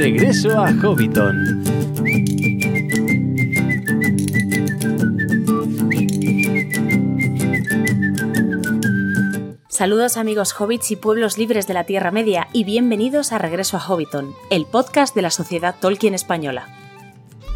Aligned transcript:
Regreso 0.00 0.58
a 0.58 0.72
Hobbiton. 0.82 1.62
Saludos 9.68 10.16
amigos 10.16 10.54
hobbits 10.58 10.90
y 10.90 10.96
pueblos 10.96 11.36
libres 11.36 11.66
de 11.66 11.74
la 11.74 11.84
Tierra 11.84 12.10
Media 12.12 12.48
y 12.54 12.64
bienvenidos 12.64 13.32
a 13.32 13.36
Regreso 13.36 13.76
a 13.76 13.80
Hobbiton, 13.80 14.32
el 14.48 14.64
podcast 14.64 15.14
de 15.14 15.20
la 15.20 15.30
Sociedad 15.30 15.76
Tolkien 15.78 16.14
Española. 16.14 16.66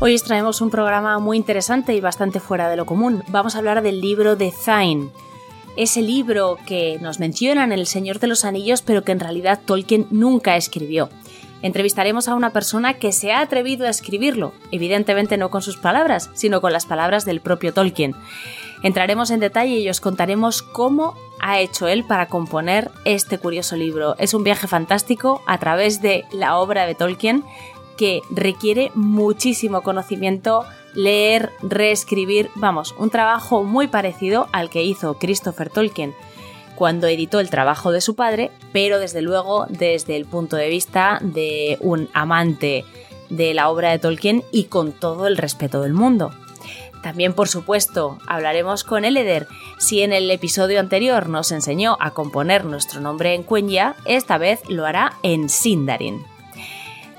Hoy 0.00 0.14
os 0.14 0.24
traemos 0.24 0.60
un 0.60 0.68
programa 0.68 1.18
muy 1.20 1.38
interesante 1.38 1.94
y 1.94 2.02
bastante 2.02 2.40
fuera 2.40 2.68
de 2.68 2.76
lo 2.76 2.84
común. 2.84 3.22
Vamos 3.28 3.54
a 3.54 3.58
hablar 3.58 3.80
del 3.80 4.02
libro 4.02 4.36
de 4.36 4.52
Thain, 4.66 5.10
ese 5.78 6.02
libro 6.02 6.58
que 6.66 6.98
nos 7.00 7.20
mencionan 7.20 7.72
en 7.72 7.78
El 7.78 7.86
Señor 7.86 8.18
de 8.18 8.26
los 8.26 8.44
Anillos 8.44 8.82
pero 8.82 9.02
que 9.02 9.12
en 9.12 9.20
realidad 9.20 9.60
Tolkien 9.64 10.06
nunca 10.10 10.58
escribió. 10.58 11.08
Entrevistaremos 11.64 12.28
a 12.28 12.34
una 12.34 12.50
persona 12.50 12.98
que 12.98 13.10
se 13.10 13.32
ha 13.32 13.40
atrevido 13.40 13.86
a 13.86 13.88
escribirlo, 13.88 14.52
evidentemente 14.70 15.38
no 15.38 15.48
con 15.48 15.62
sus 15.62 15.78
palabras, 15.78 16.30
sino 16.34 16.60
con 16.60 16.74
las 16.74 16.84
palabras 16.84 17.24
del 17.24 17.40
propio 17.40 17.72
Tolkien. 17.72 18.14
Entraremos 18.82 19.30
en 19.30 19.40
detalle 19.40 19.78
y 19.78 19.88
os 19.88 20.02
contaremos 20.02 20.60
cómo 20.60 21.14
ha 21.40 21.60
hecho 21.60 21.88
él 21.88 22.04
para 22.04 22.26
componer 22.28 22.90
este 23.06 23.38
curioso 23.38 23.76
libro. 23.76 24.14
Es 24.18 24.34
un 24.34 24.44
viaje 24.44 24.66
fantástico 24.66 25.40
a 25.46 25.56
través 25.56 26.02
de 26.02 26.26
la 26.32 26.58
obra 26.58 26.84
de 26.84 26.94
Tolkien 26.94 27.44
que 27.96 28.20
requiere 28.28 28.92
muchísimo 28.94 29.80
conocimiento, 29.80 30.66
leer, 30.92 31.50
reescribir, 31.62 32.50
vamos, 32.56 32.94
un 32.98 33.08
trabajo 33.08 33.64
muy 33.64 33.88
parecido 33.88 34.48
al 34.52 34.68
que 34.68 34.82
hizo 34.82 35.14
Christopher 35.14 35.70
Tolkien 35.70 36.14
cuando 36.74 37.06
editó 37.06 37.40
el 37.40 37.50
trabajo 37.50 37.92
de 37.92 38.00
su 38.00 38.16
padre, 38.16 38.50
pero 38.72 38.98
desde 38.98 39.22
luego 39.22 39.66
desde 39.68 40.16
el 40.16 40.24
punto 40.26 40.56
de 40.56 40.68
vista 40.68 41.18
de 41.22 41.78
un 41.80 42.08
amante 42.12 42.84
de 43.30 43.54
la 43.54 43.68
obra 43.68 43.90
de 43.90 43.98
Tolkien 43.98 44.44
y 44.52 44.64
con 44.64 44.92
todo 44.92 45.26
el 45.26 45.36
respeto 45.36 45.80
del 45.82 45.92
mundo. 45.92 46.32
También, 47.02 47.34
por 47.34 47.48
supuesto, 47.48 48.18
hablaremos 48.26 48.82
con 48.82 49.04
Eleder. 49.04 49.46
Si 49.78 50.00
en 50.00 50.14
el 50.14 50.30
episodio 50.30 50.80
anterior 50.80 51.28
nos 51.28 51.52
enseñó 51.52 51.98
a 52.00 52.12
componer 52.12 52.64
nuestro 52.64 53.00
nombre 53.00 53.34
en 53.34 53.44
Quenya, 53.44 53.94
esta 54.06 54.38
vez 54.38 54.62
lo 54.68 54.86
hará 54.86 55.12
en 55.22 55.50
Sindarin. 55.50 56.24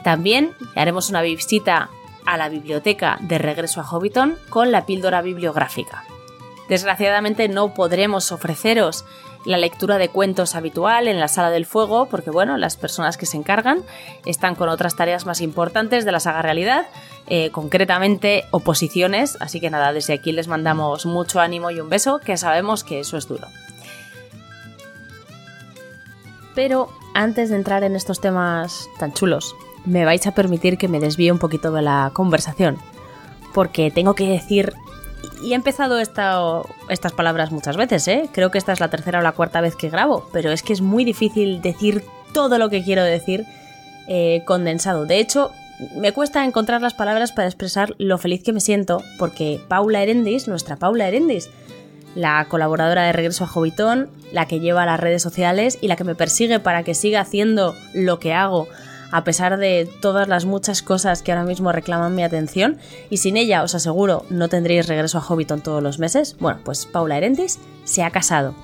También 0.03 0.53
haremos 0.75 1.09
una 1.09 1.21
visita 1.21 1.89
a 2.25 2.37
la 2.37 2.49
biblioteca 2.49 3.19
de 3.21 3.37
regreso 3.37 3.79
a 3.79 3.83
Hobbiton 3.83 4.37
con 4.49 4.71
la 4.71 4.87
píldora 4.87 5.21
bibliográfica. 5.21 6.03
Desgraciadamente 6.67 7.47
no 7.47 7.73
podremos 7.75 8.31
ofreceros 8.31 9.05
la 9.45 9.57
lectura 9.57 9.97
de 9.97 10.09
cuentos 10.09 10.55
habitual 10.55 11.07
en 11.07 11.19
la 11.19 11.27
sala 11.27 11.51
del 11.51 11.65
fuego, 11.65 12.07
porque 12.07 12.31
bueno, 12.31 12.57
las 12.57 12.77
personas 12.77 13.15
que 13.17 13.25
se 13.25 13.37
encargan 13.37 13.83
están 14.25 14.55
con 14.55 14.69
otras 14.69 14.95
tareas 14.95 15.25
más 15.25 15.41
importantes 15.41 16.03
de 16.03 16.11
la 16.11 16.19
saga 16.19 16.41
realidad, 16.41 16.87
eh, 17.27 17.51
concretamente 17.51 18.45
oposiciones, 18.51 19.37
así 19.39 19.59
que 19.59 19.69
nada, 19.69 19.93
desde 19.93 20.13
aquí 20.13 20.31
les 20.31 20.47
mandamos 20.47 21.05
mucho 21.05 21.39
ánimo 21.39 21.71
y 21.71 21.79
un 21.79 21.89
beso, 21.89 22.19
que 22.19 22.37
sabemos 22.37 22.83
que 22.83 22.99
eso 22.99 23.17
es 23.17 23.27
duro. 23.27 23.47
Pero 26.55 26.89
antes 27.13 27.49
de 27.49 27.57
entrar 27.57 27.83
en 27.83 27.95
estos 27.95 28.21
temas 28.21 28.87
tan 28.97 29.13
chulos, 29.13 29.55
me 29.85 30.05
vais 30.05 30.25
a 30.25 30.33
permitir 30.33 30.77
que 30.77 30.87
me 30.87 30.99
desvíe 30.99 31.31
un 31.31 31.39
poquito 31.39 31.71
de 31.71 31.81
la 31.81 32.09
conversación, 32.13 32.77
porque 33.53 33.91
tengo 33.91 34.15
que 34.15 34.27
decir, 34.27 34.73
y 35.43 35.51
he 35.51 35.55
empezado 35.55 35.99
estas 35.99 37.11
palabras 37.15 37.51
muchas 37.51 37.77
veces, 37.77 38.07
¿eh? 38.07 38.29
creo 38.31 38.51
que 38.51 38.57
esta 38.57 38.73
es 38.73 38.79
la 38.79 38.89
tercera 38.89 39.19
o 39.19 39.21
la 39.21 39.33
cuarta 39.33 39.61
vez 39.61 39.75
que 39.75 39.89
grabo, 39.89 40.27
pero 40.33 40.51
es 40.51 40.63
que 40.63 40.73
es 40.73 40.81
muy 40.81 41.03
difícil 41.05 41.61
decir 41.61 42.03
todo 42.33 42.57
lo 42.57 42.69
que 42.69 42.83
quiero 42.83 43.03
decir 43.03 43.45
eh, 44.07 44.43
condensado. 44.45 45.05
De 45.05 45.19
hecho, 45.19 45.51
me 45.95 46.11
cuesta 46.13 46.45
encontrar 46.45 46.81
las 46.81 46.93
palabras 46.93 47.31
para 47.31 47.47
expresar 47.47 47.95
lo 47.97 48.17
feliz 48.17 48.43
que 48.43 48.53
me 48.53 48.59
siento, 48.59 49.01
porque 49.17 49.59
Paula 49.67 50.01
Erendis, 50.01 50.47
nuestra 50.47 50.75
Paula 50.75 51.07
Erendis, 51.07 51.49
la 52.15 52.45
colaboradora 52.49 53.03
de 53.03 53.11
Regreso 53.11 53.43
a 53.43 53.47
Jovitón, 53.47 54.09
la 54.31 54.47
que 54.47 54.59
lleva 54.59 54.85
las 54.85 54.99
redes 54.99 55.21
sociales 55.21 55.77
y 55.81 55.87
la 55.87 55.95
que 55.95 56.05
me 56.05 56.15
persigue 56.15 56.59
para 56.59 56.83
que 56.83 56.93
siga 56.93 57.21
haciendo 57.21 57.75
lo 57.93 58.19
que 58.19 58.33
hago 58.33 58.67
a 59.11 59.23
pesar 59.23 59.57
de 59.57 59.89
todas 60.01 60.27
las 60.27 60.45
muchas 60.45 60.81
cosas 60.81 61.21
que 61.21 61.31
ahora 61.31 61.45
mismo 61.45 61.71
reclaman 61.71 62.15
mi 62.15 62.23
atención, 62.23 62.77
y 63.09 63.17
sin 63.17 63.37
ella 63.37 63.63
os 63.63 63.75
aseguro 63.75 64.25
no 64.29 64.49
tendréis 64.49 64.87
regreso 64.87 65.17
a 65.17 65.21
Hobbiton 65.21 65.61
todos 65.61 65.81
los 65.81 65.99
meses, 65.99 66.35
bueno, 66.39 66.59
pues 66.63 66.85
Paula 66.85 67.17
Erentis 67.17 67.59
se 67.83 68.03
ha 68.03 68.11
casado. 68.11 68.55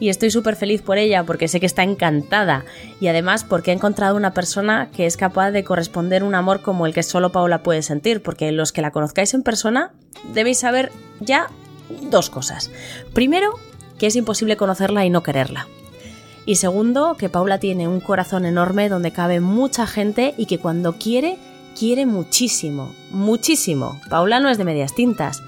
Y 0.00 0.08
estoy 0.08 0.32
súper 0.32 0.56
feliz 0.56 0.82
por 0.82 0.98
ella 0.98 1.22
porque 1.22 1.46
sé 1.46 1.60
que 1.60 1.66
está 1.66 1.84
encantada 1.84 2.64
y 3.00 3.06
además 3.06 3.44
porque 3.44 3.70
ha 3.70 3.74
encontrado 3.74 4.16
una 4.16 4.34
persona 4.34 4.90
que 4.90 5.06
es 5.06 5.16
capaz 5.16 5.52
de 5.52 5.62
corresponder 5.62 6.24
un 6.24 6.34
amor 6.34 6.60
como 6.60 6.86
el 6.86 6.94
que 6.94 7.04
solo 7.04 7.30
Paula 7.30 7.62
puede 7.62 7.82
sentir, 7.82 8.20
porque 8.20 8.50
los 8.50 8.72
que 8.72 8.82
la 8.82 8.90
conozcáis 8.90 9.32
en 9.32 9.44
persona 9.44 9.92
debéis 10.34 10.58
saber 10.58 10.90
ya 11.20 11.46
dos 12.10 12.30
cosas. 12.30 12.72
Primero, 13.14 13.54
que 13.98 14.08
es 14.08 14.16
imposible 14.16 14.56
conocerla 14.56 15.04
y 15.04 15.10
no 15.10 15.22
quererla. 15.22 15.68
Y 16.44 16.56
segundo, 16.56 17.16
que 17.16 17.28
Paula 17.28 17.58
tiene 17.58 17.86
un 17.86 18.00
corazón 18.00 18.46
enorme 18.46 18.88
donde 18.88 19.12
cabe 19.12 19.40
mucha 19.40 19.86
gente 19.86 20.34
y 20.36 20.46
que 20.46 20.58
cuando 20.58 20.94
quiere, 20.94 21.38
quiere 21.78 22.04
muchísimo, 22.04 22.92
muchísimo. 23.10 24.00
Paula 24.10 24.40
no 24.40 24.48
es 24.48 24.58
de 24.58 24.64
medias 24.64 24.94
tintas. 24.94 25.42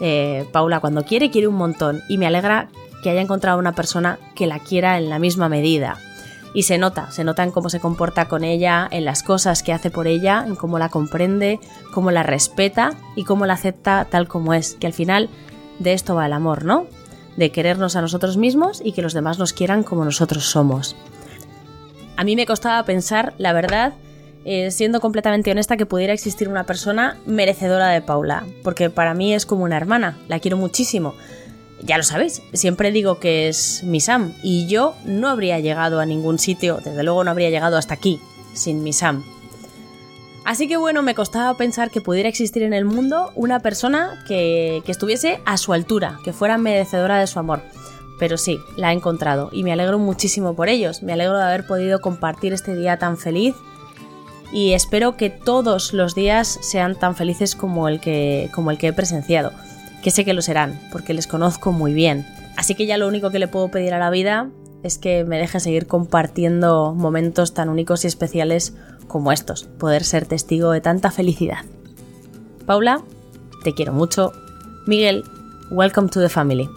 Eh, 0.00 0.46
Paula 0.52 0.80
cuando 0.80 1.04
quiere, 1.04 1.30
quiere 1.30 1.48
un 1.48 1.56
montón. 1.56 2.02
Y 2.08 2.16
me 2.16 2.26
alegra 2.26 2.68
que 3.02 3.10
haya 3.10 3.20
encontrado 3.20 3.58
una 3.58 3.74
persona 3.74 4.18
que 4.36 4.46
la 4.46 4.60
quiera 4.60 4.98
en 4.98 5.10
la 5.10 5.18
misma 5.18 5.48
medida. 5.48 5.98
Y 6.54 6.64
se 6.64 6.78
nota, 6.78 7.10
se 7.10 7.24
nota 7.24 7.42
en 7.42 7.50
cómo 7.50 7.68
se 7.68 7.80
comporta 7.80 8.28
con 8.28 8.44
ella, 8.44 8.88
en 8.90 9.04
las 9.04 9.22
cosas 9.22 9.62
que 9.62 9.72
hace 9.72 9.90
por 9.90 10.06
ella, 10.06 10.44
en 10.46 10.56
cómo 10.56 10.78
la 10.78 10.88
comprende, 10.88 11.60
cómo 11.92 12.10
la 12.10 12.22
respeta 12.22 12.92
y 13.14 13.24
cómo 13.24 13.46
la 13.46 13.54
acepta 13.54 14.06
tal 14.10 14.28
como 14.28 14.54
es. 14.54 14.74
Que 14.74 14.86
al 14.86 14.92
final 14.92 15.28
de 15.78 15.92
esto 15.92 16.14
va 16.14 16.26
el 16.26 16.32
amor, 16.32 16.64
¿no? 16.64 16.86
De 17.36 17.50
querernos 17.50 17.96
a 17.96 18.00
nosotros 18.00 18.36
mismos 18.36 18.80
y 18.84 18.92
que 18.92 19.02
los 19.02 19.14
demás 19.14 19.38
nos 19.38 19.52
quieran 19.52 19.82
como 19.82 20.04
nosotros 20.04 20.44
somos. 20.44 20.96
A 22.16 22.24
mí 22.24 22.36
me 22.36 22.46
costaba 22.46 22.84
pensar, 22.84 23.32
la 23.38 23.52
verdad, 23.52 23.94
eh, 24.44 24.70
siendo 24.70 25.00
completamente 25.00 25.50
honesta, 25.50 25.76
que 25.76 25.86
pudiera 25.86 26.12
existir 26.12 26.48
una 26.48 26.64
persona 26.64 27.18
merecedora 27.26 27.88
de 27.88 28.02
Paula, 28.02 28.44
porque 28.62 28.90
para 28.90 29.14
mí 29.14 29.34
es 29.34 29.46
como 29.46 29.64
una 29.64 29.76
hermana, 29.76 30.18
la 30.28 30.38
quiero 30.38 30.56
muchísimo. 30.56 31.14
Ya 31.82 31.96
lo 31.96 32.02
sabéis, 32.02 32.42
siempre 32.52 32.92
digo 32.92 33.18
que 33.18 33.48
es 33.48 33.82
mi 33.84 34.00
Sam, 34.00 34.34
y 34.42 34.66
yo 34.66 34.94
no 35.04 35.28
habría 35.28 35.60
llegado 35.60 36.00
a 36.00 36.06
ningún 36.06 36.38
sitio, 36.38 36.78
desde 36.84 37.02
luego 37.02 37.24
no 37.24 37.30
habría 37.30 37.50
llegado 37.50 37.76
hasta 37.76 37.94
aquí, 37.94 38.20
sin 38.52 38.82
mi 38.82 38.92
Sam. 38.92 39.24
Así 40.44 40.66
que 40.68 40.76
bueno, 40.76 41.02
me 41.02 41.14
costaba 41.14 41.56
pensar 41.56 41.90
que 41.90 42.00
pudiera 42.00 42.28
existir 42.28 42.62
en 42.62 42.72
el 42.72 42.84
mundo 42.84 43.30
una 43.34 43.60
persona 43.60 44.24
que, 44.26 44.82
estuviese 44.86 45.40
a 45.44 45.56
su 45.56 45.72
altura, 45.72 46.18
que 46.24 46.32
fuera 46.32 46.58
merecedora 46.58 47.18
de 47.18 47.26
su 47.26 47.38
amor. 47.38 47.62
Pero 48.18 48.36
sí, 48.36 48.58
la 48.76 48.90
he 48.90 48.94
encontrado 48.94 49.50
y 49.52 49.62
me 49.62 49.72
alegro 49.72 49.98
muchísimo 49.98 50.54
por 50.54 50.68
ellos. 50.68 51.02
Me 51.02 51.12
alegro 51.12 51.36
de 51.36 51.44
haber 51.44 51.66
podido 51.66 52.00
compartir 52.00 52.52
este 52.52 52.74
día 52.74 52.98
tan 52.98 53.16
feliz 53.16 53.54
y 54.52 54.72
espero 54.72 55.16
que 55.16 55.30
todos 55.30 55.92
los 55.92 56.14
días 56.14 56.58
sean 56.62 56.98
tan 56.98 57.14
felices 57.14 57.54
como 57.54 57.88
el 57.88 58.00
que, 58.00 58.50
como 58.52 58.70
el 58.70 58.78
que 58.78 58.88
he 58.88 58.92
presenciado. 58.92 59.52
Que 60.02 60.10
sé 60.10 60.24
que 60.24 60.32
lo 60.32 60.42
serán, 60.42 60.80
porque 60.90 61.14
les 61.14 61.26
conozco 61.26 61.72
muy 61.72 61.92
bien. 61.92 62.26
Así 62.56 62.74
que 62.74 62.86
ya 62.86 62.98
lo 62.98 63.06
único 63.06 63.30
que 63.30 63.38
le 63.38 63.48
puedo 63.48 63.68
pedir 63.68 63.94
a 63.94 63.98
la 63.98 64.10
vida 64.10 64.50
es 64.82 64.98
que 64.98 65.24
me 65.24 65.38
deje 65.38 65.60
seguir 65.60 65.86
compartiendo 65.86 66.94
momentos 66.94 67.54
tan 67.54 67.68
únicos 67.68 68.04
y 68.04 68.08
especiales 68.08 68.74
como 69.06 69.32
estos, 69.32 69.64
poder 69.64 70.04
ser 70.04 70.26
testigo 70.26 70.70
de 70.70 70.80
tanta 70.80 71.10
felicidad. 71.10 71.64
Paula, 72.66 73.02
te 73.64 73.74
quiero 73.74 73.92
mucho. 73.92 74.32
Miguel, 74.86 75.24
welcome 75.70 76.08
to 76.08 76.20
the 76.20 76.28
family. 76.28 76.68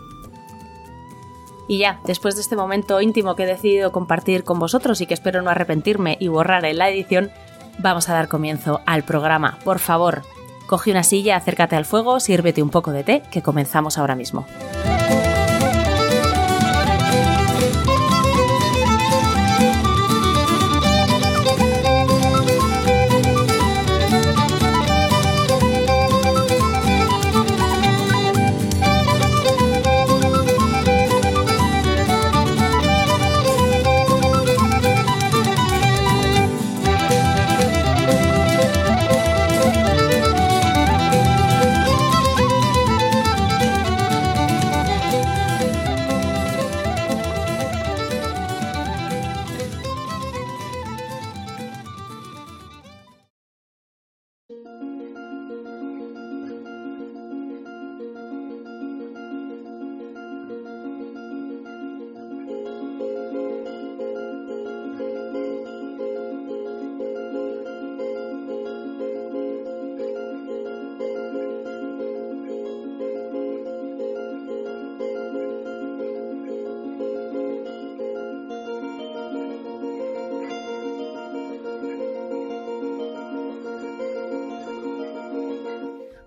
Y 1.68 1.78
ya, 1.78 2.02
después 2.06 2.36
de 2.36 2.42
este 2.42 2.56
momento 2.56 3.00
íntimo 3.00 3.36
que 3.36 3.44
he 3.44 3.48
decidido 3.48 3.92
compartir 3.92 4.44
con 4.44 4.60
vosotros 4.60 5.00
y 5.02 5.06
que 5.06 5.14
espero 5.14 5.42
no 5.42 5.50
arrepentirme 5.50 6.18
y 6.20 6.28
borrar 6.28 6.66
en 6.66 6.78
la 6.78 6.90
edición, 6.90 7.32
vamos 7.80 8.10
a 8.10 8.14
dar 8.14 8.28
comienzo 8.28 8.82
al 8.86 9.04
programa. 9.04 9.60
Por 9.64 9.80
favor, 9.80 10.24
coge 10.68 10.92
una 10.92 11.04
silla, 11.04 11.38
acércate 11.38 11.76
al 11.76 11.86
fuego, 11.86 12.20
sírvete 12.20 12.62
un 12.62 12.70
poco 12.70 12.92
de 12.92 13.04
té, 13.04 13.24
que 13.32 13.42
comenzamos 13.42 13.98
ahora 13.98 14.16
mismo. 14.16 14.46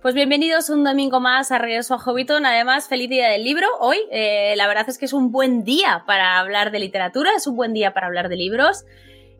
Pues 0.06 0.14
bienvenidos 0.14 0.70
un 0.70 0.84
domingo 0.84 1.18
más 1.18 1.50
a 1.50 1.58
Regreso 1.58 1.94
a 1.94 1.98
Hobbiton. 1.98 2.46
Además, 2.46 2.86
feliz 2.86 3.10
día 3.10 3.28
del 3.28 3.42
libro 3.42 3.66
hoy. 3.80 3.96
Eh, 4.12 4.54
la 4.54 4.68
verdad 4.68 4.88
es 4.88 4.98
que 4.98 5.04
es 5.04 5.12
un 5.12 5.32
buen 5.32 5.64
día 5.64 6.04
para 6.06 6.38
hablar 6.38 6.70
de 6.70 6.78
literatura, 6.78 7.32
es 7.36 7.48
un 7.48 7.56
buen 7.56 7.72
día 7.72 7.92
para 7.92 8.06
hablar 8.06 8.28
de 8.28 8.36
libros. 8.36 8.84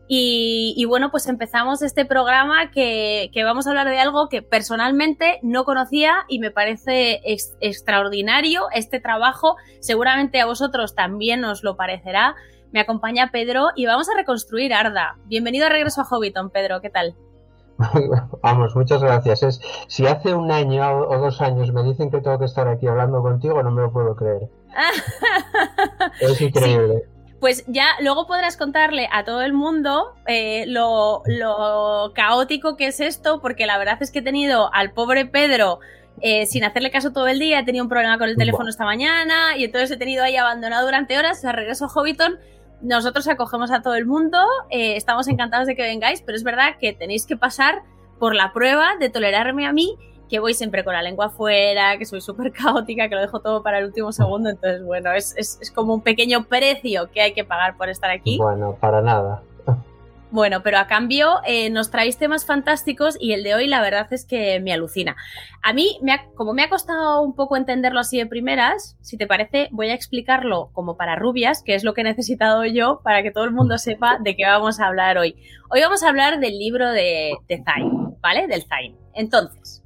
Y, 0.09 0.83
bueno, 0.83 1.09
pues 1.09 1.27
empezamos 1.27 1.81
este 1.81 2.03
programa 2.03 2.69
que, 2.71 3.31
vamos 3.45 3.65
a 3.65 3.69
hablar 3.69 3.87
de 3.87 3.97
algo 3.97 4.27
que 4.27 4.41
personalmente 4.41 5.39
no 5.41 5.63
conocía 5.63 6.25
y 6.27 6.39
me 6.39 6.51
parece 6.51 7.21
extraordinario 7.61 8.63
este 8.73 8.99
trabajo. 8.99 9.55
Seguramente 9.79 10.41
a 10.41 10.47
vosotros 10.47 10.95
también 10.95 11.45
os 11.45 11.63
lo 11.63 11.77
parecerá. 11.77 12.35
Me 12.73 12.81
acompaña 12.81 13.31
Pedro 13.31 13.69
y 13.73 13.85
vamos 13.85 14.09
a 14.09 14.17
reconstruir 14.17 14.73
Arda. 14.73 15.15
Bienvenido 15.27 15.67
a 15.67 15.69
Regreso 15.69 16.01
a 16.01 16.03
Hobbiton, 16.03 16.49
Pedro, 16.49 16.81
¿qué 16.81 16.89
tal? 16.89 17.15
Vamos, 18.41 18.75
muchas 18.75 19.01
gracias. 19.01 19.43
Es, 19.43 19.61
si 19.87 20.07
hace 20.07 20.33
un 20.33 20.51
año 20.51 20.99
o 20.99 21.17
dos 21.17 21.41
años 21.41 21.71
me 21.71 21.83
dicen 21.83 22.09
que 22.09 22.21
tengo 22.21 22.39
que 22.39 22.45
estar 22.45 22.67
aquí 22.67 22.87
hablando 22.87 23.21
contigo, 23.21 23.61
no 23.61 23.71
me 23.71 23.81
lo 23.83 23.91
puedo 23.91 24.15
creer. 24.15 24.49
es 26.21 26.41
increíble. 26.41 27.03
Pues 27.39 27.63
ya 27.67 27.89
luego 28.01 28.25
podrás 28.25 28.57
contarle 28.57 29.07
a 29.11 29.23
todo 29.23 29.43
el 29.43 29.53
mundo 29.53 30.15
eh, 30.25 30.65
lo, 30.67 31.23
caótico 32.15 32.75
que 32.77 32.87
es 32.87 32.99
esto, 32.99 33.41
porque 33.41 33.67
la 33.67 33.77
verdad 33.77 33.97
es 34.01 34.11
que 34.11 34.19
he 34.19 34.23
tenido 34.23 34.73
al 34.73 34.91
pobre 34.91 35.27
Pedro 35.27 35.79
eh, 36.21 36.47
sin 36.47 36.63
hacerle 36.63 36.89
caso 36.89 37.13
todo 37.13 37.27
el 37.27 37.37
día, 37.37 37.59
he 37.59 37.63
tenido 37.63 37.83
un 37.83 37.89
problema 37.89 38.17
con 38.17 38.27
el 38.27 38.37
teléfono 38.37 38.69
esta 38.69 38.85
mañana 38.85 39.55
y 39.55 39.65
entonces 39.65 39.91
he 39.91 39.97
tenido 39.97 40.23
ahí 40.23 40.35
abandonado 40.35 40.85
durante 40.85 41.15
horas, 41.15 41.45
a 41.45 41.51
regreso 41.51 41.85
a 41.85 41.89
Hobbiton 41.89 42.39
nosotros 42.81 43.27
acogemos 43.27 43.71
a 43.71 43.81
todo 43.81 43.95
el 43.95 44.05
mundo, 44.05 44.39
eh, 44.69 44.95
estamos 44.95 45.27
encantados 45.27 45.67
de 45.67 45.75
que 45.75 45.83
vengáis, 45.83 46.21
pero 46.21 46.35
es 46.35 46.43
verdad 46.43 46.75
que 46.79 46.93
tenéis 46.93 47.25
que 47.25 47.37
pasar 47.37 47.83
por 48.19 48.35
la 48.35 48.53
prueba 48.53 48.95
de 48.99 49.09
tolerarme 49.09 49.65
a 49.65 49.73
mí, 49.73 49.97
que 50.29 50.39
voy 50.39 50.53
siempre 50.53 50.83
con 50.83 50.93
la 50.93 51.01
lengua 51.01 51.27
afuera, 51.27 51.97
que 51.97 52.05
soy 52.05 52.21
súper 52.21 52.51
caótica, 52.53 53.09
que 53.09 53.15
lo 53.15 53.21
dejo 53.21 53.39
todo 53.39 53.63
para 53.63 53.79
el 53.79 53.85
último 53.85 54.11
segundo. 54.11 54.49
Entonces, 54.49 54.83
bueno, 54.83 55.11
es, 55.13 55.35
es 55.37 55.71
como 55.71 55.93
un 55.93 56.01
pequeño 56.01 56.45
precio 56.45 57.09
que 57.11 57.21
hay 57.21 57.33
que 57.33 57.43
pagar 57.43 57.77
por 57.77 57.89
estar 57.89 58.11
aquí. 58.11 58.37
Bueno, 58.37 58.77
para 58.79 59.01
nada. 59.01 59.41
Bueno, 60.29 60.61
pero 60.61 60.77
a 60.77 60.87
cambio 60.87 61.39
eh, 61.45 61.69
nos 61.69 61.89
traéis 61.89 62.17
temas 62.17 62.45
fantásticos 62.45 63.15
y 63.19 63.31
el 63.31 63.43
de 63.43 63.55
hoy 63.55 63.67
la 63.67 63.81
verdad 63.81 64.11
es 64.11 64.25
que 64.25 64.59
me 64.59 64.73
alucina. 64.73 65.15
A 65.63 65.71
mí, 65.71 65.97
me 66.01 66.19
como 66.35 66.53
me 66.53 66.63
ha 66.63 66.69
costado 66.69 67.21
un 67.21 67.33
poco 67.33 67.55
entenderlo 67.55 68.01
así 68.01 68.17
de 68.17 68.25
primeras, 68.25 68.97
si 69.01 69.15
te 69.15 69.25
parece, 69.25 69.69
voy 69.71 69.89
a 69.89 69.93
explicarlo 69.93 70.69
como 70.73 70.97
para 70.97 71.15
rubias, 71.15 71.63
que 71.63 71.75
es 71.75 71.85
lo 71.85 71.93
que 71.93 72.01
he 72.01 72.03
necesitado 72.03 72.65
yo 72.65 72.99
para 73.03 73.23
que 73.23 73.31
todo 73.31 73.45
el 73.45 73.51
mundo 73.51 73.77
sepa 73.77 74.17
de 74.21 74.35
qué 74.35 74.45
vamos 74.45 74.81
a 74.81 74.87
hablar 74.87 75.17
hoy. 75.17 75.37
Hoy 75.69 75.79
vamos 75.79 76.03
a 76.03 76.09
hablar 76.09 76.39
del 76.39 76.59
libro 76.59 76.91
de, 76.91 77.37
de 77.47 77.63
Zayn, 77.63 78.19
¿vale? 78.19 78.47
Del 78.47 78.63
Zayn. 78.63 78.97
Entonces, 79.13 79.81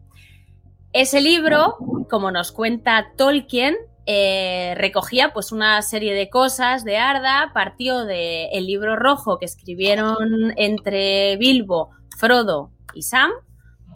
ese 0.91 1.21
libro, 1.21 1.77
como 2.09 2.31
nos 2.31 2.51
cuenta 2.51 3.11
Tolkien, 3.15 3.75
eh, 4.05 4.73
recogía 4.77 5.31
pues 5.33 5.51
una 5.51 5.81
serie 5.81 6.13
de 6.13 6.29
cosas 6.29 6.83
de 6.83 6.97
Arda, 6.97 7.51
partió 7.53 8.05
del 8.05 8.65
libro 8.65 8.95
rojo 8.95 9.37
que 9.37 9.45
escribieron 9.45 10.53
entre 10.57 11.37
Bilbo, 11.37 11.91
Frodo 12.17 12.71
y 12.93 13.03
Sam, 13.03 13.31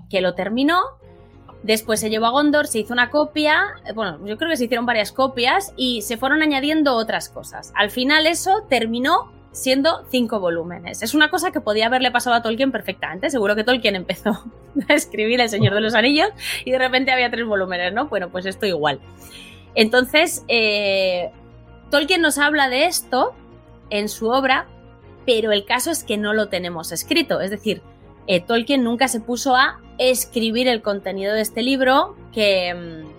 que 0.10 0.22
lo 0.22 0.36
terminó. 0.36 0.80
Después 1.64 2.00
se 2.00 2.12
llevó 2.12 2.28
a 2.28 2.30
Gondor, 2.30 2.68
se 2.68 2.80
hizo 2.80 2.94
una 2.94 3.10
copia, 3.10 3.64
bueno, 3.96 4.24
yo 4.28 4.38
creo 4.38 4.52
que 4.52 4.58
se 4.58 4.66
hicieron 4.66 4.86
varias 4.86 5.12
copias 5.12 5.74
y 5.76 6.04
se 6.04 6.18
fueron 6.18 6.44
añadiendo 6.44 6.96
otras 6.96 7.28
cosas. 7.28 7.72
Al 7.76 7.90
final 7.90 8.28
eso 8.28 8.66
terminó 8.70 9.32
siendo 9.56 10.06
cinco 10.10 10.40
volúmenes. 10.40 11.02
Es 11.02 11.16
una 11.16 11.30
cosa 11.30 11.52
que 11.52 11.62
podía 11.62 11.88
haberle 11.88 12.12
pasado 12.12 12.36
a 12.36 12.44
Tolkien 12.44 12.72
perfectamente. 12.72 13.30
Seguro 13.30 13.56
que 13.56 13.64
Tolkien 13.64 13.96
empezó 13.96 14.32
a 14.90 14.94
escribir 14.94 15.40
El 15.42 15.50
Señor 15.50 15.74
de 15.74 15.82
los 15.82 15.96
Anillos 15.96 16.30
y 16.66 16.72
de 16.72 16.78
repente 16.78 17.12
había 17.12 17.32
tres 17.32 17.46
volúmenes, 17.46 17.94
¿no? 17.94 18.08
Bueno, 18.08 18.30
pues 18.30 18.46
esto 18.46 18.66
igual. 18.66 19.00
Entonces, 19.76 20.44
eh, 20.48 21.32
Tolkien 21.92 22.22
nos 22.22 22.38
habla 22.38 22.70
de 22.70 22.86
esto 22.86 23.34
en 23.90 24.10
su 24.10 24.30
obra, 24.30 24.68
pero 25.26 25.52
el 25.52 25.66
caso 25.66 25.92
es 25.92 26.04
que 26.04 26.18
no 26.18 26.34
lo 26.34 26.50
tenemos 26.50 26.92
escrito. 26.92 27.42
Es 27.42 27.52
decir, 27.52 27.82
eh, 28.28 28.42
Tolkien 28.42 28.84
nunca 28.84 29.08
se 29.08 29.20
puso 29.20 29.56
a 29.56 29.80
escribir 29.98 30.68
el 30.68 30.82
contenido 30.82 31.34
de 31.34 31.42
este 31.42 31.62
libro 31.62 32.16
que, 32.34 32.74
mm, 32.74 33.15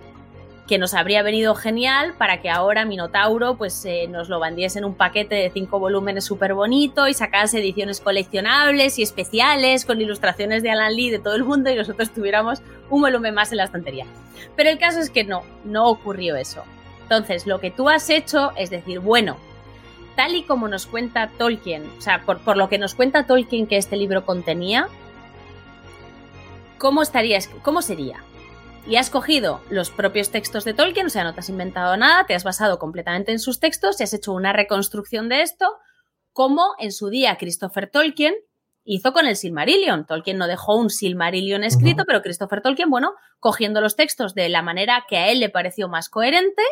que 0.67 0.77
nos 0.77 0.93
habría 0.93 1.23
venido 1.23 1.55
genial 1.55 2.13
para 2.17 2.41
que 2.41 2.49
ahora 2.49 2.85
Minotauro 2.85 3.55
pues, 3.55 3.85
eh, 3.85 4.07
nos 4.09 4.27
lo 4.27 4.39
vendiese 4.39 4.79
en 4.79 4.85
un 4.85 4.95
paquete 4.95 5.35
de 5.35 5.49
cinco 5.49 5.79
volúmenes 5.79 6.25
súper 6.25 6.53
bonito 6.53 7.07
y 7.07 7.13
sacase 7.13 7.59
ediciones 7.59 8.01
coleccionables 8.01 8.99
y 8.99 9.03
especiales 9.03 9.85
con 9.85 10.01
ilustraciones 10.01 10.63
de 10.63 10.71
Alan 10.71 10.95
Lee 10.95 11.09
de 11.09 11.19
todo 11.19 11.35
el 11.35 11.45
mundo 11.45 11.71
y 11.71 11.75
nosotros 11.75 12.11
tuviéramos 12.11 12.61
un 12.89 13.01
volumen 13.01 13.33
más 13.33 13.51
en 13.51 13.57
la 13.57 13.63
estantería. 13.63 14.05
Pero 14.55 14.69
el 14.69 14.77
caso 14.77 14.99
es 14.99 15.09
que 15.09 15.23
no, 15.23 15.43
no 15.63 15.87
ocurrió 15.87 16.35
eso. 16.35 16.63
Entonces, 17.03 17.47
lo 17.47 17.59
que 17.61 17.71
tú 17.71 17.87
has 17.87 18.09
hecho 18.09 18.51
es 18.57 18.69
decir, 18.69 18.99
bueno, 18.99 19.37
tal 20.17 20.35
y 20.35 20.43
como 20.43 20.67
nos 20.67 20.87
cuenta 20.87 21.29
Tolkien, 21.37 21.89
o 21.97 22.01
sea, 22.01 22.23
por, 22.23 22.57
lo 22.57 22.67
que 22.67 22.77
nos 22.77 22.95
cuenta 22.95 23.25
Tolkien 23.25 23.67
que 23.67 23.77
este 23.77 23.95
libro 23.95 24.25
contenía, 24.25 24.89
¿cómo, 26.77 27.01
estarías, 27.01 27.49
¿cómo 27.61 27.81
sería? 27.81 28.23
Y 28.87 28.95
has 28.95 29.09
cogido 29.09 29.59
los 29.69 29.91
propios 29.91 30.31
textos 30.31 30.63
de 30.63 30.73
Tolkien, 30.73 31.07
o 31.07 31.09
sea, 31.09 31.25
no 31.25 31.33
te 31.33 31.41
has 31.41 31.49
inventado 31.49 31.97
nada, 31.97 32.25
te 32.25 32.33
has 32.33 32.45
basado 32.45 32.79
completamente 32.79 33.33
en 33.33 33.39
sus 33.39 33.59
textos 33.59 33.99
y 33.99 34.03
has 34.03 34.13
hecho 34.13 34.31
una 34.31 34.53
reconstrucción 34.53 35.27
de 35.27 35.41
esto, 35.41 35.67
como 36.31 36.73
en 36.79 36.93
su 36.93 37.09
día 37.09 37.35
Christopher 37.37 37.89
Tolkien 37.89 38.33
hizo 38.85 39.11
con 39.11 39.27
el 39.27 39.35
Silmarillion. 39.35 40.05
Tolkien 40.05 40.37
no 40.37 40.47
dejó 40.47 40.77
un 40.77 40.89
Silmarillion 40.89 41.65
escrito, 41.65 42.05
pero 42.05 42.21
Christopher 42.21 42.61
Tolkien, 42.61 42.89
bueno, 42.89 43.11
cogiendo 43.41 43.81
los 43.81 43.97
textos 43.97 44.33
de 44.33 44.47
la 44.47 44.61
manera 44.61 45.05
que 45.09 45.17
a 45.17 45.29
él 45.31 45.41
le 45.41 45.49
pareció 45.49 45.89
más 45.89 46.07
coherente, 46.07 46.63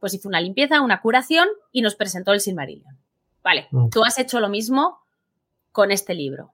pues 0.00 0.12
hizo 0.12 0.28
una 0.28 0.42
limpieza, 0.42 0.82
una 0.82 1.00
curación 1.00 1.48
y 1.70 1.80
nos 1.80 1.94
presentó 1.94 2.34
el 2.34 2.42
Silmarillion. 2.42 2.98
Vale, 3.42 3.68
tú 3.90 4.04
has 4.04 4.18
hecho 4.18 4.38
lo 4.38 4.50
mismo 4.50 4.98
con 5.70 5.90
este 5.90 6.12
libro. 6.12 6.52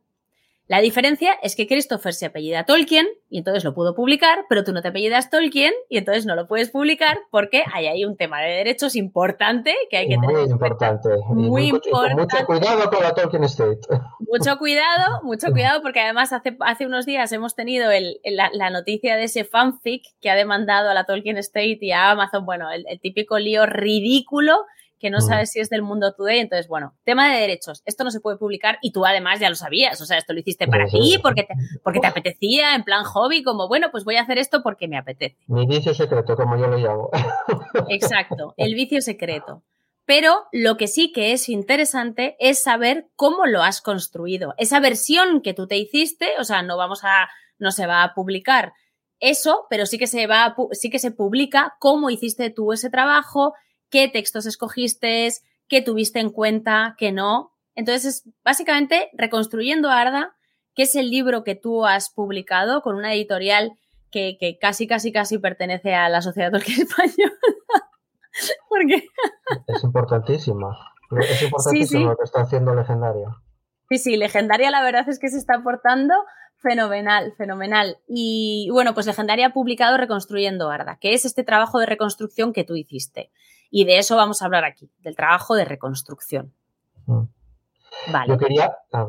La 0.68 0.80
diferencia 0.80 1.32
es 1.42 1.56
que 1.56 1.66
Christopher 1.66 2.12
se 2.12 2.26
apellida 2.26 2.64
Tolkien 2.64 3.06
y 3.30 3.38
entonces 3.38 3.64
lo 3.64 3.72
pudo 3.72 3.94
publicar, 3.94 4.44
pero 4.50 4.64
tú 4.64 4.74
no 4.74 4.82
te 4.82 4.88
apellidas 4.88 5.30
Tolkien 5.30 5.72
y 5.88 5.96
entonces 5.96 6.26
no 6.26 6.34
lo 6.34 6.46
puedes 6.46 6.68
publicar 6.68 7.18
porque 7.30 7.64
hay 7.72 7.86
ahí 7.86 8.04
un 8.04 8.18
tema 8.18 8.42
de 8.42 8.50
derechos 8.50 8.94
importante 8.94 9.74
que 9.88 9.96
hay 9.96 10.08
que 10.08 10.16
tener. 10.16 10.30
Muy 10.30 10.50
importante. 10.50 11.08
Muy, 11.28 11.66
importante. 11.68 12.20
mucho 12.20 12.46
cuidado 12.46 12.90
con 12.90 13.02
la 13.02 13.14
Tolkien 13.14 13.44
Estate. 13.44 13.80
Mucho 14.20 14.58
cuidado, 14.58 15.22
mucho 15.22 15.50
cuidado 15.52 15.80
porque 15.80 16.00
además 16.00 16.34
hace, 16.34 16.54
hace 16.60 16.84
unos 16.84 17.06
días 17.06 17.32
hemos 17.32 17.54
tenido 17.54 17.88
la, 18.24 18.70
noticia 18.70 19.16
de 19.16 19.24
ese 19.24 19.44
fanfic 19.44 20.02
que 20.20 20.28
ha 20.28 20.34
demandado 20.34 20.90
a 20.90 20.94
la 20.94 21.04
Tolkien 21.04 21.38
Estate 21.38 21.78
y 21.80 21.92
a 21.92 22.10
Amazon, 22.10 22.44
bueno, 22.44 22.70
el 22.70 23.00
típico 23.00 23.38
lío 23.38 23.64
ridículo 23.64 24.66
que 24.98 25.10
no 25.10 25.20
sabes 25.20 25.52
si 25.52 25.60
es 25.60 25.70
del 25.70 25.82
mundo 25.82 26.12
today. 26.12 26.40
Entonces, 26.40 26.68
bueno, 26.68 26.94
tema 27.04 27.32
de 27.32 27.40
derechos, 27.40 27.82
esto 27.86 28.04
no 28.04 28.10
se 28.10 28.20
puede 28.20 28.36
publicar 28.36 28.78
y 28.82 28.92
tú 28.92 29.06
además 29.06 29.40
ya 29.40 29.48
lo 29.48 29.54
sabías. 29.54 30.00
O 30.00 30.06
sea, 30.06 30.18
esto 30.18 30.32
lo 30.32 30.40
hiciste 30.40 30.66
para 30.66 30.86
ti, 30.86 31.18
porque 31.22 31.44
te, 31.44 31.54
porque 31.82 32.00
te 32.00 32.06
apetecía, 32.06 32.74
en 32.74 32.84
plan 32.84 33.04
hobby, 33.04 33.42
como, 33.42 33.68
bueno, 33.68 33.88
pues 33.90 34.04
voy 34.04 34.16
a 34.16 34.22
hacer 34.22 34.38
esto 34.38 34.62
porque 34.62 34.88
me 34.88 34.98
apetece. 34.98 35.38
Mi 35.46 35.66
vicio 35.66 35.94
secreto, 35.94 36.36
como 36.36 36.56
yo 36.56 36.66
lo 36.66 36.78
llamo. 36.78 37.10
Exacto, 37.88 38.54
el 38.56 38.74
vicio 38.74 39.00
secreto. 39.00 39.62
Pero 40.04 40.46
lo 40.52 40.78
que 40.78 40.88
sí 40.88 41.12
que 41.12 41.32
es 41.32 41.50
interesante 41.50 42.34
es 42.40 42.62
saber 42.62 43.08
cómo 43.14 43.44
lo 43.44 43.62
has 43.62 43.82
construido. 43.82 44.54
Esa 44.56 44.80
versión 44.80 45.42
que 45.42 45.52
tú 45.52 45.66
te 45.66 45.76
hiciste, 45.76 46.30
o 46.38 46.44
sea, 46.44 46.62
no 46.62 46.78
vamos 46.78 47.04
a, 47.04 47.28
no 47.58 47.72
se 47.72 47.86
va 47.86 48.02
a 48.02 48.14
publicar 48.14 48.72
eso, 49.20 49.66
pero 49.68 49.86
sí 49.86 49.98
que 49.98 50.06
se 50.06 50.26
va, 50.26 50.56
sí 50.72 50.90
que 50.90 50.98
se 50.98 51.10
publica 51.10 51.76
cómo 51.78 52.10
hiciste 52.10 52.50
tú 52.50 52.72
ese 52.72 52.88
trabajo, 52.88 53.54
qué 53.90 54.08
textos 54.08 54.46
escogiste, 54.46 55.28
qué 55.68 55.82
tuviste 55.82 56.20
en 56.20 56.30
cuenta, 56.30 56.94
qué 56.98 57.12
no. 57.12 57.52
Entonces, 57.74 58.04
es 58.04 58.34
básicamente 58.44 59.10
reconstruyendo 59.12 59.90
Arda, 59.90 60.36
que 60.74 60.82
es 60.84 60.94
el 60.94 61.10
libro 61.10 61.44
que 61.44 61.54
tú 61.54 61.86
has 61.86 62.10
publicado 62.10 62.82
con 62.82 62.96
una 62.96 63.14
editorial 63.14 63.72
que, 64.10 64.58
casi, 64.60 64.86
casi, 64.86 65.12
casi 65.12 65.38
pertenece 65.38 65.94
a 65.94 66.08
la 66.08 66.22
Sociedad 66.22 66.50
Tolkien 66.50 66.82
Española. 66.82 67.34
Porque... 68.68 69.04
es 69.66 69.84
importantísimo. 69.84 70.70
Es 71.20 71.42
importantísimo 71.42 72.10
lo 72.10 72.16
que 72.16 72.24
está 72.24 72.42
haciendo 72.42 72.74
Legendaria. 72.74 73.36
Sí, 73.88 73.98
sí, 73.98 74.16
Legendaria 74.16 74.70
la 74.70 74.82
verdad 74.82 75.08
es 75.08 75.18
que 75.18 75.28
se 75.28 75.38
está 75.38 75.56
aportando 75.56 76.14
fenomenal, 76.58 77.32
fenomenal. 77.36 77.98
Y 78.06 78.68
bueno, 78.72 78.94
pues 78.94 79.06
Legendaria 79.06 79.46
ha 79.46 79.52
publicado 79.52 79.96
Reconstruyendo 79.96 80.70
Arda, 80.70 80.98
que 81.00 81.14
es 81.14 81.24
este 81.24 81.44
trabajo 81.44 81.78
de 81.78 81.86
reconstrucción 81.86 82.52
que 82.52 82.64
tú 82.64 82.76
hiciste. 82.76 83.30
Y 83.70 83.84
de 83.84 83.98
eso 83.98 84.16
vamos 84.16 84.42
a 84.42 84.46
hablar 84.46 84.64
aquí, 84.64 84.90
del 85.00 85.16
trabajo 85.16 85.54
de 85.54 85.64
reconstrucción. 85.64 86.54
Mm. 87.06 87.24
Vale. 88.12 88.28
Yo 88.28 88.38
quería. 88.38 88.76
Ah, 88.92 89.06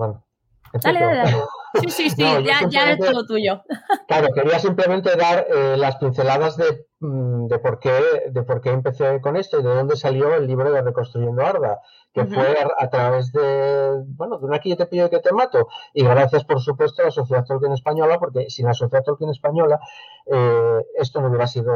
Dale, 0.84 1.00
dale, 1.00 1.18
dale. 1.18 1.44
Sí, 1.82 1.90
sí, 1.90 2.10
sí, 2.10 2.24
ya, 2.46 2.68
ya, 2.68 2.92
es 2.92 3.00
todo 3.00 3.26
tuyo. 3.26 3.62
Claro, 4.08 4.28
quería 4.34 4.60
simplemente 4.60 5.16
dar 5.16 5.48
eh, 5.50 5.78
las 5.78 5.98
pinceladas 5.98 6.58
de, 6.58 6.88
mm, 7.00 7.48
de, 7.48 7.60
por 7.60 7.80
qué, 7.80 7.92
de 8.30 8.44
por 8.44 8.62
qué 8.62 8.70
empecé 8.70 9.22
con 9.22 9.36
esto 9.36 9.60
y 9.60 9.64
de 9.64 9.74
dónde 9.74 9.96
salió 9.96 10.34
el 10.36 10.48
libro 10.48 10.72
de 10.72 10.82
Reconstruyendo 10.82 11.46
Arda, 11.46 11.80
que 12.14 12.26
fue 12.26 12.56
a, 12.80 12.90
través 12.90 13.32
de, 13.32 14.04
bueno, 14.08 14.40
de 14.40 14.46
una 14.46 14.58
aquí 14.58 14.76
te 14.76 14.88
pillo 14.88 15.10
que 15.10 15.20
te 15.20 15.32
mato. 15.32 15.68
Y 15.94 16.04
gracias, 16.04 16.44
por 16.44 16.60
supuesto, 16.60 17.02
a 17.02 17.06
la 17.06 17.12
Sociedad 17.12 17.46
Tolkien 17.46 17.74
Española, 17.74 18.20
porque 18.20 18.50
sin 18.50 18.66
la 18.66 18.74
Sociedad 18.74 19.04
Tolkien 19.04 19.30
Española 19.30 19.80
eh, 20.26 20.86
esto 20.98 21.22
no 21.22 21.30
hubiera 21.30 21.48
sido, 21.48 21.72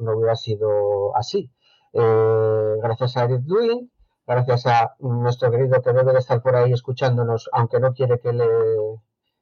no 0.00 0.16
hubiera 0.16 0.36
sido 0.36 1.16
así. 1.16 1.50
Eh, 1.92 2.74
gracias 2.82 3.16
a 3.16 3.24
Eric 3.24 3.42
Duin, 3.42 3.90
gracias 4.26 4.66
a 4.66 4.94
nuestro 5.00 5.50
querido 5.50 5.82
que 5.82 5.92
debe 5.92 6.12
de 6.12 6.20
estar 6.20 6.40
por 6.42 6.54
ahí 6.56 6.72
escuchándonos, 6.72 7.48
aunque 7.52 7.80
no 7.80 7.92
quiere 7.92 8.20
que 8.20 8.32
le, 8.32 8.46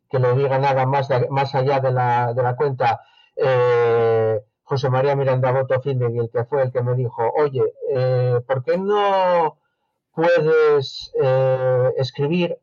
que 0.09 0.19
le 0.19 0.35
diga 0.35 0.59
nada 0.59 0.87
más, 0.87 1.09
más 1.31 1.55
allá 1.55 1.81
de 1.81 1.93
la, 1.93 2.33
de 2.33 2.43
la 2.43 2.57
cuenta, 2.57 3.01
eh, 3.37 4.41
José 4.63 4.91
María 4.91 5.17
Miranda 5.17 5.53
Boto 5.53 5.81
el 5.85 6.31
que 6.33 6.45
fue 6.45 6.63
el 6.63 6.73
que 6.73 6.83
me 6.83 6.95
dijo, 6.95 7.23
oye, 7.39 7.63
eh, 7.95 8.41
¿por 8.47 8.63
qué 8.65 8.79
no 8.79 9.59
puedes 10.13 11.13
eh, 11.23 11.93
escribir 11.97 12.59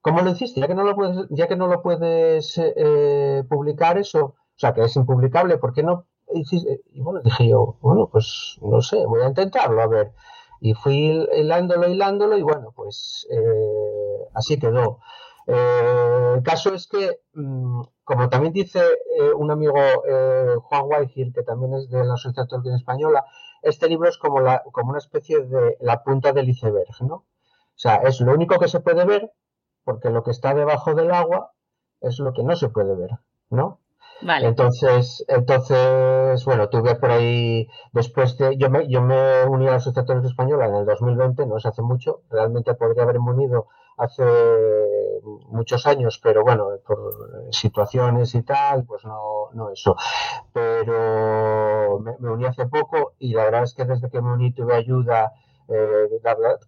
¿Cómo 0.00 0.20
lo 0.20 0.30
hiciste? 0.30 0.60
Ya 0.60 0.66
que 0.66 0.74
no 0.74 0.84
lo 0.84 0.94
puedes, 0.94 1.26
ya 1.30 1.48
que 1.48 1.56
no 1.56 1.66
lo 1.66 1.80
puedes 1.80 2.60
publicar 3.48 3.96
eso, 3.96 4.20
o 4.22 4.36
sea, 4.54 4.74
que 4.74 4.84
es 4.84 4.94
impublicable, 4.96 5.56
¿por 5.56 5.72
qué 5.72 5.82
no? 5.82 6.06
Y 6.34 7.00
bueno, 7.00 7.20
dije 7.22 7.48
yo, 7.48 7.76
bueno, 7.80 8.08
pues 8.10 8.58
no 8.62 8.80
sé, 8.82 9.04
voy 9.06 9.22
a 9.22 9.28
intentarlo, 9.28 9.80
a 9.80 9.86
ver. 9.86 10.12
Y 10.60 10.74
fui 10.74 11.26
hilándolo, 11.36 11.88
hilándolo 11.88 12.36
y 12.36 12.42
bueno, 12.42 12.72
pues 12.74 13.26
eh, 13.30 14.28
así 14.34 14.58
quedó. 14.58 15.00
Eh, 15.46 16.34
el 16.36 16.42
caso 16.42 16.74
es 16.74 16.88
que, 16.88 17.20
mm, 17.34 17.82
como 18.02 18.28
también 18.28 18.52
dice 18.52 18.80
eh, 18.80 19.32
un 19.34 19.50
amigo 19.50 19.74
Juan 20.62 20.84
Whitehill, 20.86 21.32
que 21.32 21.42
también 21.42 21.74
es 21.74 21.88
de 21.90 22.04
la 22.04 22.16
Sociedad 22.16 22.48
Tolkien 22.48 22.74
Española, 22.74 23.24
este 23.62 23.88
libro 23.88 24.08
es 24.08 24.18
como, 24.18 24.40
la, 24.40 24.62
como 24.72 24.90
una 24.90 24.98
especie 24.98 25.40
de 25.40 25.76
la 25.80 26.02
punta 26.02 26.32
del 26.32 26.48
iceberg, 26.48 27.02
¿no? 27.02 27.14
O 27.14 27.76
sea, 27.76 27.96
es 27.96 28.20
lo 28.20 28.32
único 28.32 28.58
que 28.58 28.68
se 28.68 28.80
puede 28.80 29.04
ver, 29.04 29.32
porque 29.84 30.10
lo 30.10 30.22
que 30.22 30.30
está 30.30 30.54
debajo 30.54 30.94
del 30.94 31.10
agua 31.10 31.52
es 32.00 32.18
lo 32.18 32.32
que 32.32 32.42
no 32.42 32.56
se 32.56 32.68
puede 32.68 32.94
ver, 32.94 33.10
¿no? 33.50 33.80
Entonces, 34.22 35.24
entonces, 35.28 36.44
bueno, 36.44 36.68
tuve 36.68 36.94
por 36.96 37.10
ahí, 37.10 37.68
después 37.92 38.38
de, 38.38 38.56
yo 38.56 38.70
me, 38.70 38.88
yo 38.88 39.02
me 39.02 39.44
uní 39.44 39.66
a 39.66 39.72
la 39.72 39.76
Asociación 39.76 40.24
Española 40.24 40.66
en 40.66 40.76
el 40.76 40.86
2020, 40.86 41.46
no 41.46 41.58
es 41.58 41.66
hace 41.66 41.82
mucho, 41.82 42.22
realmente 42.30 42.74
podría 42.74 43.02
haberme 43.02 43.32
unido 43.32 43.66
hace 43.96 44.24
muchos 45.48 45.86
años, 45.86 46.18
pero 46.22 46.42
bueno, 46.42 46.68
por 46.86 47.52
situaciones 47.52 48.34
y 48.34 48.42
tal, 48.42 48.84
pues 48.84 49.04
no, 49.04 49.50
no 49.52 49.70
eso. 49.70 49.96
Pero 50.52 52.00
me, 52.00 52.30
uní 52.30 52.46
hace 52.46 52.66
poco 52.66 53.12
y 53.18 53.34
la 53.34 53.44
verdad 53.44 53.62
es 53.64 53.74
que 53.74 53.84
desde 53.84 54.10
que 54.10 54.20
me 54.20 54.32
uní 54.32 54.52
tuve 54.52 54.74
ayuda 54.74 55.32
eh, 55.68 56.08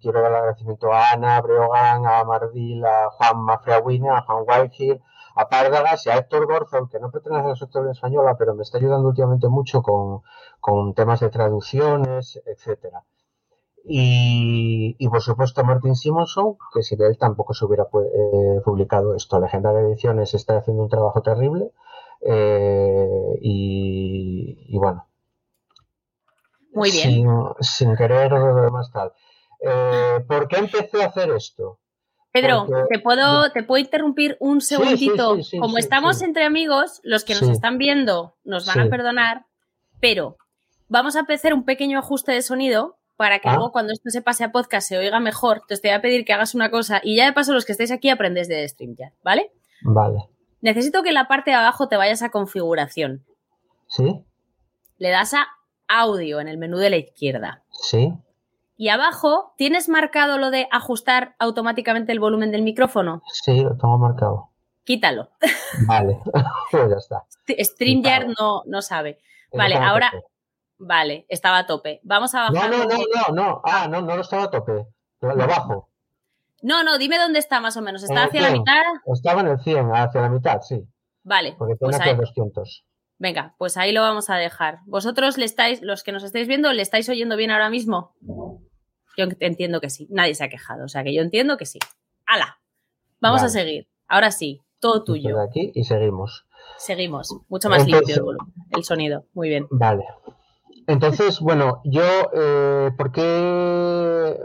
quiero 0.00 0.22
dar 0.22 0.34
agradecimiento 0.34 0.92
a 0.92 1.12
Ana 1.12 1.40
Breogán, 1.42 2.06
a 2.06 2.24
Mardil, 2.24 2.84
a 2.84 3.10
Juan 3.10 3.42
Mafreawina, 3.42 4.18
a 4.18 4.22
Juan 4.22 4.44
Whitehill, 4.46 5.02
a 5.36 5.48
Párdagas 5.50 6.06
y 6.06 6.10
a 6.10 6.16
Héctor 6.16 6.46
Gorzon, 6.46 6.88
que 6.88 6.98
no 6.98 7.10
pertenece 7.10 7.44
a 7.44 7.48
la 7.48 7.56
sector 7.56 7.88
española, 7.90 8.36
pero 8.38 8.54
me 8.54 8.62
está 8.62 8.78
ayudando 8.78 9.08
últimamente 9.08 9.48
mucho 9.48 9.82
con, 9.82 10.94
temas 10.94 11.20
de 11.20 11.28
traducciones, 11.28 12.40
etcétera. 12.46 13.04
Y, 13.84 15.08
por 15.08 15.20
supuesto 15.20 15.60
a 15.60 15.64
Martin 15.64 15.94
Simonson, 15.94 16.56
que 16.72 16.82
si 16.82 16.96
de 16.96 17.06
él 17.06 17.18
tampoco 17.18 17.52
se 17.54 17.66
hubiera 17.66 17.84
eh, 17.84 18.60
publicado 18.64 19.14
esto. 19.14 19.38
Legendaria 19.38 19.80
Ediciones 19.80 20.34
está 20.34 20.56
haciendo 20.56 20.82
un 20.82 20.88
trabajo 20.88 21.22
terrible 21.22 21.70
eh, 22.22 23.38
y, 23.42 24.76
bueno. 24.78 25.06
Muy 26.72 26.90
bien. 26.90 27.26
Sin, 27.60 27.94
querer 27.94 28.32
más 28.72 28.90
tal. 28.90 29.12
Eh, 29.60 30.24
¿Por 30.26 30.48
qué 30.48 30.56
empecé 30.56 31.02
a 31.02 31.08
hacer 31.08 31.30
esto? 31.30 31.78
Pedro, 32.40 32.66
¿te 32.90 32.98
puedo, 32.98 33.50
¿te 33.50 33.62
puedo 33.62 33.82
interrumpir 33.82 34.36
un 34.40 34.60
segundito? 34.60 35.38
Como 35.58 35.78
estamos 35.78 36.20
entre 36.22 36.44
amigos, 36.44 37.00
los 37.02 37.24
que 37.24 37.34
nos 37.34 37.48
están 37.48 37.78
viendo 37.78 38.34
nos 38.44 38.66
van 38.66 38.80
a 38.80 38.90
perdonar, 38.90 39.46
pero 40.00 40.36
vamos 40.88 41.16
a 41.16 41.20
hacer 41.20 41.54
un 41.54 41.64
pequeño 41.64 41.98
ajuste 41.98 42.32
de 42.32 42.42
sonido 42.42 42.98
para 43.16 43.38
que 43.38 43.48
ah. 43.48 43.54
luego 43.54 43.72
cuando 43.72 43.92
esto 43.94 44.10
se 44.10 44.20
pase 44.20 44.44
a 44.44 44.52
podcast 44.52 44.86
se 44.86 44.98
oiga 44.98 45.18
mejor. 45.20 45.58
Entonces 45.58 45.80
te 45.80 45.88
voy 45.88 45.96
a 45.96 46.02
pedir 46.02 46.24
que 46.24 46.34
hagas 46.34 46.54
una 46.54 46.70
cosa 46.70 47.00
y 47.02 47.16
ya 47.16 47.24
de 47.24 47.32
paso 47.32 47.54
los 47.54 47.64
que 47.64 47.72
estáis 47.72 47.90
aquí 47.90 48.10
aprendes 48.10 48.48
de 48.48 48.68
StreamYard, 48.68 49.14
¿vale? 49.22 49.50
Vale. 49.82 50.28
Necesito 50.60 51.02
que 51.02 51.08
en 51.08 51.14
la 51.14 51.28
parte 51.28 51.50
de 51.50 51.56
abajo 51.56 51.88
te 51.88 51.96
vayas 51.96 52.22
a 52.22 52.30
configuración. 52.30 53.24
¿Sí? 53.88 54.24
Le 54.98 55.10
das 55.10 55.32
a 55.32 55.46
audio 55.88 56.40
en 56.40 56.48
el 56.48 56.58
menú 56.58 56.76
de 56.76 56.90
la 56.90 56.96
izquierda. 56.96 57.62
Sí. 57.70 58.12
Y 58.76 58.90
abajo, 58.90 59.54
¿tienes 59.56 59.88
marcado 59.88 60.36
lo 60.36 60.50
de 60.50 60.68
ajustar 60.70 61.34
automáticamente 61.38 62.12
el 62.12 62.20
volumen 62.20 62.50
del 62.50 62.62
micrófono? 62.62 63.22
Sí, 63.32 63.60
lo 63.62 63.76
tengo 63.76 63.96
marcado. 63.96 64.50
Quítalo. 64.84 65.30
Vale, 65.86 66.20
pues 66.70 66.90
ya 66.90 66.96
está. 66.96 67.24
StreamYard 67.48 68.34
no, 68.38 68.62
no 68.66 68.82
sabe. 68.82 69.18
Vale, 69.52 69.76
ahora. 69.76 70.12
Vale, 70.78 71.24
estaba 71.28 71.58
a 71.58 71.66
tope. 71.66 72.00
Vamos 72.04 72.34
a 72.34 72.50
bajar. 72.50 72.70
No, 72.70 72.78
no, 72.78 72.84
no, 72.84 72.96
no, 72.96 73.34
no. 73.34 73.62
Ah, 73.64 73.88
no, 73.88 74.02
no 74.02 74.14
lo 74.14 74.20
estaba 74.20 74.44
a 74.44 74.50
tope. 74.50 74.86
Lo, 75.20 75.34
bajo. 75.34 75.88
No, 76.62 76.82
no, 76.82 76.98
dime 76.98 77.18
dónde 77.18 77.38
está 77.38 77.60
más 77.60 77.76
o 77.78 77.82
menos. 77.82 78.02
¿Está 78.02 78.24
hacia 78.24 78.42
la 78.42 78.50
mitad? 78.50 78.82
Estaba 79.06 79.40
en 79.40 79.48
el 79.48 79.58
100, 79.58 79.90
hacia 79.94 80.20
la 80.20 80.28
mitad, 80.28 80.60
sí. 80.60 80.86
Vale. 81.22 81.54
Porque 81.56 81.76
tengo 81.76 81.90
pues 81.90 82.00
aquí 82.00 82.14
200. 82.14 82.84
Venga, 83.18 83.54
pues 83.56 83.76
ahí 83.78 83.92
lo 83.92 84.02
vamos 84.02 84.28
a 84.28 84.36
dejar. 84.36 84.80
¿Vosotros 84.84 85.38
le 85.38 85.46
estáis, 85.46 85.80
los 85.80 86.02
que 86.02 86.12
nos 86.12 86.22
estáis 86.22 86.46
viendo, 86.46 86.72
le 86.72 86.82
estáis 86.82 87.08
oyendo 87.08 87.36
bien 87.36 87.50
ahora 87.50 87.70
mismo? 87.70 88.14
Yo 89.16 89.26
entiendo 89.40 89.80
que 89.80 89.90
sí. 89.90 90.06
Nadie 90.10 90.34
se 90.34 90.44
ha 90.44 90.48
quejado. 90.48 90.84
O 90.84 90.88
sea 90.88 91.02
que 91.04 91.14
yo 91.14 91.22
entiendo 91.22 91.56
que 91.56 91.66
sí. 91.66 91.78
¡Hala! 92.26 92.58
Vamos 93.20 93.42
a 93.42 93.48
seguir. 93.48 93.88
Ahora 94.08 94.30
sí, 94.30 94.62
todo 94.78 95.04
tuyo. 95.04 95.40
aquí 95.40 95.72
y 95.74 95.84
seguimos. 95.84 96.46
Seguimos. 96.78 97.34
Mucho 97.48 97.70
más 97.70 97.86
limpio 97.86 98.36
el, 98.70 98.84
sonido. 98.84 99.24
Muy 99.32 99.48
bien. 99.48 99.66
Vale. 99.70 100.04
Entonces, 100.86 101.40
bueno, 101.40 101.80
yo, 101.84 102.02
eh, 102.32 102.90
¿por 102.96 103.10
qué? 103.10 104.38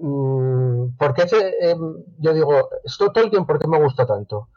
Mm, 0.00 0.96
¿Por 0.96 1.14
qué 1.14 1.22
eh, 1.60 1.76
yo 2.18 2.32
digo, 2.32 2.70
esto 2.84 3.12
Tolkien, 3.12 3.46
¿por 3.46 3.58
qué 3.58 3.68
me 3.68 3.80
gusta 3.80 4.06
tanto? 4.06 4.48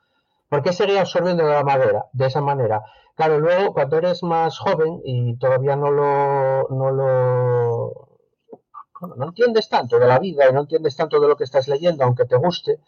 ¿Por 0.49 0.63
qué 0.63 0.73
seguía 0.73 1.01
absorbiendo 1.01 1.43
la 1.43 1.63
madera 1.63 2.05
de 2.13 2.25
esa 2.25 2.41
manera? 2.41 2.83
Claro, 3.15 3.39
luego 3.39 3.73
cuando 3.73 3.97
eres 3.97 4.23
más 4.23 4.57
joven 4.57 5.01
y 5.03 5.37
todavía 5.37 5.75
no 5.75 5.91
lo, 5.91 6.67
no 6.69 6.91
lo 6.91 8.10
no 9.07 9.25
entiendes 9.25 9.69
tanto 9.69 9.99
de 9.99 10.07
la 10.07 10.19
vida 10.19 10.49
y 10.49 10.53
no 10.53 10.61
entiendes 10.61 10.95
tanto 10.95 11.19
de 11.19 11.27
lo 11.27 11.35
que 11.35 11.43
estás 11.43 11.67
leyendo, 11.67 12.03
aunque 12.03 12.25
te 12.25 12.37
guste, 12.37 12.79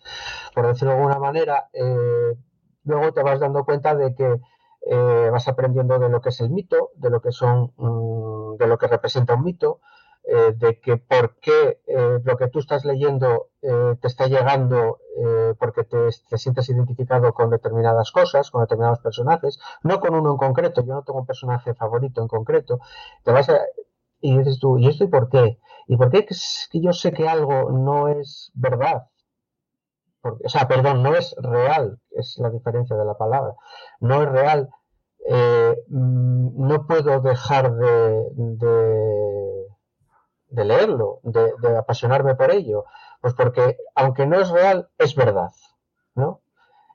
por 0.53 0.67
decirlo 0.67 0.91
de 0.91 0.97
alguna 0.97 1.19
manera, 1.19 1.69
eh, 1.73 2.35
luego 2.83 3.13
te 3.13 3.23
vas 3.23 3.39
dando 3.39 3.63
cuenta 3.65 3.95
de 3.95 4.13
que 4.15 4.39
eh, 4.85 5.29
vas 5.31 5.47
aprendiendo 5.47 5.97
de 5.99 6.09
lo 6.09 6.21
que 6.21 6.29
es 6.29 6.41
el 6.41 6.49
mito, 6.49 6.91
de 6.95 7.09
lo 7.09 7.21
que 7.21 7.31
son, 7.31 7.73
mm, 7.77 8.57
de 8.57 8.67
lo 8.67 8.77
que 8.77 8.87
representa 8.87 9.35
un 9.35 9.43
mito, 9.43 9.79
eh, 10.25 10.53
de 10.55 10.79
que 10.79 10.97
por 10.97 11.35
qué 11.39 11.81
lo 12.23 12.37
que 12.37 12.47
tú 12.47 12.59
estás 12.59 12.85
leyendo 12.85 13.49
te 13.61 14.07
está 14.07 14.27
llegando 14.27 14.99
porque 15.59 15.83
te, 15.83 15.97
te, 16.29 16.37
sientes 16.37 16.69
identificado 16.69 17.33
con 17.33 17.49
determinadas 17.49 18.11
cosas, 18.11 18.49
con 18.49 18.61
determinados 18.61 18.99
personajes, 18.99 19.59
no 19.83 19.99
con 19.99 20.15
uno 20.15 20.31
en 20.31 20.37
concreto, 20.37 20.81
yo 20.81 20.93
no 20.93 21.03
tengo 21.03 21.19
un 21.19 21.25
personaje 21.25 21.73
favorito 21.73 22.21
en 22.21 22.29
concreto, 22.29 22.79
te 23.23 23.31
vas 23.31 23.49
a, 23.49 23.59
y 24.23 24.37
dices 24.37 24.57
tú, 24.59 24.77
¿y 24.79 24.87
esto 24.87 25.03
y 25.03 25.07
por 25.07 25.29
qué? 25.29 25.59
¿Y 25.87 25.97
por 25.97 26.09
qué 26.09 26.25
es 26.29 26.69
que 26.71 26.81
yo 26.81 26.93
sé 26.93 27.11
que 27.11 27.27
algo 27.27 27.69
no 27.71 28.07
es 28.07 28.51
verdad? 28.55 29.09
o 30.23 30.49
sea, 30.49 30.69
perdón, 30.69 31.03
no 31.03 31.13
es 31.13 31.35
real, 31.37 31.99
es 32.11 32.37
la 32.37 32.49
diferencia 32.49 32.95
de 32.95 33.03
la 33.03 33.15
palabra. 33.15 33.55
No 33.99 34.23
es 34.23 34.29
real. 34.29 34.69
Eh, 35.27 35.75
mm, 35.89 36.65
no 36.65 36.87
puedo 36.87 37.19
dejar 37.19 37.75
de, 37.75 38.29
de, 40.47 40.63
leerlo, 40.63 41.19
de, 41.23 41.77
apasionarme 41.77 42.35
por 42.35 42.51
ello. 42.51 42.85
Pues 43.19 43.33
porque, 43.33 43.75
aunque 43.95 44.25
no 44.25 44.39
es 44.39 44.49
real, 44.49 44.89
es 44.97 45.13
verdad. 45.13 45.51
¿no? 46.15 46.39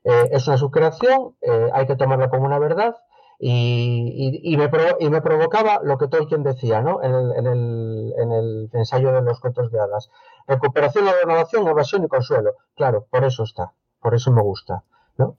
Eh, 0.04 0.30
es 0.32 0.48
una 0.48 0.56
subcreación, 0.56 1.36
eh, 1.42 1.70
hay 1.74 1.86
que 1.86 1.96
tomarla 1.96 2.30
como 2.30 2.46
una 2.46 2.58
verdad 2.58 2.96
y, 3.38 4.40
y, 4.42 4.56
me 4.56 4.68
y, 4.98 5.10
me 5.10 5.22
provocaba 5.22 5.80
lo 5.82 5.96
que 5.96 6.08
Tolkien 6.08 6.42
decía 6.42 6.82
¿no? 6.82 7.02
en, 7.02 7.14
el, 7.14 7.32
en, 7.36 7.46
el, 7.46 8.14
en 8.18 8.32
el 8.32 8.70
ensayo 8.72 9.12
de 9.12 9.22
los 9.22 9.38
cuentos 9.40 9.70
de 9.70 9.78
hadas. 9.78 10.10
Recuperación, 10.46 11.06
renovación, 11.22 11.68
evasión 11.68 12.04
y 12.04 12.08
consuelo. 12.08 12.54
Claro, 12.74 13.06
por 13.10 13.24
eso 13.24 13.44
está, 13.44 13.72
por 14.00 14.14
eso 14.14 14.32
me 14.32 14.42
gusta. 14.42 14.82
¿no? 15.18 15.36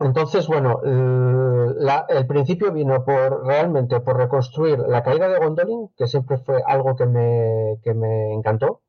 Entonces, 0.00 0.48
bueno, 0.48 0.80
la, 0.82 2.04
el 2.08 2.26
principio 2.26 2.72
vino 2.72 3.04
por 3.04 3.46
realmente 3.46 4.00
por 4.00 4.16
reconstruir 4.16 4.80
la 4.80 5.04
caída 5.04 5.28
de 5.28 5.38
Gondolin, 5.38 5.88
que 5.96 6.08
siempre 6.08 6.38
fue 6.38 6.62
algo 6.66 6.96
que 6.96 7.06
me, 7.06 7.78
que 7.84 7.94
me 7.94 8.34
encantó, 8.34 8.80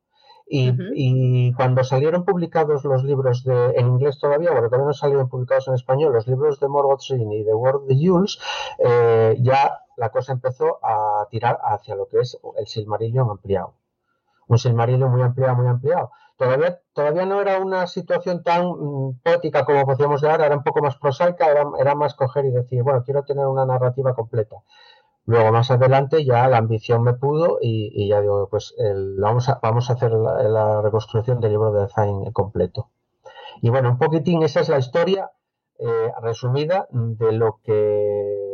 Y, 0.46 1.52
cuando 1.54 1.82
salieron 1.84 2.24
publicados 2.24 2.84
los 2.84 3.02
libros 3.02 3.44
de, 3.44 3.72
en 3.76 3.86
inglés 3.88 4.18
todavía, 4.18 4.50
porque 4.50 4.68
todavía 4.68 4.86
no 4.88 4.92
salieron 4.92 5.28
publicados 5.28 5.68
en 5.68 5.74
español, 5.74 6.12
los 6.12 6.26
libros 6.26 6.60
de 6.60 6.68
Morgoth 6.68 7.02
y 7.10 7.42
de 7.42 7.54
Word 7.54 7.86
de 7.86 7.96
Jules, 7.96 8.38
eh, 8.78 9.36
ya 9.40 9.80
la 9.96 10.10
cosa 10.10 10.32
empezó 10.32 10.78
a 10.82 11.26
tirar 11.30 11.58
hacia 11.62 11.94
lo 11.96 12.06
que 12.08 12.20
es 12.20 12.38
el 12.58 12.66
Silmarillion 12.66 13.30
ampliado. 13.30 13.74
Un 14.46 14.58
Silmarillion 14.58 15.10
muy 15.10 15.22
ampliado, 15.22 15.56
muy 15.56 15.66
ampliado. 15.66 16.10
Todavía, 16.36 16.80
todavía 16.92 17.26
no 17.26 17.40
era 17.40 17.58
una 17.60 17.86
situación 17.86 18.42
tan 18.42 18.66
mm, 18.66 19.20
poética 19.22 19.64
como 19.64 19.86
podíamos 19.86 20.20
dar, 20.20 20.40
era 20.40 20.56
un 20.56 20.64
poco 20.64 20.82
más 20.82 20.96
prosaica, 20.96 21.46
era, 21.46 21.64
era 21.78 21.94
más 21.94 22.14
coger 22.14 22.44
y 22.46 22.50
decir, 22.50 22.82
bueno, 22.82 23.04
quiero 23.04 23.22
tener 23.24 23.46
una 23.46 23.64
narrativa 23.64 24.14
completa. 24.14 24.56
Luego 25.26 25.52
más 25.52 25.70
adelante 25.70 26.24
ya 26.24 26.46
la 26.48 26.58
ambición 26.58 27.02
me 27.02 27.14
pudo 27.14 27.58
y, 27.60 28.08
ya 28.08 28.20
digo, 28.20 28.48
pues 28.50 28.74
vamos, 29.18 29.48
a, 29.48 29.58
vamos 29.62 29.88
a 29.88 29.94
hacer 29.94 30.12
la, 30.12 30.82
reconstrucción 30.82 31.40
del 31.40 31.52
libro 31.52 31.72
de 31.72 31.88
Zain 31.88 32.30
completo. 32.32 32.90
Y 33.62 33.70
bueno, 33.70 33.90
un 33.90 33.98
poquitín 33.98 34.42
esa 34.42 34.60
es 34.60 34.68
la 34.68 34.78
historia 34.78 35.30
eh, 35.78 36.12
resumida 36.22 36.86
de 36.90 37.32
lo 37.32 37.60
que 37.64 38.44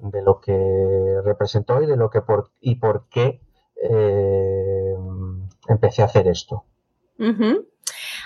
de 0.00 0.22
lo 0.22 0.40
que 0.40 1.20
representó 1.24 1.82
y 1.82 1.86
de 1.86 1.96
lo 1.96 2.08
que 2.10 2.20
por 2.20 2.50
y 2.60 2.76
por 2.76 3.08
qué 3.08 3.40
eh, 3.82 4.94
empecé 5.68 6.02
a 6.02 6.06
hacer 6.06 6.28
esto. 6.28 6.64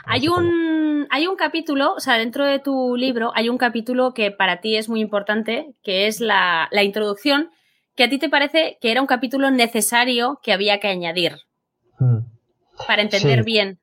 Hay 0.05 0.29
un, 0.29 1.07
hay 1.11 1.27
un 1.27 1.37
capítulo, 1.37 1.95
o 1.95 2.01
sea, 2.01 2.19
dentro 2.19 2.45
de 2.45 2.59
tu 2.59 2.97
libro 2.97 3.33
hay 3.35 3.49
un 3.49 3.59
capítulo 3.59 4.13
que 4.13 4.31
para 4.31 4.61
ti 4.61 4.77
es 4.77 4.89
muy 4.89 5.01
importante, 5.01 5.75
que 5.83 6.07
es 6.07 6.21
la, 6.21 6.69
la 6.73 6.83
introducción 6.83 7.51
que 7.95 8.05
a 8.05 8.09
ti 8.09 8.19
te 8.19 8.29
parece 8.29 8.79
que 8.81 8.91
era 8.91 9.01
un 9.01 9.07
capítulo 9.07 9.51
necesario 9.51 10.41
que 10.43 10.53
había 10.53 10.81
que 10.81 10.89
añadir 10.89 11.37
hmm. 11.99 12.19
para 12.87 13.03
entender 13.03 13.45
bien. 13.45 13.79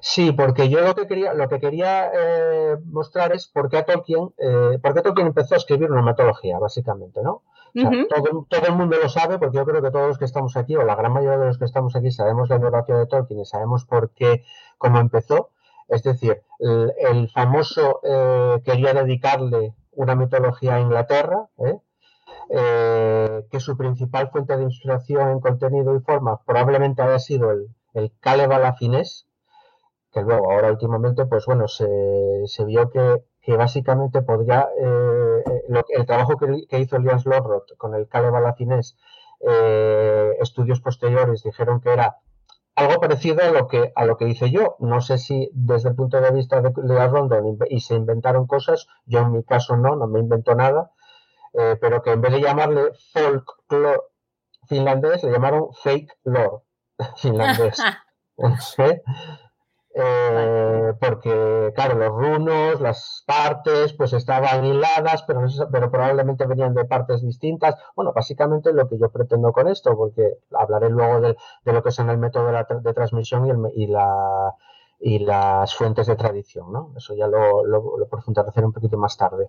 Sí, 0.00 0.32
porque 0.32 0.68
yo 0.68 0.80
lo 0.80 0.94
que 0.94 1.06
quería, 1.06 1.34
lo 1.34 1.48
que 1.48 1.58
quería 1.58 2.10
eh, 2.14 2.76
mostrar 2.84 3.32
es 3.32 3.48
por 3.48 3.68
qué 3.68 3.82
Tolkien, 3.82 4.32
eh, 4.38 4.78
por 4.80 4.94
qué 4.94 5.02
Tolkien 5.02 5.26
empezó 5.26 5.54
a 5.54 5.58
escribir 5.58 5.90
una 5.90 6.02
metodología, 6.02 6.58
básicamente, 6.58 7.20
¿no? 7.22 7.42
todo, 7.74 8.46
todo, 8.48 8.66
el 8.66 8.74
mundo 8.74 8.96
lo 9.02 9.08
sabe, 9.08 9.38
porque 9.38 9.58
yo 9.58 9.66
creo 9.66 9.82
que 9.82 9.90
todos 9.90 10.08
los 10.08 10.18
que 10.18 10.24
estamos 10.24 10.56
aquí, 10.56 10.76
o 10.76 10.82
la 10.82 10.94
gran 10.94 11.12
mayoría 11.12 11.38
de 11.38 11.46
los 11.46 11.58
que 11.58 11.66
estamos 11.66 11.94
aquí, 11.94 12.10
sabemos 12.10 12.48
la 12.48 12.58
biografía 12.58 12.96
de 12.96 13.06
Tolkien 13.06 13.40
y 13.40 13.44
sabemos 13.44 13.84
por 13.84 14.12
qué, 14.14 14.44
cómo 14.78 14.98
empezó. 14.98 15.50
Es 15.88 16.02
decir, 16.02 16.42
el, 16.58 17.28
famoso 17.30 18.00
eh, 18.02 18.62
quería 18.64 18.94
dedicarle 18.94 19.74
una 19.92 20.14
mitología 20.14 20.76
a 20.76 20.80
Inglaterra, 20.80 21.48
¿eh? 21.58 21.78
Eh, 22.48 23.44
que 23.50 23.60
su 23.60 23.76
principal 23.76 24.30
fuente 24.30 24.56
de 24.56 24.64
inspiración 24.64 25.30
en 25.30 25.40
contenido 25.40 25.96
y 25.96 26.00
forma 26.00 26.40
probablemente 26.44 27.02
haya 27.02 27.18
sido 27.18 27.50
el, 27.50 27.68
el 27.94 28.12
Caleb 28.20 28.52
que 30.16 30.22
luego, 30.22 30.50
ahora 30.50 30.70
últimamente, 30.70 31.26
pues 31.26 31.44
bueno, 31.44 31.68
se, 31.68 31.84
vio 32.64 32.90
que, 32.90 33.56
básicamente 33.56 34.22
podría, 34.22 34.66
eh, 34.80 35.42
el 35.90 36.06
trabajo 36.06 36.36
que, 36.38 36.78
hizo 36.78 36.96
Elias 36.96 37.26
Lorroth 37.26 37.76
con 37.76 37.94
el 37.94 38.08
Caleb 38.08 38.34
Alafinés, 38.34 38.96
eh, 39.40 40.30
estudios 40.40 40.80
posteriores 40.80 41.42
dijeron 41.42 41.80
que 41.80 41.92
era 41.92 42.16
algo 42.76 42.98
parecido 42.98 43.42
a 43.42 43.50
lo 43.50 43.68
que 43.68 43.92
a 43.94 44.06
lo 44.06 44.16
que 44.16 44.28
hice 44.28 44.50
yo. 44.50 44.76
No 44.78 45.02
sé 45.02 45.18
si 45.18 45.50
desde 45.52 45.90
el 45.90 45.96
punto 45.96 46.18
de 46.20 46.30
vista 46.30 46.62
de 46.62 46.72
Lea 46.82 47.08
Rondon 47.08 47.58
y 47.68 47.80
se 47.80 47.94
inventaron 47.94 48.46
cosas, 48.46 48.86
yo 49.04 49.20
en 49.20 49.32
mi 49.32 49.42
caso 49.44 49.76
no, 49.76 49.96
no 49.96 50.06
me 50.06 50.20
invento 50.20 50.54
nada, 50.54 50.92
eh, 51.58 51.76
pero 51.80 52.02
que 52.02 52.12
en 52.12 52.20
vez 52.20 52.32
de 52.32 52.42
llamarle 52.42 52.92
folklore 53.12 54.00
finlandés, 54.68 55.22
le 55.24 55.32
llamaron 55.32 55.72
fake 55.82 56.12
lore 56.24 56.62
finlandés. 57.16 57.82
Eh, 59.98 60.92
porque, 61.00 61.72
claro, 61.74 61.94
los 61.94 62.10
runos, 62.10 62.82
las 62.82 63.24
partes, 63.26 63.94
pues 63.94 64.12
estaban 64.12 64.62
hiladas, 64.62 65.22
pero, 65.22 65.40
pero 65.72 65.90
probablemente 65.90 66.44
venían 66.44 66.74
de 66.74 66.84
partes 66.84 67.22
distintas. 67.22 67.76
Bueno, 67.94 68.12
básicamente 68.12 68.74
lo 68.74 68.86
que 68.90 68.98
yo 68.98 69.08
pretendo 69.08 69.52
con 69.54 69.68
esto, 69.68 69.96
porque 69.96 70.36
hablaré 70.52 70.90
luego 70.90 71.22
de, 71.22 71.36
lo 71.72 71.82
que 71.82 71.92
son 71.92 72.10
el 72.10 72.18
método 72.18 72.52
de, 72.52 72.92
transmisión 72.92 73.46
y, 73.46 73.50
el, 73.50 73.58
y, 73.74 73.86
la, 73.86 74.54
y 75.00 75.20
las 75.20 75.74
fuentes 75.74 76.06
de 76.08 76.16
tradición, 76.16 76.70
¿no? 76.70 76.92
Eso 76.94 77.14
ya 77.14 77.26
lo, 77.26 77.64
lo, 77.64 77.96
lo 77.96 78.06
profundizaré 78.06 78.66
un 78.66 78.74
poquito 78.74 78.98
más 78.98 79.16
tarde 79.16 79.48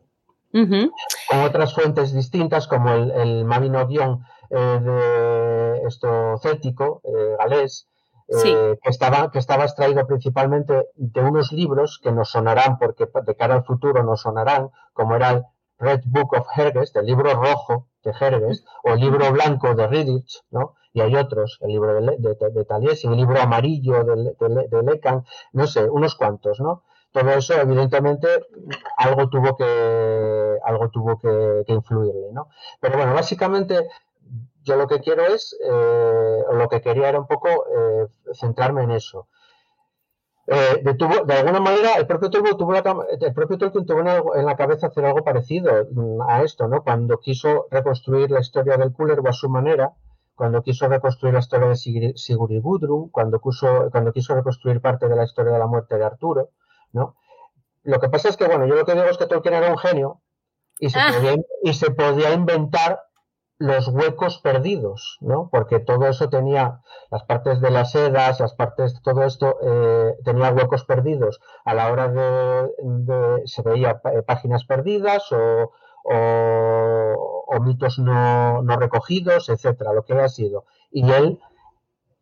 con 0.51 1.39
otras 1.43 1.73
fuentes 1.73 2.13
distintas 2.13 2.67
como 2.67 2.89
el, 2.91 3.11
el 3.11 3.45
Mabinogion 3.45 4.23
eh, 4.49 4.79
de 4.81 5.87
esto 5.87 6.37
céltico, 6.41 7.01
eh, 7.03 7.35
galés, 7.37 7.87
eh, 8.29 8.77
que, 8.81 8.89
estaba, 8.89 9.31
que 9.31 9.39
estaba 9.39 9.63
extraído 9.63 10.05
principalmente 10.05 10.87
de 10.95 11.21
unos 11.21 11.51
libros 11.51 11.99
que 12.01 12.11
nos 12.11 12.31
sonarán, 12.31 12.77
porque 12.77 13.07
de 13.25 13.35
cara 13.35 13.55
al 13.55 13.63
futuro 13.63 14.03
nos 14.03 14.21
sonarán, 14.21 14.69
como 14.93 15.15
era 15.15 15.31
el 15.31 15.43
Red 15.79 16.01
Book 16.05 16.33
of 16.33 16.47
Hergest, 16.55 16.95
el 16.97 17.05
libro 17.05 17.33
rojo 17.33 17.87
de 18.03 18.11
Hergest, 18.11 18.65
o 18.83 18.93
el 18.93 18.99
libro 18.99 19.31
blanco 19.31 19.75
de 19.75 19.87
Riddich, 19.87 20.43
¿no? 20.51 20.75
Y 20.93 21.01
hay 21.01 21.15
otros, 21.15 21.59
el 21.61 21.69
libro 21.69 21.93
de, 21.93 22.17
de, 22.17 22.35
de, 22.35 22.97
el 23.03 23.15
libro 23.15 23.39
amarillo 23.39 24.03
de, 24.03 24.35
de, 24.67 24.83
Lecan, 24.83 25.23
no 25.53 25.67
sé, 25.67 25.89
unos 25.89 26.15
cuantos, 26.15 26.59
¿no? 26.59 26.83
Todo 27.11 27.31
eso 27.31 27.53
evidentemente 27.55 28.27
algo 28.97 29.29
tuvo 29.29 29.55
que 29.55 30.57
algo 30.63 30.89
tuvo 30.89 31.17
que, 31.19 31.63
influirle 31.71 32.31
no 32.33 32.49
pero 32.79 32.97
bueno 32.97 33.13
básicamente 33.13 33.87
yo 34.67 34.75
lo 34.75 34.87
que 34.87 34.99
quiero 34.99 35.25
es 35.25 35.57
eh, 35.63 36.39
lo 36.53 36.67
que 36.67 36.81
quería 36.81 37.09
era 37.09 37.19
un 37.19 37.27
poco 37.27 37.47
eh, 37.49 38.07
centrarme 38.33 38.83
en 38.83 38.91
eso. 38.91 39.27
Eh, 40.45 40.81
de, 40.83 41.33
alguna 41.33 41.59
manera 41.59 41.95
el 41.97 42.07
propio 42.07 42.29
Tolkien 42.29 42.57
tuvo, 42.57 42.73
el 42.73 43.33
propio 43.33 43.57
Tolkien 43.57 43.85
tuvo 43.85 44.35
en, 44.35 44.45
la 44.45 44.55
cabeza 44.55 44.87
hacer 44.87 45.03
algo 45.03 45.21
parecido 45.21 45.87
mm, 45.91 46.21
a 46.21 46.41
esto 46.41 46.69
no 46.69 46.83
cuando 46.83 47.19
quiso 47.19 47.67
reconstruir 47.69 48.31
la 48.31 48.39
historia 48.39 48.77
del 48.77 48.93
o 48.97 49.27
a 49.27 49.33
su 49.33 49.49
manera 49.49 49.93
cuando 50.35 50.61
quiso 50.61 50.87
reconstruir 50.87 51.33
la 51.33 51.41
historia 51.41 51.67
de 51.67 51.75
Sigurd 52.15 52.51
y 52.51 52.59
Gudrun, 52.59 53.09
cuando 53.09 53.41
cuando 53.41 54.13
quiso 54.13 54.35
reconstruir 54.35 54.79
parte 54.79 55.09
de 55.09 55.15
la 55.15 55.23
historia 55.23 55.51
de 55.51 55.59
la 55.59 55.67
muerte 55.67 55.97
de 55.97 56.05
Arturo, 56.05 56.51
¿no? 56.91 57.15
Lo 57.83 57.99
que 57.99 58.09
pasa 58.09 58.29
es 58.29 58.37
que, 58.37 58.45
bueno, 58.45 58.65
yo 58.65 58.75
lo 58.75 58.85
que 58.85 58.93
digo 58.93 59.05
es 59.05 59.17
que 59.17 59.27
Tolkien 59.27 59.53
era 59.53 59.71
un 59.71 59.77
genio 59.77 60.21
y 60.79 60.89
se, 60.89 60.99
ah. 60.99 61.11
podía, 61.13 61.35
y 61.63 61.73
se 61.73 61.91
podía 61.91 62.33
inventar 62.33 63.01
los 63.59 63.87
huecos 63.87 64.39
perdidos, 64.39 65.17
¿no? 65.21 65.49
Porque 65.49 65.79
todo 65.79 66.07
eso 66.07 66.29
tenía, 66.29 66.81
las 67.09 67.23
partes 67.23 67.59
de 67.61 67.71
las 67.71 67.91
sedas, 67.91 68.39
las 68.39 68.53
partes, 68.53 69.01
todo 69.01 69.23
esto 69.23 69.57
eh, 69.63 70.15
tenía 70.23 70.51
huecos 70.51 70.83
perdidos 70.83 71.39
a 71.65 71.73
la 71.73 71.91
hora 71.91 72.09
de, 72.09 73.41
se 73.45 73.61
veía 73.63 74.01
eh, 74.13 74.21
páginas 74.21 74.65
perdidas 74.65 75.31
o, 75.31 75.71
o, 76.03 77.59
mitos 77.61 77.99
no, 77.99 78.61
no, 78.61 78.77
recogidos, 78.77 79.49
etcétera, 79.49 79.93
lo 79.93 80.03
que 80.03 80.13
haya 80.13 80.29
sido. 80.29 80.65
Y 80.91 81.09
él 81.11 81.39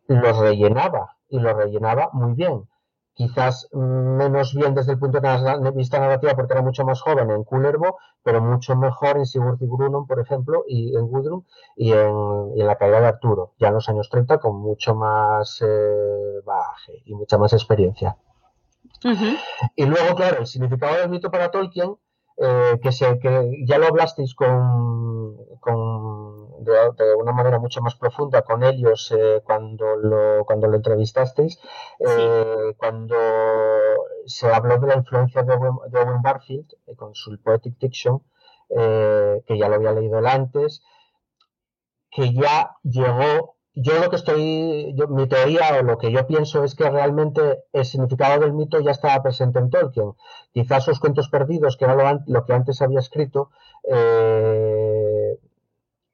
los 0.08 0.38
rellenaba 0.38 1.18
y 1.28 1.40
los 1.40 1.56
rellenaba 1.56 2.10
muy 2.14 2.34
bien 2.34 2.68
quizás 3.16 3.70
menos 3.72 4.54
bien 4.54 4.76
desde 4.76 4.92
el 4.92 5.00
punto 5.00 5.20
de 5.20 5.72
vista 5.72 6.00
narrativa 6.00 6.36
porque 6.36 6.54
era 6.54 6.62
mucho 6.62 6.84
más 6.84 7.02
joven 7.02 7.32
en 7.32 7.44
Kullervo, 7.44 7.98
pero 8.22 8.42
mucho 8.42 8.76
mejor 8.76 9.18
en 9.18 9.26
Sigurd 9.26 9.58
y 9.62 9.68
Grunon, 9.68 10.06
por 10.06 10.20
ejemplo, 10.20 10.64
y 10.68 10.96
en 10.96 11.08
Gudrun 11.08 11.46
y 11.78 11.94
en, 11.94 12.68
la 12.68 12.76
caída 12.76 13.00
de 13.00 13.08
Arturo, 13.08 13.54
ya 13.58 13.70
en 13.70 13.76
los 13.76 13.88
años 13.88 14.10
30 14.10 14.38
con 14.40 14.58
mucho 14.58 14.96
más 14.96 15.62
eh, 15.66 16.42
baje 16.46 17.02
y 17.06 17.16
mucha 17.16 17.38
más 17.38 17.54
experiencia. 17.54 18.18
Y 19.76 19.86
luego, 19.86 20.16
claro, 20.16 20.40
el 20.40 20.48
significado 20.48 20.98
del 20.98 21.10
mito 21.10 21.32
para 21.32 21.52
Tolkien, 21.52 21.96
eh, 22.38 22.80
que, 22.82 22.92
se, 22.92 23.20
que 23.20 23.64
ya 23.66 23.78
lo 23.78 23.88
hablasteis 23.88 24.36
con, 24.36 25.38
con 25.60 26.36
de, 26.66 27.16
una 27.16 27.32
manera 27.32 27.60
mucho 27.60 27.82
más 27.82 27.96
profunda 27.96 28.42
con 28.42 28.64
ellos 28.64 29.14
eh, 29.16 29.42
cuando, 29.44 29.96
lo, 29.96 30.46
cuando 30.46 30.68
lo 30.68 30.76
entrevistasteis, 30.76 31.60
eh, 32.00 32.74
cuando 32.78 33.16
se 34.26 34.48
habló 34.52 34.80
de 34.80 34.88
la 34.88 34.96
influencia 34.96 35.44
de 35.44 35.54
Owen, 35.54 36.22
Barfield 36.22 36.74
eh, 36.88 36.96
con 36.96 37.14
su 37.14 37.38
Poetic 37.42 37.78
Fiction, 37.80 38.22
que 38.68 39.58
ya 39.60 39.70
lo 39.70 39.76
había 39.76 39.92
leído 39.92 40.18
él 40.18 40.26
antes, 40.26 40.82
que 42.10 42.34
ya 42.34 42.72
llegó 42.82 43.55
yo 43.76 44.00
lo 44.00 44.10
que 44.10 44.16
estoy, 44.16 44.94
yo, 44.96 45.08
mi 45.10 45.28
teoría 45.28 45.78
o 45.80 45.84
lo 45.84 45.98
que 45.98 46.12
yo 46.12 46.26
pienso 46.26 46.64
es 46.64 46.76
que 46.76 46.90
realmente 46.90 47.66
el 47.74 47.86
significado 47.86 48.40
del 48.40 48.54
mito 48.54 48.80
ya 48.80 48.92
estaba 48.92 49.22
presente 49.22 49.60
en 49.60 49.70
Tolkien. 49.70 50.14
Quizás 50.54 50.86
sus 50.86 51.00
cuentos 51.00 51.30
perdidos, 51.30 51.76
que 51.76 51.86
era 51.86 52.22
lo, 52.26 52.46
que 52.46 52.54
antes 52.54 52.82
había 52.82 53.00
escrito, 53.00 53.52
eh, 53.84 55.38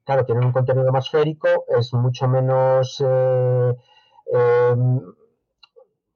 claro, 0.04 0.26
tienen 0.26 0.46
un 0.46 0.52
contenido 0.52 0.92
más 0.92 1.10
férico, 1.10 1.48
es 1.68 1.94
mucho 1.94 2.28
menos, 2.28 3.04
eh, 3.06 3.76
em, 4.34 5.00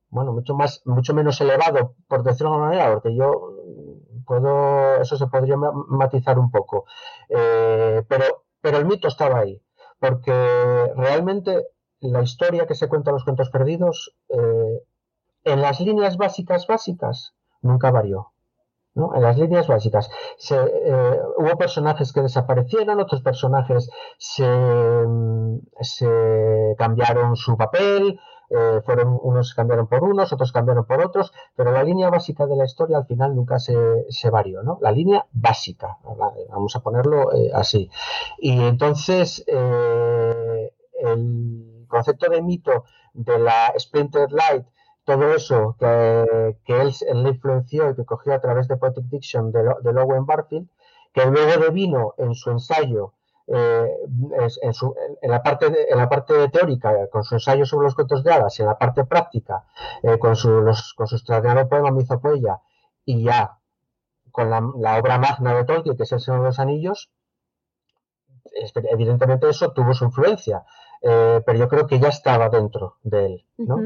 bueno, 0.09 0.33
mucho 0.33 0.55
más, 0.55 0.81
mucho 0.85 1.13
menos 1.13 1.39
elevado, 1.41 1.95
por 2.07 2.23
decirlo 2.23 2.49
de 2.49 2.55
alguna 2.55 2.69
manera, 2.69 2.93
porque 2.93 3.15
yo 3.15 3.51
puedo, 4.25 4.95
eso 5.01 5.17
se 5.17 5.27
podría 5.27 5.57
matizar 5.57 6.39
un 6.39 6.49
poco, 6.51 6.85
eh, 7.29 8.03
pero, 8.07 8.25
pero 8.61 8.77
el 8.77 8.85
mito 8.85 9.07
estaba 9.07 9.39
ahí, 9.39 9.61
porque 9.99 10.93
realmente 10.95 11.67
la 11.99 12.21
historia 12.21 12.67
que 12.67 12.75
se 12.75 12.87
cuenta 12.87 13.11
en 13.11 13.15
los 13.15 13.23
cuentos 13.23 13.49
perdidos, 13.49 14.15
eh, 14.29 14.83
en 15.43 15.61
las 15.61 15.79
líneas 15.79 16.17
básicas 16.17 16.67
básicas, 16.67 17.33
nunca 17.61 17.91
varió. 17.91 18.31
¿no? 18.95 19.13
En 19.13 19.21
las 19.21 19.37
líneas 19.37 19.67
básicas. 19.67 20.09
Se, 20.37 20.55
eh, 20.55 21.19
hubo 21.37 21.57
personajes 21.57 22.13
que 22.13 22.21
desaparecieron, 22.21 22.99
otros 22.99 23.21
personajes 23.21 23.89
se, 24.17 24.49
se 25.81 26.75
cambiaron 26.77 27.35
su 27.35 27.57
papel, 27.57 28.19
eh, 28.49 28.81
fueron 28.85 29.17
unos 29.21 29.53
cambiaron 29.53 29.87
por 29.87 30.03
unos, 30.03 30.31
otros 30.33 30.51
cambiaron 30.51 30.85
por 30.85 31.03
otros, 31.03 31.33
pero 31.55 31.71
la 31.71 31.83
línea 31.83 32.09
básica 32.09 32.45
de 32.45 32.55
la 32.55 32.65
historia 32.65 32.97
al 32.97 33.05
final 33.05 33.35
nunca 33.35 33.59
se, 33.59 33.75
se 34.09 34.29
varió, 34.29 34.63
¿no? 34.63 34.77
La 34.81 34.91
línea 34.91 35.25
básica, 35.31 35.97
vamos 36.49 36.75
a 36.75 36.81
ponerlo 36.81 37.33
eh, 37.33 37.51
así. 37.53 37.89
Y 38.37 38.61
entonces 38.61 39.43
el 39.47 40.71
concepto 41.87 42.29
de 42.29 42.41
mito 42.41 42.85
de 43.13 43.39
la 43.39 43.73
Splinter 43.77 44.31
Light 44.31 44.65
todo 45.05 45.35
eso 45.35 45.75
que, 45.79 46.57
él, 46.67 47.23
le 47.23 47.29
influenció 47.29 47.91
y 47.91 47.95
que 47.95 48.05
cogió 48.05 48.33
a 48.33 48.41
través 48.41 48.67
de 48.67 48.75
Poetic 48.75 49.05
Diction 49.05 49.51
de, 49.51 49.63
de 49.81 50.01
Owen 50.01 50.25
Barfield, 50.25 50.67
que 51.13 51.25
luego 51.27 51.61
devino 51.61 52.15
en 52.17 52.33
su 52.33 52.49
ensayo, 52.49 53.13
eh, 53.47 53.87
en, 55.21 55.31
la 55.31 55.43
parte 55.43 55.91
en 55.91 55.97
la 55.97 56.09
parte 56.09 56.49
teórica, 56.49 57.07
con 57.11 57.23
su 57.23 57.35
ensayo 57.35 57.65
sobre 57.65 57.85
los 57.85 57.95
cuentos 57.95 58.23
de 58.23 58.33
hadas, 58.33 58.57
y 58.57 58.63
en 58.63 58.69
la 58.69 58.77
parte 58.77 59.05
práctica, 59.05 59.65
eh, 60.01 60.17
con, 60.17 60.35
su, 60.35 60.49
los, 60.49 60.93
con 60.93 61.07
su 61.07 61.15
extraordinario 61.15 61.69
poema 61.69 61.91
Mizopoella, 61.91 62.61
y 63.05 63.23
ya 63.23 63.59
con 64.31 64.49
la, 64.49 64.97
obra 64.99 65.17
magna 65.17 65.55
de 65.55 65.63
Tolkien, 65.63 65.95
que 65.95 66.03
es 66.03 66.11
El 66.11 66.19
Señor 66.19 66.41
de 66.41 66.47
los 66.47 66.59
Anillos, 66.59 67.09
evidentemente 68.91 69.49
eso 69.49 69.71
tuvo 69.71 69.93
su 69.93 70.05
influencia, 70.05 70.65
eh, 71.01 71.41
pero 71.45 71.59
yo 71.59 71.67
creo 71.69 71.87
que 71.87 71.99
ya 71.99 72.09
estaba 72.09 72.49
dentro 72.49 72.97
de 73.03 73.25
él, 73.25 73.45
¿no? 73.57 73.77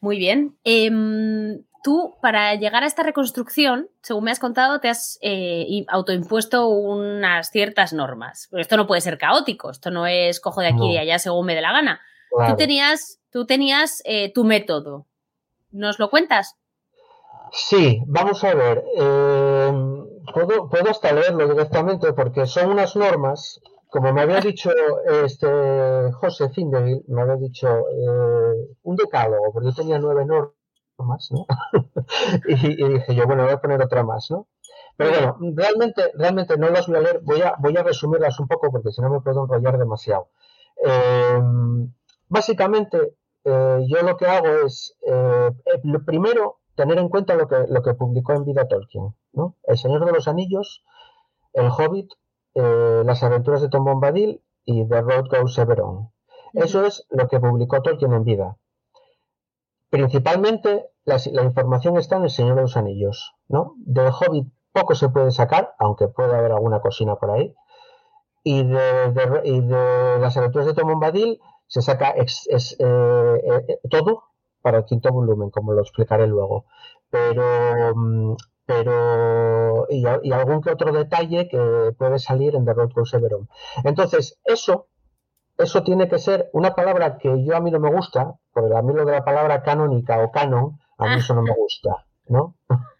Muy 0.00 0.18
bien. 0.18 0.56
Em, 0.62 1.64
tú, 1.86 2.16
para 2.20 2.52
llegar 2.56 2.82
a 2.82 2.86
esta 2.86 3.04
reconstrucción, 3.04 3.88
según 4.02 4.24
me 4.24 4.32
has 4.32 4.40
contado, 4.40 4.80
te 4.80 4.88
has 4.88 5.20
eh, 5.22 5.84
autoimpuesto 5.86 6.66
unas 6.66 7.50
ciertas 7.52 7.92
normas. 7.92 8.48
esto 8.58 8.76
no 8.76 8.88
puede 8.88 9.00
ser 9.00 9.18
caótico, 9.18 9.70
esto 9.70 9.92
no 9.92 10.04
es 10.04 10.40
cojo 10.40 10.62
de 10.62 10.66
aquí 10.66 10.90
y 10.90 10.94
de 10.94 10.98
allá 10.98 11.20
según 11.20 11.46
me 11.46 11.54
dé 11.54 11.60
la 11.60 11.70
gana. 11.70 12.00
Tú 12.48 12.56
tenías, 12.56 13.20
tú 13.30 13.46
tenías 13.46 14.02
eh, 14.04 14.32
tu 14.32 14.42
método. 14.42 15.06
¿Nos 15.70 16.00
lo 16.00 16.10
cuentas? 16.10 16.56
Sí, 17.52 18.02
vamos 18.08 18.42
a 18.42 18.52
ver. 18.52 18.82
Em, 18.96 20.04
puedo, 20.34 20.68
puedo 20.68 20.90
hasta 20.90 21.12
leerlo 21.12 21.46
directamente 21.46 22.12
porque 22.14 22.46
son 22.46 22.72
unas 22.72 22.96
normas 22.96 23.60
como 23.88 24.12
me 24.12 24.22
había 24.22 24.40
dicho 24.50 24.70
este 25.24 25.46
José 26.14 26.48
Findeville, 26.50 27.04
me 27.06 27.22
había 27.22 27.36
dicho 27.36 27.68
eh, 27.68 28.74
un 28.82 28.96
decálogo, 28.96 29.52
porque 29.52 29.68
yo 29.68 29.74
tenía 29.74 29.98
nueve 29.98 30.24
normas, 30.26 30.55
¿no? 30.98 31.46
y, 32.48 32.54
dije 32.54 33.14
yo, 33.14 33.26
bueno, 33.26 33.44
voy 33.44 33.52
a 33.52 33.60
poner 33.60 33.82
otra 33.82 34.02
más, 34.02 34.30
¿no? 34.30 34.46
Pero 34.96 35.10
bueno, 35.10 35.54
realmente, 35.54 36.10
realmente 36.14 36.56
no 36.56 36.70
las 36.70 36.86
voy 36.86 36.96
a 36.96 37.00
leer, 37.00 37.20
voy 37.22 37.42
a, 37.42 37.54
voy 37.58 37.76
a 37.76 37.82
resumirlas 37.82 38.40
un 38.40 38.48
poco 38.48 38.70
porque 38.70 38.90
si 38.90 39.02
no 39.02 39.10
me 39.10 39.20
puedo 39.20 39.44
enrollar 39.44 39.78
demasiado. 39.78 40.28
Eh, 40.84 41.40
básicamente, 42.28 43.14
eh, 43.44 43.86
yo 43.88 44.02
lo 44.02 44.16
que 44.16 44.26
hago 44.26 44.66
es, 44.66 44.96
lo 45.82 46.04
primero, 46.04 46.60
tener 46.74 46.98
en 46.98 47.08
cuenta 47.08 47.34
lo 47.34 47.46
que, 47.48 47.66
lo 47.68 47.82
que 47.82 47.94
publicó 47.94 48.32
en 48.32 48.44
vida 48.44 48.68
Tolkien, 48.68 49.14
¿no? 49.32 49.56
El 49.64 49.76
Señor 49.78 50.04
de 50.04 50.12
los 50.12 50.28
Anillos, 50.28 50.84
El 51.52 51.68
Hobbit, 51.68 52.12
eh, 52.54 53.02
las 53.04 53.22
aventuras 53.22 53.60
de 53.60 53.68
Tom 53.68 53.84
Bombadil 53.84 54.42
y 54.64 54.86
The 54.88 55.02
Road 55.02 55.26
Goes 55.30 55.58
Ever 55.58 55.80
On. 55.82 56.10
Eso 56.54 56.86
es 56.86 57.06
lo 57.10 57.28
que 57.28 57.38
publicó 57.38 57.82
Tolkien 57.82 58.14
en 58.14 58.24
vida. 58.24 58.56
Principalmente 59.90 60.90
la, 61.04 61.16
información 61.42 61.96
está 61.96 62.16
en 62.16 62.24
El 62.24 62.30
Señor 62.30 62.56
de 62.56 62.62
los 62.62 62.76
Anillos, 62.76 63.34
¿no? 63.48 63.74
Del 63.78 64.08
Hobbit 64.08 64.48
poco 64.72 64.94
se 64.94 65.08
puede 65.08 65.30
sacar, 65.30 65.74
aunque 65.78 66.08
puede 66.08 66.34
haber 66.34 66.52
alguna 66.52 66.80
cocina 66.80 67.16
por 67.16 67.30
ahí. 67.30 67.54
Y 68.42 68.62
de, 68.62 70.18
las 70.20 70.36
aventuras 70.36 70.66
de 70.66 70.74
Tom 70.74 70.88
Bombadil 70.88 71.40
se 71.66 71.82
saca 71.82 72.14
eh, 72.16 72.26
eh, 72.48 73.78
todo 73.90 74.24
para 74.62 74.78
el 74.78 74.84
quinto 74.84 75.10
volumen, 75.12 75.50
como 75.50 75.72
lo 75.72 75.82
explicaré 75.82 76.26
luego. 76.26 76.66
Pero 77.10 77.94
mm, 77.94 78.36
pero 78.66 79.86
y, 79.88 80.04
algún 80.04 80.60
que 80.60 80.70
otro 80.70 80.92
detalle 80.92 81.48
que 81.48 81.92
puede 81.96 82.18
salir 82.18 82.56
en 82.56 82.64
The 82.64 82.74
Road 82.74 82.88
to 82.90 83.04
Severon. 83.06 83.48
Entonces, 83.84 84.38
eso, 84.44 84.88
eso 85.58 85.82
tiene 85.82 86.08
que 86.08 86.18
ser 86.18 86.50
una 86.52 86.74
palabra 86.74 87.18
que 87.18 87.44
yo 87.44 87.56
a 87.56 87.60
mí 87.60 87.70
no 87.70 87.80
me 87.80 87.90
gusta, 87.90 88.34
porque 88.52 88.76
a 88.76 88.82
mí 88.82 88.92
lo 88.92 89.04
de 89.04 89.12
la 89.12 89.24
palabra 89.24 89.62
canónica 89.62 90.22
o 90.22 90.30
canon, 90.30 90.78
a 90.98 91.06
mí 91.06 91.16
eso 91.16 91.34
no 91.34 91.42
me 91.42 91.54
gusta, 91.54 92.06
¿no? 92.26 92.56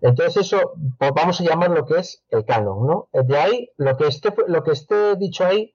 Entonces 0.00 0.46
eso, 0.46 0.72
pues 0.98 1.12
vamos 1.14 1.40
a 1.40 1.44
llamar 1.44 1.70
lo 1.70 1.86
que 1.86 1.98
es 1.98 2.24
el 2.30 2.44
canon, 2.44 2.86
¿no? 2.86 3.08
De 3.12 3.38
ahí, 3.38 3.70
lo 3.76 3.96
que 3.96 4.08
esté, 4.08 4.34
lo 4.48 4.62
que 4.62 4.72
esté 4.72 5.16
dicho 5.16 5.44
ahí 5.44 5.74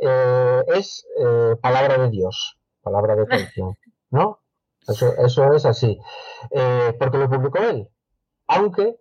eh, 0.00 0.64
es 0.68 1.06
eh, 1.18 1.56
palabra 1.60 1.98
de 1.98 2.10
Dios, 2.10 2.58
palabra 2.82 3.16
de 3.16 3.26
Tolkien, 3.26 3.76
¿no? 4.10 4.40
Eso, 4.86 5.12
eso 5.18 5.52
es 5.52 5.66
así. 5.66 5.98
Eh, 6.50 6.96
porque 6.98 7.18
lo 7.18 7.28
publicó 7.28 7.58
él, 7.58 7.88
aunque 8.46 8.98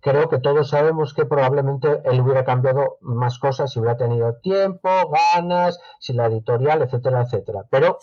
creo 0.00 0.28
que 0.28 0.38
todos 0.38 0.70
sabemos 0.70 1.14
que 1.14 1.26
probablemente 1.26 2.02
él 2.04 2.20
hubiera 2.20 2.44
cambiado 2.44 2.98
más 3.00 3.38
cosas 3.38 3.72
si 3.72 3.78
hubiera 3.78 3.96
tenido 3.96 4.36
tiempo, 4.40 4.88
ganas, 5.34 5.80
si 6.00 6.12
la 6.12 6.26
editorial, 6.26 6.82
etcétera, 6.82 7.22
etcétera. 7.22 7.64
Pero 7.70 7.98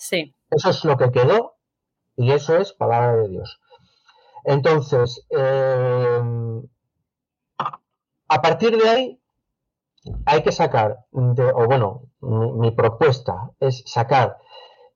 eso 0.50 0.69
es 0.69 0.86
lo 0.86 0.98
que 0.98 1.12
quedó 1.12 1.56
y 2.15 2.32
eso 2.32 2.58
es 2.58 2.74
palabra 2.74 3.15
de 3.17 3.30
Dios. 3.30 3.60
Entonces, 4.43 5.26
em, 5.30 6.63
a 8.28 8.41
partir 8.41 8.78
de 8.78 8.89
ahí 8.89 9.21
hay 10.26 10.43
que 10.43 10.52
sacar, 10.52 11.06
o 11.12 11.65
bueno, 11.65 12.04
mi 12.21 12.71
propuesta 12.71 13.52
es 13.60 13.84
sacar 13.86 14.38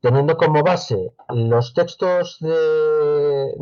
teniendo 0.02 0.38
como 0.38 0.64
base 0.64 1.14
los 1.30 1.74
textos 1.74 2.38
de, 2.40 3.54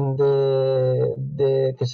de, 1.18 1.76
que 1.78 1.86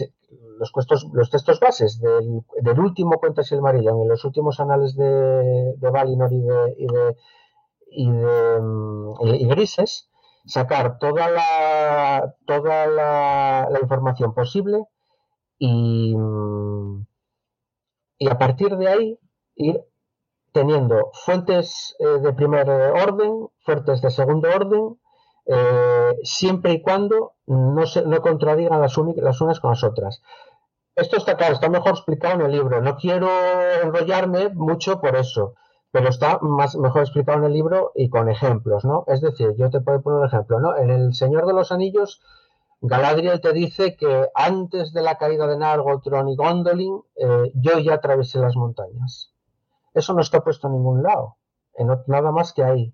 los, 0.58 0.72
los 1.14 1.30
textos 1.30 1.60
bases 1.60 2.00
del, 2.00 2.42
del 2.62 2.80
último 2.80 3.20
Cuentas 3.20 3.52
y 3.52 3.56
el 3.56 3.62
y 3.62 4.08
los 4.08 4.26
últimos 4.26 4.60
anales 4.60 4.96
de, 4.96 5.76
Valinor 5.80 6.32
y 6.34 6.42
de, 6.42 6.76
y 6.78 6.88
de, 6.88 7.16
y 7.92 8.12
de 8.12 9.38
y 9.38 9.48
Grises, 9.48 10.10
sacar 10.46 10.98
toda 11.00 11.30
la 11.30 12.36
toda 12.46 12.88
la, 12.88 13.68
la 13.70 13.80
información 13.80 14.34
posible 14.34 14.86
y, 15.58 16.16
y 18.18 18.30
a 18.30 18.38
partir 18.38 18.76
de 18.78 18.88
ahí 18.88 19.20
ir 19.56 19.82
teniendo 20.52 21.12
fuentes 21.14 21.96
eh, 22.00 22.06
de 22.20 22.34
primer 22.34 22.70
orden, 22.70 23.48
fuentes 23.60 24.02
de 24.02 24.12
segundo 24.12 24.50
orden, 24.50 25.00
eh, 25.46 26.16
siempre 26.24 26.74
y 26.74 26.82
cuando 26.82 27.34
no, 27.48 27.86
se, 27.86 28.04
contradigan 28.22 28.82
las, 28.82 28.98
las 28.98 29.42
unas 29.42 29.60
con 29.60 29.72
las 29.72 29.84
otras. 29.84 30.22
Esto 30.96 31.18
está 31.18 31.36
claro, 31.36 31.54
está 31.54 31.70
mejor 31.70 31.92
explicado 31.92 32.36
en 32.36 32.42
el 32.42 32.52
libro. 32.52 32.82
No 32.82 32.96
quiero 32.98 33.28
enrollarme 33.82 34.50
mucho 34.50 35.02
por 35.02 35.16
eso, 35.16 35.56
pero 35.92 36.10
está 36.10 36.40
más, 36.42 36.76
mejor 36.76 37.02
explicado 37.02 37.40
en 37.40 37.46
el 37.46 37.54
libro 37.54 37.92
y 37.96 38.10
con 38.10 38.30
ejemplos, 38.30 38.86
¿no? 38.86 39.04
Es 39.08 39.22
decir, 39.22 39.54
yo 39.58 39.70
te 39.70 39.82
puedo 39.82 40.02
poner 40.02 40.20
un 40.20 40.28
ejemplo, 40.28 40.60
¿no? 40.60 40.78
En 40.78 40.92
El 40.92 41.14
Señor 41.14 41.48
de 41.48 41.54
los 41.54 41.72
Anillos, 41.72 42.22
Galadriel 42.82 43.42
te 43.42 43.54
dice 43.54 43.96
que 43.96 44.28
antes 44.36 44.94
de 44.94 45.02
la 45.02 45.18
caída 45.18 45.48
de 45.48 45.58
Nargothrond 45.58 46.30
y 46.30 46.36
Gondolin, 46.36 47.02
eh, 47.16 47.52
yo 47.56 47.80
ya 47.80 47.96
atravesé 47.96 48.40
las 48.40 48.56
montañas. 48.56 49.32
Eso 49.94 50.14
no 50.14 50.22
está 50.22 50.42
puesto 50.42 50.68
en 50.68 50.74
ningún 50.74 51.02
lado, 51.02 51.38
en, 51.76 51.88
nada 52.08 52.32
más 52.32 52.54
que 52.54 52.64
ahí. 52.64 52.94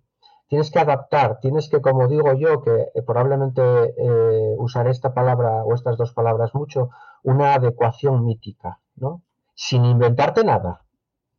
Tienes 0.49 0.71
que 0.71 0.79
adaptar, 0.79 1.39
tienes 1.39 1.69
que, 1.69 1.79
como 1.79 2.07
digo 2.07 2.33
yo, 2.33 2.62
que 2.63 2.89
eh, 2.93 3.01
probablemente 3.03 3.62
eh, 3.62 4.55
usaré 4.57 4.89
esta 4.89 5.13
palabra 5.13 5.63
o 5.63 5.75
estas 5.75 5.95
dos 5.95 6.12
palabras 6.12 6.55
mucho, 6.55 6.89
una 7.23 7.53
adecuación 7.53 8.25
mítica, 8.25 8.79
¿no? 8.95 9.21
Sin 9.53 9.85
inventarte 9.85 10.43
nada, 10.43 10.81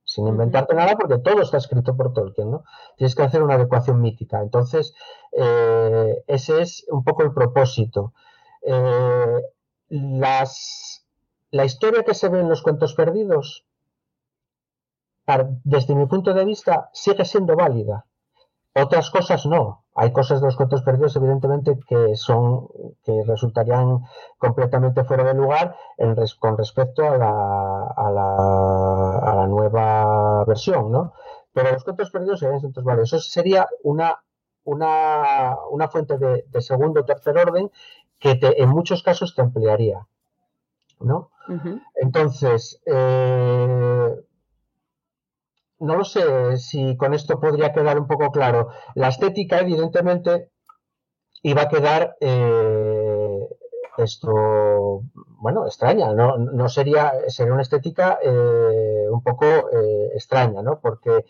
sin 0.05 0.29
inventarte 0.29 0.75
nada 0.75 0.97
porque 0.97 1.19
todo 1.19 1.43
está 1.43 1.57
escrito 1.57 1.97
por 1.97 2.13
Tolkien, 2.13 2.53
¿no? 2.53 2.63
Tienes 2.97 3.17
que 3.17 3.25
hacer 3.25 3.43
una 3.43 3.55
adecuación 3.55 4.01
mítica. 4.01 4.41
Entonces, 4.41 4.95
eh, 5.33 6.23
ese 6.29 6.63
es 6.63 6.87
un 6.89 7.03
poco 7.03 7.25
el 7.25 7.33
propósito. 7.33 8.15
las, 9.89 11.05
la 11.51 11.65
historia 11.65 12.05
que 12.05 12.15
se 12.15 12.29
ve 12.29 12.41
en 12.41 12.49
los 12.49 12.63
cuentos 12.63 12.95
perdidos 12.95 13.65
desde 15.65 15.95
mi 15.95 16.07
punto 16.07 16.35
de 16.35 16.45
vista, 16.45 16.91
sigue 16.93 17.25
siendo 17.25 17.57
válida. 17.57 18.07
Otras 18.75 19.11
cosas 19.11 19.47
no. 19.47 19.85
Hay 19.95 20.13
cosas 20.13 20.41
de 20.41 20.47
los 20.47 20.57
cuentos 20.57 20.83
perdidos, 20.83 21.17
evidentemente, 21.17 21.79
que 21.89 22.15
son, 22.15 22.69
que 23.05 23.23
resultarían 23.27 24.05
completamente 24.39 25.05
fuera 25.05 25.25
de 25.25 25.35
lugar 25.35 25.77
con 26.39 26.57
respecto 26.57 27.03
a 27.05 27.19
la, 27.19 27.87
a 27.97 29.35
la, 29.37 29.47
nueva 29.49 30.45
versión, 30.45 30.93
¿no? 30.93 31.13
pero 31.53 31.73
los 31.73 31.85
cuentos 31.85 32.11
perdidos 32.11 32.41
serían 32.41 32.61
centros 32.61 32.85
varios. 32.85 33.13
Eso 33.13 33.19
sería 33.19 33.69
una, 33.83 34.23
una, 34.65 35.57
una 35.71 35.89
fuente 35.89 36.17
de, 36.19 36.45
segundo 36.61 37.01
o 37.01 37.05
tercer 37.05 37.37
orden 37.37 37.71
que 38.19 38.37
te, 38.37 38.63
en 38.63 38.69
muchos 38.69 39.03
casos 39.03 39.35
te 39.35 39.43
ampliaría. 39.43 40.07
¿no? 41.01 41.31
Entonces, 41.97 42.81
eh, 42.87 44.15
no 45.81 45.97
lo 45.97 46.05
sé 46.05 46.57
si 46.59 46.97
con 46.97 47.15
esto 47.15 47.41
podría 47.41 47.73
quedar 47.73 47.99
un 47.99 48.07
poco 48.07 48.31
claro. 48.31 48.69
La 48.95 49.09
estética, 49.09 49.61
evidentemente, 49.61 50.51
iba 51.43 51.63
a 51.63 51.69
quedar 51.69 52.17
eh, 52.21 53.49
esto, 53.97 55.03
bueno, 55.39 55.67
extraña, 55.67 56.13
¿no? 56.13 56.37
No 56.37 56.69
sería, 56.69 57.13
sería 57.29 57.55
una 57.55 57.63
estética 57.63 58.19
eh, 58.23 59.07
un 59.11 59.23
poco 59.23 59.47
eh, 59.47 60.11
extraña, 60.15 60.63
¿no? 60.63 60.81
Porque 60.81 61.25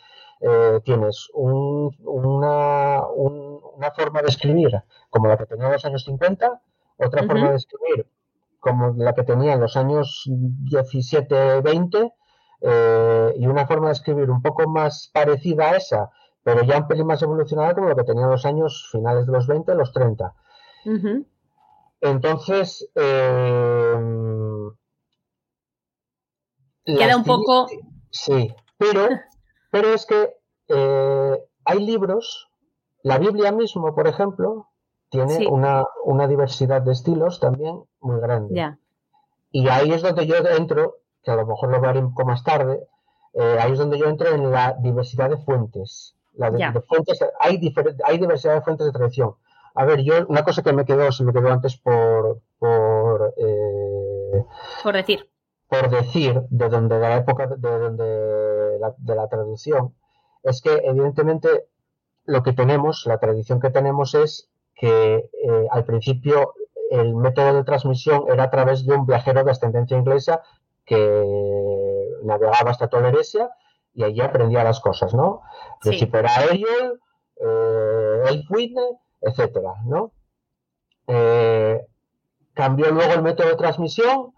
tienes 0.85 1.29
una, 1.35 1.91
una, 3.09 3.91
forma 3.95 4.23
de 4.23 4.29
escribir 4.29 4.71
como 5.11 5.29
la 5.29 5.37
que 5.37 5.45
tenía 5.45 5.67
en 5.67 5.73
los 5.73 5.85
años 5.85 6.03
50, 6.05 6.63
otra 6.97 7.27
forma 7.27 7.51
de 7.51 7.57
escribir 7.57 8.07
como 8.59 8.95
la 8.97 9.15
que 9.15 9.25
tenía 9.25 9.53
en 9.53 9.61
los 9.61 9.77
años 9.77 10.25
17-20 10.31 12.11
y 12.63 13.47
una 13.47 13.67
forma 13.67 13.87
de 13.87 13.93
escribir 13.95 14.31
un 14.31 14.43
poco 14.43 14.69
más 14.69 15.11
parecida 15.13 15.71
a 15.71 15.77
esa, 15.77 16.11
pero 16.43 16.63
ya 16.63 16.79
un 16.79 16.89
pelín 16.89 17.07
más 17.07 17.23
evolucionada 17.23 17.75
como 17.75 17.89
lo 17.89 17.97
que 17.97 18.05
tenía 18.05 18.25
en 18.25 18.31
los 18.31 18.47
años 18.47 18.89
finales 18.93 19.27
de 19.27 19.33
los 19.33 19.47
20, 19.47 19.75
los 19.75 19.93
30. 19.93 20.35
Entonces, 22.01 22.89
eh, 22.95 23.95
queda 26.85 27.17
un 27.17 27.25
poco. 27.25 27.67
Sí, 28.11 28.55
pero, 28.79 29.09
pero 29.71 29.89
es 29.93 30.07
que 30.07 30.37
eh, 30.69 31.45
hay 31.65 31.85
libros, 31.85 32.49
la 33.03 33.19
Biblia 33.19 33.53
mismo, 33.53 33.95
por 33.95 34.07
ejemplo, 34.07 34.69
tiene 35.11 35.47
una, 35.49 35.85
una, 36.05 36.29
diversidad 36.29 36.83
de 36.83 36.93
estilos 36.93 37.41
también 37.41 37.83
muy 38.01 38.21
grande. 38.21 38.77
Y 39.51 39.69
ahí 39.69 39.93
es 39.93 40.03
donde 40.03 40.27
yo 40.27 40.37
entro, 40.37 41.00
que 41.23 41.31
a 41.31 41.37
lo 41.37 41.47
mejor 41.47 41.71
lo 41.71 41.81
veré 41.81 42.01
un 42.01 42.15
poco 42.15 42.29
más 42.29 42.43
tarde, 42.45 42.87
eh, 43.35 43.59
ahí 43.61 43.73
es 43.73 43.79
donde 43.79 43.99
yo 43.99 44.07
entro 44.07 44.29
en 44.29 44.51
la 44.51 44.75
diversidad 44.81 45.31
de 45.31 45.39
fuentes 45.39 46.17
hay, 47.39 47.75
hay 48.05 48.19
diversidad 48.19 48.55
de 48.55 48.63
fuentes 48.63 48.87
de 48.87 48.93
tradición. 48.93 49.35
A 49.75 49.85
ver, 49.85 50.01
yo 50.03 50.27
una 50.29 50.45
cosa 50.45 50.63
que 50.63 50.73
me 50.73 50.85
quedó, 50.85 51.13
se 51.13 51.25
me 51.25 51.33
quedó 51.33 51.51
antes 51.51 51.77
por 51.77 52.41
por, 52.59 53.35
eh, 53.37 54.45
por 54.83 54.95
decir. 54.95 55.29
Por 55.69 55.89
decir 55.89 56.43
de 56.51 56.69
donde 56.69 56.97
de 56.97 57.01
la 57.01 57.17
época 57.17 57.47
de 57.47 57.79
donde 57.79 58.79
la, 58.81 58.95
de 58.99 59.15
la 59.15 59.29
traducción 59.29 59.95
es 60.43 60.61
que 60.63 60.83
evidentemente 60.85 61.67
lo 62.25 62.43
que 62.43 62.53
tenemos, 62.53 63.07
la 63.07 63.19
tradición 63.19 63.61
que 63.61 63.71
tenemos 63.71 64.15
es 64.15 64.51
que 64.75 65.15
eh, 65.17 65.67
al 65.71 65.85
principio 65.85 66.55
el 66.91 67.15
método 67.15 67.55
de 67.55 67.65
transmisión 67.65 68.25
era 68.29 68.45
a 68.45 68.51
través 68.51 68.85
de 68.85 68.95
un 68.95 69.07
viajero 69.07 69.45
de 69.45 69.53
ascendencia 69.53 69.97
inglesa 69.97 70.43
que 70.91 72.17
navegaba 72.25 72.73
hasta 72.73 72.89
Toleresia 72.89 73.49
y 73.95 74.03
allí 74.03 74.21
aprendía 74.21 74.65
las 74.65 74.81
cosas, 74.81 75.15
¿no? 75.15 75.43
Si 75.83 76.05
fuera 76.07 76.35
Ariel, 76.35 76.99
eh, 77.37 78.23
Elfwin, 78.27 78.75
etcétera, 79.21 79.75
¿no? 79.85 80.11
Eh, 81.07 81.81
cambió 82.55 82.91
luego 82.91 83.13
el 83.13 83.23
método 83.23 83.51
de 83.51 83.55
transmisión 83.55 84.33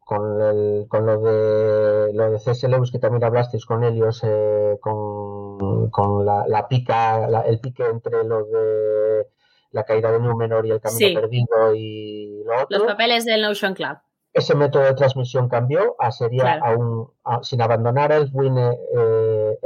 con, 0.00 0.42
el, 0.42 0.86
con 0.88 1.06
lo 1.06 1.20
de 1.20 2.12
lo 2.14 2.32
de 2.32 2.40
C.S. 2.40 2.66
Lewis 2.66 2.90
que 2.90 2.98
también 2.98 3.22
hablasteis 3.22 3.64
con 3.64 3.84
Helios 3.84 4.22
eh, 4.24 4.76
con, 4.80 5.88
con 5.90 6.26
la, 6.26 6.66
pica 6.68 7.26
el 7.46 7.60
pique 7.60 7.86
entre 7.86 8.24
lo 8.24 8.44
de 8.44 9.28
la 9.70 9.84
caída 9.84 10.10
de 10.10 10.18
Númenor 10.18 10.66
y 10.66 10.72
el 10.72 10.80
camino 10.80 11.20
perdido 11.20 11.74
y 11.76 12.42
lo 12.44 12.62
otro. 12.64 12.78
Los 12.78 12.86
papeles 12.88 13.24
del 13.24 13.42
Notion 13.42 13.74
Club 13.74 13.98
ese 14.32 14.54
método 14.54 14.84
de 14.84 14.94
transmisión 14.94 15.48
cambió 15.48 15.96
a 15.98 16.12
sería 16.12 16.60
aún 16.62 17.10
sin 17.42 17.60
abandonar 17.62 18.12
el 18.12 18.30
Wine, 18.32 18.78
eh, 18.96 19.58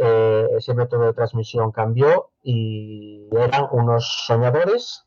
eh, 0.00 0.48
ese 0.56 0.74
método 0.74 1.06
de 1.06 1.12
transmisión 1.12 1.72
cambió 1.72 2.30
y 2.42 3.28
eran 3.32 3.68
unos 3.72 4.24
soñadores 4.26 5.04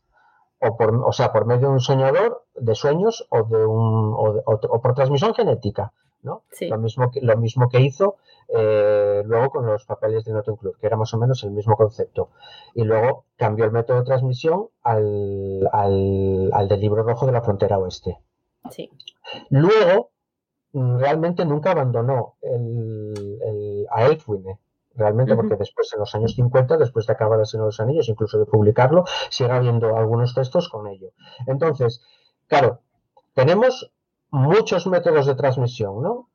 o 0.60 0.76
por, 0.76 0.94
o 0.94 1.12
sea, 1.12 1.32
por 1.32 1.46
medio 1.46 1.68
de 1.68 1.74
un 1.74 1.80
soñador 1.80 2.44
de 2.54 2.74
sueños 2.74 3.26
o 3.30 3.42
de 3.42 3.66
un 3.66 4.14
o, 4.14 4.80
por 4.82 4.94
transmisión 4.94 5.34
genética, 5.34 5.92
¿no? 6.22 6.44
Lo 6.60 6.78
mismo 6.78 7.10
que 7.10 7.20
lo 7.20 7.36
mismo 7.36 7.68
que 7.68 7.80
hizo 7.80 8.16
eh, 8.54 9.22
luego 9.24 9.50
con 9.50 9.66
los 9.66 9.84
papeles 9.86 10.24
de 10.24 10.32
Notting 10.32 10.56
Club, 10.56 10.76
que 10.78 10.86
era 10.86 10.96
más 10.96 11.12
o 11.14 11.18
menos 11.18 11.42
el 11.44 11.52
mismo 11.52 11.76
concepto. 11.76 12.30
Y 12.74 12.84
luego 12.84 13.24
cambió 13.36 13.64
el 13.64 13.72
método 13.72 13.98
de 13.98 14.04
transmisión 14.04 14.68
al, 14.82 15.68
al, 15.72 16.68
del 16.68 16.80
libro 16.80 17.02
rojo 17.02 17.26
de 17.26 17.32
la 17.32 17.42
frontera 17.42 17.78
oeste. 17.78 18.18
Luego, 19.48 20.10
mm, 20.72 20.98
realmente 20.98 21.44
nunca 21.44 21.70
abandonó 21.70 22.36
el, 22.42 23.86
a 23.90 24.06
Elfwine. 24.06 24.58
Realmente, 24.94 25.34
porque 25.34 25.56
después, 25.56 25.90
en 25.94 26.00
los 26.00 26.14
años 26.14 26.34
50, 26.34 26.76
después 26.76 27.06
de 27.06 27.14
acabar 27.14 27.40
El 27.40 27.46
Señor 27.46 27.64
de 27.64 27.68
los 27.68 27.80
Anillos, 27.80 28.10
incluso 28.10 28.38
de 28.38 28.44
publicarlo, 28.44 29.04
sigue 29.30 29.50
habiendo 29.50 29.96
algunos 29.96 30.34
textos 30.34 30.68
con 30.68 30.86
ello. 30.86 31.12
Entonces, 31.46 32.02
claro, 32.46 32.80
tenemos 33.32 33.90
muchos 34.32 34.86
métodos 34.86 35.26
de 35.26 35.34
transmisión, 35.34 36.02
¿no? 36.02 36.28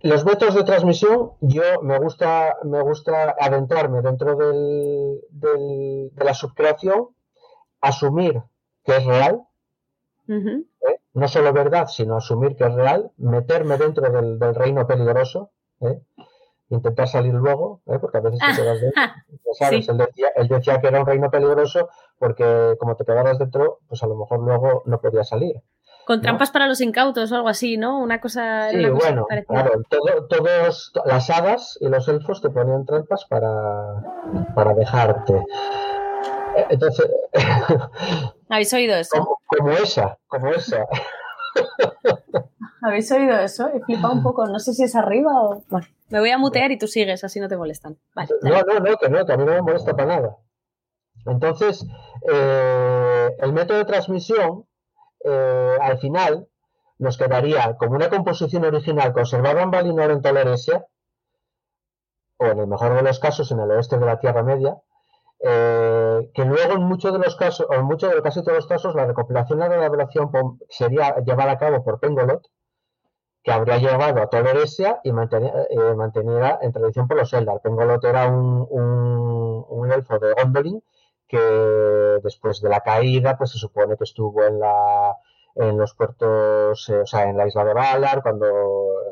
Los 0.00 0.24
métodos 0.24 0.54
de 0.54 0.62
transmisión, 0.62 1.32
yo 1.40 1.82
me 1.82 1.98
gusta, 1.98 2.56
me 2.62 2.80
gusta 2.80 3.34
adentrarme 3.38 4.02
dentro 4.02 4.36
del, 4.36 5.20
de 5.30 6.24
la 6.24 6.32
subcreación, 6.32 7.08
asumir 7.80 8.40
que 8.84 8.96
es 8.96 9.04
real, 9.04 9.42
¿eh? 10.28 11.00
no 11.14 11.26
solo 11.26 11.52
verdad, 11.52 11.88
sino 11.88 12.16
asumir 12.18 12.54
que 12.56 12.66
es 12.66 12.74
real, 12.74 13.10
meterme 13.16 13.76
dentro 13.78 14.08
del, 14.10 14.54
reino 14.54 14.86
peligroso, 14.86 15.50
¿eh? 15.80 16.00
intentar 16.68 17.08
salir 17.08 17.34
luego, 17.34 17.80
¿eh? 17.86 17.98
porque 17.98 18.18
a 18.18 18.20
veces 18.20 18.38
te 18.38 18.62
quedas 18.62 18.80
dentro. 18.80 19.02
¿sabes? 19.58 19.88
Él, 19.88 19.96
decía, 19.96 20.28
él, 20.36 20.46
decía, 20.46 20.80
que 20.80 20.86
era 20.86 21.00
un 21.00 21.06
reino 21.06 21.30
peligroso 21.30 21.88
porque 22.18 22.76
como 22.78 22.94
te 22.94 23.04
quedabas 23.04 23.40
dentro, 23.40 23.80
pues 23.88 24.04
a 24.04 24.06
lo 24.06 24.14
mejor 24.14 24.40
luego 24.40 24.82
no 24.86 25.00
podías 25.00 25.28
salir. 25.28 25.56
Con 26.06 26.22
trampas 26.22 26.52
para 26.52 26.68
los 26.68 26.80
incautos 26.80 27.32
o 27.32 27.34
algo 27.34 27.48
así, 27.48 27.76
¿no? 27.76 27.98
Una 27.98 28.20
cosa. 28.20 28.70
Sí, 28.70 28.76
bueno, 28.90 29.26
claro, 29.48 29.84
todos 30.28 30.92
las 31.04 31.30
hadas 31.30 31.76
y 31.80 31.88
los 31.88 32.06
elfos 32.06 32.40
te 32.40 32.48
ponían 32.48 32.86
trampas 32.86 33.24
para, 33.24 34.04
para 34.54 34.72
dejarte. 34.74 35.34
Eh, 35.34 36.66
entonces. 36.70 37.10
¿Habéis 38.48 38.72
oído 38.72 38.94
eso? 38.94 39.40
Como, 39.48 39.72
esa, 39.72 40.16
como 40.28 40.50
esa. 40.50 40.86
¿Habéis 42.82 43.10
oído 43.10 43.36
eso? 43.40 43.68
He 43.74 43.80
flipado 43.80 44.14
un 44.14 44.22
poco, 44.22 44.46
no 44.46 44.60
sé 44.60 44.74
si 44.74 44.84
es 44.84 44.94
arriba 44.94 45.32
o. 45.42 45.64
Bueno, 45.68 45.88
me 46.10 46.20
voy 46.20 46.30
a 46.30 46.38
mutear 46.38 46.70
y 46.70 46.78
tú 46.78 46.86
sigues, 46.86 47.24
así 47.24 47.40
no 47.40 47.48
te 47.48 47.56
molestan. 47.56 47.98
Vale, 48.14 48.28
no, 48.42 48.62
no, 48.62 48.78
no, 48.78 48.96
que 48.96 49.08
no, 49.08 49.26
que 49.26 49.32
a 49.32 49.36
mí 49.36 49.44
no 49.44 49.54
me 49.54 49.62
molesta 49.62 49.96
para 49.96 50.20
nada. 50.20 50.36
Entonces, 51.26 51.84
eh, 52.32 53.28
el 53.40 53.52
método 53.52 53.78
de 53.78 53.86
transmisión 53.86 54.66
eh, 55.24 55.76
al 55.80 55.98
final 55.98 56.48
nos 56.98 57.18
quedaría 57.18 57.76
como 57.76 57.96
una 57.96 58.08
composición 58.08 58.64
original 58.64 59.12
conservada 59.12 59.62
en 59.62 59.70
Valinor 59.70 60.10
en 60.10 60.22
Toleresia, 60.22 60.86
o 62.38 62.46
en 62.46 62.58
el 62.58 62.66
mejor 62.66 62.94
de 62.94 63.02
los 63.02 63.18
casos 63.18 63.50
en 63.50 63.60
el 63.60 63.70
oeste 63.70 63.98
de 63.98 64.06
la 64.06 64.18
Tierra 64.18 64.42
Media, 64.42 64.76
eh, 65.40 66.30
que 66.34 66.44
luego 66.44 66.74
en 66.74 66.82
muchos 66.82 67.12
de 67.12 67.18
los 67.18 67.36
casos, 67.36 67.66
o 67.68 67.74
en 67.74 67.84
muchos 67.84 68.14
de 68.14 68.22
casi 68.22 68.42
todos 68.42 68.56
los 68.56 68.66
casos, 68.66 68.94
la 68.94 69.06
recopilación 69.06 69.58
y 69.58 69.62
la 69.62 69.68
revelación 69.68 70.30
sería 70.68 71.16
llevada 71.24 71.52
a 71.52 71.58
cabo 71.58 71.84
por 71.84 72.00
Pengolot, 72.00 72.46
que 73.42 73.52
habría 73.52 73.78
llegado 73.78 74.20
a 74.20 74.28
Toleresia 74.28 75.00
y 75.04 75.10
eh, 75.10 75.94
manteniera 75.94 76.58
en 76.62 76.72
tradición 76.72 77.06
por 77.06 77.16
los 77.16 77.32
Eldar. 77.32 77.60
Pengolot 77.62 78.04
era 78.04 78.26
un, 78.26 78.66
un 78.70 79.92
elfo 79.92 80.18
de 80.18 80.34
Gondolin 80.34 80.82
que 81.28 81.38
después 82.22 82.60
de 82.60 82.68
la 82.68 82.80
caída, 82.80 83.36
pues 83.36 83.52
se 83.52 83.58
supone 83.58 83.96
que 83.96 84.04
estuvo 84.04 84.44
en 84.44 84.60
la 84.60 85.16
en 85.56 85.78
los 85.78 85.94
puertos, 85.94 86.88
eh, 86.90 87.00
o 87.00 87.06
sea, 87.06 87.28
en 87.28 87.36
la 87.36 87.46
isla 87.46 87.64
de 87.64 87.74
Valar, 87.74 88.22
cuando, 88.22 88.46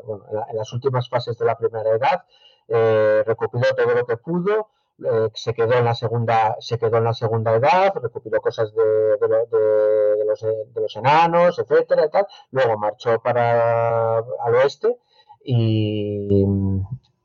bueno, 0.05 0.25
en, 0.49 0.55
las 0.55 0.71
últimas 0.73 1.09
fases 1.09 1.37
de 1.37 1.45
la 1.45 1.57
primera 1.57 1.89
edad, 1.89 2.23
eh, 2.67 3.23
recopiló 3.25 3.65
todo 3.75 3.93
lo 3.93 4.05
que 4.05 4.17
pudo, 4.17 4.69
eh, 5.03 5.29
se 5.33 5.53
quedó 5.53 5.73
en 5.73 5.85
la 5.85 5.95
segunda, 5.95 6.55
se 6.59 6.77
quedó 6.77 6.97
en 6.97 7.05
la 7.05 7.13
segunda 7.13 7.55
edad, 7.55 7.93
recopiló 7.95 8.39
cosas 8.41 8.73
de, 8.75 8.83
de, 8.83 9.27
de, 9.27 10.25
los, 10.25 10.41
de 10.41 10.81
los 10.81 10.95
enanos, 10.95 11.57
etcétera, 11.57 12.05
y 12.05 12.09
tal, 12.09 12.27
luego 12.51 12.77
marchó 12.77 13.19
para 13.19 14.19
al 14.19 14.55
oeste 14.55 14.97
y, 15.43 16.45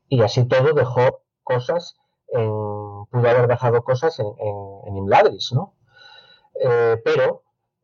y 0.09 0.21
así 0.23 0.47
todo 0.47 0.73
dejó 0.73 1.21
cosas 1.43 1.95
pudo 3.11 3.29
haber 3.29 3.47
dejado 3.47 3.83
cosas 3.83 4.19
en, 4.19 4.27
en, 4.27 4.97
Imladris, 4.97 5.51
¿no? 5.53 5.75
Eh, 6.59 7.01
pero 7.03 7.43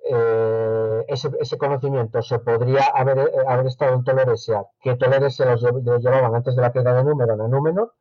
eh, 0.09 1.05
ese, 1.07 1.57
conocimiento 1.57 2.21
se 2.21 2.39
podría 2.39 2.85
haber, 2.93 3.19
eh, 3.19 3.31
haber 3.47 3.67
estado 3.67 3.93
en 3.95 4.03
Toleresia, 4.03 4.65
que 4.81 4.95
Toleresia 4.95 5.45
los, 5.45 5.61
llevaban 6.01 6.35
antes 6.35 6.55
de 6.55 6.61
la 6.61 6.71
caída 6.71 6.93
de 6.93 7.03
Númenor 7.03 7.41
a 7.41 7.47
Númenor. 7.47 7.93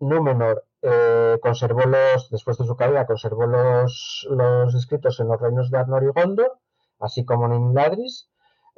Númenor 0.00 0.64
conservó 1.42 1.82
los, 1.82 2.30
después 2.30 2.56
de 2.56 2.64
su 2.64 2.74
caída, 2.74 3.06
conservó 3.06 3.46
los, 3.46 4.26
los 4.30 4.74
escritos 4.74 5.20
en 5.20 5.28
los 5.28 5.40
reinos 5.40 5.70
de 5.70 5.78
Arnor 5.78 6.04
y 6.04 6.06
Gondor, 6.06 6.58
así 7.00 7.24
como 7.24 7.46
en 7.46 7.54
Inladris, 7.54 8.30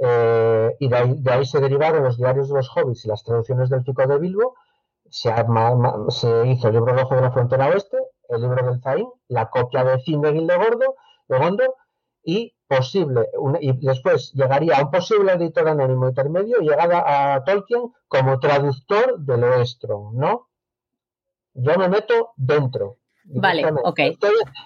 eh, 0.04 0.76
y 0.80 0.88
de 0.88 1.30
ahí, 1.30 1.46
se 1.46 1.60
derivaron 1.60 2.02
los 2.02 2.16
diarios 2.16 2.48
de 2.48 2.56
los 2.56 2.68
hobbits 2.74 3.04
y 3.04 3.08
las 3.08 3.22
traducciones 3.22 3.70
del 3.70 3.84
Pico 3.84 4.04
de 4.04 4.18
Bilbo. 4.18 4.56
Se, 5.12 5.30
se 6.08 6.46
hizo 6.48 6.68
el 6.68 6.74
libro 6.74 6.94
rojo 6.94 7.14
de 7.14 7.20
la 7.20 7.32
frontera 7.32 7.68
oeste, 7.68 7.98
el 8.30 8.40
libro 8.40 8.64
del 8.64 8.80
Zain, 8.80 9.06
la 9.28 9.50
copia 9.50 9.84
de 9.84 10.00
Cindegil 10.00 10.46
de 10.46 10.56
Gordo, 10.56 10.96
de 11.28 11.38
Gondor, 11.38 11.74
y 12.24 12.54
posible, 12.66 13.28
y 13.60 13.86
después 13.86 14.32
llegaría 14.32 14.78
a 14.78 14.84
un 14.84 14.90
posible 14.90 15.32
editor 15.32 15.68
anónimo 15.68 16.08
intermedio 16.08 16.62
y 16.62 16.68
llegada 16.68 17.34
a 17.34 17.44
Tolkien 17.44 17.92
como 18.08 18.38
traductor 18.38 19.18
del 19.18 19.44
Oestro, 19.44 20.10
¿no? 20.14 20.48
Yo 21.52 21.76
me 21.76 21.88
meto 21.88 22.32
dentro. 22.36 22.96
Vale, 23.24 23.64
ok. 23.84 24.00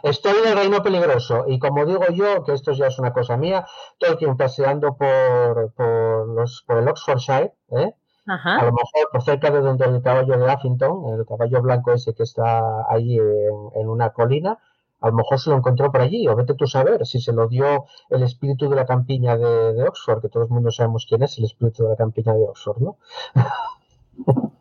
Estoy, 0.04 0.34
en 0.44 0.48
el 0.52 0.56
reino 0.56 0.82
peligroso 0.82 1.44
y 1.48 1.58
como 1.58 1.84
digo 1.84 2.04
yo, 2.12 2.44
que 2.44 2.52
esto 2.52 2.72
ya 2.72 2.86
es 2.86 2.98
una 2.98 3.12
cosa 3.12 3.36
mía, 3.36 3.66
Tolkien 3.98 4.36
paseando 4.36 4.96
por, 4.96 5.72
por, 5.74 6.28
los, 6.28 6.62
por 6.66 6.78
el 6.78 6.88
Oxfordshire, 6.88 7.54
¿eh? 7.70 7.92
A 8.26 8.64
lo 8.64 8.72
mejor 8.72 9.10
por 9.12 9.22
cerca 9.22 9.50
de 9.50 9.60
donde 9.60 9.84
el 9.84 10.02
caballo 10.02 10.38
de 10.38 10.52
Huffington, 10.52 11.18
el 11.18 11.26
caballo 11.26 11.62
blanco 11.62 11.92
ese 11.92 12.14
que 12.14 12.24
está 12.24 12.90
allí 12.90 13.18
en, 13.18 13.88
una 13.88 14.10
colina, 14.10 14.58
a 15.00 15.08
lo 15.08 15.14
mejor 15.14 15.38
se 15.38 15.50
lo 15.50 15.56
encontró 15.56 15.92
por 15.92 16.00
allí, 16.00 16.26
o 16.26 16.34
vete 16.34 16.54
tú 16.54 16.64
a 16.64 16.68
saber 16.68 17.06
si 17.06 17.20
se 17.20 17.32
lo 17.32 17.48
dio 17.48 17.84
el 18.10 18.22
espíritu 18.22 18.68
de 18.68 18.76
la 18.76 18.86
campiña 18.86 19.36
de, 19.36 19.74
de 19.74 19.82
Oxford, 19.84 20.22
que 20.22 20.28
todo 20.28 20.44
el 20.44 20.48
mundo 20.48 20.70
sabemos 20.70 21.06
quién 21.08 21.22
es 21.22 21.38
el 21.38 21.44
espíritu 21.44 21.84
de 21.84 21.90
la 21.90 21.96
campiña 21.96 22.32
de 22.32 22.42
Oxford, 22.44 22.78
¿no? 22.80 22.96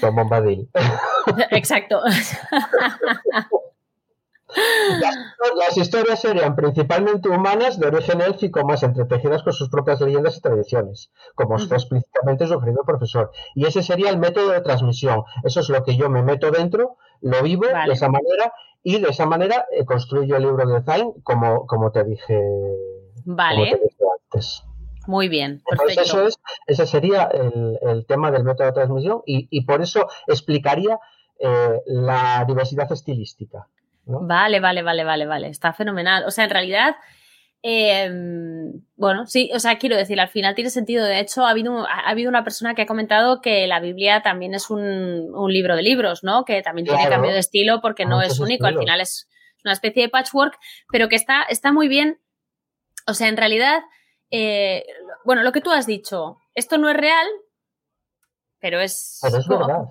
Tom 0.00 0.14
Bombadil. 0.16 0.68
Exacto. 1.50 2.00
Las, 5.56 5.76
historias 5.76 6.20
serían 6.20 6.56
principalmente 6.56 7.28
humanas 7.28 7.78
de 7.78 7.86
origen 7.86 8.20
élfico, 8.20 8.64
más 8.64 8.82
entretejidas 8.82 9.42
con 9.42 9.52
sus 9.52 9.68
propias 9.68 10.00
leyendas 10.00 10.36
y 10.36 10.40
tradiciones, 10.40 11.10
como 11.34 11.56
está 11.56 11.76
explícitamente 11.76 12.46
sugerido 12.46 12.80
el 12.80 12.86
profesor. 12.86 13.30
Y 13.54 13.66
ese 13.66 13.82
sería 13.82 14.10
el 14.10 14.18
método 14.18 14.50
de 14.50 14.60
transmisión. 14.60 15.22
Eso 15.44 15.60
es 15.60 15.68
lo 15.68 15.84
que 15.84 15.96
yo 15.96 16.10
me 16.10 16.22
meto 16.22 16.50
dentro, 16.50 16.96
lo 17.20 17.42
vivo 17.42 17.66
de 17.66 17.92
esa 17.92 18.08
manera 18.08 18.52
y 18.82 18.98
de 18.98 19.08
esa 19.08 19.26
manera 19.26 19.66
eh, 19.72 19.84
construyo 19.84 20.36
el 20.36 20.42
libro 20.42 20.66
de 20.66 20.82
Zain 20.82 21.12
como, 21.22 21.66
como 21.66 21.92
te 21.92 22.04
dije, 22.04 22.40
vale. 23.24 23.78
antes. 24.32 24.64
Muy 25.06 25.28
bien, 25.28 25.62
perfecto. 25.68 26.02
eso 26.02 26.26
es, 26.26 26.38
ese 26.66 26.86
sería 26.86 27.24
el, 27.24 28.04
tema 28.06 28.30
del 28.30 28.44
método 28.44 28.66
de 28.66 28.72
transmisión 28.72 29.22
y, 29.26 29.64
por 29.64 29.82
eso 29.82 30.08
explicaría 30.26 30.98
eh, 31.38 31.80
la 31.86 32.44
diversidad 32.46 32.90
estilística. 32.92 33.66
Vale, 34.22 34.60
vale, 34.60 34.82
vale, 34.82 35.04
vale, 35.04 35.26
vale. 35.26 35.48
Está 35.48 35.72
fenomenal. 35.72 36.24
O 36.26 36.30
sea, 36.30 36.44
en 36.44 36.50
realidad, 36.50 36.96
em, 37.62 38.72
bueno, 38.96 39.26
sí, 39.26 39.50
o 39.54 39.60
sea, 39.60 39.78
quiero 39.78 39.96
decir, 39.96 40.20
al 40.20 40.28
final 40.28 40.54
tiene 40.54 40.70
sentido. 40.70 41.04
De 41.04 41.20
hecho, 41.20 41.44
ha 41.44 41.50
habido, 41.50 41.86
ha 41.86 42.08
habido 42.08 42.28
una 42.28 42.44
persona 42.44 42.74
que 42.74 42.82
ha 42.82 42.86
comentado 42.86 43.40
que 43.40 43.66
la 43.66 43.80
Biblia 43.80 44.22
también 44.22 44.54
es 44.54 44.70
un, 44.70 45.32
libro 45.48 45.76
de 45.76 45.82
libros, 45.82 46.24
¿no? 46.24 46.44
Que 46.44 46.62
también 46.62 46.86
tiene 46.86 47.08
cambio 47.08 47.32
de 47.32 47.38
estilo 47.38 47.80
porque 47.80 48.06
no 48.06 48.22
es 48.22 48.40
único. 48.40 48.66
Al 48.66 48.78
final 48.78 49.00
es 49.00 49.28
una 49.64 49.72
especie 49.72 50.02
de 50.02 50.08
patchwork, 50.08 50.58
pero 50.90 51.08
que 51.08 51.16
está, 51.16 51.42
está 51.42 51.72
muy 51.72 51.88
bien. 51.88 52.20
O 53.06 53.14
sea, 53.14 53.28
en 53.28 53.36
realidad 53.36 53.82
eh, 54.30 54.84
bueno, 55.24 55.42
lo 55.42 55.52
que 55.52 55.60
tú 55.60 55.70
has 55.70 55.86
dicho, 55.86 56.38
esto 56.54 56.78
no 56.78 56.88
es 56.88 56.96
real, 56.96 57.26
pero 58.60 58.80
es... 58.80 59.18
Pero 59.22 59.38
es 59.38 59.48
verdad. 59.48 59.84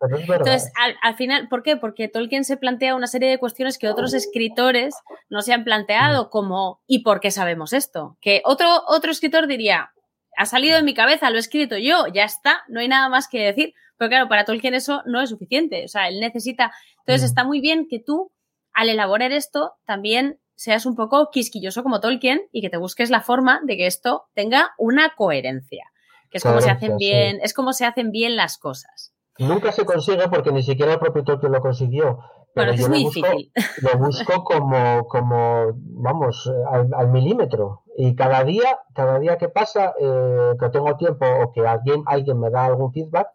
Pero 0.00 0.16
es 0.18 0.26
verdad. 0.26 0.46
Entonces, 0.46 0.72
al, 1.02 1.14
final, 1.16 1.48
¿por 1.48 1.62
qué? 1.62 1.76
Porque 1.76 2.08
Tolkien 2.08 2.44
se 2.44 2.56
plantea 2.56 2.94
una 2.94 3.06
serie 3.06 3.28
de 3.28 3.38
cuestiones 3.38 3.78
que 3.78 3.88
otros 3.88 4.14
escritores 4.14 4.94
no 5.28 5.42
se 5.42 5.52
han 5.52 5.64
planteado, 5.64 6.26
mm. 6.26 6.28
como 6.30 6.80
¿y 6.86 7.02
por 7.02 7.20
qué 7.20 7.30
sabemos 7.30 7.72
esto? 7.72 8.16
Que 8.20 8.42
otro, 8.44 8.68
otro 8.86 9.10
escritor 9.10 9.46
diría, 9.46 9.90
ha 10.36 10.46
salido 10.46 10.76
de 10.76 10.82
mi 10.82 10.94
cabeza, 10.94 11.30
lo 11.30 11.36
he 11.36 11.40
escrito 11.40 11.76
yo, 11.76 12.06
ya 12.12 12.24
está, 12.24 12.62
no 12.68 12.80
hay 12.80 12.88
nada 12.88 13.08
más 13.08 13.28
que 13.28 13.40
decir. 13.40 13.74
Pero 13.96 14.08
claro, 14.08 14.28
para 14.28 14.44
Tolkien 14.44 14.74
eso 14.74 15.02
no 15.06 15.20
es 15.20 15.30
suficiente. 15.30 15.84
O 15.84 15.88
sea, 15.88 16.08
él 16.08 16.20
necesita. 16.20 16.72
Entonces, 17.00 17.22
mm. 17.22 17.26
está 17.26 17.44
muy 17.44 17.60
bien 17.60 17.86
que 17.88 18.00
tú, 18.00 18.32
al 18.72 18.88
elaborar 18.88 19.32
esto, 19.32 19.74
también 19.84 20.40
seas 20.56 20.86
un 20.86 20.96
poco 20.96 21.30
quisquilloso 21.30 21.82
como 21.82 22.00
Tolkien 22.00 22.42
y 22.52 22.60
que 22.60 22.70
te 22.70 22.76
busques 22.76 23.10
la 23.10 23.20
forma 23.20 23.60
de 23.64 23.76
que 23.76 23.86
esto 23.86 24.24
tenga 24.34 24.72
una 24.78 25.14
coherencia, 25.16 25.90
que 26.30 26.38
es 26.38 26.44
como 26.44 26.60
se 26.60 26.70
hacen 26.70 26.96
bien, 26.96 27.40
es 27.42 27.54
como 27.54 27.72
se 27.72 27.84
hacen 27.84 28.10
bien 28.10 28.36
las 28.36 28.58
cosas. 28.58 29.13
Nunca 29.38 29.72
se 29.72 29.84
consigue 29.84 30.28
porque 30.28 30.52
ni 30.52 30.62
siquiera 30.62 30.92
el 30.92 30.98
propio 30.98 31.24
Tolkien 31.24 31.52
lo 31.52 31.60
consiguió. 31.60 32.20
Pero 32.54 32.68
bueno, 32.68 32.82
es 32.82 32.88
muy 32.88 32.98
difícil. 33.04 33.52
Lo 33.82 33.98
busco 33.98 34.44
como, 34.44 35.08
como 35.08 35.72
vamos, 35.74 36.50
al, 36.70 37.08
milímetro. 37.08 37.82
Y 37.96 38.14
cada 38.14 38.44
día, 38.44 38.78
cada 38.94 39.18
día 39.18 39.36
que 39.38 39.48
pasa, 39.48 39.92
eh, 39.98 40.52
que 40.58 40.68
tengo 40.68 40.96
tiempo 40.96 41.26
o 41.26 41.52
que 41.52 41.66
alguien, 41.66 42.04
alguien 42.06 42.38
me 42.38 42.50
da 42.50 42.66
algún 42.66 42.92
feedback, 42.92 43.28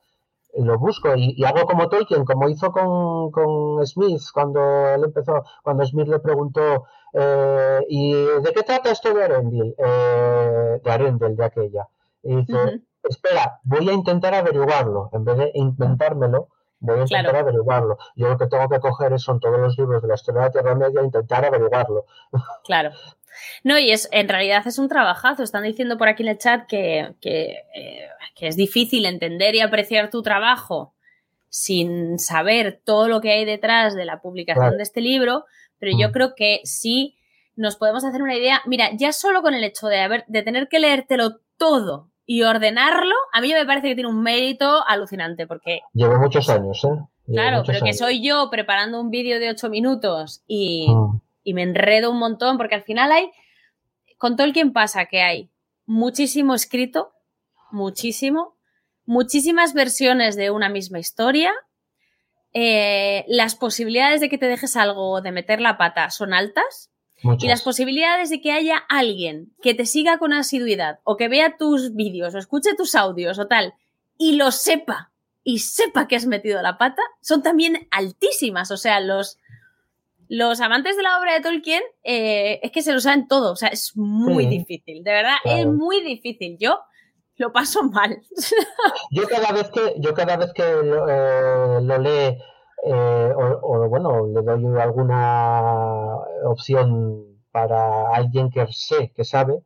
lo 0.57 0.79
busco 0.79 1.15
y, 1.15 1.43
hago 1.43 1.65
como 1.65 1.89
Tolkien, 1.89 2.25
como 2.25 2.49
hizo 2.49 2.71
con, 2.71 3.31
con, 3.31 3.85
Smith 3.85 4.21
cuando 4.33 4.88
él 4.88 5.03
empezó, 5.03 5.43
cuando 5.63 5.85
Smith 5.85 6.07
le 6.07 6.19
preguntó 6.19 6.85
eh, 7.13 7.85
¿y 7.88 8.13
de 8.13 8.53
qué 8.53 8.63
trata 8.63 8.91
esto 8.91 9.13
de 9.13 9.23
Arendil? 9.23 9.75
Eh, 9.77 10.81
de 10.83 10.91
Arendel, 10.91 11.35
de 11.35 11.45
aquella. 11.45 11.88
Y 12.23 12.35
dice, 12.35 12.81
espera, 13.10 13.60
voy 13.63 13.89
a 13.89 13.93
intentar 13.93 14.34
averiguarlo, 14.34 15.10
en 15.13 15.26
vez 15.26 15.38
de 15.38 15.52
inventármelo, 15.56 16.50
voy 16.80 17.00
a 17.00 17.02
intentar 17.02 17.36
averiguarlo. 17.36 17.98
Yo 18.15 18.30
lo 18.30 18.38
que 18.38 18.48
tengo 18.48 18.69
que 18.69 18.80
coger 18.80 19.19
son 19.19 19.39
todos 19.39 19.60
los 19.60 19.78
libros 19.78 20.02
de 20.02 20.08
la 20.08 20.15
historia 20.15 20.41
de 20.41 20.48
la 20.48 20.52
Tierra 20.52 20.76
Media 20.76 21.02
e 21.02 21.06
intentar 21.06 21.45
averiguarlo. 21.45 22.06
Claro. 22.63 22.91
No, 23.63 23.78
y 23.78 23.91
es, 23.91 24.10
en 24.12 24.28
realidad 24.28 24.63
es 24.65 24.80
un 24.80 24.89
trabajazo. 24.89 25.43
Están 25.43 25.63
diciendo 25.63 25.98
por 25.98 26.08
aquí 26.08 26.24
en 26.24 26.30
el 26.30 26.38
chat 26.38 26.67
que, 26.67 27.15
que, 27.22 27.63
eh, 27.76 28.08
es 28.41 28.56
difícil 28.56 29.06
entender 29.06 29.56
y 29.56 29.62
apreciar 29.62 30.10
tu 30.10 30.22
trabajo 30.22 30.93
sin 31.50 32.19
saber 32.19 32.80
todo 32.86 33.08
lo 33.08 33.22
que 33.22 33.32
hay 33.32 33.45
detrás 33.45 33.95
de 33.95 34.06
la 34.06 34.22
publicación 34.22 34.78
de 34.78 34.84
este 34.84 35.02
libro, 35.02 35.45
pero 35.80 35.91
yo 35.98 36.10
mm. 36.10 36.12
creo 36.12 36.36
que 36.36 36.62
sí 36.63 37.17
nos 37.56 37.76
podemos 37.76 38.06
hacer 38.06 38.22
una 38.22 38.36
idea. 38.36 38.62
Mira, 38.65 38.91
ya 38.93 39.12
solo 39.12 39.41
con 39.41 39.54
el 39.54 39.63
hecho 39.63 39.88
de, 39.88 40.00
haber, 40.00 40.24
de 40.28 40.43
tener 40.43 40.67
que 40.69 40.80
leértelo 40.80 41.39
todo 41.58 42.09
y 42.32 42.44
ordenarlo, 42.44 43.15
a 43.34 43.42
mí 43.42 43.52
me 43.52 43.65
parece 43.65 43.88
que 43.88 43.96
tiene 43.96 44.08
un 44.08 44.22
mérito 44.22 44.88
alucinante, 44.88 45.48
porque... 45.48 45.82
Llevo 45.94 46.20
muchos 46.20 46.48
años, 46.48 46.84
¿eh? 46.84 46.89
claro, 47.26 47.63
pero 47.65 47.84
que 47.84 47.94
soy 47.94 48.24
yo 48.24 48.52
preparando 48.52 49.02
un 49.02 49.10
vídeo 49.10 49.39
de 49.39 49.50
ocho 49.50 49.68
minutos 49.68 50.44
y, 50.46 50.86
mm. 50.92 51.22
y 51.44 51.54
me 51.56 51.63
enredo 51.63 52.12
un 52.12 52.20
montón, 52.20 52.60
porque 52.60 52.76
al 52.76 52.84
final 52.84 53.12
hay... 53.12 53.32
Con 54.20 54.36
Tolkien 54.36 54.74
pasa 54.74 55.08
que 55.08 55.24
hay 55.24 55.50
muchísimo 55.88 56.54
escrito, 56.54 57.13
muchísimo, 57.72 58.56
muchísimas 59.08 59.74
versiones 59.74 60.36
de 60.36 60.52
una 60.52 60.70
misma 60.70 61.00
historia, 61.00 61.52
eh, 62.54 63.26
las 63.28 63.56
posibilidades 63.56 64.22
de 64.22 64.30
que 64.30 64.38
te 64.38 64.46
dejes 64.46 64.78
algo 64.78 65.20
de 65.22 65.32
meter 65.32 65.62
la 65.62 65.80
pata 65.80 66.12
son 66.12 66.36
altas. 66.36 66.92
Y 67.39 67.47
las 67.47 67.62
posibilidades 67.62 68.29
de 68.29 68.41
que 68.41 68.51
haya 68.51 68.77
alguien 68.89 69.54
que 69.62 69.73
te 69.73 69.85
siga 69.85 70.17
con 70.17 70.33
asiduidad 70.33 71.00
o 71.04 71.17
que 71.17 71.27
vea 71.27 71.58
tus 71.58 71.96
vídeos 71.96 72.33
o 72.33 72.37
escuche 72.37 72.75
tus 72.75 72.96
audios 72.96 73.39
o 73.39 73.48
tal 73.48 73.73
y 74.17 74.35
lo 74.35 74.52
sepa 74.52 75.12
y 75.44 75.60
sepa 75.60 76.08
que 76.08 76.15
has 76.15 76.25
metido 76.25 76.62
la 76.62 76.77
pata 76.77 77.02
son 77.21 77.41
también 77.41 77.87
altísimas. 77.91 78.71
O 78.71 78.77
sea, 78.77 79.00
los, 79.00 79.37
los 80.27 80.62
amantes 80.62 80.96
de 80.96 81.04
la 81.04 81.17
obra 81.19 81.33
de 81.33 81.41
Tolkien 81.41 81.81
eh, 82.04 82.60
es 82.62 82.71
que 82.71 82.81
se 82.81 82.94
lo 82.94 83.00
saben 83.00 83.27
todo. 83.27 83.52
O 83.52 83.56
sea, 83.56 83.69
es 83.69 83.98
muy 83.98 84.46
difícil. 84.46 85.04
De 85.04 85.12
verdad, 85.12 85.37
es 85.44 85.65
muy 85.65 86.04
difícil. 86.04 86.58
Yo 86.60 86.79
lo 87.37 87.52
paso 87.52 87.83
mal. 87.83 88.21
Yo 89.12 89.27
cada 89.27 89.52
vez 89.54 89.69
que, 89.71 89.96
yo 89.98 90.13
cada 90.13 90.37
vez 90.37 90.52
que 90.54 90.62
lo, 90.62 91.08
eh, 91.10 92.00
lee, 92.00 92.37
eh, 92.86 93.34
o, 93.36 93.90
bueno, 93.90 94.27
le 94.27 94.42
doy 94.42 94.80
alguna 94.80 96.17
opción 96.46 97.25
para 97.52 98.10
alguien 98.13 98.50
que 98.50 98.67
sé, 98.71 99.12
que 99.15 99.25
sabe, 99.25 99.63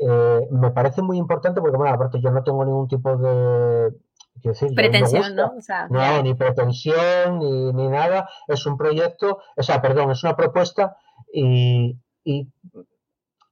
eh, 0.00 0.48
me 0.50 0.70
parece 0.70 1.02
muy 1.02 1.18
importante 1.18 1.60
porque, 1.60 1.76
bueno, 1.76 1.94
aparte 1.94 2.20
yo 2.20 2.30
no 2.30 2.42
tengo 2.42 2.64
ningún 2.64 2.88
tipo 2.88 3.16
de... 3.16 3.92
Decir, 4.34 4.74
pretensión, 4.74 5.36
¿no? 5.36 5.52
no, 5.90 6.22
ni 6.22 6.34
pretensión, 6.34 7.38
ni, 7.38 7.72
ni, 7.74 7.88
nada. 7.88 8.28
Es 8.48 8.64
un 8.64 8.78
proyecto, 8.78 9.38
o 9.54 9.62
sea, 9.62 9.82
perdón, 9.82 10.10
es 10.10 10.24
una 10.24 10.34
propuesta 10.34 10.96
y, 11.32 11.98
y 12.24 12.50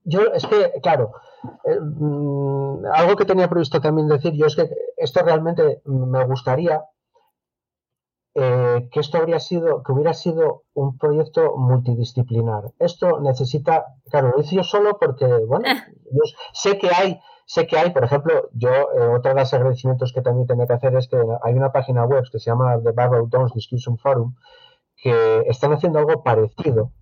yo 0.05 0.33
es 0.33 0.47
que, 0.47 0.73
claro, 0.83 1.13
eh, 1.65 1.79
mm, 1.81 2.87
algo 2.93 3.17
que 3.17 3.25
tenía 3.25 3.49
previsto 3.49 3.81
también 3.81 4.09
decir 4.09 4.33
yo 4.33 4.47
es 4.47 4.57
que 4.57 4.69
esto 4.97 5.23
realmente 5.23 5.83
me 5.85 6.25
gustaría 6.25 6.83
eh, 8.35 8.89
que 8.93 9.01
esto 9.01 9.19
habría 9.19 9.41
sido, 9.41 9.83
que 9.83 9.93
hubiera 9.93 10.15
sido 10.15 10.63
un 10.75 10.97
proyecto 10.99 11.57
multidisciplinar. 11.57 12.73
Esto 12.79 13.21
necesita, 13.21 13.87
claro, 14.11 14.33
lo 14.35 14.41
hice 14.41 14.57
yo 14.57 14.63
solo 14.63 14.99
porque, 15.01 15.27
bueno, 15.27 15.67
yo 16.13 16.23
sé 16.53 16.79
que 16.79 16.91
hay, 16.95 17.21
sé 17.47 17.67
que 17.67 17.77
hay, 17.77 17.91
por 17.91 18.05
ejemplo, 18.05 18.49
yo, 18.53 18.71
eh, 18.71 19.09
otra 19.17 19.35
de 19.35 19.41
los 19.41 19.53
agradecimientos 19.53 20.13
que 20.13 20.23
también 20.23 20.47
tenía 20.47 20.67
que 20.67 20.75
hacer 20.75 20.95
es 20.97 21.09
que 21.09 21.21
hay 21.43 21.55
una 21.55 21.73
página 21.73 22.05
web 22.05 22.25
que 22.31 22.39
se 22.39 22.51
llama 22.51 22.81
The 22.83 22.93
Barrow 22.93 23.27
Downs 23.29 23.53
Discussion 23.53 23.99
Forum, 23.99 24.35
que 24.97 25.45
están 25.47 25.73
haciendo 25.73 25.99
algo 25.99 26.23
parecido. 26.23 26.93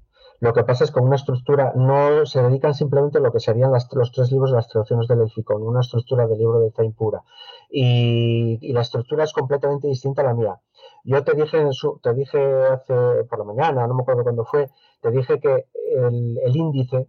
Lo 0.41 0.53
que 0.53 0.63
pasa 0.63 0.85
es 0.85 0.91
que 0.91 0.95
con 0.95 1.09
una 1.09 1.17
estructura 1.17 1.73
no 1.75 2.25
se 2.25 2.41
dedican 2.41 2.73
simplemente 2.73 3.19
a 3.19 3.21
lo 3.21 3.33
que 3.33 3.41
serían 3.41 3.73
los 3.73 4.13
tres 4.13 4.31
libros 4.31 4.51
de 4.51 4.57
las 4.57 4.69
traducciones 4.69 5.09
del 5.09 5.23
Elficón, 5.23 5.63
una 5.63 5.81
estructura 5.81 6.27
del 6.29 6.39
libro 6.39 6.61
de 6.61 6.71
Zain 6.71 6.93
pura. 6.93 7.23
Y, 7.69 8.73
la 8.73 8.83
estructura 8.83 9.25
es 9.25 9.33
completamente 9.33 9.89
distinta 9.89 10.23
a 10.23 10.27
la 10.27 10.35
mía. 10.35 10.61
Yo 11.09 11.25
te 11.25 11.33
dije, 11.33 11.59
en 11.59 11.73
su, 11.73 11.99
te 12.03 12.13
dije 12.13 12.39
hace 12.39 13.25
por 13.31 13.39
la 13.39 13.45
mañana, 13.45 13.87
no 13.87 13.95
me 13.95 14.03
acuerdo 14.03 14.25
cuándo 14.25 14.45
fue, 14.45 14.69
te 15.01 15.11
dije 15.11 15.41
que 15.41 15.67
el, 15.97 16.55
índice, 16.55 17.09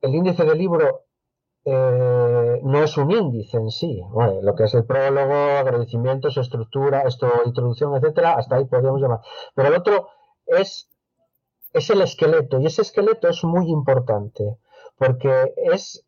el 0.00 0.14
índice 0.14 0.44
del 0.44 0.56
libro 0.56 1.06
eh, 1.64 2.60
no 2.62 2.82
es 2.84 2.96
un 2.96 3.10
índice 3.10 3.56
en 3.56 3.70
sí. 3.70 4.00
lo 4.40 4.54
que 4.54 4.64
es 4.64 4.74
el 4.74 4.84
prólogo, 4.84 5.34
agradecimientos, 5.34 6.36
estructura, 6.36 7.02
esto, 7.02 7.28
introducción, 7.44 7.96
etcétera, 7.96 8.34
hasta 8.34 8.54
ahí 8.54 8.66
podríamos 8.66 9.00
llamar. 9.00 9.20
Pero 9.56 9.68
el 9.70 9.74
otro 9.74 10.10
es, 10.46 10.88
es 11.72 11.90
el 11.90 12.02
esqueleto, 12.02 12.60
y 12.60 12.66
ese 12.66 12.82
esqueleto 12.82 13.26
es 13.26 13.42
muy 13.42 13.68
importante, 13.68 14.58
porque 14.96 15.54
es 15.56 16.06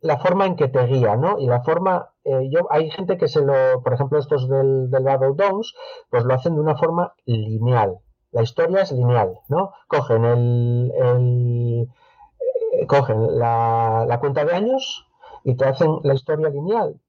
la 0.00 0.16
forma 0.18 0.46
en 0.46 0.56
que 0.56 0.68
te 0.68 0.86
guía, 0.86 1.16
¿no? 1.16 1.38
Y 1.38 1.46
la 1.46 1.62
forma, 1.62 2.14
eh, 2.28 2.48
yo, 2.50 2.66
hay 2.70 2.90
gente 2.90 3.16
que 3.16 3.28
se 3.28 3.40
lo, 3.40 3.82
por 3.82 3.94
ejemplo, 3.94 4.18
estos 4.18 4.48
del, 4.48 4.90
del 4.90 5.04
Battle 5.04 5.34
Downs, 5.34 5.74
pues 6.10 6.24
lo 6.24 6.34
hacen 6.34 6.54
de 6.54 6.60
una 6.60 6.76
forma 6.76 7.14
lineal. 7.24 7.98
La 8.32 8.42
historia 8.42 8.82
es 8.82 8.92
lineal, 8.92 9.40
¿no? 9.48 9.72
Cogen 9.88 10.24
el, 10.24 10.92
eh, 10.94 12.86
cogen 12.86 13.38
la, 13.38 14.04
la, 14.06 14.20
cuenta 14.20 14.44
de 14.44 14.52
años 14.52 15.06
y 15.44 15.56
te 15.56 15.64
hacen 15.64 16.00
la 16.02 16.14
historia 16.14 16.48
lineal. 16.50 17.00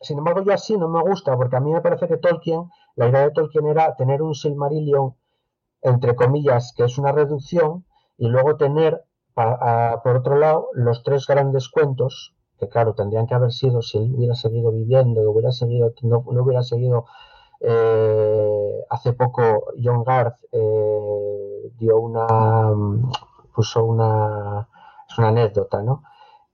Sin 0.00 0.18
embargo, 0.18 0.42
yo 0.42 0.52
así 0.52 0.76
no 0.76 0.88
me 0.88 1.02
gusta, 1.02 1.36
porque 1.36 1.56
a 1.56 1.60
mí 1.60 1.72
me 1.72 1.80
parece 1.80 2.08
que 2.08 2.16
Tolkien, 2.16 2.70
la 2.96 3.08
idea 3.08 3.22
de 3.22 3.30
Tolkien 3.30 3.66
era 3.66 3.94
tener 3.96 4.22
un 4.22 4.34
Silmarillion, 4.34 5.14
entre 5.82 6.16
comillas, 6.16 6.72
que 6.76 6.84
es 6.84 6.98
una 6.98 7.12
reducción, 7.12 7.84
y 8.16 8.28
luego 8.28 8.56
tener 8.56 9.04
por 9.34 10.16
otro 10.16 10.36
lado, 10.36 10.68
los 10.74 11.02
tres 11.02 11.26
grandes 11.26 11.68
cuentos, 11.68 12.34
que 12.62 12.68
claro, 12.68 12.94
tendrían 12.94 13.26
que 13.26 13.34
haber 13.34 13.50
sido, 13.50 13.82
si 13.82 13.98
él 13.98 14.14
hubiera 14.14 14.36
seguido 14.36 14.70
viviendo 14.70 15.20
y 15.20 15.26
hubiera 15.26 15.50
seguido, 15.50 15.92
no, 16.02 16.18
hubiera 16.18 16.62
seguido, 16.62 17.06
eh, 17.58 18.84
hace 18.88 19.14
poco 19.14 19.64
John 19.82 20.04
Garth 20.04 20.38
eh, 20.52 21.72
dio 21.76 21.98
una, 21.98 22.70
puso 23.52 23.84
una, 23.84 24.68
es 25.08 25.18
una 25.18 25.28
anécdota, 25.28 25.82
¿no? 25.82 26.04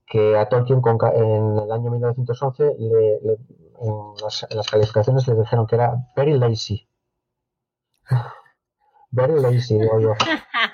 Que 0.07 0.39
a 0.39 0.49
Tolkien 0.49 0.81
en 1.15 1.59
el 1.59 1.71
año 1.71 1.91
1911 1.91 2.77
en, 2.79 4.15
las, 4.23 4.71
calificaciones 4.71 5.29
le 5.29 5.35
dijeron 5.35 5.67
que 5.67 5.75
era 5.75 5.95
very 6.17 6.39
lazy. 6.39 6.89
Very 9.11 9.41
lazy, 9.41 9.79
digo 9.79 10.01
yo. 10.01 10.15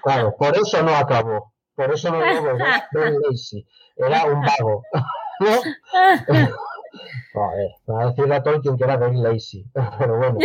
Claro, 0.03 0.35
por 0.37 0.57
eso 0.57 0.82
no 0.82 0.95
acabó. 0.97 1.55
Por 1.76 1.93
eso 1.93 2.11
no 2.11 2.22
digo 2.22 2.57
Ben 2.93 3.20
Lazy. 3.20 3.66
Era 3.97 4.26
un 4.26 4.41
vago. 4.41 4.82
¿No? 5.41 6.49
Joder, 7.32 7.70
va 7.91 8.03
a 8.03 8.07
decirle 8.07 8.35
a 8.37 8.43
Tolkien 8.43 8.76
que 8.76 8.85
era 8.85 8.97
Ben 8.97 9.22
Lazy. 9.22 9.64
Pero 9.99 10.18
bueno, 10.18 10.39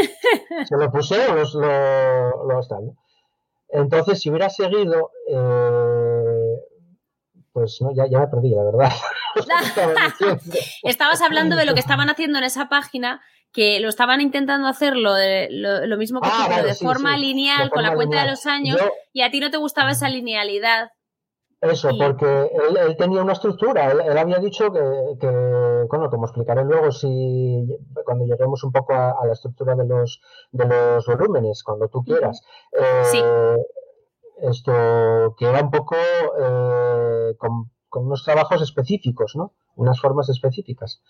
se 0.66 0.78
lo 0.78 0.92
puse, 0.92 1.28
lo, 1.28 2.46
lo, 2.46 2.60
está, 2.60 2.80
¿no? 2.80 2.96
Entonces, 3.70 4.20
si 4.20 4.30
hubiera 4.30 4.50
seguido, 4.50 5.12
eh, 5.30 6.56
pues 7.54 7.80
no, 7.82 7.94
ya, 7.94 8.08
ya 8.08 8.20
me 8.20 8.28
perdí, 8.28 8.50
la 8.50 8.64
verdad. 8.64 8.92
Estabas 10.84 11.22
hablando 11.22 11.56
de 11.56 11.66
lo 11.66 11.76
que 11.76 11.80
estaban 11.80 12.10
haciendo 12.10 12.40
en 12.40 12.46
esa 12.46 12.68
página 12.68 13.22
que 13.52 13.80
lo 13.80 13.90
estaban 13.90 14.22
intentando 14.22 14.68
hacer 14.68 14.96
lo, 14.96 15.12
lo, 15.50 15.98
mismo 15.98 16.22
que 16.22 16.30
ah, 16.32 16.46
tú, 16.46 16.54
pero 16.56 16.68
de, 16.68 16.76
forma 16.76 17.18
lineal, 17.18 17.70
con 17.70 17.84
la 17.84 17.96
cuenta 17.96 18.22
de 18.24 18.30
los 18.30 18.46
años, 18.46 18.78
y 19.12 19.22
a 19.22 19.32
ti 19.32 19.40
no 19.40 19.50
te 19.50 19.58
gustaba 19.58 19.92
esa 19.92 20.10
linealidad. 20.10 20.92
Eso, 21.62 21.90
porque 22.00 22.52
él, 22.54 22.96
tenía 22.98 23.22
una 23.22 23.34
estructura. 23.34 23.92
Él, 23.92 24.18
había 24.18 24.40
dicho 24.40 24.72
que, 24.72 25.28
bueno, 25.90 26.10
como 26.10 26.26
explicaré 26.26 26.64
luego 26.64 26.92
si 26.92 27.68
cuando 28.06 28.26
lleguemos 28.26 28.64
un 28.64 28.72
poco 28.72 28.94
a, 28.94 29.26
la 29.26 29.34
estructura 29.34 29.76
de 29.76 29.86
los, 29.86 30.22
de 30.52 30.66
los 30.66 31.06
volúmenes, 31.06 31.64
cuando 31.64 31.90
tú 31.90 32.02
quieras. 32.04 32.42
Eh, 32.72 33.58
esto, 34.42 35.36
que 35.38 35.46
era 35.46 35.62
un 35.62 35.70
poco 35.70 35.96
eh, 35.96 37.36
con, 37.38 37.70
con, 37.90 38.06
unos 38.06 38.24
trabajos 38.24 38.62
específicos, 38.62 39.36
¿no? 39.36 39.52
Unas 39.76 40.00
formas 40.00 40.30
específicas. 40.30 41.02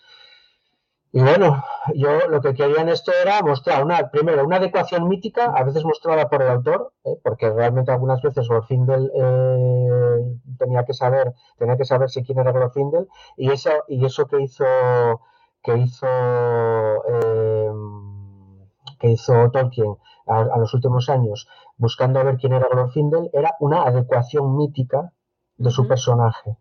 Y 1.12 1.22
bueno, 1.22 1.64
yo 1.96 2.28
lo 2.28 2.40
que 2.40 2.54
quería 2.54 2.82
en 2.82 2.90
esto 2.90 3.12
era 3.20 3.42
mostrar 3.42 3.84
una, 3.84 4.12
primero, 4.12 4.46
una 4.46 4.58
adecuación 4.58 5.08
mítica, 5.08 5.52
a 5.56 5.64
veces 5.64 5.84
mostrada 5.84 6.30
por 6.30 6.44
el 6.44 6.50
autor, 6.50 6.94
¿eh? 7.04 7.20
porque 7.24 7.50
realmente 7.50 7.92
algunas 7.92 8.22
veces 8.22 8.48
Glorfindel 8.48 9.12
eh, 9.16 10.38
tenía 10.60 10.86
que 10.86 10.94
saber, 10.94 11.34
tenía 11.58 11.78
que 11.78 11.86
saber 11.86 12.12
si 12.12 12.24
quién 12.24 12.38
era 12.38 12.52
Glorfindel, 12.52 13.08
y 13.38 13.52
eso, 13.52 13.72
y 13.88 14.06
eso 14.06 14.28
que 14.28 14.40
hizo, 14.40 14.66
que 15.64 15.78
hizo, 15.78 16.06
eh, 16.08 17.72
que 19.00 19.10
hizo 19.10 19.50
Tolkien 19.50 19.96
a, 20.28 20.60
los 20.60 20.76
últimos 20.76 21.10
años, 21.10 21.48
buscando 21.78 22.20
a 22.20 22.24
ver 22.24 22.38
quién 22.38 22.54
era 22.54 22.68
Glorfindel, 22.72 23.32
era 23.34 23.56
una 23.60 23.82
adecuación 23.82 24.56
mítica 24.56 25.12
de 25.58 25.72
su 25.72 25.88
personaje. 25.88 26.56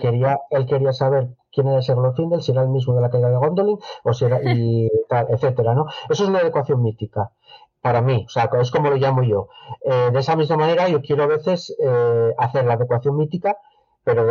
Quería, 0.00 0.38
él 0.50 0.66
quería 0.66 0.92
saber 0.92 1.30
quién 1.52 1.68
era 1.68 1.78
ese 1.78 1.94
Glorfindel, 1.94 2.42
si 2.42 2.52
era 2.52 2.62
el 2.62 2.68
mismo 2.68 2.94
de 2.94 3.00
la 3.00 3.10
caída 3.10 3.30
de 3.30 3.36
Gondolin, 3.36 3.78
o 4.04 4.12
si 4.12 4.24
era, 4.24 4.40
y 4.42 4.88
tal, 5.08 5.26
etcétera, 5.30 5.74
¿no? 5.74 5.86
Eso 6.08 6.24
es 6.24 6.28
una 6.28 6.40
adecuación 6.40 6.82
mítica 6.82 7.32
para 7.80 8.02
mí, 8.02 8.24
o 8.26 8.30
sea, 8.30 8.50
es 8.60 8.70
como 8.70 8.90
lo 8.90 8.96
llamo 8.96 9.22
yo. 9.22 9.48
Eh, 9.82 10.10
de 10.12 10.18
esa 10.18 10.36
misma 10.36 10.56
manera, 10.56 10.88
yo 10.88 11.00
quiero 11.00 11.24
a 11.24 11.26
veces 11.26 11.74
eh, 11.82 12.34
hacer 12.36 12.66
la 12.66 12.74
adecuación 12.74 13.16
mítica, 13.16 13.56
pero, 14.04 14.26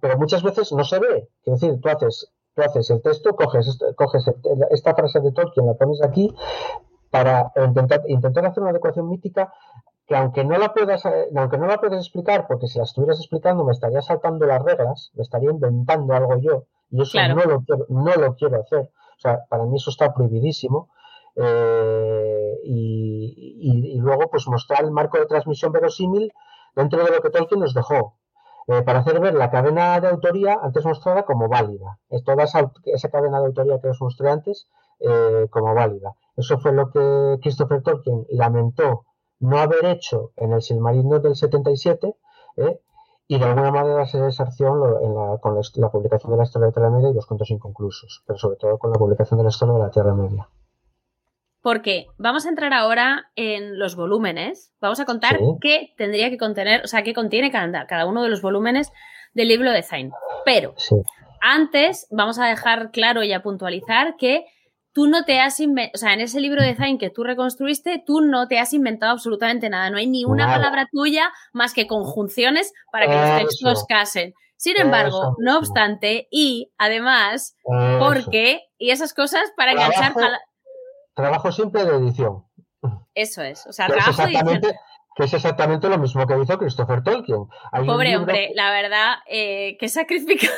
pero 0.00 0.18
muchas 0.18 0.42
veces 0.42 0.72
no 0.72 0.84
se 0.84 0.98
ve. 0.98 1.28
Es 1.44 1.60
decir, 1.60 1.80
tú 1.80 1.88
haces, 1.88 2.32
tú 2.54 2.62
haces 2.62 2.90
el 2.90 3.02
texto, 3.02 3.36
coges, 3.36 3.78
coges 3.96 4.30
esta 4.70 4.94
frase 4.94 5.20
de 5.20 5.32
Tolkien, 5.32 5.66
la 5.66 5.74
pones 5.74 6.02
aquí, 6.02 6.34
para 7.10 7.52
intentar, 7.56 8.02
intentar 8.06 8.46
hacer 8.46 8.62
una 8.62 8.70
adecuación 8.70 9.08
mítica 9.08 9.52
que 10.08 10.16
aunque 10.16 10.42
no 10.42 10.56
la 10.56 10.72
puedas, 10.72 11.04
eh, 11.04 11.28
aunque 11.36 11.58
no 11.58 11.66
la 11.66 11.76
puedes 11.76 11.98
explicar, 11.98 12.46
porque 12.48 12.66
si 12.66 12.78
la 12.78 12.84
estuvieras 12.84 13.18
explicando 13.18 13.62
me 13.64 13.72
estaría 13.72 14.00
saltando 14.00 14.46
las 14.46 14.62
reglas, 14.62 15.12
me 15.14 15.22
estaría 15.22 15.50
inventando 15.50 16.14
algo 16.14 16.38
yo, 16.38 16.64
y 16.90 17.02
eso 17.02 17.18
no, 17.28 17.44
lo 17.44 17.60
quiero, 17.60 17.84
no 17.90 18.14
lo 18.14 18.34
quiero 18.34 18.62
hacer. 18.62 18.90
O 19.18 19.20
sea, 19.20 19.44
para 19.50 19.64
mí 19.64 19.76
eso 19.76 19.90
está 19.90 20.14
prohibidísimo. 20.14 20.88
Eh, 21.36 22.54
y, 22.64 23.98
luego, 24.00 24.30
pues 24.30 24.48
mostrar 24.48 24.82
el 24.84 24.90
marco 24.90 25.18
de 25.18 25.26
transmisión 25.26 25.72
verosímil 25.72 26.32
dentro 26.74 27.04
de 27.04 27.10
lo 27.10 27.20
que 27.20 27.30
Tolkien 27.30 27.60
nos 27.60 27.74
dejó. 27.74 28.16
Eh, 28.68 28.82
para 28.82 29.00
hacer 29.00 29.20
ver 29.20 29.34
la 29.34 29.50
cadena 29.50 30.00
de 30.00 30.08
autoría 30.08 30.58
antes 30.62 30.84
mostrada 30.84 31.24
como 31.24 31.48
válida. 31.48 31.98
Toda 32.24 32.44
esa, 32.44 32.72
esa 32.84 33.10
cadena 33.10 33.40
de 33.40 33.46
autoría 33.46 33.80
que 33.80 33.88
os 33.88 34.00
mostré 34.00 34.30
antes 34.30 34.68
como 35.50 35.74
válida. 35.74 36.14
Eso 36.36 36.58
fue 36.58 36.72
lo 36.72 36.90
que 36.90 37.38
Christopher 37.40 37.82
Tolkien 37.82 38.26
lamentó 38.30 39.04
no 39.40 39.58
haber 39.58 39.84
hecho 39.86 40.32
en 40.36 40.52
el 40.52 40.62
Silmarillion 40.62 41.22
del 41.22 41.36
77 41.36 42.14
¿eh? 42.56 42.80
y 43.26 43.38
de 43.38 43.44
alguna 43.44 43.70
manera 43.70 44.06
se 44.06 44.20
desarció 44.20 44.68
con 45.40 45.54
la, 45.54 45.90
publicación 45.90 46.32
de 46.32 46.38
la 46.38 46.44
historia 46.44 46.66
de 46.66 46.70
la 46.70 46.74
Tierra 46.74 46.90
Media 46.90 47.10
y 47.10 47.14
los 47.14 47.26
cuentos 47.26 47.50
inconclusos, 47.50 48.22
pero 48.26 48.38
sobre 48.38 48.56
todo 48.56 48.78
con 48.78 48.90
la 48.90 48.98
publicación 48.98 49.38
de 49.38 49.44
la 49.44 49.50
historia 49.50 49.74
de 49.74 49.80
la 49.80 49.90
Tierra 49.90 50.14
Media. 50.14 50.48
Porque 51.60 52.06
vamos 52.16 52.46
a 52.46 52.48
entrar 52.48 52.72
ahora 52.72 53.30
en 53.36 53.78
los 53.78 53.96
volúmenes, 53.96 54.72
vamos 54.80 55.00
a 55.00 55.04
contar 55.04 55.38
qué 55.60 55.92
tendría 55.98 56.30
que 56.30 56.38
contener, 56.38 56.82
o 56.84 56.86
sea, 56.86 57.02
qué 57.02 57.12
contiene 57.12 57.50
cada, 57.50 57.86
cada 57.86 58.06
uno 58.06 58.22
de 58.22 58.30
los 58.30 58.40
volúmenes 58.40 58.92
del 59.34 59.48
libro 59.48 59.72
de 59.72 59.82
Zain. 59.82 60.12
Pero 60.44 60.74
antes 61.42 62.06
vamos 62.10 62.38
a 62.38 62.46
dejar 62.46 62.90
claro 62.92 63.22
y 63.22 63.32
a 63.32 63.42
puntualizar 63.42 64.16
que 64.16 64.46
tú 64.98 65.06
no 65.06 65.24
te 65.24 65.38
has 65.38 65.60
inventado, 65.60 65.92
o 65.94 65.98
sea, 65.98 66.12
en 66.12 66.20
ese 66.22 66.40
libro 66.40 66.60
de 66.60 66.74
Zain 66.74 66.98
que 66.98 67.08
tú 67.08 67.22
reconstruiste, 67.22 68.02
tú 68.04 68.20
no 68.20 68.48
te 68.48 68.58
has 68.58 68.72
inventado 68.72 69.12
absolutamente 69.12 69.70
nada. 69.70 69.90
No 69.90 69.96
hay 69.96 70.08
ni 70.08 70.24
una 70.24 70.48
palabra 70.48 70.88
tuya 70.90 71.30
más 71.52 71.72
que 71.72 71.86
conjunciones 71.86 72.72
para 72.90 73.06
que 73.06 73.14
los 73.14 73.48
textos 73.48 73.84
casen. 73.88 74.34
Sin 74.56 74.76
embargo, 74.76 75.36
no 75.38 75.56
obstante, 75.56 76.26
y 76.32 76.72
además, 76.78 77.54
porque, 78.00 78.62
y 78.76 78.90
esas 78.90 79.14
cosas 79.14 79.42
para 79.56 79.70
enganchar. 79.70 80.14
Trabajo 81.14 81.52
simple 81.52 81.84
de 81.84 81.94
edición. 81.94 82.44
Eso 83.14 83.42
es, 83.42 83.68
o 83.68 83.72
sea, 83.72 83.86
trabajo 83.86 84.26
de 84.26 84.32
edición 84.32 84.74
que 85.14 85.24
es 85.24 85.34
exactamente 85.34 85.88
lo 85.88 85.98
mismo 85.98 86.26
que 86.26 86.40
hizo 86.40 86.58
Christopher 86.58 87.04
Tolkien. 87.04 87.46
Pobre 87.86 88.16
hombre, 88.16 88.50
la 88.54 88.72
verdad, 88.72 89.14
eh, 89.28 89.76
que 89.78 89.88
sacrifica. 89.88 90.48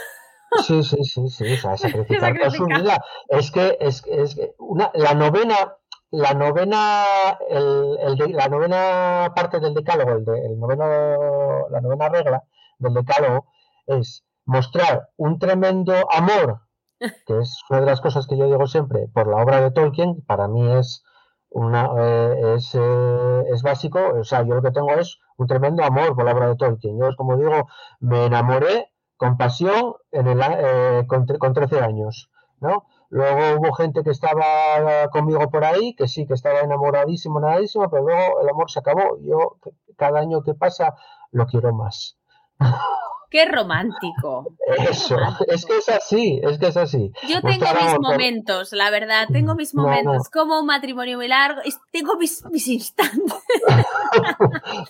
Sí, 0.66 0.82
sí, 0.82 1.04
sí, 1.04 1.28
sí, 1.28 1.52
o 1.52 1.56
sea, 1.56 1.76
sacrificar 1.76 2.34
toda 2.38 2.50
su 2.50 2.66
vida. 2.66 3.04
Es 3.28 3.50
que, 3.50 3.76
es, 3.80 4.04
es 4.06 4.36
una, 4.58 4.90
la 4.94 5.14
novena, 5.14 5.76
la 6.10 6.34
novena, 6.34 7.04
el, 7.48 8.32
la 8.32 8.48
novena 8.48 9.32
parte 9.34 9.60
del 9.60 9.74
decálogo, 9.74 10.12
el, 10.12 10.24
de, 10.24 10.46
el 10.46 10.58
noveno, 10.58 11.68
la 11.70 11.80
novena 11.80 12.08
regla 12.08 12.42
del 12.78 12.94
decálogo 12.94 13.46
es 13.86 14.24
mostrar 14.44 15.10
un 15.16 15.38
tremendo 15.38 15.94
amor, 16.10 16.62
que 16.98 17.38
es 17.38 17.62
una 17.70 17.80
de 17.80 17.86
las 17.86 18.00
cosas 18.00 18.26
que 18.26 18.36
yo 18.36 18.46
digo 18.46 18.66
siempre, 18.66 19.08
por 19.12 19.28
la 19.28 19.42
obra 19.42 19.60
de 19.60 19.70
Tolkien, 19.70 20.22
para 20.22 20.48
mí 20.48 20.72
es 20.72 21.04
una 21.50 21.90
eh, 21.98 22.54
es, 22.56 22.74
eh, 22.74 23.44
es, 23.52 23.62
básico, 23.62 23.98
o 24.20 24.24
sea, 24.24 24.42
yo 24.42 24.54
lo 24.54 24.62
que 24.62 24.70
tengo 24.70 24.92
es 24.92 25.18
un 25.36 25.46
tremendo 25.46 25.82
amor 25.82 26.14
por 26.14 26.24
la 26.24 26.32
obra 26.32 26.48
de 26.48 26.56
Tolkien. 26.56 26.98
Yo, 26.98 27.14
como 27.16 27.36
digo, 27.36 27.68
me 27.98 28.26
enamoré 28.26 28.90
con 29.20 29.36
pasión 29.36 29.96
en 30.12 30.28
el, 30.28 30.40
eh, 30.40 31.04
con, 31.06 31.26
con 31.26 31.52
13 31.52 31.80
años, 31.80 32.30
¿no? 32.58 32.86
Luego 33.10 33.58
hubo 33.58 33.74
gente 33.74 34.02
que 34.02 34.12
estaba 34.12 35.08
conmigo 35.12 35.50
por 35.50 35.62
ahí, 35.62 35.94
que 35.94 36.08
sí, 36.08 36.26
que 36.26 36.32
estaba 36.32 36.60
enamoradísimo, 36.60 37.38
enamoradísimo, 37.38 37.90
pero 37.90 38.02
luego 38.02 38.40
el 38.40 38.48
amor 38.48 38.70
se 38.70 38.78
acabó. 38.78 39.18
Yo 39.20 39.58
cada 39.98 40.20
año 40.20 40.42
que 40.42 40.54
pasa 40.54 40.94
lo 41.32 41.44
quiero 41.44 41.74
más. 41.74 42.16
Qué 43.30 43.44
romántico. 43.44 44.54
Eso, 44.90 45.18
es 45.46 45.66
que 45.66 45.76
es 45.76 45.88
así, 45.90 46.40
es 46.42 46.58
que 46.58 46.68
es 46.68 46.78
así. 46.78 47.12
Yo 47.28 47.42
tengo 47.42 47.66
mis 47.74 48.00
momentos, 48.00 48.72
la 48.72 48.88
verdad, 48.88 49.28
tengo 49.30 49.54
mis 49.54 49.74
momentos, 49.74 50.30
como 50.30 50.60
un 50.60 50.66
matrimonio 50.66 51.18
muy 51.18 51.28
largo, 51.28 51.60
tengo 51.92 52.16
mis, 52.16 52.42
instantes. 52.68 53.34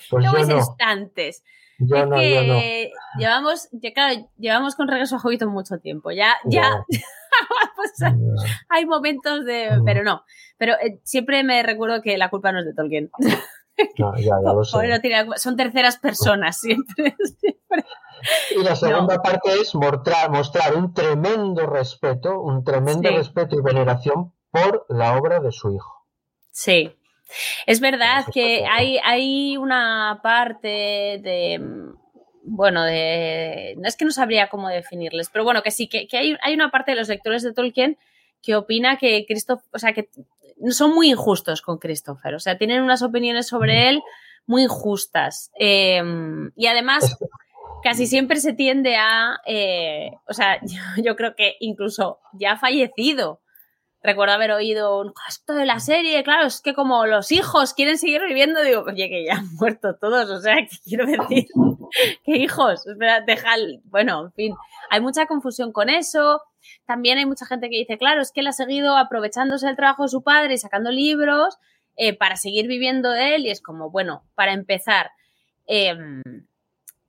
pues 0.09 0.25
tengo 0.25 0.39
mis 0.39 0.49
instantes. 0.49 1.43
es 1.81 2.05
que 2.05 2.93
llevamos, 3.19 3.69
claro, 3.95 4.29
llevamos 4.39 4.75
con 4.75 4.89
regreso 4.89 5.17
a 5.17 5.21
Hobbiton 5.21 5.49
mucho 5.49 5.79
tiempo, 5.79 6.11
ya, 6.11 6.35
ya, 6.45 6.85
pues, 7.77 7.93
hay 8.69 8.87
momentos 8.87 9.45
de, 9.45 9.79
mm. 9.79 9.85
pero 9.85 10.05
no, 10.05 10.25
pero 10.59 10.75
eh, 10.75 11.01
siempre 11.05 11.43
me 11.43 11.63
recuerdo 11.63 12.03
que 12.03 12.19
la 12.19 12.31
culpa 12.31 12.53
no 12.53 12.61
es 12.61 12.67
de 12.67 12.75
Tolkien. 12.75 13.11
ya, 13.99 14.13
ya 14.17 14.53
lo 14.53 14.65
sé. 14.65 14.79
son 15.37 15.57
terceras 15.57 15.99
personas 15.99 16.59
siempre. 16.59 17.15
siempre. 17.39 17.85
Y 18.55 18.63
la 18.63 18.77
segunda 18.77 19.23
parte 19.23 19.51
es 19.61 19.75
mostrar, 19.75 20.31
mostrar 20.31 20.77
un 20.77 20.93
tremendo 20.93 21.67
respeto, 21.67 22.41
un 22.41 22.63
tremendo 22.65 23.09
respeto 23.11 23.57
y 23.57 23.63
veneración 23.63 24.35
por 24.51 24.85
la 24.89 25.17
obra 25.17 25.41
de 25.41 25.53
su 25.53 25.73
hijo. 25.73 26.07
Sí. 26.51 26.95
Es 27.67 27.81
verdad 27.81 28.25
que 28.33 28.65
hay, 28.67 28.99
hay 29.05 29.57
una 29.57 30.21
parte 30.23 31.21
de 31.23 31.61
bueno, 32.43 32.85
de. 32.85 33.75
No 33.79 33.87
es 33.87 33.97
que 33.97 34.05
no 34.05 34.11
sabría 34.11 34.49
cómo 34.49 34.69
definirles, 34.69 35.29
pero 35.31 35.45
bueno, 35.45 35.63
que 35.63 35.71
sí, 35.71 35.89
que, 35.89 36.09
hay, 36.13 36.37
hay, 36.43 36.55
una 36.55 36.71
parte 36.71 36.93
de 36.93 36.97
los 36.97 37.09
lectores 37.09 37.43
de 37.43 37.53
Tolkien 37.53 37.99
que 38.43 38.57
opina 38.57 38.97
que 38.97 39.25
Christopher, 39.27 39.67
o 39.73 39.79
sea, 39.79 39.93
que 39.93 40.09
son 40.71 40.95
muy 40.95 41.11
injustos 41.11 41.63
con 41.63 41.79
Christopher, 41.79 42.35
o 42.35 42.41
sea, 42.41 42.59
tienen 42.59 42.83
unas 42.83 43.03
opiniones 43.03 43.47
sobre 43.47 43.89
él 43.89 44.03
muy 44.47 44.63
injustas. 44.63 45.51
Em, 45.55 46.51
y 46.57 46.67
además, 46.67 47.17
casi 47.83 48.07
siempre 48.07 48.41
se 48.41 48.53
tiende 48.53 48.97
a, 48.97 49.41
eh, 49.47 50.11
o 50.27 50.33
sea, 50.33 50.61
yo, 51.05 51.17
creo 51.17 51.35
que 51.37 51.57
incluso 51.61 52.19
ya 52.33 52.53
ha 52.53 52.59
fallecido. 52.59 53.41
Recuerdo 54.03 54.35
haber 54.35 54.53
oído 54.53 54.99
un 54.99 55.13
esto 55.29 55.53
de 55.55 55.67
la 55.67 55.79
serie, 55.79 56.23
claro, 56.25 56.47
es 56.47 56.63
que 56.63 56.73
como 56.73 57.05
los 57.05 57.33
hijos 57.33 57.75
quieren 57.75 57.99
seguir 57.99 58.23
viviendo, 58.27 58.63
digo, 58.63 58.85
oye, 58.87 59.11
que 59.11 59.25
ya 59.25 59.35
han 59.35 59.55
muerto 59.57 59.97
todos, 59.97 60.31
o 60.31 60.41
sea, 60.41 60.57
que 60.57 60.77
quiero 60.85 61.07
decir, 61.07 61.47
¿qué 62.25 62.37
hijos? 62.37 62.87
Espera, 62.87 63.21
deja, 63.21 63.51
bueno, 63.85 64.27
en 64.27 64.33
fin, 64.33 64.55
hay 64.89 65.01
mucha 65.01 65.27
confusión 65.27 65.73
con 65.73 65.91
eso. 65.91 66.41
También 66.87 67.19
hay 67.19 67.27
mucha 67.27 67.47
gente 67.47 67.69
que 67.69 67.77
dice, 67.77 67.99
claro, 67.99 68.23
es 68.23 68.33
que 68.33 68.41
él 68.41 68.47
ha 68.47 68.53
seguido 68.53 68.97
aprovechándose 68.97 69.67
del 69.67 69.77
trabajo 69.77 70.05
de 70.05 70.09
su 70.09 70.23
padre 70.23 70.55
y 70.55 70.59
sacando 70.59 70.91
libros 70.91 71.59
eh, 71.97 72.17
para 72.17 72.37
seguir 72.37 72.69
viviendo 72.69 73.11
de 73.11 73.35
él, 73.35 73.47
y 73.47 73.51
es 73.51 73.61
como, 73.61 73.91
bueno, 73.91 74.25
para 74.35 74.53
empezar, 74.53 75.11
eh, 75.67 75.95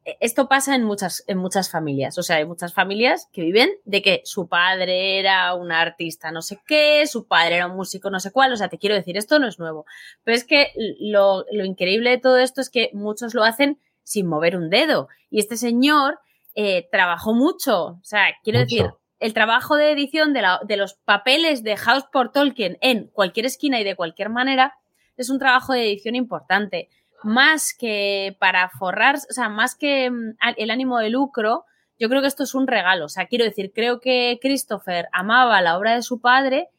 esto 0.03 0.47
pasa 0.47 0.75
en 0.75 0.83
muchas, 0.83 1.23
en 1.27 1.37
muchas 1.37 1.69
familias. 1.69 2.17
O 2.17 2.23
sea, 2.23 2.37
hay 2.37 2.45
muchas 2.45 2.73
familias 2.73 3.27
que 3.31 3.41
viven 3.41 3.69
de 3.85 4.01
que 4.01 4.21
su 4.25 4.47
padre 4.47 5.19
era 5.19 5.53
un 5.53 5.71
artista 5.71 6.31
no 6.31 6.41
sé 6.41 6.59
qué, 6.65 7.05
su 7.05 7.27
padre 7.27 7.57
era 7.57 7.67
un 7.67 7.75
músico 7.75 8.09
no 8.09 8.19
sé 8.19 8.31
cuál. 8.31 8.51
O 8.51 8.55
sea, 8.55 8.67
te 8.67 8.79
quiero 8.79 8.95
decir, 8.95 9.17
esto 9.17 9.37
no 9.37 9.47
es 9.47 9.59
nuevo. 9.59 9.85
Pero 10.23 10.35
es 10.35 10.43
que 10.43 10.71
lo, 10.99 11.45
increíble 11.63 12.09
de 12.09 12.17
todo 12.17 12.37
esto 12.37 12.61
es 12.61 12.69
que 12.69 12.89
muchos 12.93 13.33
lo 13.33 13.43
hacen 13.43 13.79
sin 14.03 14.27
mover 14.27 14.57
un 14.57 14.69
dedo. 14.69 15.07
Y 15.29 15.39
este 15.39 15.55
señor 15.55 16.19
eh, 16.55 16.87
trabajó 16.91 17.33
mucho. 17.33 17.85
O 17.85 18.03
sea, 18.03 18.25
quiero 18.43 18.59
decir, 18.59 18.89
el 19.19 19.33
trabajo 19.33 19.75
de 19.75 19.91
edición 19.91 20.33
de, 20.33 20.43
de 20.63 20.77
los 20.77 20.95
papeles 20.95 21.61
de 21.61 21.77
House 21.77 22.05
por 22.11 22.31
Tolkien 22.31 22.79
en 22.81 23.07
cualquier 23.07 23.45
esquina 23.45 23.79
y 23.79 23.83
de 23.83 23.95
cualquier 23.95 24.29
manera 24.29 24.73
es 25.15 25.29
un 25.29 25.37
trabajo 25.37 25.73
de 25.73 25.85
edición 25.85 26.15
importante 26.15 26.89
más 27.23 27.73
que 27.77 28.35
para 28.39 28.69
forrar, 28.69 29.15
o 29.15 29.33
sea, 29.33 29.49
más 29.49 29.75
que 29.75 30.09
mm, 30.09 30.35
el 30.57 30.71
ánimo 30.71 30.99
de 30.99 31.09
lucro, 31.09 31.65
yo 31.99 32.09
creo 32.09 32.21
que 32.21 32.27
esto 32.27 32.43
es 32.43 32.55
un 32.55 32.67
regalo. 32.67 33.05
O 33.05 33.09
sea, 33.09 33.27
quiero 33.27 33.45
decir, 33.45 33.71
creo 33.73 33.99
que 33.99 34.39
Christopher 34.41 35.07
amaba 35.11 35.61
la 35.61 35.77
obra 35.77 35.95
de 35.95 36.01
su 36.01 36.19
padre, 36.19 36.69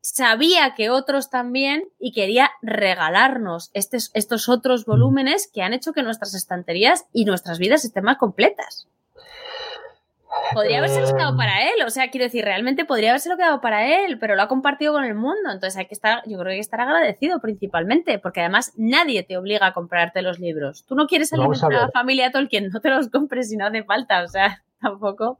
sabía 0.00 0.74
que 0.74 0.90
otros 0.90 1.28
también 1.28 1.84
y 1.98 2.12
quería 2.12 2.50
regalarnos 2.62 3.70
estos 3.74 4.48
otros 4.48 4.86
mm. 4.86 4.90
volúmenes 4.90 5.50
que 5.52 5.62
han 5.62 5.72
hecho 5.72 5.92
que 5.92 6.02
nuestras 6.02 6.34
estanterías 6.34 7.06
y 7.12 7.24
nuestras 7.24 7.58
vidas 7.58 7.84
estén 7.84 8.04
más 8.04 8.16
completas. 8.16 8.88
Podría 10.54 10.78
haberse 10.78 11.02
quedado 11.02 11.36
para 11.36 11.62
él, 11.62 11.82
o 11.86 11.90
sea, 11.90 12.10
quiero 12.10 12.24
decir, 12.24 12.44
realmente 12.44 12.84
podría 12.84 13.10
haberse 13.10 13.30
quedado 13.36 13.60
para 13.60 14.04
él, 14.04 14.18
pero 14.18 14.36
lo 14.36 14.42
ha 14.42 14.48
compartido 14.48 14.92
con 14.92 15.04
el 15.04 15.14
mundo, 15.14 15.50
entonces 15.52 15.76
hay 15.76 15.86
que 15.86 15.94
estar, 15.94 16.22
yo 16.26 16.38
creo 16.38 16.44
que 16.44 16.50
hay 16.52 16.56
que 16.58 16.62
estar 16.62 16.80
agradecido 16.80 17.40
principalmente, 17.40 18.18
porque 18.18 18.40
además 18.40 18.72
nadie 18.76 19.22
te 19.22 19.36
obliga 19.36 19.66
a 19.66 19.72
comprarte 19.72 20.22
los 20.22 20.38
libros. 20.38 20.84
Tú 20.86 20.94
no 20.94 21.06
quieres 21.06 21.32
alimentar 21.32 21.72
a, 21.72 21.80
la 21.82 21.90
familia 21.90 22.30
Tolkien, 22.30 22.68
no 22.70 22.80
te 22.80 22.90
los 22.90 23.08
compres 23.08 23.48
si 23.48 23.56
no 23.56 23.66
hace 23.66 23.84
falta, 23.84 24.22
o 24.22 24.28
sea, 24.28 24.62
tampoco. 24.80 25.38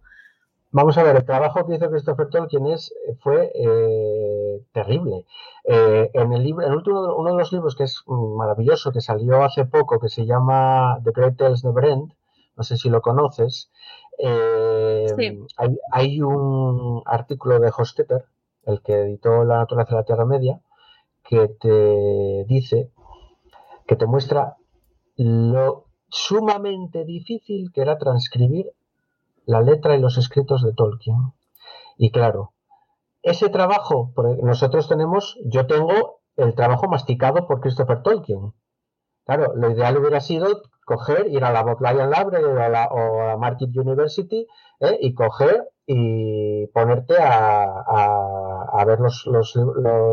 Vamos 0.72 0.96
a 0.98 1.02
ver, 1.02 1.16
el 1.16 1.24
trabajo 1.24 1.66
que 1.66 1.74
hizo 1.74 1.90
Christopher 1.90 2.28
Tolkien 2.28 2.66
es, 2.66 2.94
fue 3.20 3.50
eh, 3.54 4.64
terrible. 4.72 5.26
Eh, 5.64 6.10
en 6.14 6.32
el 6.32 6.44
libro, 6.44 6.64
en 6.64 6.72
último, 6.72 7.14
uno 7.16 7.32
de 7.32 7.38
los 7.38 7.52
libros 7.52 7.74
que 7.74 7.84
es 7.84 8.02
maravilloso, 8.06 8.92
que 8.92 9.00
salió 9.00 9.42
hace 9.42 9.64
poco, 9.64 9.98
que 9.98 10.08
se 10.08 10.26
llama 10.26 11.00
The 11.02 11.10
Great 11.12 11.36
Tales 11.36 11.62
de 11.62 11.70
Brent, 11.70 12.12
no 12.56 12.62
sé 12.62 12.76
si 12.76 12.88
lo 12.88 13.00
conoces, 13.00 13.70
eh, 14.22 15.06
hay, 15.92 16.22
un 16.22 17.02
artículo 17.06 17.58
de 17.58 17.72
Hostetter, 17.76 18.26
el 18.64 18.82
que 18.82 18.94
editó 18.94 19.44
La 19.44 19.58
naturaleza 19.58 19.94
de 19.94 20.00
la 20.00 20.04
Tierra 20.04 20.24
Media, 20.26 20.60
que 21.24 21.48
te 21.48 22.44
dice, 22.46 22.90
que 23.86 23.96
te 23.96 24.06
muestra 24.06 24.56
lo 25.16 25.86
sumamente 26.08 27.04
difícil 27.04 27.72
que 27.72 27.82
era 27.82 27.98
transcribir 27.98 28.72
la 29.46 29.60
letra 29.60 29.96
y 29.96 30.00
los 30.00 30.18
escritos 30.18 30.62
de 30.62 30.72
Tolkien. 30.72 31.32
Y 31.96 32.10
claro, 32.10 32.52
ese 33.22 33.48
trabajo, 33.48 34.12
nosotros 34.42 34.88
tenemos, 34.88 35.38
yo 35.44 35.66
tengo 35.66 36.20
el 36.36 36.54
trabajo 36.54 36.88
masticado 36.88 37.46
por 37.46 37.60
Christopher 37.60 38.02
Tolkien. 38.02 38.52
Claro, 39.24 39.54
lo 39.54 39.70
ideal 39.70 39.96
hubiera 39.98 40.20
sido 40.20 40.62
coger, 40.84 41.28
ir 41.28 41.44
a 41.44 41.52
la 41.52 41.62
Bodleian 41.62 42.10
Library 42.10 42.44
o 42.44 42.60
a 42.60 42.68
la, 42.68 43.36
Market 43.38 43.70
University 43.76 44.46
¿eh? 44.80 44.98
y 45.00 45.14
coger 45.14 45.68
y 45.86 46.66
ponerte 46.68 47.14
a, 47.18 48.84
ver 48.86 48.98
los, 49.00 49.26
los, 49.26 49.56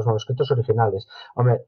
manuscritos 0.05 0.51
originales. 0.51 1.07
Hombre, 1.35 1.61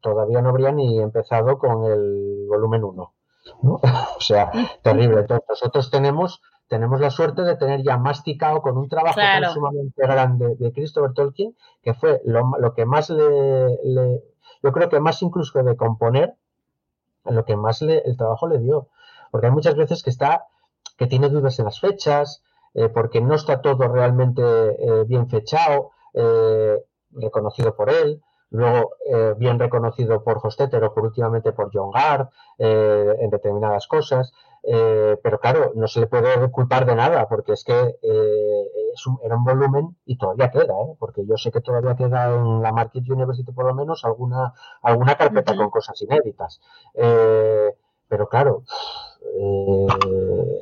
todavía 0.00 0.40
no 0.40 0.50
habría 0.50 0.72
ni 0.72 1.00
empezado 1.00 1.58
con 1.58 1.84
el 1.84 2.46
volumen 2.48 2.84
1. 2.84 3.14
o 3.62 4.20
sea, 4.20 4.50
terrible. 4.82 5.20
Entonces, 5.20 5.46
nosotros 5.48 5.90
tenemos, 5.90 6.40
tenemos 6.68 7.00
la 7.00 7.10
suerte 7.10 7.42
de 7.42 7.56
tener 7.56 7.82
ya 7.82 7.98
masticado 7.98 8.62
con 8.62 8.78
un 8.78 8.88
trabajo 8.88 9.20
sumamente 9.52 10.06
grande 10.06 10.56
de 10.58 10.72
Christopher 10.72 11.12
Tolkien, 11.12 11.54
que 11.82 11.94
fue 11.94 12.22
lo, 12.24 12.74
que 12.74 12.86
más 12.86 13.10
le, 13.10 13.78
le, 13.84 14.22
yo 14.62 14.72
creo 14.72 14.88
que 14.88 15.00
más 15.00 15.20
incluso 15.22 15.62
de 15.62 15.76
componer, 15.76 16.34
lo 17.24 17.44
que 17.44 17.56
más 17.56 17.82
le, 17.82 17.98
el 17.98 18.16
trabajo 18.16 18.46
le 18.48 18.58
dio. 18.58 18.88
Porque 19.30 19.46
hay 19.46 19.52
muchas 19.52 19.74
veces 19.74 20.02
que 20.02 20.10
está, 20.10 20.46
que 20.96 21.06
tiene 21.06 21.28
dudas 21.28 21.58
en 21.58 21.66
las 21.66 21.80
fechas, 21.80 22.42
eh, 22.74 22.88
porque 22.88 23.20
no 23.20 23.34
está 23.34 23.62
todo 23.62 23.86
realmente 23.88 24.42
eh, 24.42 25.04
bien 25.06 25.28
fechado, 25.28 25.92
eh, 26.12 26.76
reconocido 27.12 27.76
por 27.76 27.90
él, 27.90 28.20
luego 28.50 28.92
bien 29.36 29.58
reconocido 29.58 30.22
por 30.22 30.38
Hostetter 30.40 30.82
o 30.84 30.94
por 30.94 31.04
últimamente 31.04 31.52
por 31.52 31.70
John 31.72 31.90
Gard 31.90 32.28
en 32.58 33.28
determinadas 33.30 33.88
cosas. 33.88 34.32
pero 34.62 35.40
claro, 35.40 35.72
no 35.74 35.88
se 35.88 36.00
le 36.00 36.06
puede 36.06 36.50
culpar 36.52 36.86
de 36.86 36.94
nada, 36.94 37.26
porque 37.28 37.52
es 37.52 37.64
que 37.64 37.96
era 39.22 39.36
un 39.36 39.44
volumen 39.44 39.96
y 40.04 40.16
todavía 40.16 40.50
queda, 40.50 40.74
porque 40.98 41.24
yo 41.26 41.36
sé 41.36 41.50
que 41.50 41.60
todavía 41.60 41.96
queda 41.96 42.34
en 42.34 42.62
la 42.62 42.72
Market 42.72 43.08
University 43.08 43.52
por 43.52 43.66
lo 43.66 43.74
menos 43.74 44.04
alguna, 44.04 44.54
alguna 44.82 45.16
carpeta 45.16 45.56
con 45.56 45.70
cosas 45.70 46.00
inéditas. 46.02 46.60
pero 48.08 48.28
claro, 48.28 48.64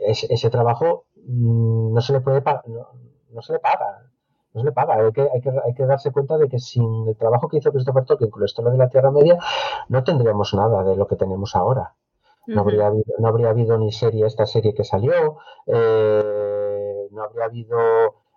ese, 0.07 0.51
trabajo 0.51 1.07
mm, 1.17 1.93
no 1.93 2.01
se 2.01 2.13
le 2.13 2.21
puede 2.21 2.43
no, 2.67 2.89
no, 3.31 3.43
se 3.43 3.53
le 3.55 3.59
paga. 3.59 4.11
no 4.55 4.61
se 4.61 4.65
le 4.67 4.73
paga. 4.73 4.95
Hay 4.95 5.13
que, 5.13 5.23
hay 5.23 5.41
que, 5.41 5.51
hay 5.51 5.75
que 5.75 5.87
darse 5.87 6.13
cuenta 6.13 6.39
de 6.39 6.49
que 6.49 6.59
sin 6.59 7.09
el 7.09 7.17
trabajo 7.17 7.49
que 7.49 7.59
hizo 7.59 7.73
Christopher 7.73 8.05
Tolkien 8.05 8.31
con 8.31 8.41
la 8.41 8.47
historia 8.47 8.73
de 8.73 8.79
la 8.79 8.89
Tierra 8.89 9.11
Media, 9.11 9.39
no 9.89 10.05
tendríamos 10.05 10.55
nada 10.55 10.85
de 10.85 10.97
lo 10.97 11.07
que 11.07 11.17
tenemos 11.17 11.57
ahora. 11.57 11.95
No, 12.47 12.63
habría 12.63 12.89
habido, 12.89 13.15
no 13.19 13.29
habría 13.29 13.51
habido 13.51 13.79
ni 13.79 13.93
serie, 13.93 14.27
esta 14.27 14.47
serie 14.47 14.75
que 14.75 14.83
salió, 14.83 15.39
eh, 15.67 17.07
no 17.13 17.23
habría 17.23 17.45
habido 17.45 17.79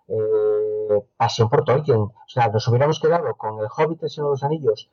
eh, 0.08 1.02
pasión 1.16 1.48
por 1.48 1.64
Tolkien. 1.64 1.98
O 1.98 2.14
sea, 2.26 2.48
nos 2.48 2.66
hubiéramos 2.68 3.00
quedado 3.00 3.34
con 3.36 3.58
el 3.58 3.66
Hobbit, 3.74 4.02
el 4.02 4.10
Señor 4.10 4.28
de 4.28 4.32
los 4.32 4.42
Anillos. 4.42 4.90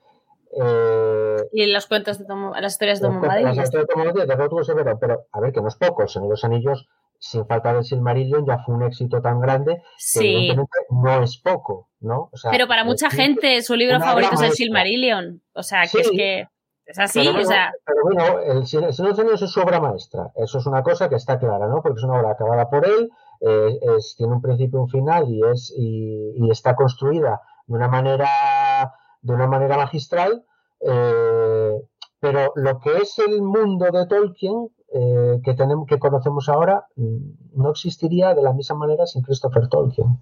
Eh, 0.56 1.38
y 1.52 1.66
los 1.68 1.88
cuentos 1.88 2.20
de 2.20 2.26
Tomo, 2.26 2.54
las 2.56 2.74
historias 2.74 3.02
de 3.02 3.08
Tomo 3.08 3.26
Las 3.26 3.58
historias 3.58 3.88
de 4.28 4.50
Tomo 4.50 4.64
Severo, 4.64 5.00
pero 5.00 5.26
a 5.32 5.40
ver, 5.40 5.52
que 5.52 5.62
no 5.62 5.68
es 5.68 5.76
poco. 5.76 6.04
El 6.04 6.10
Señor 6.10 6.28
de 6.28 6.34
los 6.34 6.44
Anillos, 6.44 6.88
sin 7.20 7.46
falta 7.48 7.74
del 7.74 7.84
Silmarillion, 7.84 8.46
ya 8.46 8.60
fue 8.60 8.76
un 8.76 8.84
éxito 8.84 9.22
tan 9.22 9.40
grande 9.40 9.82
que 10.14 10.20
evidentemente 10.20 10.78
no 10.90 11.24
es 11.24 11.38
poco, 11.38 11.90
¿no? 12.02 12.30
pero 12.52 12.68
para 12.68 12.84
mucha 12.84 13.10
gente 13.10 13.62
su 13.62 13.76
libro 13.76 14.00
favorito 14.00 14.34
es 14.36 14.42
el 14.42 14.52
Silmarillion. 14.52 15.42
O 15.54 15.64
sea, 15.64 15.88
que 15.88 16.02
es 16.02 16.12
que 16.12 16.48
es 16.86 17.00
así, 17.00 17.20
pero 17.20 17.32
bueno, 17.32 17.48
o 17.48 17.52
sea. 17.52 17.72
Pero 17.86 18.02
bueno, 18.04 18.40
el 18.40 18.68
Señor 18.68 18.94
de 18.94 19.04
los 19.04 19.20
Anillos 19.20 19.42
es 19.42 19.52
su 19.52 19.62
obra 19.62 19.80
maestra. 19.80 20.32
Eso 20.36 20.58
es 20.58 20.66
una 20.66 20.84
cosa 20.84 21.10
que 21.10 21.16
está 21.16 21.40
clara, 21.40 21.68
¿no? 21.68 21.82
Porque 21.82 22.00
es 22.00 22.04
una 22.04 22.20
obra 22.20 22.32
acabada 22.32 22.70
por 22.70 22.86
él, 22.86 23.10
eh, 23.46 23.80
tiene 24.18 24.34
un 24.34 24.42
principio 24.42 24.80
y 24.80 24.82
un 24.84 24.90
final 24.90 25.30
y, 25.30 25.42
es, 25.52 25.74
y, 25.78 26.50
está 26.50 26.76
construida 26.76 27.42
de 27.68 27.76
una 27.76 27.88
manera, 27.88 28.94
de 29.22 29.34
una 29.34 29.48
manera 29.48 29.78
magistral. 29.78 30.46
Eh, 30.80 31.74
pero 32.20 32.54
lo 32.56 32.80
que 32.80 32.98
es 32.98 33.20
el 33.20 33.42
mundo 33.42 33.86
de 33.92 34.08
Tolkien 34.08 34.70
eh, 34.94 35.42
que 35.44 35.56
tenemos 35.56 35.88
que 35.88 36.00
conocemos 36.00 36.48
ahora 36.48 36.86
mm, 36.96 37.62
no 37.62 37.72
existiría 37.72 38.34
de 38.34 38.44
la 38.44 38.54
misma 38.54 38.78
manera 38.78 39.06
sin 39.06 39.24
Christopher 39.24 39.68
Tolkien. 39.68 40.22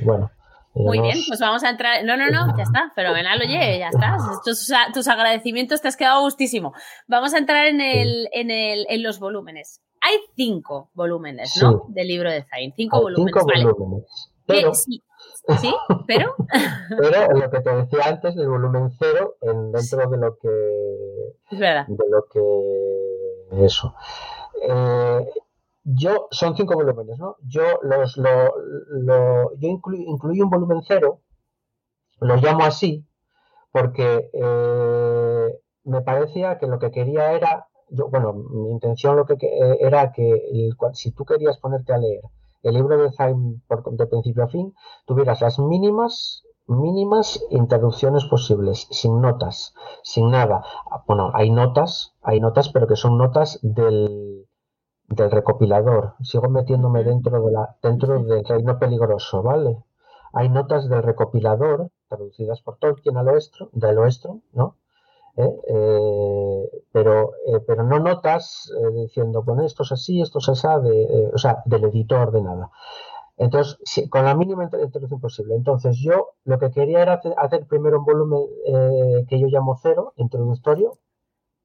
Bueno. 0.00 0.30
Muy 0.74 1.00
bien, 1.00 1.18
pues 1.26 1.40
vamos 1.40 1.64
a 1.64 1.70
entrar. 1.70 2.04
No, 2.04 2.16
no, 2.16 2.28
no, 2.28 2.56
ya 2.56 2.62
está, 2.62 2.92
fenomenal, 2.94 3.40
oye, 3.40 3.78
ya 3.78 3.88
está. 3.88 4.16
Tus, 4.44 5.08
agradecimientos 5.08 5.80
te 5.80 5.88
has 5.88 5.96
quedado 5.96 6.20
gustísimo. 6.20 6.72
Vamos 7.08 7.34
a 7.34 7.38
entrar 7.38 7.66
en, 7.66 7.80
el, 7.80 8.28
en, 8.32 8.50
el, 8.50 8.86
en 8.88 9.02
los 9.02 9.18
volúmenes. 9.18 9.80
Hay 10.00 10.18
cinco 10.36 10.90
volúmenes, 10.94 11.58
¿no? 11.62 11.84
Del 11.88 12.08
libro 12.08 12.30
de 12.30 12.44
Zain. 12.44 12.72
Cinco 12.76 13.00
volúmenes. 13.00 13.34
Cinco 13.34 13.74
volúmenes. 13.74 14.32
Pero, 14.46 14.74
sí, 14.74 15.02
sí, 15.60 15.74
pero. 16.06 16.34
pero 16.98 17.32
lo 17.32 17.50
que 17.50 17.60
te 17.60 17.74
decía 17.74 18.06
antes 18.06 18.34
del 18.34 18.48
volumen 18.48 18.90
cero, 18.98 19.36
en, 19.42 19.72
dentro 19.72 20.08
de 20.08 20.16
lo 20.16 20.38
que. 20.38 20.48
Es 21.50 21.58
verdad. 21.58 21.86
De 21.86 22.04
lo 22.08 22.24
que. 22.32 23.64
Eso. 23.64 23.94
Eh, 24.62 25.26
yo, 25.84 26.28
son 26.30 26.56
cinco 26.56 26.74
volúmenes, 26.74 27.18
¿no? 27.18 27.36
Yo 27.42 27.62
los 27.82 28.16
lo, 28.16 28.54
lo 28.90 29.54
yo 29.56 29.68
incluí 29.68 30.40
un 30.40 30.50
volumen 30.50 30.82
cero, 30.86 31.22
lo 32.20 32.36
llamo 32.36 32.64
así, 32.64 33.06
porque 33.72 34.30
eh, 34.32 35.60
me 35.84 36.02
parecía 36.02 36.58
que 36.58 36.66
lo 36.66 36.78
que 36.78 36.90
quería 36.90 37.32
era, 37.32 37.68
yo, 37.90 38.08
bueno, 38.08 38.32
mi 38.32 38.70
intención 38.70 39.16
lo 39.16 39.26
que 39.26 39.34
eh, 39.34 39.78
era 39.80 40.12
que 40.12 40.70
si 40.92 41.12
tú 41.12 41.24
querías 41.24 41.58
ponerte 41.58 41.92
a 41.92 41.98
leer 41.98 42.22
el 42.62 42.74
libro 42.74 43.00
de 43.00 43.12
Zayn 43.12 43.62
de 43.92 44.06
principio 44.06 44.44
a 44.44 44.48
fin, 44.48 44.74
tuvieras 45.06 45.40
las 45.40 45.58
mínimas 45.58 46.42
mínimas 46.68 47.42
introducciones 47.50 48.26
posibles, 48.26 48.86
sin 48.90 49.20
notas, 49.20 49.74
sin 50.02 50.30
nada. 50.30 50.62
Bueno, 51.06 51.30
hay 51.34 51.50
notas, 51.50 52.14
hay 52.22 52.40
notas, 52.40 52.68
pero 52.68 52.86
que 52.86 52.96
son 52.96 53.16
notas 53.16 53.58
del, 53.62 54.46
del 55.08 55.30
recopilador. 55.30 56.14
Sigo 56.22 56.48
metiéndome 56.48 57.04
dentro 57.04 57.42
de 57.42 57.52
la 57.52 57.76
dentro 57.82 58.22
del 58.22 58.44
reino 58.44 58.78
peligroso, 58.78 59.42
¿vale? 59.42 59.82
Hay 60.34 60.50
notas 60.50 60.88
del 60.88 61.02
recopilador 61.02 61.90
traducidas 62.08 62.60
por 62.62 62.76
Tolkien 62.78 63.16
al 63.16 63.28
oestro, 63.28 63.70
del 63.72 63.98
oestro, 63.98 64.40
¿no? 64.52 64.76
¿Eh? 65.36 65.56
Eh, 65.68 66.47
pero, 66.92 67.32
eh, 67.46 67.60
pero 67.66 67.84
no 67.84 67.98
notas 67.98 68.72
diciendo, 68.94 69.42
bueno, 69.42 69.64
esto 69.64 69.82
es 69.82 69.92
así, 69.92 70.20
esto 70.20 70.38
es 70.38 70.48
así, 70.48 70.68
de, 70.82 71.30
o 71.32 71.38
sea, 71.38 71.62
del 71.64 71.84
editor, 71.84 72.32
de 72.32 72.42
nada. 72.42 72.70
Entonces, 73.36 73.78
con 74.10 74.24
la 74.24 74.34
mínima 74.34 74.64
introducción 74.64 75.20
posible. 75.20 75.54
Entonces, 75.54 75.96
yo 76.00 76.30
lo 76.44 76.58
que 76.58 76.72
quería 76.72 77.02
era 77.02 77.20
hacer, 77.36 77.66
primero 77.68 78.00
un 78.00 78.04
volumen 78.04 78.46
que 79.28 79.38
yo 79.38 79.46
llamo 79.46 79.78
cero, 79.80 80.12
introductorio. 80.16 80.98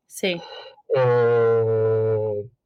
Sí. 0.05 0.39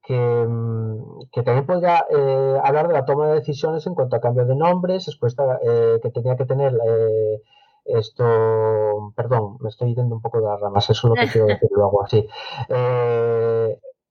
Mm, 0.09 1.27
que, 1.31 1.43
también 1.43 1.65
podría 1.65 2.05
eh, 2.09 2.59
hablar 2.63 2.87
de 2.87 2.93
la 2.93 3.05
toma 3.05 3.27
de 3.27 3.35
decisiones 3.35 3.85
en 3.87 3.95
cuanto 3.95 4.15
a 4.15 4.21
cambio 4.21 4.45
de 4.45 4.55
nombres, 4.55 5.05
respuesta 5.05 5.59
eh, 5.63 5.99
que 6.01 6.11
tenía 6.11 6.35
que 6.37 6.45
tener 6.45 6.73
eh, 6.73 7.41
esto, 7.87 9.13
perdón, 9.15 9.57
me 9.59 9.69
estoy 9.69 9.95
yendo 9.95 10.15
un 10.15 10.21
poco 10.21 10.39
de 10.39 10.47
las 10.47 10.59
ramas, 10.59 10.89
eso 10.89 11.07
es 11.07 11.09
lo 11.09 11.15
que 11.15 11.31
quiero 11.31 11.47
decir 11.47 11.69
luego 11.71 12.03
así. 12.03 12.27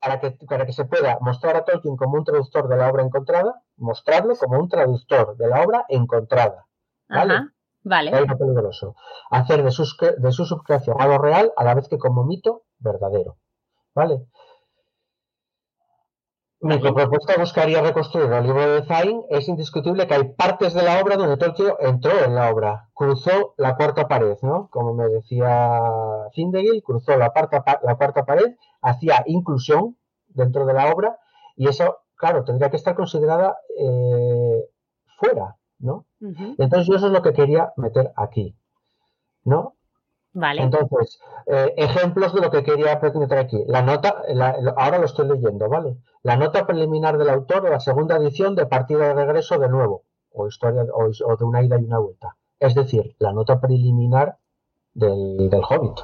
para, 0.01 0.21
que, 0.21 0.31
para 0.49 0.67
que 0.67 0.73
se 0.73 0.85
pueda 0.85 1.19
mostrar 1.21 1.57
a 1.57 1.65
Tolkien 1.65 1.97
como 1.97 2.17
un 2.17 2.25
traductor 2.25 2.69
de 2.69 2.77
la 2.77 2.91
obra 2.91 3.03
encontrada, 3.03 3.63
mostrarlo 3.77 4.35
como 4.37 4.59
un 4.59 4.69
traductor 4.69 5.37
de 5.37 5.49
la 5.49 5.63
obra 5.63 5.85
encontrada. 5.89 6.67
¿Vale? 7.09 7.49
vale. 7.83 8.37
peligroso. 8.37 8.97
Hacer 9.31 9.63
de, 9.63 9.71
sus, 9.71 9.97
de 10.19 10.33
su 10.33 10.45
subcreación 10.45 10.97
algo 11.01 11.19
real 11.19 11.53
a 11.57 11.65
la 11.65 11.75
vez 11.75 11.89
que 11.89 11.99
como 11.99 12.25
mito 12.25 12.65
verdadero. 12.79 13.37
¿Vale? 13.95 14.27
Mi 16.67 16.79
propuesta 16.79 17.35
buscaría 17.39 17.81
reconstruir 17.81 18.33
el 18.33 18.43
libro 18.43 18.75
de 18.75 18.85
Zain. 18.87 19.23
Es 19.31 19.49
indiscutible 19.49 20.09
que 20.09 20.15
hay 20.15 20.25
partes 20.33 20.75
de 20.75 20.83
la 20.83 21.01
obra 21.01 21.17
donde 21.17 21.37
Tolkien 21.37 21.75
entró 21.79 22.11
en 22.25 22.35
la 22.35 22.51
obra, 22.51 22.89
cruzó 22.93 23.55
la 23.57 23.77
cuarta 23.77 24.09
pared, 24.09 24.37
¿no? 24.43 24.69
Como 24.73 24.93
me 24.93 25.07
decía 25.07 25.81
Zindegil, 26.35 26.83
cruzó 26.83 27.17
la, 27.17 27.33
la 27.83 27.97
cuarta 27.97 28.25
pared, 28.25 28.57
hacía 28.83 29.23
inclusión 29.27 29.97
dentro 30.27 30.67
de 30.67 30.75
la 30.75 30.93
obra 30.93 31.17
y 31.55 31.69
eso, 31.69 31.99
claro, 32.17 32.43
tendría 32.43 32.69
que 32.69 32.77
estar 32.79 32.97
considerada 32.97 33.57
eh, 33.79 34.65
fuera, 35.19 35.57
¿no? 35.79 36.07
Entonces 36.21 36.89
yo 36.89 36.97
eso 36.97 37.07
es 37.07 37.13
lo 37.13 37.23
que 37.23 37.33
quería 37.33 37.73
meter 37.77 38.13
aquí, 38.17 38.57
¿no? 39.45 39.76
Vale. 40.39 40.61
Entonces, 40.61 41.19
eh, 41.47 41.73
ejemplos 41.79 42.35
de 42.35 42.43
lo 42.43 42.51
que 42.51 42.63
quería 42.63 43.01
meter 43.15 43.39
aquí. 43.39 43.65
La 43.69 43.81
nota, 43.81 44.23
ahora 44.77 44.99
lo 44.99 45.07
estoy 45.07 45.29
leyendo, 45.29 45.67
¿vale? 45.71 45.97
La 46.23 46.37
nota 46.37 46.67
preliminar 46.67 47.17
del 47.17 47.31
autor 47.31 47.63
de 47.63 47.71
la 47.71 47.81
segunda 47.81 48.17
edición 48.17 48.55
de 48.55 48.67
Partida 48.67 49.09
de 49.09 49.15
Regreso 49.15 49.59
de 49.59 49.71
Nuevo, 49.71 50.03
o 50.33 50.47
historia 50.47 50.83
o, 50.93 51.37
de 51.37 51.45
una 51.45 51.63
ida 51.63 51.81
y 51.81 51.85
una 51.85 52.01
vuelta. 52.01 52.37
Es 52.61 52.75
decir, 52.75 53.17
la 53.19 53.33
nota 53.33 53.63
preliminar 53.63 54.37
del, 54.93 55.51
Hobbit. 55.55 56.01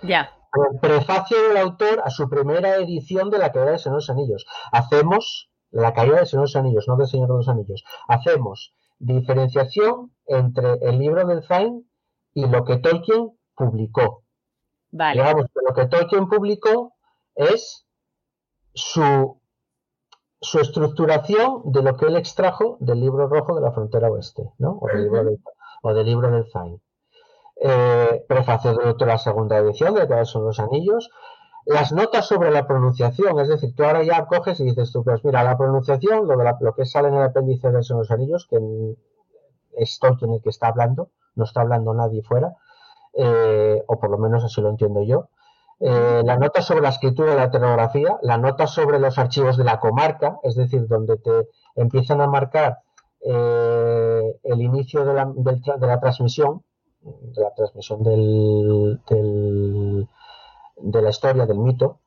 Ya. 0.00 0.30
El 0.72 0.80
prefacio 0.80 1.36
del 1.48 1.58
autor 1.58 2.00
a 2.02 2.08
su 2.08 2.30
primera 2.30 2.76
edición 2.76 3.28
de 3.28 3.36
La 3.36 3.52
caída 3.52 3.72
de 3.72 3.78
Señor 3.78 3.96
de 3.96 4.00
los 4.00 4.10
Anillos. 4.10 4.46
Hacemos 4.72 5.50
la 5.70 5.92
caída 5.92 6.20
de 6.20 6.24
Señor 6.24 6.44
de 6.44 6.52
los 6.52 6.56
Anillos, 6.56 6.88
no 6.88 6.96
del 6.96 7.06
Señor 7.06 7.28
de 7.28 7.34
los 7.34 7.48
Anillos. 7.48 7.84
Hacemos 8.08 8.72
diferenciación 8.98 10.14
entre 10.26 10.78
el 10.80 10.98
libro 10.98 11.26
del 11.26 11.42
Zain 11.42 11.86
y 12.32 12.46
lo 12.46 12.64
que 12.64 12.78
Tolkien 12.78 13.37
publicó. 13.58 14.22
Vale. 14.90 15.20
Digamos 15.20 15.46
que 15.46 15.60
lo 15.66 15.74
que 15.74 15.86
Tolkien 15.86 16.28
publicó 16.28 16.94
es 17.34 17.86
su, 18.72 19.40
su 20.40 20.60
estructuración 20.60 21.62
de 21.64 21.82
lo 21.82 21.96
que 21.96 22.06
él 22.06 22.16
extrajo 22.16 22.78
del 22.80 23.00
libro 23.00 23.28
rojo 23.28 23.54
de 23.56 23.62
la 23.62 23.72
frontera 23.72 24.10
oeste, 24.10 24.50
¿no? 24.58 24.78
O 24.80 24.86
del, 24.86 25.02
libro, 25.02 25.24
del, 25.24 25.38
o 25.82 25.94
del 25.94 26.06
libro 26.06 26.30
del 26.30 26.50
Zain. 26.50 26.80
Eh, 27.60 28.24
prefacio 28.28 28.72
de 28.72 29.06
la 29.06 29.18
segunda 29.18 29.58
edición, 29.58 29.94
de 29.94 30.06
que 30.06 30.24
son 30.24 30.44
los 30.44 30.60
anillos. 30.60 31.10
Las 31.66 31.92
notas 31.92 32.26
sobre 32.26 32.50
la 32.50 32.66
pronunciación, 32.66 33.38
es 33.40 33.48
decir, 33.48 33.74
tú 33.74 33.84
ahora 33.84 34.02
ya 34.02 34.26
coges 34.26 34.58
y 34.60 34.64
dices 34.64 34.90
tú, 34.92 35.04
pues 35.04 35.22
mira, 35.24 35.42
la 35.42 35.58
pronunciación, 35.58 36.26
lo, 36.26 36.36
de 36.36 36.54
lo 36.60 36.74
que 36.74 36.86
sale 36.86 37.08
en 37.08 37.14
el 37.14 37.24
apéndice 37.24 37.70
de 37.70 37.82
Son 37.82 37.98
los 37.98 38.10
Anillos, 38.10 38.46
que 38.48 38.58
es 39.76 39.98
Tolkien 39.98 40.32
el 40.32 40.40
que 40.40 40.48
está 40.48 40.68
hablando, 40.68 41.10
no 41.34 41.44
está 41.44 41.60
hablando 41.60 41.92
nadie 41.92 42.22
fuera, 42.22 42.54
eh, 43.14 43.82
o 43.86 43.98
por 43.98 44.10
lo 44.10 44.18
menos 44.18 44.44
así 44.44 44.60
lo 44.60 44.70
entiendo 44.70 45.02
yo. 45.02 45.28
Eh, 45.80 46.22
la 46.24 46.36
nota 46.36 46.60
sobre 46.60 46.82
la 46.82 46.88
escritura 46.88 47.30
de 47.30 47.36
la 47.36 47.50
telegrafía, 47.50 48.18
la 48.22 48.36
nota 48.36 48.66
sobre 48.66 48.98
los 48.98 49.16
archivos 49.18 49.56
de 49.56 49.64
la 49.64 49.78
comarca, 49.78 50.38
es 50.42 50.56
decir, 50.56 50.88
donde 50.88 51.18
te 51.18 51.48
empiezan 51.76 52.20
a 52.20 52.26
marcar 52.26 52.78
eh, 53.20 54.40
el 54.42 54.60
inicio 54.60 55.04
de 55.04 55.14
la, 55.14 55.32
de 55.34 55.86
la, 55.86 56.00
transmisión, 56.00 56.64
de 57.00 57.42
la 57.42 57.54
transmisión 57.54 58.02
del, 58.02 59.00
de 60.76 61.02
la 61.02 61.10
historia, 61.10 61.46
del 61.46 61.58
mito, 61.58 62.00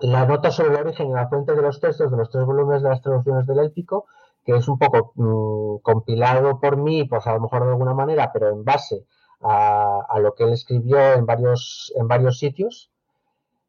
la 0.00 0.26
nota 0.26 0.50
sobre 0.50 0.70
el 0.70 0.86
origen 0.86 1.10
y 1.10 1.12
la 1.12 1.28
fuente 1.28 1.54
de 1.54 1.62
los 1.62 1.80
textos 1.80 2.10
de 2.10 2.16
los 2.16 2.30
tres 2.30 2.44
volúmenes 2.44 2.82
de 2.82 2.88
las 2.88 3.02
traducciones 3.02 3.46
del 3.46 3.58
élfico, 3.58 4.06
que 4.44 4.56
es 4.56 4.66
un 4.68 4.78
poco 4.78 5.12
mm, 5.14 5.82
compilado 5.82 6.58
por 6.60 6.76
mí, 6.76 7.04
pues 7.04 7.26
a 7.26 7.34
lo 7.34 7.40
mejor 7.40 7.64
de 7.64 7.70
alguna 7.70 7.94
manera, 7.94 8.30
pero 8.32 8.48
en 8.48 8.64
base 8.64 9.06
a, 9.40 10.18
lo 10.20 10.34
que 10.34 10.44
él 10.44 10.52
escribió 10.52 10.98
en 11.14 11.26
varios, 11.26 11.92
en 11.96 12.08
varios 12.08 12.38
sitios. 12.38 12.90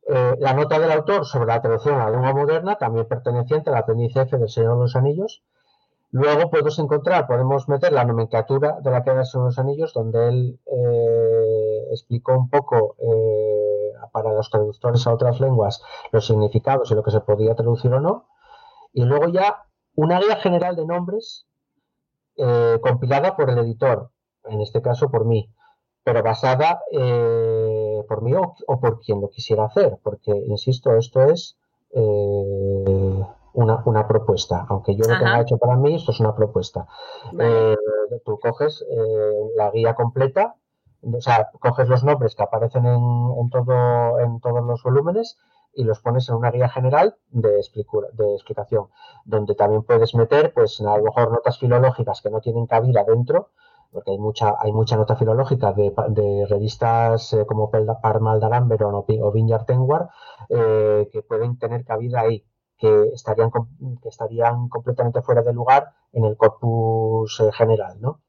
Eh, 0.08 0.36
la 0.40 0.54
nota 0.54 0.80
del 0.80 0.92
autor 0.92 1.26
sobre 1.26 1.48
la 1.48 1.62
traducción 1.62 2.00
a 2.00 2.06
la 2.06 2.12
lengua 2.12 2.34
moderna, 2.34 2.78
también 2.78 3.08
perteneciente 3.08 3.70
al 3.70 3.78
apéndice 3.78 4.22
F 4.22 4.38
del 4.38 4.50
Señor 4.50 4.76
de 4.76 4.82
los 4.82 4.96
Anillos. 4.96 5.44
Luego 6.12 6.50
podemos 6.50 6.78
encontrar, 6.80 7.26
podemos 7.28 7.70
meter 7.70 7.94
la 7.94 8.04
nomenclatura 8.04 8.80
de 8.82 8.92
la 8.92 9.04
que 9.04 9.24
son 9.24 9.46
los 9.46 9.58
anillos, 9.60 9.94
donde 9.94 10.28
él 10.28 10.60
eh, 10.66 11.88
explicó 11.92 12.34
un 12.34 12.50
poco 12.50 12.98
eh, 13.00 13.94
para 14.12 14.34
los 14.34 14.50
traductores 14.50 15.08
a 15.08 15.14
otras 15.14 15.40
lenguas 15.40 15.82
los 16.12 16.28
significados 16.28 16.92
y 16.92 16.96
lo 16.96 17.04
que 17.04 17.12
se 17.12 17.22
podía 17.22 17.56
traducir 17.56 17.94
o 17.94 18.02
no. 18.02 18.28
Y 18.92 19.06
luego 19.06 19.30
ya 19.30 19.64
una 19.96 20.20
guía 20.20 20.36
general 20.38 20.76
de 20.76 20.86
nombres 20.86 21.48
compilada 22.82 23.36
por 23.36 23.52
el 23.52 23.60
editor, 23.60 24.10
en 24.46 24.62
este 24.62 24.82
caso 24.82 25.12
por 25.12 25.26
mí, 25.26 25.54
pero 26.04 26.24
basada 26.24 26.82
por 28.08 28.22
mí 28.22 28.34
o, 28.34 28.56
o, 28.68 28.80
por 28.80 29.00
quien 29.00 29.22
lo 29.22 29.30
quisiera 29.30 29.66
hacer, 29.66 29.98
porque, 30.04 30.32
insisto, 30.32 30.96
esto 30.96 31.24
es 31.24 31.58
una, 33.54 33.82
una 33.86 34.08
propuesta. 34.08 34.66
Aunque 34.70 34.96
yo 34.96 35.04
lo 35.08 35.18
tenga 35.18 35.42
hecho 35.42 35.58
para 35.58 35.76
mí, 35.76 35.96
esto 35.96 36.12
es 36.12 36.20
una 36.20 36.36
propuesta. 36.36 36.88
Eh, 37.40 37.76
tú 38.26 38.40
coges 38.40 38.86
eh, 38.90 39.52
la 39.56 39.72
guía 39.72 39.94
completa, 39.96 40.56
o 41.02 41.22
sea, 41.22 41.50
coges 41.60 41.88
los 41.88 42.04
nombres 42.04 42.36
que 42.36 42.44
aparecen 42.44 42.86
en, 42.86 42.94
en, 43.40 43.50
todo, 43.50 44.20
en 44.20 44.40
todos 44.40 44.64
los 44.64 44.84
volúmenes 44.84 45.38
y 45.74 45.84
los 45.84 46.00
pones 46.00 46.30
en 46.30 46.36
una 46.36 46.52
guía 46.52 46.70
general 46.70 47.16
de, 47.30 47.50
de 47.50 48.34
explicación, 48.34 48.88
donde 49.26 49.56
también 49.56 49.84
puedes 49.84 50.14
meter, 50.16 50.54
pues, 50.54 50.80
a 50.82 50.98
lo 50.98 51.04
mejor 51.04 51.32
notas 51.32 51.58
filológicas 51.60 52.22
que 52.22 52.30
no 52.30 52.42
tienen 52.42 52.68
cabida 52.68 53.04
dentro, 53.04 53.50
porque 53.92 54.12
hay 54.12 54.18
mucha, 54.18 54.56
hay 54.60 54.72
mucha 54.72 54.96
nota 54.96 55.16
filológica 55.16 55.74
de, 55.74 55.94
de 56.10 56.46
revistas 56.48 57.34
eh, 57.34 57.46
como 57.46 57.70
Parmal 57.70 58.40
Daramberon 58.40 58.96
o, 58.96 59.06
o 59.08 59.66
Tenguar 59.66 60.10
eh, 60.50 61.10
que 61.12 61.22
pueden 61.22 61.58
tener 61.58 61.84
cabida 61.86 62.22
ahí 62.22 62.46
que 62.78 63.10
estarían, 63.14 63.52
que 64.02 64.10
estarían 64.10 64.68
completamente 64.68 65.22
fuera 65.22 65.44
de 65.44 65.54
lugar 65.54 65.94
en 66.14 66.26
el 66.26 66.36
corpus 66.36 67.40
eh, 67.40 67.52
general, 67.52 68.02
¿no? 68.02 68.22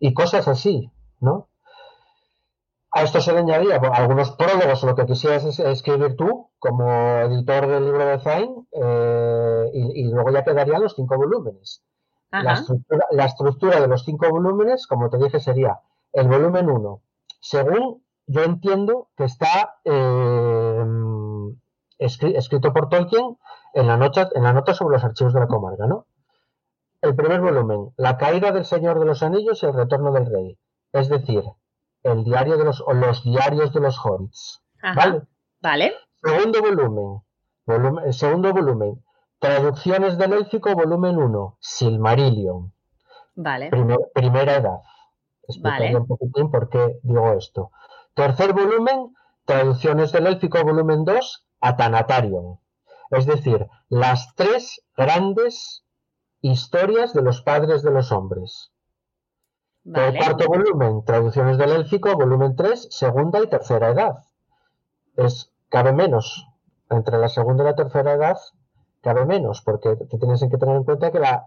Y 0.00 0.14
cosas 0.14 0.48
así, 0.48 0.90
¿no? 1.20 1.48
A 2.90 3.02
esto 3.02 3.20
se 3.20 3.32
le 3.32 3.40
añadía 3.40 3.76
algunos 3.76 4.32
prólogos 4.32 4.82
lo 4.82 4.94
que 4.94 5.06
quisieras 5.06 5.58
escribir 5.58 6.16
tú 6.16 6.50
como 6.58 6.90
editor 7.20 7.66
del 7.66 7.84
libro 7.84 8.04
de 8.04 8.18
Zain 8.18 8.66
eh, 8.72 9.70
y, 9.72 10.04
luego 10.10 10.30
ya 10.30 10.44
quedarían 10.44 10.82
los 10.82 10.94
cinco 10.94 11.16
volúmenes. 11.16 11.82
La 12.32 12.54
estructura, 12.54 13.06
la 13.10 13.24
estructura, 13.26 13.80
de 13.80 13.88
los 13.88 14.04
cinco 14.04 14.28
volúmenes, 14.30 14.86
como 14.86 15.10
te 15.10 15.18
dije, 15.18 15.38
sería 15.38 15.80
el 16.12 16.28
volumen 16.28 16.70
1. 16.70 17.00
Según 17.40 18.02
yo 18.26 18.42
entiendo 18.42 19.08
que 19.16 19.24
está 19.24 19.76
eh, 19.84 20.84
escrito 21.98 22.72
por 22.72 22.88
Tolkien 22.88 23.36
en 23.74 23.86
la, 23.86 23.96
nota, 23.96 24.30
en 24.34 24.42
la 24.44 24.52
nota 24.52 24.74
sobre 24.74 24.94
los 24.94 25.04
archivos 25.04 25.34
de 25.34 25.40
la 25.40 25.46
comarca, 25.46 25.86
¿no? 25.86 26.06
El 27.02 27.16
primer 27.16 27.40
volumen, 27.40 27.92
La 27.96 28.16
caída 28.16 28.52
del 28.52 28.64
Señor 28.64 28.98
de 28.98 29.06
los 29.06 29.22
Anillos 29.22 29.62
y 29.62 29.66
el 29.66 29.74
retorno 29.74 30.12
del 30.12 30.26
Rey. 30.26 30.58
Es 30.92 31.08
decir, 31.08 31.42
el 32.02 32.24
diario 32.24 32.56
de 32.56 32.64
los, 32.64 32.80
o 32.80 32.92
los 32.92 33.24
diarios 33.24 33.72
de 33.72 33.80
los 33.80 33.98
hobbits. 33.98 34.62
¿Vale? 34.82 35.22
Vale. 35.60 35.92
Segundo 36.22 36.60
volumen, 36.60 37.22
volumen, 37.66 38.12
segundo 38.12 38.52
volumen, 38.52 39.02
Traducciones 39.42 40.18
del 40.18 40.34
Élfico, 40.34 40.72
volumen 40.76 41.16
1, 41.16 41.56
Silmarillion. 41.58 42.72
Vale. 43.34 43.70
primera 44.14 44.54
edad. 44.54 44.82
Explicaré 45.48 45.96
un 45.96 46.06
poquitín 46.06 46.48
por 46.48 46.68
qué 46.68 47.00
digo 47.02 47.32
esto. 47.32 47.72
Tercer 48.14 48.52
volumen, 48.52 49.16
Traducciones 49.44 50.12
del 50.12 50.28
Élfico, 50.28 50.62
volumen 50.62 51.04
2, 51.04 51.44
Atanatarion, 51.60 52.60
es 53.10 53.26
decir, 53.26 53.66
las 53.88 54.32
tres 54.36 54.80
grandes 54.96 55.82
historias 56.40 57.12
de 57.12 57.22
los 57.22 57.42
padres 57.42 57.82
de 57.82 57.90
los 57.90 58.12
hombres. 58.12 58.70
Cuarto 59.82 60.46
volumen, 60.46 61.04
Traducciones 61.04 61.58
del 61.58 61.72
Élfico, 61.72 62.14
volumen 62.14 62.54
3, 62.54 62.86
segunda 62.92 63.42
y 63.42 63.48
tercera 63.48 63.88
edad. 63.88 64.22
Es, 65.16 65.52
cabe 65.68 65.92
menos. 65.92 66.46
Entre 66.90 67.18
la 67.18 67.28
segunda 67.28 67.64
y 67.64 67.66
la 67.66 67.74
tercera 67.74 68.12
edad, 68.12 68.36
cabe 69.02 69.26
menos, 69.26 69.60
porque 69.62 69.96
te 69.96 70.18
tienes 70.18 70.40
que 70.40 70.58
tener 70.58 70.76
en 70.76 70.84
cuenta 70.84 71.10
que 71.10 71.18
la, 71.18 71.44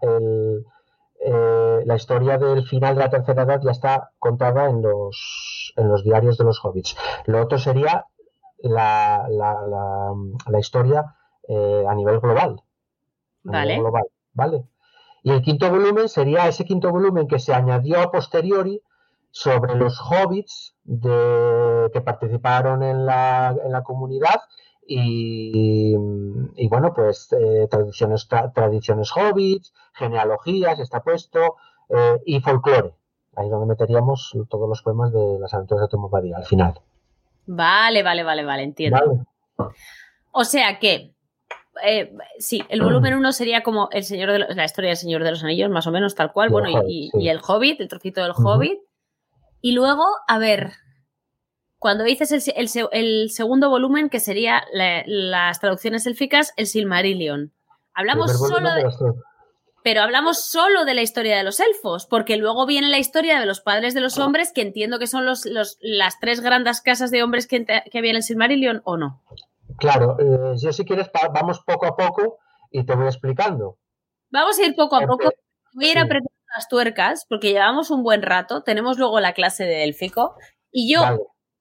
eh, 1.28 1.82
la 1.84 1.96
historia 1.96 2.38
del 2.38 2.66
final 2.66 2.94
de 2.94 3.00
la 3.00 3.10
tercera 3.10 3.42
edad 3.42 3.60
ya 3.62 3.70
está 3.70 4.10
contada 4.18 4.68
en 4.68 4.82
los, 4.82 5.72
en 5.76 5.88
los 5.88 6.04
diarios 6.04 6.38
de 6.38 6.44
los 6.44 6.62
hobbits. 6.62 6.96
Lo 7.24 7.42
otro 7.42 7.58
sería 7.58 8.06
la, 8.58 9.26
la, 9.28 10.58
historia 10.58 11.16
eh, 11.48 11.84
a 11.88 11.94
nivel 11.94 12.20
global. 12.20 12.60
vale. 13.42 13.82
¿vale? 14.34 14.64
Y 15.22 15.32
el 15.32 15.42
quinto 15.42 15.70
volumen 15.70 16.08
sería 16.08 16.46
ese 16.46 16.64
quinto 16.64 16.92
volumen 16.92 17.26
que 17.26 17.40
se 17.40 17.52
añadió 17.52 18.00
a 18.00 18.12
posteriori 18.12 18.80
sobre 19.30 19.74
los 19.74 20.00
hobbits 20.00 20.76
de, 20.84 21.90
que 21.92 22.00
participaron 22.00 22.82
en 22.82 23.06
la, 23.06 23.56
en 23.64 23.72
la 23.72 23.82
comunidad 23.82 24.40
y, 24.86 25.94
y, 26.56 26.68
bueno, 26.68 26.92
pues 26.94 27.32
eh, 27.32 27.66
tradiciones, 27.70 28.28
tradiciones 28.28 29.10
hobbits, 29.14 29.72
genealogías, 29.94 30.78
está 30.78 31.02
puesto, 31.02 31.56
eh, 31.88 32.20
y 32.24 32.40
folclore. 32.40 32.94
Ahí 33.36 33.46
es 33.46 33.50
donde 33.50 33.66
meteríamos 33.66 34.36
todos 34.48 34.68
los 34.68 34.82
poemas 34.82 35.12
de 35.12 35.38
las 35.38 35.52
aventuras 35.52 35.82
de 35.82 35.88
Tomo 35.88 36.10
al 36.14 36.44
final. 36.44 36.80
Vale, 37.46 38.02
vale, 38.02 38.22
vale, 38.22 38.44
vale, 38.44 38.62
entiendo. 38.62 39.26
O 40.32 40.44
sea 40.44 40.78
que, 40.78 41.14
eh, 41.84 42.12
sí, 42.38 42.62
el 42.68 42.82
volumen 42.82 43.14
1 43.14 43.32
sería 43.32 43.62
como 43.62 43.88
el 43.92 44.04
señor 44.04 44.32
de 44.32 44.38
la 44.38 44.64
historia 44.64 44.90
del 44.90 44.96
Señor 44.96 45.22
de 45.22 45.30
los 45.30 45.44
Anillos, 45.44 45.70
más 45.70 45.86
o 45.86 45.90
menos 45.90 46.14
tal 46.14 46.32
cual, 46.32 46.48
bueno, 46.48 46.82
y, 46.86 47.10
el 47.28 47.40
Hobbit, 47.46 47.80
el 47.80 47.88
trocito 47.88 48.22
del 48.22 48.32
Hobbit. 48.32 48.80
Y 49.60 49.72
luego, 49.72 50.04
a 50.28 50.38
ver, 50.38 50.72
cuando 51.78 52.04
dices 52.04 52.32
el, 52.54 53.30
segundo 53.30 53.70
volumen, 53.70 54.08
que 54.08 54.20
sería 54.20 54.64
las 54.72 55.60
traducciones 55.60 56.06
élficas, 56.06 56.52
el 56.56 56.66
Silmarillion. 56.66 57.52
Hablamos 57.94 58.32
solo 58.32 58.74
de 58.74 58.84
pero 59.82 60.02
hablamos 60.02 60.44
solo 60.44 60.84
de 60.84 60.94
la 60.94 61.02
historia 61.02 61.36
de 61.36 61.44
los 61.44 61.60
elfos, 61.60 62.06
porque 62.06 62.36
luego 62.36 62.66
viene 62.66 62.88
la 62.88 62.98
historia 62.98 63.38
de 63.38 63.46
los 63.46 63.60
padres 63.60 63.94
de 63.94 64.00
los 64.00 64.18
hombres, 64.18 64.50
que 64.52 64.62
entiendo 64.62 64.98
que 64.98 65.06
son 65.06 65.24
los, 65.24 65.46
las 65.80 66.18
tres 66.18 66.40
grandes 66.40 66.80
casas 66.80 67.12
de 67.12 67.22
hombres 67.22 67.46
que, 67.46 67.64
que 67.64 67.98
había 67.98 68.10
en 68.10 68.16
el 68.16 68.24
Silmarillion, 68.24 68.82
¿o 68.84 68.96
no? 68.96 69.22
Claro, 69.78 70.16
eh, 70.18 70.56
yo 70.60 70.72
si 70.72 70.84
quieres 70.84 71.08
vamos 71.32 71.60
poco 71.60 71.86
a 71.86 71.96
poco 71.96 72.38
y 72.72 72.84
te 72.84 72.96
voy 72.96 73.06
explicando. 73.06 73.78
Vamos 74.30 74.58
a 74.58 74.64
ir 74.64 74.74
poco 74.74 74.96
a 74.96 75.06
poco. 75.06 75.30
Voy 75.74 75.86
a 75.86 75.92
ir 75.92 75.98
apretando 75.98 76.32
las 76.56 76.68
tuercas, 76.68 77.24
porque 77.28 77.52
llevamos 77.52 77.92
un 77.92 78.02
buen 78.02 78.22
rato, 78.22 78.64
tenemos 78.64 78.98
luego 78.98 79.20
la 79.20 79.34
clase 79.34 79.66
de 79.66 79.84
élfico, 79.84 80.34
y 80.72 80.92
yo 80.92 81.02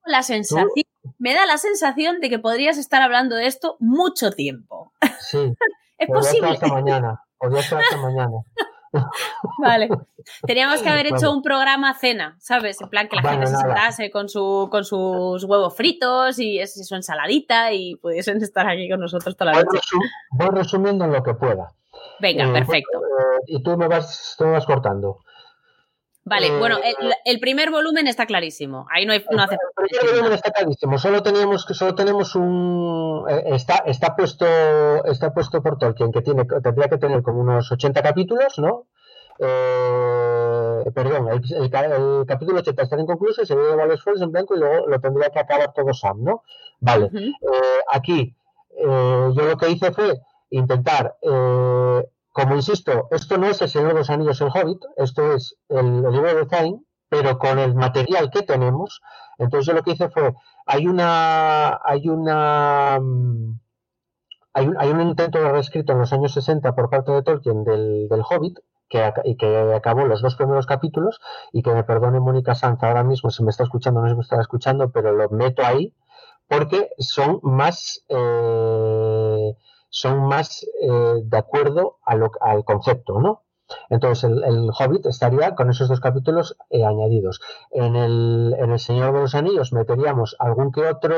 la 0.06 0.24
sensación, 0.24 0.70
me 1.18 1.34
da 1.34 1.46
la 1.46 1.58
sensación 1.58 2.20
de 2.20 2.30
que 2.30 2.40
podrías 2.40 2.78
estar 2.78 3.02
hablando 3.02 3.36
de 3.36 3.48
esto 3.48 3.78
mucho 3.80 4.32
tiempo. 4.32 4.94
Sí. 5.20 5.54
es 5.98 6.08
posible. 6.08 6.50
Hasta 6.50 6.68
mañana. 6.68 7.22
Hasta 7.40 7.98
mañana. 7.98 8.38
Vale. 9.62 9.90
Teníamos 10.46 10.82
que 10.82 10.90
haber 10.90 11.08
hecho 11.08 11.32
un 11.32 11.42
programa 11.42 11.94
cena, 11.94 12.36
¿sabes? 12.40 12.82
En 12.82 12.90
plan 12.90 13.08
que 13.08 13.18
la 13.18 13.30
gente 13.30 13.48
se 13.48 13.56
sentase 13.56 14.10
con, 14.10 14.30
su, 14.30 14.70
con 14.72 14.84
sus 14.84 15.44
huevos 15.44 15.76
fritos 15.76 16.40
y 16.40 16.66
su 16.66 16.96
ensaladita 16.96 17.74
y 17.74 17.96
pudiesen 17.96 18.42
estar 18.42 18.68
aquí 18.68 18.90
con 18.90 19.00
nosotros 19.00 19.36
toda 19.38 19.54
la 19.54 19.64
noche. 19.64 19.80
Voy 20.32 20.50
resumiendo 20.50 21.06
en 21.06 21.12
lo 21.12 21.24
que 21.24 21.34
pueda. 21.34 21.74
Venga, 22.20 22.46
eh, 22.46 22.54
perfecto. 22.54 23.00
Eh, 23.00 23.44
y 23.48 23.64
tú 23.64 23.78
me 23.78 23.88
vas, 23.88 24.36
tú 24.38 24.46
me 24.46 24.52
vas 24.52 24.66
cortando. 24.66 25.20
Vale, 26.28 26.48
eh, 26.48 26.58
bueno, 26.58 26.78
el, 27.24 27.40
primer 27.40 27.70
volumen 27.70 28.08
está 28.08 28.26
clarísimo. 28.26 28.88
Ahí 28.90 29.06
no, 29.06 29.14
hay, 29.14 29.24
no 29.30 29.44
hace. 29.44 29.58
El 29.78 29.88
primer 29.88 30.16
volumen 30.16 30.34
está 30.34 30.52
clarísimo. 30.52 30.98
Solo 30.98 31.22
tenemos 31.22 31.68
solo 31.70 31.94
tenemos 31.94 32.34
un 32.36 33.26
eh, 33.30 33.44
está 33.54 33.84
está 33.86 34.16
puesto 34.16 34.46
está 35.06 35.32
puesto 35.32 35.62
por 35.62 35.78
Tolkien 35.78 36.12
que 36.12 36.24
tiene 36.24 36.46
tendría 36.46 36.90
que 36.90 36.98
tener 36.98 37.22
como 37.22 37.42
unos 37.42 37.72
80 37.72 38.02
capítulos, 38.02 38.58
¿no? 38.58 38.88
Eh, 39.38 40.84
perdón, 40.96 41.28
el, 41.30 42.26
capítulo 42.26 42.60
80 42.60 42.82
está 42.82 43.00
inconcluso 43.00 43.44
y 43.44 43.46
se 43.46 43.54
ve 43.54 43.76
varios 43.76 44.04
folds 44.04 44.22
en 44.22 44.32
blanco 44.32 44.56
y 44.56 44.60
luego 44.60 44.88
lo 44.88 45.00
tendría 45.00 45.30
que 45.30 45.40
acabar 45.40 45.74
todo 45.74 45.94
Sam, 45.94 46.24
¿no? 46.24 46.42
Vale. 46.80 47.12
aquí 47.92 48.34
yo 48.80 49.32
lo 49.32 49.58
que 49.58 49.70
hice 49.70 49.92
fue 49.92 50.20
intentar 50.50 51.18
como 52.36 52.54
insisto, 52.54 53.08
esto 53.12 53.38
no 53.38 53.48
es 53.48 53.62
el 53.62 53.70
Señor 53.70 53.94
de 53.94 54.00
los 54.00 54.10
Anillos 54.10 54.42
el 54.42 54.50
Hobbit, 54.50 54.84
esto 54.98 55.32
es 55.32 55.58
el, 55.70 56.02
libro 56.02 56.36
de 56.36 56.46
Zain, 56.46 56.86
pero 57.08 57.40
con 57.40 57.60
el 57.60 57.76
material 57.76 58.30
que 58.30 58.42
tenemos. 58.42 59.02
Entonces 59.38 59.66
yo 59.66 59.72
lo 59.72 59.84
que 59.84 59.92
hice 59.92 60.10
fue, 60.10 60.34
hay 60.66 60.86
una, 60.86 61.80
hay 61.82 62.10
una, 62.10 63.00
mm, 63.02 63.58
hay 64.54 64.68
un, 64.68 64.76
hay 64.78 64.90
un 64.90 65.02
intento 65.04 65.40
de 65.40 65.50
reescrito 65.50 65.94
en 65.94 66.00
los 66.00 66.12
años 66.12 66.34
60 66.34 66.76
por 66.76 66.90
parte 66.90 67.14
de 67.14 67.24
Tolkien 67.24 67.64
del, 67.64 68.10
del 68.10 68.22
Hobbit, 68.30 68.60
que, 68.90 69.14
que 69.40 69.74
acabó 69.74 70.04
los 70.04 70.22
dos 70.22 70.36
primeros 70.36 70.66
capítulos, 70.66 71.22
y 71.54 71.64
que 71.64 71.74
me 71.74 71.86
perdone 71.86 72.20
Mónica 72.20 72.54
Sanz 72.54 72.84
ahora 72.84 73.06
mismo 73.06 73.32
si 73.32 73.46
me 73.46 73.52
está 73.52 73.64
escuchando, 73.64 74.02
no 74.02 74.08
sé 74.08 74.12
si 74.12 74.18
me 74.18 74.24
está 74.24 74.42
escuchando, 74.42 74.92
pero 74.92 75.14
lo 75.14 75.30
meto 75.30 75.66
ahí, 75.66 75.94
porque 76.50 76.90
son 77.00 77.40
más, 77.44 78.04
eh, 78.10 79.25
son 79.96 80.28
más 80.28 80.68
eh, 80.82 81.22
de 81.24 81.38
acuerdo 81.38 82.00
al 82.04 82.66
concepto, 82.66 83.22
¿no? 83.22 83.44
Entonces 83.90 84.30
el, 84.30 84.70
Hobbit 84.78 85.06
estaría 85.06 85.56
con 85.56 85.70
esos 85.70 85.88
dos 85.88 86.02
capítulos 86.02 86.58
eh, 86.70 86.84
añadidos. 86.84 87.40
En 87.72 87.96
el, 87.96 88.54
en 88.60 88.72
el 88.72 88.80
Señor 88.80 89.14
de 89.14 89.22
los 89.22 89.36
Anillos 89.36 89.72
meteríamos 89.72 90.36
algún 90.38 90.74
que 90.74 90.86
otro 90.86 91.16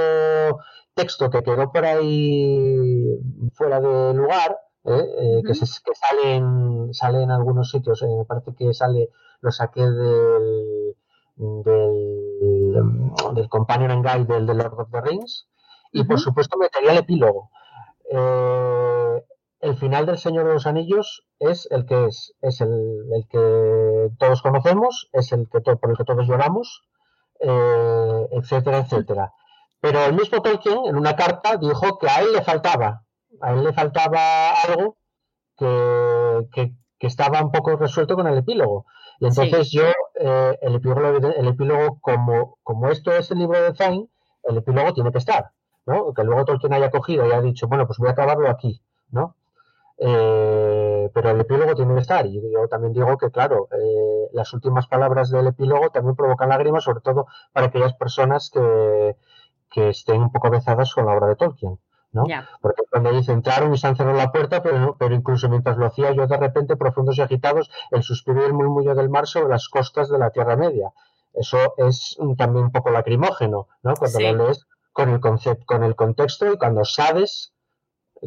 texto 0.93 1.31
que 1.31 1.41
quedó 1.41 1.71
por 1.71 1.85
ahí 1.85 3.19
fuera 3.55 3.81
de 3.81 4.13
lugar, 4.13 4.59
¿eh? 4.85 5.41
que, 5.43 5.55
sale, 5.55 6.35
en, 6.35 7.31
algunos 7.31 7.71
sitios. 7.71 8.03
me 8.03 8.25
parece 8.25 8.53
que 8.53 8.75
sale, 8.75 9.09
lo 9.41 9.51
saqué 9.51 9.81
del, 9.81 10.95
del, 11.35 12.73
del 13.33 13.49
Companion 13.49 14.03
Guide 14.03 14.25
del, 14.25 14.45
del 14.45 14.57
Lord 14.57 14.81
of 14.81 14.91
the 14.91 15.01
Rings. 15.01 15.47
Y 15.91 16.03
por 16.03 16.19
supuesto 16.19 16.59
metería 16.59 16.91
el 16.91 16.99
epílogo. 16.99 17.49
Eh, 18.09 19.23
el 19.59 19.75
final 19.75 20.05
del 20.05 20.17
Señor 20.17 20.47
de 20.47 20.53
los 20.53 20.67
Anillos 20.67 21.25
es 21.39 21.67
el 21.71 21.85
que 21.85 22.05
es, 22.05 22.33
es 22.41 22.61
el, 22.61 23.25
que 23.29 24.09
todos 24.19 24.41
conocemos, 24.41 25.09
es 25.13 25.31
el 25.31 25.47
que 25.49 25.61
por 25.61 25.91
el 25.91 25.97
que 25.97 26.03
todos 26.03 26.27
lloramos, 26.27 26.83
eh, 27.39 28.27
etcétera, 28.31 28.79
etcétera. 28.79 29.33
Pero 29.79 30.05
el 30.05 30.13
mismo 30.13 30.41
Tolkien 30.41 30.85
en 30.85 30.95
una 30.95 31.15
carta 31.15 31.57
dijo 31.57 31.97
que 31.97 32.09
a 32.09 32.21
él 32.21 32.33
le 32.33 32.41
faltaba, 32.41 33.03
a 33.41 33.53
él 33.53 33.63
le 33.63 33.73
faltaba 33.73 34.51
algo 34.51 34.97
que, 35.57 36.73
estaba 36.99 37.41
un 37.41 37.51
poco 37.51 37.75
resuelto 37.75 38.15
con 38.15 38.27
el 38.27 38.37
epílogo. 38.37 38.85
Y 39.19 39.27
entonces 39.27 39.71
yo, 39.71 39.85
eh, 40.19 40.57
el 40.61 40.75
epílogo, 40.75 41.01
el 41.01 41.47
epílogo 41.47 41.99
como, 42.01 42.57
como 42.63 42.89
esto 42.89 43.11
es 43.11 43.31
el 43.31 43.39
libro 43.39 43.61
de 43.61 43.75
Zain, 43.75 44.09
el 44.43 44.57
epílogo 44.57 44.93
tiene 44.93 45.11
que 45.11 45.17
estar. 45.19 45.51
¿No? 45.87 46.13
Que 46.13 46.23
luego 46.23 46.45
Tolkien 46.45 46.73
haya 46.73 46.91
cogido 46.91 47.25
y 47.25 47.31
haya 47.31 47.41
dicho, 47.41 47.67
bueno, 47.67 47.87
pues 47.87 47.97
voy 47.97 48.09
a 48.09 48.11
acabarlo 48.11 48.49
aquí, 48.49 48.81
¿no? 49.09 49.35
Eh, 49.97 51.09
pero 51.13 51.31
el 51.31 51.39
epílogo 51.39 51.73
tiene 51.73 51.95
que 51.95 52.01
estar. 52.01 52.25
Y 52.27 52.33
yo 52.51 52.67
también 52.67 52.93
digo 52.93 53.17
que, 53.17 53.31
claro, 53.31 53.69
eh, 53.71 54.29
las 54.33 54.53
últimas 54.53 54.85
palabras 54.87 55.31
del 55.31 55.47
epílogo 55.47 55.89
también 55.89 56.15
provocan 56.15 56.49
lágrimas, 56.49 56.83
sobre 56.83 56.99
todo 56.99 57.25
para 57.53 57.67
aquellas 57.67 57.93
personas 57.93 58.51
que, 58.51 59.15
estén 59.89 60.21
un 60.21 60.31
poco 60.31 60.47
avezadas 60.47 60.93
con 60.93 61.05
la 61.05 61.13
obra 61.13 61.27
de 61.27 61.35
Tolkien. 61.35 61.79
¿no? 62.11 62.23
Porque 62.61 62.81
cuando 62.89 63.11
dice 63.11 63.31
entraron 63.31 63.73
y 63.73 63.77
se 63.77 63.85
han 63.85 63.95
cerrado 63.95 64.17
la 64.17 64.31
puerta, 64.31 64.63
pero, 64.63 64.95
pero 64.97 65.13
incluso 65.13 65.49
mientras 65.49 65.77
lo 65.77 65.85
hacía 65.85 66.11
yo 66.13 66.25
de 66.25 66.37
repente, 66.37 66.75
profundos 66.75 67.17
y 67.19 67.21
agitados, 67.21 67.69
el 67.91 68.01
suspiro 68.01 68.41
y 68.41 68.45
el 68.45 68.53
murmullo 68.53 68.95
del 68.95 69.09
mar 69.09 69.27
sobre 69.27 69.49
las 69.49 69.69
costas 69.69 70.09
de 70.09 70.17
la 70.17 70.31
Tierra 70.31 70.55
Media. 70.55 70.91
Eso 71.33 71.75
es 71.77 72.17
también 72.37 72.65
un 72.65 72.71
poco 72.71 72.89
lacrimógeno, 72.89 73.67
¿no? 73.83 73.93
Cuando 73.93 74.19
lo 74.19 74.45
lees 74.45 74.65
con 74.97 75.09
el 75.09 75.19
concepto, 75.19 75.63
con 75.67 75.83
el 75.83 75.95
contexto 75.95 76.51
y 76.51 76.57
cuando 76.57 76.83
sabes, 76.83 77.53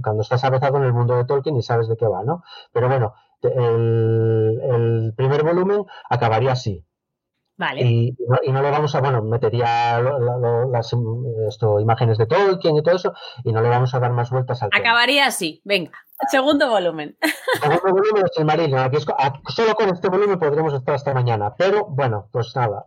cuando 0.04 0.22
estás 0.22 0.44
avezado 0.44 0.76
en 0.76 0.84
el 0.84 0.92
mundo 0.92 1.16
de 1.16 1.24
Tolkien 1.24 1.56
y 1.56 1.62
sabes 1.62 1.88
de 1.88 1.96
qué 1.96 2.06
va, 2.06 2.22
¿no? 2.22 2.44
Pero 2.72 2.86
bueno, 2.86 3.12
el, 3.42 5.12
primer 5.16 5.42
volumen 5.42 5.84
acabaría 6.08 6.52
así. 6.52 6.86
Vale. 7.56 7.82
Y, 7.82 8.16
no, 8.52 8.62
le 8.62 8.70
vamos 8.70 8.94
a, 8.94 9.00
bueno, 9.00 9.20
metería 9.20 10.00
las 10.00 10.94
imágenes 11.80 12.18
de 12.18 12.26
Tolkien 12.26 12.76
y 12.76 12.82
todo 12.84 12.94
eso, 12.94 13.14
y 13.42 13.52
no 13.52 13.62
le 13.62 13.68
vamos 13.68 13.92
a 13.92 13.98
dar 13.98 14.12
más 14.12 14.30
vueltas 14.30 14.62
al 14.62 14.70
Acabaría 14.72 15.26
así, 15.26 15.60
venga. 15.64 15.90
Segundo 16.28 16.70
volumen. 16.70 17.18
Segundo 17.60 17.90
volumen 17.90 18.26
es 18.26 18.38
el 18.38 18.44
marino. 18.44 18.78
solo 19.48 19.74
con 19.74 19.88
este 19.88 20.08
volumen 20.08 20.38
podremos 20.38 20.72
estar 20.72 20.94
hasta 20.94 21.14
mañana. 21.14 21.56
Pero 21.58 21.86
bueno, 21.86 22.28
pues 22.30 22.54
nada. 22.54 22.86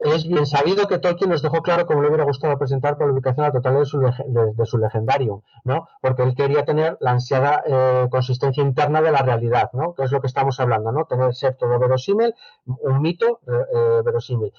Es 0.00 0.26
bien 0.26 0.46
sabido 0.46 0.88
que 0.88 0.98
Tolkien 0.98 1.28
nos 1.28 1.42
dejó 1.42 1.60
claro 1.60 1.84
cómo 1.84 2.00
le 2.00 2.08
hubiera 2.08 2.24
gustado 2.24 2.58
presentar 2.58 2.96
por 2.96 3.06
la 3.06 3.12
ubicación 3.12 3.44
a 3.44 3.52
total 3.52 3.80
de 3.80 3.84
su, 3.84 4.00
de, 4.00 4.66
su, 4.66 4.78
legendario, 4.78 5.42
¿no? 5.64 5.88
Porque 6.00 6.22
él 6.22 6.34
quería 6.34 6.64
tener 6.64 6.96
la 7.00 7.10
ansiada 7.10 7.62
eh, 7.66 8.08
consistencia 8.10 8.62
interna 8.62 9.02
de 9.02 9.12
la 9.12 9.20
realidad, 9.20 9.68
¿no? 9.74 9.94
Que 9.94 10.04
es 10.04 10.10
lo 10.10 10.22
que 10.22 10.26
estamos 10.26 10.58
hablando, 10.58 10.90
¿no? 10.90 11.04
Tener 11.04 11.34
ser 11.34 11.56
todo 11.56 11.78
verosímil, 11.78 12.34
un 12.64 13.02
mito 13.02 13.40
eh, 13.46 13.52
eh, 13.74 14.02
verosímil. 14.02 14.54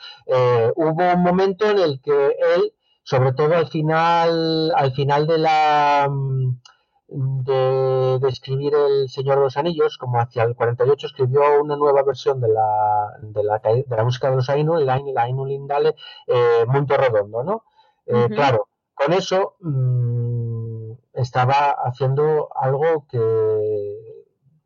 hubo 0.76 1.14
un 1.14 1.24
momento 1.24 1.68
en 1.68 1.80
el 1.80 2.00
que 2.02 2.36
él, 2.56 2.74
sobre 3.02 3.34
todo 3.34 3.56
al 3.56 3.68
final, 3.68 4.72
al 4.76 4.92
final 4.94 5.26
de 5.26 5.38
la 5.40 6.08
de, 7.12 8.28
escribir 8.30 8.74
El 8.74 9.10
Señor 9.10 9.38
de 9.38 9.44
los 9.44 9.58
Anillos, 9.58 9.98
como 9.98 10.20
hacia 10.20 10.44
el 10.44 10.56
48 10.56 11.08
escribió 11.08 11.42
una 11.62 11.76
nueva 11.76 12.04
versión 12.04 12.40
de 12.40 12.48
la, 12.48 13.18
de 13.22 13.44
la, 13.44 13.60
de 13.60 13.86
la 13.96 14.04
música 14.04 14.30
de 14.30 14.38
los 14.38 14.50
Ainul, 14.50 14.86
la, 14.86 15.02
la 15.14 15.24
Ainul 15.24 15.50
Lindale, 15.50 15.96
eh, 16.28 16.66
Punto 16.72 16.96
Redondo, 16.98 17.44
¿no? 17.44 17.64
Eh, 18.06 18.30
claro, 18.30 18.70
con 18.94 19.14
eso 19.14 19.56
mm, 19.60 20.92
estaba 21.14 21.76
haciendo 21.84 22.50
algo 22.56 23.06
que, 23.10 23.20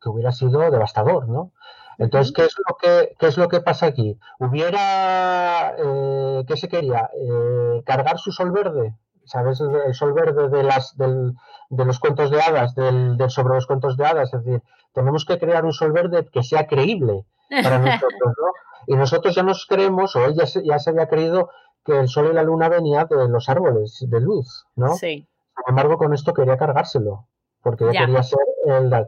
que, 0.00 0.08
hubiera 0.08 0.32
sido 0.32 0.70
devastador, 0.70 1.28
¿no? 1.28 1.52
Entonces, 1.98 2.32
¿qué 2.32 2.44
es 2.44 2.54
lo 2.68 2.76
que, 2.76 3.16
qué 3.18 3.26
es 3.26 3.38
lo 3.38 3.48
que 3.48 3.60
pasa 3.60 3.86
aquí? 3.86 4.18
¿Hubiera, 4.38 5.74
eh, 5.78 6.44
qué 6.46 6.56
se 6.56 6.68
quería? 6.68 7.10
Eh, 7.14 7.82
¿Cargar 7.84 8.18
su 8.18 8.32
sol 8.32 8.52
verde? 8.52 8.94
¿Sabes? 9.26 9.60
El 9.60 9.94
sol 9.94 10.12
verde 10.12 10.48
de, 10.48 10.62
las, 10.62 10.96
del, 10.96 11.34
de 11.68 11.84
los 11.84 11.98
cuentos 11.98 12.30
de 12.30 12.40
hadas, 12.40 12.74
del, 12.74 13.16
sobre 13.28 13.54
los 13.54 13.66
cuentos 13.66 13.96
de 13.96 14.06
hadas. 14.06 14.32
Es 14.32 14.44
decir, 14.44 14.62
tenemos 14.92 15.24
que 15.24 15.38
crear 15.38 15.64
un 15.64 15.72
sol 15.72 15.92
verde 15.92 16.26
que 16.32 16.42
sea 16.42 16.66
creíble 16.66 17.24
para 17.50 17.78
nosotros, 17.78 18.12
¿no? 18.38 18.52
Y 18.86 18.96
nosotros 18.96 19.34
ya 19.34 19.42
nos 19.42 19.66
creemos, 19.66 20.14
o 20.16 20.24
él 20.24 20.34
ya 20.34 20.46
se, 20.46 20.64
ya 20.64 20.78
se 20.78 20.90
había 20.90 21.08
creído, 21.08 21.50
que 21.84 21.98
el 21.98 22.08
sol 22.08 22.28
y 22.30 22.34
la 22.34 22.42
luna 22.42 22.68
venían 22.68 23.06
de 23.08 23.28
los 23.28 23.48
árboles 23.48 24.04
de 24.08 24.20
luz, 24.20 24.66
¿no? 24.76 24.94
Sí. 24.94 25.26
Sin 25.56 25.64
embargo, 25.68 25.98
con 25.98 26.12
esto 26.12 26.34
quería 26.34 26.56
cargárselo, 26.56 27.26
porque 27.62 27.84
ya, 27.92 28.06
quería 28.06 28.22
ser 28.22 28.40
el... 28.66 29.06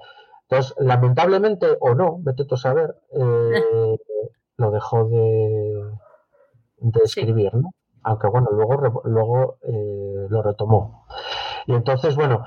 Entonces, 0.50 0.74
lamentablemente, 0.78 1.76
o 1.80 1.94
no, 1.94 2.16
vete 2.20 2.44
tú 2.44 2.54
a 2.54 2.58
saber, 2.58 2.94
eh, 3.12 3.96
lo 4.56 4.70
dejó 4.70 5.04
de, 5.04 5.92
de 6.78 7.00
escribir, 7.04 7.54
¿no? 7.54 7.70
Aunque 8.08 8.26
bueno, 8.28 8.48
luego, 8.52 9.02
luego 9.04 9.58
eh, 9.62 10.26
lo 10.30 10.42
retomó. 10.42 11.06
Y 11.66 11.74
entonces, 11.74 12.16
bueno, 12.16 12.42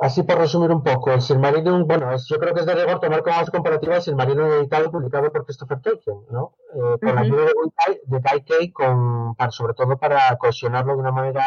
así 0.00 0.24
por 0.24 0.38
resumir 0.38 0.72
un 0.72 0.82
poco, 0.82 1.12
el 1.12 1.22
Silmarillion, 1.22 1.86
bueno, 1.86 2.10
yo 2.26 2.38
creo 2.38 2.52
que 2.52 2.60
es 2.60 2.66
de 2.66 2.74
rigor 2.74 2.98
tomar 2.98 3.22
como 3.22 3.36
comparativa 3.52 3.96
el 3.96 4.02
Silmarillion 4.02 4.50
editado 4.50 4.86
y 4.86 4.88
publicado 4.88 5.30
por 5.30 5.44
Christopher 5.44 5.80
Tolkien, 5.80 6.16
¿no? 6.30 6.56
Eh, 6.74 6.98
con 7.00 7.14
la 7.14 7.20
ayuda 7.20 7.44
de, 7.44 8.00
de 8.04 8.18
Guy 8.18 8.44
Kay, 8.44 8.72
con, 8.72 9.36
para, 9.36 9.52
sobre 9.52 9.74
todo 9.74 9.96
para 9.96 10.36
cohesionarlo 10.38 10.94
de 10.94 10.98
una 10.98 11.12
manera 11.12 11.44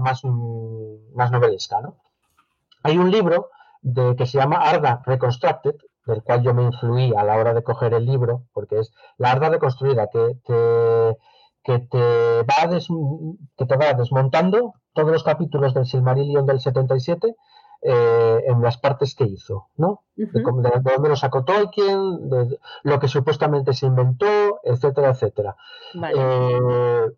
más, 0.00 0.22
más 1.14 1.32
novelesca, 1.32 1.80
¿no? 1.80 1.96
Hay 2.84 2.96
un 2.96 3.10
libro 3.10 3.50
de, 3.82 4.14
que 4.14 4.26
se 4.26 4.38
llama 4.38 4.58
Arda 4.58 5.02
Reconstructed, 5.04 5.74
del 6.06 6.22
cual 6.22 6.42
yo 6.42 6.54
me 6.54 6.62
influí 6.62 7.12
a 7.16 7.24
la 7.24 7.36
hora 7.38 7.54
de 7.54 7.64
coger 7.64 7.92
el 7.92 8.06
libro, 8.06 8.44
porque 8.52 8.78
es 8.78 8.92
la 9.16 9.32
Arda 9.32 9.48
reconstruida, 9.48 10.06
que, 10.12 10.38
que 10.44 11.16
que 11.66 11.80
te 11.80 11.98
va, 11.98 12.70
que 13.56 13.66
te 13.66 13.76
va 13.76 13.92
desmontando 13.94 14.74
todos 14.92 15.10
los 15.10 15.24
capítulos 15.24 15.74
del 15.74 15.84
Silmarillion 15.84 16.46
del 16.46 16.60
77 16.60 17.34
eh, 17.82 18.44
en 18.46 18.62
las 18.62 18.78
partes 18.78 19.16
que 19.16 19.24
hizo, 19.24 19.66
¿no? 19.76 20.04
de, 20.14 20.28
dónde 20.44 21.08
lo 21.08 21.16
sacó 21.16 21.44
Tolkien, 21.44 22.30
de 22.30 22.60
lo 22.84 23.00
que 23.00 23.08
supuestamente 23.08 23.72
se 23.72 23.86
inventó, 23.86 24.60
etcétera, 24.62 25.10
etcétera. 25.10 25.56
Eh, 25.94 27.10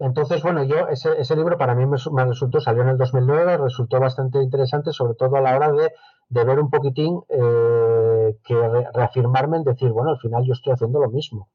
entonces, 0.00 0.42
bueno, 0.42 0.64
yo 0.64 0.88
ese, 0.88 1.20
ese 1.20 1.36
libro 1.36 1.56
para 1.56 1.76
mí 1.76 1.86
me, 1.86 2.24
resultó, 2.24 2.60
salió 2.60 2.82
en 2.82 2.88
el 2.88 2.98
2009, 2.98 3.56
resultó 3.56 4.00
bastante 4.00 4.42
interesante, 4.42 4.92
sobre 4.92 5.14
todo 5.14 5.36
a 5.36 5.40
la 5.40 5.54
hora 5.54 5.70
de, 5.70 5.92
de 6.28 6.44
ver 6.44 6.58
un 6.58 6.70
poquitín 6.70 7.20
eh, 7.28 8.36
que 8.44 8.54
reafirmarme 8.94 9.58
en 9.58 9.64
decir, 9.64 9.90
bueno, 9.90 10.10
al 10.10 10.18
final 10.18 10.42
yo 10.44 10.54
estoy 10.54 10.72
haciendo 10.72 10.98
lo 10.98 11.08
mismo, 11.08 11.48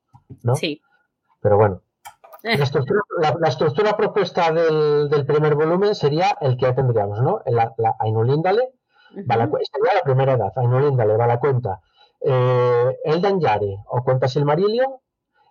¿no? 0.44 0.56
Sí. 0.56 0.82
Pero 1.42 1.58
bueno, 1.58 1.82
la 2.46 3.48
estructura, 3.48 3.98
propuesta 3.98 4.52
del, 4.52 5.26
primer 5.26 5.56
volumen 5.56 5.96
sería 5.96 6.38
el 6.42 6.58
que 6.58 6.72
tendríamos, 6.74 7.22
¿no? 7.22 7.42
La, 7.48 7.74
la 7.78 7.96
Ainulíndale, 8.00 8.74
sería 9.10 9.94
la 9.96 10.04
primera 10.04 10.34
edad, 10.34 10.54
Ainulíndale, 10.56 11.18
va 11.18 11.28
la 11.28 11.40
cuenta. 11.40 11.82
Eh, 12.22 12.98
el 13.04 13.40
Yare 13.40 13.78
o 13.88 14.04
cuenta 14.04 14.28
Silmarillion 14.28 14.96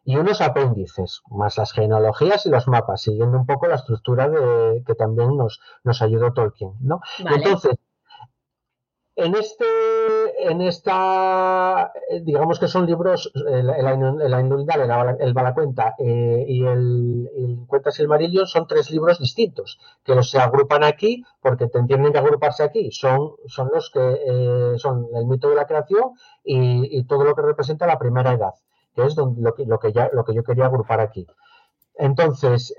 y 0.05 0.17
unos 0.17 0.41
apéndices, 0.41 1.23
más 1.31 1.57
las 1.57 1.73
genealogías 1.73 2.47
y 2.47 2.51
los 2.51 2.69
mapas, 2.69 3.03
siguiendo 3.03 3.39
un 3.39 3.47
poco 3.47 3.67
la 3.67 3.77
estructura 3.77 4.29
de, 4.29 4.83
que 4.87 4.95
también 4.95 5.37
nos, 5.37 5.61
nos 5.83 6.03
ayudó 6.03 6.33
Tolkien, 6.33 6.75
¿no? 6.81 7.01
Entonces, 7.19 7.77
en 9.17 9.37
este, 9.37 9.65
en 10.41 10.61
esta, 10.61 11.93
eh, 12.11 12.21
digamos 12.23 12.59
que 12.59 12.67
son 12.67 12.85
libros, 12.85 13.31
el, 13.35 13.71
el, 13.71 13.87
el, 13.87 15.17
el 15.21 15.35
Balacuenta 15.35 15.95
eh, 15.99 16.45
y 16.49 16.67
el, 16.67 17.31
el 17.37 17.59
Cuenta 17.69 17.93
Silmarillion 17.93 18.47
son 18.47 18.67
tres 18.67 18.91
libros 18.91 19.21
distintos, 19.21 19.79
que 20.03 20.17
los 20.17 20.31
se 20.31 20.39
agrupan 20.39 20.83
aquí 20.83 21.25
porque 21.41 21.69
te 21.69 21.79
entienden 21.79 22.13
que 22.13 22.19
agruparse 22.19 22.65
aquí. 22.65 22.91
Son, 22.91 23.35
son 23.47 23.71
los 23.73 23.91
que 23.91 24.01
eh, 24.01 24.79
son 24.79 25.07
el 25.15 25.27
mito 25.27 25.49
de 25.49 25.57
la 25.57 25.67
creación 25.67 26.15
y, 26.43 27.05
todo 27.05 27.25
lo 27.25 27.35
que 27.37 27.43
representa 27.43 27.87
la 27.87 27.99
primera 27.99 28.33
edad, 28.33 28.55
que 28.97 29.05
es 29.05 29.15
donde, 29.15 29.43
lo, 29.43 29.55
que, 29.55 29.65
lo, 29.65 29.79
que 29.79 29.93
ya, 29.93 30.11
lo 30.13 30.25
que 30.25 30.35
yo 30.35 30.43
quería 30.43 30.67
agrupar 30.67 31.01
aquí. 31.01 31.27
Entonces, 31.97 32.75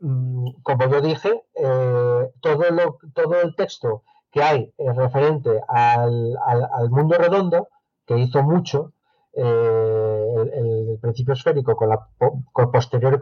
mm, 0.00 0.48
como 0.62 0.88
yo 0.90 1.00
dije, 1.00 1.44
todo, 2.40 2.70
lo, 2.70 2.98
todo 3.14 3.40
el 3.40 3.54
texto 3.56 4.02
que 4.36 4.42
hay 4.42 4.74
eh, 4.76 4.92
referente 4.92 5.62
al, 5.66 6.90
mundo 6.90 7.16
redondo, 7.16 7.68
que 8.04 8.18
hizo 8.18 8.42
mucho, 8.42 8.92
el, 9.32 10.98
principio 11.00 11.32
esférico 11.32 11.74
con 11.74 11.88
la 11.88 12.06
posterior 12.70 13.18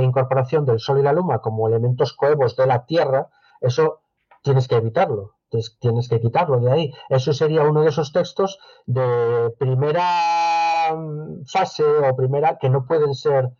incorporación 0.00 0.64
del 0.64 0.80
Sol 0.80 0.98
y 0.98 1.02
la 1.02 1.12
Luna 1.12 1.40
como 1.40 1.68
elementos 1.68 2.14
coevos 2.14 2.56
de 2.56 2.66
la 2.66 2.86
Tierra, 2.86 3.28
eso 3.60 4.00
tienes 4.42 4.66
que 4.66 4.76
evitarlo 4.76 5.34
tienes 5.80 6.08
que 6.08 6.20
quitarlo 6.20 6.58
de 6.60 6.70
ahí. 6.70 6.92
Eso 7.08 7.32
sería 7.32 7.62
uno 7.62 7.82
de 7.82 7.88
esos 7.88 8.12
textos 8.12 8.58
de 8.84 9.54
primera 9.58 10.92
fase 11.46 11.84
o 11.84 12.16
primera 12.16 12.58
que 12.58 12.68
no 12.68 12.84
pueden 12.84 13.14
ser 13.14 13.52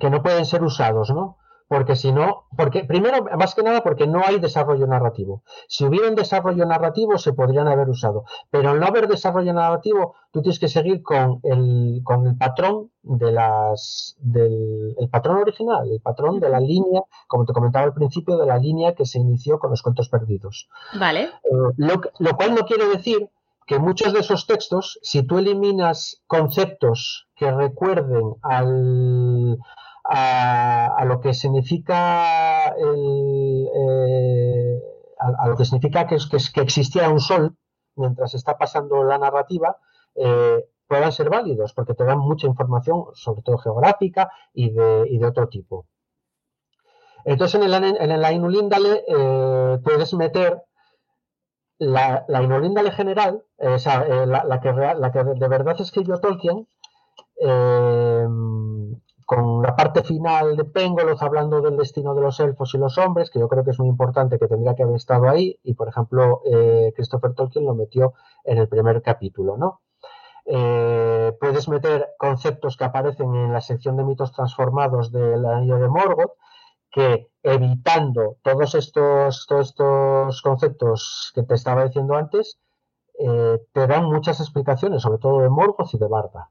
que 0.00 0.10
no 0.10 0.22
pueden 0.22 0.46
ser 0.46 0.62
usados, 0.64 1.10
¿no? 1.10 1.36
Porque 1.72 1.96
si 1.96 2.12
no, 2.12 2.44
porque 2.54 2.84
primero, 2.84 3.24
más 3.38 3.54
que 3.54 3.62
nada, 3.62 3.82
porque 3.82 4.06
no 4.06 4.20
hay 4.22 4.38
desarrollo 4.38 4.86
narrativo. 4.86 5.42
Si 5.68 5.86
hubiera 5.86 6.06
un 6.06 6.14
desarrollo 6.14 6.66
narrativo, 6.66 7.16
se 7.16 7.32
podrían 7.32 7.66
haber 7.66 7.88
usado, 7.88 8.26
pero 8.50 8.68
al 8.68 8.78
no 8.78 8.84
haber 8.84 9.08
desarrollo 9.08 9.54
narrativo, 9.54 10.14
tú 10.32 10.42
tienes 10.42 10.58
que 10.58 10.68
seguir 10.68 11.02
con 11.02 11.40
el, 11.44 12.02
con 12.04 12.26
el 12.26 12.36
patrón 12.36 12.90
de 13.02 13.32
las, 13.32 14.16
del 14.18 14.94
el 14.98 15.08
patrón 15.08 15.38
original, 15.38 15.90
el 15.90 16.02
patrón 16.02 16.40
de 16.40 16.50
la 16.50 16.60
línea, 16.60 17.04
como 17.26 17.46
te 17.46 17.54
comentaba 17.54 17.86
al 17.86 17.94
principio, 17.94 18.36
de 18.36 18.44
la 18.44 18.58
línea 18.58 18.94
que 18.94 19.06
se 19.06 19.18
inició 19.18 19.58
con 19.58 19.70
los 19.70 19.80
cuentos 19.80 20.10
perdidos. 20.10 20.68
Vale. 21.00 21.22
Eh, 21.22 21.72
lo, 21.78 22.02
lo 22.18 22.36
cual 22.36 22.54
no 22.54 22.66
quiere 22.66 22.86
decir 22.88 23.30
que 23.66 23.78
muchos 23.78 24.12
de 24.12 24.20
esos 24.20 24.46
textos, 24.46 24.98
si 25.00 25.22
tú 25.22 25.38
eliminas 25.38 26.22
conceptos 26.26 27.28
que 27.34 27.50
recuerden 27.50 28.34
al, 28.42 29.56
a, 30.14 31.04
lo 31.06 31.20
que 31.20 31.32
significa 31.32 32.68
el, 32.76 33.68
eh, 33.74 34.80
a, 35.18 35.48
lo 35.48 35.56
que 35.56 35.64
significa 35.64 36.06
que, 36.06 36.16
que, 36.16 36.36
que, 36.52 36.60
existía 36.60 37.08
un 37.08 37.20
sol 37.20 37.56
mientras 37.96 38.34
está 38.34 38.58
pasando 38.58 39.04
la 39.04 39.16
narrativa 39.16 39.78
eh, 40.14 40.66
puedan 40.86 41.12
ser 41.12 41.30
válidos 41.30 41.72
porque 41.72 41.94
te 41.94 42.04
dan 42.04 42.18
mucha 42.18 42.46
información 42.46 43.06
sobre 43.14 43.40
todo 43.42 43.56
geográfica 43.56 44.30
y 44.52 44.70
de, 44.70 45.04
y 45.08 45.18
de 45.18 45.26
otro 45.26 45.48
tipo. 45.48 45.86
Entonces 47.24 47.54
en 47.54 47.62
el, 47.62 47.72
en 47.72 48.10
el 48.10 48.24
Ainulindale 48.24 49.04
eh, 49.08 49.78
puedes 49.82 50.12
meter 50.12 50.62
la, 51.78 52.26
la 52.28 52.38
Ainulindale 52.38 52.90
general, 52.90 53.44
o 53.56 53.78
sea, 53.78 54.04
la, 54.26 54.44
la, 54.44 54.60
que, 54.60 54.72
la 54.72 55.10
que 55.10 55.24
de 55.24 55.48
verdad 55.48 55.80
escribió 55.80 56.18
Tolkien, 56.20 56.68
con 59.34 59.62
la 59.62 59.74
parte 59.74 60.02
final 60.02 60.56
de 60.56 60.64
Pengoloth 60.64 61.22
hablando 61.22 61.62
del 61.62 61.78
destino 61.78 62.14
de 62.14 62.20
los 62.20 62.38
elfos 62.38 62.74
y 62.74 62.78
los 62.78 62.98
hombres, 62.98 63.30
que 63.30 63.38
yo 63.38 63.48
creo 63.48 63.64
que 63.64 63.70
es 63.70 63.78
muy 63.78 63.88
importante, 63.88 64.38
que 64.38 64.46
tendría 64.46 64.74
que 64.74 64.82
haber 64.82 64.96
estado 64.96 65.26
ahí, 65.26 65.58
y 65.62 65.72
por 65.72 65.88
ejemplo, 65.88 66.42
eh, 66.44 66.92
Christopher 66.94 67.32
Tolkien 67.32 67.64
lo 67.64 67.74
metió 67.74 68.12
en 68.44 68.58
el 68.58 68.68
primer 68.68 69.00
capítulo, 69.00 69.56
¿no? 69.56 69.80
Eh, 70.44 71.32
puedes 71.40 71.66
meter 71.70 72.10
conceptos 72.18 72.76
que 72.76 72.84
aparecen 72.84 73.34
en 73.34 73.54
la 73.54 73.62
sección 73.62 73.96
de 73.96 74.04
mitos 74.04 74.32
transformados 74.32 75.10
del 75.12 75.46
anillo 75.46 75.78
de 75.78 75.88
Morgoth, 75.88 76.32
que 76.90 77.28
evitando 77.42 78.36
todos 78.42 78.74
estos, 78.74 79.46
todos 79.46 79.70
estos 79.70 80.42
conceptos 80.42 81.32
que 81.34 81.42
te 81.42 81.54
estaba 81.54 81.84
diciendo 81.84 82.16
antes, 82.16 82.58
eh, 83.18 83.62
te 83.72 83.86
dan 83.86 84.04
muchas 84.04 84.40
explicaciones, 84.40 85.00
sobre 85.00 85.18
todo 85.18 85.40
de 85.40 85.48
Morgoth 85.48 85.94
y 85.94 85.98
de 85.98 86.08
Barda. 86.08 86.50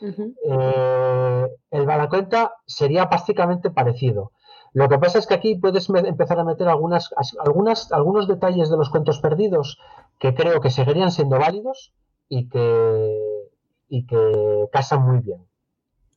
Eh, 0.00 1.46
el 1.70 1.86
Balacuenta 1.86 2.52
sería 2.66 3.06
básicamente 3.06 3.70
parecido. 3.70 4.32
Lo 4.72 4.88
que 4.88 4.98
pasa 4.98 5.18
es 5.18 5.26
que 5.26 5.34
aquí 5.34 5.56
puedes 5.56 5.88
empezar 5.88 6.38
a 6.38 6.44
meter 6.44 6.68
algunas, 6.68 7.10
algunas, 7.44 7.90
algunos 7.92 8.28
detalles 8.28 8.70
de 8.70 8.76
los 8.76 8.90
cuentos 8.90 9.18
perdidos 9.20 9.78
que 10.18 10.34
creo 10.34 10.60
que 10.60 10.70
seguirían 10.70 11.10
siendo 11.10 11.38
válidos 11.38 11.92
y 12.28 12.48
que, 12.48 13.48
y 13.88 14.06
que 14.06 14.68
casan 14.70 15.02
muy 15.02 15.20
bien. 15.20 15.46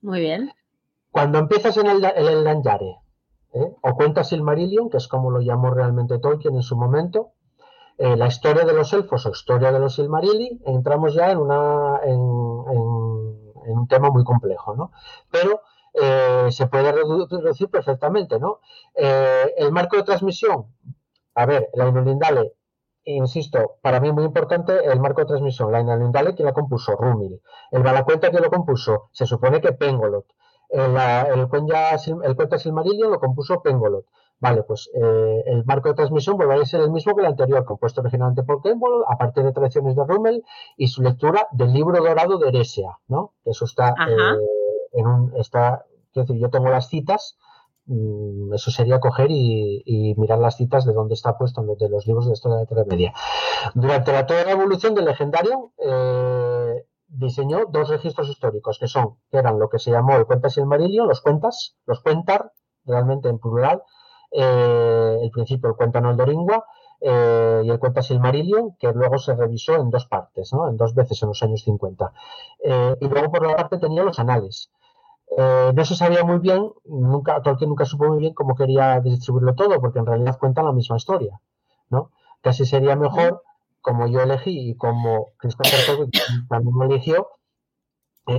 Muy 0.02 0.20
bien. 0.20 0.52
Cuando 1.12 1.40
empiezas 1.40 1.78
en 1.78 1.88
el, 1.88 2.04
el 2.04 2.44
Lanyare, 2.44 2.98
¿eh? 3.54 3.74
o 3.82 3.96
cuentas 3.96 4.30
Silmarillion, 4.30 4.90
que 4.90 4.98
es 4.98 5.08
como 5.08 5.32
lo 5.32 5.42
llamó 5.42 5.72
realmente 5.72 6.20
Tolkien 6.20 6.56
en 6.56 6.62
su 6.62 6.76
momento, 6.76 7.34
eh, 7.98 8.16
la 8.16 8.28
historia 8.28 8.66
de 8.66 8.74
los 8.74 8.94
elfos 8.94 9.26
o 9.26 9.30
historia 9.30 9.72
de 9.72 9.80
los 9.80 9.96
Silmarilli, 9.96 10.62
entramos 10.66 11.14
ya 11.14 11.32
en 11.32 11.38
una 11.38 12.00
en 12.04 12.20
un 13.68 13.88
tema 13.88 14.10
muy 14.10 14.24
complejo, 14.24 14.76
¿no? 14.76 14.92
Pero 15.30 15.62
eh, 15.94 16.48
se 16.52 16.68
puede 16.68 16.92
reducir 16.92 17.70
perfectamente, 17.70 18.40
¿no? 18.40 18.60
Eh, 18.96 19.54
el 19.58 19.72
marco 19.72 19.98
de 19.98 20.04
transmisión, 20.04 20.68
a 21.36 21.46
ver, 21.46 21.70
la 21.74 21.88
Inolindale, 21.90 22.54
insisto, 23.06 23.78
para 23.82 24.00
mí 24.00 24.12
muy 24.12 24.24
importante 24.26 24.86
el 24.86 25.00
marco 25.00 25.22
de 25.22 25.28
transmisión, 25.28 25.72
la 25.72 25.82
Inolindale 25.82 26.36
que 26.36 26.44
la 26.44 26.54
compuso 26.54 26.96
Rumil, 26.96 27.42
el 27.72 27.84
Balacuenta 27.84 28.32
que 28.32 28.40
lo 28.40 28.50
compuso, 28.50 29.10
se 29.12 29.26
supone 29.26 29.62
que 29.62 29.74
Pengolot, 29.74 30.26
el, 30.70 30.96
el, 30.98 31.40
el 31.40 32.36
cuento 32.36 32.58
Silmarillion 32.58 33.12
lo 33.12 33.20
compuso 33.20 33.62
Pengolot, 33.62 34.06
Vale, 34.42 34.64
pues 34.64 34.90
eh, 34.96 35.44
el 35.46 35.64
marco 35.66 35.90
de 35.90 35.94
transmisión 35.94 36.36
vuelve 36.36 36.56
a 36.56 36.66
ser 36.66 36.82
el 36.82 36.90
mismo 36.90 37.16
que 37.16 37.22
el 37.22 37.28
anterior, 37.28 37.64
compuesto 37.64 38.02
originalmente 38.02 38.42
por 38.42 38.64
Campbell, 38.64 39.04
a 39.08 39.16
partir 39.16 39.44
de 39.44 39.54
tradiciones 39.54 39.96
de 39.96 40.04
Rummel 40.04 40.44
y 40.78 40.88
su 40.88 41.04
lectura 41.04 41.48
del 41.52 41.72
libro 41.72 42.04
dorado 42.04 42.40
de 42.40 42.50
Eresia, 42.50 42.98
¿no? 43.08 43.36
Eso 43.46 43.66
está 43.66 43.90
eh, 43.90 44.38
en 44.94 45.08
un. 45.08 45.34
Está, 45.38 45.86
quiero 46.12 46.26
decir, 46.26 46.42
yo 46.42 46.50
tengo 46.50 46.70
las 46.70 46.90
citas, 46.90 47.38
mm, 47.86 48.56
eso 48.56 48.72
sería 48.72 49.00
coger 49.00 49.28
y, 49.30 50.16
mirar 50.18 50.40
las 50.40 50.58
citas 50.58 50.86
de 50.86 50.94
dónde 50.94 51.14
está 51.14 51.38
puesto 51.38 51.62
de 51.62 51.90
los 51.90 52.08
libros 52.08 52.26
de 52.26 52.34
historia 52.34 52.66
de 52.66 52.76
la 52.76 52.86
Media. 52.86 53.14
Durante 53.76 54.12
la, 54.12 54.26
toda 54.26 54.44
la 54.44 54.52
evolución 54.52 54.96
del 54.96 55.06
legendario, 55.06 55.72
eh, 55.78 56.84
diseñó 57.10 57.66
dos 57.70 57.90
registros 57.90 58.28
históricos 58.28 58.80
que 58.80 58.88
son, 58.88 59.18
que 59.30 59.38
eran 59.38 59.60
lo 59.60 59.70
que 59.70 59.78
se 59.78 59.92
llamó 59.92 60.16
el 60.16 60.26
Cuentas 60.26 60.58
y 60.58 60.62
el 60.62 60.66
Marilio, 60.66 61.06
los 61.06 61.22
cuentas, 61.22 61.76
los 61.86 62.02
cuentar, 62.02 62.54
realmente 62.86 63.30
en 63.30 63.38
plural, 63.38 63.84
eh, 64.32 65.18
el 65.22 65.32
principio 65.32 65.70
el 65.70 65.76
cuento 65.76 66.00
Noldoringua 66.00 66.66
eh, 67.02 67.62
y 67.66 67.70
el 67.70 67.80
cuento 67.80 68.02
Silmarillion, 68.02 68.76
que 68.78 68.92
luego 68.94 69.18
se 69.18 69.36
revisó 69.36 69.76
en 69.76 69.90
dos 69.90 70.06
partes, 70.06 70.54
¿no? 70.54 70.70
en 70.70 70.78
dos 70.78 70.96
veces 70.96 71.22
en 71.24 71.30
los 71.30 71.44
años 71.44 71.62
50. 71.64 72.14
Eh, 72.64 72.96
y 73.02 73.08
luego 73.08 73.32
por 73.32 73.46
la 73.46 73.56
parte 73.56 73.78
tenía 73.78 74.04
los 74.04 74.20
anales. 74.20 74.70
no 75.38 75.86
se 75.86 75.96
sabía 75.96 76.24
muy 76.24 76.40
bien, 76.40 76.72
nunca, 76.86 77.42
Tolkien 77.42 77.70
nunca 77.70 77.86
supo 77.86 78.06
muy 78.06 78.20
bien 78.20 78.34
cómo 78.34 78.56
quería 78.56 79.00
distribuirlo 79.02 79.56
todo, 79.56 79.80
porque 79.82 80.00
en 80.00 80.06
realidad 80.06 80.38
cuentan 80.40 80.66
la 80.66 80.74
misma 80.74 80.98
historia. 80.98 81.40
¿no? 81.90 82.12
Casi 82.42 82.66
sería 82.66 82.96
mejor, 82.96 83.44
como 83.82 84.08
yo 84.08 84.22
elegí 84.22 84.72
y 84.72 84.76
como 84.76 85.30
Christopher 85.38 86.08
también 86.50 86.76
me 86.78 86.86
eligió, 86.86 87.28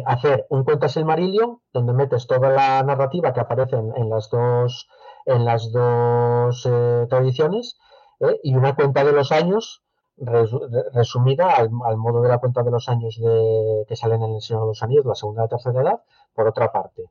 hacer 0.06 0.46
un 0.48 0.64
cuento 0.64 0.88
Silmarillion, 0.88 1.60
donde 1.72 1.92
metes 1.92 2.26
toda 2.26 2.50
la 2.50 2.82
narrativa 2.82 3.32
que 3.32 3.40
aparece 3.40 3.76
en 3.76 4.08
las 4.08 4.30
dos 4.30 4.88
en 5.26 5.44
las 5.44 5.72
dos 5.72 6.66
eh, 6.66 7.06
tradiciones 7.08 7.78
¿eh? 8.20 8.40
y 8.42 8.54
una 8.54 8.74
cuenta 8.74 9.04
de 9.04 9.12
los 9.12 9.32
años 9.32 9.82
resumida 10.16 11.54
al, 11.56 11.70
modo 11.70 12.22
de 12.22 12.28
la 12.28 12.38
cuenta 12.38 12.62
de 12.62 12.70
los 12.70 12.88
años 12.88 13.18
de, 13.18 13.84
que 13.88 13.96
salen 13.96 14.22
en 14.22 14.34
el 14.34 14.40
Señor 14.40 14.62
de 14.62 14.68
los 14.68 14.82
Anillos, 14.82 15.06
la 15.06 15.14
segunda 15.14 15.42
y 15.42 15.44
la 15.44 15.48
tercera 15.48 15.80
edad, 15.80 16.02
por 16.34 16.46
otra 16.46 16.70
parte. 16.70 17.02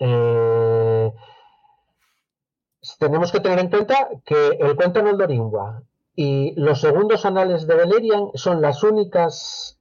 Eh, 0.00 1.12
tenemos 2.98 3.32
que 3.32 3.40
tener 3.40 3.60
en 3.60 3.70
cuenta 3.70 4.08
que 4.24 4.58
el 4.58 4.76
cuento 4.76 5.02
Noldoringua 5.02 5.82
y 6.20 6.52
los 6.60 6.80
segundos 6.80 7.24
anales 7.24 7.68
de 7.68 7.76
Beleriand 7.76 8.30
son 8.34 8.60
las 8.60 8.82
únicas 8.82 9.78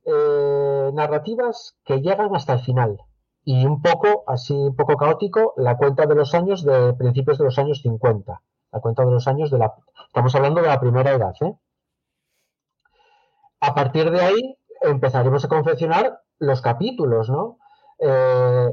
narrativas 0.93 1.75
que 1.83 1.99
llegan 1.99 2.35
hasta 2.35 2.53
el 2.53 2.59
final 2.59 2.99
y 3.43 3.65
un 3.65 3.81
poco, 3.81 4.23
así 4.27 4.53
un 4.53 4.75
poco 4.75 4.97
caótico, 4.97 5.55
la 5.57 5.77
cuenta 5.77 6.05
de 6.05 6.13
los 6.13 6.35
años 6.35 6.63
de 6.63 6.93
principios 6.93 7.39
de 7.39 7.45
los 7.45 7.57
años 7.57 7.81
50. 7.81 8.39
La 8.71 8.79
cuenta 8.79 9.03
de 9.03 9.11
los 9.11 9.27
años 9.27 9.49
de 9.49 9.57
la... 9.57 9.73
Estamos 10.05 10.35
hablando 10.35 10.61
de 10.61 10.67
la 10.67 10.79
primera 10.79 11.11
edad. 11.11 11.33
¿eh? 11.41 11.55
A 13.61 13.73
partir 13.73 14.11
de 14.11 14.21
ahí 14.21 14.57
empezaremos 14.81 15.43
a 15.43 15.47
confeccionar 15.47 16.19
los 16.37 16.61
capítulos, 16.61 17.31
¿no? 17.31 17.57
Eh, 17.99 18.69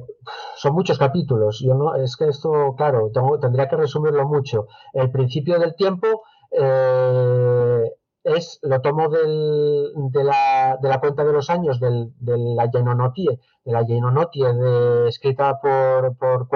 son 0.56 0.74
muchos 0.74 0.98
capítulos. 0.98 1.62
Yo 1.64 1.74
no, 1.74 1.94
es 1.94 2.16
que 2.18 2.28
esto, 2.28 2.74
claro, 2.76 3.10
tendría 3.40 3.68
que 3.68 3.76
resumirlo 3.76 4.28
mucho. 4.28 4.66
El 4.92 5.10
principio 5.10 5.58
del 5.58 5.76
tiempo 5.76 6.24
eh, 6.56 7.90
es, 8.24 8.58
lo 8.62 8.80
tomo 8.80 9.08
de, 9.08 10.24
la, 10.24 11.00
cuenta 11.00 11.24
de 11.24 11.32
los 11.32 11.50
años 11.50 11.78
de 11.78 12.10
la 12.20 12.70
Genonotie, 12.72 13.38
de 13.64 13.72
la 13.72 15.08
escrita 15.08 15.60
por, 15.60 16.16
por 16.16 16.48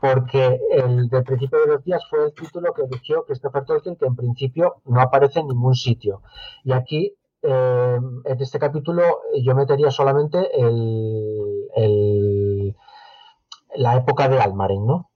porque 0.00 0.60
el 0.70 1.08
del 1.08 1.24
principio 1.24 1.58
de 1.60 1.66
los 1.66 1.84
días 1.84 2.06
fue 2.08 2.26
el 2.26 2.32
título 2.32 2.72
que 2.74 2.82
eligió 2.82 3.24
Christopher 3.24 3.64
Tolkien, 3.64 3.96
que 3.96 4.06
en 4.06 4.14
principio 4.14 4.76
no 4.84 5.00
aparece 5.00 5.40
en 5.40 5.48
ningún 5.48 5.74
sitio. 5.74 6.22
Y 6.62 6.72
aquí, 6.72 7.16
eh, 7.42 7.98
en 8.24 8.40
este 8.40 8.58
capítulo, 8.58 9.02
yo 9.42 9.54
metería 9.54 9.90
solamente 9.90 10.48
la 13.74 13.96
época 13.96 14.28
de 14.28 14.38
Almaren, 14.38 14.86
¿no? 14.86 15.10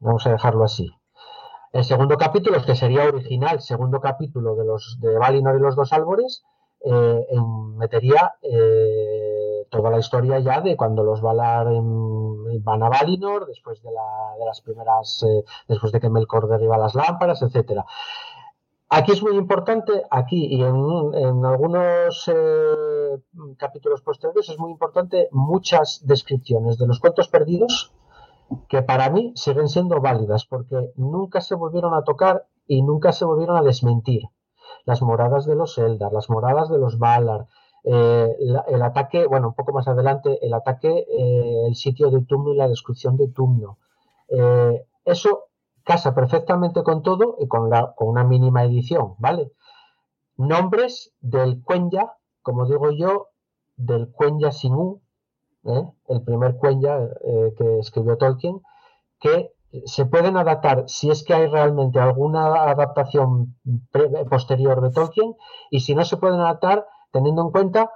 Vamos 0.00 0.26
a 0.26 0.32
dejarlo 0.32 0.64
así. 0.64 0.90
El 1.72 1.84
segundo 1.84 2.18
capítulo, 2.18 2.62
que 2.62 2.76
sería 2.76 3.04
original, 3.06 3.62
segundo 3.62 3.98
capítulo 3.98 4.54
de 4.56 4.64
los 4.66 4.98
de 5.00 5.16
Valinor 5.16 5.56
y 5.56 5.62
los 5.62 5.74
dos 5.74 5.90
árboles, 5.94 6.44
eh, 6.84 7.26
metería 7.76 8.34
eh, 8.42 9.66
toda 9.70 9.90
la 9.90 9.98
historia 9.98 10.38
ya 10.40 10.60
de 10.60 10.76
cuando 10.76 11.02
los 11.02 11.22
Valar 11.22 11.68
van 11.68 12.82
a 12.82 12.88
Valinor, 12.90 13.46
después 13.46 13.82
de, 13.82 13.90
las 14.44 14.60
primeras, 14.60 15.22
eh, 15.22 15.44
después 15.66 15.92
de 15.92 16.00
que 16.00 16.10
Melkor 16.10 16.46
derriba 16.46 16.76
las 16.76 16.94
lámparas, 16.94 17.40
etcétera. 17.40 17.86
Aquí 18.90 19.12
es 19.12 19.22
muy 19.22 19.34
importante, 19.36 20.02
aquí 20.10 20.54
y 20.54 20.62
en, 20.62 21.46
algunos 21.46 22.30
capítulos 23.56 24.02
posteriores 24.02 24.50
es 24.50 24.58
muy 24.58 24.72
importante 24.72 25.28
muchas 25.30 26.02
descripciones 26.04 26.76
de 26.76 26.86
los 26.86 27.00
cuentos 27.00 27.28
perdidos 27.28 27.94
que 28.68 28.82
para 28.82 29.10
mí 29.10 29.32
siguen 29.36 29.68
siendo 29.68 30.00
válidas 30.00 30.46
porque 30.46 30.92
nunca 30.96 31.40
se 31.40 31.54
volvieron 31.54 31.94
a 31.94 32.04
tocar 32.04 32.46
y 32.66 32.82
nunca 32.82 33.12
se 33.12 33.24
volvieron 33.24 33.56
a 33.56 33.62
desmentir. 33.62 34.22
Las 34.84 35.02
moradas 35.02 35.46
de 35.46 35.54
los 35.54 35.78
Eldar, 35.78 36.12
las 36.12 36.30
moradas 36.30 36.70
de 36.70 36.78
los 36.78 36.98
Valar, 36.98 37.46
eh, 37.84 38.36
el 38.38 38.82
ataque, 38.82 39.26
bueno, 39.26 39.48
un 39.48 39.54
poco 39.54 39.72
más 39.72 39.88
adelante, 39.88 40.38
el 40.44 40.54
ataque, 40.54 41.04
eh, 41.08 41.66
el 41.66 41.74
sitio 41.74 42.10
de 42.10 42.22
Tumno 42.22 42.52
y 42.52 42.56
la 42.56 42.68
destrucción 42.68 43.16
de 43.16 43.28
Tumno. 43.28 43.78
Eh, 44.28 44.86
eso 45.04 45.44
casa 45.84 46.14
perfectamente 46.14 46.82
con 46.82 47.02
todo 47.02 47.36
y 47.40 47.48
con, 47.48 47.68
la, 47.68 47.92
con 47.94 48.08
una 48.08 48.24
mínima 48.24 48.64
edición, 48.64 49.14
¿vale? 49.18 49.52
Nombres 50.36 51.12
del 51.20 51.62
Cuenya, 51.62 52.12
como 52.42 52.66
digo 52.66 52.90
yo, 52.92 53.28
del 53.76 54.10
Cuenya 54.12 54.52
Sinú, 54.52 55.01
¿eh? 55.64 55.88
el 56.08 56.22
primer 56.22 56.56
Cuenya 56.56 56.96
eh, 56.98 57.54
que 57.56 57.78
escribió 57.78 58.16
Tolkien, 58.16 58.60
que 59.20 59.52
se 59.86 60.04
pueden 60.04 60.36
adaptar 60.36 60.84
si 60.86 61.10
es 61.10 61.24
que 61.24 61.34
hay 61.34 61.46
realmente 61.46 61.98
alguna 61.98 62.70
adaptación 62.70 63.56
posterior 64.28 64.82
de 64.82 64.90
Tolkien 64.90 65.34
y 65.70 65.80
si 65.80 65.94
no 65.94 66.04
se 66.04 66.18
pueden 66.18 66.40
adaptar 66.40 66.86
teniendo 67.10 67.42
en 67.42 67.50
cuenta 67.50 67.90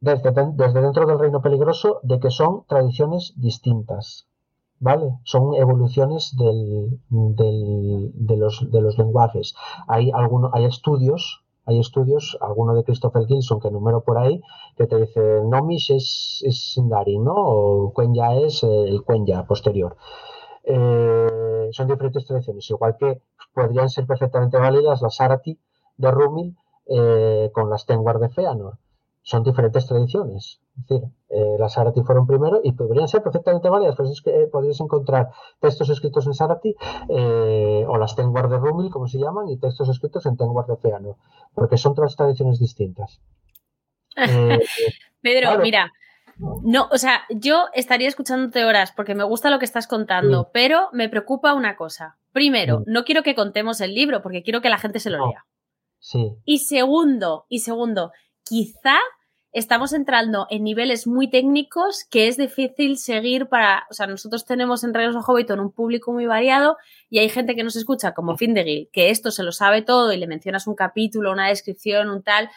desde, 0.00 0.32
dentro 0.32 1.06
del 1.06 1.18
reino 1.18 1.40
peligroso 1.40 2.00
de 2.02 2.18
que 2.18 2.30
son 2.30 2.64
tradiciones 2.66 3.32
distintas. 3.36 4.26
¿Vale? 4.80 5.16
Son 5.22 5.54
evoluciones 5.54 6.36
del, 6.36 6.98
de, 7.08 8.36
los, 8.36 8.68
de 8.68 8.80
los 8.80 8.98
lenguajes. 8.98 9.54
Hay, 9.86 10.10
algunos, 10.10 10.50
hay 10.54 10.64
estudios 10.64 11.41
hay 11.64 11.78
estudios, 11.78 12.36
alguno 12.40 12.74
de 12.74 12.84
Christopher 12.84 13.26
Gilson 13.26 13.60
que 13.60 13.70
número 13.70 14.02
por 14.02 14.18
ahí, 14.18 14.40
que 14.76 14.86
te 14.86 14.96
dice 14.96 15.20
Nomish 15.44 15.92
es, 15.92 16.42
es 16.44 16.72
Sindarin, 16.74 17.24
¿no? 17.24 17.34
O 17.36 17.92
Cuenya 17.92 18.34
es 18.36 18.62
el 18.62 19.02
Cuenya 19.02 19.44
posterior. 19.46 19.96
Eh, 20.64 21.68
son 21.72 21.88
diferentes 21.88 22.26
tradiciones, 22.26 22.70
igual 22.70 22.96
que 22.98 23.22
podrían 23.54 23.88
ser 23.88 24.06
perfectamente 24.06 24.58
válidas 24.58 25.02
las 25.02 25.16
Sarati 25.16 25.58
de 25.96 26.10
Rumil 26.10 26.56
eh, 26.86 27.50
con 27.52 27.70
las 27.70 27.86
Tengwar 27.86 28.18
de 28.18 28.28
Feanor. 28.28 28.78
Son 29.22 29.42
diferentes 29.44 29.86
tradiciones. 29.86 30.60
Es 30.76 30.86
decir, 30.86 31.08
eh, 31.28 31.56
las 31.58 31.74
Sarati 31.74 32.02
fueron 32.02 32.26
primero 32.26 32.60
y 32.64 32.72
podrían 32.72 33.06
ser 33.06 33.22
perfectamente 33.22 33.68
válidas, 33.68 33.94
pues 33.96 34.10
es 34.10 34.20
que 34.20 34.30
eh, 34.30 34.46
podrías 34.48 34.80
encontrar 34.80 35.28
textos 35.60 35.90
escritos 35.90 36.26
en 36.26 36.34
Sarati 36.34 36.74
eh, 37.08 37.84
o 37.86 37.96
las 37.98 38.16
Tengwar 38.16 38.48
de 38.48 38.58
Rumil, 38.58 38.90
como 38.90 39.06
se 39.06 39.18
llaman, 39.18 39.48
y 39.48 39.58
textos 39.58 39.88
escritos 39.88 40.26
en 40.26 40.36
Tengwar 40.36 40.66
de 40.66 40.76
Feanor, 40.76 41.16
porque 41.54 41.76
son 41.76 41.94
tres 41.94 42.16
tradiciones 42.16 42.58
distintas. 42.58 43.20
Pedro, 45.22 45.58
mira, 45.60 45.92
no, 46.38 46.88
o 46.90 46.98
sea, 46.98 47.22
yo 47.30 47.66
estaría 47.74 48.08
escuchándote 48.08 48.64
horas 48.64 48.92
porque 48.92 49.14
me 49.14 49.24
gusta 49.24 49.50
lo 49.50 49.58
que 49.58 49.64
estás 49.64 49.86
contando, 49.86 50.50
pero 50.52 50.88
me 50.92 51.08
preocupa 51.08 51.54
una 51.54 51.76
cosa. 51.76 52.16
Primero, 52.32 52.82
no 52.86 53.04
quiero 53.04 53.22
que 53.22 53.34
contemos 53.34 53.80
el 53.80 53.94
libro 53.94 54.22
porque 54.22 54.42
quiero 54.42 54.60
que 54.60 54.70
la 54.70 54.78
gente 54.78 54.98
se 54.98 55.10
lo 55.10 55.26
lea. 55.26 55.44
Sí. 55.98 56.34
Y 56.44 56.58
segundo, 56.58 57.46
y 57.48 57.60
segundo, 57.60 58.10
quizá 58.52 58.98
estamos 59.52 59.94
entrando 59.94 60.46
en 60.50 60.62
niveles 60.62 61.06
muy 61.06 61.30
técnicos 61.30 62.04
que 62.10 62.28
es 62.28 62.36
difícil 62.36 62.98
seguir 62.98 63.46
para, 63.46 63.86
o 63.90 63.94
sea, 63.94 64.06
nosotros 64.06 64.44
tenemos 64.44 64.84
en 64.84 64.92
Regreso 64.92 65.20
a 65.20 65.22
Hobbiton 65.22 65.58
un 65.58 65.72
público 65.72 66.12
muy 66.12 66.26
variado 66.26 66.76
y 67.08 67.20
hay 67.20 67.30
gente 67.30 67.54
que 67.54 67.64
nos 67.64 67.76
escucha 67.76 68.12
como 68.12 68.36
Findegil, 68.36 68.90
que 68.92 69.08
esto 69.08 69.30
se 69.30 69.42
lo 69.42 69.52
sabe 69.52 69.80
todo 69.80 70.12
y 70.12 70.18
le 70.18 70.26
mencionas 70.26 70.66
un 70.66 70.74
capítulo, 70.74 71.32
una 71.32 71.48
descripción, 71.48 72.10
un 72.10 72.22
tal, 72.22 72.50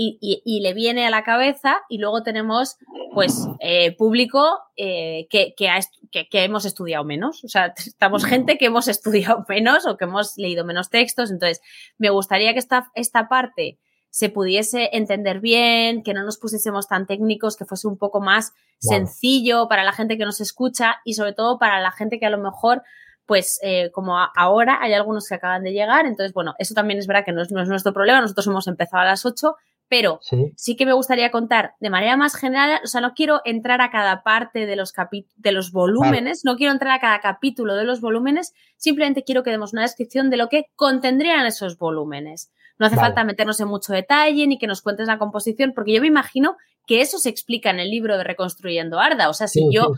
y, 0.00 0.60
le 0.62 0.74
viene 0.74 1.06
a 1.06 1.10
la 1.10 1.24
cabeza 1.24 1.78
y 1.88 1.98
luego 1.98 2.22
tenemos 2.22 2.76
pues 3.14 3.48
eh, 3.58 3.96
público 3.96 4.60
eh, 4.76 5.26
que, 5.30 5.54
que, 5.56 6.44
hemos 6.44 6.66
estudiado 6.66 7.04
menos. 7.04 7.42
O 7.42 7.48
sea, 7.48 7.72
estamos 7.76 8.24
gente 8.24 8.58
que 8.58 8.66
hemos 8.66 8.86
estudiado 8.88 9.44
menos 9.48 9.86
o 9.86 9.96
que 9.96 10.04
hemos 10.04 10.36
leído 10.36 10.64
menos 10.64 10.90
textos. 10.90 11.32
Entonces, 11.32 11.62
me 11.96 12.10
gustaría 12.10 12.52
que 12.52 12.60
esta, 12.60 12.92
esta 12.94 13.28
parte 13.28 13.80
se 14.10 14.30
pudiese 14.30 14.90
entender 14.92 15.40
bien, 15.40 16.02
que 16.02 16.14
no 16.14 16.24
nos 16.24 16.38
pusiésemos 16.38 16.88
tan 16.88 17.06
técnicos, 17.06 17.56
que 17.56 17.64
fuese 17.64 17.86
un 17.86 17.98
poco 17.98 18.20
más 18.20 18.52
sencillo 18.78 19.68
para 19.68 19.84
la 19.84 19.92
gente 19.92 20.16
que 20.16 20.24
nos 20.24 20.40
escucha 20.40 20.96
y 21.04 21.14
sobre 21.14 21.32
todo 21.32 21.58
para 21.58 21.80
la 21.80 21.90
gente 21.90 22.18
que 22.18 22.26
a 22.26 22.30
lo 22.30 22.38
mejor, 22.38 22.82
pues 23.26 23.58
eh, 23.62 23.90
como 23.92 24.16
ahora 24.36 24.78
hay 24.80 24.94
algunos 24.94 25.28
que 25.28 25.34
acaban 25.34 25.62
de 25.62 25.72
llegar, 25.72 26.06
entonces 26.06 26.32
bueno, 26.32 26.54
eso 26.58 26.74
también 26.74 26.98
es 26.98 27.06
verdad 27.06 27.24
que 27.24 27.32
no 27.32 27.42
es, 27.42 27.50
nuestro 27.50 27.92
problema, 27.92 28.20
nosotros 28.20 28.46
hemos 28.46 28.66
empezado 28.66 29.02
a 29.02 29.06
las 29.06 29.26
8, 29.26 29.56
pero 29.90 30.20
¿Sí? 30.56 30.76
que 30.76 30.84
me 30.84 30.92
gustaría 30.92 31.30
contar 31.30 31.74
de 31.80 31.90
manera 31.90 32.16
más 32.16 32.34
general, 32.34 32.80
o 32.84 32.86
sea, 32.86 33.00
no 33.00 33.14
quiero 33.14 33.40
entrar 33.44 33.80
a 33.80 33.90
cada 33.90 34.22
parte 34.22 34.66
de 34.66 34.76
los, 34.76 34.92
de 35.36 35.52
los 35.52 35.72
volúmenes, 35.72 36.44
no 36.44 36.56
quiero 36.56 36.72
entrar 36.72 36.92
a 36.92 37.00
cada 37.00 37.20
capítulo 37.20 37.74
de 37.74 37.84
los 37.84 38.00
volúmenes, 38.00 38.52
simplemente 38.76 39.24
quiero 39.24 39.42
que 39.42 39.50
demos 39.50 39.72
una 39.72 39.82
descripción 39.82 40.28
de 40.28 40.36
lo 40.36 40.48
que 40.48 40.66
contendrían 40.76 41.46
esos 41.46 41.78
volúmenes. 41.78 42.52
No 42.78 42.86
hace 42.86 42.96
falta 42.96 43.24
meternos 43.24 43.58
en 43.60 43.68
mucho 43.68 43.92
detalle 43.92 44.46
ni 44.46 44.58
que 44.58 44.66
nos 44.66 44.82
cuentes 44.82 45.08
la 45.08 45.18
composición, 45.18 45.72
porque 45.74 45.92
yo 45.92 46.00
me 46.00 46.06
imagino 46.06 46.56
que 46.86 47.02
eso 47.02 47.18
se 47.18 47.28
explica 47.28 47.68
en 47.70 47.80
el 47.80 47.90
libro 47.90 48.16
de 48.16 48.24
Reconstruyendo 48.24 48.98
Arda. 48.98 49.28
O 49.28 49.34
sea, 49.34 49.46
si 49.46 49.62
yo, 49.70 49.92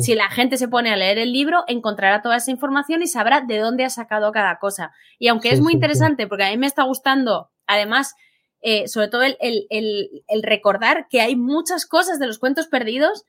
si 0.00 0.14
la 0.14 0.28
gente 0.28 0.58
se 0.58 0.68
pone 0.68 0.92
a 0.92 0.96
leer 0.96 1.16
el 1.18 1.32
libro, 1.32 1.64
encontrará 1.68 2.20
toda 2.20 2.36
esa 2.36 2.50
información 2.50 3.02
y 3.02 3.06
sabrá 3.06 3.40
de 3.40 3.58
dónde 3.58 3.84
ha 3.84 3.90
sacado 3.90 4.30
cada 4.30 4.58
cosa. 4.58 4.92
Y 5.18 5.28
aunque 5.28 5.50
es 5.50 5.60
muy 5.60 5.72
interesante, 5.72 6.26
porque 6.26 6.44
a 6.44 6.50
mí 6.50 6.58
me 6.58 6.66
está 6.66 6.82
gustando, 6.82 7.50
además, 7.66 8.14
eh, 8.60 8.88
sobre 8.88 9.08
todo 9.08 9.22
el, 9.22 10.42
recordar 10.42 11.06
que 11.08 11.22
hay 11.22 11.34
muchas 11.34 11.86
cosas 11.86 12.18
de 12.18 12.26
los 12.26 12.38
cuentos 12.38 12.66
perdidos 12.66 13.24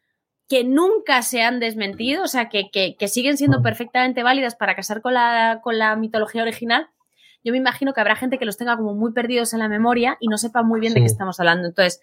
que 0.49 0.65
nunca 0.65 1.21
se 1.21 1.41
han 1.41 1.59
desmentido, 1.59 2.23
o 2.23 2.27
sea, 2.27 2.49
que, 2.49 2.69
que 2.71 3.07
siguen 3.07 3.37
siendo 3.37 3.61
perfectamente 3.61 4.23
válidas 4.23 4.55
para 4.55 4.75
casar 4.75 5.01
con 5.01 5.13
la, 5.13 5.61
con 5.63 5.77
la 5.77 5.95
mitología 5.95 6.41
original 6.41 6.89
yo 7.43 7.51
me 7.51 7.57
imagino 7.57 7.93
que 7.93 8.01
habrá 8.01 8.15
gente 8.15 8.37
que 8.37 8.45
los 8.45 8.57
tenga 8.57 8.75
como 8.75 8.93
muy 8.95 9.13
perdidos 9.13 9.53
en 9.53 9.59
la 9.59 9.69
memoria 9.69 10.17
y 10.19 10.27
no 10.27 10.37
sepa 10.37 10.63
muy 10.63 10.79
bien 10.79 10.93
de 10.93 10.99
qué 10.99 11.05
estamos 11.05 11.39
hablando. 11.39 11.67
Entonces, 11.67 12.01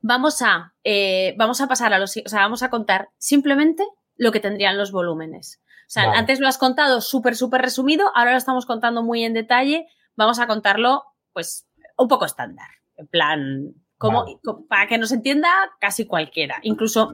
vamos 0.00 0.42
a, 0.42 0.74
eh, 0.84 1.34
vamos 1.38 1.60
a 1.60 1.66
pasar 1.66 1.92
a 1.92 1.98
los, 1.98 2.16
o 2.16 2.28
sea, 2.28 2.40
vamos 2.40 2.62
a 2.62 2.70
contar 2.70 3.08
simplemente 3.18 3.84
lo 4.16 4.32
que 4.32 4.40
tendrían 4.40 4.78
los 4.78 4.92
volúmenes. 4.92 5.60
O 5.86 5.90
sea, 5.94 6.12
antes 6.12 6.40
lo 6.40 6.48
has 6.48 6.58
contado 6.58 7.00
súper, 7.00 7.36
súper 7.36 7.60
resumido, 7.60 8.10
ahora 8.14 8.32
lo 8.32 8.38
estamos 8.38 8.66
contando 8.66 9.02
muy 9.02 9.24
en 9.24 9.34
detalle, 9.34 9.86
vamos 10.16 10.38
a 10.38 10.46
contarlo, 10.46 11.04
pues, 11.32 11.68
un 11.96 12.08
poco 12.08 12.24
estándar. 12.24 12.68
En 12.96 13.06
plan, 13.06 13.74
como, 13.98 14.24
para 14.68 14.86
que 14.86 14.98
nos 14.98 15.12
entienda 15.12 15.48
casi 15.80 16.06
cualquiera, 16.06 16.56
incluso 16.62 17.12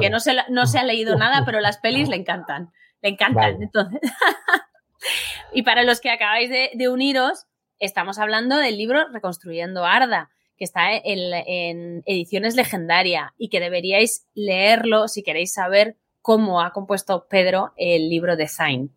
que 0.00 0.10
no 0.10 0.20
se, 0.20 0.36
no 0.48 0.66
se 0.66 0.78
ha 0.78 0.84
leído 0.84 1.16
nada, 1.18 1.44
pero 1.44 1.60
las 1.60 1.78
pelis 1.78 2.08
le 2.08 2.16
encantan, 2.16 2.72
le 3.02 3.10
encantan. 3.10 3.62
Entonces, 3.62 4.00
y 5.52 5.62
para 5.62 5.82
los 5.82 6.00
que 6.00 6.10
acabáis 6.10 6.50
de, 6.50 6.88
uniros, 6.88 7.46
estamos 7.78 8.18
hablando 8.18 8.56
del 8.56 8.76
libro 8.76 9.08
Reconstruyendo 9.08 9.84
Arda, 9.84 10.30
que 10.56 10.64
está 10.64 10.92
en, 10.92 12.02
ediciones 12.06 12.54
legendaria 12.54 13.34
y 13.38 13.48
que 13.48 13.60
deberíais 13.60 14.26
leerlo 14.34 15.08
si 15.08 15.22
queréis 15.22 15.54
saber 15.54 15.96
cómo 16.20 16.60
ha 16.60 16.72
compuesto 16.72 17.26
Pedro 17.28 17.72
el 17.76 18.10
libro 18.10 18.36
de 18.36 18.46
Zain. 18.46 18.94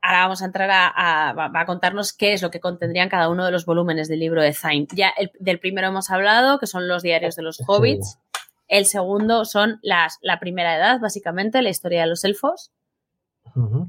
Ahora 0.00 0.20
vamos 0.20 0.42
a 0.42 0.44
entrar 0.44 0.70
a, 0.72 1.64
contarnos 1.66 2.12
qué 2.12 2.32
es 2.32 2.40
lo 2.40 2.52
que 2.52 2.60
contendrían 2.60 3.08
cada 3.08 3.28
uno 3.28 3.44
de 3.44 3.50
los 3.50 3.66
volúmenes 3.66 4.06
del 4.08 4.20
libro 4.20 4.40
de 4.40 4.52
Zain. 4.52 4.86
Ya 4.94 5.12
del 5.40 5.58
primero 5.58 5.88
hemos 5.88 6.10
hablado, 6.10 6.60
que 6.60 6.68
son 6.68 6.86
los 6.86 7.02
diarios 7.02 7.34
de 7.34 7.42
los 7.42 7.60
hobbits. 7.66 8.20
El 8.68 8.86
segundo 8.86 9.44
son 9.44 9.80
las, 9.82 10.18
la 10.22 10.38
primera 10.38 10.76
edad, 10.76 11.00
básicamente, 11.00 11.62
la 11.62 11.70
historia 11.70 12.02
de 12.02 12.06
los 12.06 12.22
elfos. 12.22 12.70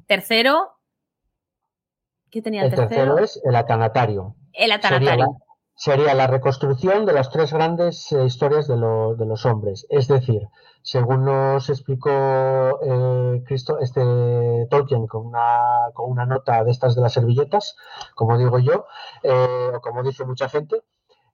Tercero, 0.08 0.77
¿Qué 2.32 2.42
tenía 2.42 2.64
el, 2.66 2.74
tercero? 2.74 3.18
es 3.20 3.40
el 3.44 3.56
atanatario. 3.56 4.36
El 4.54 4.72
atanatario. 4.72 5.38
Sería 5.76 6.16
la, 6.16 6.26
reconstrucción 6.26 7.06
de 7.06 7.14
las 7.14 7.30
tres 7.30 7.54
grandes 7.54 8.12
eh, 8.12 8.26
historias 8.26 8.68
de, 8.68 8.76
los 8.78 9.46
hombres. 9.46 9.86
Es 9.90 10.08
decir, 10.08 10.48
según 10.82 11.26
nos 11.26 11.70
explicó 11.70 12.10
eh, 12.10 13.44
Cristo, 13.46 13.78
este 13.80 14.02
Tolkien 14.72 15.06
con 15.06 15.28
una, 15.28 15.92
con 15.94 16.10
una 16.10 16.26
nota 16.26 16.64
de 16.64 16.72
estas 16.72 16.96
de 16.96 17.02
las 17.02 17.14
servilletas, 17.14 17.76
como 18.16 18.40
digo 18.40 18.58
yo, 18.58 18.86
eh, 19.22 19.72
o 19.76 19.80
como 19.82 20.02
dice 20.02 20.26
mucha 20.26 20.50
gente, 20.50 20.82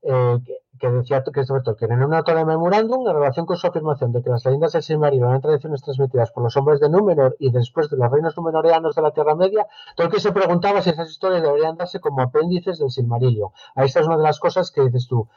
eh, 0.04 0.40
que, 0.80 0.90
decía 0.90 1.24
que 1.24 1.40
es 1.40 1.48
que 1.80 1.86
en 1.86 1.94
una 1.94 2.18
nota 2.18 2.36
de 2.36 2.44
memorándum, 2.44 3.08
en 3.08 3.14
relación 3.14 3.46
con 3.46 3.56
su 3.56 3.68
afirmación 3.68 4.12
de 4.12 4.22
que 4.22 4.30
las 4.30 4.44
leyendas 4.44 4.74
del 4.74 4.84
Silmarillion 4.84 5.30
eran 5.30 5.42
tradiciones 5.42 5.82
transmitidas 5.82 6.32
por 6.32 6.44
los 6.44 6.58
hombres 6.58 6.82
de 6.82 6.90
Númenor 6.90 7.36
y 7.40 7.52
después 7.52 7.90
de 7.90 7.98
los 7.98 8.12
reinos 8.12 8.36
numenoreanos 8.36 8.96
de 8.96 9.02
la 9.02 9.12
Tierra 9.12 9.36
Media, 9.36 9.66
Tolkien 9.96 10.22
se 10.22 10.32
preguntaba 10.34 10.82
si 10.82 10.90
esas 10.90 11.10
historias 11.10 11.42
deberían 11.42 11.78
darse 11.78 12.02
como 12.02 12.22
apéndices 12.22 12.80
del 12.80 12.92
Silmarillion. 12.92 13.50
Ahí 13.76 13.86
esta 13.86 14.02
es 14.02 14.08
una 14.08 14.18
de 14.18 14.24
las 14.24 14.40
cosas 14.40 14.72
que 14.72 14.82
dices 14.82 15.08
tú, 15.08 15.30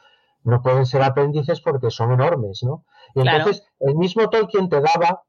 no 0.42 0.62
pueden 0.62 0.86
ser 0.86 1.02
apéndices 1.02 1.60
porque 1.60 1.90
son 1.90 2.12
enormes, 2.12 2.62
¿no? 2.62 2.84
Y 3.14 3.20
entonces 3.20 3.64
el 3.80 3.94
mismo 3.94 4.28
Tolkien 4.28 4.68
te 4.68 4.80
daba 4.80 5.22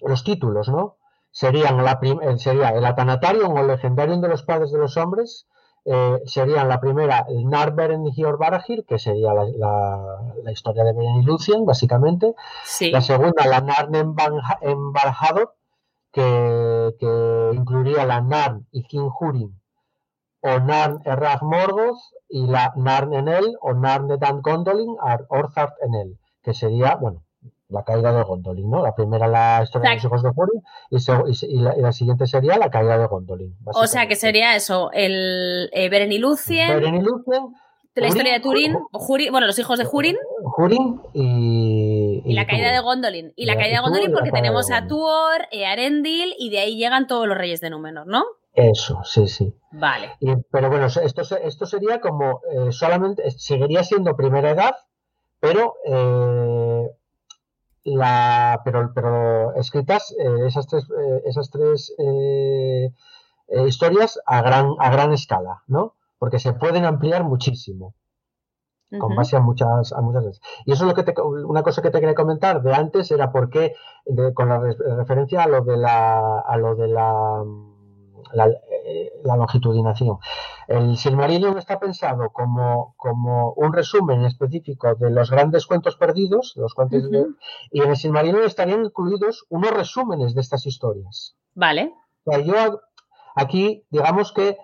los 0.00 0.24
títulos, 0.24 0.68
¿no? 0.68 0.96
Serían 1.30 1.84
la 1.84 2.00
sería 2.38 2.70
el 2.70 2.84
Atanatarium 2.84 3.52
o 3.52 3.60
el 3.60 3.66
Legendarium 3.66 4.20
de 4.22 4.28
los 4.28 4.42
Padres 4.42 4.72
de 4.72 4.78
los 4.78 4.96
Hombres, 4.96 5.46
eh, 5.88 6.20
serían 6.24 6.68
la 6.68 6.80
primera 6.80 7.26
el 7.28 7.48
Narberen 7.48 8.02
Barahir, 8.38 8.84
que 8.84 8.98
sería 8.98 9.32
la, 9.32 10.50
historia 10.50 10.82
de 10.82 10.92
Beren 10.92 11.20
y 11.20 11.22
Lucien, 11.22 11.64
básicamente. 11.64 12.34
La 12.90 13.00
segunda, 13.00 13.46
la 13.46 13.60
Narn 13.60 13.94
en 13.94 14.92
Barhador, 14.92 15.54
que, 16.10 16.92
que, 16.98 17.50
incluiría 17.52 18.04
la 18.04 18.20
Narn 18.20 18.66
y 18.72 18.84
Hurin, 18.98 19.60
o 20.40 20.58
Narn 20.58 21.02
Errag 21.04 21.44
Morgoth, 21.44 22.00
y 22.28 22.48
la 22.48 22.72
Narn 22.74 23.14
Enel, 23.14 23.56
o 23.60 23.72
Narn 23.72 24.08
de 24.08 24.16
Dan 24.18 24.42
Gondolin, 24.42 24.96
Orthart 25.28 25.74
Enel, 25.82 26.18
que 26.42 26.52
sería, 26.52 26.96
bueno, 26.96 27.22
la 27.68 27.84
caída 27.84 28.12
de 28.12 28.22
Gondolin, 28.22 28.70
¿no? 28.70 28.82
La 28.82 28.94
primera 28.94 29.26
la 29.26 29.60
historia 29.62 29.90
de 29.90 29.96
los 29.96 30.04
hijos 30.04 30.22
de 30.22 30.30
Hurin 30.34 30.62
y, 30.90 31.80
la, 31.80 31.92
siguiente 31.92 32.26
sería 32.26 32.58
la 32.58 32.70
caída 32.70 32.98
de 32.98 33.06
Gondolin. 33.06 33.56
O 33.74 33.86
sea 33.86 34.06
que 34.06 34.16
sería 34.16 34.54
eso, 34.54 34.90
el 34.92 35.68
eh, 35.72 35.88
Beren 35.88 36.12
y 36.12 36.18
Lucien. 36.18 36.68
Beren 36.68 36.94
y 36.94 37.00
Lucien. 37.00 37.54
La 37.96 38.08
historia 38.08 38.34
de 38.34 38.40
Turin, 38.40 38.76
bueno, 39.30 39.46
los 39.46 39.58
hijos 39.58 39.78
de 39.78 39.86
Hurin. 39.90 40.18
Hurin 40.58 41.00
y. 41.14 42.22
Y, 42.26 42.34
la 42.34 42.46
caída 42.46 42.70
de 42.70 42.80
Gondolin. 42.80 43.32
Y 43.36 43.46
la 43.46 43.56
caída 43.56 43.76
de 43.76 43.82
Gondolin 43.82 44.12
porque 44.12 44.30
tenemos 44.30 44.70
a 44.70 44.86
Tuor, 44.86 45.42
a 45.42 45.48
eh, 45.50 45.64
Arendil 45.64 46.34
y 46.38 46.50
de 46.50 46.58
ahí 46.58 46.76
llegan 46.76 47.06
todos 47.06 47.26
los 47.26 47.38
reyes 47.38 47.62
de 47.62 47.70
Númenor, 47.70 48.06
¿no? 48.06 48.24
Eso, 48.52 49.00
sí, 49.04 49.28
sí. 49.28 49.54
Vale. 49.72 50.12
pero 50.50 50.68
bueno, 50.68 50.86
esto, 50.86 51.22
esto 51.36 51.66
sería 51.66 52.00
como 52.00 52.40
eh, 52.50 52.72
solamente, 52.72 53.30
seguiría 53.30 53.82
siendo 53.82 54.16
primera 54.16 54.50
edad, 54.50 54.76
pero 55.40 55.74
eh, 55.84 56.65
la, 57.94 58.62
pero, 58.64 58.92
pero 58.94 59.54
escritas 59.54 60.14
eh, 60.18 60.46
esas 60.46 60.66
tres, 60.66 60.84
eh, 60.90 61.22
esas 61.26 61.50
tres 61.50 61.94
eh, 61.98 62.90
historias 63.66 64.20
a 64.26 64.42
gran, 64.42 64.74
a 64.78 64.90
gran 64.90 65.12
escala, 65.12 65.62
¿no? 65.66 65.94
Porque 66.18 66.38
se 66.38 66.52
pueden 66.52 66.84
ampliar 66.84 67.24
muchísimo. 67.24 67.94
Con 69.00 69.16
base 69.16 69.36
a 69.36 69.40
muchas, 69.40 69.92
a 69.92 70.00
muchas 70.00 70.24
veces. 70.24 70.40
Y 70.64 70.72
eso 70.72 70.84
es 70.84 70.88
lo 70.88 70.94
que 70.94 71.02
te, 71.02 71.20
una 71.20 71.64
cosa 71.64 71.82
que 71.82 71.90
te 71.90 71.98
quería 71.98 72.14
comentar 72.14 72.62
de 72.62 72.72
antes 72.72 73.10
era 73.10 73.32
por 73.32 73.50
qué, 73.50 73.74
con 74.32 74.48
la 74.48 74.60
referencia 74.60 75.42
a 75.42 75.48
lo 75.48 75.62
de 75.62 75.76
la, 75.76 76.38
a 76.38 76.56
lo 76.56 76.76
de 76.76 76.86
la 76.86 77.42
la, 78.32 78.46
eh, 78.48 79.12
longitudinación. 79.24 80.18
El 80.68 80.96
Silmarillion 80.96 81.58
está 81.58 81.78
pensado 81.78 82.30
como, 82.30 82.94
como, 82.96 83.52
un 83.54 83.72
resumen 83.72 84.24
específico 84.24 84.94
de 84.94 85.10
los 85.10 85.30
grandes 85.30 85.66
cuentos 85.66 85.96
perdidos, 85.96 86.54
los 86.56 86.74
cuentos 86.74 87.04
y 87.70 87.82
en 87.82 87.90
el 87.90 87.96
Silmarillion 87.96 88.44
estarían 88.44 88.84
incluidos 88.84 89.46
unos 89.48 89.70
resúmenes 89.70 90.34
de 90.34 90.40
estas 90.40 90.66
historias. 90.66 91.36
Vale. 91.54 91.94
yo 92.44 92.80
aquí, 93.34 93.84
digamos 93.90 94.32
que 94.32 94.58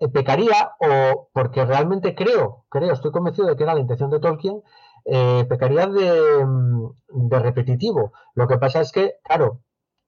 eh, 0.00 0.08
pecaría, 0.08 0.72
o 0.80 1.28
porque 1.32 1.64
realmente 1.64 2.14
creo, 2.14 2.64
creo, 2.68 2.92
estoy 2.92 3.10
convencido 3.12 3.48
de 3.48 3.56
que 3.56 3.62
era 3.62 3.74
la 3.74 3.80
intención 3.80 4.10
de 4.10 4.20
Tolkien, 4.20 4.62
eh, 5.04 5.46
pecaría 5.48 5.86
de, 5.86 6.44
mm, 6.44 7.28
de, 7.28 7.38
repetitivo. 7.38 8.12
Lo 8.34 8.46
que 8.46 8.58
pasa 8.58 8.80
es 8.80 8.92
que, 8.92 9.14
claro, 9.24 9.60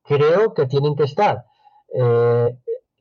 creo 0.05 0.55
que 0.55 0.67
tienen 0.67 0.97
que 0.97 1.05
estar 1.05 1.45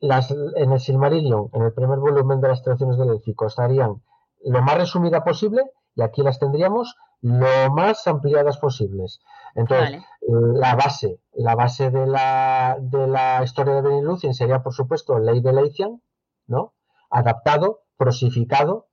las, 0.00 0.30
en 0.30 0.72
el 0.72 0.80
Silmarillion, 0.80 1.50
en 1.52 1.62
el 1.62 1.72
primer 1.72 1.98
volumen 1.98 2.40
de 2.40 2.48
las 2.48 2.62
tradiciones 2.62 2.98
del 2.98 3.10
élfico, 3.10 3.46
estarían 3.46 4.02
lo 4.44 4.62
más 4.62 4.76
resumida 4.76 5.24
posible 5.24 5.62
y 5.94 6.02
aquí 6.02 6.22
las 6.22 6.38
tendríamos 6.38 6.96
lo 7.20 7.72
más 7.72 8.06
ampliadas 8.06 8.58
posibles. 8.58 9.20
Entonces, 9.54 10.02
la 10.20 10.74
base, 10.76 11.20
la 11.32 11.54
base 11.54 11.90
de 11.90 12.06
la, 12.06 12.76
de 12.80 13.06
la 13.08 13.42
historia 13.42 13.74
de 13.74 13.82
Benilúcien 13.82 14.34
sería, 14.34 14.62
por 14.62 14.74
supuesto, 14.74 15.18
Ley 15.18 15.40
de 15.40 15.52
Leithian, 15.52 16.00
¿no? 16.46 16.74
Adaptado, 17.10 17.80
prosificado, 17.96 18.87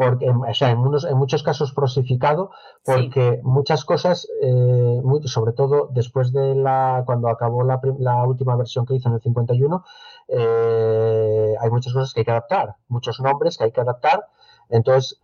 porque, 0.00 0.30
o 0.30 0.54
sea, 0.54 0.70
en, 0.70 0.78
en 0.78 1.18
muchos 1.18 1.42
casos 1.42 1.74
prosificado, 1.74 2.52
porque 2.82 3.38
muchas 3.42 3.84
cosas, 3.84 4.26
eh, 4.40 5.02
sobre 5.26 5.52
todo 5.52 5.90
después 5.92 6.32
de 6.32 6.54
la, 6.54 7.02
cuando 7.04 7.28
acabó 7.28 7.64
la, 7.64 7.78
la, 7.98 8.24
última 8.24 8.56
versión 8.56 8.86
que 8.86 8.94
hizo 8.94 9.10
en 9.10 9.16
el 9.16 9.20
51, 9.20 9.84
eh, 10.28 11.54
hay 11.60 11.70
muchas 11.70 11.92
cosas 11.92 12.14
que 12.14 12.20
hay 12.20 12.24
que 12.24 12.30
adaptar, 12.30 12.76
muchos 12.88 13.20
nombres 13.20 13.58
que 13.58 13.64
hay 13.64 13.72
que 13.72 13.82
adaptar. 13.82 14.24
Entonces, 14.70 15.20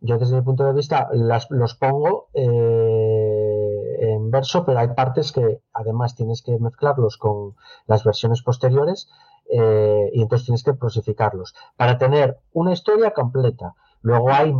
yo 0.00 0.18
desde 0.18 0.34
mi 0.34 0.42
punto 0.42 0.64
de 0.64 0.72
vista 0.72 1.08
las, 1.12 1.48
los 1.50 1.76
pongo 1.76 2.26
eh, 2.34 3.96
en 4.00 4.28
verso, 4.32 4.64
pero 4.64 4.80
hay 4.80 4.88
partes 4.88 5.30
que 5.30 5.60
además 5.72 6.16
tienes 6.16 6.42
que 6.42 6.58
mezclarlos 6.58 7.16
con 7.16 7.54
las 7.86 8.02
versiones 8.02 8.42
posteriores 8.42 9.08
eh, 9.48 10.10
y 10.12 10.20
entonces 10.20 10.46
tienes 10.46 10.64
que 10.64 10.74
prosificarlos 10.74 11.54
para 11.76 11.96
tener 11.96 12.40
una 12.52 12.72
historia 12.72 13.12
completa. 13.12 13.76
Luego 14.02 14.30
hay, 14.30 14.54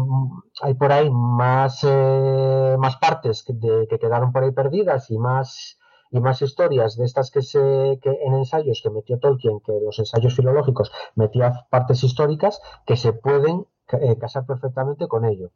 hay 0.62 0.74
por 0.74 0.92
ahí 0.92 1.10
más, 1.10 1.84
más 1.84 2.96
partes 2.96 3.42
que, 3.44 3.54
que 3.88 3.98
quedaron 3.98 4.32
por 4.32 4.44
ahí 4.44 4.52
perdidas 4.52 5.10
y 5.10 5.18
más 5.18 5.78
y 6.10 6.20
más 6.20 6.42
historias 6.42 6.96
de 6.96 7.04
estas 7.04 7.30
que 7.30 7.42
se 7.42 7.98
que 8.02 8.10
en 8.22 8.34
ensayos 8.34 8.80
que 8.82 8.90
metió 8.90 9.18
Tolkien, 9.18 9.60
que 9.60 9.72
los 9.84 9.98
ensayos 9.98 10.34
filológicos 10.34 10.92
metía 11.14 11.66
partes 11.70 12.02
históricas 12.04 12.60
que 12.86 12.96
se 12.96 13.12
pueden 13.12 13.66
eh, 14.00 14.18
casar 14.18 14.46
perfectamente 14.46 15.08
con 15.08 15.24
ello. 15.24 15.50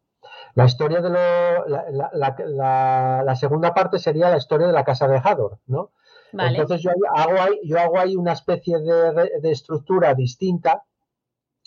La 0.55 0.65
historia 0.65 1.01
de 1.01 1.11
lo, 1.11 1.67
la, 1.67 3.23
la, 3.25 3.37
segunda 3.37 3.73
parte 3.73 3.99
sería 3.99 4.31
la 4.31 4.37
historia 4.37 4.67
de 4.67 4.73
la 4.73 4.85
casa 4.85 5.09
de 5.09 5.21
Hador, 5.23 5.59
¿no? 5.67 5.91
Entonces 6.33 6.83
yo 6.83 6.91
hago 7.15 7.41
ahí, 7.41 7.61
yo 7.65 7.79
hago 7.79 7.99
ahí 7.99 8.17
una 8.17 8.33
especie 8.33 8.79
de, 8.79 9.41
de 9.41 9.51
estructura 9.51 10.15
distinta 10.15 10.85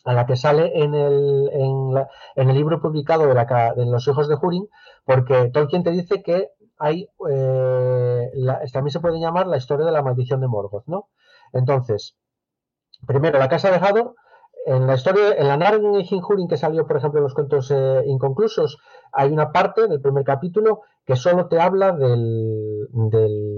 a 0.03 0.13
la 0.13 0.25
que 0.25 0.35
sale 0.35 0.71
en 0.83 0.93
el, 0.93 1.49
en, 1.53 1.93
en 2.35 2.49
el 2.49 2.55
libro 2.55 2.81
publicado 2.81 3.27
de, 3.27 3.33
la, 3.33 3.73
de 3.75 3.85
los 3.85 4.07
hijos 4.07 4.27
de 4.27 4.35
Hurin, 4.41 4.67
porque 5.05 5.49
Tolkien 5.53 5.83
te 5.83 5.91
dice 5.91 6.21
que 6.23 6.49
hay, 6.77 7.07
eh, 7.29 8.31
también 8.71 8.91
se 8.91 8.99
puede 8.99 9.19
llamar 9.19 9.47
la 9.47 9.57
historia 9.57 9.85
de 9.85 9.91
la 9.91 10.01
maldición 10.01 10.41
de 10.41 10.47
Morgoth, 10.47 10.85
¿no? 10.87 11.09
Entonces, 11.53 12.17
primero, 13.07 13.39
la 13.39 13.49
casa 13.49 13.69
de 13.71 13.77
Hador, 13.77 14.15
en 14.65 14.87
la 14.87 14.95
historia, 14.95 15.35
en 15.37 15.47
la 15.47 15.57
Narn 15.57 15.95
y 15.99 16.07
Hinjurin 16.09 16.47
que 16.47 16.57
salió, 16.57 16.87
por 16.87 16.97
ejemplo, 16.97 17.19
en 17.19 17.23
los 17.23 17.33
cuentos 17.33 17.69
eh, 17.71 18.03
inconclusos, 18.05 18.79
hay 19.11 19.31
una 19.31 19.51
parte 19.51 19.87
del 19.87 20.01
primer 20.01 20.23
capítulo 20.23 20.81
que 21.05 21.15
solo 21.15 21.47
te 21.47 21.59
habla 21.59 21.91
del, 21.91 22.87
del 22.91 23.52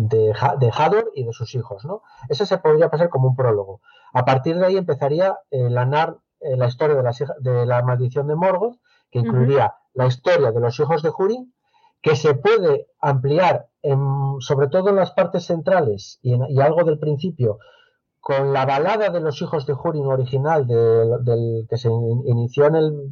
de, 0.00 0.32
de, 0.58 0.72
Hador 0.76 1.10
y 1.14 1.24
de 1.24 1.32
sus 1.32 1.54
hijos, 1.54 1.84
¿no? 1.84 2.02
Ese 2.28 2.46
se 2.46 2.58
podría 2.58 2.90
pasar 2.90 3.08
como 3.08 3.28
un 3.28 3.36
prólogo. 3.36 3.80
A 4.12 4.24
partir 4.24 4.58
de 4.58 4.66
ahí 4.66 4.76
empezaría 4.76 5.38
eh, 5.50 5.68
la, 5.70 5.86
la 5.86 6.66
historia 6.66 6.96
de 6.96 7.02
la, 7.02 7.12
de 7.40 7.66
la 7.66 7.82
maldición 7.82 8.26
de 8.26 8.36
Morgoth, 8.36 8.76
que 9.10 9.20
incluiría 9.20 9.74
la 9.94 10.06
historia 10.06 10.50
de 10.50 10.60
los 10.60 10.78
hijos 10.80 11.02
de 11.02 11.12
Hurin, 11.16 11.54
que 12.02 12.16
se 12.16 12.34
puede 12.34 12.88
ampliar 13.00 13.68
en, 13.82 14.36
sobre 14.40 14.68
todo 14.68 14.90
en 14.90 14.96
las 14.96 15.12
partes 15.12 15.46
centrales 15.46 16.18
y, 16.22 16.34
algo 16.60 16.84
del 16.84 16.98
principio 16.98 17.58
con 18.20 18.52
la 18.52 18.66
balada 18.66 19.10
de 19.10 19.20
los 19.20 19.40
hijos 19.40 19.66
de 19.66 19.74
Hurin 19.74 20.06
original 20.06 20.66
del 20.66 21.66
que 21.68 21.76
se 21.76 21.88
inició 21.90 22.66
en 22.66 22.74
el 22.74 23.10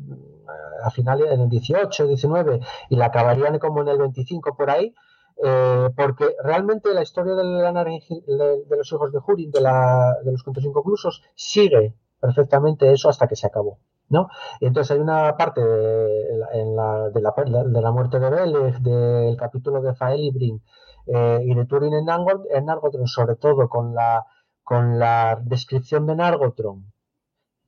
a 0.82 0.90
final 0.90 1.22
en 1.22 1.40
el 1.40 1.48
18, 1.48 2.06
19 2.06 2.60
y 2.90 2.96
la 2.96 3.06
acabarían 3.06 3.58
como 3.58 3.82
en 3.82 3.88
el 3.88 3.98
25 3.98 4.56
por 4.56 4.70
ahí, 4.70 4.94
eh, 5.42 5.90
porque 5.96 6.34
realmente 6.42 6.92
la 6.94 7.02
historia 7.02 7.34
de, 7.34 7.42
de, 7.42 8.76
los 8.76 8.92
hijos 8.92 9.12
de 9.12 9.20
Hurin, 9.26 9.50
de, 9.50 9.60
de 9.60 10.32
los 10.32 10.42
cuentos 10.42 10.64
inconclusos, 10.64 11.22
sigue 11.34 11.94
perfectamente 12.20 12.92
eso 12.92 13.08
hasta 13.08 13.26
que 13.26 13.36
se 13.36 13.46
acabó. 13.46 13.78
¿no? 14.12 14.28
Y 14.60 14.66
entonces 14.66 14.92
hay 14.92 15.02
una 15.02 15.36
parte 15.36 15.62
de, 15.62 16.36
la, 16.36 17.08
de, 17.08 17.20
la, 17.22 17.64
de 17.64 17.80
la 17.80 17.92
muerte 17.92 18.20
de 18.20 18.30
Belez, 18.30 18.82
del 18.82 19.36
capítulo 19.38 19.80
de 19.80 19.94
Faelibrin 19.94 20.62
eh, 21.06 21.40
y 21.44 21.54
de 21.54 21.64
Turin 21.64 21.94
en, 21.94 22.04
Nargotron, 22.04 23.06
sobre 23.06 23.36
todo 23.36 23.68
con 23.68 23.94
la, 23.94 24.26
con 24.62 24.98
la 24.98 25.40
descripción 25.42 26.06
de 26.06 26.14
Nargotron, 26.14 26.92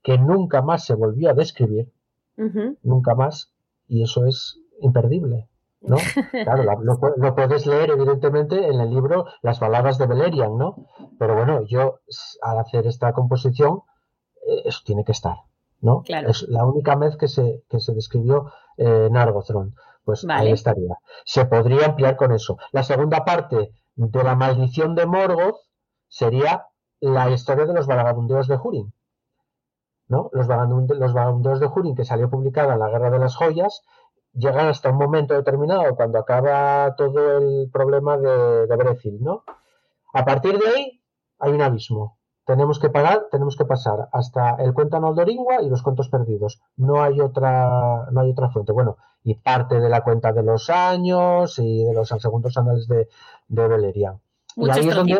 que 0.03 0.19
nunca 0.19 0.61
más 0.61 0.85
se 0.85 0.93
volvió 0.93 1.31
a 1.31 1.33
describir, 1.33 1.91
nunca 2.83 3.15
más, 3.15 3.51
y 3.87 4.03
eso 4.03 4.25
es 4.25 4.59
imperdible. 4.81 5.49
¿No? 5.87 5.97
Claro, 6.31 6.63
lo, 7.17 7.35
puedes 7.35 7.65
leer 7.65 7.91
evidentemente 7.91 8.67
en 8.67 8.79
el 8.79 8.89
libro 8.89 9.25
Las 9.41 9.59
baladas 9.59 9.97
de 9.97 10.07
Beleriand, 10.07 10.57
¿no? 10.57 10.87
Pero 11.19 11.35
bueno, 11.35 11.63
yo 11.65 11.99
al 12.41 12.59
hacer 12.59 12.87
esta 12.87 13.13
composición, 13.13 13.81
eh, 14.47 14.61
eso 14.65 14.81
tiene 14.85 15.03
que 15.03 15.11
estar. 15.11 15.35
¿no? 15.81 16.03
Es 16.07 16.43
la 16.49 16.65
única 16.65 16.95
vez 16.95 17.15
que 17.15 17.27
se, 17.27 17.63
que 17.69 17.79
se 17.79 17.93
describió 17.93 18.51
eh, 18.77 19.07
Nargothrond. 19.11 19.73
Pues 20.03 20.25
ahí 20.29 20.51
estaría. 20.51 20.97
Se 21.25 21.45
podría 21.45 21.87
ampliar 21.87 22.15
con 22.15 22.31
eso. 22.31 22.57
La 22.71 22.83
segunda 22.83 23.25
parte 23.25 23.71
de 23.95 24.23
la 24.23 24.35
maldición 24.35 24.93
de 24.95 25.05
Morgoth 25.05 25.57
sería 26.07 26.67
la 26.99 27.29
historia 27.31 27.65
de 27.65 27.73
los 27.73 27.87
vagabundeos 27.87 28.47
de 28.47 28.55
Hurin. 28.55 28.93
¿no? 30.07 30.29
Los, 30.33 30.47
vagabundeos 30.47 31.59
de 31.59 31.67
Hurin, 31.67 31.95
que 31.95 32.05
salió 32.05 32.29
publicada 32.29 32.73
en 32.73 32.79
la 32.79 32.89
Guerra 32.89 33.09
de 33.09 33.19
las 33.19 33.35
Joyas, 33.35 33.81
llegan 34.35 34.67
hasta 34.67 34.89
un 34.89 34.97
momento 34.97 35.33
determinado, 35.33 35.95
cuando 35.95 36.19
acaba 36.19 36.95
todo 36.95 37.37
el 37.37 37.69
problema 37.71 38.17
de, 38.17 38.67
de 38.67 39.17
¿no? 39.21 39.43
A 40.13 40.23
partir 40.25 40.57
de 40.57 40.67
ahí 40.67 41.01
hay 41.39 41.51
un 41.51 41.61
abismo. 41.61 42.17
Tenemos 42.45 42.79
que 42.79 42.89
pagar, 42.89 43.25
tenemos 43.31 43.55
que 43.57 43.65
pasar 43.65 44.07
hasta 44.11 44.55
el 44.59 44.73
cuento 44.73 44.97
Oldoringua 44.97 45.63
y 45.63 45.69
los 45.69 45.81
cuentos 45.81 46.09
perdidos. 46.09 46.61
No 46.77 47.01
hay 47.01 47.19
otra, 47.19 48.07
no 48.11 48.21
hay 48.21 48.31
otra 48.31 48.49
fuente. 48.49 48.71
Bueno, 48.71 48.97
y 49.23 49.33
parte 49.33 49.79
de 49.79 49.89
la 49.89 50.03
cuenta 50.03 50.31
de 50.31 50.43
los 50.43 50.69
años 50.69 51.57
y 51.57 51.83
de 51.83 51.93
los 51.93 52.07
segundos 52.09 52.55
anales 52.57 52.87
de, 52.87 53.09
de 53.47 53.67
Beleriand. 53.67 54.19
y 54.55 54.69
ahí 54.69 54.87
es 54.87 54.95
donde, 54.95 55.19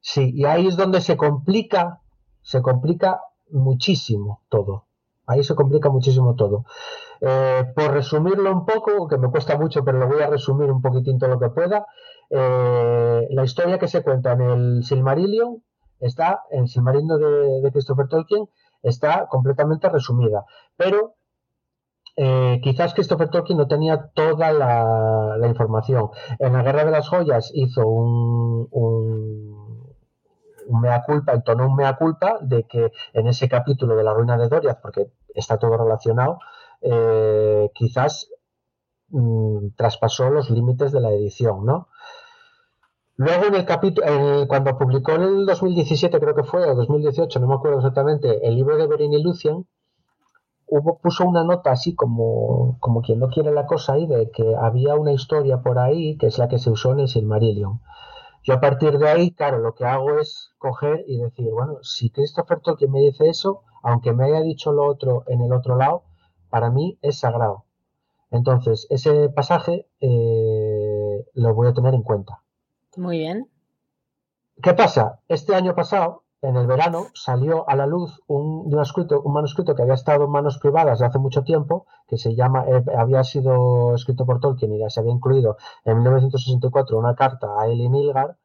sí, 0.00 0.32
y 0.34 0.44
ahí 0.44 0.66
es 0.66 0.76
donde 0.76 1.00
se 1.00 1.16
complica, 1.16 2.02
se 2.42 2.60
complica 2.60 3.22
muchísimo 3.50 4.42
todo. 4.50 4.84
Ahí 5.30 5.44
se 5.44 5.54
complica 5.54 5.90
muchísimo 5.90 6.34
todo. 6.34 6.64
Eh, 7.20 7.64
por 7.74 7.92
resumirlo 7.92 8.50
un 8.50 8.64
poco, 8.64 9.06
que 9.06 9.18
me 9.18 9.30
cuesta 9.30 9.58
mucho, 9.58 9.84
pero 9.84 9.98
lo 9.98 10.08
voy 10.08 10.22
a 10.22 10.28
resumir 10.28 10.70
un 10.70 10.80
poquitín 10.80 11.18
todo 11.18 11.30
lo 11.30 11.38
que 11.38 11.50
pueda. 11.50 11.86
Eh, 12.30 13.28
la 13.30 13.44
historia 13.44 13.78
que 13.78 13.88
se 13.88 14.02
cuenta 14.02 14.32
en 14.32 14.40
el 14.40 14.84
Silmarillion 14.84 15.62
está, 16.00 16.42
en 16.50 16.62
el 16.62 16.68
Silmarillion 16.68 17.62
de, 17.62 17.72
Christopher 17.72 18.08
Tolkien, 18.08 18.48
está 18.82 19.26
completamente 19.28 19.88
resumida. 19.88 20.44
Pero 20.76 21.14
eh, 22.16 22.60
quizás 22.62 22.94
Christopher 22.94 23.28
Tolkien 23.28 23.58
no 23.58 23.68
tenía 23.68 24.10
toda 24.14 24.52
la, 24.52 25.46
información. 25.46 26.10
En 26.38 26.54
la 26.54 26.62
Guerra 26.62 26.84
de 26.84 26.90
las 26.90 27.08
Joyas 27.08 27.50
hizo 27.54 27.86
un, 27.86 28.68
un, 28.70 30.80
mea 30.80 31.02
culpa, 31.04 31.32
entonó 31.32 31.66
un 31.66 31.76
mea 31.76 31.96
culpa 31.96 32.38
de 32.40 32.64
que 32.64 32.92
en 33.12 33.26
ese 33.26 33.48
capítulo 33.48 33.96
de 33.96 34.04
la 34.04 34.14
ruina 34.14 34.38
de 34.38 34.48
Doriath, 34.48 34.80
porque 34.80 35.10
está 35.34 35.58
todo 35.58 35.76
relacionado, 35.76 36.38
eh, 36.80 37.70
quizás 37.74 38.28
mm, 39.08 39.70
traspasó 39.76 40.30
los 40.30 40.50
límites 40.50 40.92
de 40.92 41.00
la 41.00 41.10
edición, 41.10 41.64
¿no? 41.64 41.88
Luego 43.16 43.46
en 43.46 43.54
el 43.54 43.66
capítulo, 43.66 44.46
cuando 44.48 44.78
publicó 44.78 45.12
en 45.12 45.22
el 45.22 45.46
2017, 45.46 46.18
creo 46.20 46.34
que 46.34 46.42
fue, 46.42 46.66
o 46.66 46.74
2018, 46.74 47.38
no 47.38 47.48
me 47.48 47.54
acuerdo 47.54 47.78
exactamente, 47.78 48.46
el 48.48 48.54
libro 48.56 48.78
de 48.78 48.86
Beren 48.86 49.12
y 49.12 49.22
Lucian, 49.22 49.66
hubo, 50.66 50.98
puso 50.98 51.26
una 51.26 51.44
nota 51.44 51.70
así 51.72 51.94
como, 51.94 52.78
como 52.80 53.02
quien 53.02 53.18
no 53.18 53.28
quiere 53.28 53.52
la 53.52 53.66
cosa 53.66 53.92
ahí, 53.94 54.06
de 54.06 54.30
que 54.30 54.54
había 54.56 54.94
una 54.94 55.12
historia 55.12 55.60
por 55.60 55.78
ahí 55.78 56.16
que 56.16 56.28
es 56.28 56.38
la 56.38 56.48
que 56.48 56.58
se 56.58 56.70
usó 56.70 56.92
en 56.92 57.00
el 57.00 57.08
Silmarillion. 57.08 57.80
Yo 58.42 58.54
a 58.54 58.60
partir 58.60 58.98
de 58.98 59.08
ahí, 59.08 59.32
claro, 59.32 59.58
lo 59.58 59.74
que 59.74 59.84
hago 59.84 60.18
es 60.18 60.52
coger 60.58 61.04
y 61.06 61.18
decir, 61.18 61.50
bueno, 61.50 61.78
si 61.82 62.10
Christopher 62.10 62.60
Tolkien 62.60 62.90
me 62.90 63.00
dice 63.00 63.28
eso, 63.28 63.62
aunque 63.82 64.12
me 64.12 64.24
haya 64.24 64.40
dicho 64.40 64.72
lo 64.72 64.84
otro 64.86 65.24
en 65.26 65.42
el 65.42 65.52
otro 65.52 65.76
lado, 65.76 66.04
para 66.48 66.70
mí 66.70 66.98
es 67.02 67.18
sagrado. 67.18 67.64
Entonces, 68.30 68.86
ese 68.90 69.28
pasaje 69.28 69.88
eh, 70.00 71.24
lo 71.34 71.54
voy 71.54 71.68
a 71.68 71.74
tener 71.74 71.94
en 71.94 72.02
cuenta. 72.02 72.42
Muy 72.96 73.18
bien. 73.18 73.48
¿Qué 74.62 74.74
pasa? 74.74 75.20
Este 75.28 75.54
año 75.54 75.74
pasado, 75.74 76.19
en 76.42 76.56
el 76.56 76.66
verano, 76.66 77.06
salió 77.14 77.68
a 77.68 77.76
la 77.76 77.86
luz 77.86 78.22
un, 78.26 78.70
manuscrito, 78.70 79.20
un 79.20 79.32
manuscrito 79.32 79.74
que 79.74 79.82
había 79.82 79.94
estado 79.94 80.24
en 80.24 80.30
manos 80.30 80.58
privadas 80.58 80.98
de 80.98 81.06
hace 81.06 81.18
mucho 81.18 81.42
tiempo, 81.42 81.86
que 82.06 82.16
se 82.16 82.34
llama, 82.34 82.64
eh, 82.66 82.82
había 82.96 83.22
sido 83.24 83.94
escrito 83.94 84.24
por 84.24 84.40
Tolkien 84.40 84.74
y 84.74 84.78
ya 84.78 84.88
se 84.88 85.00
había 85.00 85.12
incluido 85.12 85.56
en 85.84 85.98
1964 86.02 86.98
una 86.98 87.14
carta 87.14 87.48
a 87.58 87.66
Elin 87.66 87.94
Ilgar, 87.94 88.36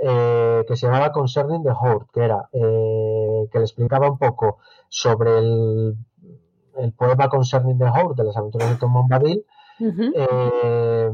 eh, 0.00 0.64
que 0.66 0.76
se 0.76 0.86
llamaba 0.86 1.12
Concerning 1.12 1.62
the 1.62 1.70
Horde, 1.70 2.06
que 2.12 2.20
era 2.24 2.48
que 2.52 3.58
le 3.58 3.64
explicaba 3.64 4.10
un 4.10 4.18
poco 4.18 4.58
sobre 4.88 5.38
el 5.38 5.96
el 6.76 6.92
poema 6.92 7.28
Concerning 7.28 7.78
the 7.78 7.84
Horde 7.84 8.22
de 8.22 8.24
las 8.24 8.36
aventuras 8.36 8.70
de 8.70 8.76
Tom 8.76 8.92
Bombadil 8.92 9.44
eh, 9.78 11.10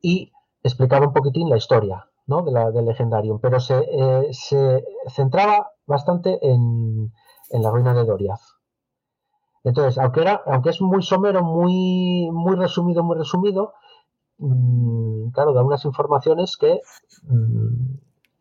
y 0.00 0.32
explicaba 0.62 1.06
un 1.06 1.12
poquitín 1.12 1.48
la 1.48 1.56
historia 1.56 2.06
de 2.26 2.52
la, 2.52 2.70
del 2.70 2.86
Legendarium, 2.86 3.38
pero 3.40 3.60
se, 3.60 3.78
eh, 3.78 4.28
se 4.32 4.84
centraba 5.08 5.70
bastante 5.86 6.38
en, 6.42 7.12
en, 7.50 7.62
la 7.62 7.70
ruina 7.70 7.94
de 7.94 8.04
Doriath. 8.04 8.40
Entonces, 9.62 9.98
aunque, 9.98 10.22
era, 10.22 10.42
aunque 10.46 10.70
es 10.70 10.80
muy 10.80 11.02
somero, 11.02 11.42
muy, 11.42 12.30
muy 12.32 12.56
resumido, 12.56 13.02
muy 13.02 13.16
resumido, 13.16 13.74
mmm, 14.38 15.30
claro, 15.30 15.52
da 15.52 15.62
unas 15.62 15.84
informaciones 15.84 16.56
que 16.56 16.80
mmm, 17.24 17.96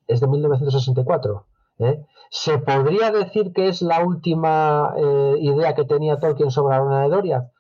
es 0.08 0.20
de 0.20 0.28
1964. 0.28 1.46
¿eh? 1.80 2.06
¿Se 2.30 2.58
podría 2.60 3.12
decir 3.12 3.54
que 3.54 3.68
es 3.68 3.82
la 3.82 4.04
última 4.04 4.94
eh, 4.98 5.36
idea 5.40 5.76
que 5.76 5.86
tenía 5.86 6.20
Tolkien 6.20 6.52
sobre 6.52 6.76
la 6.76 6.84
luna 6.84 7.02
de 7.02 7.10
Doria? 7.10 7.52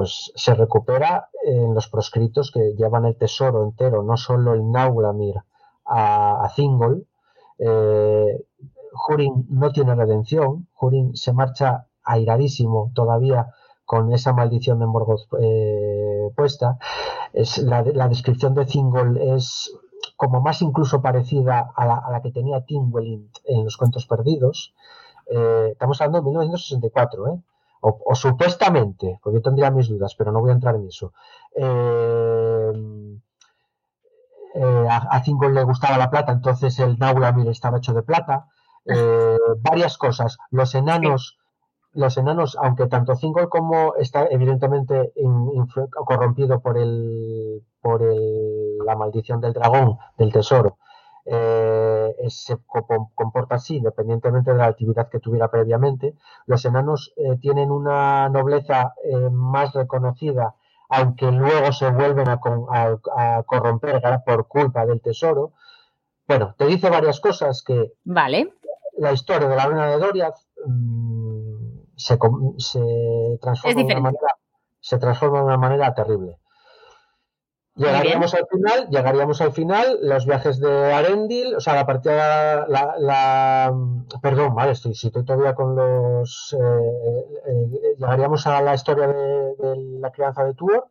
Pues 0.00 0.32
se 0.34 0.54
recupera 0.54 1.28
en 1.44 1.74
los 1.74 1.88
proscritos 1.88 2.50
que 2.50 2.72
llevan 2.74 3.04
el 3.04 3.18
tesoro 3.18 3.62
entero, 3.64 4.02
no 4.02 4.16
solo 4.16 4.54
el 4.54 4.70
Nauglamir 4.70 5.34
a, 5.84 6.42
a 6.42 6.48
Thingol. 6.56 7.06
Eh, 7.58 8.46
Hurin 9.06 9.46
no 9.50 9.70
tiene 9.72 9.94
redención, 9.94 10.68
Hurin 10.80 11.14
se 11.14 11.34
marcha 11.34 11.86
airadísimo 12.02 12.92
todavía 12.94 13.52
con 13.84 14.10
esa 14.14 14.32
maldición 14.32 14.78
de 14.78 14.86
Morgoth 14.86 15.28
eh, 15.38 16.30
puesta. 16.34 16.78
Es, 17.34 17.58
la, 17.58 17.82
la, 17.82 18.08
descripción 18.08 18.54
de 18.54 18.64
Thingol 18.64 19.18
es 19.18 19.70
como 20.16 20.40
más 20.40 20.62
incluso 20.62 21.02
parecida 21.02 21.74
a 21.76 22.10
la, 22.10 22.22
que 22.22 22.32
tenía 22.32 22.64
Tim 22.64 22.90
Welling 22.90 23.30
en 23.44 23.64
Los 23.64 23.76
Cuentos 23.76 24.06
Perdidos. 24.06 24.72
Eh, 25.26 25.68
estamos 25.72 26.00
hablando 26.00 26.20
de 26.20 26.24
1964, 26.24 27.34
¿eh? 27.34 27.40
O, 27.80 28.14
supuestamente, 28.14 29.18
porque 29.22 29.38
yo 29.38 29.42
tendría 29.42 29.70
mis 29.70 29.88
dudas, 29.88 30.14
pero 30.14 30.32
no 30.32 30.40
voy 30.40 30.50
a 30.50 30.54
entrar 30.54 30.74
en 30.76 30.86
eso. 30.86 31.12
Eh, 31.54 32.72
a, 34.88 35.16
a 35.16 35.48
le 35.48 35.62
gustaba 35.64 35.96
la 35.96 36.10
plata, 36.10 36.32
entonces 36.32 36.78
el 36.78 36.98
Naulamir 36.98 37.48
estaba 37.48 37.78
hecho 37.78 37.94
de 37.94 38.02
plata. 38.02 38.46
varias 39.62 39.98
cosas. 39.98 40.38
Los 40.50 40.74
enanos, 40.74 41.38
los 41.92 42.16
enanos, 42.16 42.56
aunque 42.60 42.86
tanto 42.86 43.16
Thingol 43.16 43.48
como 43.48 43.94
está 43.96 44.26
evidentemente 44.26 45.12
corrompido 46.04 46.60
por 46.60 46.78
el, 46.78 47.62
por 47.80 48.02
la 48.02 48.96
maldición 48.96 49.40
del 49.40 49.52
dragón, 49.52 49.98
del 50.16 50.32
tesoro, 50.32 50.78
eh, 51.24 52.14
se 52.28 52.56
comporta 53.14 53.56
así, 53.56 53.76
independientemente 53.76 54.52
de 54.52 54.58
la 54.58 54.66
actividad 54.66 55.08
que 55.08 55.20
tuviera 55.20 55.50
previamente. 55.50 56.14
Los 56.46 56.64
enanos 56.64 57.12
eh, 57.16 57.36
tienen 57.40 57.70
una 57.70 58.28
nobleza 58.28 58.94
eh, 59.04 59.30
más 59.30 59.72
reconocida, 59.74 60.54
aunque 60.88 61.30
luego 61.30 61.72
se 61.72 61.90
vuelven 61.90 62.28
a, 62.28 62.40
corromper 63.46 64.02
por 64.24 64.48
culpa 64.48 64.86
del 64.86 65.00
tesoro. 65.00 65.52
Bueno, 66.26 66.54
te 66.56 66.66
dice 66.66 66.90
varias 66.90 67.20
cosas 67.20 67.62
que 67.64 67.92
vale. 68.04 68.54
la 68.98 69.12
historia 69.12 69.48
de 69.48 69.56
la 69.56 69.66
luna 69.68 69.86
de 69.86 69.98
Doriath 69.98 70.36
mm, 70.66 71.80
se, 71.96 72.18
transforma 73.40 73.82
de 73.82 73.84
una 73.84 74.00
manera, 74.00 74.28
se 74.80 74.98
transforma 74.98 75.38
de 75.38 75.44
una 75.44 75.58
manera 75.58 75.94
terrible. 75.94 76.39
Llegaríamos 77.80 78.34
al 78.34 78.46
final, 78.46 78.88
llegaríamos 78.90 79.40
al 79.40 79.52
final, 79.52 79.98
los 80.02 80.26
viajes 80.26 80.60
de 80.60 80.92
Arendil, 80.92 81.54
o 81.54 81.60
sea, 81.60 81.74
la 81.74 81.86
partida, 81.86 82.66
la, 82.68 82.94
la 82.98 83.74
perdón, 84.20 84.54
vale, 84.54 84.72
estoy, 84.72 84.94
si 84.94 85.06
estoy 85.06 85.24
todavía 85.24 85.54
con 85.54 85.74
los, 85.74 86.54
eh, 86.60 87.40
eh, 87.46 87.96
llegaríamos 87.96 88.46
a 88.46 88.60
la 88.60 88.74
historia 88.74 89.06
de, 89.06 89.54
la 89.98 90.10
crianza 90.10 90.44
de 90.44 90.52
Tuor, 90.52 90.88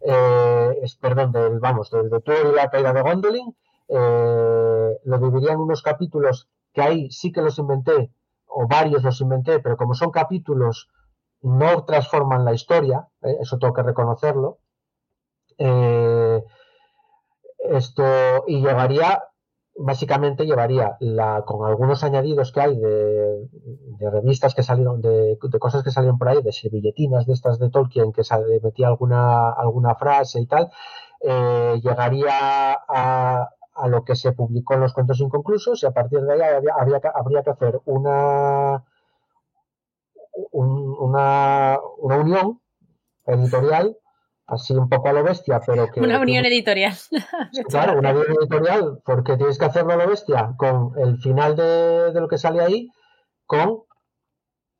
eh, 0.00 0.82
perdón, 0.98 1.30
del, 1.30 1.58
vamos, 1.58 1.90
de, 1.90 2.08
de 2.08 2.20
Tuor 2.20 2.46
y 2.50 2.56
la 2.56 2.70
caída 2.70 2.94
de 2.94 3.02
Gondolin, 3.02 3.54
lo 3.90 5.18
dividiría 5.18 5.52
en 5.52 5.60
unos 5.60 5.82
capítulos 5.82 6.48
que 6.72 6.80
ahí 6.80 7.10
sí 7.10 7.32
que 7.32 7.42
los 7.42 7.58
inventé, 7.58 8.10
o 8.46 8.66
varios 8.66 9.02
los 9.02 9.20
inventé, 9.20 9.60
pero 9.60 9.76
como 9.76 9.92
son 9.92 10.10
capítulos, 10.10 10.88
no 11.42 11.84
transforman 11.84 12.46
la 12.46 12.54
historia, 12.54 13.08
eso 13.42 13.58
tengo 13.58 13.74
que 13.74 13.82
reconocerlo, 13.82 14.60
eh, 15.58 16.42
esto 17.70 18.44
y 18.46 18.60
llevaría, 18.60 19.24
básicamente 19.76 20.44
llevaría 20.44 20.96
la, 21.00 21.42
con 21.46 21.66
algunos 21.66 22.04
añadidos 22.04 22.52
que 22.52 22.60
hay 22.60 22.78
de, 22.78 23.48
revistas 24.10 24.54
que 24.54 24.62
salieron, 24.62 25.00
de, 25.00 25.38
cosas 25.58 25.82
que 25.82 25.90
salieron 25.90 26.18
por 26.18 26.28
ahí, 26.28 26.42
de 26.42 26.52
servilletinas 26.52 27.26
de 27.26 27.32
estas 27.32 27.58
de 27.58 27.70
Tolkien 27.70 28.12
que 28.12 28.22
metía 28.62 28.88
alguna, 28.88 29.50
alguna 29.50 29.94
frase 29.94 30.40
y 30.40 30.46
tal, 30.46 30.70
eh, 31.20 31.80
llegaría 31.82 32.72
a, 32.88 33.50
lo 33.86 34.04
que 34.04 34.14
se 34.14 34.32
publicó 34.32 34.74
en 34.74 34.80
los 34.80 34.92
cuentos 34.92 35.20
inconclusos 35.20 35.82
y 35.82 35.86
a 35.86 35.90
partir 35.90 36.20
de 36.20 36.32
ahí 36.34 36.40
habría, 36.40 37.00
habría 37.14 37.42
que 37.42 37.50
hacer 37.50 37.80
una 37.86 38.84
una, 40.52 41.78
una 41.98 42.16
unión 42.16 42.60
editorial 43.26 43.96
así 44.46 44.74
un 44.74 44.88
poco 44.88 45.08
a 45.08 45.12
lo 45.12 45.22
bestia, 45.22 45.60
pero 45.64 45.90
que... 45.90 46.00
Una 46.00 46.20
unión 46.20 46.44
editorial. 46.44 46.94
claro, 47.68 47.98
una 47.98 48.10
unión 48.10 48.36
editorial, 48.40 49.00
porque 49.04 49.36
tienes 49.36 49.58
que 49.58 49.64
hacerlo 49.64 49.92
a 49.92 49.96
lo 49.96 50.08
bestia 50.08 50.54
con 50.56 50.92
el 50.98 51.18
final 51.18 51.56
de, 51.56 52.12
lo 52.14 52.28
que 52.28 52.38
sale 52.38 52.62
ahí, 52.62 52.90
con 53.46 53.82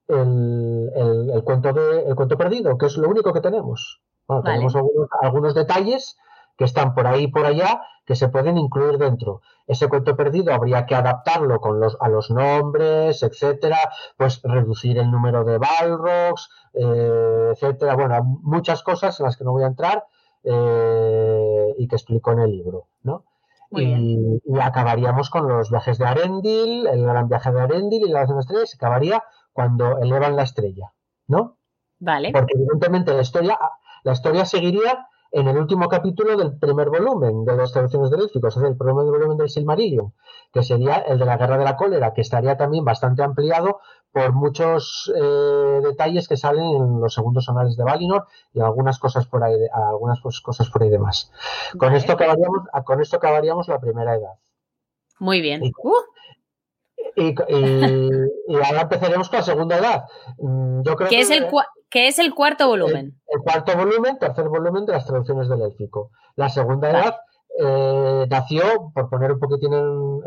el, 0.09 0.91
el, 1.35 1.45
cuento 1.45 1.73
de, 1.73 2.09
el 2.09 2.15
cuento 2.15 2.37
perdido, 2.37 2.77
que 2.77 2.87
es 2.87 2.97
lo 2.97 3.09
único 3.09 3.33
que 3.33 3.41
tenemos. 3.41 4.03
Bueno, 4.27 4.43
tenemos 4.43 4.75
algunos, 4.75 5.09
algunos, 5.21 5.55
detalles 5.55 6.17
que 6.57 6.65
están 6.65 6.95
por 6.95 7.07
ahí 7.07 7.25
y 7.25 7.29
por 7.29 7.47
allá 7.47 7.83
que 8.05 8.17
se 8.17 8.29
pueden 8.29 8.59
incluir 8.59 8.99
dentro. 8.99 9.41
Ese 9.67 9.89
cuento 9.89 10.17
perdido 10.17 10.53
habría 10.53 10.85
que 10.87 10.95
adaptarlo 10.95 11.61
con 11.61 11.81
los, 11.81 11.97
a 12.01 12.09
los 12.09 12.31
nombres, 12.31 13.23
etcétera, 13.23 13.79
pues 14.17 14.43
reducir 14.43 14.99
el 14.99 15.11
número 15.11 15.45
de 15.45 15.59
Balrogs, 15.59 16.51
eh, 16.75 17.53
etcétera. 17.53 17.97
Bueno, 17.97 18.23
muchas 18.43 18.83
cosas 18.83 19.19
en 19.21 19.27
las 19.27 19.37
que 19.37 19.45
no 19.45 19.53
voy 19.53 19.65
a 19.65 19.69
entrar 19.69 20.05
eh, 20.43 21.75
y 21.79 21.89
que 21.89 21.97
explico 21.97 22.33
en 22.33 22.41
el 22.41 22.51
libro, 22.51 22.89
¿no? 23.03 23.25
Y, 23.71 24.39
acabaríamos 24.61 25.31
con 25.31 25.49
los 25.49 25.71
viajes 25.71 25.99
de 25.99 26.05
Arendil, 26.05 26.87
el 26.87 27.03
gran 27.05 27.29
viaje 27.29 27.51
de 27.51 27.61
Arendil 27.61 28.07
y 28.07 28.11
la 28.11 28.25
de 28.25 28.39
estrella, 28.39 28.67
se 28.67 28.77
acabaría 28.77 29.25
cuando 29.53 29.99
elevan 29.99 30.37
la 30.37 30.43
estrella, 30.43 30.93
¿no? 31.27 31.57
Vale. 31.99 32.31
Porque 32.33 32.55
evidentemente 32.55 33.13
la 33.15 33.23
historia, 33.23 33.59
la 34.05 34.13
historia 34.13 34.45
seguiría 34.45 35.09
en 35.35 35.49
el 35.49 35.57
último 35.57 35.89
capítulo 35.89 36.37
del 36.37 36.57
primer 36.59 36.91
volumen 36.91 37.45
de 37.45 37.57
las 37.57 37.73
traducciones 37.73 38.09
de 38.11 38.19
élficos, 38.19 38.57
es 38.57 38.63
el 38.63 38.77
primer 38.77 39.05
volumen 39.05 39.37
del 39.37 39.51
Silmarillion, 39.51 40.13
que 40.53 40.63
sería 40.63 40.99
el 40.99 41.19
de 41.19 41.25
la 41.25 41.37
Guerra 41.37 41.59
de 41.59 41.65
la 41.65 41.77
Cólera, 41.77 42.15
que 42.15 42.21
estaría 42.21 42.57
también 42.57 42.85
bastante 42.85 43.25
ampliado 43.25 43.81
por 44.13 44.33
muchos 44.33 45.13
eh, 45.13 45.81
detalles 45.83 46.29
que 46.29 46.37
salen 46.37 46.65
en 46.65 47.01
los 47.01 47.13
segundos 47.13 47.49
anales 47.49 47.77
de 47.77 47.83
Valinor 47.83 48.29
y 48.53 48.61
algunas 48.61 49.01
cosas 49.01 49.27
por 49.27 49.43
ahí, 49.43 49.57
algunas 49.73 50.21
cosas 50.21 50.71
por 50.71 50.85
ahí 50.85 50.89
demás. 50.89 51.33
Con 51.77 51.97
esto 51.97 52.13
acabaríamos, 52.13 52.69
con 52.85 53.01
esto 53.01 53.17
acabaríamos 53.17 53.67
la 53.67 53.81
primera 53.81 54.15
edad. 54.15 54.35
Muy 55.19 55.41
bien. 55.41 55.63
Uh. 55.83 55.95
Y, 57.17 57.35
ahora 58.57 58.83
empezaremos 58.83 59.29
con 59.29 59.39
la 59.39 59.45
segunda 59.45 59.79
edad. 59.79 60.05
Mm, 60.39 60.83
yo 60.83 60.95
creo 60.95 61.09
que 61.09 61.21
es 61.21 61.31
el 61.31 61.49
que 61.95 62.09
es 62.09 62.19
el 62.19 62.35
cuarto 62.35 62.67
volumen. 62.67 63.21
El, 63.29 63.41
cuarto 63.41 63.77
volumen, 63.77 64.19
tercer 64.19 64.49
volumen 64.49 64.85
de 64.85 64.95
las 64.95 65.07
traducciones 65.07 65.49
del 65.49 65.63
élfico. 65.63 66.11
La 66.35 66.49
segunda 66.49 66.91
edad 66.91 67.15
eh, 67.57 68.27
nació, 68.29 68.91
por 68.93 69.09
poner 69.09 69.31
un 69.31 69.39
poquitín 69.39 69.73
en, 69.73 70.25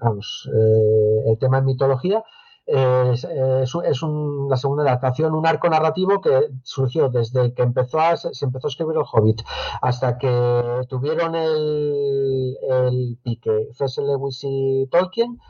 vamos, 0.00 0.48
eh, 0.54 1.24
el 1.26 1.38
tema 1.40 1.58
en 1.58 1.64
mitología, 1.64 2.22
es, 2.66 3.24
la 3.24 4.56
segunda 4.56 4.84
adaptación, 4.84 5.34
un 5.34 5.44
arco 5.44 5.68
narrativo 5.68 6.20
que 6.20 6.48
surgió 6.62 7.08
desde 7.08 7.52
que 7.54 7.62
empezó 7.62 7.98
se 8.16 8.44
empezó 8.44 8.68
a 8.68 8.70
escribir 8.70 8.94
el 8.94 9.02
Hobbit 9.10 9.42
hasta 9.82 10.18
que 10.18 10.82
tuvieron 10.88 11.34
el, 11.34 12.56
el 12.70 13.18
pique 13.24 13.70
C.S. 13.72 14.00
Lewis 14.02 14.38
y 14.44 14.86
Tolkien 14.92 15.40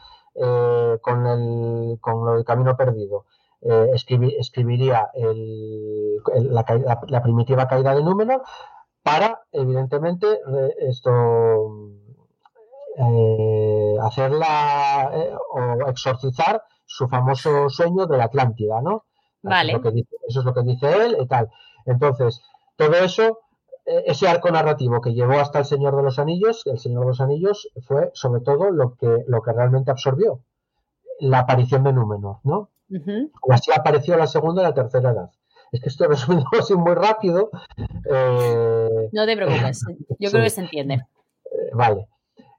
eh, 0.40 0.98
con, 1.00 1.26
el, 1.26 1.98
con 2.00 2.24
lo 2.24 2.34
del 2.34 2.44
camino 2.44 2.76
perdido. 2.76 3.26
Eh, 3.60 3.90
escribiría 3.92 5.10
la, 6.34 7.22
primitiva 7.22 7.66
caída 7.66 7.94
de 7.94 8.04
Númenor 8.04 8.42
para, 9.02 9.42
evidentemente, 9.50 10.26
esto 10.78 11.90
eh, 12.96 13.96
hacerla 14.00 15.10
o 15.50 15.88
exorcizar 15.88 16.62
su 16.84 17.08
famoso 17.08 17.68
sueño 17.68 18.06
de 18.06 18.16
la 18.16 18.24
Atlántida, 18.24 18.80
¿no? 18.80 19.04
Vale. 19.42 19.72
Eso 20.28 20.40
es 20.40 20.44
lo 20.44 20.54
que 20.54 20.62
dice, 20.62 21.04
él 21.04 21.16
y 21.20 21.26
tal. 21.26 21.50
Entonces, 21.84 22.40
todo 22.76 22.94
eso 22.94 23.40
ese 24.06 24.28
arco 24.28 24.50
narrativo 24.50 25.00
que 25.00 25.14
llevó 25.14 25.40
hasta 25.40 25.60
el 25.60 25.64
Señor 25.64 25.96
de 25.96 26.02
los 26.02 26.18
Anillos, 26.18 26.62
el 26.66 26.78
Señor 26.78 27.02
de 27.02 27.08
los 27.08 27.20
Anillos 27.20 27.70
fue 27.82 28.10
sobre 28.14 28.42
todo 28.42 28.70
lo 28.70 28.96
que, 28.96 29.24
lo 29.26 29.42
que 29.42 29.52
realmente 29.52 29.90
absorbió, 29.90 30.40
la 31.20 31.40
aparición 31.40 31.84
de 31.84 31.92
Númenor, 31.92 32.38
¿no? 32.44 32.70
O 33.42 33.52
así 33.52 33.70
apareció 33.74 34.16
la 34.16 34.26
segunda 34.26 34.62
y 34.62 34.64
la 34.64 34.74
tercera 34.74 35.10
edad. 35.10 35.30
Es 35.72 35.80
que 35.80 35.88
estoy 35.88 36.06
resumiendo 36.08 36.48
así 36.58 36.74
muy 36.74 36.94
rápido. 36.94 37.50
Eh, 38.10 39.08
no 39.12 39.26
te 39.26 39.36
preocupes, 39.36 39.84
yo 40.18 40.30
creo 40.30 40.42
que 40.42 40.50
se 40.50 40.60
entiende. 40.62 40.94
Eh, 40.94 41.70
vale. 41.72 42.08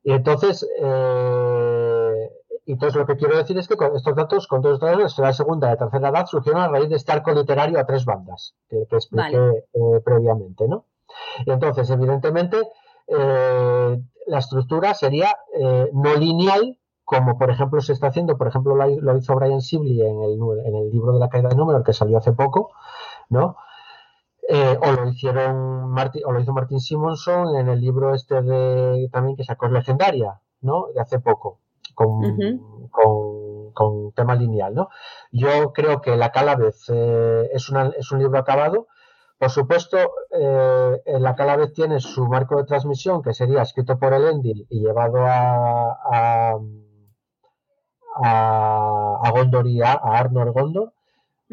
Y 0.04 0.14
entonces, 0.14 0.68
eh, 0.82 2.30
entonces 2.66 2.96
lo 2.96 3.06
que 3.06 3.18
quiero 3.18 3.38
decir 3.38 3.58
es 3.58 3.68
que 3.68 3.76
con 3.76 3.96
estos 3.96 4.16
datos, 4.16 4.48
con 4.48 4.62
todos 4.62 4.76
estos 4.76 4.90
datos, 4.90 5.20
la 5.20 5.34
segunda 5.34 5.68
y 5.68 5.72
la 5.72 5.78
tercera 5.78 6.10
edad 6.10 6.26
surgieron 6.26 6.62
a 6.62 6.68
raíz 6.68 6.90
de 6.90 6.96
este 6.96 7.12
arco 7.12 7.32
literario 7.32 7.80
a 7.80 7.86
tres 7.86 8.06
bandas, 8.06 8.56
que, 8.70 8.86
expliqué 8.92 9.66
previamente, 10.06 10.68
¿no? 10.68 10.86
Entonces, 11.46 11.90
evidentemente, 11.90 12.58
eh, 13.08 14.02
la 14.28 14.38
estructura 14.38 14.94
sería 14.94 15.36
eh, 15.60 15.90
no 15.94 16.16
lineal, 16.16 16.78
como 17.04 17.40
por 17.40 17.50
ejemplo 17.50 17.82
se 17.82 17.94
está 17.94 18.08
haciendo, 18.08 18.38
por 18.38 18.48
ejemplo 18.48 18.76
lo 18.76 19.18
hizo 19.18 19.36
Brian 19.36 19.62
Sibley 19.62 20.00
en 20.02 20.22
el, 20.22 20.40
en 20.66 20.76
el 20.76 20.92
libro 20.92 21.14
de 21.14 21.20
la 21.20 21.30
caída 21.30 21.50
de 21.50 21.56
número 21.56 21.84
que 21.84 21.94
salió 21.94 22.20
hace 22.20 22.34
poco, 22.34 22.70
¿no? 23.30 23.56
Eh, 24.48 24.78
o 24.82 24.92
lo 24.92 25.10
hicieron 25.10 25.90
Martin, 25.90 26.22
o 26.26 26.32
lo 26.32 26.40
hizo 26.40 26.54
Martin 26.54 26.80
Simonson 26.80 27.56
en 27.56 27.70
el 27.70 27.82
libro 27.82 28.14
este 28.14 28.42
de 28.42 29.10
también 29.12 29.36
que 29.36 29.44
sacó 29.44 29.68
Legendaria, 29.68 30.40
¿no? 30.62 30.88
De 30.94 31.02
hace 31.02 31.20
poco, 31.20 31.60
con, 31.96 32.60
con, 33.74 34.12
tema 34.14 34.36
lineal, 34.36 34.76
¿no? 34.76 34.90
Yo 35.32 35.72
creo 35.74 36.02
que 36.02 36.16
La 36.16 36.32
Calavez 36.32 36.90
es, 36.90 37.70
una, 37.70 37.88
es 37.98 38.12
un 38.12 38.20
libro 38.20 38.38
acabado, 38.38 38.88
por 39.40 39.50
supuesto, 39.52 39.98
eh, 40.32 41.02
la 41.06 41.34
Calavez 41.34 41.72
tiene 41.72 42.02
su 42.02 42.28
marco 42.28 42.58
de 42.58 42.66
transmisión, 42.66 43.22
que 43.22 43.34
sería 43.34 43.62
escrito 43.62 43.98
por 43.98 44.14
el 44.14 44.28
Endil 44.28 44.68
y 44.70 44.82
llevado 44.82 45.26
a, 45.26 45.98
a, 46.12 46.58
a, 48.22 49.32
Gondor 49.32 49.66
y 49.68 49.82
a, 49.82 49.94
Arnor 49.94 50.52
Gondor. 50.52 50.92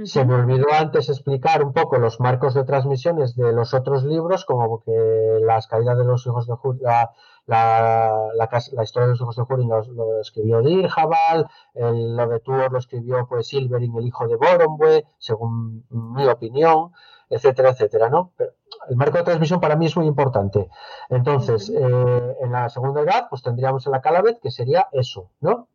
Se 0.03 0.25
me 0.25 0.35
olvidó 0.35 0.67
antes 0.77 1.09
explicar 1.09 1.63
un 1.63 1.73
poco 1.73 1.97
los 1.99 2.19
marcos 2.19 2.55
de 2.55 2.65
transmisiones 2.65 3.37
de 3.37 3.53
los 3.53 3.73
otros 3.73 4.03
libros, 4.03 4.45
como 4.45 4.83
que 4.83 5.39
las 5.43 5.69
caídas 5.69 5.97
de 5.97 6.05
los 6.05 6.27
hijos 6.27 6.49
de 6.49 6.55
Húrin, 6.61 6.83
la, 6.83 7.13
la, 7.47 8.83
historia 8.83 9.07
de 9.07 9.13
los 9.13 9.21
hijos 9.21 9.37
de 9.37 9.43
Húrin 9.49 9.69
lo, 9.69 10.21
escribió 10.21 10.61
Dirjabal, 10.61 11.47
lo 11.75 12.29
de 12.29 12.41
Tuor 12.41 12.73
lo 12.73 12.79
escribió 12.79 13.27
pues 13.29 13.47
Silverin, 13.47 13.97
el 13.97 14.09
hijo 14.09 14.27
de 14.27 14.35
Boromwe, 14.35 15.07
según 15.19 15.87
mi 15.89 16.27
opinión 16.27 16.91
etcétera, 17.29 17.71
etcétera, 17.71 18.09
¿no? 18.09 18.33
Pero 18.37 18.53
el 18.89 18.97
marco 18.97 19.19
de 19.19 19.25
transmisión 19.25 19.61
para 19.61 19.77
mí 19.77 19.87
es 19.87 19.97
muy 19.97 20.07
importante. 20.07 20.69
Entonces, 21.09 21.71
eh, 21.71 22.37
en 22.41 22.53
la 22.53 22.69
segunda 22.69 23.01
edad, 23.01 23.27
pues 23.29 23.43
tendríamos 23.43 23.87
en 23.87 23.93
la 23.93 24.01
Calavez, 24.01 24.39
que 24.41 24.51
sería 24.51 24.89
eso, 24.93 25.31
¿no? 25.41 25.69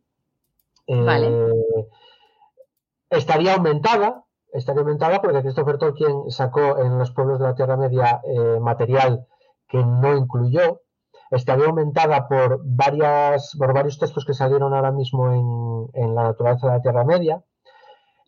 vale. 0.88 1.28
Eh, 1.28 1.88
estaría 3.10 3.54
aumentada, 3.54 4.24
estaría 4.52 4.80
aumentada 4.80 5.20
porque 5.20 5.42
Christopher 5.42 5.78
Tolkien 5.78 6.30
sacó 6.30 6.78
en 6.78 6.98
los 6.98 7.10
pueblos 7.12 7.38
de 7.38 7.46
la 7.46 7.54
Tierra 7.54 7.76
Media 7.76 8.20
eh, 8.24 8.58
material 8.60 9.26
que 9.68 9.78
no 9.84 10.16
incluyó. 10.16 10.80
Estaría 11.30 11.66
aumentada 11.66 12.28
por 12.28 12.60
varias, 12.62 13.56
por 13.58 13.72
varios 13.72 13.98
textos 13.98 14.26
que 14.26 14.34
salieron 14.34 14.74
ahora 14.74 14.92
mismo 14.92 15.32
en, 15.94 16.02
en 16.02 16.14
la 16.14 16.24
naturaleza 16.24 16.66
de 16.66 16.72
la 16.74 16.82
Tierra 16.82 17.04
Media 17.04 17.42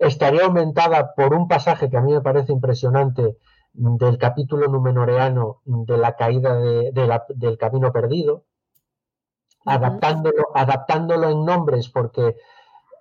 estaría 0.07 0.45
aumentada 0.45 1.15
por 1.15 1.35
un 1.35 1.49
pasaje 1.49 1.89
que 1.89 1.97
a 1.97 2.01
mí 2.01 2.13
me 2.13 2.21
parece 2.21 2.53
impresionante 2.53 3.37
del 3.73 4.19
capítulo 4.19 4.69
numenoreano 4.69 5.63
de 5.65 5.97
la 5.99 6.15
caída 6.15 6.57
del 6.57 7.59
camino 7.59 7.93
perdido, 7.93 8.45
adaptándolo, 9.65 10.49
adaptándolo 10.55 11.31
en 11.31 11.45
nombres 11.45 11.89
porque 11.89 12.37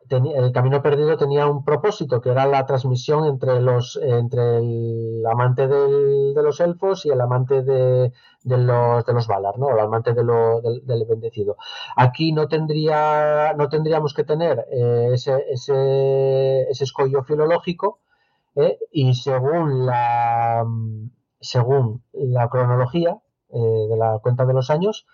el 0.09 0.51
camino 0.51 0.81
perdido 0.81 1.17
tenía 1.17 1.47
un 1.47 1.63
propósito 1.63 2.21
que 2.21 2.29
era 2.29 2.45
la 2.45 2.65
transmisión 2.65 3.25
entre 3.25 3.61
los 3.61 3.99
entre 4.01 4.57
el 4.57 5.23
amante 5.25 5.67
de 5.67 6.43
los 6.43 6.59
elfos 6.59 7.05
y 7.05 7.09
el 7.09 7.21
amante 7.21 7.63
de, 7.63 8.11
los 8.43 9.05
de 9.05 9.13
los 9.13 9.27
Valar, 9.27 9.57
¿no? 9.57 9.69
El 9.69 9.79
amante 9.79 10.13
de 10.13 10.23
lo, 10.23 10.61
del, 10.61 11.05
bendecido. 11.05 11.57
Aquí 11.95 12.31
no 12.31 12.47
tendría 12.47 13.53
no 13.53 13.69
tendríamos 13.69 14.13
que 14.13 14.23
tener 14.23 14.65
eh, 14.71 15.11
ese, 15.13 15.45
ese, 15.49 16.69
ese, 16.69 16.83
escollo 16.83 17.23
filológico 17.23 17.99
¿eh? 18.55 18.77
y 18.91 19.13
según 19.15 19.85
la 19.85 20.65
según 21.39 22.03
la 22.13 22.49
cronología 22.49 23.17
eh, 23.49 23.87
de 23.89 23.97
la 23.97 24.19
cuenta 24.19 24.45
de 24.45 24.53
los 24.53 24.69
años 24.69 25.05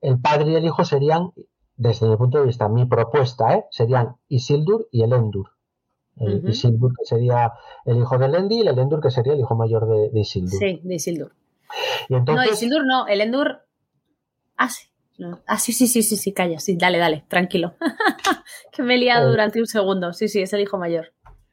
el 0.00 0.20
padre 0.20 0.50
y 0.50 0.56
el 0.56 0.64
hijo 0.64 0.84
serían 0.84 1.32
desde 1.82 2.08
mi 2.08 2.16
punto 2.16 2.38
de 2.38 2.46
vista, 2.46 2.68
mi 2.68 2.86
propuesta 2.86 3.54
¿eh? 3.54 3.64
serían 3.70 4.16
Isildur 4.28 4.88
y 4.92 5.02
Elendur. 5.02 5.50
El 6.16 6.48
Isildur 6.48 6.92
que 6.96 7.04
sería 7.04 7.52
el 7.84 7.96
hijo 7.96 8.18
de 8.18 8.26
Elendi 8.26 8.58
y 8.58 8.60
el 8.60 8.68
Elendur 8.68 9.00
que 9.00 9.10
sería 9.10 9.32
el 9.32 9.40
hijo 9.40 9.56
mayor 9.56 9.88
de, 9.88 10.20
Isildur. 10.20 10.58
Sí, 10.58 10.80
de 10.84 10.94
Isildur. 10.94 11.32
No, 12.08 12.44
Isildur 12.44 12.86
no, 12.86 13.08
Elendur... 13.08 13.62
Ah, 14.56 14.68
sí. 14.68 14.86
Ah, 15.46 15.58
sí, 15.58 15.72
sí, 15.72 15.88
sí, 15.88 16.02
sí, 16.02 16.16
sí, 16.16 16.32
calla, 16.32 16.60
sí, 16.60 16.76
dale, 16.76 16.98
dale, 16.98 17.24
tranquilo. 17.28 17.74
que 18.72 18.82
me 18.82 18.94
he 18.94 18.98
liado 18.98 19.28
eh. 19.28 19.30
durante 19.30 19.58
un 19.58 19.66
segundo. 19.66 20.12
Sí, 20.12 20.28
sí, 20.28 20.40
es 20.40 20.52
el 20.52 20.60
hijo 20.60 20.78
mayor. 20.78 21.12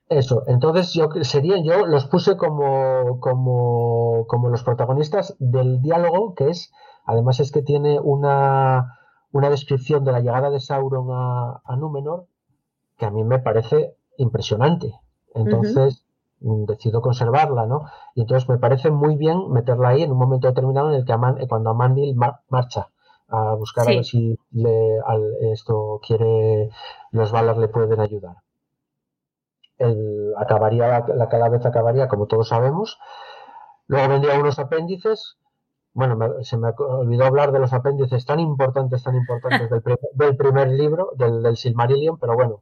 Eso, 0.09 0.43
entonces 0.47 0.93
yo 0.93 1.09
sería, 1.21 1.61
yo 1.63 1.85
los 1.85 2.05
puse 2.05 2.35
como, 2.37 3.19
como, 3.19 4.25
como 4.27 4.49
los 4.49 4.63
protagonistas 4.63 5.35
del 5.39 5.81
diálogo, 5.81 6.33
que 6.35 6.49
es, 6.49 6.71
además 7.05 7.39
es 7.39 7.51
que 7.51 7.61
tiene 7.61 7.99
una, 7.99 8.98
una 9.31 9.49
descripción 9.49 10.03
de 10.03 10.11
la 10.11 10.19
llegada 10.21 10.49
de 10.49 10.59
Sauron 10.59 11.07
a, 11.11 11.61
a 11.63 11.75
Númenor, 11.75 12.25
que 12.97 13.05
a 13.05 13.11
mí 13.11 13.23
me 13.23 13.39
parece 13.39 13.95
impresionante. 14.17 14.93
Entonces, 15.33 16.03
mm, 16.41 16.65
decido 16.65 17.01
conservarla, 17.01 17.65
¿no? 17.65 17.85
Y 18.15 18.21
entonces 18.21 18.49
me 18.49 18.57
parece 18.57 18.91
muy 18.91 19.15
bien 19.15 19.51
meterla 19.51 19.89
ahí 19.89 20.03
en 20.03 20.11
un 20.11 20.17
momento 20.17 20.47
determinado 20.47 20.89
en 20.89 20.95
el 20.95 21.05
que 21.05 21.13
eh, 21.13 21.47
cuando 21.47 21.69
Amandil 21.69 22.15
marcha 22.15 22.89
a 23.29 23.53
buscar 23.53 23.87
a 23.87 23.91
ver 23.91 24.03
si 24.03 24.39
le, 24.51 24.97
esto 25.51 25.99
quiere, 26.05 26.69
los 27.11 27.31
balas 27.31 27.57
le 27.57 27.67
pueden 27.67 27.99
ayudar. 27.99 28.37
El, 29.77 30.33
acabaría, 30.37 31.05
la, 31.07 31.29
cada 31.29 31.47
vez 31.47 31.65
acabaría, 31.65 32.07
como 32.07 32.25
todos 32.25 32.49
sabemos. 32.49 32.99
Luego 33.87 34.09
vendrían 34.09 34.41
unos 34.41 34.59
apéndices. 34.59 35.37
Bueno, 35.93 36.43
se 36.43 36.57
me 36.57 36.69
olvidó 36.77 37.25
hablar 37.25 37.51
de 37.51 37.59
los 37.59 37.73
apéndices 37.73 38.25
tan 38.25 38.39
importantes, 38.39 39.03
tan 39.03 39.15
importantes 39.15 39.69
del, 39.69 40.37
primer 40.37 40.69
libro, 40.69 41.11
del, 41.15 41.41
del 41.41 41.57
Silmarillion, 41.57 42.17
pero 42.19 42.35
bueno, 42.35 42.61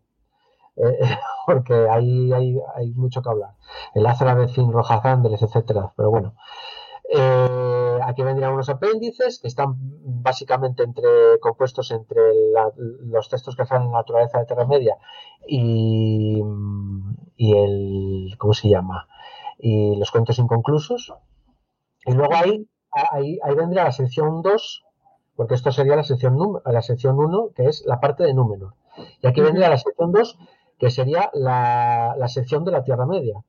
eh, 0.78 1.00
porque 1.46 1.74
ahí 1.90 2.32
hay, 2.32 2.58
hay, 2.76 2.92
mucho 2.94 3.22
que 3.22 3.30
hablar. 3.30 3.56
El 3.94 4.06
Azra 4.06 4.36
de 4.36 4.48
Fin, 4.48 4.72
Rojazandres, 4.72 5.42
etcétera. 5.42 5.94
Pero 5.96 6.12
bueno. 6.12 6.36
Eh, 7.10 8.00
aquí 8.04 8.22
vendrían 8.22 8.52
unos 8.54 8.70
apéndices 8.70 9.40
que 9.40 9.48
están 9.48 9.76
básicamente 9.78 10.84
entre, 10.84 11.40
compuestos 11.40 11.92
entre 11.92 12.22
los 13.06 13.30
textos 13.30 13.56
que 13.56 13.62
hacen 13.62 13.84
en 13.84 13.92
la 13.92 14.00
naturaleza 14.00 14.40
de 14.40 14.46
Tierra 14.46 14.66
Media 14.66 14.98
y, 15.48 16.42
y 17.38 17.58
el. 17.58 18.36
¿Cómo 18.38 18.54
se 18.54 18.70
llama? 18.70 19.08
Y 19.58 19.96
los 19.96 20.12
cuentos 20.12 20.38
inconclusos. 20.40 21.14
Y 22.06 22.14
luego 22.14 22.36
ahí, 22.36 22.68
ahí, 22.92 23.40
ahí 23.44 23.56
vendría 23.56 23.84
la 23.86 23.92
sección 23.92 24.42
2, 24.42 24.86
porque 25.36 25.56
esto 25.56 25.72
sería 25.72 25.96
la 25.96 26.04
sección, 26.04 26.38
la 26.66 26.82
sección 26.82 27.20
1, 27.20 27.50
que 27.56 27.66
es 27.66 27.86
la 27.86 28.00
parte 28.00 28.24
de 28.24 28.34
número. 28.34 28.74
Y 29.22 29.28
aquí 29.28 29.42
vendría 29.42 29.70
la 29.70 29.78
sección 29.78 30.12
2, 30.12 30.38
que 30.80 30.90
sería 30.90 31.30
la, 31.34 32.16
sección 32.28 32.66
de 32.66 32.72
la 32.72 32.84
Tierra 32.84 33.06
Media. 33.06 33.44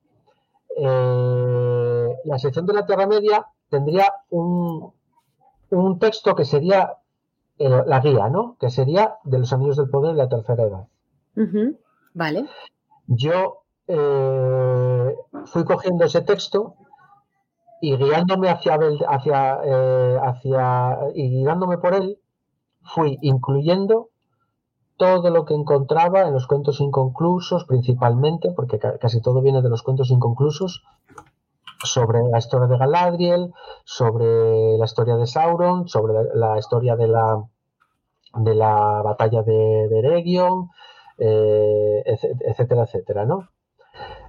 Eh, 0.76 2.08
la 2.24 2.38
sección 2.38 2.66
de 2.66 2.74
la 2.74 2.86
Tierra 2.86 3.06
Media 3.06 3.46
tendría 3.68 4.12
un, 4.30 4.92
un 5.70 5.98
texto 5.98 6.34
que 6.34 6.44
sería 6.44 6.94
eh, 7.58 7.82
la 7.86 8.00
guía, 8.00 8.28
¿no? 8.28 8.56
Que 8.60 8.70
sería 8.70 9.16
de 9.24 9.38
los 9.38 9.52
Anillos 9.52 9.76
del 9.76 9.90
Poder 9.90 10.12
de 10.12 10.18
la 10.18 10.28
Tercera 10.28 10.64
Edad. 10.64 10.86
Vale. 12.14 12.46
Yo 13.06 13.62
eh, 13.86 15.16
fui 15.46 15.64
cogiendo 15.64 16.04
ese 16.04 16.22
texto 16.22 16.76
y 17.80 17.96
guiándome 17.96 18.48
hacia, 18.48 18.78
hacia, 19.08 20.18
hacia 20.22 20.98
y 21.14 21.30
guiándome 21.30 21.78
por 21.78 21.94
él, 21.94 22.18
fui 22.82 23.18
incluyendo 23.22 24.08
todo 24.96 25.30
lo 25.30 25.44
que 25.44 25.54
encontraba 25.54 26.22
en 26.22 26.32
los 26.32 26.46
cuentos 26.46 26.80
inconclusos, 26.80 27.64
principalmente, 27.64 28.50
porque 28.54 28.78
casi 28.78 29.22
todo 29.22 29.40
viene 29.40 29.62
de 29.62 29.70
los 29.70 29.82
cuentos 29.82 30.10
inconclusos, 30.10 30.82
sobre 31.84 32.20
la 32.28 32.38
historia 32.38 32.66
de 32.66 32.76
Galadriel, 32.76 33.54
sobre 33.84 34.76
la 34.76 34.84
historia 34.84 35.16
de 35.16 35.26
Sauron, 35.26 35.88
sobre 35.88 36.14
la, 36.34 36.58
historia 36.58 36.96
de 36.96 37.06
la, 37.06 37.44
de 38.34 38.54
la 38.54 39.02
batalla 39.02 39.42
de, 39.42 39.98
Eregion, 39.98 40.70
eh, 41.18 42.02
etcétera, 42.04 42.82
etcétera, 42.82 43.24
¿no? 43.24 43.48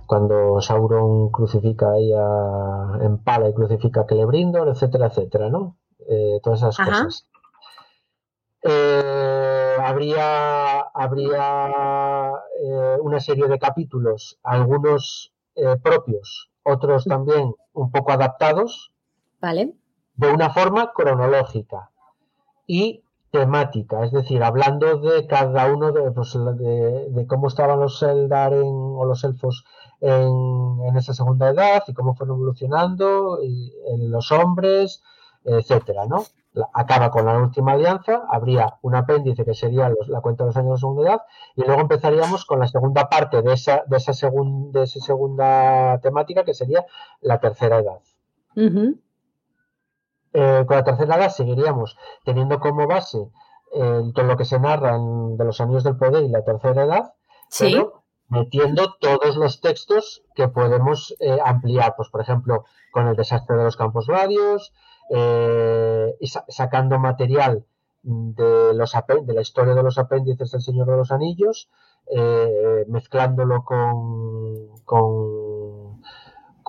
Cuando 0.10 0.60
Sauron 0.60 1.30
crucifica 1.30 1.90
a 1.92 2.98
Empala 3.00 3.48
y 3.48 3.54
crucifica 3.54 4.02
a 4.02 4.08
Celebrimbor, 4.08 4.68
etcétera, 4.70 5.06
etcétera, 5.06 5.50
¿no? 5.52 5.78
Eh, 6.10 6.40
todas 6.42 6.62
esas 6.62 6.78
cosas. 6.78 7.30
Eh, 8.64 9.78
habría 9.80 10.80
habría 10.80 12.32
eh, 12.60 12.98
una 13.02 13.20
serie 13.20 13.48
de 13.48 13.60
capítulos, 13.60 14.40
algunos 14.42 15.32
propios, 15.84 16.50
otros 16.64 17.06
también 17.06 17.54
un 17.74 17.92
poco 17.92 18.12
adaptados, 18.12 18.92
vale. 19.40 19.76
de 20.16 20.34
una 20.34 20.50
forma 20.50 20.92
cronológica 20.92 21.92
y 22.66 23.04
temática, 23.32 24.04
es 24.04 24.12
decir, 24.12 24.44
hablando 24.44 24.98
de 24.98 25.28
cada 25.28 25.72
uno 25.72 25.92
de, 25.92 26.12
pues, 26.12 26.34
de, 26.34 27.26
cómo 27.28 27.48
estaban 27.48 27.80
los 27.80 28.02
Eldar 28.02 28.54
o 28.54 29.06
los 29.06 29.24
elfos 29.24 29.66
en, 30.02 30.80
en, 30.88 30.98
esa 30.98 31.14
segunda 31.14 31.50
edad 31.50 31.84
y 31.88 31.94
cómo 31.94 32.16
fueron 32.16 32.38
evolucionando, 32.38 33.40
en 33.42 34.12
los 34.12 34.32
hombres, 34.32 35.04
etcétera, 35.44 36.06
¿no? 36.08 36.24
acaba 36.74 37.12
con 37.12 37.26
la 37.26 37.38
última 37.38 37.74
alianza, 37.74 38.24
habría 38.30 38.78
un 38.82 38.96
apéndice 38.96 39.46
que 39.46 39.54
sería 39.54 39.92
la 40.08 40.22
cuenta 40.22 40.44
de 40.44 40.50
los 40.50 40.58
años 40.58 40.74
de 40.74 40.80
segunda 40.80 41.04
edad, 41.04 41.22
y 41.56 41.64
luego 41.64 41.82
empezaríamos 41.82 42.46
con 42.46 42.60
la 42.60 42.68
segunda 42.68 43.10
parte 43.10 43.42
de 43.42 43.54
esa, 43.54 43.84
de 43.88 43.98
esa, 43.98 44.12
de 44.12 44.84
esa 44.84 45.00
segunda 45.00 46.00
temática, 46.02 46.44
que 46.44 46.54
sería 46.54 46.86
la 47.22 47.40
tercera 47.40 47.80
edad. 47.80 48.00
Eh, 50.34 50.64
con 50.68 50.78
la 50.78 50.84
tercera 50.84 51.16
edad 51.16 51.30
seguiríamos 51.32 51.98
teniendo 52.24 52.60
como 52.60 52.86
base 52.86 53.32
eh, 53.72 54.12
todo 54.16 54.26
lo 54.26 54.36
que 54.36 54.46
se 54.46 54.60
narra 54.60 54.98
de 54.98 55.46
los 55.46 55.62
años 55.62 55.84
del 55.84 55.96
poder 55.96 56.24
y 56.24 56.30
la 56.30 56.44
tercera 56.44 56.84
edad, 56.84 57.14
pero 57.60 58.04
metiendo 58.28 58.96
todos 59.00 59.38
los 59.38 59.62
textos 59.62 60.24
que 60.34 60.48
podemos 60.48 61.16
eh, 61.20 61.38
ampliar, 61.46 61.94
pues 61.96 62.10
por 62.10 62.22
ejemplo, 62.22 62.66
con 62.92 63.08
el 63.08 63.16
desastre 63.16 63.58
de 63.58 63.64
los 63.64 63.78
campos 63.78 64.08
radios, 64.08 64.74
eh, 65.12 66.16
sacando 66.48 66.98
material 66.98 67.66
de, 68.02 68.74
los, 68.74 68.96
de 69.24 69.34
la 69.34 69.42
historia 69.42 69.76
de 69.76 69.84
los 69.84 70.00
apéndices 70.00 70.52
del 70.52 70.62
Señor 70.62 70.88
de 70.88 70.98
los 70.98 71.12
Anillos, 71.12 71.70
mezclándolo 72.88 73.64
con, 73.64 74.80
con, 74.84 75.59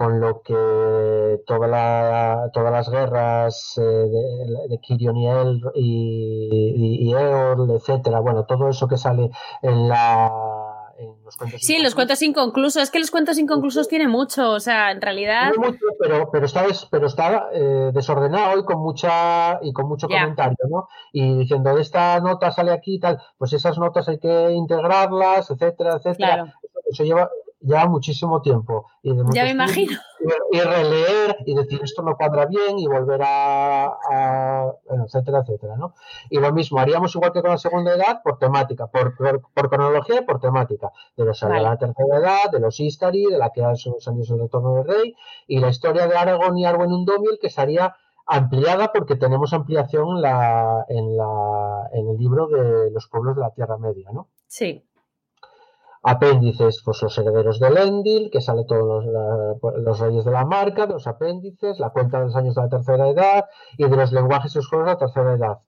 con, 0.00 0.20
lo 0.20 0.40
que 0.42 1.42
toda 1.46 1.68
la, 1.68 2.50
todas 2.54 2.72
las 2.72 2.88
guerras 2.88 3.78
eh, 3.78 3.82
de, 3.82 4.68
de 4.68 4.78
Kirion 4.80 5.16
y, 5.16 5.26
El, 5.28 5.60
y, 5.74 7.08
y 7.08 7.12
Eorl, 7.12 7.70
etcétera, 7.70 8.20
bueno, 8.20 8.44
todo 8.46 8.70
eso 8.70 8.88
que 8.88 8.96
sale 8.96 9.30
en 9.62 9.88
la 9.88 10.30
Sí, 11.58 11.78
los 11.78 11.94
cuentos 11.94 12.20
inconclusos. 12.22 12.82
Es 12.82 12.90
que 12.90 12.98
los 12.98 13.10
cuentos 13.10 13.38
inconclusos 13.38 13.88
tienen 13.88 14.10
mucho, 14.10 14.50
o 14.50 14.60
sea, 14.60 14.90
en 14.90 15.00
realidad. 15.00 15.52
mucho, 15.56 15.78
pero, 15.98 16.30
pero 16.30 16.46
está, 16.46 16.66
pero 16.90 17.06
está 17.06 17.48
eh, 17.52 17.90
desordenado 17.92 18.58
y 18.58 18.64
con 18.64 18.80
mucha 18.80 19.60
y 19.62 19.72
con 19.72 19.88
mucho 19.88 20.08
comentario, 20.08 20.56
¿no? 20.68 20.88
Y 21.12 21.38
diciendo, 21.38 21.78
esta 21.78 22.20
nota 22.20 22.50
sale 22.50 22.72
aquí 22.72 22.96
y 22.96 23.00
tal, 23.00 23.20
pues 23.38 23.52
esas 23.52 23.78
notas 23.78 24.08
hay 24.08 24.18
que 24.18 24.50
integrarlas, 24.50 25.50
etcétera, 25.50 25.96
etcétera. 25.96 26.54
Eso 26.90 27.04
lleva, 27.04 27.30
lleva 27.60 27.86
muchísimo 27.86 28.40
tiempo. 28.42 28.86
Y 29.02 29.14
ya 29.32 29.44
me 29.44 29.50
imagino. 29.50 29.98
Y, 30.52 30.60
releer 30.60 31.36
y 31.46 31.54
decir 31.54 31.80
esto 31.82 32.02
no 32.02 32.16
cuadra 32.16 32.46
bien 32.46 32.78
y 32.78 32.86
volver 32.86 33.20
a, 33.24 34.72
bueno, 34.86 35.04
etcétera, 35.04 35.40
etcétera, 35.40 35.76
¿no? 35.76 35.94
Y 36.28 36.38
lo 36.38 36.52
mismo, 36.52 36.78
haríamos 36.78 37.14
igual 37.14 37.32
que 37.32 37.40
con 37.40 37.50
la 37.50 37.58
segunda 37.58 37.94
edad 37.94 38.22
por 38.22 38.38
temática, 38.38 38.86
por, 38.86 39.16
por, 39.16 39.70
cronología 39.70 40.20
y 40.20 40.24
por 40.24 40.40
temática. 40.40 40.90
De 41.16 41.24
los 41.24 41.40
de 41.40 41.60
la 41.60 41.76
tercera 41.76 42.16
edad, 42.18 42.50
de 42.50 42.60
los 42.60 42.78
Istari, 42.80 43.26
de 43.26 43.38
la 43.38 43.50
que 43.50 43.62
son 43.76 43.94
los 43.94 44.08
años 44.08 44.28
del 44.28 44.40
retorno 44.40 44.76
del 44.76 44.86
rey, 44.86 45.14
y 45.46 45.58
la 45.58 45.68
historia 45.68 46.06
de 46.06 46.16
Aragón 46.16 46.58
y 46.58 46.64
Arwen 46.64 46.92
Undomiel, 46.92 47.38
que 47.40 47.50
sería 47.50 47.96
ampliada 48.26 48.92
porque 48.92 49.16
tenemos 49.16 49.52
ampliación 49.52 50.16
en, 50.16 50.22
la, 50.22 50.84
en, 50.88 51.16
la, 51.16 51.90
en 51.92 52.08
el 52.10 52.16
libro 52.16 52.46
de 52.46 52.90
los 52.90 53.08
pueblos 53.08 53.34
de 53.36 53.42
la 53.42 53.50
Tierra 53.50 53.76
Media, 53.78 54.10
¿no? 54.12 54.28
Sí 54.46 54.84
apéndices, 56.02 56.82
pues 56.84 57.02
los 57.02 57.16
herederos 57.18 57.60
del 57.60 57.76
Endil, 57.76 58.30
que 58.30 58.40
sale 58.40 58.64
todos 58.66 59.04
los, 59.04 59.98
reyes 60.00 60.24
de 60.24 60.30
la 60.30 60.44
marca, 60.44 60.86
de 60.86 60.94
los 60.94 61.06
apéndices, 61.06 61.78
la 61.78 61.90
cuenta 61.90 62.18
de 62.18 62.26
los 62.26 62.36
años 62.36 62.54
de 62.54 62.62
la 62.62 62.68
tercera 62.68 63.08
edad 63.08 63.44
y 63.76 63.88
de 63.88 63.96
los 63.96 64.12
lenguajes 64.12 64.54
y 64.54 64.58
los 64.58 64.68
juegos 64.68 64.86
de 64.86 64.92
la 64.92 64.98
tercera 64.98 65.34
edad. 65.34 65.58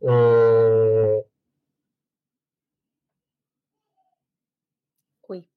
Eh, 0.00 1.24
Uy. 5.28 5.48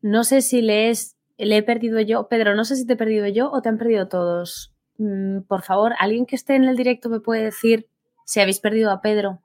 No 0.00 0.24
sé 0.24 0.42
si 0.42 0.62
le, 0.62 0.92
le 1.38 1.56
he 1.56 1.62
perdido 1.62 2.00
yo. 2.00 2.28
Pedro, 2.28 2.54
no 2.54 2.64
sé 2.64 2.76
si 2.76 2.86
te 2.86 2.94
he 2.94 2.96
perdido 2.96 3.26
yo 3.28 3.50
o 3.50 3.62
te 3.62 3.68
han 3.68 3.78
perdido 3.78 4.08
todos. 4.08 4.74
Mm, 4.98 5.42
por 5.42 5.62
favor, 5.62 5.94
alguien 6.00 6.26
que 6.26 6.36
esté 6.36 6.56
en 6.56 6.64
el 6.64 6.76
directo 6.76 7.08
me 7.08 7.20
puede 7.20 7.44
decir 7.44 7.88
si 8.24 8.40
habéis 8.40 8.60
perdido 8.60 8.90
a 8.90 9.00
Pedro 9.00 9.40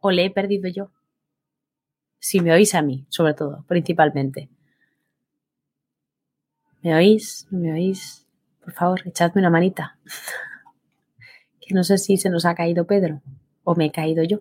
o 0.00 0.10
le 0.10 0.24
he 0.26 0.30
perdido 0.30 0.68
yo. 0.68 0.90
Si 2.20 2.40
me 2.40 2.52
oís 2.52 2.74
a 2.74 2.82
mí, 2.82 3.06
sobre 3.08 3.34
todo, 3.34 3.64
principalmente. 3.68 4.48
¿Me 6.82 6.94
oís? 6.94 7.46
¿No 7.50 7.58
me 7.58 7.72
oís? 7.72 8.26
Por 8.62 8.72
favor, 8.72 9.00
echadme 9.06 9.40
una 9.40 9.50
manita. 9.50 9.98
Que 11.60 11.74
no 11.74 11.84
sé 11.84 11.98
si 11.98 12.16
se 12.16 12.30
nos 12.30 12.46
ha 12.46 12.54
caído 12.54 12.86
Pedro 12.86 13.20
o 13.62 13.74
me 13.74 13.84
he 13.84 13.92
caído 13.92 14.24
yo. 14.24 14.40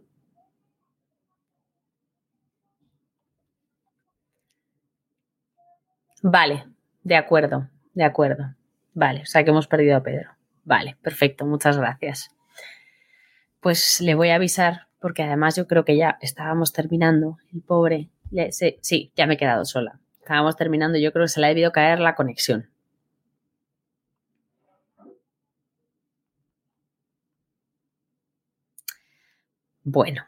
Vale, 6.24 6.66
de 7.04 7.16
acuerdo, 7.16 7.70
de 7.94 8.04
acuerdo. 8.06 8.56
Vale, 8.94 9.22
o 9.22 9.26
sea 9.26 9.44
que 9.44 9.50
hemos 9.52 9.68
perdido 9.68 9.98
a 9.98 10.04
Pedro. 10.04 10.32
Vale, 10.64 10.98
perfecto, 11.02 11.46
muchas 11.46 11.78
gracias. 11.78 12.32
Pues 13.60 14.02
le 14.02 14.16
voy 14.16 14.30
a 14.30 14.36
avisar, 14.36 14.87
porque 15.00 15.24
además 15.24 15.56
yo 15.56 15.68
creo 15.68 15.86
que 15.86 15.98
ya 15.98 16.18
estábamos 16.22 16.74
terminando. 16.74 17.38
El 17.54 17.62
pobre. 17.62 18.10
sí, 18.82 19.12
ya 19.16 19.28
me 19.28 19.36
he 19.36 19.38
quedado 19.38 19.66
sola. 19.66 20.00
Estábamos 20.20 20.56
terminando, 20.58 20.98
yo 20.98 21.14
creo 21.14 21.26
que 21.26 21.30
se 21.30 21.40
le 21.40 21.48
ha 21.48 21.50
debido 21.50 21.72
caer 21.72 22.00
la 22.00 22.16
conexión. 22.16 22.70
Bueno, 29.84 30.26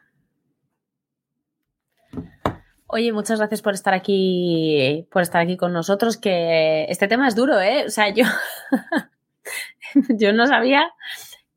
Oye, 2.92 3.12
muchas 3.12 3.38
gracias 3.38 3.62
por 3.62 3.74
estar 3.74 3.94
aquí, 3.94 5.06
por 5.12 5.22
estar 5.22 5.40
aquí 5.40 5.56
con 5.56 5.72
nosotros, 5.72 6.16
que 6.16 6.86
este 6.88 7.06
tema 7.06 7.28
es 7.28 7.36
duro, 7.36 7.60
¿eh? 7.60 7.84
O 7.86 7.90
sea, 7.90 8.12
yo, 8.12 8.24
yo 10.18 10.32
no 10.32 10.48
sabía 10.48 10.90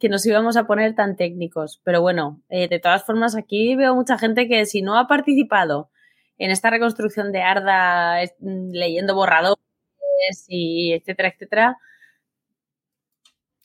que 0.04 0.10
nos 0.10 0.26
íbamos 0.26 0.58
a 0.58 0.66
poner 0.66 0.96
tan 0.96 1.16
técnicos, 1.16 1.80
pero 1.86 2.02
bueno, 2.02 2.42
eh, 2.50 2.68
de 2.68 2.78
todas 2.78 3.06
formas 3.06 3.38
aquí 3.38 3.78
veo 3.78 3.96
mucha 3.96 4.18
gente 4.18 4.50
que 4.50 4.66
si 4.66 4.82
no 4.82 4.98
ha 4.98 5.08
participado 5.08 5.92
en 6.38 6.52
esta 6.52 6.70
reconstrucción 6.70 7.32
de 7.32 7.42
Arda, 7.42 8.20
leyendo 8.42 9.16
borradores 9.16 9.64
y 10.50 10.92
etcétera, 10.92 11.30
etcétera, 11.30 11.78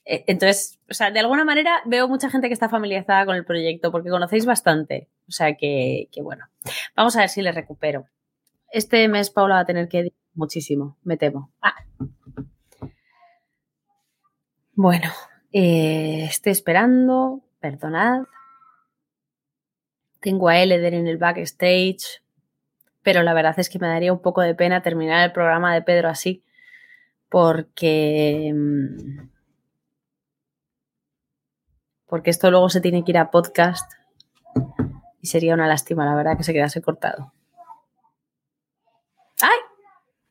eh, 0.04 0.22
entonces, 0.28 0.78
o 0.88 0.94
sea, 0.94 1.10
de 1.10 1.18
alguna 1.18 1.44
manera 1.44 1.82
veo 1.86 2.06
mucha 2.06 2.30
gente 2.30 2.46
que 2.46 2.54
está 2.54 2.68
familiarizada 2.68 3.26
con 3.26 3.34
el 3.34 3.44
proyecto 3.44 3.90
porque 3.90 4.08
conocéis 4.08 4.46
bastante. 4.46 5.08
O 5.26 5.32
sea 5.32 5.56
que, 5.56 6.08
bueno, 6.22 6.44
vamos 6.94 7.16
a 7.16 7.20
ver 7.22 7.30
si 7.30 7.42
le 7.42 7.50
recupero. 7.50 8.06
Este 8.70 9.08
mes 9.08 9.30
Paula 9.30 9.56
va 9.56 9.60
a 9.62 9.66
tener 9.66 9.88
que 9.88 10.12
muchísimo, 10.34 10.98
me 11.02 11.16
temo. 11.16 11.50
Ah. 11.60 11.74
Bueno, 14.76 15.10
eh, 15.52 16.24
estoy 16.24 16.52
esperando, 16.52 17.40
perdonad. 17.60 18.24
Tengo 20.20 20.48
a 20.48 20.58
Eleder 20.58 20.94
en 20.94 21.06
el 21.06 21.16
backstage, 21.16 22.22
pero 23.02 23.22
la 23.22 23.34
verdad 23.34 23.58
es 23.58 23.68
que 23.68 23.78
me 23.78 23.88
daría 23.88 24.12
un 24.12 24.20
poco 24.20 24.42
de 24.42 24.54
pena 24.54 24.82
terminar 24.82 25.24
el 25.24 25.32
programa 25.32 25.74
de 25.74 25.82
Pedro 25.82 26.08
así, 26.08 26.42
porque 27.28 28.52
mm, 28.54 29.28
porque 32.06 32.30
esto 32.30 32.50
luego 32.50 32.68
se 32.68 32.80
tiene 32.80 33.04
que 33.04 33.12
ir 33.12 33.18
a 33.18 33.30
podcast 33.30 33.92
y 35.20 35.26
sería 35.26 35.54
una 35.54 35.68
lástima, 35.68 36.04
la 36.04 36.14
verdad, 36.14 36.36
que 36.36 36.44
se 36.44 36.52
quedase 36.52 36.80
cortado. 36.80 37.32
¡Ay! 39.40 39.58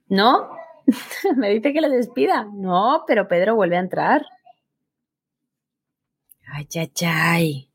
¿No? 0.09 0.49
Me 1.35 1.49
dice 1.49 1.73
que 1.73 1.81
le 1.81 1.89
despida. 1.89 2.47
No, 2.51 3.03
pero 3.05 3.27
Pedro 3.27 3.55
vuelve 3.55 3.77
a 3.77 3.81
entrar. 3.81 4.25
Ay, 6.53 6.67
ay, 6.75 6.91
ay. 7.05 7.69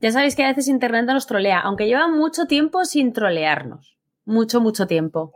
Ya 0.00 0.12
sabéis 0.12 0.36
que 0.36 0.44
a 0.44 0.48
veces 0.48 0.68
Internet 0.68 1.06
nos 1.06 1.26
trolea, 1.26 1.60
aunque 1.60 1.86
lleva 1.86 2.08
mucho 2.08 2.46
tiempo 2.46 2.84
sin 2.84 3.12
trolearnos. 3.12 3.96
Mucho, 4.26 4.60
mucho 4.60 4.86
tiempo 4.86 5.32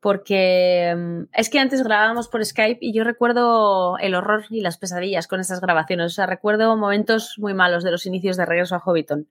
porque 0.00 0.94
mm, 0.96 1.22
es 1.32 1.50
que 1.50 1.58
antes 1.58 1.82
grabábamos 1.82 2.28
por 2.28 2.44
Skype 2.44 2.78
y 2.80 2.92
yo 2.92 3.04
recuerdo 3.04 3.98
el 3.98 4.14
horror 4.14 4.44
y 4.50 4.60
las 4.60 4.78
pesadillas 4.78 5.26
con 5.26 5.40
estas 5.40 5.60
grabaciones. 5.60 6.06
O 6.06 6.14
sea, 6.14 6.26
recuerdo 6.26 6.76
momentos 6.76 7.34
muy 7.38 7.54
malos 7.54 7.82
de 7.82 7.90
los 7.90 8.06
inicios 8.06 8.36
de 8.36 8.46
regreso 8.46 8.74
a 8.76 8.80
Hobbiton. 8.80 9.28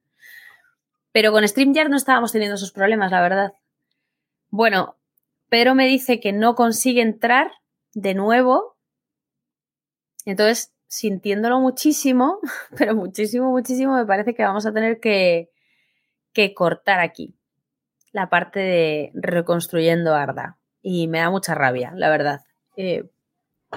Pero 1.12 1.32
con 1.32 1.48
StreamYard 1.48 1.90
no 1.90 1.98
estábamos 1.98 2.32
teniendo 2.32 2.56
esos 2.56 2.72
problemas, 2.72 3.12
la 3.12 3.22
verdad. 3.22 3.54
Bueno, 4.50 4.98
pero 5.50 5.74
me 5.74 5.88
dice 5.88 6.20
que 6.20 6.34
no 6.34 6.56
consigue 6.56 7.02
entrar 7.02 7.52
de 7.98 8.14
nuevo. 8.14 8.78
Entonces, 10.26 10.72
sintiéndolo 10.88 11.60
muchísimo, 11.60 12.40
pero 12.78 12.96
muchísimo, 12.96 13.50
muchísimo, 13.50 13.96
me 13.96 14.06
parece 14.06 14.36
que 14.36 14.44
vamos 14.44 14.66
a 14.66 14.74
tener 14.74 15.00
que, 15.00 15.50
que 16.32 16.54
cortar 16.54 17.00
aquí 17.00 17.34
la 18.12 18.30
parte 18.30 18.60
de 18.60 19.12
reconstruyendo 19.16 20.14
Arda. 20.14 20.58
Y 20.82 21.08
me 21.08 21.20
da 21.20 21.32
mucha 21.32 21.56
rabia, 21.56 21.92
la 21.96 22.10
verdad. 22.10 22.42
Eh, 22.78 23.10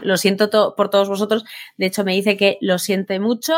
lo 0.03 0.17
siento 0.19 0.75
por 0.77 0.91
todos 0.91 1.09
vosotros. 1.09 1.45
De 1.79 1.87
hecho, 1.87 2.05
me 2.05 2.13
dice 2.13 2.37
que 2.37 2.59
lo 2.61 2.79
siente 2.79 3.21
mucho 3.21 3.55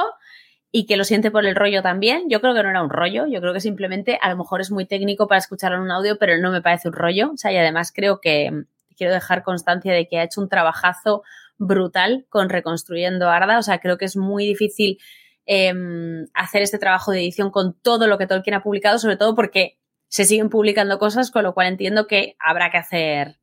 y 0.71 0.87
que 0.87 0.97
lo 0.97 1.05
siente 1.05 1.31
por 1.33 1.45
el 1.45 1.57
rollo 1.57 1.83
también. 1.83 2.31
Yo 2.31 2.41
creo 2.41 2.55
que 2.55 2.63
no 2.63 2.71
era 2.71 2.83
un 2.83 2.89
rollo, 2.89 3.27
yo 3.27 3.41
creo 3.41 3.53
que 3.53 3.61
simplemente 3.61 4.19
a 4.23 4.31
lo 4.31 4.37
mejor 4.37 4.61
es 4.61 4.71
muy 4.71 4.87
técnico 4.87 5.27
para 5.27 5.41
escucharlo 5.41 5.77
en 5.79 5.83
un 5.83 5.91
audio, 5.91 6.19
pero 6.19 6.39
no 6.39 6.53
me 6.53 6.63
parece 6.63 6.89
un 6.89 6.95
rollo. 6.95 7.33
O 7.33 7.37
sea, 7.37 7.53
y 7.53 7.57
además 7.57 7.93
creo 7.93 8.21
que 8.21 8.65
quiero 9.03 9.15
dejar 9.15 9.43
constancia 9.43 9.93
de 9.93 10.07
que 10.07 10.19
ha 10.19 10.23
hecho 10.23 10.41
un 10.41 10.49
trabajazo 10.49 11.25
brutal 11.59 12.25
con 12.29 12.49
reconstruyendo 12.49 13.29
Arda. 13.29 13.59
O 13.59 13.63
sea, 13.63 13.81
creo 13.81 13.99
que 13.99 14.05
es 14.05 14.17
muy 14.17 14.47
difícil 14.47 14.99
em, 15.45 16.29
hacer 16.35 16.63
este 16.63 16.79
trabajo 16.79 17.11
de 17.11 17.19
edición 17.19 17.51
con 17.51 17.75
todo 17.75 18.07
lo 18.07 18.17
que 18.17 18.29
Tolkien 18.29 18.55
ha 18.55 18.63
publicado, 18.63 19.01
sobre 19.01 19.17
todo 19.17 19.35
porque 19.35 19.77
se 20.07 20.25
siguen 20.25 20.51
publicando 20.51 21.01
cosas, 21.01 21.33
con 21.33 21.43
lo 21.43 21.53
cual 21.53 21.67
entiendo 21.67 22.07
que 22.07 22.37
habrá 22.39 22.71
que 22.71 22.79
hacer 22.79 23.39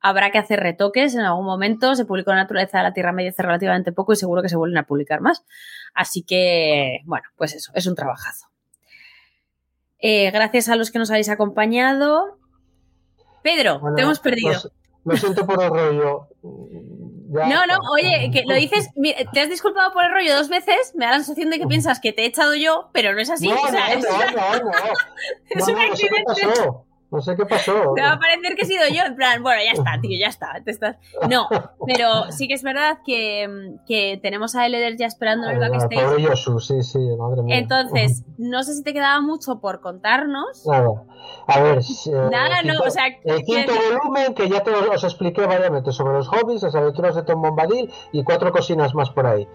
habrá 0.00 0.32
que 0.32 0.38
hacer 0.38 0.60
retoques 0.60 1.14
en 1.14 1.20
algún 1.20 1.44
momento. 1.44 1.94
Se 1.94 2.06
publicó 2.06 2.30
la 2.30 2.38
naturaleza 2.38 2.78
de 2.78 2.84
la 2.84 2.94
Tierra 2.94 3.12
Media 3.12 3.30
hace 3.30 3.42
relativamente 3.42 3.92
poco 3.92 4.14
y 4.14 4.16
seguro 4.16 4.40
que 4.40 4.48
se 4.48 4.56
vuelven 4.56 4.78
a 4.78 4.86
publicar 4.86 5.20
más. 5.20 5.44
Así 5.92 6.22
que, 6.22 7.00
bueno, 7.04 7.28
pues 7.36 7.54
eso, 7.54 7.70
es 7.74 7.86
un 7.86 7.94
trabajazo. 7.94 8.46
Eh, 9.98 10.30
gracias 10.30 10.70
a 10.70 10.76
los 10.76 10.90
que 10.90 10.98
nos 10.98 11.10
habéis 11.10 11.28
acompañado. 11.28 12.38
Pedro, 13.42 13.82
te 13.94 14.02
hemos 14.02 14.18
perdido. 14.18 14.72
Lo, 15.04 15.16
siento 15.16 15.46
por 15.46 15.62
el 15.62 15.70
rollo 15.70 16.28
no, 17.32 17.66
no, 17.66 17.78
oye, 17.92 18.30
que 18.30 18.44
lo 18.46 18.54
dices, 18.54 18.90
te 19.32 19.40
has 19.40 19.48
disculpado 19.48 19.92
por 19.92 20.04
el 20.04 20.12
rollo 20.12 20.36
dos 20.36 20.48
veces, 20.48 20.92
me 20.94 21.06
da 21.06 21.12
la 21.12 21.16
sensación 21.18 21.50
de 21.50 21.58
que 21.58 21.66
piensas 21.66 21.98
que 21.98 22.12
te 22.12 22.22
he 22.22 22.26
echado 22.26 22.54
yo, 22.54 22.90
pero 22.92 23.14
no 23.14 23.20
es 23.20 23.30
así. 23.30 23.48
No, 23.48 23.54
o 23.54 23.68
sea, 23.68 23.88
no, 23.88 23.94
es, 23.94 24.34
no, 24.34 24.64
no, 24.64 24.70
es 25.50 25.68
un 25.68 25.78
accidente. 25.78 26.24
No 27.12 27.20
sé 27.20 27.36
qué 27.36 27.44
pasó. 27.44 27.92
Te 27.94 28.00
va 28.00 28.12
a 28.12 28.18
parecer 28.18 28.56
que 28.56 28.62
he 28.62 28.64
sido 28.64 28.88
yo, 28.88 29.04
en 29.04 29.14
plan, 29.14 29.42
bueno, 29.42 29.60
ya 29.62 29.72
está, 29.72 30.00
tío, 30.00 30.18
ya 30.18 30.28
está. 30.28 30.62
Te 30.64 30.70
estás... 30.70 30.96
No, 31.28 31.46
pero 31.86 32.32
sí 32.32 32.48
que 32.48 32.54
es 32.54 32.62
verdad 32.62 33.00
que, 33.04 33.76
que 33.86 34.18
tenemos 34.22 34.56
a 34.56 34.64
Eleder 34.64 34.96
ya 34.96 35.06
esperando 35.06 35.46
en 35.46 35.56
el 35.56 35.60
backstage. 35.60 36.02
Pobre 36.02 36.22
Yosu, 36.22 36.58
sí, 36.58 36.82
sí, 36.82 36.98
madre 37.18 37.42
mía. 37.42 37.58
Entonces, 37.58 38.24
no 38.38 38.62
sé 38.62 38.74
si 38.74 38.82
te 38.82 38.94
quedaba 38.94 39.20
mucho 39.20 39.60
por 39.60 39.80
contarnos. 39.80 40.66
Nada. 40.66 41.04
A 41.48 41.60
ver. 41.60 41.78
Eh, 41.80 42.10
Nada, 42.30 42.62
no, 42.62 42.80
o 42.82 42.90
sea. 42.90 43.04
El 43.24 43.42
quinto 43.42 43.72
volumen, 43.74 44.34
que 44.34 44.48
ya 44.48 44.62
te 44.62 44.70
os 44.70 45.04
expliqué 45.04 45.46
variamente 45.46 45.92
sobre 45.92 46.14
los 46.14 46.28
hobbies, 46.28 46.62
las 46.62 46.74
aventuras 46.74 47.14
de 47.14 47.24
Tom 47.24 47.42
Bombadil 47.42 47.92
y 48.12 48.24
cuatro 48.24 48.50
cocinas 48.52 48.94
más 48.94 49.10
por 49.10 49.26
ahí. 49.26 49.46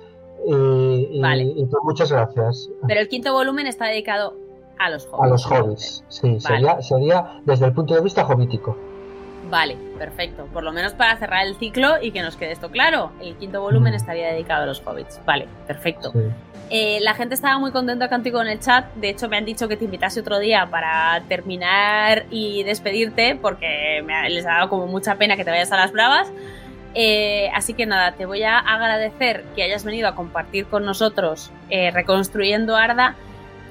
Y, 0.45 1.19
vale. 1.19 1.43
y, 1.43 1.65
pues 1.65 1.84
muchas 1.84 2.11
gracias. 2.11 2.69
Pero 2.88 2.99
el 2.99 3.07
quinto 3.07 3.34
volumen 3.34 3.65
está 3.65 3.85
dedicado 3.85 4.35
a 4.80 4.90
los 4.90 5.06
hobbies. 5.08 5.24
A 5.24 5.28
los 5.28 5.45
hobbies, 5.45 6.04
sí, 6.08 6.40
sería, 6.40 6.82
sería 6.82 7.40
desde 7.45 7.66
el 7.66 7.74
punto 7.74 7.94
de 7.94 8.02
vista 8.02 8.26
hobítico. 8.26 8.78
Vale, 9.49 9.78
perfecto. 9.98 10.45
Por 10.52 10.64
lo 10.64 10.72
menos 10.72 10.94
para 10.94 11.18
cerrar 11.18 11.45
el 11.45 11.56
ciclo 11.56 12.02
y 12.02 12.12
que 12.12 12.22
nos 12.22 12.36
quede 12.36 12.52
esto 12.52 12.70
claro. 12.70 13.12
El 13.22 13.36
quinto 13.36 13.62
volumen 13.62 13.94
mm. 13.94 13.95
estaría 13.95 14.32
dedicado 14.32 14.64
a 14.64 14.66
los 14.66 14.82
hobbits. 14.86 15.22
Vale, 15.26 15.48
perfecto. 15.66 16.12
Eh, 16.70 16.99
la 17.02 17.14
gente 17.14 17.36
estaba 17.36 17.58
muy 17.58 17.72
contenta 17.72 18.10
contigo 18.10 18.41
en 18.41 18.48
el 18.48 18.60
chat. 18.60 18.94
De 18.95 19.10
hecho, 19.10 19.30
me 19.30 19.38
han 19.38 19.45
dicho 19.45 19.68
que 19.68 19.78
te 19.78 19.86
invitase 19.86 20.20
otro 20.20 20.40
día 20.40 20.68
para 20.70 21.22
terminar 21.30 22.26
y 22.30 22.64
despedirte, 22.64 23.38
porque 23.41 24.04
me 24.06 24.30
les 24.30 24.45
ha 24.45 24.56
dado 24.56 24.70
como 24.70 24.88
mucha 24.88 25.16
pena 25.16 25.38
que 25.38 25.45
te 25.45 25.52
vayas 25.52 25.72
a 25.72 25.78
las 25.78 25.91
bravas. 25.91 26.32
Eh, 26.94 27.49
así 27.54 27.74
que 27.74 27.86
nada, 27.86 28.14
te 28.14 28.26
voy 28.26 28.44
a 28.44 28.58
agradecer 28.58 29.44
que 29.56 29.64
hayas 29.64 29.86
venido 29.86 30.08
a 30.08 30.16
compartir 30.16 30.66
con 30.66 30.84
nosotros 30.84 31.52
eh, 31.70 31.91
Reconstruyendo 31.91 32.76
Arda 32.76 33.16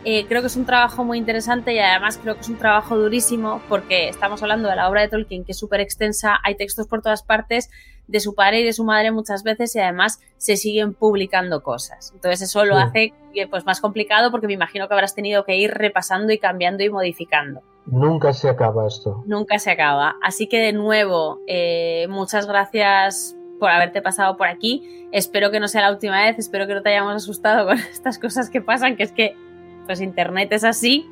eh, 0.09 0.25
creo 0.29 0.41
que 0.41 0.47
es 0.47 0.55
un 0.55 0.67
trabajo 0.67 1.05
muy 1.05 1.19
interesante 1.19 1.75
y 1.75 1.81
además 1.81 2.17
creo 2.23 2.37
que 2.37 2.43
es 2.43 2.49
un 2.49 2.59
trabajo 2.59 2.97
durísimo 2.97 3.61
porque 3.69 4.09
estamos 4.09 4.41
hablando 4.41 4.69
de 4.69 4.77
la 4.77 4.89
obra 4.89 5.01
de 5.01 5.09
Tolkien 5.09 5.45
que 5.45 5.51
es 5.51 5.59
súper 5.59 5.81
extensa, 5.81 6.39
hay 6.45 6.55
textos 6.55 6.87
por 6.87 7.03
todas 7.03 7.25
partes 7.25 7.71
de 8.07 8.21
su 8.21 8.37
padre 8.37 8.61
y 8.61 8.65
de 8.65 8.73
su 8.73 8.85
madre 8.85 9.11
muchas 9.11 9.43
veces 9.43 9.75
y 9.75 9.81
además 9.81 10.21
se 10.37 10.57
siguen 10.57 10.95
publicando 10.95 11.65
cosas. 11.65 12.13
Entonces 12.15 12.43
eso 12.43 12.65
lo 12.65 12.77
hace 12.77 13.15
pues, 13.51 13.67
más 13.67 13.81
complicado 13.81 14.31
porque 14.31 14.47
me 14.47 14.53
imagino 14.53 14.87
que 14.87 14.95
habrás 14.95 15.17
tenido 15.17 15.45
que 15.45 15.57
ir 15.57 15.73
repasando 15.73 16.33
y 16.33 16.39
cambiando 16.39 16.85
y 16.85 16.89
modificando. 16.89 17.63
Nunca 17.87 18.33
se 18.33 18.49
acaba 18.49 18.87
esto. 18.87 19.25
Nunca 19.27 19.59
se 19.59 19.73
acaba. 19.73 20.15
Así 20.23 20.47
que 20.47 20.61
de 20.61 20.73
nuevo, 20.73 21.41
eh, 21.49 22.07
muchas 22.09 22.47
gracias 22.47 23.37
por 23.59 23.71
haberte 23.71 24.03
pasado 24.03 24.37
por 24.37 24.47
aquí. 24.47 25.09
Espero 25.11 25.51
que 25.51 25.59
no 25.59 25.67
sea 25.67 25.83
la 25.83 25.91
última 25.91 26.23
vez, 26.23 26.39
espero 26.39 26.69
que 26.69 26.75
no 26.75 26.83
te 26.83 26.91
hayamos 26.91 27.17
asustado 27.17 27.67
con 27.67 27.77
estas 27.93 28.21
cosas 28.21 28.51
que 28.51 28.61
pasan, 28.61 28.97
que 28.97 29.03
es 29.03 29.11
que 29.11 29.35
pues 29.87 30.01
Internet 30.01 30.53
es 30.53 30.65
así. 30.65 31.11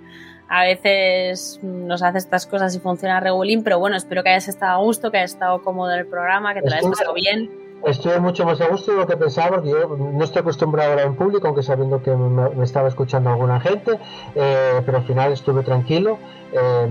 a 0.49 0.65
veces 0.65 1.59
nos 1.63 2.03
hace 2.03 2.19
estas 2.19 2.47
cosas 2.47 2.75
y 2.77 2.79
funciona 2.79 3.19
regulín, 3.19 3.65
pero 3.65 3.79
bueno, 3.79 3.97
espero 3.97 4.23
que 4.23 4.29
hayas 4.31 4.49
estado 4.49 4.81
a 4.81 4.85
gusto, 4.85 5.11
que 5.11 5.19
hayas 5.19 5.33
estado 5.33 5.63
cómodo 5.63 5.93
en 5.93 6.01
el 6.01 6.07
programa, 6.07 6.53
que 6.53 6.61
te 6.61 6.69
lo 6.69 6.77
hayas 6.77 6.91
pasado 6.91 7.15
bien. 7.15 7.51
Estoy 7.87 8.19
mucho 8.21 8.47
más 8.47 8.61
a 8.61 8.69
gusto 8.69 8.93
de 8.93 8.99
lo 8.99 9.07
que 9.07 9.17
pensaba, 9.17 9.57
porque 9.57 9.71
yo 9.71 9.97
no 9.97 10.25
estoy 10.25 10.41
acostumbrado 10.41 10.89
a 10.89 10.93
hablar 10.93 11.07
en 11.07 11.17
público, 11.17 11.47
aunque 11.47 11.63
sabiendo 11.63 12.03
que 12.03 12.13
me, 12.13 12.65
estaba 12.65 12.89
escuchando 12.89 13.31
alguna 13.31 13.61
gente, 13.61 13.99
eh, 14.35 14.83
pero 14.87 14.99
al 14.99 15.05
final 15.05 15.33
estuve 15.33 15.63
tranquilo. 15.63 16.19
Eh, 16.53 16.89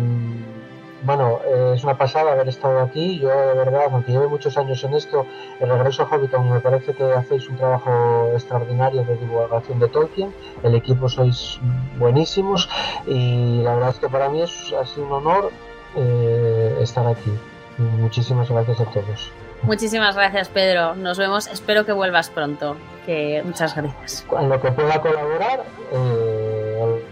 bueno, 1.04 1.40
eh, 1.46 1.74
es 1.76 1.84
una 1.84 1.98
pasada 1.98 2.32
haber 2.32 2.48
estado 2.48 2.80
aquí. 2.82 3.20
Yo, 3.20 3.30
de 3.30 3.54
verdad, 3.54 3.84
aunque 3.92 4.12
llevo 4.12 4.30
muchos 4.30 4.58
años 4.58 4.84
en 4.84 4.94
esto, 4.94 5.26
el 5.60 5.70
regreso 5.70 6.04
a 6.04 6.06
Hobbiton 6.06 6.50
me 6.50 6.60
parece 6.60 6.94
que 6.94 7.04
hacéis 7.04 7.50
un 7.50 7.58
trabajo 7.58 8.30
extraordinario 8.34 9.04
de 9.04 9.18
divulgación 9.18 9.80
de 9.80 9.90
Tolkien. 9.90 10.34
El 10.64 10.76
equipo 10.76 11.10
sois 11.10 11.60
buenísimos 11.98 12.70
y 13.06 13.62
la 13.62 13.76
verdad 13.76 13.90
es 13.90 14.00
que 14.00 14.10
para 14.10 14.30
mí 14.30 14.42
es, 14.42 14.74
ha 14.74 14.86
sido 14.86 15.08
un 15.08 15.12
honor 15.14 15.52
eh, 15.96 16.78
estar 16.82 17.06
aquí. 17.06 17.32
Muchísimas 17.78 18.50
gracias 18.50 18.80
a 18.80 18.86
todos. 18.86 19.32
Muchísimas 19.64 20.16
gracias, 20.16 20.50
Pedro. 20.50 20.96
Nos 20.96 21.18
vemos. 21.18 21.48
Espero 21.48 21.86
que 21.86 21.94
vuelvas 21.94 22.30
pronto. 22.30 22.76
Que 23.06 23.42
muchas 23.46 23.76
gracias. 23.76 24.26
En 24.38 24.50
lo 24.50 24.62
que 24.62 24.72
pueda 24.72 25.02
colaborar. 25.02 25.64
Eh, 25.92 27.04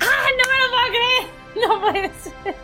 No 1.68 1.80
puede 1.80 2.10
ser. 2.14 2.54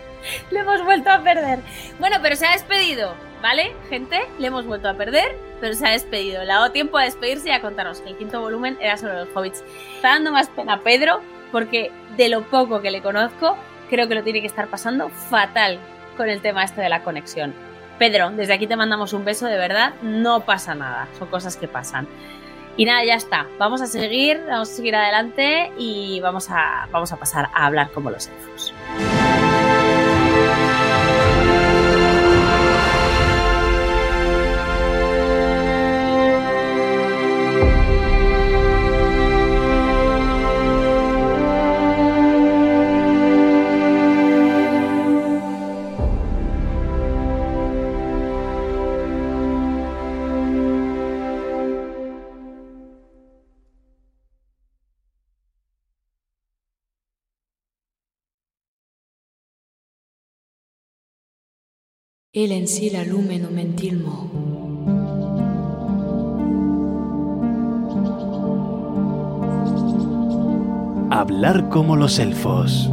Le 0.51 0.61
hemos 0.61 0.85
vuelto 0.85 1.11
a 1.11 1.23
perder. 1.23 1.61
Bueno, 1.99 2.19
pero 2.23 2.37
se 2.37 2.47
ha 2.47 2.53
despedido, 2.53 3.15
¿vale, 3.41 3.75
gente? 3.89 4.21
Le 4.39 4.49
hemos 4.49 4.67
vuelto 4.67 4.89
a 4.89 4.95
perder, 4.95 5.37
pero 5.61 5.75
se 5.75 5.87
ha 5.87 5.91
despedido. 5.91 6.45
Le 6.45 6.53
ha 6.53 6.57
dado 6.57 6.73
tiempo 6.73 6.99
a 6.99 7.05
despedirse 7.05 7.49
y 7.49 7.53
a 7.53 7.61
contarnos 7.61 8.01
que 8.01 8.11
el 8.11 8.17
quinto 8.17 8.41
volumen 8.41 8.77
era 8.81 8.97
sobre 8.97 9.15
los 9.15 9.29
hobbits. 9.35 9.65
Está 9.97 10.09
dando 10.09 10.31
más 10.31 10.49
pena 10.51 10.81
Pedro, 10.81 11.21
porque 11.51 11.91
de 12.17 12.29
lo 12.29 12.43
poco 12.43 12.83
que 12.83 12.91
le 12.91 13.03
conozco, 13.03 13.57
creo 13.89 14.09
que 14.09 14.15
lo 14.15 14.23
tiene 14.23 14.41
que 14.41 14.47
estar 14.47 14.69
pasando 14.69 15.09
fatal 15.09 15.79
con 16.17 16.29
el 16.29 16.41
tema 16.41 16.65
este 16.65 16.81
de 16.81 16.89
la 16.89 17.03
conexión. 17.03 17.55
Pedro, 17.99 18.31
desde 18.31 18.55
aquí 18.55 18.67
te 18.67 18.77
mandamos 18.77 19.13
un 19.13 19.25
beso, 19.25 19.47
de 19.47 19.57
verdad, 19.57 19.95
no 20.03 20.41
pasa 20.41 20.75
nada, 20.75 21.09
son 21.19 21.29
cosas 21.29 21.57
que 21.57 21.69
pasan. 21.69 22.09
Y 22.77 22.85
nada, 22.85 23.05
ya 23.05 23.15
está. 23.15 23.47
Vamos 23.59 23.83
a 23.83 23.87
seguir, 23.87 24.41
vamos 24.49 24.71
a 24.71 24.75
seguir 24.75 24.97
adelante 24.97 25.73
y 25.79 26.21
vamos 26.21 26.49
a, 26.51 26.89
vamos 26.91 27.13
a 27.13 27.17
pasar 27.17 27.49
a 27.53 27.67
hablar 27.67 27.91
como 27.93 28.11
los 28.11 28.29
elfos. 28.29 28.73
En 62.35 62.67
sí 62.67 62.89
la 62.89 63.05
lumen 63.05 63.55
mentilmo. 63.55 64.31
Hablar 71.11 71.69
como 71.69 71.95
los 71.95 72.19
elfos. 72.19 72.89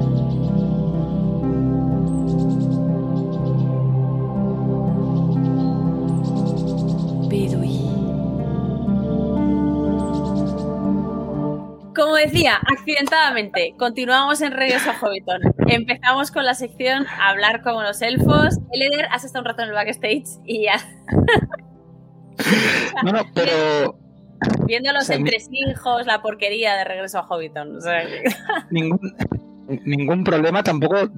Decía, 12.20 12.60
accidentadamente, 12.68 13.74
continuamos 13.78 14.42
en 14.42 14.52
Regreso 14.52 14.92
a 14.92 15.00
Hobbiton. 15.00 15.42
Empezamos 15.68 16.32
con 16.32 16.46
la 16.46 16.54
sección 16.54 17.06
Hablar 17.20 17.62
como 17.62 17.82
los 17.82 18.02
elfos. 18.02 18.60
Eleder, 18.72 19.08
has 19.12 19.24
estado 19.24 19.44
un 19.44 19.48
rato 19.48 19.64
en 19.64 19.70
el 19.70 19.74
backstage 19.74 20.26
y 20.46 20.66
ya. 20.66 20.76
no, 23.04 23.12
no, 23.12 23.22
pero. 23.34 23.98
Viendo 24.66 24.94
los 24.94 25.10
entresijos, 25.10 26.06
la 26.06 26.22
porquería 26.22 26.76
de 26.76 26.86
Regreso 26.86 27.20
a 27.20 27.24
Hobbiton. 27.24 27.80
ningún, 28.70 29.00
ningún 29.84 30.24
problema 30.24 30.64
tampoco 30.64 31.10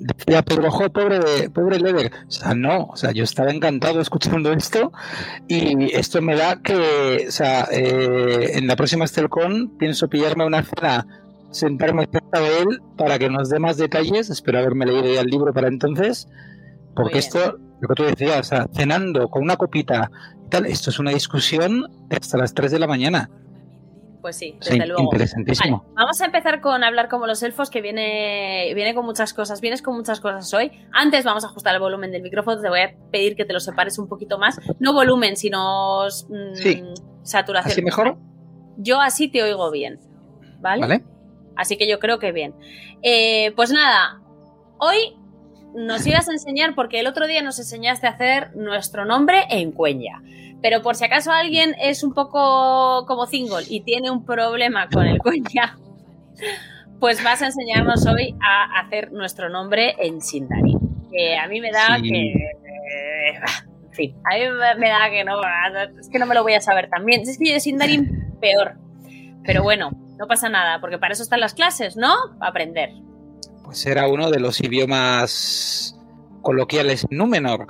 decía 0.00 0.42
Pedro 0.42 0.68
ojo 0.68 0.90
pobre 0.90 1.50
pobre 1.50 1.78
Leder 1.78 2.10
o 2.26 2.30
sea 2.30 2.54
no 2.54 2.84
o 2.84 2.96
sea 2.96 3.12
yo 3.12 3.24
estaba 3.24 3.50
encantado 3.50 4.00
escuchando 4.00 4.52
esto 4.52 4.92
y 5.46 5.94
esto 5.94 6.22
me 6.22 6.36
da 6.36 6.60
que 6.62 7.26
o 7.28 7.30
sea 7.30 7.68
eh, 7.70 8.52
en 8.54 8.66
la 8.66 8.76
próxima 8.76 9.04
Estelcon 9.04 9.76
pienso 9.78 10.08
pillarme 10.08 10.46
una 10.46 10.62
cena 10.62 11.06
sentarme 11.50 12.08
cerca 12.10 12.40
de 12.40 12.58
él 12.60 12.82
para 12.96 13.18
que 13.18 13.28
nos 13.28 13.48
dé 13.50 13.58
más 13.58 13.76
detalles. 13.76 14.30
Espero 14.30 14.60
haberme 14.60 14.86
leído 14.86 15.12
ya 15.12 15.20
el 15.20 15.26
libro 15.26 15.52
para 15.52 15.68
entonces 15.68 16.28
porque 16.94 17.18
esto 17.18 17.58
lo 17.80 17.88
que 17.88 17.94
tú 17.94 18.02
decías 18.04 18.40
o 18.40 18.44
sea 18.44 18.66
cenando 18.74 19.28
con 19.28 19.42
una 19.42 19.56
copita 19.56 20.10
y 20.46 20.48
tal 20.50 20.66
esto 20.66 20.90
es 20.90 20.98
una 20.98 21.12
discusión 21.12 21.86
hasta 22.10 22.36
las 22.36 22.52
3 22.54 22.72
de 22.72 22.78
la 22.78 22.86
mañana 22.86 23.30
pues 24.20 24.36
sí, 24.36 24.56
desde 24.60 24.86
luego. 24.86 25.02
Interesantísimo. 25.02 25.84
vamos 25.94 26.20
a 26.20 26.24
empezar 26.24 26.60
con 26.60 26.84
hablar 26.84 27.08
como 27.08 27.26
los 27.26 27.42
elfos, 27.42 27.70
que 27.70 27.80
viene, 27.80 28.72
viene 28.74 28.94
con 28.94 29.04
muchas 29.04 29.34
cosas. 29.34 29.60
Vienes 29.60 29.82
con 29.82 29.96
muchas 29.96 30.20
cosas 30.20 30.52
hoy. 30.54 30.70
Antes 30.92 31.24
vamos 31.24 31.44
a 31.44 31.48
ajustar 31.48 31.74
el 31.74 31.80
volumen 31.80 32.10
del 32.12 32.22
micrófono. 32.22 32.60
Te 32.60 32.68
voy 32.68 32.80
a 32.80 32.94
pedir 33.10 33.36
que 33.36 33.44
te 33.44 33.52
lo 33.52 33.60
separes 33.60 33.98
un 33.98 34.08
poquito 34.08 34.38
más. 34.38 34.60
No 34.78 34.92
volumen, 34.92 35.36
sino 35.36 36.06
mm, 36.06 37.22
saturación. 37.22 37.72
¿Así 37.72 37.82
mejor? 37.82 38.18
Yo 38.76 39.00
así 39.00 39.28
te 39.28 39.42
oigo 39.42 39.70
bien. 39.70 39.98
¿Vale? 40.60 40.80
Vale. 40.80 41.04
Así 41.56 41.76
que 41.76 41.88
yo 41.88 41.98
creo 41.98 42.18
que 42.18 42.32
bien. 42.32 42.54
Eh, 43.02 43.52
pues 43.56 43.70
nada, 43.70 44.20
hoy 44.78 45.16
nos 45.74 46.06
ibas 46.06 46.28
a 46.28 46.32
enseñar, 46.32 46.74
porque 46.74 47.00
el 47.00 47.06
otro 47.06 47.26
día 47.26 47.42
nos 47.42 47.58
enseñaste 47.58 48.06
a 48.06 48.10
hacer 48.10 48.56
nuestro 48.56 49.04
nombre 49.04 49.44
en 49.50 49.72
cuenya. 49.72 50.22
Pero 50.62 50.82
por 50.82 50.96
si 50.96 51.04
acaso 51.04 51.32
alguien 51.32 51.74
es 51.80 52.02
un 52.02 52.12
poco 52.12 53.06
como 53.06 53.26
single 53.26 53.64
y 53.68 53.80
tiene 53.80 54.10
un 54.10 54.24
problema 54.24 54.88
con 54.88 55.06
el 55.06 55.18
cuenya, 55.18 55.78
pues 56.98 57.22
vas 57.24 57.40
a 57.42 57.46
enseñarnos 57.46 58.06
hoy 58.06 58.36
a 58.46 58.80
hacer 58.80 59.12
nuestro 59.12 59.48
nombre 59.48 59.94
en 59.98 60.20
Sindarin. 60.20 60.78
Que 61.10 61.36
a 61.36 61.48
mí 61.48 61.60
me 61.60 61.70
da 61.72 61.98
que. 62.02 62.34
En 63.86 63.92
fin, 63.92 64.14
a 64.24 64.36
mí 64.36 64.44
me 64.78 64.88
da 64.88 65.10
que 65.10 65.24
no. 65.24 65.40
Es 65.98 66.08
que 66.10 66.18
no 66.18 66.26
me 66.26 66.34
lo 66.34 66.42
voy 66.42 66.54
a 66.54 66.60
saber 66.60 66.90
también. 66.90 67.22
Es 67.22 67.38
que 67.38 67.48
yo 67.48 67.54
de 67.54 67.60
Sindarin 67.60 68.36
peor. 68.40 68.74
Pero 69.44 69.62
bueno, 69.62 69.90
no 70.18 70.26
pasa 70.26 70.50
nada, 70.50 70.80
porque 70.80 70.98
para 70.98 71.14
eso 71.14 71.22
están 71.22 71.40
las 71.40 71.54
clases, 71.54 71.96
¿no? 71.96 72.14
Para 72.38 72.50
aprender. 72.50 72.90
Pues 73.64 73.86
era 73.86 74.06
uno 74.08 74.30
de 74.30 74.40
los 74.40 74.60
idiomas 74.60 75.98
coloquiales 76.42 77.06
Númenor 77.10 77.66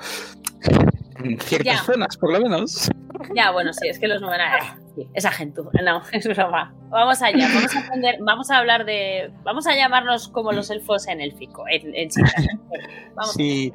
en 1.24 1.38
ciertas 1.40 1.84
zonas, 1.84 2.16
por 2.16 2.32
lo 2.32 2.40
menos. 2.40 2.90
Ya, 3.34 3.50
bueno, 3.50 3.72
sí, 3.72 3.88
es 3.88 3.98
que 3.98 4.08
los 4.08 4.20
Númenor. 4.20 4.46
Eh, 4.96 5.06
esa 5.14 5.30
gente, 5.30 5.62
no, 5.84 6.02
es 6.12 6.26
broma. 6.26 6.74
Vamos 6.88 7.22
allá, 7.22 7.48
vamos 7.54 7.76
a 7.76 7.80
aprender, 7.80 8.16
vamos 8.20 8.50
a 8.50 8.58
hablar 8.58 8.84
de. 8.84 9.30
Vamos 9.44 9.66
a 9.66 9.74
llamarnos 9.74 10.28
como 10.28 10.52
los 10.52 10.70
elfos 10.70 11.06
en 11.08 11.20
élfico, 11.20 11.64
en, 11.70 11.94
en 11.94 12.08
Vamos. 13.14 13.32
Sí. 13.34 13.72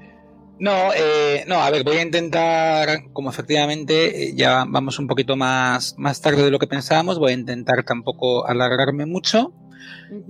No, 0.57 0.93
eh, 0.95 1.43
no, 1.47 1.55
a 1.55 1.69
ver, 1.69 1.84
voy 1.84 1.97
a 1.97 2.01
intentar, 2.01 3.11
como 3.11 3.30
efectivamente 3.30 4.30
eh, 4.30 4.35
ya 4.38 4.63
vamos 4.65 4.99
un 4.99 5.07
poquito 5.07 5.35
más, 5.35 5.95
más 5.97 6.22
tarde 6.22 6.43
de 6.43 6.49
lo 6.49 6.59
que 6.59 6.67
pensábamos, 6.67 7.19
voy 7.19 7.31
a 7.31 7.35
intentar 7.35 7.84
tampoco 7.84 8.47
alargarme 8.47 9.05
mucho. 9.05 9.53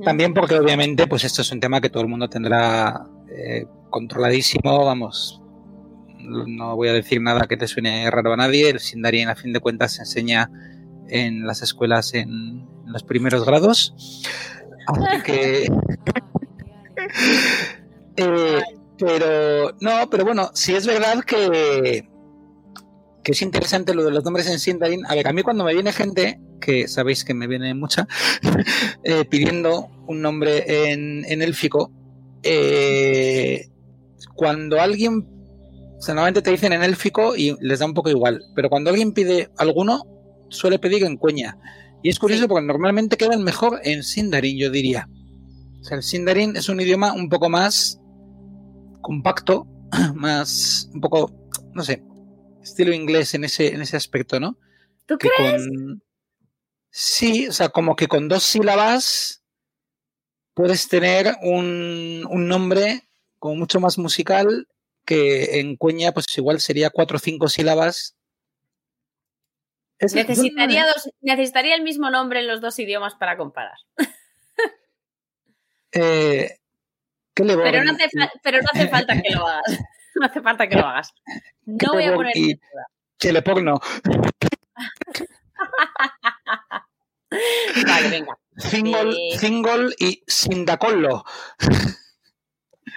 También 0.03 0.33
porque 0.33 0.55
obviamente 0.55 1.05
pues 1.05 1.25
esto 1.25 1.43
es 1.43 1.51
un 1.51 1.59
tema 1.59 1.79
que 1.79 1.89
todo 1.91 2.01
el 2.01 2.09
mundo 2.09 2.27
tendrá 2.27 3.07
controladísimo, 3.91 4.83
vamos, 4.83 5.43
no 6.25 6.75
voy 6.75 6.89
a 6.89 6.93
decir 6.93 7.21
nada 7.21 7.47
que 7.47 7.57
te 7.57 7.67
suene 7.67 8.09
raro 8.11 8.33
a 8.33 8.37
nadie. 8.37 8.69
El 8.69 8.79
Sindarin, 8.79 9.29
a 9.29 9.35
fin 9.35 9.53
de 9.53 9.59
cuentas, 9.59 9.93
se 9.93 10.01
enseña 10.01 10.49
en 11.07 11.45
las 11.45 11.61
escuelas 11.61 12.13
en, 12.13 12.65
los 12.85 13.03
primeros 13.03 13.45
grados. 13.45 13.93
Aunque. 14.87 15.67
Eh, 18.17 18.61
pero. 18.97 19.75
No, 19.81 20.09
pero 20.09 20.23
bueno, 20.23 20.49
sí 20.53 20.73
es 20.73 20.87
verdad 20.87 21.21
que. 21.25 22.07
Que 23.23 23.31
es 23.33 23.41
interesante 23.41 23.93
lo 23.93 24.05
de 24.05 24.11
los 24.11 24.23
nombres 24.23 24.49
en 24.49 24.57
Sindarin. 24.57 25.05
A 25.05 25.15
ver, 25.15 25.27
a 25.27 25.33
mí 25.33 25.41
cuando 25.43 25.65
me 25.65 25.73
viene 25.73 25.91
gente, 25.91 26.39
que 26.61 26.87
sabéis 26.87 27.25
que 27.25 27.33
me 27.33 27.47
viene 27.47 27.73
mucha, 27.73 28.07
eh, 29.03 29.25
pidiendo 29.25 29.89
un 30.07 30.21
nombre 30.21 30.91
en, 30.91 31.25
en 31.25 31.41
élfico, 31.41 31.91
eh, 32.41 33.67
cuando 34.35 34.79
alguien 34.79 35.34
sea, 36.05 36.13
normalmente 36.13 36.41
te 36.41 36.51
dicen 36.51 36.73
en 36.73 36.83
élfico 36.83 37.35
y 37.35 37.55
les 37.61 37.79
da 37.79 37.85
un 37.85 37.93
poco 37.93 38.09
igual. 38.09 38.43
Pero 38.55 38.69
cuando 38.69 38.89
alguien 38.91 39.11
pide 39.13 39.49
alguno, 39.57 40.03
suele 40.49 40.79
pedir 40.79 41.03
en 41.03 41.17
cueña. 41.17 41.57
Y 42.03 42.09
es 42.09 42.19
curioso 42.19 42.43
Sí. 42.43 42.47
porque 42.47 42.65
normalmente 42.67 43.17
quedan 43.17 43.43
mejor 43.43 43.79
en 43.83 44.03
Sindarin, 44.03 44.57
yo 44.57 44.69
diría. 44.69 45.09
O 45.81 45.83
sea, 45.83 45.97
el 45.97 46.03
Sindarin 46.03 46.55
es 46.55 46.69
un 46.69 46.79
idioma 46.79 47.13
un 47.13 47.29
poco 47.29 47.49
más 47.49 47.99
compacto, 49.01 49.67
más, 50.15 50.89
un 50.93 51.01
poco, 51.01 51.31
no 51.73 51.83
sé, 51.83 52.03
estilo 52.61 52.93
inglés 52.93 53.33
en 53.33 53.43
ese, 53.43 53.73
en 53.73 53.81
ese 53.81 53.97
aspecto, 53.97 54.39
¿no? 54.39 54.57
¿Tú 55.05 55.17
Que 55.17 55.29
crees? 55.35 55.67
con... 55.67 56.01
Sí, 56.89 57.47
o 57.47 57.51
sea, 57.53 57.69
como 57.69 57.95
que 57.95 58.07
con 58.07 58.27
dos 58.29 58.43
sílabas 58.43 59.43
puedes 60.53 60.87
tener 60.87 61.35
un, 61.43 62.25
un 62.29 62.47
nombre 62.47 63.03
como 63.39 63.55
mucho 63.55 63.79
más 63.79 63.97
musical 63.97 64.67
que 65.05 65.59
en 65.59 65.75
Cueña, 65.77 66.11
pues 66.11 66.25
igual 66.37 66.59
sería 66.59 66.89
cuatro 66.89 67.17
o 67.17 67.19
cinco 67.19 67.47
sílabas. 67.47 68.15
Es- 69.99 70.13
yo 70.13 70.23
no- 70.23 70.27
Necesitaría, 70.29 70.85
dos, 70.87 71.09
necesitaría 71.21 71.75
el 71.75 71.81
mismo 71.83 72.09
nombre 72.09 72.39
en 72.41 72.47
los 72.47 72.59
dos 72.61 72.77
idiomas 72.79 73.15
para 73.15 73.37
comparar. 73.37 73.77
eh, 75.93 76.57
¿qué 77.33 77.43
le 77.45 77.55
Pero 77.57 77.83
no, 77.83 77.91
hace 77.93 78.09
pero 78.43 78.59
no 78.61 78.67
hace 78.73 78.87
falta 78.89 79.21
que 79.21 79.29
lo 79.33 79.47
hagas. 79.47 79.79
No 80.15 80.25
hace 80.25 80.41
falta 80.41 80.67
que 80.67 80.75
lo 80.75 80.85
hagas. 80.85 81.13
No 81.65 81.93
voy 81.93 82.03
a 82.03 82.13
poner 82.13 82.35
y- 82.37 82.51
en 82.51 82.57
duda. 82.57 82.87
que 83.17 83.31
le 83.33 83.41
porno? 83.41 83.79
Vale, 87.87 88.09
venga. 88.09 88.37
Single, 88.57 89.11
Eh. 89.33 89.37
single 89.37 89.93
y 89.99 90.23
sindacollo. 90.27 91.23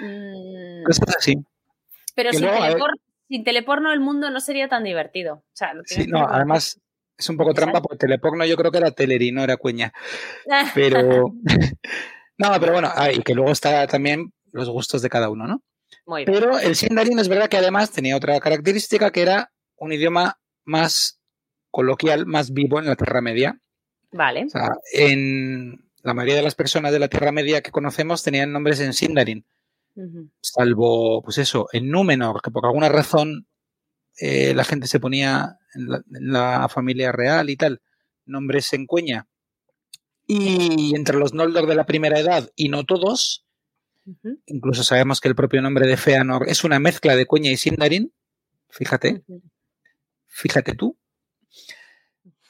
Mm, 0.00 0.84
Cosas 0.84 1.16
así. 1.16 1.36
Pero 2.18 2.32
sin, 2.32 2.42
luego, 2.42 2.56
a 2.60 2.68
ver- 2.68 2.76
telepor- 2.78 3.00
sin 3.28 3.44
teleporno 3.44 3.92
el 3.92 4.00
mundo 4.00 4.28
no 4.30 4.40
sería 4.40 4.68
tan 4.68 4.82
divertido. 4.82 5.34
O 5.36 5.44
sea, 5.52 5.72
lo 5.74 5.82
Sí, 5.84 6.06
no, 6.08 6.26
además 6.26 6.80
es 7.16 7.28
un 7.28 7.36
poco 7.36 7.54
trampa 7.54 7.80
porque 7.80 7.98
teleporno 7.98 8.44
yo 8.44 8.56
creo 8.56 8.72
que 8.72 8.78
era 8.78 8.90
Teleri, 8.90 9.30
no 9.30 9.44
era 9.44 9.56
Cueña. 9.56 9.92
Pero. 10.74 11.32
no, 12.38 12.48
pero 12.60 12.72
bueno, 12.72 12.90
y 13.14 13.22
que 13.22 13.34
luego 13.34 13.52
está 13.52 13.86
también 13.86 14.32
los 14.52 14.68
gustos 14.68 15.02
de 15.02 15.08
cada 15.08 15.30
uno, 15.30 15.46
¿no? 15.46 15.62
Muy 16.06 16.24
bien. 16.24 16.40
Pero 16.40 16.58
el 16.58 16.74
Sindarin 16.74 17.18
es 17.18 17.28
verdad 17.28 17.48
que 17.48 17.56
además 17.58 17.90
tenía 17.92 18.16
otra 18.16 18.40
característica 18.40 19.10
que 19.10 19.22
era 19.22 19.52
un 19.76 19.92
idioma 19.92 20.38
más 20.64 21.20
coloquial, 21.70 22.26
más 22.26 22.52
vivo 22.52 22.78
en 22.80 22.86
la 22.86 22.96
Tierra 22.96 23.20
Media. 23.20 23.58
Vale. 24.10 24.46
O 24.46 24.48
sea, 24.48 24.70
en 24.92 25.84
la 26.02 26.14
mayoría 26.14 26.36
de 26.36 26.42
las 26.42 26.54
personas 26.54 26.92
de 26.92 26.98
la 26.98 27.08
Tierra 27.08 27.30
Media 27.30 27.60
que 27.60 27.70
conocemos 27.70 28.22
tenían 28.22 28.52
nombres 28.52 28.80
en 28.80 28.92
Sindarin, 28.94 29.44
Salvo, 30.40 31.22
pues 31.22 31.38
eso, 31.38 31.68
en 31.72 31.90
Númenor, 31.90 32.40
que 32.42 32.50
por 32.50 32.66
alguna 32.66 32.88
razón 32.88 33.46
eh, 34.20 34.54
la 34.54 34.64
gente 34.64 34.86
se 34.86 35.00
ponía 35.00 35.58
en 35.74 35.88
la, 35.88 35.96
en 35.96 36.32
la 36.32 36.68
familia 36.68 37.12
real 37.12 37.50
y 37.50 37.56
tal, 37.56 37.80
nombres 38.24 38.72
en 38.72 38.86
cueña. 38.86 39.26
Y 40.26 40.94
entre 40.94 41.16
los 41.16 41.32
Noldor 41.32 41.66
de 41.66 41.74
la 41.74 41.86
primera 41.86 42.18
edad, 42.18 42.50
y 42.54 42.68
no 42.68 42.84
todos, 42.84 43.46
incluso 44.46 44.84
sabemos 44.84 45.20
que 45.20 45.28
el 45.28 45.34
propio 45.34 45.62
nombre 45.62 45.86
de 45.86 45.96
Feanor 45.96 46.48
es 46.48 46.64
una 46.64 46.78
mezcla 46.78 47.16
de 47.16 47.26
cueña 47.26 47.50
y 47.50 47.56
Sindarin, 47.56 48.12
fíjate, 48.68 49.22
fíjate 50.26 50.74
tú. 50.74 50.96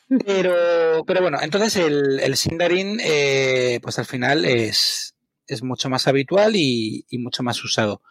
Pero, 0.24 1.04
pero 1.06 1.20
bueno, 1.20 1.36
entonces 1.42 1.76
el, 1.76 2.18
el 2.20 2.34
Sindarin, 2.34 2.98
eh, 3.04 3.78
pues 3.82 3.98
al 3.98 4.06
final 4.06 4.46
es, 4.46 5.14
es 5.48 5.62
mucho 5.62 5.88
más 5.88 6.06
habitual 6.06 6.54
y, 6.54 7.04
y 7.08 7.18
mucho 7.18 7.42
más 7.42 7.62
usado. 7.64 8.02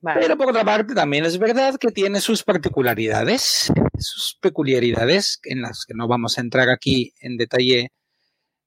Vale. 0.00 0.20
Pero 0.20 0.36
por 0.36 0.50
otra 0.50 0.64
parte, 0.64 0.94
también 0.94 1.24
es 1.24 1.38
verdad 1.38 1.76
que 1.76 1.90
tiene 1.90 2.20
sus 2.20 2.42
particularidades, 2.42 3.72
sus 3.98 4.36
peculiaridades, 4.40 5.40
en 5.44 5.62
las 5.62 5.86
que 5.86 5.94
no 5.94 6.06
vamos 6.06 6.36
a 6.36 6.42
entrar 6.42 6.68
aquí 6.68 7.14
en 7.20 7.38
detalle, 7.38 7.90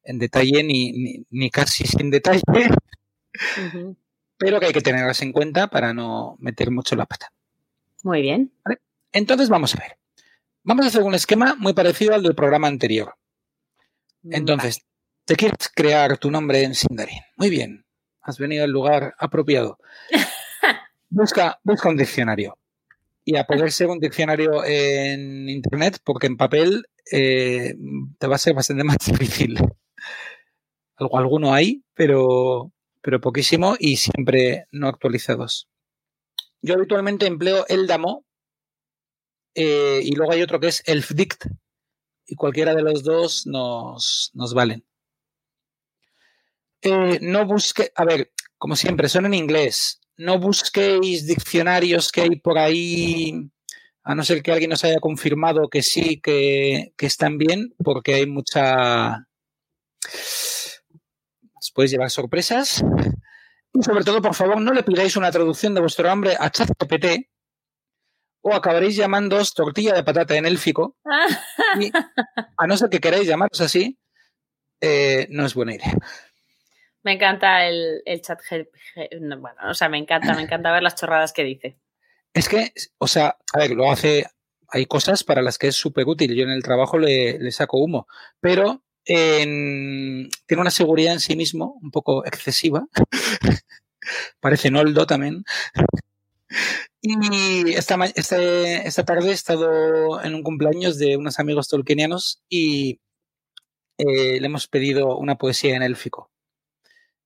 en 0.03 0.18
detalle 0.18 0.64
ni, 0.64 0.91
ni, 0.94 1.26
ni 1.30 1.49
casi 1.52 1.85
sin 1.85 2.10
detalle, 2.10 2.41
pero 4.38 4.60
que 4.60 4.65
hay 4.65 4.73
que 4.73 4.81
tenerlas 4.81 5.22
en 5.22 5.31
cuenta 5.31 5.68
para 5.68 5.94
no 5.94 6.38
meter 6.39 6.72
mucho 6.72 6.95
la 6.95 7.06
pata. 7.06 7.31
Muy 8.03 8.22
bien. 8.22 8.52
Entonces 9.11 9.49
vamos 9.49 9.76
a 9.76 9.80
ver. 9.80 9.98
Vamos 10.64 10.85
a 10.85 10.89
hacer 10.89 11.03
un 11.03 11.15
esquema 11.15 11.56
muy 11.56 11.73
parecido 11.73 12.14
al 12.14 12.23
del 12.23 12.35
programa 12.35 12.68
anterior. 12.68 13.15
Entonces, 14.30 14.85
te 15.26 15.35
quieres 15.35 15.69
crear 15.73 16.18
tu 16.18 16.30
nombre 16.30 16.64
en 16.64 16.76
Sindarin. 16.76 17.22
Muy 17.38 17.49
bien. 17.49 17.86
Has 18.28 18.38
venido 18.38 18.66
al 18.66 18.72
lugar 18.72 19.16
apropiado. 19.18 19.80
Busca, 21.10 21.58
busca 21.64 21.88
un 21.88 21.95
diccionario. 21.95 22.58
Y 23.24 23.38
a 23.38 23.45
poder 23.45 23.72
ser 23.72 23.88
un 23.88 23.99
diccionario 23.99 24.66
en 24.66 25.48
internet, 25.48 25.99
porque 26.04 26.28
en 26.28 26.36
papel 26.36 26.86
eh, 27.10 27.76
te 28.20 28.28
va 28.28 28.36
a 28.36 28.40
ser 28.40 28.54
bastante 28.54 28.84
más 28.84 28.98
difícil. 28.98 29.58
Algo, 30.98 31.18
alguno 31.18 31.54
hay, 31.54 31.82
pero, 31.94 32.74
pero 33.02 33.22
poquísimo 33.22 33.78
y 33.80 33.95
siempre 33.95 34.68
no 34.72 34.90
actualizados. 34.90 35.70
Yo 36.62 36.74
habitualmente 36.74 37.26
empleo 37.26 37.66
el 37.70 37.88
Damo 37.88 38.26
eh, 39.56 40.02
y 40.04 40.14
luego 40.14 40.34
hay 40.34 40.41
otro 40.41 40.60
que 40.60 40.68
es 40.68 40.84
Elfdict 40.86 41.45
y 42.26 42.36
cualquiera 42.36 42.76
de 42.76 42.82
los 42.82 43.04
dos 43.04 43.48
nos, 43.48 44.32
nos 44.34 44.54
valen. 44.54 44.86
Eh, 46.82 47.20
no 47.22 47.45
busque, 47.45 47.91
a 47.95 48.06
ver, 48.06 48.32
como 48.58 48.76
siempre, 48.76 49.10
son 49.10 49.26
en 49.26 49.34
inglés. 49.34 49.99
No 50.18 50.40
busquéis 50.40 51.28
diccionarios 51.28 52.12
que 52.12 52.22
hay 52.22 52.36
por 52.38 52.58
ahí, 52.58 53.49
a 54.04 54.16
no 54.16 54.24
ser 54.24 54.41
que 54.41 54.52
alguien 54.52 54.70
nos 54.70 54.84
haya 54.84 54.99
confirmado 54.99 55.70
que 55.70 55.84
sí, 55.84 56.20
que, 56.22 56.94
que 56.98 57.06
están 57.06 57.38
bien, 57.38 57.74
porque 57.84 58.16
hay 58.16 58.26
mucha... 58.26 59.28
Os 61.56 61.72
podéis 61.74 61.91
llevar 61.91 62.10
sorpresas. 62.10 62.84
Y 63.74 63.84
sobre 63.84 64.04
todo, 64.04 64.22
por 64.22 64.34
favor, 64.34 64.60
no 64.60 64.74
le 64.74 64.84
pidáis 64.84 65.18
una 65.18 65.32
traducción 65.32 65.76
de 65.76 65.82
vuestro 65.82 66.08
nombre 66.08 66.36
a 66.40 66.49
ChatGPT 66.49 67.28
o 68.41 68.54
acabaréis 68.54 68.95
llamándoos 68.95 69.54
tortilla 69.54 69.94
de 69.94 70.04
patata 70.04 70.36
en 70.36 70.45
élfico. 70.45 70.95
Y, 71.80 71.91
a 72.58 72.66
no 72.66 72.78
ser 72.78 72.90
que 72.90 72.99
queráis 72.99 73.28
llamaros 73.28 73.60
así, 73.62 73.99
eh, 74.80 75.28
no 75.30 75.45
es 75.45 75.54
buena 75.54 75.76
idea. 75.76 75.94
Me 77.07 77.13
encanta 77.13 77.65
el, 77.65 78.03
chat. 78.21 78.41
Bueno, 79.39 79.55
o 79.69 79.73
sea, 79.73 79.88
me 79.88 79.97
encanta, 79.97 80.34
me 80.34 80.41
encanta 80.41 80.73
ver 80.73 80.84
las 80.84 80.95
chorradas 80.95 81.31
que 81.31 81.45
dice. 81.45 81.77
Es 82.34 82.49
que, 82.49 82.73
o 82.97 83.07
sea, 83.07 83.38
a 83.53 83.59
ver, 83.59 83.71
lo 83.71 83.89
hace. 83.89 84.25
Hay 84.67 84.88
cosas 84.88 85.23
para 85.23 85.41
las 85.41 85.57
que 85.57 85.67
es 85.67 85.77
súper 85.77 86.05
útil. 86.05 86.35
Yo 86.35 86.43
en 86.43 86.49
el 86.49 86.63
trabajo 86.63 86.97
le, 86.97 87.49
saco 87.53 87.77
humo. 87.77 88.07
Pero 88.41 88.84
en- 89.05 90.29
tiene 90.47 90.59
una 90.59 90.69
seguridad 90.69 91.13
en 91.13 91.21
sí 91.21 91.38
mismo 91.38 91.79
un 91.81 91.91
poco 91.91 92.25
excesiva. 92.25 92.85
Parece 94.41 94.69
Noldo 94.69 95.07
también. 95.07 95.45
Y 97.01 97.71
esta, 97.71 97.95
este- 98.03 98.85
esta 98.85 99.05
tarde 99.05 99.29
he 99.29 99.31
estado 99.31 100.21
en 100.21 100.35
un 100.35 100.43
cumpleaños 100.43 100.97
de 100.97 101.15
unos 101.15 101.39
amigos 101.39 101.69
tolkienianos 101.69 102.43
y 102.49 102.99
eh, 103.97 104.41
le 104.41 104.45
hemos 104.45 104.67
pedido 104.67 105.17
una 105.17 105.38
poesía 105.38 105.77
en 105.77 105.84
élfico. 105.84 106.31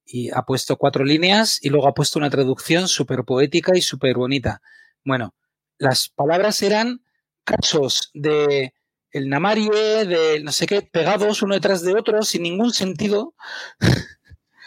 Y 0.06 0.30
ha 0.34 0.44
puesto 0.44 0.78
cuatro 0.78 1.04
líneas 1.06 1.60
y 1.62 1.70
luego 1.70 1.88
ha 1.88 1.94
puesto 1.94 2.20
una 2.20 2.30
traducción 2.30 2.88
súper 2.88 3.24
poética 3.24 3.78
y 3.78 3.82
súper 3.82 4.16
bonita. 4.16 4.62
Bueno, 5.06 5.36
las 5.78 6.10
palabras 6.10 6.62
eran 6.62 7.04
cachos 7.44 8.12
de 8.14 8.74
el 9.12 9.30
namarie, 9.30 10.06
de 10.06 10.42
no 10.42 10.52
sé 10.52 10.66
qué, 10.68 10.82
pegados 10.82 11.42
uno 11.42 11.54
detrás 11.56 11.82
de 11.84 11.94
otro, 11.94 12.22
sin 12.24 12.44
ningún 12.44 12.74
sentido. 12.74 13.34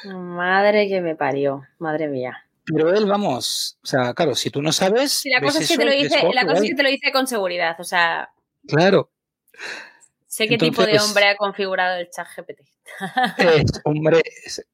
Madre 0.05 0.89
que 0.89 1.01
me 1.01 1.16
parió, 1.16 1.62
madre 1.78 2.09
mía. 2.09 2.39
Pero 2.66 2.94
él, 2.94 3.06
vamos, 3.06 3.78
o 3.82 3.86
sea, 3.86 4.15
claro, 4.15 4.35
si 4.35 4.51
tú 4.51 4.62
no 4.62 4.73
sabes. 4.73 5.23
La 5.24 5.40
cosa, 5.40 5.59
es 5.61 5.69
que 5.69 5.74
eso 5.74 5.82
te 5.82 5.85
lo 5.86 6.28
"Oh, 6.28 6.32
la 6.32 6.43
cosa 6.43 6.55
es 6.55 6.59
guay". 6.61 6.69
que 6.70 6.74
te 6.77 6.82
lo 6.82 6.89
hice 6.90 7.12
con 7.12 7.27
seguridad. 7.27 7.77
O 7.78 7.85
sea, 7.85 8.31
Claro, 8.66 9.11
sé 10.27 10.47
qué 10.48 10.55
Entonces, 10.55 10.77
tipo 10.78 10.86
de 10.90 10.98
hombre 10.98 11.28
ha 11.28 11.36
configurado 11.36 11.98
el 12.01 12.09
chat 12.11 12.27
GPT. 12.35 12.62
es, 13.39 13.65
hombre, 13.85 14.23
es- 14.44 14.66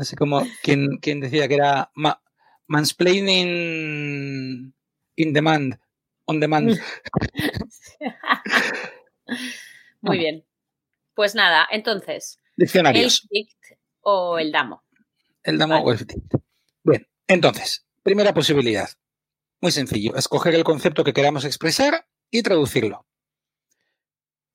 no 0.00 0.04
sé 0.06 0.16
cómo, 0.16 0.42
quién, 0.62 0.96
quién 1.02 1.20
decía 1.20 1.46
que 1.46 1.56
era 1.56 1.90
ma- 1.94 2.22
mansplaining 2.66 4.72
in 5.16 5.32
demand, 5.34 5.78
on 6.24 6.40
demand. 6.40 6.70
Muy 10.00 10.16
Ah. 10.16 10.20
bien. 10.20 10.44
Pues 11.14 11.34
nada, 11.34 11.66
entonces, 11.70 12.38
el 12.56 12.64
Diccionarios. 12.64 13.26
Dict 13.30 13.52
o 14.00 14.38
el 14.38 14.52
Damo. 14.52 14.82
El 15.42 15.58
Damo 15.58 15.74
Vale. 15.74 15.86
o 15.86 15.92
el 15.92 15.98
Petit. 15.98 16.22
Bien, 16.82 17.06
entonces, 17.26 17.84
primera 18.02 18.32
posibilidad. 18.32 18.88
Muy 19.60 19.72
sencillo, 19.72 20.16
escoger 20.16 20.54
el 20.54 20.64
concepto 20.64 21.04
que 21.04 21.12
queramos 21.12 21.44
expresar 21.44 22.06
y 22.30 22.42
traducirlo. 22.42 23.06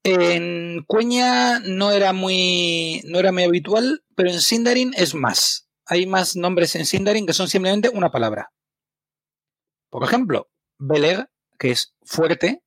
En 0.07 0.83
Cueña 0.83 1.59
no 1.61 1.91
era 1.91 2.13
muy, 2.13 3.01
no 3.05 3.17
era 3.17 3.31
muy 3.31 3.41
habitual, 3.41 4.03
pero 4.15 4.29
en 4.29 4.39
Sindarin 4.39 4.93
es 4.95 5.15
más. 5.15 5.67
Hay 5.87 6.05
más 6.05 6.35
nombres 6.35 6.75
en 6.75 6.85
Sindarin 6.85 7.25
que 7.25 7.33
son 7.33 7.47
simplemente 7.47 7.89
una 7.89 8.11
palabra. 8.11 8.53
Por 9.89 10.03
ejemplo, 10.03 10.51
Beleg, 10.77 11.27
que 11.57 11.71
es 11.71 11.95
fuerte, 12.03 12.63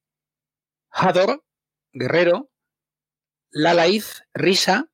Hador, 0.91 1.45
guerrero, 1.93 2.51
Lalaith, 3.51 4.27
risa. 4.35 4.91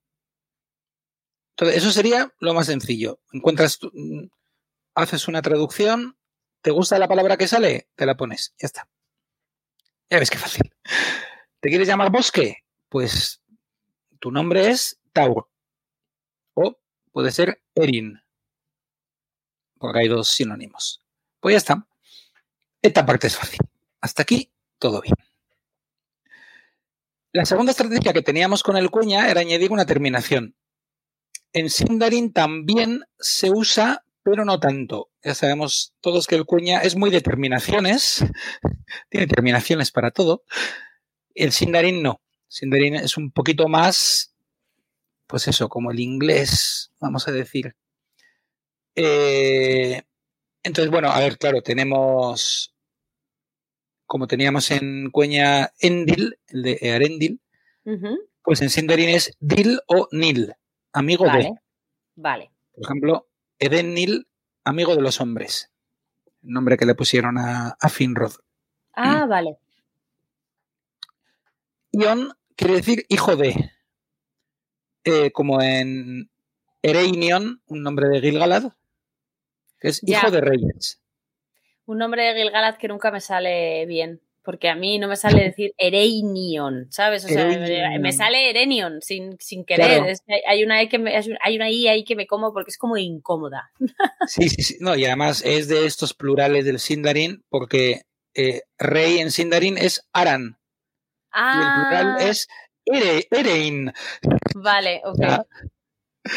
Entonces, 1.52 1.78
eso 1.78 1.92
sería 1.92 2.30
lo 2.40 2.52
más 2.52 2.66
sencillo. 2.66 3.20
Encuentras, 3.32 3.78
haces 4.94 5.28
una 5.28 5.40
traducción, 5.40 6.18
¿te 6.60 6.72
gusta 6.72 6.98
la 6.98 7.08
palabra 7.08 7.38
que 7.38 7.48
sale? 7.48 7.88
Te 7.94 8.04
la 8.04 8.18
pones, 8.18 8.52
ya 8.58 8.66
está. 8.66 8.86
Ya 10.10 10.18
ves 10.18 10.28
qué 10.28 10.36
fácil. 10.36 10.70
¿Te 11.64 11.70
quieres 11.70 11.88
llamar 11.88 12.12
bosque? 12.12 12.58
Pues 12.90 13.40
tu 14.20 14.30
nombre 14.30 14.68
es 14.68 15.00
Taur. 15.14 15.48
O 16.52 16.78
puede 17.10 17.32
ser 17.32 17.62
Erin. 17.74 18.20
Porque 19.78 20.00
hay 20.00 20.08
dos 20.08 20.28
sinónimos. 20.28 21.02
Pues 21.40 21.54
ya 21.54 21.56
está. 21.56 21.88
Esta 22.82 23.06
parte 23.06 23.28
es 23.28 23.38
fácil. 23.38 23.60
Hasta 24.02 24.24
aquí, 24.24 24.52
todo 24.78 25.00
bien. 25.00 25.14
La 27.32 27.46
segunda 27.46 27.70
estrategia 27.70 28.12
que 28.12 28.20
teníamos 28.20 28.62
con 28.62 28.76
el 28.76 28.90
cuña 28.90 29.30
era 29.30 29.40
añadir 29.40 29.72
una 29.72 29.86
terminación. 29.86 30.54
En 31.54 31.70
Sindarin 31.70 32.34
también 32.34 33.04
se 33.18 33.50
usa, 33.50 34.04
pero 34.22 34.44
no 34.44 34.60
tanto. 34.60 35.08
Ya 35.22 35.34
sabemos 35.34 35.94
todos 36.02 36.26
que 36.26 36.34
el 36.34 36.44
cuña 36.44 36.80
es 36.80 36.94
muy 36.94 37.08
de 37.08 37.22
terminaciones, 37.22 38.22
tiene 39.08 39.26
terminaciones 39.26 39.90
para 39.90 40.10
todo. 40.10 40.44
El 41.34 41.52
Sindarin 41.52 42.02
no. 42.02 42.20
Sindarin 42.48 42.96
es 42.96 43.16
un 43.16 43.30
poquito 43.30 43.68
más, 43.68 44.34
pues 45.26 45.48
eso, 45.48 45.68
como 45.68 45.90
el 45.90 46.00
inglés, 46.00 46.92
vamos 47.00 47.26
a 47.28 47.32
decir. 47.32 47.74
Eh, 48.94 50.02
entonces, 50.62 50.90
bueno, 50.90 51.10
a 51.10 51.18
ver, 51.18 51.36
claro, 51.36 51.62
tenemos 51.62 52.74
como 54.06 54.26
teníamos 54.26 54.70
en 54.70 55.10
Cueña 55.10 55.72
Endil, 55.80 56.38
el 56.48 56.62
de 56.62 56.92
Arendil, 56.92 57.40
pues 58.42 58.62
en 58.62 58.70
Sindarin 58.70 59.08
es 59.08 59.36
Dil 59.40 59.80
o 59.86 60.08
Nil, 60.12 60.54
amigo 60.92 61.24
Vale. 61.24 61.44
de. 61.44 61.50
Vale. 62.16 62.50
Por 62.74 62.84
ejemplo, 62.84 63.28
Eden 63.58 63.94
Nil, 63.94 64.28
amigo 64.62 64.94
de 64.94 65.02
los 65.02 65.20
hombres. 65.20 65.72
El 66.42 66.50
nombre 66.50 66.76
que 66.76 66.86
le 66.86 66.94
pusieron 66.94 67.38
a, 67.38 67.76
a 67.80 67.88
Finrod. 67.88 68.34
Ah, 68.92 69.26
vale. 69.26 69.58
Ion 71.94 72.32
quiere 72.56 72.74
decir 72.74 73.04
hijo 73.08 73.36
de. 73.36 73.70
Eh, 75.04 75.30
como 75.32 75.60
en 75.60 76.30
Ereinion, 76.82 77.62
un 77.66 77.82
nombre 77.82 78.08
de 78.08 78.20
Gilgalad, 78.20 78.72
que 79.78 79.88
es 79.88 80.00
hijo 80.06 80.30
de 80.30 80.40
reyes. 80.40 81.00
Un 81.86 81.98
nombre 81.98 82.22
de 82.24 82.42
Gilgalad 82.42 82.76
que 82.78 82.88
nunca 82.88 83.10
me 83.10 83.20
sale 83.20 83.84
bien. 83.86 84.20
Porque 84.42 84.68
a 84.68 84.74
mí 84.74 84.98
no 84.98 85.08
me 85.08 85.16
sale 85.16 85.42
decir 85.42 85.72
Ereinion, 85.78 86.88
¿sabes? 86.90 87.24
O 87.24 87.28
sea, 87.28 87.46
me, 87.46 87.54
Ereinion. 87.54 88.02
me 88.02 88.12
sale 88.12 88.50
Erenion 88.50 89.00
sin, 89.00 89.38
sin 89.40 89.64
querer. 89.64 89.86
Claro. 89.86 90.04
Es 90.04 90.20
que 90.20 90.34
hay 90.46 90.62
una 90.62 90.82
I 90.82 90.88
que 90.90 90.98
me- 90.98 91.16
hay 91.16 91.56
una 91.56 91.70
I 91.70 91.88
ahí 91.88 92.04
que 92.04 92.14
me 92.14 92.26
como 92.26 92.52
porque 92.52 92.68
es 92.70 92.76
como 92.76 92.98
incómoda. 92.98 93.70
Sí, 94.28 94.50
sí, 94.50 94.62
sí. 94.62 94.76
No, 94.80 94.96
y 94.96 95.04
además 95.06 95.42
es 95.46 95.68
de 95.68 95.86
estos 95.86 96.12
plurales 96.12 96.66
del 96.66 96.78
Sindarin, 96.78 97.42
porque 97.48 98.02
eh, 98.34 98.62
rey 98.78 99.18
en 99.18 99.30
Sindarin 99.30 99.78
es 99.78 100.06
Aran. 100.12 100.58
Y 101.34 101.38
el 101.38 101.42
Ah, 101.42 101.86
plural 101.90 102.28
es 102.28 102.48
Ere, 102.86 103.26
Erein. 103.30 103.92
vale, 104.54 105.00
ok. 105.04 105.16
Ya. 105.20 105.46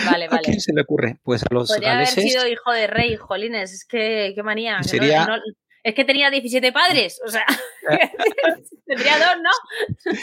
Vale, 0.06 0.26
¿A 0.26 0.30
vale. 0.30 0.42
quién 0.44 0.60
se 0.60 0.74
le 0.74 0.82
ocurre? 0.82 1.18
Pues 1.24 1.44
a 1.44 1.48
los 1.54 1.70
Podría 1.70 1.94
haber 1.94 2.08
galeses. 2.08 2.24
sido 2.32 2.48
hijo 2.48 2.72
de 2.74 2.88
rey, 2.88 3.16
jolines. 3.16 3.72
Es 3.74 3.86
que, 3.86 4.34
qué 4.36 4.44
manía. 4.44 4.74
que 4.82 4.84
no- 4.84 4.84
Sería- 4.90 5.26
no- 5.26 5.38
es 5.84 5.96
que 5.96 6.04
tenía 6.04 6.30
17 6.30 6.74
padres. 6.74 7.22
O 7.26 7.30
sea, 7.30 7.46
tendría 8.86 9.18
dos, 9.18 9.38
¿no? 9.42 10.14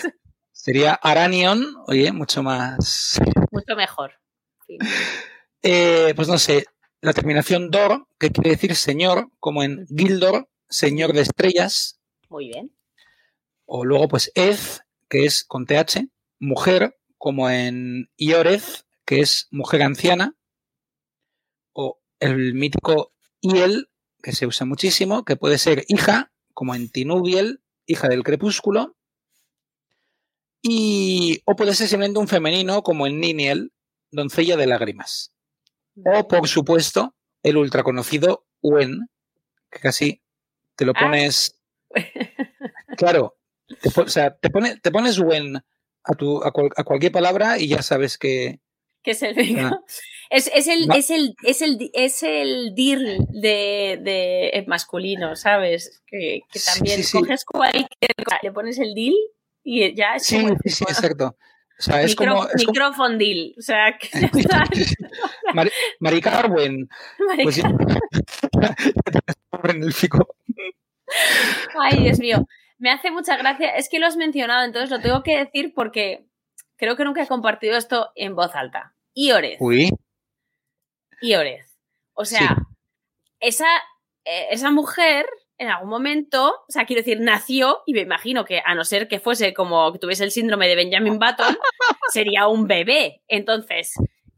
Sería 0.53 0.95
Aranion, 0.95 1.65
oye, 1.87 2.13
mucho 2.13 2.43
más. 2.43 3.19
Mucho 3.51 3.75
mejor. 3.77 4.13
Sí. 4.67 4.79
Eh, 5.63 6.13
pues 6.17 6.29
no 6.29 6.37
sé, 6.39 6.67
la 7.01 7.13
terminación 7.15 7.71
Dor, 7.71 8.07
que 8.19 8.31
quiere 8.31 8.51
decir 8.51 8.75
señor, 8.77 9.29
como 9.41 9.63
en 9.63 9.87
Gildor, 9.89 10.49
señor 10.69 11.13
de 11.15 11.23
estrellas, 11.23 12.01
Muy 12.29 12.49
bien. 12.49 12.71
O 13.67 13.85
luego 13.85 14.09
pues 14.09 14.31
Ed, 14.35 14.59
que 15.09 15.25
es 15.25 15.45
con 15.45 15.67
TH, 15.67 16.09
mujer, 16.39 16.97
como 17.19 17.49
en 17.51 18.11
Iorez, 18.17 18.85
que 19.05 19.21
es 19.21 19.49
mujer 19.51 19.83
anciana, 19.83 20.35
o 21.73 21.99
el 22.21 22.55
mítico 22.55 23.13
Iel, 23.41 23.89
que 24.23 24.33
se 24.33 24.47
usa 24.47 24.67
muchísimo, 24.67 25.25
que 25.25 25.37
puede 25.37 25.59
ser 25.59 25.85
hija, 25.89 26.33
como 26.55 26.75
en 26.75 26.89
Tinubiel, 26.91 27.63
hija 27.87 28.09
del 28.09 28.23
crepúsculo, 28.25 28.97
y, 30.63 31.43
o 31.45 31.55
puede 31.57 31.75
ser 31.75 31.89
simplemente 31.89 32.19
un 32.19 32.29
femenino, 32.29 32.83
como 32.83 33.07
en 33.07 33.21
Niniel, 33.21 33.73
doncella 34.11 34.57
de 34.57 34.67
lágrimas. 34.67 35.33
O, 36.05 36.27
por 36.27 36.49
supuesto, 36.49 37.15
el 37.43 37.57
ultra 37.59 37.83
conocido 37.83 38.47
Wen, 38.63 39.09
que 39.71 39.79
casi 39.81 40.23
te 40.77 40.85
lo 40.87 40.93
Ah. 40.97 41.01
pones. 41.01 41.59
Claro, 42.97 43.37
te, 43.75 44.01
o 44.01 44.09
sea, 44.09 44.35
te, 44.37 44.51
pone- 44.51 44.77
te 44.81 44.91
pones 44.91 45.19
Wen 45.19 45.57
a, 45.57 46.13
tu, 46.15 46.43
a, 46.43 46.51
cual- 46.53 46.71
a 46.77 46.85
cualquier 46.85 47.13
palabra 47.13 47.59
y 47.59 47.69
ya 47.69 47.83
sabes 47.83 48.19
que. 48.19 48.61
que 49.03 49.13
es 49.13 49.23
el 49.23 49.35
venga. 49.35 49.69
Ah. 49.75 49.81
Es, 50.31 50.51
es 50.55 50.67
el, 50.67 50.89
No. 50.89 50.95
es 50.95 51.11
el, 51.11 51.35
es 51.45 51.63
el, 51.63 51.91
es 51.93 52.23
el 52.23 52.75
dir 52.75 52.99
de, 53.29 53.99
de 54.03 54.49
eh, 54.49 54.65
masculino, 54.67 55.37
¿sabes? 55.37 56.03
Que, 56.07 56.41
también 56.75 56.97
sí, 56.99 57.03
sí. 57.05 57.19
coges 57.19 57.45
cualquier 57.45 57.87
cosa, 58.25 58.39
le 58.43 58.51
pones 58.53 58.79
el 58.79 58.95
dil 58.95 59.15
y 59.63 59.95
ya 59.95 60.17
es 60.17 60.25
Sí, 60.27 60.41
como 60.43 60.57
sí, 60.65 60.71
sí, 60.71 60.85
exacto. 60.89 61.37
O 61.79 61.83
sea, 61.83 62.03
es 62.03 62.13
micro- 62.17 62.33
como. 62.35 62.45
Es 62.47 62.65
como. 62.65 63.55
O 63.59 63.63
sea, 63.63 63.97
que 63.99 64.09
está. 64.39 64.65
Mari. 65.55 65.71
Pues 67.43 67.59
en 69.75 69.83
el 69.83 69.93
fico. 69.93 70.37
Ay, 71.81 72.03
Dios 72.03 72.19
mío. 72.19 72.47
Me 72.85 72.91
hace 72.91 73.11
mucha 73.11 73.39
gracia. 73.39 73.71
Es 73.77 73.89
que 73.89 73.99
lo 73.99 74.05
has 74.07 74.19
mencionado, 74.19 74.63
entonces 74.63 74.91
lo 74.91 75.01
tengo 75.01 75.23
que 75.23 75.39
decir 75.39 75.73
porque 75.75 76.27
creo 76.77 76.97
que 76.97 77.05
nunca 77.07 77.23
he 77.23 77.27
compartido 77.27 77.79
esto 77.79 78.11
en 78.15 78.37
voz 78.37 78.55
alta. 78.55 78.93
Iorez. 79.15 79.57
Uy, 79.59 79.89
Iorez. 81.23 81.79
O 82.13 82.27
sea, 82.27 82.41
Sí. 82.41 82.63
esa, 83.41 83.75
eh, 84.27 84.49
esa 84.51 84.71
mujer 84.71 85.25
en 85.57 85.71
algún 85.71 85.89
momento, 85.89 86.49
o 86.69 86.71
sea, 86.71 86.85
quiero 86.85 87.01
decir, 87.01 87.21
nació 87.23 87.81
y 87.87 87.95
me 87.95 88.01
imagino 88.03 88.45
que 88.45 88.61
a 88.63 88.75
no 88.75 88.85
ser 88.85 89.09
que 89.09 89.19
fuese 89.19 89.55
como 89.55 89.91
que 89.91 89.99
tuviese 89.99 90.25
el 90.25 90.31
síndrome 90.31 90.69
de 90.69 90.77
Benjamin 90.77 91.19
Button, 91.19 91.57
sería 92.13 92.49
un 92.49 92.67
bebé. 92.67 93.23
Entonces, 93.29 93.95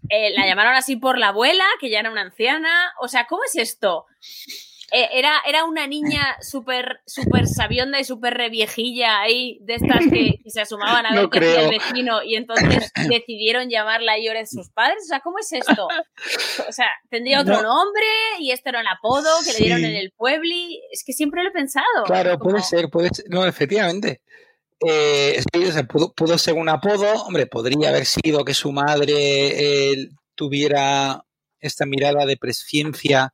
eh, 0.09 0.31
la 0.37 0.47
llamaron 0.47 0.75
así 0.75 0.95
por 0.95 1.19
la 1.19 1.31
abuela, 1.31 1.65
que 1.81 1.91
ya 1.91 1.99
era 1.99 2.13
una 2.13 2.21
anciana. 2.23 2.93
O 3.01 3.09
sea, 3.09 3.27
¿cómo 3.27 3.43
es 3.43 3.57
esto? 3.57 4.07
Eh, 4.93 5.09
era, 5.15 5.41
era 5.47 5.65
una 5.65 5.87
niña 5.89 6.37
súper 6.41 7.01
súper 7.07 7.49
sabionda 7.49 7.99
y 7.99 8.05
súper 8.05 8.35
reviejilla 8.35 9.21
ahí, 9.21 9.59
de 9.63 9.75
estas 9.75 9.99
que, 10.09 10.39
que 10.45 10.51
se 10.51 10.61
asomaban 10.61 11.05
a 11.07 11.11
ver 11.15 11.23
No 11.23 11.31
qué 11.31 11.39
hacía 11.41 11.61
el 11.63 11.71
vecino 11.71 12.23
y 12.23 12.37
entonces 12.37 12.93
decidieron 13.09 13.69
llamarla 13.69 14.17
Iorez 14.19 14.49
sus 14.51 14.71
padres. 14.71 14.99
O 15.05 15.07
sea, 15.09 15.21
¿cómo 15.21 15.39
es 15.41 15.53
esto? 15.53 15.89
O 16.69 16.73
sea, 16.73 16.87
tendría 17.11 17.41
otro 17.41 17.57
No. 17.57 17.63
nombre 17.63 18.05
y 18.39 18.53
este 18.53 18.69
era 18.69 18.81
el 18.81 18.87
apodo 18.87 19.29
que 19.45 19.53
le 19.55 19.59
dieron 19.59 19.85
en 19.85 19.97
el 19.97 20.13
puebli. 20.13 20.81
Es 20.93 21.03
que 21.05 21.13
siempre 21.13 21.43
lo 21.43 21.49
he 21.49 21.53
pensado. 21.53 22.05
claro, 22.07 22.39
Como- 22.39 22.53
puede 22.53 22.63
ser, 22.63 22.89
puede 22.89 23.09
ser. 23.13 23.25
No, 23.29 23.45
efectivamente. 23.45 24.23
Eh, 24.87 25.43
o 25.55 25.73
sea, 25.73 25.83
pudo, 25.85 26.13
pudo 26.13 26.39
ser 26.39 26.55
un 26.55 26.69
apodo. 26.69 27.11
Hombre, 27.25 27.47
podría 27.47 27.89
haber 27.89 28.07
sido 28.07 28.45
que 28.45 28.55
su 28.55 28.71
madre 28.73 29.15
eh, 29.15 30.09
tuviera 30.35 31.25
esta 31.59 31.87
mirada 31.87 32.27
de 32.27 32.37
presciencia, 32.37 33.33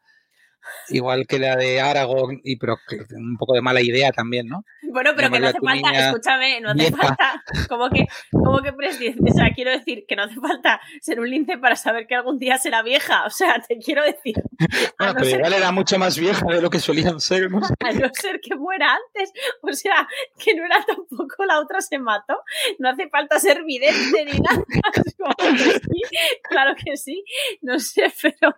igual 0.88 1.26
que 1.26 1.38
la 1.38 1.56
de 1.56 1.80
Aragorn, 1.80 2.40
y 2.44 2.56
pero 2.56 2.78
que- 2.88 3.00
un 3.14 3.36
poco 3.36 3.54
de 3.54 3.62
mala 3.62 3.80
idea 3.80 4.12
también, 4.12 4.48
¿no? 4.48 4.64
Bueno, 4.82 5.12
pero 5.16 5.30
que 5.30 5.40
no 5.40 5.48
hace 5.48 5.60
falta, 5.60 5.90
escúchame, 6.08 6.60
no 6.60 6.70
hace 6.70 6.78
vieja. 6.78 6.96
falta, 6.96 7.44
como 7.68 7.88
que, 7.90 8.06
como 8.30 8.60
que 8.60 8.70
o 8.70 9.32
sea, 9.34 9.50
quiero 9.54 9.70
decir 9.70 10.04
que 10.06 10.16
no 10.16 10.24
hace 10.24 10.34
falta 10.34 10.80
ser 11.00 11.20
un 11.20 11.30
lince 11.30 11.56
para 11.58 11.76
saber 11.76 12.06
que 12.06 12.14
algún 12.14 12.38
día 12.38 12.58
será 12.58 12.82
vieja, 12.82 13.24
o 13.24 13.30
sea, 13.30 13.60
te 13.66 13.78
quiero 13.78 14.02
decir, 14.04 14.34
Bueno, 14.98 15.14
no, 15.14 15.20
pero 15.20 15.36
igual 15.36 15.52
era 15.54 15.72
mucho 15.72 15.98
más 15.98 16.18
vieja 16.18 16.44
de 16.46 16.60
lo 16.60 16.68
que 16.70 16.78
solían 16.80 17.20
ser, 17.20 17.50
¿no? 17.50 17.58
a 17.80 17.92
no 17.92 18.08
ser 18.12 18.40
que 18.40 18.54
muera 18.54 18.94
antes, 18.94 19.32
o 19.62 19.72
sea, 19.72 20.06
que 20.38 20.54
no 20.54 20.64
era 20.66 20.84
tampoco 20.84 21.44
la 21.46 21.60
otra 21.60 21.80
se 21.80 21.98
mató, 21.98 22.38
no 22.78 22.90
hace 22.90 23.08
falta 23.08 23.38
ser 23.40 23.64
vidente 23.64 24.24
ni 24.26 24.38
nada, 24.38 24.62
que 25.38 25.54
sí, 25.80 26.02
claro 26.42 26.74
que 26.82 26.96
sí, 26.96 27.24
no 27.62 27.78
sé, 27.78 28.12
pero 28.20 28.54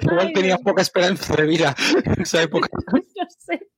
Igual 0.00 0.26
Ay, 0.28 0.32
tenía 0.32 0.54
Dios. 0.56 0.60
poca 0.62 0.82
esperanza 0.94 1.36
de 1.36 1.46
vida 1.46 1.74
en 2.04 2.22
esa 2.22 2.42
época. 2.42 2.68
no 2.86 3.26
sé, 3.28 3.68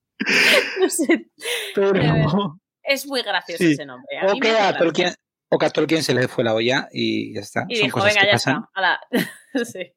no 0.79 0.89
sé, 0.89 1.29
Pero... 1.73 2.59
es 2.83 3.05
muy 3.07 3.21
gracioso 3.21 3.63
Sí. 3.63 3.71
ese 3.71 3.85
nombre. 3.85 4.17
a 4.19 4.27
O 4.33 4.39
que 4.39 4.51
a. 4.51 4.77
Tolkien, 4.77 5.13
o 5.49 5.57
que 5.57 5.65
a 5.65 5.69
Tolkien 5.69 6.03
se 6.03 6.13
le 6.13 6.27
fue 6.27 6.43
la 6.43 6.53
olla 6.53 6.87
y 6.91 7.33
ya 7.33 7.41
está. 7.41 7.65
Y 7.67 7.77
Son 7.77 7.85
dijo, 7.85 7.99
cosas 7.99 8.13
venga, 8.13 8.21
que 8.21 8.27
ya 8.27 8.33
pasan. 8.33 8.63
está. 8.75 8.99
Sí. 9.65 9.93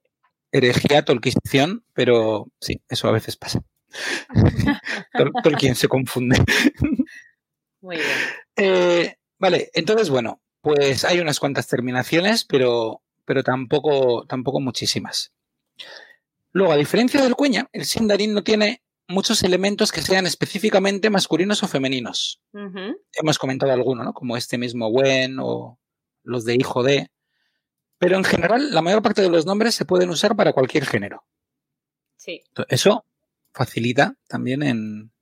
Herejía, 0.53 1.05
pero 1.93 2.47
sí, 2.61 2.83
eso 2.89 3.09
a 3.09 3.13
veces 3.13 3.37
pasa. 3.37 3.61
Tol- 5.15 5.33
Tolkien 5.43 5.75
se 5.75 5.87
confunde. 5.89 6.43
Muy 7.81 7.97
bien. 7.97 8.09
Eh, 8.57 9.17
vale, 9.39 9.71
entonces, 9.75 10.11
bueno, 10.11 10.41
pues 10.61 11.05
hay 11.05 11.21
unas 11.21 11.39
cuantas 11.39 11.69
terminaciones, 11.69 12.45
pero, 12.45 13.03
pero 13.25 13.43
tampoco, 13.45 14.25
tampoco 14.27 14.61
muchísimas. 14.61 15.33
Luego, 16.53 16.73
a 16.73 16.77
diferencia 16.77 17.23
del 17.23 17.37
cuña, 17.37 17.69
el 17.73 17.85
sindarin 17.85 18.35
no 18.35 18.43
tiene 18.43 18.83
muchos 19.09 19.43
elementos 19.43 19.93
que 19.93 20.03
sean 20.03 20.27
específicamente 20.27 21.11
masculinos 21.11 21.63
o 21.63 21.69
femeninos. 21.69 22.41
Hemos 23.13 23.39
comentado 23.39 23.73
alguno, 23.73 24.05
¿no? 24.05 24.13
Como 24.13 24.37
este 24.37 24.59
mismo 24.59 24.89
Wen 24.89 25.39
o 25.41 25.79
los 26.23 26.45
de 26.45 26.55
hijo 26.55 26.83
de. 26.83 27.11
Pero 27.99 28.17
en 28.17 28.25
general, 28.25 28.73
la 28.73 28.83
mayor 28.83 29.03
parte 29.03 29.23
de 29.23 29.29
los 29.29 29.47
nombres 29.47 29.75
se 29.75 29.85
pueden 29.85 30.11
usar 30.11 30.37
para 30.37 30.53
cualquier 30.53 30.87
género. 30.87 31.25
Sí. 32.17 32.43
Eso 32.69 33.05
facilita 33.53 34.17
también 34.29 34.63
en, 34.63 35.13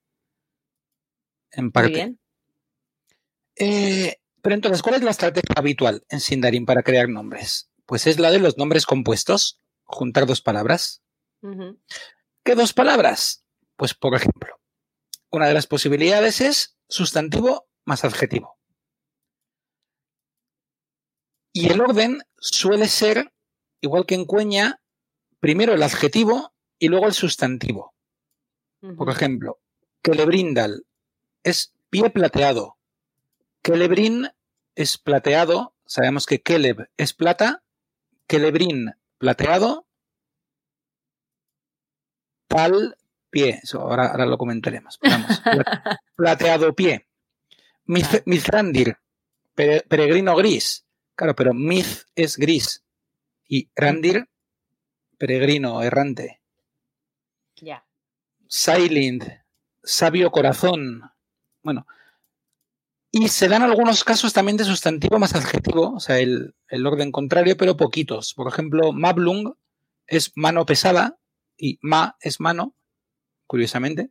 en 1.50 1.72
parte. 1.72 1.90
Muy 1.90 2.00
bien. 2.00 2.20
Eh, 3.56 4.16
pero 4.42 4.54
entonces, 4.54 4.82
¿cuál 4.82 4.96
es 4.96 5.02
la 5.02 5.10
estrategia 5.10 5.54
habitual 5.56 6.04
en 6.08 6.20
Sindarin 6.20 6.64
para 6.64 6.82
crear 6.82 7.08
nombres? 7.08 7.70
Pues 7.86 8.06
es 8.06 8.20
la 8.20 8.30
de 8.30 8.38
los 8.38 8.56
nombres 8.56 8.86
compuestos, 8.86 9.60
juntar 9.84 10.26
dos 10.26 10.40
palabras. 10.40 11.02
¿Qué 11.40 12.54
dos 12.54 12.72
palabras? 12.72 13.44
Pues, 13.76 13.94
por 13.94 14.14
ejemplo, 14.14 14.60
una 15.30 15.46
de 15.46 15.54
las 15.54 15.66
posibilidades 15.66 16.40
es 16.40 16.76
sustantivo 16.88 17.68
más 17.84 18.04
adjetivo. 18.04 18.58
Y 21.52 21.70
el 21.70 21.80
orden 21.80 22.22
suele 22.38 22.88
ser, 22.88 23.32
igual 23.80 24.06
que 24.06 24.14
en 24.14 24.24
cuña, 24.24 24.80
primero 25.40 25.74
el 25.74 25.82
adjetivo 25.82 26.54
y 26.78 26.88
luego 26.88 27.06
el 27.06 27.14
sustantivo. 27.14 27.94
Por 28.96 29.10
ejemplo, 29.10 29.60
Celebrindal 30.04 30.86
es 31.42 31.74
pie 31.90 32.10
plateado. 32.10 32.78
Celebrin 33.64 34.28
es 34.76 34.98
plateado. 34.98 35.74
Sabemos 35.84 36.26
que 36.26 36.40
Celeb 36.44 36.88
es 36.96 37.12
plata. 37.12 37.64
Celebrin 38.28 38.94
plateado. 39.18 39.87
Tal 42.48 42.96
pie. 43.30 43.60
Eso 43.62 43.80
ahora, 43.80 44.08
ahora 44.08 44.26
lo 44.26 44.38
comentaremos. 44.38 44.98
Vamos. 45.02 45.40
Pla- 45.44 46.00
plateado 46.16 46.74
pie. 46.74 47.06
Mith- 47.86 48.22
Mithrandir, 48.26 48.96
pere- 49.54 49.84
peregrino 49.88 50.34
gris. 50.36 50.84
Claro, 51.14 51.34
pero 51.34 51.54
Mith 51.54 52.04
es 52.14 52.36
gris. 52.36 52.82
Y 53.48 53.68
Randir, 53.74 54.28
peregrino 55.16 55.82
errante. 55.82 56.40
Ya. 57.56 57.84
Silent, 58.46 59.24
sabio 59.82 60.30
corazón. 60.30 61.02
Bueno. 61.62 61.86
Y 63.10 63.28
se 63.28 63.48
dan 63.48 63.62
algunos 63.62 64.04
casos 64.04 64.34
también 64.34 64.58
de 64.58 64.64
sustantivo 64.64 65.18
más 65.18 65.34
adjetivo, 65.34 65.94
o 65.94 66.00
sea, 66.00 66.18
el, 66.18 66.54
el 66.68 66.86
orden 66.86 67.10
contrario, 67.10 67.56
pero 67.56 67.74
poquitos. 67.76 68.34
Por 68.34 68.48
ejemplo, 68.48 68.92
Mablung 68.92 69.54
es 70.06 70.32
mano 70.36 70.66
pesada 70.66 71.18
y 71.58 71.78
Ma 71.82 72.16
es 72.20 72.40
mano, 72.40 72.74
curiosamente, 73.46 74.10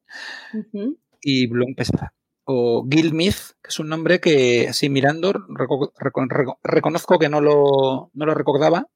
y 1.22 1.48
Blung 1.48 1.76
pesada. 1.76 2.14
O 2.50 2.88
Gilmith, 2.90 3.36
que 3.62 3.70
es 3.70 3.80
un 3.80 3.90
nombre 3.90 4.20
que, 4.22 4.68
así 4.70 4.90
mirando, 4.90 5.34
reco- 5.34 5.92
reco- 6.00 6.28
reco- 6.30 6.60
reconozco 6.64 7.20
que 7.20 7.28
no 7.30 7.42
lo, 7.42 8.10
no 8.14 8.26
lo 8.26 8.34
recordaba. 8.34 8.88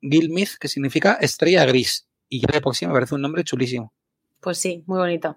Gilmith, 0.00 0.50
que 0.60 0.68
significa 0.68 1.14
estrella 1.14 1.64
gris. 1.66 2.06
Y 2.28 2.40
ya 2.40 2.46
de 2.52 2.60
por 2.60 2.76
sí 2.76 2.86
me 2.86 2.92
parece 2.92 3.16
un 3.16 3.22
nombre 3.22 3.42
chulísimo. 3.42 3.92
Pues 4.40 4.58
sí, 4.58 4.84
muy 4.86 4.98
bonito. 4.98 5.36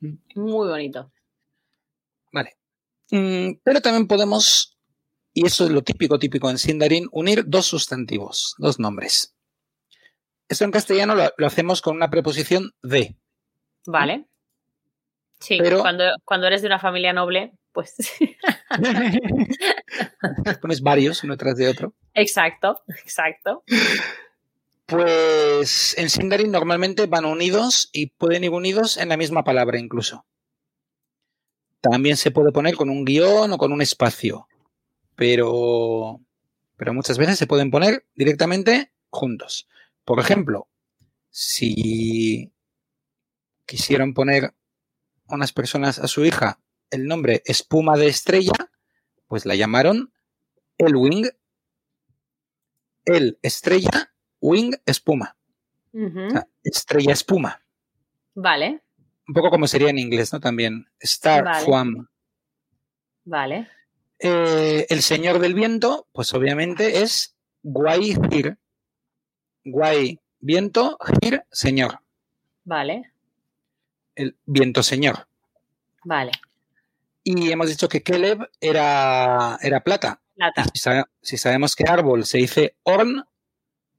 Mm. 0.00 0.14
Muy 0.36 0.68
bonito. 0.68 1.10
Vale. 2.32 2.56
Mm, 3.10 3.58
pero 3.64 3.80
también 3.80 4.06
podemos, 4.06 4.78
y 5.32 5.44
eso 5.46 5.64
es 5.64 5.70
lo 5.70 5.82
típico, 5.82 6.18
típico 6.18 6.48
en 6.48 6.58
Sindarin, 6.58 7.08
unir 7.12 7.44
dos 7.46 7.66
sustantivos, 7.66 8.54
dos 8.58 8.78
nombres. 8.78 9.33
Esto 10.48 10.64
en 10.64 10.70
castellano 10.70 11.14
lo, 11.14 11.30
lo 11.36 11.46
hacemos 11.46 11.80
con 11.82 11.96
una 11.96 12.10
preposición 12.10 12.72
de. 12.82 13.16
Vale. 13.86 14.26
Sí, 15.40 15.58
Pero- 15.60 15.80
cuando, 15.80 16.04
cuando 16.24 16.46
eres 16.46 16.62
de 16.62 16.68
una 16.68 16.78
familia 16.78 17.12
noble, 17.12 17.52
pues 17.72 17.96
Pones 20.60 20.80
varios 20.80 21.22
uno 21.24 21.36
tras 21.36 21.56
de 21.56 21.68
otro. 21.68 21.92
exacto, 22.14 22.82
exacto. 23.04 23.64
Pues 24.86 25.96
en 25.98 26.10
Sindarin 26.10 26.50
normalmente 26.50 27.06
van 27.06 27.24
unidos 27.24 27.88
y 27.92 28.06
pueden 28.08 28.44
ir 28.44 28.50
unidos 28.50 28.96
en 28.96 29.08
la 29.08 29.16
misma 29.16 29.42
palabra 29.44 29.78
incluso. 29.78 30.24
También 31.80 32.16
se 32.16 32.30
puede 32.30 32.52
poner 32.52 32.76
con 32.76 32.90
un 32.90 33.04
guion 33.04 33.52
o 33.52 33.58
con 33.58 33.72
un 33.72 33.82
espacio, 33.82 34.46
pero, 35.16 36.20
pero 36.76 36.94
muchas 36.94 37.18
veces 37.18 37.38
se 37.38 37.46
pueden 37.46 37.70
poner 37.70 38.06
directamente 38.14 38.92
juntos. 39.10 39.68
Por 40.04 40.20
ejemplo, 40.20 40.68
si 41.30 42.52
quisieran 43.66 44.14
poner 44.14 44.54
unas 45.28 45.52
personas 45.52 45.98
a 45.98 46.06
su 46.06 46.24
hija 46.24 46.60
el 46.90 47.06
nombre 47.06 47.42
espuma 47.46 47.96
de 47.96 48.06
estrella, 48.08 48.52
pues 49.26 49.46
la 49.46 49.54
llamaron 49.54 50.12
el 50.78 50.94
wing, 50.96 51.26
el 53.04 53.38
estrella, 53.42 54.12
wing 54.40 54.72
espuma, 54.86 55.36
Ujú. 55.92 56.26
o 56.26 56.30
sea, 56.30 56.48
estrella 56.62 57.12
espuma. 57.12 57.62
Vale, 58.34 58.82
Un 59.26 59.34
poco 59.34 59.50
como 59.50 59.66
sería 59.66 59.88
en 59.90 59.98
inglés, 59.98 60.32
¿no? 60.32 60.40
También. 60.40 60.86
Star 61.00 61.44
Vale. 61.44 61.64
Fuam. 61.64 62.08
vale. 63.24 63.68
Eh, 64.18 64.86
el 64.90 65.02
señor 65.02 65.38
del 65.38 65.54
viento, 65.54 66.08
pues 66.12 66.32
obviamente 66.34 67.02
es 67.02 67.36
Guay 67.62 68.16
Hir. 68.30 68.58
Guay, 69.64 70.20
viento, 70.40 70.98
Hir, 71.20 71.44
señor. 71.50 72.00
Vale, 72.64 73.12
El 74.14 74.36
viento 74.46 74.82
señor. 74.82 75.26
vale. 76.04 76.32
Y 77.26 77.50
hemos 77.50 77.68
dicho 77.68 77.88
que 77.88 78.02
Caleb 78.02 78.50
era, 78.60 79.58
era 79.62 79.80
plata. 79.80 80.20
Plata. 80.34 80.64
Si, 80.74 80.78
sabe- 80.80 81.04
si 81.22 81.38
sabemos 81.38 81.74
que 81.74 81.84
árbol 81.88 82.26
se 82.26 82.36
dice 82.38 82.76
orn, 82.82 83.24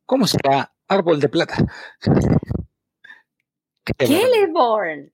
¿cómo 0.06 0.28
será 0.28 0.74
árbol 0.88 1.20
de 1.20 1.30
plata? 1.30 1.56
Celeborn. 2.00 2.40
Celeborn. 3.98 5.14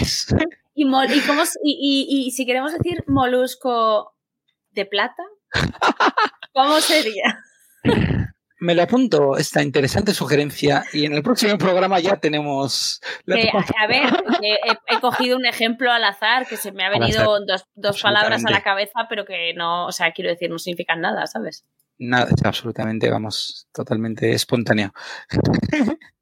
Es- 0.00 0.34
¿Y, 0.74 0.84
mol- 0.84 1.12
y, 1.14 1.20
cómo 1.20 1.42
s- 1.42 1.58
y, 1.62 2.06
y- 2.08 2.26
y 2.26 2.30
si 2.32 2.44
queremos 2.46 2.72
decir 2.72 3.04
molusco 3.06 4.16
de 4.72 4.86
plata, 4.86 5.22
¿cómo 6.52 6.80
sería? 6.80 7.40
Me 8.60 8.74
lo 8.74 8.82
apunto 8.82 9.36
esta 9.36 9.62
interesante 9.62 10.14
sugerencia 10.14 10.84
y 10.92 11.04
en 11.04 11.12
el 11.12 11.22
próximo 11.22 11.58
programa 11.58 12.00
ya 12.00 12.16
tenemos 12.16 13.00
la 13.24 13.36
Que, 13.36 13.50
a, 13.50 13.86
ver, 13.86 14.10
que 14.40 14.54
he, 14.54 14.94
he 14.94 15.00
cogido 15.00 15.36
un 15.36 15.44
ejemplo 15.44 15.92
al 15.92 16.04
azar 16.04 16.46
que 16.46 16.56
se 16.56 16.72
me 16.72 16.84
ha 16.84 16.88
venido 16.88 17.40
dos, 17.40 17.66
dos 17.74 18.00
palabras 18.00 18.44
a 18.46 18.50
la 18.50 18.62
cabeza, 18.62 19.06
pero 19.08 19.26
que 19.26 19.52
no, 19.54 19.86
o 19.86 19.92
sea, 19.92 20.12
quiero 20.12 20.30
decir, 20.30 20.50
no 20.50 20.58
significan 20.58 21.00
nada, 21.00 21.26
¿sabes? 21.26 21.64
Nada, 21.98 22.28
es 22.34 22.44
absolutamente, 22.44 23.10
vamos, 23.10 23.68
totalmente 23.72 24.32
espontáneo. 24.32 24.92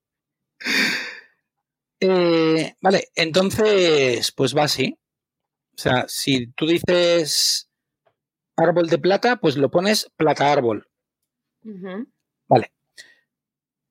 Eh, 2.05 2.75
vale, 2.81 3.11
entonces, 3.15 4.33
pues 4.33 4.57
va 4.57 4.65
así. 4.65 4.99
O 5.79 5.81
sea, 5.81 6.05
si 6.09 6.49
tú 6.49 6.67
dices 6.67 7.71
árbol 8.57 8.89
de 8.89 8.99
plata, 8.99 9.37
pues 9.37 9.57
lo 9.57 9.71
pones 9.71 10.11
plata 10.17 10.51
árbol. 10.51 10.89
Ujú. 11.65 12.07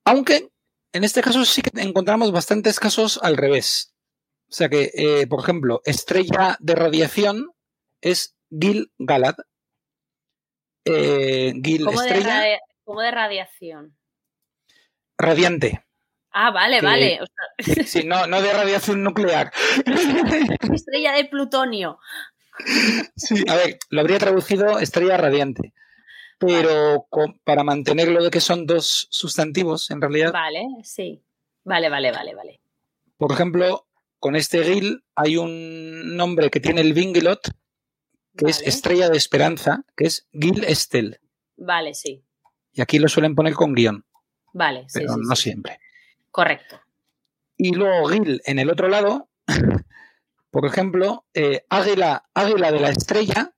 Aunque 0.03 0.49
en 0.93 1.03
este 1.03 1.21
caso 1.21 1.45
sí 1.45 1.61
que 1.61 1.69
encontramos 1.81 2.31
bastantes 2.31 2.79
casos 2.79 3.19
al 3.21 3.37
revés. 3.37 3.93
O 4.49 4.53
sea 4.53 4.67
que, 4.67 4.91
eh, 4.93 5.27
por 5.27 5.39
ejemplo, 5.41 5.81
estrella 5.85 6.57
de 6.59 6.75
radiación 6.75 7.51
es 8.01 8.35
Gil 8.49 8.91
Galad. 8.97 9.35
Eh, 10.85 11.53
Gil 11.63 11.85
¿Cómo, 11.85 12.01
de 12.01 12.07
estrella 12.07 12.39
radia- 12.39 12.59
cómo 12.83 13.01
de 13.01 13.11
radiación? 13.11 13.95
radiante. 15.17 15.85
Ah, 16.31 16.49
vale, 16.51 16.79
Que- 16.79 16.85
vale. 16.85 17.19
o 17.21 17.25
sea, 17.25 17.83
Sí, 17.85 18.03
no, 18.05 18.25
no 18.25 18.41
de 18.41 18.51
radiación 18.51 19.03
nuclear. 19.03 19.51
estrella 20.75 21.11
de 21.13 21.25
plutonio. 21.25 21.99
Sí, 23.15 23.43
a 23.47 23.55
ver, 23.55 23.77
lo 23.89 24.01
habría 24.01 24.17
traducido 24.17 24.79
estrella 24.79 25.17
radiante. 25.17 25.73
Pero 26.47 27.07
para 27.43 27.63
mantenerlo 27.63 28.23
de 28.23 28.31
que 28.31 28.41
son 28.41 28.65
dos 28.65 29.07
sustantivos, 29.11 29.91
en 29.91 30.01
realidad, 30.01 30.33
Vale, 30.33 30.65
sí. 30.83 31.23
Vale, 31.63 31.89
vale, 31.89 32.11
vale, 32.11 32.33
vale. 32.33 32.61
por 33.17 33.31
ejemplo, 33.31 33.87
con 34.19 34.35
este 34.35 34.63
Gil 34.63 35.03
hay 35.15 35.37
un 35.37 36.15
nombre 36.15 36.49
que 36.49 36.59
tiene 36.59 36.81
el 36.81 36.93
Vingelot, 36.93 37.41
que 38.35 38.49
es 38.49 38.61
estrella 38.61 39.09
de 39.09 39.17
esperanza, 39.17 39.83
que 39.95 40.05
es 40.05 40.27
Gil 40.31 40.63
Estel. 40.63 41.19
Vale, 41.57 41.93
sí. 41.93 42.23
Y 42.73 42.81
aquí 42.81 42.97
lo 42.97 43.07
suelen 43.07 43.35
poner 43.35 43.53
con 43.53 43.73
guion, 43.75 44.05
Vale, 44.53 44.85
sí, 44.87 44.99
pero 44.99 45.13
sí, 45.13 45.19
no 45.27 45.35
sí. 45.35 45.43
siempre. 45.43 45.79
Correcto. 46.31 46.79
Y 47.57 47.73
luego 47.75 48.07
Gil 48.07 48.41
en 48.45 48.57
el 48.59 48.69
otro 48.71 48.87
lado, 48.87 49.29
por 50.49 50.65
ejemplo, 50.65 51.25
eh, 51.33 51.65
águila, 51.69 52.23
águila 52.33 52.71
de 52.71 52.79
la 52.79 52.89
estrella 52.89 53.53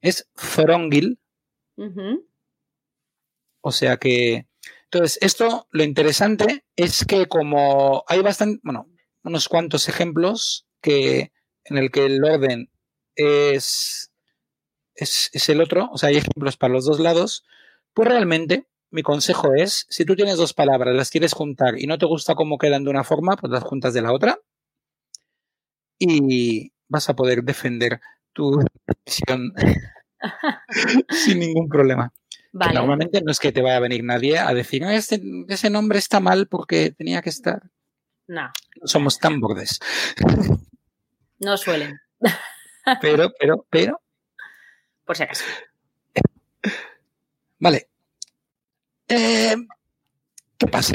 es 0.00 0.30
Frongil. 0.34 1.18
O 3.60 3.72
sea 3.72 3.96
que. 3.96 4.46
Entonces, 4.84 5.18
esto 5.20 5.66
lo 5.70 5.82
interesante 5.82 6.64
es 6.76 7.04
que, 7.04 7.26
como 7.26 8.04
hay 8.06 8.20
bastante. 8.20 8.60
Bueno, 8.62 8.88
unos 9.24 9.48
cuantos 9.48 9.88
ejemplos 9.88 10.66
que 10.80 11.32
en 11.64 11.78
el 11.78 11.90
que 11.90 12.06
el 12.06 12.22
orden 12.24 12.70
es, 13.16 14.12
es, 14.94 15.30
es 15.32 15.48
el 15.48 15.60
otro, 15.60 15.88
o 15.92 15.98
sea, 15.98 16.10
hay 16.10 16.16
ejemplos 16.16 16.56
para 16.56 16.74
los 16.74 16.84
dos 16.84 17.00
lados, 17.00 17.44
pues 17.94 18.08
realmente 18.08 18.66
mi 18.90 19.02
consejo 19.02 19.54
es, 19.54 19.86
si 19.88 20.04
tú 20.04 20.14
tienes 20.14 20.36
dos 20.36 20.52
palabras, 20.52 20.94
las 20.94 21.10
quieres 21.10 21.32
juntar 21.32 21.78
y 21.78 21.86
no 21.86 21.98
te 21.98 22.06
gusta 22.06 22.34
cómo 22.34 22.58
quedan 22.58 22.84
de 22.84 22.90
una 22.90 23.02
forma, 23.02 23.36
pues 23.36 23.50
las 23.50 23.64
juntas 23.64 23.94
de 23.94 24.02
la 24.02 24.12
otra 24.12 24.38
y 25.98 26.72
vas 26.88 27.08
a 27.08 27.16
poder 27.16 27.42
defender 27.42 28.00
tu 28.32 28.62
decisión 29.06 29.52
sin 31.10 31.38
ningún 31.40 31.68
problema. 31.68 32.12
Vale. 32.52 32.74
Normalmente 32.74 33.20
no 33.22 33.32
es 33.32 33.40
que 33.40 33.50
te 33.52 33.62
vaya 33.62 33.76
a 33.76 33.80
venir 33.80 34.04
nadie 34.04 34.38
a 34.38 34.54
decir, 34.54 34.82
"No, 34.82 34.90
este, 34.90 35.20
ese 35.48 35.70
nombre 35.70 35.98
está 35.98 36.20
mal 36.20 36.46
porque 36.46 36.90
tenía 36.92 37.20
que 37.22 37.30
estar. 37.30 37.62
No, 38.26 38.50
No 38.80 38.86
somos 38.86 39.18
tan 39.18 39.40
bordes. 39.40 39.80
no 41.40 41.56
suelen, 41.56 41.98
Pero, 43.00 43.32
pero, 43.38 43.66
pero, 43.70 44.00
por 45.04 45.16
si 45.16 45.22
acaso. 45.24 45.44
Vale. 47.58 47.88
Eh, 49.08 49.56
¿Qué 50.58 50.66
pasa? 50.66 50.94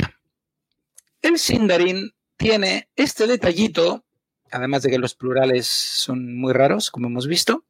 El 1.21 1.37
Sindarin 1.37 2.11
tiene 2.37 2.89
este 2.95 3.27
detallito, 3.27 4.05
además 4.51 4.83
de 4.83 4.89
que 4.91 4.97
los 4.97 5.13
plurales 5.15 5.67
son 5.67 6.37
muy 6.39 6.53
raros, 6.53 6.89
como 6.91 7.07
hemos 7.07 7.27
visto, 7.27 7.65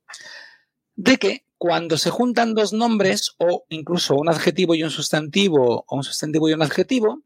de 0.99 1.15
que 1.15 1.45
cuando 1.57 1.97
se 1.97 2.09
juntan 2.09 2.53
dos 2.53 2.73
nombres 2.73 3.33
o 3.37 3.63
incluso 3.69 4.15
un 4.15 4.27
adjetivo 4.27 4.75
y 4.75 4.83
un 4.83 4.89
sustantivo 4.89 5.85
o 5.87 5.95
un 5.95 6.03
sustantivo 6.03 6.49
y 6.49 6.53
un 6.53 6.61
adjetivo, 6.61 7.23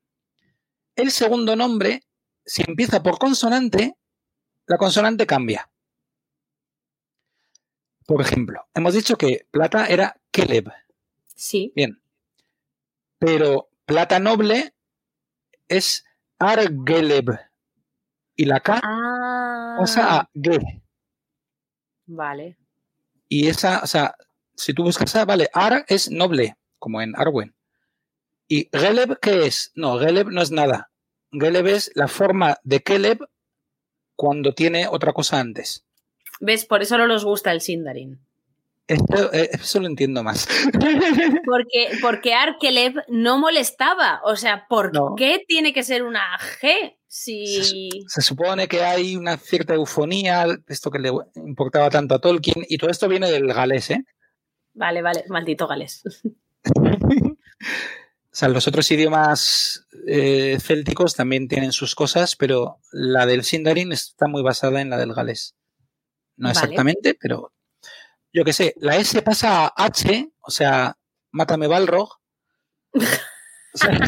el 0.96 1.10
segundo 1.10 1.56
nombre, 1.56 2.04
si 2.46 2.64
empieza 2.68 3.02
por 3.02 3.18
consonante, 3.18 3.96
la 4.68 4.78
consonante 4.78 5.26
cambia. 5.26 5.72
Por 8.06 8.22
ejemplo, 8.22 8.62
hemos 8.76 8.94
dicho 8.94 9.16
que 9.16 9.48
plata 9.50 9.88
era 9.88 10.22
Keleb. 10.30 10.72
Sí. 11.36 11.74
Bien. 11.76 12.00
Pero 13.18 13.70
plata 13.86 14.20
noble 14.20 14.76
es 15.68 16.06
Argeleb. 16.38 17.40
Y 18.36 18.46
la 18.46 18.60
K 18.60 18.80
Ah, 18.84 19.78
pasa 19.80 20.20
a 20.20 20.30
Ge. 20.34 20.60
vale. 22.06 22.58
Y 23.36 23.48
esa, 23.48 23.82
o 23.84 23.88
sea, 23.88 24.14
si 24.56 24.74
tú 24.76 24.84
buscas 24.84 25.16
A, 25.16 25.26
vale, 25.26 25.50
Ar 25.54 25.86
es 25.88 26.12
noble, 26.12 26.56
como 26.78 27.02
en 27.02 27.16
Arwen. 27.16 27.56
¿Y 28.48 28.70
Geleb 28.72 29.18
qué 29.20 29.48
es? 29.48 29.72
No, 29.74 29.98
Geleb 29.98 30.28
no 30.30 30.40
es 30.42 30.52
nada. 30.52 30.92
Geleb 31.32 31.66
es 31.66 31.92
la 31.96 32.08
forma 32.08 32.58
de 32.64 32.82
Keleb 32.84 33.20
cuando 34.16 34.54
tiene 34.54 34.88
otra 34.88 35.14
cosa 35.14 35.40
antes. 35.40 35.84
¿Ves? 36.42 36.66
Por 36.66 36.84
eso 36.84 36.96
no 37.00 37.08
nos 37.08 37.26
gusta 37.26 37.52
el 37.52 37.62
Sindarin. 37.62 38.20
Esto, 38.86 39.34
eh, 39.34 39.50
eso 39.54 39.80
lo 39.80 39.88
entiendo 39.88 40.22
más. 40.24 40.48
Porque, 41.46 41.98
porque 42.02 42.34
Arkeleb 42.36 42.96
no 43.08 43.40
molestaba. 43.40 44.22
O 44.26 44.36
sea, 44.36 44.68
¿por 44.68 44.94
No. 44.94 45.16
qué 45.18 45.44
tiene 45.48 45.74
que 45.74 45.82
ser 45.84 46.04
una 46.04 46.38
G? 46.62 46.98
Si. 47.16 47.90
Se 48.08 48.24
supone 48.24 48.68
que 48.68 48.82
hay 48.82 49.16
una 49.16 49.38
cierta 49.38 49.76
eufonía, 49.76 50.48
esto 50.68 50.90
que 50.90 50.98
le 50.98 51.12
importaba 51.36 51.92
tanto 51.92 52.16
a 52.16 52.20
Tolkien, 52.20 52.66
y 52.68 52.80
todo 52.80 52.90
esto 52.90 53.08
viene 53.08 53.30
del 53.30 53.54
galés, 53.54 53.92
¿eh? 53.92 54.04
Vale, 54.74 55.04
vale, 55.04 55.24
maldito 55.30 55.68
Gales. 55.68 56.02
O 58.26 58.36
sea, 58.36 58.50
los 58.50 58.68
otros 58.68 58.90
idiomas 58.90 59.86
eh, 60.08 60.58
célticos 60.60 61.14
también 61.14 61.48
tienen 61.48 61.72
sus 61.72 61.94
cosas, 61.94 62.36
pero 62.36 62.80
la 62.92 63.28
del 63.28 63.44
Sindarin 63.44 63.92
está 63.92 64.28
muy 64.28 64.42
basada 64.42 64.82
en 64.82 64.90
la 64.90 64.98
del 64.98 65.14
galés. 65.14 65.54
No 66.36 66.48
Vale. 66.48 66.60
exactamente, 66.60 67.14
pero 67.14 67.54
yo 68.34 68.44
qué 68.44 68.54
sé, 68.54 68.74
la 68.78 68.98
S 68.98 69.22
pasa 69.22 69.66
a 69.68 69.86
H, 69.86 70.32
o 70.42 70.50
sea, 70.50 70.98
mátame 71.32 71.68
Balrog. 71.68 72.10
O 73.76 73.78
sea, 73.78 74.00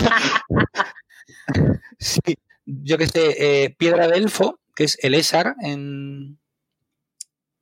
sí, 1.99 2.35
yo 2.65 2.97
qué 2.97 3.07
sé, 3.07 3.35
eh, 3.63 3.69
Piedra 3.77 4.07
de 4.07 4.17
Elfo, 4.17 4.59
que 4.75 4.85
es 4.85 4.97
el 5.01 5.13
Esar 5.13 5.55
en, 5.61 6.39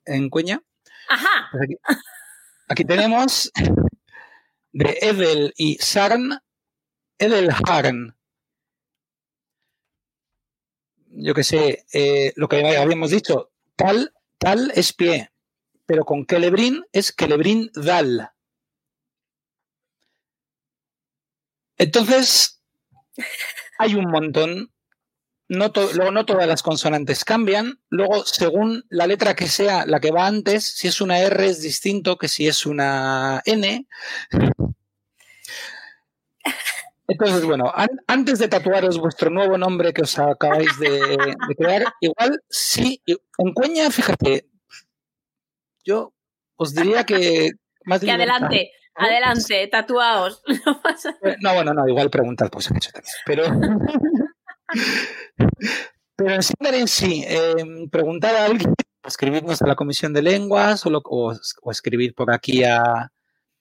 en 0.05 0.29
Cueña. 0.29 0.61
Ajá. 1.09 1.49
Pues 1.51 1.63
aquí, 1.63 1.75
aquí 2.69 2.85
tenemos 2.85 3.51
de 4.71 4.97
Edel 5.01 5.53
y 5.57 5.77
Sarn, 5.79 6.39
Edelharn. 7.19 8.15
Yo 11.15 11.33
que 11.35 11.43
sé, 11.43 11.85
eh, 11.93 12.33
lo 12.35 12.47
que 12.47 12.65
habíamos 12.75 13.11
dicho, 13.11 13.51
tal, 13.75 14.13
tal 14.39 14.71
es 14.73 14.93
pie, 14.93 15.31
pero 15.85 16.05
con 16.05 16.25
Celebrin 16.25 16.83
es 16.91 17.13
Celebrin 17.15 17.69
Dal. 17.75 18.31
Entonces, 21.77 22.61
hay 23.77 23.95
un 23.95 24.09
montón. 24.09 24.72
No 25.55 25.71
to- 25.71 25.91
luego 25.93 26.11
no 26.11 26.25
todas 26.25 26.47
las 26.47 26.63
consonantes 26.63 27.23
cambian. 27.23 27.79
Luego, 27.89 28.25
según 28.25 28.85
la 28.89 29.05
letra 29.07 29.35
que 29.35 29.47
sea 29.47 29.85
la 29.85 29.99
que 29.99 30.11
va 30.11 30.25
antes, 30.25 30.65
si 30.65 30.87
es 30.87 30.99
una 30.99 31.19
R 31.19 31.45
es 31.45 31.61
distinto 31.61 32.17
que 32.17 32.27
si 32.27 32.47
es 32.47 32.65
una 32.65 33.41
N. 33.45 33.85
Entonces, 37.07 37.43
bueno, 37.45 37.71
an- 37.75 37.99
antes 38.07 38.39
de 38.39 38.47
tatuaros 38.47 38.97
vuestro 38.97 39.29
nuevo 39.29 39.57
nombre 39.57 39.93
que 39.93 40.03
os 40.03 40.17
acabáis 40.17 40.79
de, 40.79 40.89
de 40.89 41.55
crear, 41.57 41.83
igual 41.99 42.41
sí, 42.49 43.01
en 43.05 43.53
Cueña, 43.53 43.91
fíjate, 43.91 44.47
yo 45.83 46.13
os 46.55 46.73
diría 46.73 47.03
que 47.03 47.51
más 47.85 47.99
Que 47.99 48.09
adelante, 48.11 48.71
adelante, 48.95 49.67
tatuaos. 49.67 50.41
No 50.65 50.81
pasa 50.81 51.15
Eh, 51.23 51.35
No, 51.41 51.53
bueno, 51.53 51.73
no, 51.73 51.87
igual 51.87 52.09
preguntad 52.09 52.49
pues 52.49 52.71
han 52.71 52.77
hecho 52.77 52.91
también. 52.91 53.13
Pero, 53.25 53.43
pero 56.15 56.35
en 56.35 56.43
Sindarin 56.43 56.87
sí, 56.87 57.23
eh, 57.27 57.87
preguntad 57.91 58.35
a 58.35 58.45
alguien, 58.45 58.73
escribidnos 59.05 59.61
a 59.61 59.67
la 59.67 59.75
comisión 59.75 60.13
de 60.13 60.21
lenguas 60.21 60.85
o, 60.85 60.89
lo- 60.89 61.01
o, 61.05 61.33
o 61.61 61.71
escribid 61.71 62.13
por 62.13 62.31
aquí 62.33 62.63
a, 62.63 63.11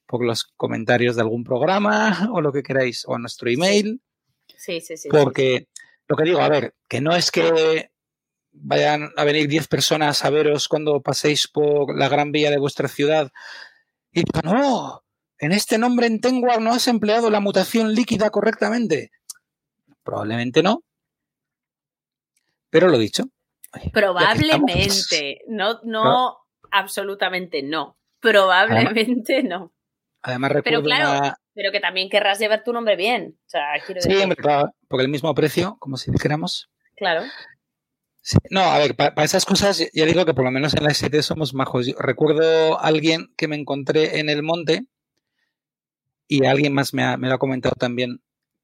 por 0.06 0.24
los 0.24 0.44
comentarios 0.56 1.16
de 1.16 1.22
algún 1.22 1.44
programa 1.44 2.28
o 2.32 2.40
lo 2.40 2.52
que 2.52 2.62
queráis, 2.62 3.04
o 3.06 3.14
a 3.14 3.18
nuestro 3.18 3.48
email, 3.50 4.00
Sí, 4.56 4.80
sí, 4.80 4.96
sí. 4.96 4.96
sí. 4.96 5.08
porque 5.10 5.68
lo 6.08 6.16
que 6.16 6.24
digo, 6.24 6.40
a 6.40 6.48
ver, 6.48 6.74
que 6.88 7.00
no 7.00 7.16
es 7.16 7.30
que 7.30 7.90
vayan 8.52 9.10
a 9.16 9.24
venir 9.24 9.48
10 9.48 9.66
personas 9.66 10.24
a 10.24 10.30
veros 10.30 10.68
cuando 10.68 11.00
paséis 11.00 11.48
por 11.48 11.96
la 11.98 12.08
gran 12.08 12.32
vía 12.32 12.50
de 12.50 12.58
vuestra 12.58 12.86
ciudad 12.86 13.32
y 14.12 14.24
no, 14.44 15.02
en 15.38 15.52
este 15.52 15.78
nombre 15.78 16.06
en 16.06 16.20
Tengwar 16.20 16.60
no 16.60 16.72
has 16.74 16.86
empleado 16.86 17.30
la 17.30 17.40
mutación 17.40 17.94
líquida 17.94 18.28
correctamente. 18.28 19.10
Probablemente 20.04 20.62
no. 20.62 20.84
Pero 22.72 22.88
lo 22.88 22.96
dicho. 22.98 23.24
Oye, 23.74 23.86
estamos, 23.86 23.92
Probablemente. 23.92 25.42
No, 25.46 25.78
no, 25.84 26.38
absolutamente 26.70 27.62
no. 27.62 27.98
Probablemente 28.18 29.42
no. 29.42 29.72
Además 30.22 30.52
Pero 30.52 30.60
recuerdo 30.80 30.82
claro, 30.84 31.18
una... 31.20 31.36
Pero 31.54 31.70
que 31.70 31.80
también 31.80 32.08
querrás 32.08 32.38
llevar 32.38 32.64
tu 32.64 32.72
nombre 32.72 32.96
bien. 32.96 33.36
O 33.38 33.48
sea, 33.48 33.64
quiero 33.84 34.00
Sí, 34.00 34.08
decir. 34.08 34.22
hombre, 34.24 34.36
claro, 34.36 34.74
por 34.88 35.02
el 35.02 35.08
mismo 35.08 35.34
precio, 35.34 35.76
como 35.80 35.98
si 35.98 36.10
dijéramos. 36.10 36.70
Claro. 36.96 37.22
Sí, 38.22 38.38
No, 38.50 38.60
a 38.62 38.78
ver, 38.78 38.96
para 38.96 39.22
esas 39.24 39.44
cosas 39.44 39.82
ya 39.92 40.06
digo 40.06 40.24
que 40.24 40.32
por 40.32 40.44
lo 40.44 40.50
menos 40.50 40.74
en 40.74 40.84
la 40.84 40.90
ST 40.92 41.22
somos 41.22 41.52
majos. 41.52 41.86
Yo 41.86 41.94
recuerdo 41.98 42.78
a 42.78 42.86
alguien 42.86 43.34
que 43.36 43.48
me 43.48 43.56
encontré 43.56 44.18
en 44.20 44.30
el 44.30 44.42
monte 44.42 44.86
y 46.28 46.46
alguien 46.46 46.72
más 46.72 46.94
me, 46.94 47.02
ha- 47.02 47.16
me 47.18 47.28
lo 47.28 47.34
ha 47.34 47.38
comentado 47.38 47.74
también 47.74 48.22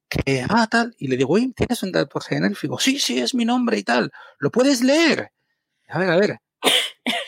que, 0.09 0.44
ah, 0.48 0.66
tal, 0.70 0.94
y 0.98 1.09
le 1.09 1.16
digo, 1.16 1.35
oye, 1.35 1.52
¿tienes 1.55 1.82
un 1.82 1.93
tatuaje 1.93 2.36
en 2.36 2.44
élfico? 2.44 2.78
Sí, 2.78 2.98
sí, 2.98 3.18
es 3.20 3.35
mi 3.35 3.44
nombre 3.44 3.78
y 3.78 3.82
tal. 3.82 4.10
¿Lo 4.39 4.51
puedes 4.51 4.82
leer? 4.82 5.32
A 5.89 5.98
ver, 5.98 6.10
a 6.10 6.16
ver. 6.16 6.39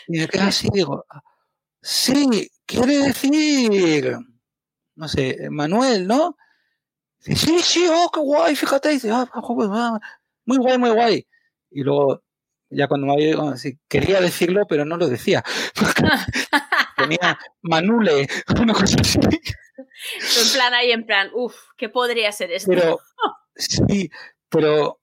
Y 0.08 0.18
me 0.18 0.28
queda 0.28 0.48
así, 0.48 0.68
digo, 0.72 1.04
sí, 1.82 2.50
quiere 2.66 2.98
decir, 2.98 4.18
no 4.96 5.08
sé, 5.08 5.48
Manuel, 5.50 6.06
¿no? 6.06 6.36
Dice, 7.24 7.46
sí, 7.46 7.60
sí, 7.60 7.86
oh, 7.90 8.10
qué 8.12 8.20
guay, 8.20 8.56
fíjate. 8.56 8.90
Dice, 8.90 9.10
ah, 9.10 9.28
joder, 9.32 9.70
ah, 9.72 10.00
muy 10.46 10.58
guay, 10.58 10.78
muy 10.78 10.90
guay. 10.90 11.26
Y 11.70 11.82
luego, 11.82 12.22
ya 12.70 12.88
cuando 12.88 13.06
me 13.06 13.12
había 13.14 13.38
así, 13.52 13.78
quería 13.88 14.20
decirlo, 14.20 14.66
pero 14.66 14.84
no 14.84 14.96
lo 14.96 15.08
decía. 15.08 15.44
Tenía 16.96 17.38
Manule, 17.62 18.26
una 18.60 18.74
cosa 18.74 18.96
así. 19.00 19.18
En 19.80 20.52
plan 20.52 20.74
ahí, 20.74 20.92
en 20.92 21.06
plan, 21.06 21.30
uff, 21.34 21.56
¿qué 21.76 21.88
podría 21.88 22.30
ser 22.32 22.52
esto? 22.52 22.70
Pero, 22.70 22.98
sí, 23.54 24.10
pero 24.48 25.00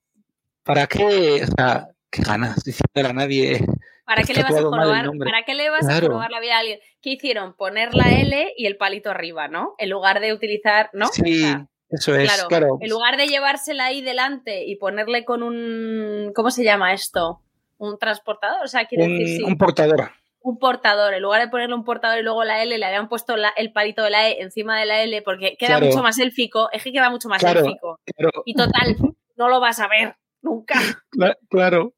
¿para 0.62 0.86
qué? 0.86 1.42
O 1.44 1.46
sea, 1.46 1.88
qué 2.10 2.22
ganas 2.22 2.64
diciéndole 2.64 3.08
a 3.08 3.12
nadie 3.12 3.64
¿Para 4.08 4.22
qué, 4.22 4.32
le 4.32 4.42
vas 4.42 4.56
a 4.56 5.02
nombre. 5.02 5.30
¿Para 5.30 5.44
qué 5.44 5.54
le 5.54 5.68
vas 5.68 5.86
a 5.86 6.00
jorobar 6.00 6.30
la 6.30 6.40
vida 6.40 6.56
a 6.56 6.60
alguien? 6.60 6.78
¿Qué 7.02 7.10
hicieron? 7.10 7.54
Poner 7.54 7.94
la 7.94 8.10
L 8.10 8.54
y 8.56 8.64
el 8.64 8.78
palito 8.78 9.10
arriba, 9.10 9.48
¿no? 9.48 9.74
En 9.76 9.90
lugar 9.90 10.20
de 10.20 10.32
utilizar, 10.32 10.88
¿no? 10.94 11.08
Sí, 11.08 11.44
O 11.44 11.46
sea, 11.46 11.66
eso 11.90 12.14
es, 12.16 12.32
claro, 12.32 12.48
claro. 12.48 12.78
En 12.80 12.88
lugar 12.88 13.18
de 13.18 13.26
llevársela 13.26 13.84
ahí 13.84 14.00
delante 14.00 14.64
y 14.64 14.76
ponerle 14.76 15.26
con 15.26 15.42
un. 15.42 16.32
¿Cómo 16.34 16.50
se 16.50 16.64
llama 16.64 16.94
esto? 16.94 17.42
Un 17.76 17.98
transportador, 17.98 18.64
o 18.64 18.66
sea, 18.66 18.86
quiere 18.86 19.04
Un, 19.04 19.18
decir 19.18 19.36
sí, 19.36 19.42
un 19.42 19.58
portador. 19.58 20.10
Un 20.40 20.58
portador. 20.58 21.14
En 21.14 21.22
lugar 21.22 21.40
de 21.42 21.48
ponerle 21.48 21.74
un 21.74 21.84
portador 21.84 22.18
y 22.18 22.22
luego 22.22 22.44
la 22.44 22.62
L, 22.62 22.76
le 22.78 22.84
habían 22.84 23.08
puesto 23.08 23.36
la- 23.36 23.52
el 23.56 23.72
palito 23.72 24.02
de 24.02 24.10
la 24.10 24.28
E 24.28 24.40
encima 24.42 24.78
de 24.78 24.86
la 24.86 25.02
L 25.02 25.22
porque 25.22 25.56
queda 25.58 25.76
Claro. 25.78 25.86
mucho 25.86 26.02
más 26.02 26.18
élfico. 26.18 26.70
Es 26.72 26.82
que 26.82 26.92
queda 26.92 27.10
mucho 27.10 27.28
más 27.28 27.40
Claro. 27.40 27.60
élfico. 27.60 28.00
Claro, 28.16 28.42
Y 28.44 28.54
total, 28.54 28.96
no 29.36 29.48
lo 29.48 29.60
vas 29.60 29.80
a 29.80 29.88
ver 29.88 30.16
nunca. 30.42 30.74
cla- 31.12 31.36
claro. 31.48 31.94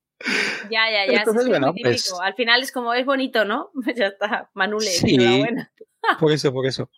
Ya, 0.71 0.91
ya, 0.91 1.07
ya. 1.11 1.19
Entonces, 1.21 1.49
bueno, 1.49 1.73
pues-. 1.81 2.13
Al 2.21 2.35
final 2.35 2.61
es 2.63 2.73
como 2.73 2.93
es 2.95 3.07
bonito, 3.07 3.45
¿no? 3.45 3.71
Ya 3.97 4.07
está. 4.09 4.51
Manule, 4.55 4.87
Sí. 4.87 5.15
enhorabuena. 5.15 5.73
Por 6.21 6.33
eso, 6.33 6.51
por 6.53 6.67
eso. 6.67 6.91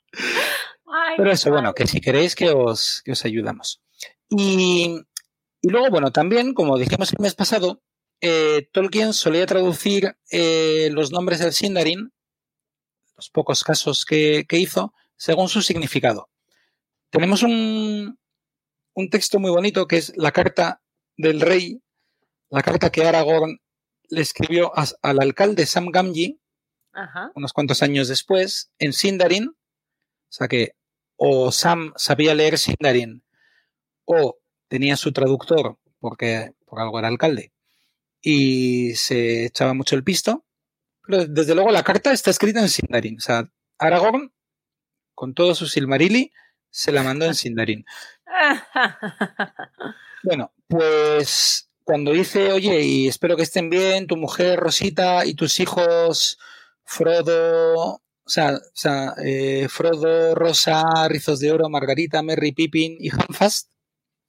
Ay, 0.87 1.15
Pero 1.17 1.33
eso, 1.33 1.51
bueno, 1.51 1.75
que 1.75 1.87
si 1.89 2.01
queréis 2.01 2.35
que 2.37 2.51
os, 2.51 3.03
que 3.05 3.13
os 3.13 3.25
ayudamos. 3.25 3.83
Y, 4.29 5.01
y 5.61 5.69
luego, 5.71 5.89
bueno, 5.91 6.13
también, 6.13 6.55
como 6.55 6.79
dijimos 6.79 7.13
el 7.13 7.19
mes 7.21 7.35
pasado, 7.35 7.81
eh, 8.23 8.69
Tolkien 8.73 9.13
solía 9.13 9.45
traducir 9.47 10.17
eh, 10.31 10.89
los 10.93 11.11
nombres 11.13 11.41
del 11.41 11.53
Sindarin, 11.53 12.13
los 13.17 13.29
pocos 13.31 13.63
casos 13.65 14.05
que, 14.07 14.47
que 14.49 14.59
hizo, 14.59 14.95
según 15.17 15.49
su 15.49 15.61
significado. 15.61 16.31
Tenemos 17.11 17.43
un, 17.43 18.19
un 18.95 19.11
texto 19.11 19.39
muy 19.39 19.51
bonito 19.51 19.87
que 19.87 19.99
es 19.99 20.13
la 20.17 20.33
carta 20.33 20.83
del 21.17 21.41
rey, 21.41 21.83
la 22.49 22.63
carta 22.63 22.91
que 22.91 23.05
Aragorn 23.05 23.61
le 24.09 24.21
escribió 24.23 24.73
a- 24.79 24.87
al 25.03 25.21
alcalde 25.21 25.67
Sam 25.67 25.91
Gamgee 25.91 26.39
Ajá. 26.93 27.31
unos 27.35 27.53
cuantos 27.53 27.83
años 27.83 28.09
después, 28.09 28.71
en 28.79 28.93
Sindarin, 28.93 29.49
o 29.49 29.57
sea 30.33 30.49
que 30.49 30.73
o 31.17 31.53
Sam 31.53 31.93
sabía 31.97 32.35
leer 32.35 32.59
Sindarin 32.59 33.23
o 34.05 34.39
tenía 34.69 34.97
su 34.97 35.13
traductor 35.13 35.79
porque 36.01 36.53
por 36.65 36.81
algo 36.81 36.99
era 36.99 37.09
alcalde 37.09 37.52
y 38.23 38.95
se 38.95 39.47
echaba 39.47 39.75
mucho 39.75 39.97
el 39.97 40.05
pisto, 40.05 40.45
pero 41.07 41.27
desde 41.27 41.55
luego 41.55 41.71
la 41.71 41.83
carta 41.83 42.13
está 42.13 42.31
escrita 42.31 42.61
en 42.61 42.69
Sindarin, 42.69 43.17
o 43.19 43.21
sea, 43.21 43.51
Aragorn 43.79 44.33
con 45.15 45.35
todo 45.35 45.55
su 45.55 45.67
Silmarili 45.67 46.33
se 46.71 46.93
la 46.93 47.03
mandó 47.03 47.27
en 47.27 47.35
Sindarin. 47.35 47.85
Bueno, 50.25 50.53
pues 50.69 51.69
cuando 51.83 52.13
dice, 52.13 52.53
oye, 52.53 52.81
y 52.83 53.09
espero 53.09 53.37
que 53.37 53.43
estén 53.43 53.71
bien, 53.71 54.07
tu 54.07 54.17
mujer 54.17 54.61
Rosita 54.61 55.27
y 55.27 55.35
tus 55.35 55.59
hijos 55.59 56.39
Frodo, 56.85 57.95
o 57.95 58.29
sea, 58.29 58.53
o 58.53 58.61
sea, 58.73 59.15
eh, 59.25 59.67
Frodo, 59.69 60.37
Rosa, 60.37 60.85
Rizos 61.09 61.41
de 61.41 61.51
Oro, 61.51 61.69
Margarita, 61.69 62.23
Merry, 62.23 62.53
Pippin 62.53 62.97
y 63.01 63.11
Hamfast, 63.11 63.73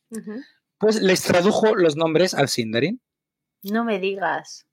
Ujú. 0.09 0.41
pues 0.79 0.99
les 0.99 1.21
tradujo 1.21 1.75
los 1.75 1.95
nombres 1.95 2.33
al 2.33 2.49
Sindarin. 2.49 2.99
No 3.63 3.83
me 3.83 3.99
digas. 3.99 4.65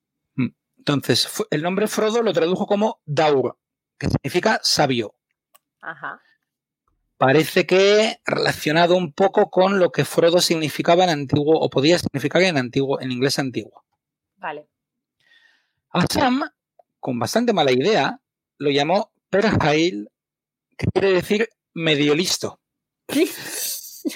Entonces, 0.78 1.28
fu- 1.28 1.46
el 1.50 1.62
nombre 1.62 1.86
Frodo 1.88 2.22
lo 2.22 2.32
tradujo 2.32 2.66
como 2.66 3.00
Daur, 3.04 3.58
que 3.98 4.08
significa 4.08 4.60
sabio. 4.62 5.14
Ajá. 5.82 6.22
Parece 7.18 7.66
que 7.66 8.18
relacionado 8.24 8.96
un 8.96 9.12
poco 9.12 9.50
con 9.50 9.78
lo 9.78 9.92
que 9.92 10.06
Frodo 10.06 10.40
significaba 10.40 11.04
en 11.04 11.10
antiguo, 11.10 11.60
o 11.60 11.68
podía 11.68 11.98
significar 11.98 12.40
en 12.42 12.56
antiguo, 12.56 12.98
en 12.98 13.12
inglés 13.12 13.38
antiguo. 13.38 13.84
Vale. 14.36 14.68
A 15.90 16.06
Sam, 16.10 16.50
con 16.98 17.18
bastante 17.18 17.52
mala 17.52 17.72
idea, 17.72 18.18
lo 18.56 18.70
llamó 18.70 19.12
Perhail, 19.28 20.08
que 20.78 20.86
quiere 20.86 21.12
decir 21.12 21.50
medio 21.74 22.14
listo. 22.14 22.58
Que 23.06 23.28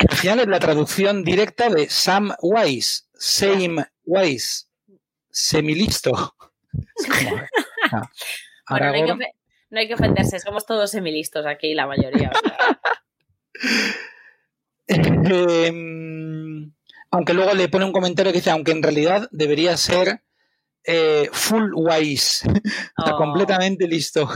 al 0.09 0.17
final 0.17 0.41
es 0.41 0.47
la 0.47 0.61
traducción 0.61 1.25
directa 1.25 1.69
de 1.69 1.91
Sam 1.91 2.35
Wise, 2.41 3.03
Same 3.13 3.85
Wise, 4.05 4.67
semilisto. 5.31 6.35
Ah, 7.93 8.09
Bueno, 8.71 8.87
no 8.87 8.93
hay, 8.95 9.05
que 9.05 9.13
Aragorn- 9.13 9.19
ofe- 9.19 9.35
no 9.71 9.79
hay 9.81 9.89
que 9.89 9.95
ofenderse, 9.95 10.41
somos 10.41 10.65
todos 10.67 10.91
semilistos 10.91 11.45
aquí, 11.47 11.75
la 11.75 11.87
mayoría. 11.87 12.31
o 12.35 12.39
sea. 12.39 12.81
Em, 14.87 16.73
aunque 17.11 17.35
luego 17.35 17.55
le 17.55 17.69
pone 17.69 17.85
un 17.85 17.93
comentario 17.93 18.33
que 18.33 18.39
dice, 18.39 18.51
aunque 18.51 18.73
en 18.73 18.83
realidad 18.83 19.29
debería 19.33 19.77
ser 19.77 20.23
eh, 20.85 21.29
full 21.33 21.73
wise, 21.75 22.47
está 22.99 23.15
Oh, 23.15 23.19
completamente 23.19 23.87
listo. 23.89 24.29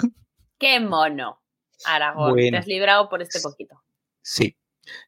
¡Qué 0.59 0.81
mono! 0.81 1.40
Aragón, 1.85 2.31
Bueno. 2.32 2.51
te 2.53 2.57
has 2.59 2.66
librado 2.66 3.09
por 3.09 3.23
este 3.23 3.40
poquito. 3.40 3.82
Sí. 4.23 4.57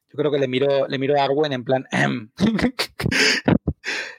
Yo 0.09 0.17
creo 0.17 0.31
que 0.31 0.39
le 0.39 0.47
miró, 0.47 0.87
le 0.87 0.97
miró 0.99 1.19
a 1.19 1.23
Arwen 1.23 1.53
en 1.53 1.63
plan. 1.63 1.85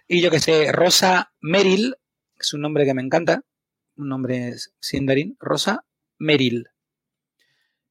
Y 0.09 0.20
yo 0.20 0.31
que 0.31 0.40
sé, 0.40 0.73
Rosa 0.73 1.32
Merrill, 1.40 1.97
que 2.35 2.40
es 2.40 2.53
un 2.55 2.61
nombre 2.61 2.85
que 2.85 2.94
me 2.94 3.03
encanta, 3.03 3.44
un 3.97 4.09
nombre 4.09 4.55
sindarin, 4.81 5.36
Rosa 5.40 5.85
Merrill. 6.19 6.69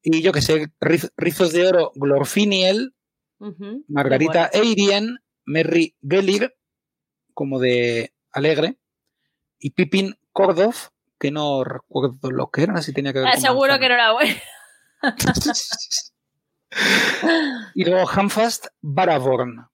Y 0.04 0.22
yo 0.22 0.32
que 0.32 0.42
sé, 0.42 0.68
Riz- 0.80 1.12
Rizos 1.18 1.52
de 1.54 1.68
Oro, 1.68 1.92
Glorfiniel, 1.96 2.96
Margarita 3.88 4.50
bueno. 4.54 4.66
Eirien, 4.68 5.18
Merry 5.46 5.96
Gelir, 6.08 6.54
como 7.34 7.60
de 7.60 8.14
alegre, 8.32 8.78
y 9.60 9.72
Pippin 9.72 10.18
Kordov, 10.32 10.76
que 11.20 11.32
no 11.32 11.64
recuerdo 11.64 12.32
lo 12.32 12.50
que 12.52 12.64
era, 12.64 12.82
si 12.82 12.94
tenía 12.94 13.14
que 13.14 13.20
ver 13.20 13.28
Ah, 13.30 13.34
con 13.34 13.42
seguro 13.42 13.80
que 13.80 13.88
no 13.90 13.94
era 13.96 14.12
bueno. 14.14 14.36
y 17.76 17.86
luego 17.86 18.10
Hamfast 18.10 18.68
Baraborn. 18.82 19.68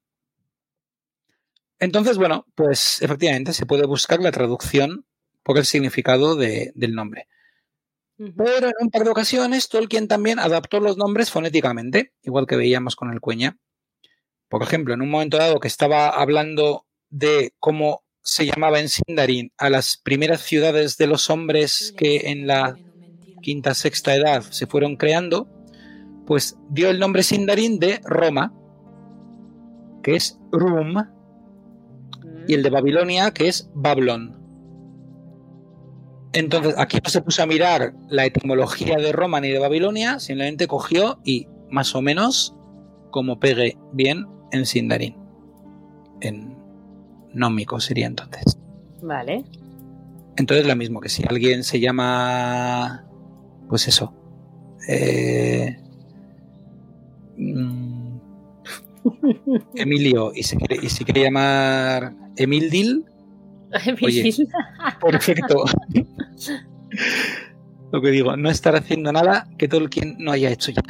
Entonces, 1.79 2.17
bueno, 2.17 2.45
pues 2.55 3.01
efectivamente 3.01 3.53
se 3.53 3.65
puede 3.65 3.85
buscar 3.85 4.19
la 4.19 4.31
traducción 4.31 5.05
por 5.43 5.57
el 5.57 5.65
significado 5.65 6.35
de- 6.35 6.71
del 6.75 6.93
nombre. 6.95 7.27
Pero 8.35 8.67
en 8.67 8.73
un 8.79 8.89
par 8.89 9.03
de 9.03 9.11
ocasiones 9.11 9.69
Tolkien 9.69 10.07
también 10.07 10.39
adaptó 10.39 10.79
los 10.79 10.97
nombres 10.97 11.29
fonéticamente, 11.29 12.13
igual 12.23 12.47
que 12.47 12.55
veíamos 12.55 12.95
con 12.95 13.13
el 13.13 13.21
cueña. 13.21 13.57
Por 14.49 14.63
ejemplo, 14.63 14.93
en 14.95 15.01
un 15.01 15.09
momento 15.11 15.37
dado 15.37 15.59
que 15.59 15.67
estaba 15.67 16.09
hablando 16.09 16.87
de 17.09 17.53
cómo 17.59 18.03
se 18.23 18.45
llamaba 18.47 18.79
en 18.79 18.89
Sindarin 18.89 19.53
a 19.57 19.69
las 19.69 19.97
primeras 19.97 20.41
ciudades 20.41 20.97
de 20.97 21.07
los 21.07 21.29
hombres 21.29 21.93
que 21.95 22.31
en 22.31 22.47
la 22.47 22.75
quinta, 23.41 23.73
sexta 23.75 24.15
edad 24.15 24.41
se 24.41 24.65
fueron 24.65 24.95
creando, 24.97 25.47
pues 26.25 26.57
dio 26.69 26.89
el 26.89 26.99
nombre 26.99 27.21
Sindarin 27.23 27.77
de 27.79 28.01
Roma, 28.03 28.51
que 30.03 30.15
es 30.15 30.39
Rum, 30.51 30.95
y 32.47 32.53
el 32.53 32.63
de 32.63 32.69
Babilonia, 32.69 33.31
que 33.31 33.47
es 33.47 33.69
Bablon. 33.73 34.35
Entonces, 36.33 36.75
aquí 36.77 36.99
no 37.03 37.09
se 37.09 37.21
puso 37.21 37.43
a 37.43 37.45
mirar 37.45 37.93
la 38.09 38.25
etimología 38.25 38.97
de 38.97 39.11
Roma 39.11 39.39
ni 39.39 39.49
de 39.49 39.59
Babilonia, 39.59 40.19
simplemente 40.19 40.67
cogió 40.67 41.19
y 41.23 41.47
más 41.69 41.95
o 41.95 42.01
menos, 42.01 42.55
como 43.11 43.39
pegue 43.39 43.77
bien 43.93 44.27
en 44.51 44.65
Sindarin. 44.65 45.15
En 46.21 46.57
nómico 47.33 47.79
sería 47.79 48.07
entonces. 48.07 48.57
Vale. 49.01 49.43
Entonces, 50.35 50.67
lo 50.67 50.75
mismo 50.75 50.99
que 51.01 51.09
si 51.09 51.23
alguien 51.27 51.63
se 51.63 51.79
llama. 51.79 53.05
Pues 53.67 53.87
eso. 53.87 54.13
eh, 54.87 55.77
mm, 57.37 57.86
Emilio 59.75 60.31
y 60.35 60.43
se 60.43 60.57
quiere, 60.57 60.85
y 60.85 60.89
se 60.89 61.03
quiere 61.05 61.23
llamar 61.23 62.13
Emildil, 62.35 63.05
Oye. 64.01 64.33
perfecto. 65.01 65.65
Lo 67.91 68.01
que 68.01 68.11
digo, 68.11 68.35
no 68.35 68.49
estar 68.49 68.75
haciendo 68.75 69.11
nada 69.11 69.47
que 69.57 69.67
Tolkien 69.67 70.15
no 70.19 70.31
haya 70.31 70.49
hecho 70.49 70.71
ya. 70.71 70.81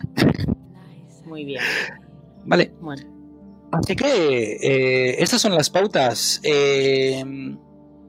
Muy 1.26 1.45
bien. 1.45 1.61
Vale, 2.45 2.72
Bueno. 2.81 3.03
así 3.72 3.95
que 3.95 4.57
eh, 4.61 5.15
estas 5.22 5.41
son 5.41 5.53
las 5.53 5.69
pautas. 5.69 6.39
Eh, 6.44 7.23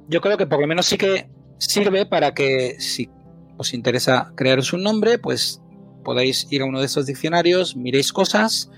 yo 0.08 0.20
creo 0.20 0.36
que 0.38 0.46
por 0.46 0.60
lo 0.60 0.66
menos 0.66 0.86
sí 0.86 0.96
que 0.96 1.28
sirve 1.58 2.06
para 2.06 2.32
que 2.34 2.76
si 2.78 3.10
os 3.58 3.74
interesa 3.74 4.32
crearos 4.36 4.72
un 4.72 4.82
nombre, 4.84 5.18
pues 5.18 5.60
podáis 6.04 6.46
ir 6.50 6.62
a 6.62 6.64
uno 6.64 6.78
de 6.80 6.86
estos 6.86 7.04
diccionarios, 7.06 7.76
miréis 7.76 8.12
cosas, 8.12 8.70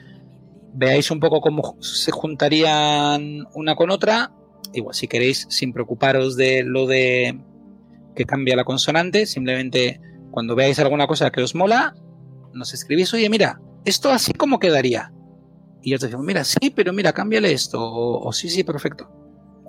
veáis 0.73 1.11
un 1.11 1.21
poco 1.21 1.41
cómo 1.41 1.77
se 1.81 2.11
juntarían 2.11 3.47
una 3.55 3.75
con 3.75 3.91
otra. 3.91 4.33
Igual, 4.73 4.95
si 4.95 5.09
queréis, 5.09 5.47
sin 5.51 5.73
preocuparos 5.73 6.37
de 6.37 6.63
lo 6.65 6.87
de 6.87 7.41
que 8.15 8.25
cambia 8.25 8.57
la 8.57 8.65
consonante, 8.65 9.27
simplemente 9.27 10.01
cuando 10.31 10.55
veáis 10.55 10.79
alguna 10.79 11.07
cosa 11.07 11.31
que 11.31 11.43
os 11.43 11.55
mola, 11.55 11.95
nos 12.53 12.75
escribís, 12.75 13.13
oye, 13.15 13.29
mira, 13.29 13.61
esto 13.85 14.11
así 14.11 14.33
como 14.33 14.59
quedaría. 14.59 15.13
Y 15.83 15.91
yo 15.93 15.99
te 15.99 16.09
digo, 16.09 16.23
mira, 16.23 16.45
sí, 16.45 16.71
pero 16.75 16.93
mira, 16.93 17.13
cámbiale 17.13 17.53
esto. 17.53 17.83
O, 17.83 18.29
o 18.29 18.33
sí, 18.33 18.51
sí, 18.51 18.65
perfecto. 18.65 19.11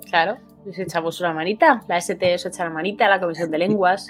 Claro, 0.08 0.36
les 0.66 0.78
echamos 0.78 1.20
una 1.20 1.32
manita. 1.32 1.82
La 1.88 1.96
ST 1.96 2.34
os 2.34 2.46
echa 2.46 2.64
la 2.64 2.70
manita, 2.70 3.08
la 3.08 3.20
Comisión 3.20 3.50
de 3.50 3.58
Lenguas. 3.58 4.06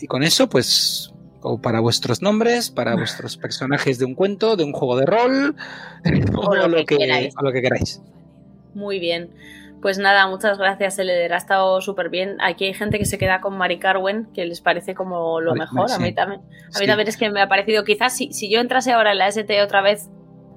Y 0.00 0.06
con 0.06 0.22
eso, 0.22 0.48
pues, 0.48 1.12
o 1.42 1.60
para 1.60 1.80
vuestros 1.80 2.22
nombres, 2.22 2.70
para 2.70 2.94
vuestros 2.96 3.36
personajes 3.36 3.98
de 3.98 4.04
un 4.04 4.14
cuento, 4.14 4.56
de 4.56 4.64
un 4.64 4.72
juego 4.72 4.96
de 4.96 5.06
rol, 5.06 5.56
o, 6.36 6.54
lo, 6.54 6.84
que, 6.84 7.30
o 7.36 7.42
lo 7.42 7.52
que 7.52 7.62
queráis. 7.62 8.02
Muy 8.74 8.98
bien. 8.98 9.30
Pues 9.80 9.98
nada, 9.98 10.26
muchas 10.26 10.58
gracias, 10.58 10.98
Eleder. 10.98 11.32
Ha 11.32 11.36
estado 11.36 11.80
súper 11.80 12.08
bien. 12.08 12.36
Aquí 12.40 12.64
hay 12.64 12.74
gente 12.74 12.98
que 12.98 13.04
se 13.04 13.16
queda 13.16 13.40
con 13.40 13.56
Mari 13.56 13.78
Carwen, 13.78 14.26
que 14.34 14.44
les 14.44 14.60
parece 14.60 14.94
como 14.94 15.40
lo 15.40 15.54
mejor. 15.54 15.92
A 15.92 15.98
mí 15.98 16.12
también. 16.12 16.40
A 16.74 16.80
mí 16.80 16.86
también 16.86 17.08
es 17.08 17.16
que 17.16 17.30
me 17.30 17.40
ha 17.40 17.48
parecido, 17.48 17.84
quizás 17.84 18.16
si, 18.16 18.32
si 18.32 18.50
yo 18.50 18.60
entrase 18.60 18.92
ahora 18.92 19.12
en 19.12 19.18
la 19.18 19.28
ST 19.28 19.62
otra 19.62 19.80
vez, 19.80 20.08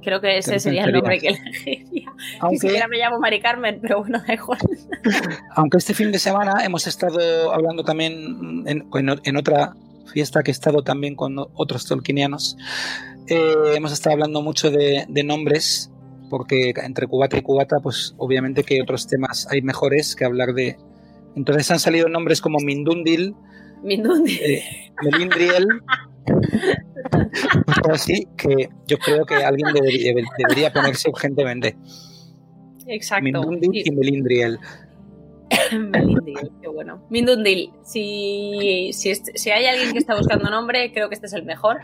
creo 0.02 0.22
que 0.22 0.40
ese 0.40 0.60
sería 0.60 0.86
el 0.86 0.94
nombre 0.94 1.20
que 1.20 1.28
elegiría. 1.30 2.12
Aunque... 2.40 2.56
Ni 2.56 2.60
siquiera 2.60 2.88
me 2.88 2.98
llamo 2.98 3.20
Mari 3.20 3.42
Carmen, 3.42 3.80
pero 3.80 4.00
bueno, 4.00 4.22
da 4.26 4.34
igual. 4.34 4.60
Aunque 5.52 5.78
este 5.78 5.94
fin 5.94 6.12
de 6.12 6.18
semana 6.18 6.66
hemos 6.66 6.88
estado 6.88 7.54
hablando 7.54 7.84
también 7.84 8.64
en, 8.66 8.88
en 8.92 9.38
otra 9.38 9.76
fiesta 10.12 10.44
que 10.44 10.52
he 10.52 10.54
estado 10.54 10.84
también 10.84 11.16
con 11.16 11.38
otros 11.38 11.86
tolkienianos, 11.86 12.58
eh, 13.28 13.56
hemos 13.76 13.92
estado 13.92 14.14
hablando 14.14 14.42
mucho 14.42 14.70
de, 14.72 15.06
de 15.08 15.24
nombres 15.24 15.92
porque 16.32 16.74
entre 16.82 17.08
cubata 17.08 17.38
y 17.38 17.42
cubata, 17.42 17.80
pues 17.84 18.16
obviamente 18.18 18.64
que 18.64 18.82
otros 18.82 19.06
temas 19.06 19.48
hay 19.52 19.62
mejores 19.62 20.16
que 20.16 20.24
hablar 20.24 20.54
de. 20.54 20.78
Entonces 21.36 21.70
han 21.72 21.80
salido 21.80 22.08
nombres 22.08 22.40
como 22.40 22.60
Mindundil, 22.60 23.36
Mindundil, 23.84 24.40
eh, 24.42 24.64
Melindriel, 25.04 25.68
así 27.92 28.28
que 28.38 28.70
yo 28.88 28.98
creo 28.98 29.26
que 29.26 29.36
alguien 29.36 29.74
debería, 29.74 30.14
debería 30.38 30.72
ponerse 30.72 31.10
urgentemente. 31.10 31.76
Exacto. 32.88 33.24
Mindundil 33.24 33.72
y 33.86 33.92
Melindriel. 33.92 34.58
Melindriel, 35.78 36.52
qué 36.62 36.68
bueno. 36.68 37.06
Mindundil, 37.10 37.72
si, 37.84 38.92
si, 38.94 39.16
si 39.16 39.52
hay 39.52 39.66
alguien 39.66 39.92
que 39.92 40.00
está 40.00 40.16
buscando 40.16 40.50
nombre, 40.50 40.92
creo 40.94 41.10
que 41.10 41.16
este 41.16 41.28
es 41.28 41.34
el 41.34 41.44
mejor 41.44 41.80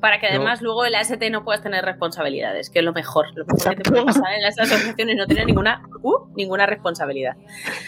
para 0.00 0.18
que 0.18 0.26
además 0.26 0.62
luego 0.62 0.84
en 0.84 0.92
la 0.92 1.00
ST 1.00 1.30
no 1.30 1.44
puedas 1.44 1.62
tener 1.62 1.84
responsabilidades, 1.84 2.70
que 2.70 2.80
es 2.80 2.84
lo 2.84 2.92
mejor. 2.92 3.26
Lo 3.34 3.44
mejor 3.44 3.76
que 3.76 3.82
te 3.82 3.90
puede 3.90 4.04
pasar 4.04 4.32
en 4.32 4.42
las 4.42 4.58
asociaciones 4.58 5.16
no 5.16 5.26
tener 5.26 5.46
ninguna, 5.46 5.82
uh, 6.02 6.26
ninguna 6.34 6.66
responsabilidad. 6.66 7.36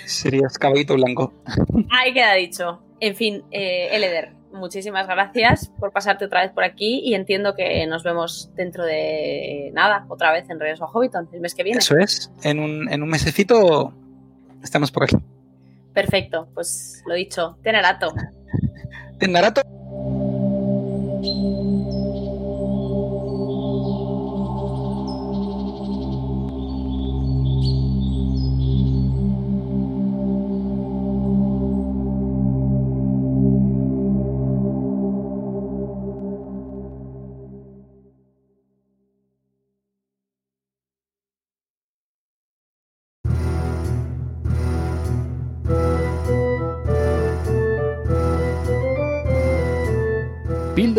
Serías 0.05 0.59
caballito 0.59 0.95
blanco. 0.95 1.33
Ahí 1.91 2.13
queda 2.13 2.35
dicho. 2.35 2.83
En 3.01 3.17
fin, 3.17 3.43
eh, 3.51 3.89
Eleder, 3.93 4.35
muchísimas 4.53 5.07
gracias 5.07 5.73
por 5.81 5.93
pasarte 5.93 6.25
otra 6.27 6.43
vez 6.43 6.53
por 6.53 6.65
aquí 6.65 7.01
y 7.05 7.15
entiendo 7.15 7.55
que 7.55 7.85
nos 7.87 8.05
vemos 8.05 8.51
dentro 8.55 8.85
de 8.85 9.71
nada, 9.73 10.07
otra 10.09 10.31
vez 10.33 10.49
en 10.51 10.61
Regreso 10.61 10.85
a 10.85 10.89
Hobbiton, 10.89 11.29
el 11.33 11.41
mes 11.41 11.55
que 11.55 11.65
viene. 11.65 11.79
Eso 11.79 11.97
es, 11.97 12.31
en 12.45 12.61
un, 12.61 12.89
en 12.93 13.03
un 13.03 13.09
mesecito 13.09 13.93
estamos 14.63 14.91
por 14.91 15.05
aquí. 15.05 15.17
Perfecto, 15.93 16.49
pues 16.55 17.03
lo 17.07 17.15
dicho, 17.15 17.59
Tenarato. 17.63 18.15
Tenarato. 19.19 19.63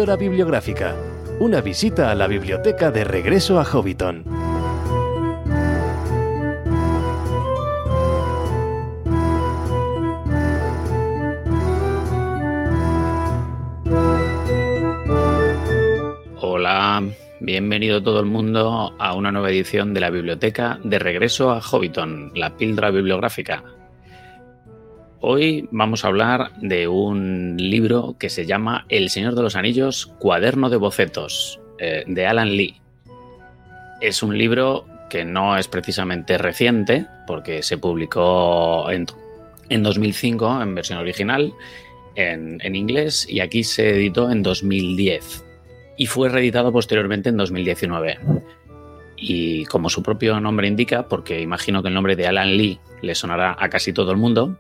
Píldora 0.04 0.20
Bibliográfica. 0.20 0.96
Una 1.40 1.62
visita 1.62 2.12
a 2.12 2.16
la 2.16 2.28
biblioteca 2.28 2.92
de 2.92 3.06
regreso 3.06 3.58
a 3.58 3.64
Hobbiton. 3.64 4.26
Hola, 16.42 17.02
bienvenido 17.40 18.04
todo 18.04 18.20
el 18.20 18.26
mundo 18.26 18.94
a 19.00 19.14
una 19.14 19.32
nueva 19.32 19.52
edición 19.52 19.94
de 19.94 20.02
la 20.02 20.10
biblioteca 20.10 20.82
de 20.84 21.00
regreso 21.00 21.50
a 21.52 21.62
Hobbiton, 21.62 22.34
la 22.36 22.58
píldora 22.58 22.92
bibliográfica. 22.92 23.64
Hoy 25.26 25.70
vamos 25.72 26.04
a 26.04 26.10
hablar 26.10 26.52
de 26.58 26.90
un 26.90 27.56
libro 27.56 28.18
que 28.20 28.28
se 28.28 28.46
llama 28.46 28.86
El 28.90 29.10
Señor 29.10 29.36
de 29.36 29.42
los 29.42 29.56
Anillos, 29.56 30.08
Cuaderno 30.20 30.70
de 30.70 30.76
Bocetos, 30.76 31.62
eh, 31.80 32.04
de 32.06 32.26
Alan 32.28 32.58
Lee. 32.58 32.82
Es 34.02 34.22
un 34.22 34.38
libro 34.38 34.86
que 35.10 35.24
no 35.24 35.56
es 35.56 35.70
precisamente 35.70 36.38
reciente, 36.38 37.06
porque 37.26 37.64
se 37.64 37.78
publicó 37.78 38.92
en, 38.92 39.06
2005 39.82 40.62
en 40.62 40.76
versión 40.76 41.00
original, 41.00 41.54
en, 42.16 42.60
en 42.62 42.76
inglés, 42.76 43.26
y 43.30 43.40
aquí 43.40 43.64
se 43.64 43.92
editó 43.92 44.30
en 44.30 44.44
2010. 44.44 45.46
Y 45.96 46.08
fue 46.08 46.28
reeditado 46.28 46.74
posteriormente 46.74 47.30
en 47.30 47.38
2019. 47.38 48.20
Y 49.16 49.64
como 49.68 49.90
su 49.90 50.04
propio 50.04 50.42
nombre 50.42 50.68
indica, 50.68 51.08
porque 51.08 51.40
imagino 51.40 51.82
que 51.82 51.88
el 51.88 51.94
nombre 51.94 52.18
de 52.18 52.28
Alan 52.28 52.58
Lee 52.58 52.82
le 53.02 53.16
sonará 53.16 53.56
a 53.58 53.70
casi 53.70 53.94
todo 53.94 54.12
el 54.12 54.18
mundo, 54.18 54.58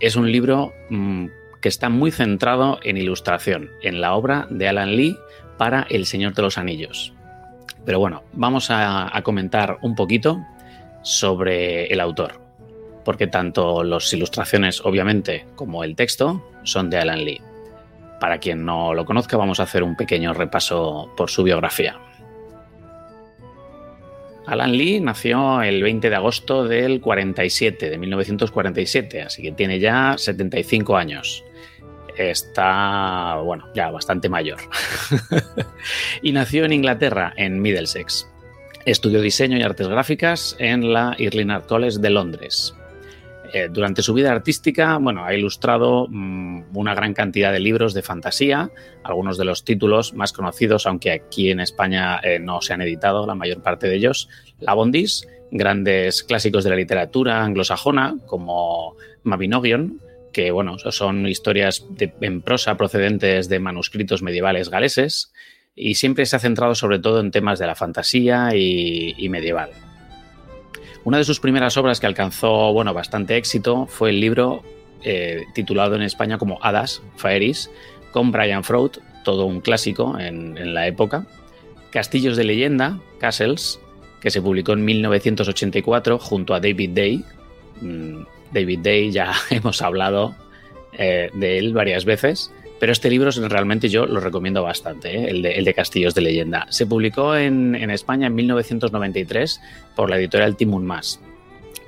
es 0.00 0.16
un 0.16 0.30
libro 0.30 0.72
mmm, 0.90 1.26
que 1.60 1.68
está 1.68 1.88
muy 1.88 2.10
centrado 2.10 2.78
en 2.82 2.96
ilustración, 2.96 3.70
en 3.82 4.00
la 4.00 4.14
obra 4.14 4.46
de 4.50 4.68
Alan 4.68 4.96
Lee 4.96 5.16
para 5.58 5.86
El 5.88 6.06
Señor 6.06 6.34
de 6.34 6.42
los 6.42 6.58
Anillos. 6.58 7.12
Pero 7.84 7.98
bueno, 7.98 8.24
vamos 8.32 8.68
a 8.70 9.20
comentar 9.22 9.78
un 9.80 9.94
poquito 9.94 10.40
sobre 11.02 11.86
el 11.86 12.00
autor, 12.00 12.40
porque 13.04 13.28
tanto 13.28 13.84
las 13.84 14.12
ilustraciones, 14.12 14.80
obviamente, 14.84 15.46
como 15.54 15.84
el 15.84 15.94
texto 15.94 16.44
son 16.64 16.90
de 16.90 16.98
Alan 16.98 17.24
Lee. 17.24 17.40
Para 18.18 18.38
quien 18.38 18.64
no 18.64 18.92
lo 18.92 19.04
conozca, 19.04 19.36
vamos 19.36 19.60
a 19.60 19.64
hacer 19.64 19.84
un 19.84 19.96
pequeño 19.96 20.34
repaso 20.34 21.12
por 21.16 21.30
su 21.30 21.44
biografía. 21.44 21.96
Alan 24.46 24.76
Lee 24.76 25.00
nació 25.00 25.62
el 25.62 25.82
20 25.82 26.08
de 26.08 26.16
agosto 26.16 26.64
del 26.64 27.00
47, 27.00 27.90
de 27.90 27.98
1947, 27.98 29.22
así 29.22 29.42
que 29.42 29.52
tiene 29.52 29.80
ya 29.80 30.14
75 30.16 30.96
años. 30.96 31.44
Está, 32.16 33.36
bueno, 33.44 33.68
ya 33.74 33.90
bastante 33.90 34.28
mayor. 34.28 34.58
y 36.22 36.32
nació 36.32 36.64
en 36.64 36.72
Inglaterra, 36.72 37.34
en 37.36 37.60
Middlesex. 37.60 38.28
Estudió 38.86 39.20
diseño 39.20 39.58
y 39.58 39.62
artes 39.62 39.88
gráficas 39.88 40.56
en 40.60 40.92
la 40.92 41.14
Irving 41.18 41.50
Art 41.50 41.66
College 41.66 41.98
de 41.98 42.10
Londres. 42.10 42.74
Eh, 43.56 43.68
durante 43.70 44.02
su 44.02 44.12
vida 44.12 44.32
artística, 44.32 44.98
bueno, 44.98 45.24
ha 45.24 45.32
ilustrado 45.32 46.08
mmm, 46.10 46.76
una 46.76 46.94
gran 46.94 47.14
cantidad 47.14 47.50
de 47.50 47.58
libros 47.58 47.94
de 47.94 48.02
fantasía, 48.02 48.70
algunos 49.02 49.38
de 49.38 49.46
los 49.46 49.64
títulos 49.64 50.12
más 50.12 50.34
conocidos, 50.34 50.86
aunque 50.86 51.10
aquí 51.10 51.50
en 51.50 51.60
España 51.60 52.20
eh, 52.22 52.38
no 52.38 52.60
se 52.60 52.74
han 52.74 52.82
editado, 52.82 53.26
la 53.26 53.34
mayor 53.34 53.62
parte 53.62 53.88
de 53.88 53.96
ellos, 53.96 54.28
La 54.60 54.74
Bondis, 54.74 55.26
grandes 55.50 56.22
clásicos 56.22 56.64
de 56.64 56.70
la 56.70 56.76
literatura 56.76 57.44
anglosajona, 57.44 58.18
como 58.26 58.96
Mabinogion, 59.22 60.02
que 60.34 60.50
bueno, 60.50 60.76
son 60.78 61.26
historias 61.26 61.86
en 62.20 62.42
prosa 62.42 62.76
procedentes 62.76 63.48
de 63.48 63.58
manuscritos 63.58 64.20
medievales 64.20 64.68
galeses, 64.68 65.32
y 65.74 65.94
siempre 65.94 66.26
se 66.26 66.36
ha 66.36 66.40
centrado 66.40 66.74
sobre 66.74 66.98
todo 66.98 67.20
en 67.20 67.30
temas 67.30 67.58
de 67.58 67.66
la 67.66 67.74
fantasía 67.74 68.50
y 68.54 69.26
medieval. 69.30 69.70
Una 71.06 71.18
de 71.18 71.24
sus 71.24 71.38
primeras 71.38 71.76
obras 71.76 72.00
que 72.00 72.06
alcanzó 72.08 72.72
bueno, 72.72 72.92
bastante 72.92 73.36
éxito 73.36 73.86
fue 73.86 74.10
el 74.10 74.20
libro 74.20 74.64
eh, 75.04 75.44
titulado 75.54 75.94
en 75.94 76.02
España 76.02 76.36
como 76.36 76.58
Hadas, 76.60 77.00
Faeris, 77.14 77.70
con 78.10 78.32
Brian 78.32 78.64
Froud, 78.64 78.90
todo 79.22 79.46
un 79.46 79.60
clásico 79.60 80.18
en, 80.18 80.74
la 80.74 80.88
época. 80.88 81.24
Castillos 81.90 82.36
de 82.36 82.42
leyenda, 82.42 82.98
Castles, 83.20 83.78
que 84.20 84.32
se 84.32 84.42
publicó 84.42 84.72
en 84.72 84.84
1984 84.84 86.18
junto 86.18 86.54
a 86.54 86.58
David 86.58 86.90
Day. 86.90 87.24
Mm, 87.82 88.24
David 88.52 88.80
Day 88.80 89.12
ya 89.12 89.32
hemos 89.50 89.82
hablado 89.82 90.34
eh, 90.98 91.30
de 91.34 91.58
él 91.58 91.72
varias 91.72 92.04
veces. 92.04 92.50
Pero 92.78 92.92
este 92.92 93.08
libro 93.08 93.30
realmente 93.30 93.88
yo 93.88 94.06
lo 94.06 94.20
recomiendo 94.20 94.62
bastante, 94.62 95.16
¿eh? 95.16 95.30
el, 95.30 95.42
de, 95.42 95.52
el, 95.52 95.64
de, 95.64 95.74
Castillos 95.74 96.14
de 96.14 96.20
Leyenda. 96.20 96.66
Se 96.70 96.86
publicó 96.86 97.34
en, 97.34 97.74
en, 97.74 97.90
España 97.90 98.26
en 98.26 98.34
1993 98.34 99.60
por 99.94 100.10
la 100.10 100.16
editorial 100.16 100.56
Timun 100.56 100.84
Mas. 100.84 101.20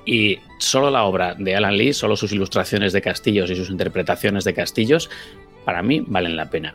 Y 0.07 0.39
solo 0.59 0.91
la 0.91 1.05
obra 1.05 1.35
de 1.35 1.55
Alan 1.55 1.77
Lee, 1.77 1.93
solo 1.93 2.17
sus 2.17 2.33
ilustraciones 2.33 2.95
de 2.95 3.03
castillos 3.03 3.51
y 3.51 3.57
sus 3.57 3.69
interpretaciones 3.69 4.45
de 4.45 4.55
castillos, 4.55 5.11
para 5.67 5.83
mí 5.83 6.03
valen 6.07 6.37
la 6.37 6.49
pena. 6.49 6.75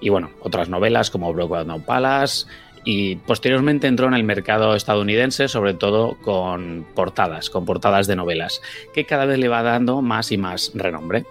Y 0.00 0.08
bueno, 0.08 0.30
otras 0.40 0.68
novelas 0.68 1.10
como 1.10 1.32
Brokeback 1.32 1.66
No 1.66 1.80
Palace 1.80 2.46
y 2.84 3.16
posteriormente 3.16 3.86
entró 3.86 4.06
en 4.06 4.14
el 4.14 4.24
mercado 4.24 4.74
estadounidense, 4.74 5.48
sobre 5.48 5.74
todo 5.74 6.16
con 6.22 6.86
portadas, 6.94 7.50
con 7.50 7.66
portadas 7.66 8.06
de 8.06 8.16
novelas, 8.16 8.62
que 8.94 9.04
cada 9.04 9.26
vez 9.26 9.38
le 9.38 9.48
va 9.48 9.62
dando 9.62 10.00
más 10.00 10.32
y 10.32 10.38
más 10.38 10.70
renombre 10.74 11.24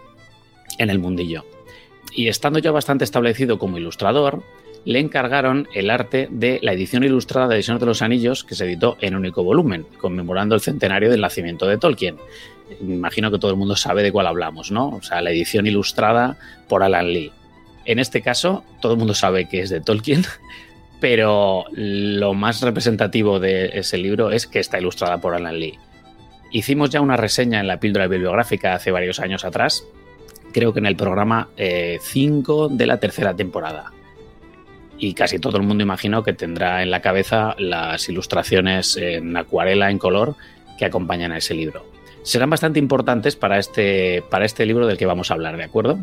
en 0.77 0.89
el 0.89 0.99
mundillo. 0.99 1.45
Y 2.14 2.27
estando 2.27 2.60
ya 2.60 2.72
bastante 2.72 3.03
establecido 3.03 3.60
como 3.60 3.77
ilustrador, 3.77 4.44
le 4.86 4.99
encargaron 4.99 5.68
el 5.73 5.90
arte 5.90 6.27
de 6.31 6.60
la 6.61 6.73
edición 6.73 7.03
ilustrada 7.03 7.48
de 7.48 7.56
Edición 7.56 7.80
de 7.80 7.86
los 7.86 8.02
Anillos, 8.02 8.44
que 8.44 8.56
se 8.56 8.65
editó 8.65 8.98
en 9.02 9.15
único 9.15 9.44
volumen, 9.44 9.86
conmemorando 9.99 10.56
el 10.56 10.61
centenario 10.61 11.10
del 11.10 11.22
nacimiento 11.22 11.68
de 11.68 11.77
Tolkien. 11.77 12.18
Imagino 12.81 13.31
que 13.31 13.40
todo 13.40 13.52
el 13.52 13.57
mundo 13.57 13.76
sabe 13.76 14.03
de 14.03 14.11
cuál 14.11 14.27
hablamos, 14.27 14.72
¿no? 14.72 14.90
O 14.90 15.02
sea, 15.02 15.22
la 15.22 15.31
edición 15.31 15.68
ilustrada 15.68 16.38
por 16.68 16.84
Alan 16.84 17.11
Lee. 17.11 17.31
En 17.86 17.99
este 17.99 18.22
caso, 18.22 18.64
todo 18.81 18.94
el 18.94 18.99
mundo 18.99 19.14
sabe 19.14 19.49
que 19.49 19.61
es 19.61 19.69
de 19.69 19.81
Tolkien, 19.81 20.23
pero 20.99 21.65
lo 21.72 22.34
más 22.34 22.61
representativo 22.61 23.40
de 23.40 23.72
ese 23.73 23.98
libro 23.98 24.31
es 24.31 24.48
que 24.48 24.60
está 24.60 24.80
ilustrada 24.80 25.19
por 25.19 25.36
Alan 25.36 25.60
Lee. 25.60 25.77
Hicimos 26.52 26.90
ya 26.90 27.02
una 27.02 27.18
reseña 27.18 27.60
en 27.60 27.68
la 27.68 27.80
píldora 27.80 28.07
bibliográfica 28.07 28.73
hace 28.73 28.91
varios 28.91 29.19
años 29.19 29.45
atrás, 29.45 29.84
creo 30.51 30.73
que 30.73 30.80
en 30.80 30.85
el 30.85 30.95
programa 30.95 31.49
5 31.55 31.57
eh, 31.57 32.69
de 32.71 32.88
la 32.88 32.99
tercera 32.99 33.35
temporada 33.35 33.91
y 34.99 35.13
casi 35.13 35.39
todo 35.39 35.57
el 35.57 35.63
mundo 35.63 35.84
imagino 35.84 36.23
que 36.23 36.34
tendrá 36.34 36.84
en 36.84 36.91
la 36.91 37.01
cabeza 37.01 37.55
las 37.57 38.07
ilustraciones 38.09 38.97
en 38.97 39.35
acuarela, 39.38 39.89
en 39.89 39.97
color, 39.97 40.35
que 40.77 40.85
acompañan 40.85 41.31
a 41.31 41.38
ese 41.38 41.53
libro. 41.53 41.85
Serán 42.23 42.49
bastante 42.49 42.80
importantes 42.80 43.35
para 43.35 43.57
este, 43.57 44.23
para 44.30 44.45
este 44.45 44.65
libro 44.65 44.85
del 44.88 44.97
que 44.97 45.05
vamos 45.05 45.31
a 45.31 45.35
hablar, 45.35 45.55
¿de 45.55 45.63
acuerdo? 45.63 45.99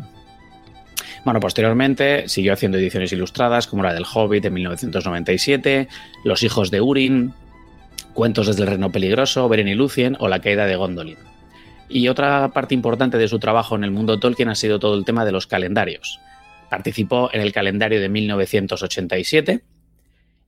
Bueno, 1.23 1.39
posteriormente 1.39 2.27
siguió 2.27 2.53
haciendo 2.53 2.77
ediciones 2.77 3.11
ilustradas 3.11 3.67
como 3.67 3.83
la 3.83 3.93
del 3.93 4.05
Hobbit 4.11 4.43
de 4.43 4.49
1997, 4.49 5.87
Los 6.23 6.41
hijos 6.41 6.71
de 6.71 6.81
Urin, 6.81 7.33
Cuentos 8.13 8.47
desde 8.47 8.63
el 8.63 8.69
Reno 8.69 8.91
Peligroso, 8.91 9.47
Beren 9.47 9.67
y 9.67 9.75
Lucien 9.75 10.17
o 10.19 10.27
La 10.27 10.39
caída 10.39 10.65
de 10.65 10.75
Gondolin. 10.75 11.17
Y 11.89 12.07
otra 12.07 12.49
parte 12.49 12.73
importante 12.73 13.17
de 13.17 13.27
su 13.27 13.39
trabajo 13.39 13.75
en 13.75 13.83
el 13.83 13.91
mundo 13.91 14.19
Tolkien 14.19 14.49
ha 14.49 14.55
sido 14.55 14.79
todo 14.79 14.95
el 14.95 15.05
tema 15.05 15.25
de 15.25 15.31
los 15.31 15.47
calendarios. 15.47 16.19
Participó 16.69 17.29
en 17.31 17.41
el 17.41 17.53
calendario 17.53 18.01
de 18.01 18.09
1987 18.09 19.63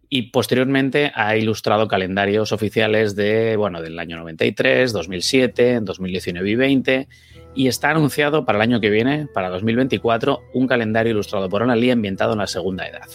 y 0.09 0.23
posteriormente 0.23 1.11
ha 1.13 1.37
ilustrado 1.37 1.87
calendarios 1.87 2.51
oficiales 2.51 3.15
de, 3.15 3.55
bueno, 3.55 3.81
del 3.81 3.97
año 3.99 4.17
93, 4.17 4.91
2007, 4.91 5.79
2019 5.81 6.49
y 6.49 6.55
20 6.55 7.07
y 7.55 7.67
está 7.67 7.91
anunciado 7.91 8.45
para 8.45 8.57
el 8.57 8.63
año 8.63 8.81
que 8.81 8.89
viene, 8.89 9.27
para 9.33 9.49
2024, 9.49 10.41
un 10.53 10.67
calendario 10.67 11.11
ilustrado 11.11 11.49
por 11.49 11.65
Lee 11.67 11.91
ambientado 11.91 12.33
en 12.33 12.39
la 12.39 12.47
Segunda 12.47 12.87
Edad. 12.87 13.07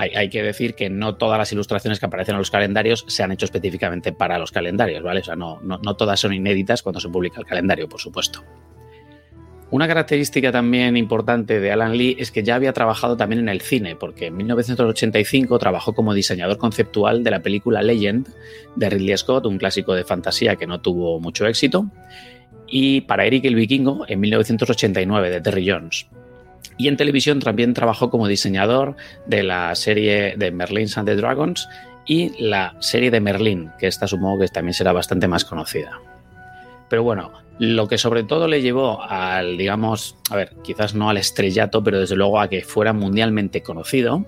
Hay, 0.00 0.30
que 0.30 0.42
decir 0.42 0.74
que 0.74 0.88
no 0.88 1.16
todas 1.16 1.38
las 1.38 1.52
ilustraciones 1.52 2.00
que 2.00 2.06
aparecen 2.06 2.34
en 2.34 2.38
los 2.38 2.50
calendarios 2.50 3.04
se 3.06 3.22
han 3.22 3.32
hecho 3.32 3.44
específicamente 3.44 4.12
para 4.12 4.38
los 4.38 4.50
calendarios, 4.50 5.02
¿vale? 5.02 5.20
O 5.20 5.24
sea, 5.24 5.36
no, 5.36 5.60
no, 5.62 5.78
no 5.78 5.94
todas 5.94 6.18
son 6.18 6.32
inéditas 6.32 6.82
cuando 6.82 7.00
se 7.00 7.10
publica 7.10 7.38
el 7.38 7.46
calendario, 7.46 7.88
por 7.88 8.00
supuesto. 8.00 8.42
Una 9.70 9.86
característica 9.86 10.50
también 10.50 10.96
importante 10.96 11.60
de 11.60 11.70
Alan 11.70 11.96
Lee 11.96 12.16
es 12.18 12.32
que 12.32 12.42
ya 12.42 12.56
había 12.56 12.72
trabajado 12.72 13.16
también 13.16 13.40
en 13.40 13.48
el 13.48 13.60
cine, 13.60 13.94
porque 13.94 14.26
en 14.26 14.36
1985 14.36 15.58
trabajó 15.60 15.92
como 15.94 16.12
diseñador 16.12 16.58
conceptual 16.58 17.22
de 17.22 17.30
la 17.30 17.40
película 17.40 17.80
Legend 17.80 18.28
de 18.74 18.90
Ridley 18.90 19.16
Scott, 19.16 19.46
un 19.46 19.58
clásico 19.58 19.94
de 19.94 20.04
fantasía 20.04 20.56
que 20.56 20.66
no 20.66 20.80
tuvo 20.80 21.20
mucho 21.20 21.46
éxito, 21.46 21.86
y 22.66 23.02
para 23.02 23.26
Eric 23.26 23.44
el 23.44 23.54
Vikingo 23.54 24.06
en 24.08 24.18
1989 24.18 25.30
de 25.30 25.40
Terry 25.40 25.70
Jones. 25.70 26.08
Y 26.76 26.88
en 26.88 26.96
televisión 26.96 27.40
también 27.40 27.74
trabajó 27.74 28.10
como 28.10 28.26
diseñador 28.26 28.96
de 29.26 29.42
la 29.42 29.74
serie 29.74 30.34
de 30.36 30.50
Merlin 30.50 30.88
and 30.96 31.08
the 31.08 31.16
Dragons 31.16 31.68
y 32.06 32.32
la 32.42 32.74
serie 32.80 33.10
de 33.10 33.20
Merlin, 33.20 33.70
que 33.78 33.86
esta 33.86 34.06
supongo 34.06 34.40
que 34.40 34.48
también 34.48 34.74
será 34.74 34.92
bastante 34.92 35.28
más 35.28 35.44
conocida. 35.44 36.00
Pero 36.88 37.02
bueno, 37.02 37.32
lo 37.58 37.86
que 37.86 37.98
sobre 37.98 38.24
todo 38.24 38.48
le 38.48 38.62
llevó 38.62 39.02
al, 39.02 39.58
digamos, 39.58 40.16
a 40.30 40.36
ver, 40.36 40.54
quizás 40.64 40.94
no 40.94 41.10
al 41.10 41.18
estrellato, 41.18 41.84
pero 41.84 42.00
desde 42.00 42.16
luego 42.16 42.40
a 42.40 42.48
que 42.48 42.62
fuera 42.62 42.92
mundialmente 42.92 43.62
conocido, 43.62 44.24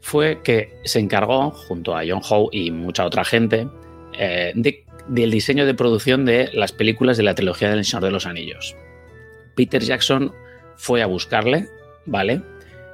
fue 0.00 0.42
que 0.42 0.78
se 0.84 1.00
encargó, 1.00 1.50
junto 1.50 1.96
a 1.96 2.02
John 2.06 2.20
Howe 2.22 2.50
y 2.52 2.70
mucha 2.70 3.04
otra 3.04 3.24
gente, 3.24 3.66
eh, 4.18 4.52
del 5.08 5.30
diseño 5.30 5.66
de 5.66 5.74
producción 5.74 6.24
de 6.24 6.50
las 6.52 6.72
películas 6.72 7.16
de 7.16 7.22
la 7.22 7.34
trilogía 7.34 7.70
del 7.70 7.84
Señor 7.84 8.04
de 8.04 8.10
los 8.10 8.26
Anillos. 8.26 8.76
Peter 9.56 9.82
Jackson 9.82 10.32
fue 10.76 11.02
a 11.02 11.06
buscarle, 11.06 11.68
¿vale? 12.04 12.42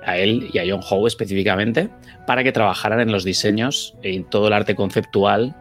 A 0.05 0.19
él 0.19 0.51
y 0.53 0.59
a 0.59 0.65
John 0.67 0.83
Howe 0.89 1.07
específicamente, 1.07 1.89
para 2.27 2.43
que 2.43 2.53
trabajaran 2.53 3.01
en 3.01 3.13
los 3.13 3.25
diseños 3.25 3.95
y 4.03 4.17
en 4.17 4.25
todo 4.25 4.49
el 4.49 4.53
arte 4.53 4.75
conceptual 4.75 5.55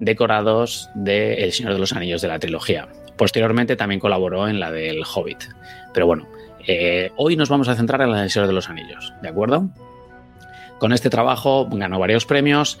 decorados 0.00 0.90
de 0.94 1.44
El 1.44 1.52
Señor 1.52 1.74
de 1.74 1.78
los 1.78 1.92
Anillos 1.92 2.22
de 2.22 2.28
la 2.28 2.38
trilogía. 2.38 2.88
Posteriormente 3.16 3.76
también 3.76 4.00
colaboró 4.00 4.48
en 4.48 4.58
la 4.60 4.70
del 4.70 5.02
Hobbit. 5.04 5.44
Pero 5.92 6.06
bueno, 6.06 6.26
eh, 6.66 7.10
hoy 7.16 7.36
nos 7.36 7.48
vamos 7.48 7.68
a 7.68 7.76
centrar 7.76 8.00
en 8.02 8.10
la 8.10 8.20
del 8.20 8.30
Señor 8.30 8.48
de 8.48 8.54
los 8.54 8.68
Anillos, 8.68 9.12
¿de 9.22 9.28
acuerdo? 9.28 9.68
Con 10.78 10.92
este 10.92 11.10
trabajo 11.10 11.68
ganó 11.70 11.98
varios 11.98 12.26
premios 12.26 12.78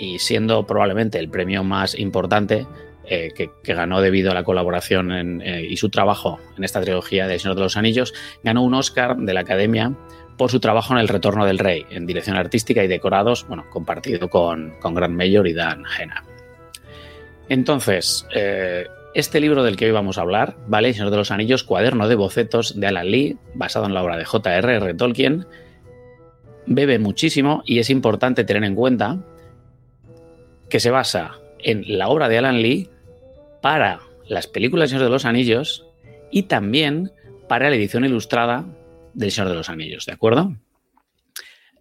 y 0.00 0.18
siendo 0.18 0.66
probablemente 0.66 1.18
el 1.18 1.28
premio 1.28 1.64
más 1.64 1.98
importante 1.98 2.66
eh, 3.14 3.30
que, 3.34 3.74
ganó 3.74 4.00
debido 4.00 4.30
a 4.30 4.34
la 4.34 4.42
colaboración 4.42 5.42
eh, 5.42 5.66
y 5.68 5.76
su 5.76 5.90
trabajo 5.90 6.40
en 6.56 6.64
esta 6.64 6.80
trilogía 6.80 7.26
de 7.26 7.38
Señor 7.38 7.56
de 7.56 7.62
los 7.62 7.76
Anillos, 7.76 8.14
ganó 8.42 8.62
un 8.62 8.72
Oscar 8.72 9.18
de 9.18 9.34
la 9.34 9.40
Academia 9.40 9.92
por 10.38 10.50
su 10.50 10.60
trabajo 10.60 10.94
en 10.94 10.98
El 10.98 11.08
Retorno 11.08 11.44
del 11.44 11.58
Rey, 11.58 11.84
en 11.90 12.06
dirección 12.06 12.36
artística 12.36 12.82
y 12.82 12.88
decorados, 12.88 13.46
bueno, 13.46 13.66
compartido 13.68 14.30
con, 14.30 14.76
con 14.80 14.94
Grant 14.94 15.14
Mayor 15.14 15.46
y 15.46 15.52
Dan 15.52 15.84
Hena. 15.98 16.24
Entonces, 17.50 18.26
este 19.14 19.40
libro 19.40 19.62
del 19.62 19.76
que 19.76 19.84
hoy 19.84 19.92
vamos 19.92 20.16
a 20.16 20.22
hablar, 20.22 20.56
¿vale? 20.66 20.94
Señor 20.94 21.10
de 21.10 21.18
los 21.18 21.30
Anillos, 21.30 21.64
cuaderno 21.64 22.08
de 22.08 22.14
bocetos 22.14 22.80
de 22.80 22.86
Alan 22.86 23.10
Lee, 23.10 23.36
basado 23.52 23.84
en 23.84 23.92
la 23.92 24.02
obra 24.02 24.16
de 24.16 24.24
J.R.R. 24.24 24.94
Tolkien, 24.94 25.44
bebe 26.64 26.98
muchísimo 26.98 27.62
y 27.66 27.78
es 27.78 27.90
importante 27.90 28.44
tener 28.44 28.64
en 28.64 28.74
cuenta 28.74 29.18
que 30.70 30.80
se 30.80 30.90
basa 30.90 31.32
en 31.58 31.84
la 31.98 32.08
obra 32.08 32.30
de 32.30 32.38
Alan 32.38 32.62
Lee 32.62 32.88
para 33.62 34.00
las 34.28 34.46
películas 34.46 34.90
Señor 34.90 35.04
de 35.04 35.10
los 35.10 35.24
Anillos 35.24 35.86
y 36.30 36.42
también 36.42 37.12
para 37.48 37.70
la 37.70 37.76
edición 37.76 38.04
ilustrada 38.04 38.66
del 39.14 39.30
Señor 39.30 39.48
de 39.48 39.54
los 39.54 39.70
Anillos, 39.70 40.04
¿de 40.04 40.12
acuerdo? 40.12 40.54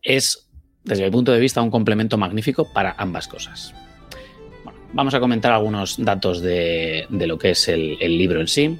Es, 0.02 0.50
desde 0.84 1.04
mi 1.04 1.12
punto 1.12 1.32
de 1.32 1.40
vista, 1.40 1.62
un 1.62 1.72
complemento 1.72 2.18
magnífico 2.18 2.72
para 2.72 2.96
ambas 2.98 3.28
cosas. 3.28 3.74
Vamos 4.94 5.14
a 5.14 5.20
comentar 5.20 5.54
algunos 5.54 6.04
datos 6.04 6.42
de, 6.42 7.08
lo 7.10 7.38
que 7.38 7.52
es 7.52 7.68
el, 7.70 7.98
libro 8.00 8.42
en 8.42 8.48
sí. 8.48 8.78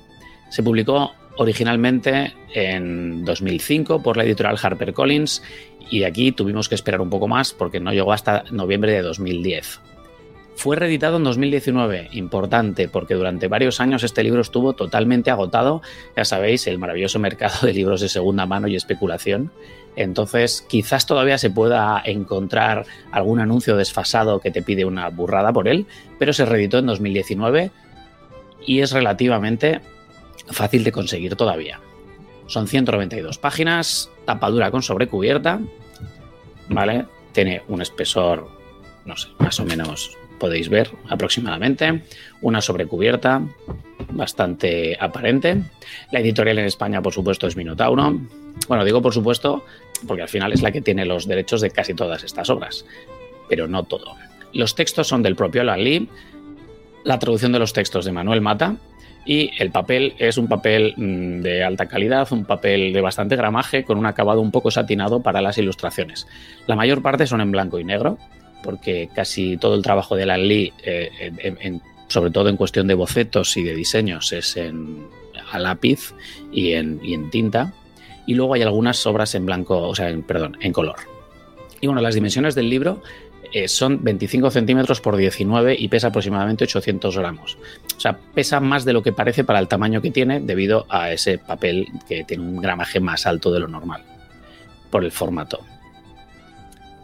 Se 0.50 0.62
publicó 0.62 1.14
originalmente 1.38 2.34
en 2.54 3.24
2005 3.24 4.04
por 4.04 4.18
la 4.18 4.26
editorial 4.26 4.58
HarperCollins 4.62 5.42
y 5.90 6.04
aquí 6.04 6.34
tuvimos 6.34 6.68
que 6.68 6.76
esperar 6.76 7.00
un 7.00 7.10
poco 7.10 7.30
más 7.30 7.54
porque 7.54 7.80
no 7.80 7.94
llegó 7.94 8.12
hasta 8.12 8.44
noviembre 8.52 8.92
de 8.92 9.02
2010. 9.02 9.80
Fue 10.56 10.76
reeditado 10.76 11.18
en 11.18 11.24
2019, 11.24 12.10
importante 12.12 12.88
porque 12.88 13.16
durante 13.16 13.48
varios 13.48 13.80
años 13.80 14.04
este 14.04 14.24
libro 14.24 14.42
estuvo 14.42 14.74
totalmente 14.74 15.32
agotado, 15.32 15.82
ya 16.16 16.26
sabéis, 16.26 16.68
el 16.68 16.78
maravilloso 16.78 17.20
mercado 17.20 17.66
de 17.66 17.74
libros 17.74 18.02
de 18.02 18.10
segunda 18.10 18.46
mano 18.46 18.68
y 18.68 18.76
especulación, 18.76 19.52
entonces, 19.96 20.66
quizás 20.68 21.06
todavía 21.06 21.38
se 21.38 21.50
pueda 21.50 22.02
encontrar 22.06 22.86
algún 23.12 23.40
anuncio 23.40 23.76
desfasado 23.76 24.40
que 24.40 24.52
te 24.52 24.62
pide 24.62 24.86
una 24.86 25.10
burrada 25.10 25.52
por 25.52 25.68
él, 25.68 25.86
pero 26.18 26.34
se 26.34 26.46
reeditó 26.46 26.78
en 26.80 26.86
2019 26.86 27.72
y 28.66 28.80
es 28.80 28.92
relativamente 28.92 29.82
fácil 30.48 30.84
de 30.84 30.92
conseguir 30.92 31.36
todavía. 31.36 31.80
Son 32.48 32.68
192 32.68 33.38
páginas, 33.38 34.10
tapadura 34.26 34.72
con 34.72 34.82
sobrecubierta, 34.82 35.60
¿vale? 36.70 37.06
Tiene 37.34 37.64
un 37.68 37.82
espesor, 37.82 38.50
no 39.06 39.18
sé, 39.18 39.30
más 39.40 39.60
o 39.60 39.66
menos 39.66 40.18
podéis 40.42 40.70
ver 40.70 40.90
aproximadamente, 41.08 42.02
una 42.42 42.62
sobrecubierta 42.62 43.44
bastante 44.10 44.98
aparente. 45.00 45.62
La 46.12 46.20
editorial 46.20 46.58
en 46.58 46.66
España, 46.66 47.00
por 47.00 47.14
supuesto, 47.14 47.46
es 47.46 47.56
Minotauro. 47.56 48.20
Bueno, 48.68 48.84
digo 48.84 49.04
por 49.04 49.14
supuesto 49.14 49.64
porque 50.08 50.24
al 50.24 50.30
final 50.30 50.52
es 50.52 50.64
la 50.64 50.72
que 50.72 50.82
tiene 50.82 51.06
los 51.06 51.28
derechos 51.28 51.62
de 51.62 51.70
casi 51.70 51.94
todas 51.94 52.24
estas 52.24 52.50
obras, 52.50 52.86
pero 53.48 53.68
no 53.68 53.84
todo. 53.84 54.16
Los 54.52 54.74
textos 54.74 55.08
son 55.08 55.22
del 55.22 55.36
propio 55.36 55.62
Alan 55.62 56.10
la 57.04 57.20
traducción 57.20 57.52
de 57.52 57.60
los 57.60 57.74
textos 57.74 58.04
de 58.06 58.12
Manuel 58.12 58.42
Mata 58.42 58.78
y 59.26 59.52
el 59.60 59.70
papel 59.72 60.16
es 60.18 60.40
un 60.40 60.48
papel 60.48 60.96
mm, 60.98 61.42
de 61.42 61.64
alta 61.64 61.86
calidad, 61.86 62.28
un 62.32 62.46
papel 62.46 62.94
de 62.94 63.02
bastante 63.02 63.36
gramaje 63.36 63.84
con 63.84 64.00
un 64.00 64.08
acabado 64.08 64.42
un 64.42 64.52
poco 64.52 64.72
satinado 64.72 65.22
para 65.22 65.42
las 65.42 65.60
ilustraciones. 65.60 66.28
La 66.66 66.76
mayor 66.76 67.04
parte 67.04 67.28
son 67.28 67.42
en 67.42 67.52
blanco 67.52 67.78
y 67.80 67.84
negro, 67.84 68.18
porque 68.64 69.10
casi 69.14 69.58
todo 69.58 69.76
el 69.76 69.82
trabajo 69.82 70.16
de 70.16 70.24
Alan 70.24 70.48
Lee, 70.48 70.74
eh, 70.84 71.80
sobre 72.08 72.32
todo 72.32 72.50
en 72.50 72.58
cuestión 72.58 72.88
de 72.88 72.94
bocetos 72.94 73.56
y 73.58 73.64
de 73.64 73.76
diseños, 73.76 74.32
es 74.34 74.58
en, 74.58 75.08
a 75.52 75.60
lápiz 75.60 76.14
y 76.52 76.74
en, 76.74 77.30
tinta 77.30 77.74
y 78.26 78.34
luego 78.34 78.54
hay 78.54 78.62
algunas 78.62 79.06
obras 79.06 79.36
en 79.36 79.46
blanco, 79.46 79.88
o 79.88 79.96
sea, 79.96 80.16
perdón, 80.26 80.58
en 80.62 80.74
color. 80.74 80.98
Y 81.80 81.88
bueno, 81.88 82.02
las 82.02 82.16
dimensiones 82.16 82.54
del 82.54 82.70
libro 82.70 83.02
eh, 83.52 83.68
son 83.68 84.04
25 84.04 84.52
centímetros 84.52 85.02
por 85.02 85.18
19 85.18 85.76
y 85.78 85.88
pesa 85.88 86.08
aproximadamente 86.08 86.64
800 86.66 87.18
gramos. 87.18 87.58
O 87.98 88.00
sea, 88.00 88.18
pesa 88.18 88.60
más 88.60 88.86
de 88.86 88.94
lo 88.94 89.02
que 89.02 89.12
parece 89.12 89.44
para 89.44 89.60
el 89.60 89.68
tamaño 89.68 90.02
que 90.02 90.12
tiene 90.12 90.40
debido 90.40 90.86
a 90.90 91.12
ese 91.12 91.38
papel 91.40 91.88
que 92.08 92.24
tiene 92.24 92.44
un 92.44 92.62
gramaje 92.62 93.00
más 93.00 93.26
alto 93.26 93.52
de 93.52 93.60
lo 93.60 93.68
normal 93.68 94.04
por 94.92 95.04
el 95.04 95.12
formato. 95.12 95.62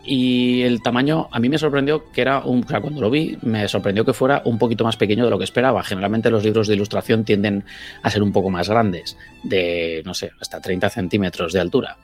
Y 0.10 0.62
el 0.62 0.82
tamaño 0.82 1.28
a 1.34 1.40
mí 1.40 1.50
me 1.50 1.58
sorprendió 1.58 2.10
que 2.14 2.22
era 2.22 2.40
un, 2.40 2.64
o 2.64 2.68
sea, 2.68 2.80
cuando 2.80 3.02
lo 3.02 3.10
vi 3.10 3.38
me 3.42 3.68
sorprendió 3.68 4.06
que 4.06 4.14
fuera 4.14 4.42
un 4.46 4.58
poquito 4.58 4.86
más 4.86 4.96
pequeño 4.96 5.26
de 5.26 5.30
lo 5.30 5.38
que 5.38 5.44
esperaba. 5.44 5.84
Generalmente 5.84 6.32
los 6.32 6.46
libros 6.46 6.70
de 6.70 6.76
ilustración 6.76 7.26
tienden 7.26 7.66
a 8.04 8.10
ser 8.10 8.24
un 8.24 8.32
poco 8.32 8.50
más 8.50 8.70
grandes, 8.70 9.18
de 9.44 10.02
no 10.06 10.14
sé, 10.14 10.32
hasta 10.40 10.62
30 10.62 10.90
centímetros 10.90 11.52
de 11.52 11.60
altura. 11.60 11.98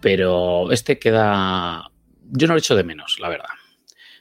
Pero 0.00 0.72
este 0.72 0.98
queda, 0.98 1.90
yo 2.30 2.46
no 2.46 2.54
lo 2.54 2.58
echo 2.58 2.76
de 2.76 2.84
menos, 2.84 3.18
la 3.20 3.28
verdad. 3.28 3.50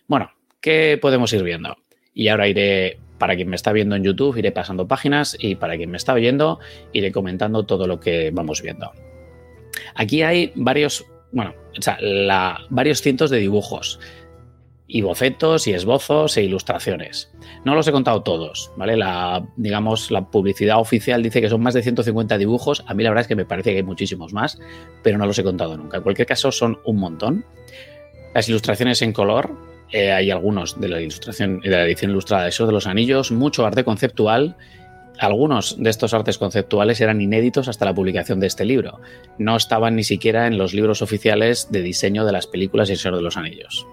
Bueno, 0.06 0.32
¿qué 0.60 1.00
podemos 1.02 1.32
ir 1.32 1.44
viendo? 1.44 1.78
Y 2.14 2.28
ahora 2.28 2.50
iré, 2.50 3.00
para 3.18 3.38
quien 3.38 3.48
me 3.48 3.56
está 3.56 3.72
viendo 3.72 3.96
en 3.96 4.04
YouTube, 4.04 4.38
iré 4.38 4.52
pasando 4.52 4.86
páginas 4.86 5.38
y 5.40 5.56
para 5.56 5.78
quien 5.78 5.90
me 5.90 5.98
está 5.98 6.14
oyendo, 6.14 6.60
iré 6.92 7.14
comentando 7.14 7.66
todo 7.66 7.88
lo 7.88 8.02
que 8.02 8.32
vamos 8.32 8.62
viendo. 8.62 8.92
Aquí 9.96 10.24
hay 10.24 10.52
varios, 10.56 11.06
bueno, 11.34 11.54
o 11.78 11.82
sea, 11.82 11.98
varios 12.70 13.02
cientos 13.02 13.30
de 13.30 13.40
dibujos 13.40 14.00
y 14.88 15.02
bocetos 15.02 15.66
y 15.66 15.74
esbozos 15.74 16.38
e 16.38 16.44
ilustraciones. 16.44 17.32
No 17.66 17.74
los 17.74 17.88
he 17.88 17.92
contado 17.92 18.22
todos, 18.22 18.72
¿vale? 18.78 18.96
La, 18.96 19.44
digamos, 19.58 20.12
la 20.12 20.30
publicidad 20.30 20.80
oficial 20.80 21.24
dice 21.24 21.42
que 21.42 21.50
son 21.50 21.62
más 21.62 21.74
de 21.74 21.82
150 21.82 22.38
dibujos. 22.38 22.84
A 22.88 22.94
mí 22.94 23.04
la 23.04 23.10
verdad 23.10 23.22
es 23.22 23.28
que 23.28 23.36
me 23.36 23.46
parece 23.46 23.72
que 23.72 23.78
hay 23.78 23.84
muchísimos 23.84 24.34
más, 24.34 24.60
pero 25.02 25.18
no 25.18 25.26
los 25.26 25.38
he 25.40 25.44
contado 25.44 25.76
nunca. 25.76 25.98
En 25.98 26.04
cualquier 26.04 26.28
caso, 26.28 26.52
son 26.52 26.80
un 26.86 26.98
montón. 26.98 27.44
Las 28.36 28.48
ilustraciones 28.50 29.02
en 29.02 29.14
color, 29.14 29.56
eh, 29.92 30.12
hay 30.12 30.30
algunos 30.30 30.80
de 30.80 30.90
la 30.90 31.02
ilustración 31.02 31.60
de 31.62 31.70
la 31.70 31.86
edición 31.86 32.12
ilustrada 32.12 32.44
de 32.44 32.50
esos 32.50 32.68
de 32.68 32.74
los 32.74 32.86
anillos, 32.86 33.32
mucho 33.32 33.66
arte 33.66 33.84
conceptual 33.84 34.58
algunos 35.20 35.82
de 35.82 35.90
estos 35.90 36.14
artes 36.14 36.38
conceptuales 36.38 37.00
eran 37.02 37.22
inéditos 37.22 37.68
hasta 37.68 37.86
la 37.86 37.94
publicación 37.94 38.40
de 38.40 38.48
este 38.48 38.66
libro. 38.66 39.00
No 39.38 39.56
estaban 39.56 39.96
ni 39.96 40.04
siquiera 40.04 40.48
en 40.48 40.58
los 40.58 40.74
libros 40.74 41.02
oficiales 41.02 41.72
de 41.72 41.82
diseño 41.82 42.26
de 42.26 42.32
las 42.32 42.48
películas 42.48 42.90
y 42.90 42.94
El 42.94 42.98
Señor 42.98 43.18
de 43.18 43.24
los 43.24 43.38
Anillos. 43.38 43.86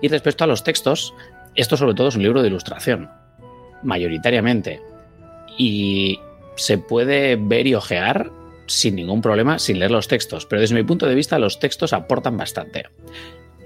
Y 0.00 0.08
respecto 0.08 0.44
a 0.44 0.46
los 0.46 0.62
textos, 0.62 1.14
esto 1.54 1.76
sobre 1.76 1.94
todo 1.94 2.08
es 2.08 2.16
un 2.16 2.22
libro 2.22 2.42
de 2.42 2.48
ilustración, 2.48 3.10
mayoritariamente. 3.82 4.80
Y 5.58 6.20
se 6.56 6.78
puede 6.78 7.36
ver 7.36 7.66
y 7.66 7.74
ojear 7.74 8.30
sin 8.66 8.96
ningún 8.96 9.22
problema 9.22 9.58
sin 9.58 9.78
leer 9.78 9.90
los 9.90 10.08
textos, 10.08 10.46
pero 10.46 10.60
desde 10.60 10.74
mi 10.74 10.84
punto 10.84 11.06
de 11.06 11.14
vista 11.14 11.38
los 11.38 11.58
textos 11.58 11.92
aportan 11.92 12.36
bastante. 12.36 12.84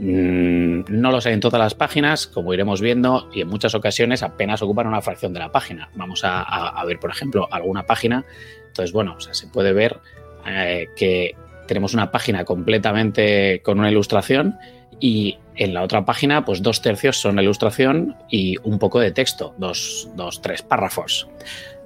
Mm, 0.05 0.83
no 0.89 1.13
los 1.13 1.27
hay 1.27 1.35
en 1.35 1.39
todas 1.39 1.61
las 1.61 1.75
páginas, 1.75 2.27
como 2.27 2.53
iremos 2.53 2.81
viendo, 2.81 3.29
y 3.33 3.43
en 3.43 3.49
muchas 3.49 3.73
ocasiones 3.77 4.25
apenas 4.25 4.61
ocupan 4.61 4.89
una 4.89 5.01
fracción 5.01 5.33
de 5.33 5.39
la 5.39 5.53
página. 5.53 5.91
Vamos 5.95 6.23
a, 6.25 6.83
ver, 6.85 6.99
por 6.99 7.11
ejemplo, 7.11 7.47
alguna 7.53 7.85
página. 7.85 8.25
Entonces, 8.67 8.93
bueno, 8.93 9.21
se 9.21 9.47
puede 9.47 9.73
ver 9.73 10.01
eh, 10.45 10.89
que 10.97 11.37
tenemos 11.69 11.95
una 11.95 12.11
página 12.11 12.45
completamente 12.45 13.63
con 13.63 13.79
una 13.79 13.93
ilustración 13.93 14.59
y 14.99 15.39
en 15.55 15.73
la 15.73 15.83
otra 15.83 16.05
página, 16.05 16.45
pues 16.45 16.63
dos 16.63 16.83
tercios 16.83 17.19
son 17.21 17.37
la 17.37 17.43
ilustración 17.43 18.17
y 18.29 18.57
un 18.65 18.81
poco 18.81 18.99
de 18.99 19.13
texto, 19.13 19.55
dos, 19.57 20.09
dos 20.17 20.43
tres 20.43 20.63
párrafos. 20.63 21.29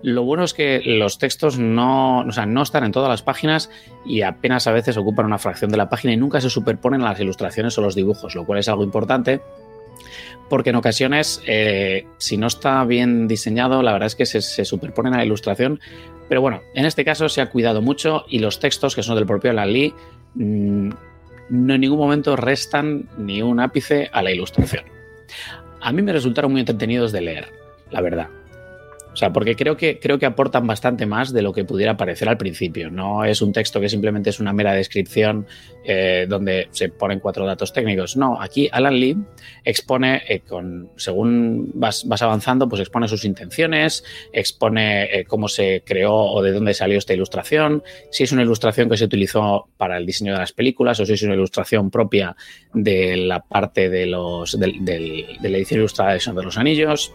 Lo 0.02 0.24
bueno 0.24 0.44
es 0.44 0.54
que 0.54 0.82
los 0.84 1.18
textos 1.18 1.58
no, 1.58 2.24
no 2.24 2.62
están 2.62 2.84
en 2.84 2.92
todas 2.92 3.08
las 3.08 3.22
páginas 3.22 3.70
y 4.04 4.22
apenas 4.22 4.66
a 4.66 4.72
veces 4.72 4.96
ocupan 4.96 5.26
una 5.26 5.38
fracción 5.38 5.70
de 5.70 5.76
la 5.76 5.88
página 5.88 6.12
y 6.12 6.16
nunca 6.16 6.40
se 6.40 6.50
superponen 6.50 7.02
a 7.02 7.10
las 7.10 7.20
ilustraciones 7.20 7.76
o 7.78 7.82
los 7.82 7.94
dibujos, 7.94 8.34
lo 8.34 8.44
cual 8.44 8.58
es 8.58 8.68
algo 8.68 8.84
importante 8.84 9.40
porque 10.48 10.70
en 10.70 10.76
ocasiones, 10.76 11.42
eh, 11.46 12.06
si 12.18 12.36
no 12.36 12.46
está 12.46 12.84
bien 12.84 13.26
diseñado, 13.26 13.82
la 13.82 13.92
verdad 13.92 14.06
es 14.06 14.14
que 14.14 14.26
se, 14.26 14.64
superponen 14.64 15.14
a 15.14 15.18
la 15.18 15.24
ilustración. 15.24 15.80
Pero 16.28 16.40
bueno, 16.40 16.62
en 16.74 16.86
este 16.86 17.04
caso 17.04 17.28
se 17.28 17.40
ha 17.40 17.50
cuidado 17.50 17.82
mucho 17.82 18.24
y 18.28 18.38
los 18.38 18.60
textos, 18.60 18.94
que 18.94 19.02
son 19.02 19.16
del 19.16 19.26
propio 19.26 19.50
Alan 19.50 19.70
mm, 20.34 20.90
no 21.48 21.74
en 21.74 21.80
ningún 21.80 21.98
momento 21.98 22.36
restan 22.36 23.08
ni 23.18 23.42
un 23.42 23.60
ápice 23.60 24.08
a 24.12 24.22
la 24.22 24.32
ilustración. 24.32 24.84
A 25.80 25.92
mí 25.92 26.02
me 26.02 26.12
resultaron 26.12 26.50
muy 26.50 26.60
entretenidos 26.60 27.12
de 27.12 27.20
leer, 27.20 27.48
la 27.90 28.00
verdad. 28.00 28.28
O 29.16 29.18
sea, 29.18 29.32
porque 29.32 29.56
creo 29.56 29.78
que, 29.78 29.98
creo 29.98 30.18
que 30.18 30.26
aportan 30.26 30.66
bastante 30.66 31.06
más 31.06 31.32
de 31.32 31.40
lo 31.40 31.54
que 31.54 31.64
pudiera 31.64 31.96
parecer 31.96 32.28
al 32.28 32.36
principio. 32.36 32.90
No 32.90 33.24
es 33.24 33.40
un 33.40 33.50
texto 33.50 33.80
que 33.80 33.88
simplemente 33.88 34.28
es 34.28 34.40
una 34.40 34.52
mera 34.52 34.74
descripción 34.74 35.46
eh, 35.84 36.26
donde 36.28 36.68
se 36.72 36.90
ponen 36.90 37.20
cuatro 37.20 37.46
datos 37.46 37.72
técnicos. 37.72 38.18
No, 38.18 38.38
aquí 38.38 38.68
Alan 38.70 39.00
Lee 39.00 39.16
expone, 39.64 40.22
eh, 40.28 40.40
con, 40.40 40.90
según 40.96 41.70
vas, 41.72 42.04
avanzando, 42.20 42.68
pues 42.68 42.82
expone 42.82 43.08
sus 43.08 43.24
intenciones, 43.24 44.04
expone 44.34 45.04
eh, 45.04 45.24
cómo 45.24 45.48
se 45.48 45.82
creó 45.86 46.14
o 46.14 46.42
de 46.42 46.52
dónde 46.52 46.74
salió 46.74 46.98
esta 46.98 47.14
ilustración, 47.14 47.82
si 48.10 48.24
es 48.24 48.32
una 48.32 48.42
ilustración 48.42 48.90
que 48.90 48.98
se 48.98 49.06
utilizó 49.06 49.70
para 49.78 49.96
el 49.96 50.04
diseño 50.04 50.34
de 50.34 50.40
las 50.40 50.52
películas 50.52 51.00
o 51.00 51.06
si 51.06 51.14
es 51.14 51.22
una 51.22 51.32
ilustración 51.32 51.90
propia 51.90 52.36
de 52.74 53.16
la 53.16 53.40
parte 53.40 53.88
de, 53.88 54.04
los, 54.04 54.60
de 54.60 55.38
la 55.40 55.56
edición 55.56 55.80
ilustrada 55.80 56.12
de 56.12 56.20
Son 56.20 56.36
de 56.36 56.42
los 56.42 56.58
Anillos 56.58 57.14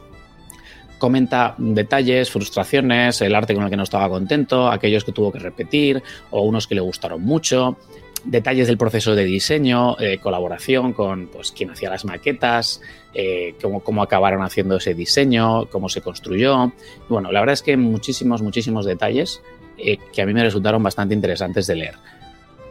comenta 1.01 1.55
detalles, 1.57 2.29
frustraciones, 2.29 3.21
el 3.21 3.33
arte 3.33 3.55
con 3.55 3.63
el 3.63 3.71
que 3.71 3.75
no 3.75 3.81
estaba 3.81 4.07
contento, 4.07 4.69
aquellos 4.69 5.03
que 5.03 5.11
tuvo 5.11 5.31
que 5.31 5.39
repetir 5.39 6.03
o 6.29 6.43
unos 6.43 6.67
que 6.67 6.75
le 6.75 6.81
gustaron 6.81 7.23
mucho, 7.23 7.75
detalles 8.23 8.67
del 8.67 8.77
proceso 8.77 9.15
de 9.15 9.25
diseño, 9.25 9.97
eh, 9.99 10.19
colaboración 10.19 10.93
con 10.93 11.25
pues, 11.25 11.51
quien 11.53 11.71
hacía 11.71 11.89
las 11.89 12.05
maquetas, 12.05 12.81
eh, 13.15 13.55
cómo, 13.59 14.03
acabaron 14.03 14.43
haciendo 14.43 14.77
ese 14.77 14.93
diseño, 14.93 15.65
cómo 15.71 15.89
se 15.89 16.01
construyó. 16.01 16.71
bueno, 17.09 17.31
la 17.31 17.39
verdad 17.39 17.53
es 17.53 17.63
que 17.63 17.75
muchísimos, 17.77 18.43
muchísimos 18.43 18.85
detalles 18.85 19.41
eh, 19.79 19.97
que 20.13 20.21
a 20.21 20.27
mí 20.27 20.35
me 20.35 20.43
resultaron 20.43 20.83
bastante 20.83 21.15
interesantes 21.15 21.65
de 21.65 21.77
leer. 21.77 21.95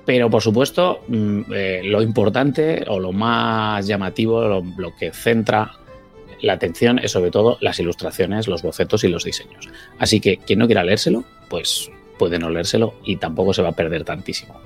Pero 0.07 0.31
por 0.31 0.41
supuesto, 0.41 1.01
mm, 1.09 1.41
lo 1.83 2.01
importante 2.01 2.85
o 2.87 3.01
lo 3.01 3.11
más 3.11 3.89
llamativo, 3.89 4.63
lo 4.77 4.95
que 4.97 5.11
centra 5.11 5.80
la 6.43 6.55
atención 6.55 6.99
es 6.99 7.13
sobre 7.13 7.31
todo 7.31 7.59
las 7.61 7.79
ilustraciones, 7.79 8.49
los 8.49 8.63
bocetos 8.63 9.05
y 9.05 9.09
los 9.09 9.25
diseños. 9.25 9.69
Así 9.99 10.21
que 10.21 10.39
quien 10.39 10.59
no 10.59 10.67
quiera 10.67 10.85
leérselo, 10.85 11.25
pues 11.49 11.91
puede 12.19 12.39
no 12.39 12.51
leérselo 12.51 12.95
y 13.05 13.17
tampoco 13.17 13.55
se 13.55 13.63
va 13.63 13.71
a 13.71 13.77
perder 13.77 14.05
tantísimo. 14.05 14.61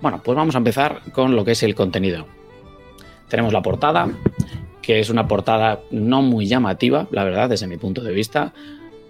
Bueno, 0.00 0.20
pues 0.22 0.36
vamos 0.36 0.54
a 0.54 0.58
empezar 0.58 1.02
con 1.12 1.36
lo 1.36 1.44
que 1.44 1.52
es 1.52 1.62
el 1.62 1.74
contenido. 1.74 2.26
Tenemos 3.28 3.52
la 3.52 3.62
portada, 3.62 4.10
que 4.80 5.00
es 5.00 5.10
una 5.10 5.28
portada 5.28 5.80
no 5.90 6.22
muy 6.22 6.46
llamativa, 6.46 7.08
la 7.10 7.24
verdad, 7.24 7.48
desde 7.48 7.66
mi 7.66 7.76
punto 7.76 8.02
de 8.02 8.12
vista. 8.12 8.52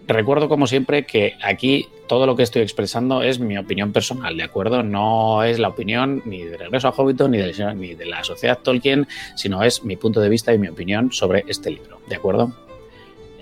Recuerdo 0.06 0.48
como 0.48 0.66
siempre 0.66 1.04
que 1.04 1.34
aquí 1.42 1.86
todo 2.08 2.26
lo 2.26 2.34
que 2.34 2.42
estoy 2.42 2.62
expresando 2.62 3.22
es 3.22 3.38
mi 3.38 3.56
opinión 3.56 3.92
personal, 3.92 4.36
¿de 4.36 4.42
acuerdo? 4.42 4.82
No 4.82 5.44
es 5.44 5.58
la 5.58 5.68
opinión 5.68 6.22
ni 6.24 6.42
de 6.42 6.56
Regreso 6.56 6.88
a 6.88 6.92
Hobbiton 6.92 7.30
ni 7.30 7.38
de, 7.38 8.06
la 8.06 8.24
Sociedad 8.24 8.58
Tolkien, 8.58 9.06
sino 9.36 9.62
es 9.62 9.84
mi 9.84 9.96
punto 9.96 10.20
de 10.20 10.28
vista 10.28 10.52
y 10.52 10.58
mi 10.58 10.68
opinión 10.68 11.12
sobre 11.12 11.44
este 11.46 11.70
libro, 11.70 12.00
¿de 12.08 12.16
acuerdo? 12.16 12.52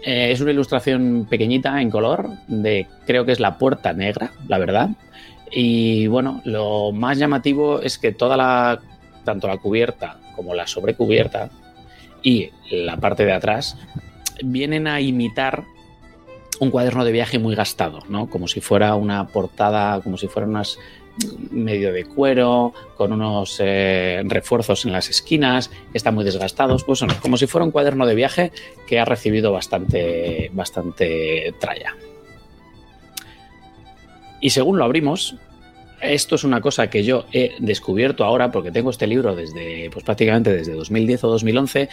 Eh, 0.03 0.31
es 0.33 0.41
una 0.41 0.53
ilustración 0.53 1.27
pequeñita 1.29 1.81
en 1.81 1.91
color 1.91 2.29
de, 2.47 2.87
creo 3.07 3.25
que 3.25 3.33
es 3.33 3.41
la 3.41 3.59
puerta 3.59 3.93
negra, 3.93 4.33
la 4.47 4.59
verdad. 4.59 4.91
Y 5.51 6.07
bueno, 6.07 6.43
lo 6.45 6.93
más 6.93 7.19
llamativo 7.19 7.81
es 7.81 7.99
que 7.99 8.13
toda 8.13 8.37
la, 8.37 8.81
tanto 9.25 9.49
la 9.49 9.57
cubierta 9.57 10.19
como 10.37 10.55
la 10.55 10.67
sobrecubierta 10.67 11.51
y 12.23 12.51
la 12.71 12.99
parte 12.99 13.25
de 13.25 13.33
atrás 13.33 13.77
vienen 14.43 14.87
a 14.87 15.01
imitar 15.01 15.65
un 16.61 16.71
cuaderno 16.71 17.05
de 17.05 17.13
viaje 17.13 17.39
muy 17.39 17.57
gastado, 17.57 18.01
¿no? 18.09 18.29
Como 18.29 18.47
si 18.47 18.61
fuera 18.61 18.95
una 18.95 19.27
portada, 19.27 20.01
como 20.03 20.17
si 20.17 20.29
fuera 20.29 20.47
unas 20.47 20.79
medio 21.51 21.93
de 21.93 22.05
cuero, 22.05 22.73
con 22.97 23.13
unos 23.13 23.57
eh, 23.61 24.23
refuerzos 24.25 24.85
en 24.85 24.93
las 24.93 25.11
esquinas, 25.11 25.71
están 25.93 26.15
muy 26.15 26.25
desgastados, 26.25 26.85
pues 26.85 27.05
como 27.21 27.37
si 27.37 27.47
fuera 27.47 27.65
un 27.65 27.71
cuaderno 27.71 28.07
de 28.07 28.15
viaje 28.15 28.53
que 28.87 29.01
ha 29.01 29.05
recibido 29.05 29.53
bastante, 29.53 30.51
bastante 30.53 31.55
tralla. 31.59 31.97
Y 34.41 34.51
según 34.51 34.79
lo 34.79 34.85
abrimos, 34.85 35.35
esto 36.01 36.35
es 36.37 36.45
una 36.45 36.61
cosa 36.61 36.89
que 36.89 37.05
yo 37.05 37.27
he 37.33 37.55
descubierto 37.59 38.25
ahora 38.25 38.51
porque 38.51 38.71
tengo 38.71 38.91
este 38.91 39.07
libro 39.07 39.37
desde, 39.37 39.91
pues 39.91 40.05
prácticamente 40.05 40.53
desde 40.53 40.73
2010 40.73 41.25
o 41.25 41.29
2011 41.29 41.89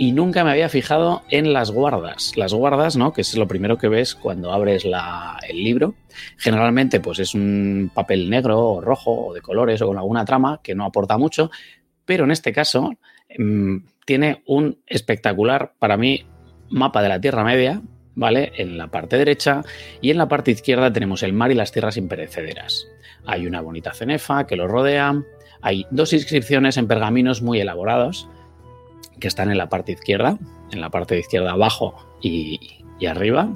y 0.00 0.12
nunca 0.12 0.44
me 0.44 0.50
había 0.50 0.70
fijado 0.70 1.24
en 1.28 1.52
las 1.52 1.70
guardas. 1.70 2.34
Las 2.34 2.54
guardas, 2.54 2.96
¿no? 2.96 3.12
Que 3.12 3.20
es 3.20 3.36
lo 3.36 3.46
primero 3.46 3.76
que 3.76 3.88
ves 3.88 4.14
cuando 4.14 4.50
abres 4.50 4.86
el 4.86 5.62
libro. 5.62 5.94
Generalmente, 6.38 7.00
pues 7.00 7.18
es 7.18 7.34
un 7.34 7.90
papel 7.92 8.30
negro 8.30 8.58
o 8.60 8.80
rojo 8.80 9.26
o 9.26 9.34
de 9.34 9.42
colores 9.42 9.82
o 9.82 9.88
con 9.88 9.98
alguna 9.98 10.24
trama 10.24 10.60
que 10.62 10.74
no 10.74 10.86
aporta 10.86 11.18
mucho, 11.18 11.50
pero 12.06 12.24
en 12.24 12.30
este 12.30 12.50
caso 12.50 12.94
mm, 13.38 13.76
tiene 14.06 14.42
un 14.46 14.78
espectacular, 14.86 15.74
para 15.78 15.98
mí, 15.98 16.24
mapa 16.70 17.02
de 17.02 17.08
la 17.10 17.20
Tierra 17.20 17.44
Media, 17.44 17.82
¿vale? 18.14 18.52
En 18.56 18.78
la 18.78 18.86
parte 18.86 19.18
derecha 19.18 19.62
y 20.00 20.10
en 20.10 20.16
la 20.16 20.28
parte 20.28 20.50
izquierda 20.50 20.90
tenemos 20.90 21.22
el 21.22 21.34
mar 21.34 21.52
y 21.52 21.56
las 21.56 21.72
tierras 21.72 21.98
imperecederas. 21.98 22.86
Hay 23.26 23.46
una 23.46 23.60
bonita 23.60 23.92
cenefa 23.92 24.46
que 24.46 24.56
lo 24.56 24.66
rodea, 24.66 25.22
Hay 25.60 25.84
dos 25.90 26.14
inscripciones 26.14 26.78
en 26.78 26.88
pergaminos 26.88 27.42
muy 27.42 27.60
elaborados 27.60 28.30
que 29.20 29.28
están 29.28 29.50
en 29.50 29.58
la 29.58 29.68
parte 29.68 29.92
izquierda, 29.92 30.38
en 30.72 30.80
la 30.80 30.90
parte 30.90 31.14
de 31.14 31.20
izquierda 31.20 31.52
abajo 31.52 31.94
y, 32.20 32.58
arriba. 33.06 33.50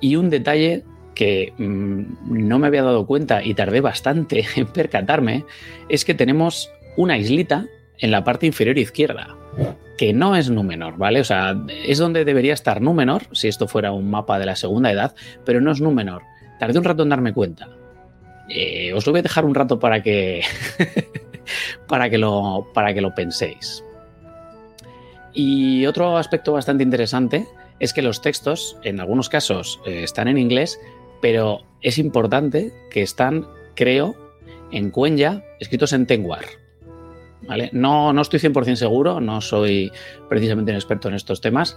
Y 0.00 0.16
un 0.16 0.30
detalle 0.30 0.84
que 1.14 1.52
mmm, 1.56 2.02
no 2.26 2.58
me 2.58 2.66
había 2.66 2.82
dado 2.82 3.06
cuenta 3.06 3.42
y 3.42 3.54
tardé 3.54 3.80
bastante 3.80 4.44
en 4.56 4.66
percatarme 4.66 5.44
es 5.88 6.04
que 6.04 6.14
tenemos 6.14 6.70
una 6.96 7.16
islita 7.18 7.66
en 7.98 8.10
la 8.10 8.24
parte 8.24 8.46
inferior 8.46 8.78
izquierda, 8.78 9.36
que 9.96 10.12
no 10.12 10.34
es 10.34 10.50
Númenor, 10.50 10.96
¿vale? 10.96 11.20
O 11.20 11.24
sea, 11.24 11.54
es 11.86 11.98
donde 11.98 12.24
debería 12.24 12.52
estar 12.52 12.80
Númenor, 12.80 13.22
si 13.32 13.48
esto 13.48 13.68
fuera 13.68 13.92
un 13.92 14.10
mapa 14.10 14.38
de 14.38 14.46
la 14.46 14.56
segunda 14.56 14.90
edad, 14.90 15.14
pero 15.44 15.60
no 15.60 15.70
es 15.70 15.80
Númenor. 15.80 16.22
Tardé 16.58 16.78
un 16.78 16.84
rato 16.84 17.02
en 17.04 17.10
darme 17.10 17.32
cuenta. 17.32 17.68
Eh, 18.48 18.92
os 18.92 19.06
lo 19.06 19.12
voy 19.12 19.20
a 19.20 19.22
dejar 19.22 19.44
un 19.44 19.54
rato 19.54 19.78
para 19.78 20.02
que, 20.02 20.42
para 21.88 22.10
que, 22.10 22.18
lo, 22.18 22.68
para 22.74 22.92
que 22.92 23.00
lo 23.00 23.14
penséis. 23.14 23.84
Y 25.32 25.86
otro 25.86 26.16
aspecto 26.16 26.52
bastante 26.52 26.84
interesante 26.84 27.46
es 27.80 27.92
que 27.92 28.02
los 28.02 28.20
textos, 28.20 28.76
en 28.82 29.00
algunos 29.00 29.28
casos, 29.28 29.80
eh, 29.86 30.02
están 30.04 30.28
en 30.28 30.38
inglés, 30.38 30.78
pero 31.20 31.62
es 31.80 31.98
importante 31.98 32.72
que 32.90 33.02
están, 33.02 33.46
creo, 33.74 34.14
en 34.70 34.90
Cuenya, 34.90 35.42
escritos 35.60 35.92
en 35.92 36.06
Tengwar. 36.06 36.44
¿Vale? 37.46 37.70
No, 37.72 38.12
no 38.12 38.22
estoy 38.22 38.38
100% 38.38 38.76
seguro, 38.76 39.20
no 39.20 39.40
soy 39.40 39.90
precisamente 40.28 40.70
un 40.70 40.76
experto 40.76 41.08
en 41.08 41.14
estos 41.14 41.40
temas, 41.40 41.76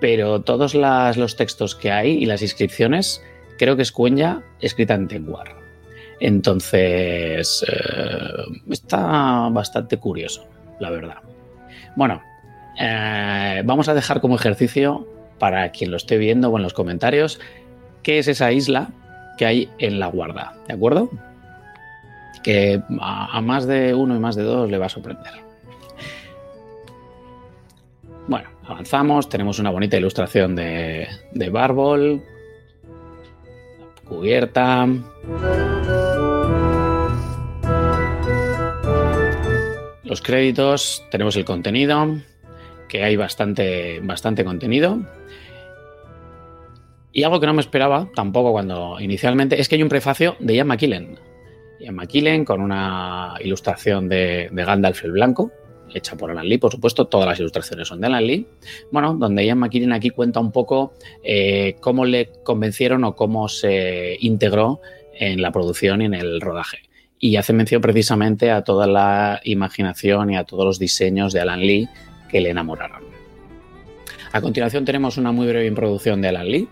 pero 0.00 0.40
todos 0.40 0.74
los 0.74 1.36
textos 1.36 1.74
que 1.74 1.90
hay 1.90 2.12
y 2.12 2.26
las 2.26 2.42
inscripciones, 2.42 3.22
creo 3.58 3.76
que 3.76 3.82
es 3.82 3.92
Cuenya 3.92 4.42
escrita 4.60 4.94
en 4.94 5.08
Tengwar. 5.08 5.56
Entonces, 6.20 7.64
eh, 7.68 8.70
está 8.70 9.48
bastante 9.50 9.98
curioso, 9.98 10.46
la 10.80 10.90
verdad. 10.90 11.18
Bueno, 11.96 12.22
eh, 12.78 13.62
vamos 13.64 13.88
a 13.88 13.94
dejar 13.94 14.20
como 14.20 14.36
ejercicio 14.36 15.06
para 15.38 15.70
quien 15.70 15.90
lo 15.90 15.96
esté 15.96 16.18
viendo 16.18 16.48
o 16.50 16.56
en 16.56 16.62
los 16.62 16.74
comentarios 16.74 17.40
qué 18.02 18.18
es 18.18 18.28
esa 18.28 18.52
isla 18.52 18.90
que 19.36 19.46
hay 19.46 19.68
en 19.78 19.98
la 19.98 20.06
guarda, 20.06 20.54
¿de 20.68 20.74
acuerdo? 20.74 21.10
Que 22.42 22.80
a, 23.00 23.36
a 23.36 23.40
más 23.40 23.66
de 23.66 23.94
uno 23.94 24.14
y 24.14 24.18
más 24.18 24.36
de 24.36 24.42
dos 24.42 24.70
le 24.70 24.78
va 24.78 24.86
a 24.86 24.90
sorprender. 24.90 25.32
Bueno, 28.28 28.48
avanzamos, 28.66 29.28
tenemos 29.28 29.58
una 29.58 29.70
bonita 29.70 29.96
ilustración 29.96 30.54
de, 30.56 31.08
de 31.32 31.50
Barbol, 31.50 32.22
cubierta. 34.04 34.86
Los 40.04 40.20
créditos, 40.22 41.04
tenemos 41.10 41.36
el 41.36 41.44
contenido, 41.44 42.16
que 42.88 43.02
hay 43.02 43.16
bastante, 43.16 44.00
bastante 44.00 44.44
contenido. 44.44 45.00
Y 47.12 47.22
algo 47.22 47.38
que 47.38 47.46
no 47.46 47.54
me 47.54 47.60
esperaba 47.60 48.10
tampoco 48.14 48.50
cuando 48.50 48.98
inicialmente 48.98 49.60
es 49.60 49.68
que 49.68 49.76
hay 49.76 49.82
un 49.82 49.88
prefacio 49.88 50.36
de 50.40 50.56
Ian 50.56 50.66
McKillen. 50.66 51.16
Ian 51.78 51.94
McKillen 51.94 52.44
con 52.44 52.60
una 52.60 53.34
ilustración 53.40 54.08
de, 54.08 54.50
Gandalf 54.52 55.04
el 55.04 55.12
Blanco, 55.12 55.52
hecha 55.94 56.16
por 56.16 56.32
Alan 56.32 56.48
Lee, 56.48 56.58
por 56.58 56.72
supuesto, 56.72 57.06
todas 57.06 57.28
las 57.28 57.38
ilustraciones 57.38 57.86
son 57.86 58.00
de 58.00 58.08
Alan 58.08 58.26
Lee. 58.26 58.48
Bueno, 58.90 59.14
donde 59.14 59.46
Ian 59.46 59.58
McKillen 59.58 59.92
aquí 59.92 60.10
cuenta 60.10 60.40
un 60.40 60.50
poco 60.50 60.94
eh, 61.22 61.76
cómo 61.80 62.04
le 62.04 62.32
convencieron 62.42 63.04
o 63.04 63.14
cómo 63.14 63.48
se 63.48 64.16
integró 64.20 64.80
en 65.12 65.40
la 65.40 65.52
producción 65.52 66.02
y 66.02 66.06
en 66.06 66.14
el 66.14 66.40
rodaje. 66.40 66.78
Y 67.20 67.36
hace 67.36 67.52
mención 67.52 67.80
precisamente 67.80 68.50
a 68.50 68.64
toda 68.64 68.88
la 68.88 69.40
imaginación 69.44 70.30
y 70.30 70.36
a 70.36 70.42
todos 70.42 70.64
los 70.64 70.78
diseños 70.80 71.32
de 71.32 71.40
Alan 71.40 71.60
Lee 71.60 71.88
que 72.28 72.40
le 72.40 72.50
enamoraron. 72.50 73.02
A 74.32 74.40
continuación 74.40 74.84
tenemos 74.84 75.16
una 75.16 75.32
muy 75.32 75.46
breve 75.46 75.66
introducción 75.66 76.20
de 76.20 76.28
Alan 76.28 76.48
Lee 76.48 76.68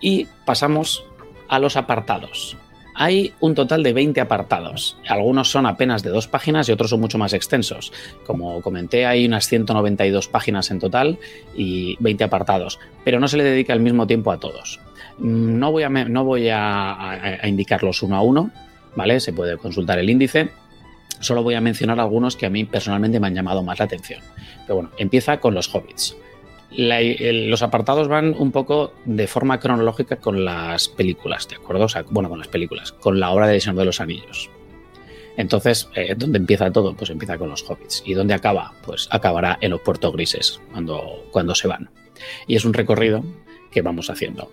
y 0.00 0.26
pasamos 0.44 1.04
a 1.48 1.58
los 1.58 1.76
apartados. 1.76 2.56
Hay 2.94 3.34
un 3.40 3.54
total 3.54 3.82
de 3.82 3.92
20 3.92 4.22
apartados. 4.22 4.96
Algunos 5.06 5.50
son 5.50 5.66
apenas 5.66 6.02
de 6.02 6.08
dos 6.08 6.28
páginas 6.28 6.66
y 6.66 6.72
otros 6.72 6.88
son 6.88 7.00
mucho 7.00 7.18
más 7.18 7.34
extensos. 7.34 7.92
Como 8.24 8.62
comenté, 8.62 9.04
hay 9.04 9.26
unas 9.26 9.46
192 9.48 10.28
páginas 10.28 10.70
en 10.70 10.78
total 10.78 11.18
y 11.54 11.98
20 12.00 12.24
apartados, 12.24 12.78
pero 13.04 13.20
no 13.20 13.28
se 13.28 13.36
le 13.36 13.44
dedica 13.44 13.74
el 13.74 13.80
mismo 13.80 14.06
tiempo 14.06 14.32
a 14.32 14.40
todos. 14.40 14.80
No 15.18 15.72
voy 15.72 15.82
a, 15.82 15.90
no 15.90 16.24
voy 16.24 16.48
a 16.48 17.40
indicarlos 17.44 18.02
uno 18.02 18.16
a 18.16 18.22
uno, 18.22 18.50
¿vale? 18.94 19.20
Se 19.20 19.34
puede 19.34 19.58
consultar 19.58 19.98
el 19.98 20.08
índice. 20.08 20.48
Solo 21.20 21.42
voy 21.42 21.54
a 21.54 21.60
mencionar 21.60 22.00
algunos 22.00 22.36
que 22.36 22.46
a 22.46 22.50
mí 22.50 22.64
personalmente 22.64 23.20
me 23.20 23.26
han 23.26 23.34
llamado 23.34 23.62
más 23.62 23.78
la 23.78 23.86
atención. 23.86 24.20
Pero 24.62 24.76
bueno, 24.76 24.90
empieza 24.98 25.40
con 25.40 25.54
los 25.54 25.72
hobbits. 25.74 26.16
Los 26.70 27.62
apartados 27.62 28.08
van 28.08 28.34
un 28.36 28.52
poco 28.52 28.92
de 29.04 29.26
forma 29.26 29.58
cronológica 29.60 30.16
con 30.16 30.44
las 30.44 30.88
películas, 30.88 31.48
¿de 31.48 31.56
acuerdo? 31.56 31.84
O 31.84 31.88
sea, 31.88 32.04
bueno, 32.10 32.28
con 32.28 32.38
las 32.38 32.48
películas, 32.48 32.92
con 32.92 33.18
la 33.18 33.30
obra 33.30 33.46
de 33.46 33.60
Señor 33.60 33.78
de 33.78 33.84
los 33.86 34.00
Anillos. 34.00 34.50
Entonces, 35.36 35.88
eh, 35.94 36.14
¿dónde 36.16 36.38
empieza 36.38 36.70
todo? 36.72 36.94
Pues 36.94 37.10
empieza 37.10 37.38
con 37.38 37.50
los 37.50 37.62
hobbits. 37.68 38.02
¿Y 38.06 38.14
dónde 38.14 38.34
acaba? 38.34 38.72
Pues 38.84 39.08
acabará 39.10 39.58
en 39.60 39.70
los 39.70 39.80
puertos 39.80 40.12
grises, 40.12 40.60
cuando, 40.72 41.26
cuando 41.30 41.54
se 41.54 41.68
van. 41.68 41.90
Y 42.46 42.56
es 42.56 42.64
un 42.64 42.72
recorrido 42.72 43.22
que 43.70 43.82
vamos 43.82 44.08
haciendo. 44.08 44.50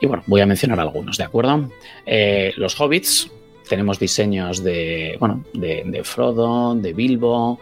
Y 0.00 0.06
bueno, 0.06 0.22
voy 0.26 0.42
a 0.42 0.46
mencionar 0.46 0.78
algunos, 0.80 1.16
¿de 1.16 1.24
acuerdo? 1.24 1.70
Eh, 2.04 2.52
los 2.56 2.78
hobbits, 2.78 3.30
tenemos 3.68 3.98
diseños 3.98 4.62
de, 4.62 5.16
bueno, 5.18 5.44
de, 5.52 5.82
de 5.86 6.04
Frodo, 6.04 6.74
de 6.74 6.92
Bilbo, 6.92 7.58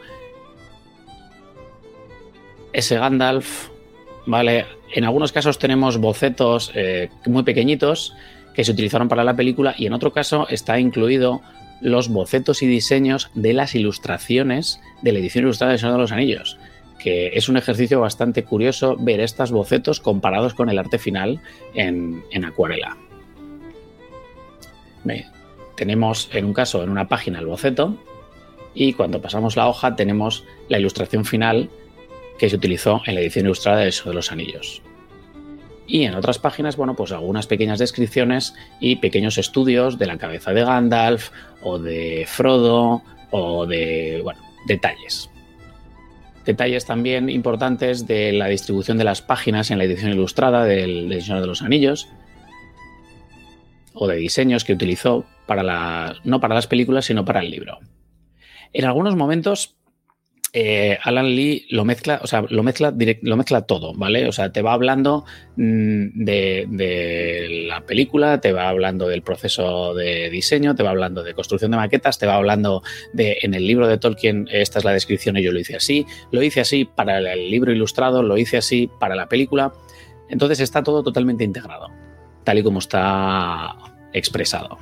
ese 2.73 2.97
Gandalf, 2.97 3.69
¿vale? 4.27 4.67
En 4.93 5.05
algunos 5.05 5.33
casos 5.33 5.59
tenemos 5.59 5.99
bocetos 5.99 6.71
eh, 6.75 7.09
muy 7.27 7.43
pequeñitos 7.43 8.15
que 8.55 8.65
se 8.65 8.73
utilizaron 8.73 9.09
para 9.09 9.25
la 9.25 9.35
película 9.35 9.75
y 9.77 9.87
en 9.87 9.93
otro 9.93 10.13
caso 10.13 10.47
está 10.49 10.79
incluido 10.79 11.41
los 11.81 12.09
bocetos 12.09 12.63
y 12.63 12.67
diseños 12.67 13.31
de 13.35 13.53
las 13.53 13.75
ilustraciones 13.75 14.81
de 15.03 15.13
la 15.13 15.19
edición 15.19 15.45
ilustrada 15.45 15.73
de 15.73 15.79
Señor 15.79 15.95
de 15.95 16.01
los 16.01 16.13
Anillos, 16.13 16.59
que 16.99 17.33
es 17.35 17.49
un 17.49 17.57
ejercicio 17.57 18.01
bastante 18.01 18.45
curioso 18.45 18.97
ver 18.99 19.21
estos 19.21 19.51
bocetos 19.51 20.01
comparados 20.01 20.55
con 20.55 20.69
el 20.71 20.79
arte 20.79 20.99
final 20.99 21.41
en, 21.75 22.23
en 22.31 22.45
acuarela. 22.45 22.97
Tenemos 25.77 26.29
en 26.33 26.45
un 26.45 26.53
caso 26.53 26.83
en 26.83 26.91
una 26.91 27.09
página 27.09 27.39
el 27.39 27.47
boceto 27.47 27.97
y 28.75 28.93
cuando 28.93 29.21
pasamos 29.21 29.57
la 29.57 29.69
hoja 29.69 29.97
tenemos 29.97 30.45
la 30.69 30.79
ilustración 30.79 31.25
final 31.25 31.71
que 32.39 32.51
se 32.51 32.57
utilizó 32.57 33.03
en 33.07 33.15
la 33.15 33.21
edición 33.21 33.47
ilustrada 33.47 33.81
de 33.81 33.89
Eso 33.89 34.09
de 34.09 34.15
los 34.15 34.33
Anillos. 34.33 34.83
Y 35.87 36.05
en 36.05 36.15
otras 36.15 36.39
páginas, 36.39 36.77
bueno, 36.77 36.97
pues 36.97 37.13
algunas 37.13 37.47
pequeñas 37.47 37.79
descripciones 37.79 38.55
y 38.81 38.97
pequeños 38.97 39.37
estudios 39.39 39.99
de 39.99 40.07
la 40.07 40.17
cabeza 40.17 40.53
de 40.53 40.65
Gandalf 40.65 41.31
o 41.63 41.79
de 41.79 42.25
Frodo 42.27 43.03
o 43.31 43.67
de, 43.67 44.21
bueno, 44.23 44.41
detalles. 44.67 45.31
Detalles 46.45 46.85
también 46.85 47.29
importantes 47.29 48.07
de 48.07 48.33
la 48.33 48.49
distribución 48.49 48.99
de 48.99 49.05
las 49.05 49.23
páginas 49.23 49.71
en 49.71 49.79
la 49.79 49.85
edición 49.85 50.13
ilustrada 50.13 50.65
del, 50.65 51.09
del 51.09 51.25
de 51.25 51.47
los 51.47 51.63
Anillos 51.63 52.09
o 53.95 54.07
de 54.07 54.17
diseños 54.17 54.65
que 54.65 54.73
utilizó 54.73 55.25
para 55.47 55.63
la, 55.63 56.17
no 56.25 56.41
para 56.41 56.55
las 56.55 56.67
películas, 56.67 57.07
sino 57.07 57.25
para 57.25 57.41
el 57.41 57.51
libro. 57.51 57.79
En 58.73 58.85
algunos 58.85 59.17
momentos 59.17 59.77
eh, 60.57 60.99
Alan 61.03 61.35
Lee 61.35 61.67
lo 61.71 61.85
mezcla, 61.85 62.21
o 62.23 62.29
sea, 62.29 62.45
lo 62.49 62.63
mezcla, 62.63 62.93
direct, 62.93 63.25
lo 63.25 63.37
mezcla 63.37 63.63
todo, 63.63 63.93
¿vale? 63.93 64.29
O 64.29 64.33
sea, 64.33 64.53
te 64.53 64.63
va 64.63 64.73
hablando 64.73 65.25
de, 65.57 66.67
de, 66.69 67.65
la 67.67 67.85
película, 67.85 68.41
te 68.41 68.53
va 68.53 68.69
hablando 68.69 69.09
del 69.09 69.23
proceso 69.23 69.95
de 69.95 70.31
diseño, 70.31 70.77
te 70.77 70.85
va 70.85 70.91
hablando 70.91 71.25
de 71.25 71.35
construcción 71.35 71.73
de 71.73 71.77
maquetas, 71.77 72.21
te 72.21 72.27
va 72.27 72.37
hablando 72.37 72.85
de, 73.13 73.39
en 73.43 73.55
el 73.55 73.67
libro 73.67 73.89
de 73.89 73.99
Tolkien, 73.99 74.49
esta 74.49 74.79
es 74.79 74.85
la 74.85 74.93
descripción 74.93 75.37
y 75.37 75.43
yo 75.43 75.51
lo 75.51 75.59
hice 75.59 75.75
así, 75.75 76.07
lo 76.31 76.41
hice 76.41 76.61
así 76.61 76.85
para 76.85 77.19
el 77.19 77.51
libro 77.51 77.73
ilustrado, 77.73 78.23
lo 78.23 78.39
hice 78.39 78.57
así 78.57 78.89
para 79.01 79.17
la 79.17 79.29
película. 79.29 79.73
Entonces 80.29 80.61
está 80.61 80.85
todo 80.85 81.03
totalmente 81.03 81.43
integrado, 81.43 81.89
tal 82.45 82.59
y 82.59 82.63
como 82.63 82.79
está 82.79 83.75
expresado. 84.13 84.79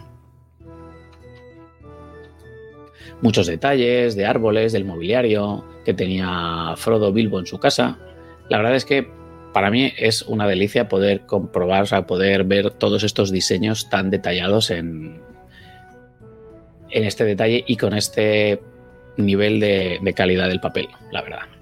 muchos 3.23 3.47
detalles 3.47 4.17
de 4.17 4.27
árboles, 4.27 4.73
del 4.73 4.85
mobiliario 4.85 5.65
que 5.85 5.95
tenía 5.95 6.75
Frodo 6.77 7.13
Bilbo 7.13 7.39
en 7.39 7.47
su 7.47 7.59
casa. 7.59 7.97
La 8.51 8.59
verdad 8.59 8.75
es 8.75 8.85
que 8.85 9.09
para 9.55 9.71
mí 9.71 9.93
es 9.97 10.23
una 10.23 10.47
delicia 10.47 10.89
poder 10.89 11.25
comprobar, 11.27 11.85
o 11.85 11.87
sea, 11.87 12.07
poder 12.07 12.45
ver 12.45 12.73
todos 12.73 13.05
estos 13.05 13.31
diseños 13.31 13.89
tan 13.89 14.11
detallados 14.11 14.71
en, 14.71 15.21
en 16.91 17.05
este 17.05 17.25
detalle 17.25 17.65
y 17.67 17.77
con 17.77 17.95
este 17.95 18.61
nivel 19.17 19.61
de, 19.61 19.99
de 20.03 20.15
calidad 20.15 20.49
del 20.49 20.61
papel, 20.61 20.89
la 21.13 21.23
verdad. 21.23 21.62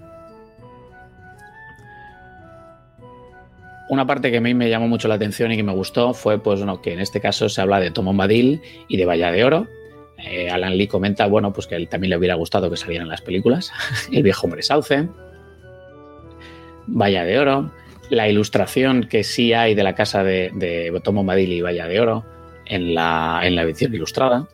Una 3.90 4.06
parte 4.06 4.30
que 4.30 4.36
a 4.36 4.40
mí 4.40 4.54
me 4.54 4.70
llamó 4.70 4.86
mucho 4.86 5.08
la 5.08 5.16
atención 5.16 5.50
y 5.50 5.56
que 5.56 5.64
me 5.64 5.72
gustó 5.72 6.14
fue 6.14 6.38
pues, 6.38 6.60
bueno, 6.60 6.80
que 6.80 6.92
en 6.92 7.00
este 7.00 7.20
caso 7.20 7.48
se 7.48 7.60
habla 7.60 7.80
de 7.80 7.90
Tom 7.90 8.04
Bombadil 8.04 8.62
y 8.86 8.96
de 8.96 9.04
Valla 9.04 9.32
de 9.32 9.44
Oro, 9.44 9.66
Eh, 10.16 10.48
Alan 10.48 10.76
Lee 10.76 10.86
comenta, 10.86 11.26
bueno, 11.26 11.52
pues 11.52 11.66
que 11.66 11.74
él 11.74 11.88
también 11.88 12.10
le 12.10 12.16
hubiera 12.16 12.34
gustado 12.34 12.70
que 12.70 12.76
salieran 12.76 13.08
las 13.08 13.20
películas. 13.20 13.72
El 14.12 14.22
viejo 14.22 14.46
hombre 14.46 14.62
sauce. 14.62 15.08
Valla 16.86 17.24
de 17.24 17.38
Oro. 17.38 17.72
La 18.10 18.28
ilustración 18.28 19.08
que 19.08 19.24
sí 19.24 19.54
hay 19.54 19.74
de 19.74 19.82
la 19.82 19.94
casa 19.96 20.22
de, 20.22 20.50
de 20.54 20.92
Madili 21.24 21.56
y 21.56 21.60
Valla 21.62 21.88
de 21.88 22.00
Oro 22.00 22.24
en 22.66 22.94
la, 22.94 23.40
en 23.42 23.56
la 23.56 23.62
edición 23.62 23.92
ilustrada. 23.92 24.46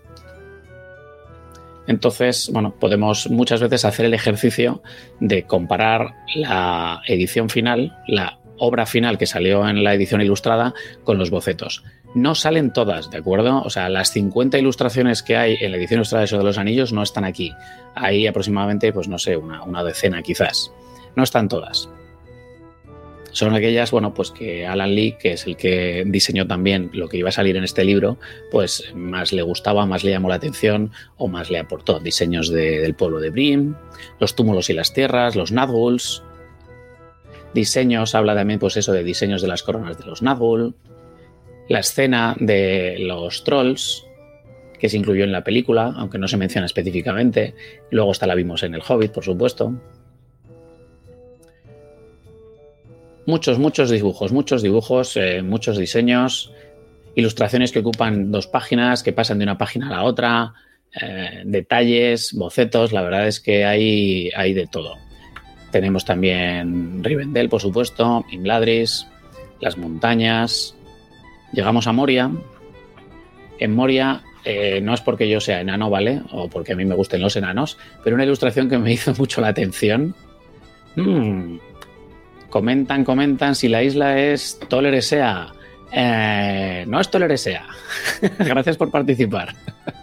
Entonces, 1.86 2.48
bueno, 2.50 2.74
podemos 2.78 3.28
muchas 3.28 3.60
veces 3.60 3.84
hacer 3.84 4.06
el 4.06 4.14
ejercicio 4.14 4.82
de 5.20 5.42
comparar 5.42 6.14
la 6.34 7.02
edición 7.06 7.50
final, 7.50 7.96
la 8.06 8.38
obra 8.58 8.86
final 8.86 9.18
que 9.18 9.26
salió 9.26 9.68
en 9.68 9.84
la 9.84 9.94
edición 9.94 10.20
ilustrada, 10.20 10.74
con 11.04 11.18
los 11.18 11.30
bocetos. 11.30 11.84
No 12.14 12.34
salen 12.34 12.72
todas, 12.72 13.10
¿de 13.10 13.18
acuerdo? 13.18 13.62
O 13.62 13.70
sea, 13.70 13.88
las 13.88 14.10
50 14.10 14.58
ilustraciones 14.58 15.22
que 15.22 15.36
hay 15.36 15.56
en 15.60 15.70
la 15.70 15.76
edición 15.76 15.98
ilustrada 15.98 16.24
de 16.24 16.36
de 16.36 16.44
los 16.44 16.58
Anillos 16.58 16.92
no 16.92 17.02
están 17.02 17.24
aquí. 17.24 17.52
Hay 17.94 18.26
aproximadamente, 18.26 18.92
pues 18.92 19.08
no 19.08 19.18
sé, 19.18 19.36
una, 19.36 19.62
una 19.62 19.84
decena 19.84 20.22
quizás. 20.22 20.72
No 21.14 21.22
están 21.22 21.48
todas 21.48 21.88
son 23.36 23.54
aquellas, 23.54 23.90
bueno, 23.90 24.14
pues 24.14 24.30
que 24.30 24.66
Alan 24.66 24.94
Lee, 24.94 25.16
que 25.20 25.32
es 25.32 25.46
el 25.46 25.58
que 25.58 26.04
diseñó 26.06 26.46
también 26.46 26.88
lo 26.94 27.06
que 27.06 27.18
iba 27.18 27.28
a 27.28 27.32
salir 27.32 27.54
en 27.58 27.64
este 27.64 27.84
libro, 27.84 28.16
pues 28.50 28.90
más 28.94 29.34
le 29.34 29.42
gustaba, 29.42 29.84
más 29.84 30.04
le 30.04 30.12
llamó 30.12 30.30
la 30.30 30.36
atención 30.36 30.90
o 31.18 31.28
más 31.28 31.50
le 31.50 31.58
aportó. 31.58 32.00
Diseños 32.00 32.48
del 32.48 32.94
pueblo 32.94 33.20
de 33.20 33.28
Brim, 33.28 33.74
los 34.20 34.34
túmulos 34.36 34.70
y 34.70 34.72
las 34.72 34.94
tierras, 34.94 35.36
los 35.36 35.52
Nazguls. 35.52 36.22
Diseños, 37.56 38.14
habla 38.14 38.36
también, 38.36 38.60
pues 38.60 38.76
eso, 38.76 38.92
de 38.92 39.02
diseños 39.02 39.42
de 39.42 39.48
las 39.48 39.64
coronas 39.64 39.98
de 39.98 40.04
los 40.04 40.22
Nazgûl. 40.22 40.74
La 41.68 41.80
escena 41.80 42.36
de 42.38 42.96
los 43.00 43.42
trolls, 43.42 44.06
que 44.78 44.88
se 44.88 44.96
incluyó 44.96 45.24
en 45.24 45.32
la 45.32 45.42
película, 45.42 45.92
aunque 45.96 46.18
no 46.18 46.28
se 46.28 46.36
menciona 46.36 46.66
específicamente. 46.66 47.54
Luego 47.90 48.12
esta 48.12 48.26
la 48.26 48.36
vimos 48.36 48.62
en 48.62 48.74
El 48.74 48.82
Hobbit, 48.86 49.10
por 49.10 49.24
supuesto. 49.24 49.74
muchos, 53.26 53.58
muchos 53.58 53.90
dibujos, 53.90 54.32
muchos 54.32 54.62
dibujos, 54.62 55.16
eh, 55.16 55.42
muchos 55.42 55.76
diseños, 55.76 56.52
ilustraciones 57.14 57.72
que 57.72 57.80
ocupan 57.80 58.30
dos 58.30 58.46
páginas, 58.46 59.02
que 59.02 59.12
pasan 59.12 59.38
de 59.38 59.44
una 59.44 59.58
página 59.58 59.88
a 59.88 59.90
la 59.90 60.04
otra, 60.04 60.54
eh, 61.00 61.42
detalles, 61.44 62.32
bocetos, 62.32 62.92
la 62.92 63.02
verdad 63.02 63.26
es 63.26 63.40
que 63.40 63.64
hay, 63.64 64.30
hay 64.34 64.54
de 64.54 64.66
todo. 64.66 64.96
Tenemos 65.76 66.06
también 66.06 67.04
Rivendell, 67.04 67.50
por 67.50 67.60
supuesto, 67.60 68.24
Imladris, 68.30 69.06
las 69.60 69.76
montañas. 69.76 70.74
Llegamos 71.52 71.86
a 71.86 71.92
Moria. 71.92 72.30
En 73.58 73.74
Moria 73.74 74.22
eh, 74.46 74.80
no 74.82 74.94
es 74.94 75.02
porque 75.02 75.28
yo 75.28 75.38
sea 75.38 75.60
enano, 75.60 75.90
¿vale? 75.90 76.22
O 76.32 76.48
porque 76.48 76.72
a 76.72 76.76
mí 76.76 76.86
me 76.86 76.94
gusten 76.94 77.20
los 77.20 77.36
enanos, 77.36 77.76
pero 78.02 78.16
una 78.16 78.24
ilustración 78.24 78.70
que 78.70 78.78
me 78.78 78.90
hizo 78.94 79.12
mucho 79.18 79.42
la 79.42 79.48
atención. 79.48 80.14
Mm, 80.94 81.58
Comentan, 82.48 83.04
comentan 83.04 83.54
si 83.54 83.68
la 83.68 83.82
isla 83.82 84.18
es 84.18 84.58
Toleresea. 84.70 85.52
Eh, 85.92 86.86
no 86.88 87.02
es 87.02 87.10
Toleresea. 87.10 87.66
Gracias 88.38 88.78
por 88.78 88.90
participar. 88.90 89.54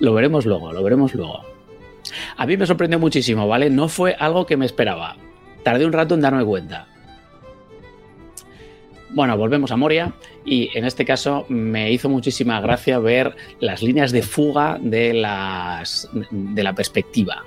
lo 0.00 0.12
veremos 0.12 0.44
luego, 0.44 0.72
lo 0.72 0.82
veremos 0.82 1.14
luego. 1.14 1.55
A 2.36 2.46
mí 2.46 2.56
me 2.56 2.66
sorprendió 2.66 2.98
muchísimo, 2.98 3.46
¿vale? 3.48 3.70
No 3.70 3.88
fue 3.88 4.14
algo 4.18 4.46
que 4.46 4.56
me 4.56 4.66
esperaba. 4.66 5.16
Tardé 5.62 5.86
un 5.86 5.92
rato 5.92 6.14
en 6.14 6.20
darme 6.20 6.44
cuenta. 6.44 6.86
Bueno, 9.10 9.36
volvemos 9.36 9.70
a 9.70 9.76
Moria 9.76 10.12
y 10.44 10.70
en 10.76 10.84
este 10.84 11.04
caso 11.04 11.46
me 11.48 11.92
hizo 11.92 12.08
muchísima 12.08 12.60
gracia 12.60 12.98
ver 12.98 13.36
las 13.60 13.82
líneas 13.82 14.12
de 14.12 14.22
fuga 14.22 14.78
de, 14.80 15.14
las, 15.14 16.08
de 16.30 16.62
la 16.62 16.74
perspectiva, 16.74 17.44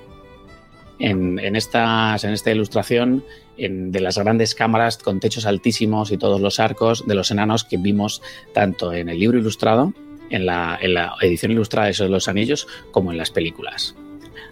en, 0.99 1.37
en 1.37 1.55
esta 1.55 2.17
ilustración 2.47 3.23
de 3.59 3.99
las 3.99 4.17
grandes 4.17 4.55
cámaras 4.55 4.97
con 4.97 5.19
techos 5.19 5.45
altísimos 5.45 6.11
y 6.11 6.17
todos 6.17 6.39
los 6.39 6.59
arcos 6.59 7.05
de 7.05 7.15
los 7.15 7.29
enanos 7.29 7.65
que 7.65 7.77
vimos 7.77 8.21
tanto 8.53 8.93
en 8.93 9.09
el 9.09 9.19
libro 9.19 9.37
ilustrado, 9.37 9.93
en 10.29 10.45
la, 10.45 10.79
edición 11.21 11.51
ilustrada 11.51 11.89
de 11.91 12.09
los 12.09 12.27
anillos, 12.27 12.67
como 12.91 13.11
en 13.11 13.17
las 13.17 13.31
películas. 13.31 13.95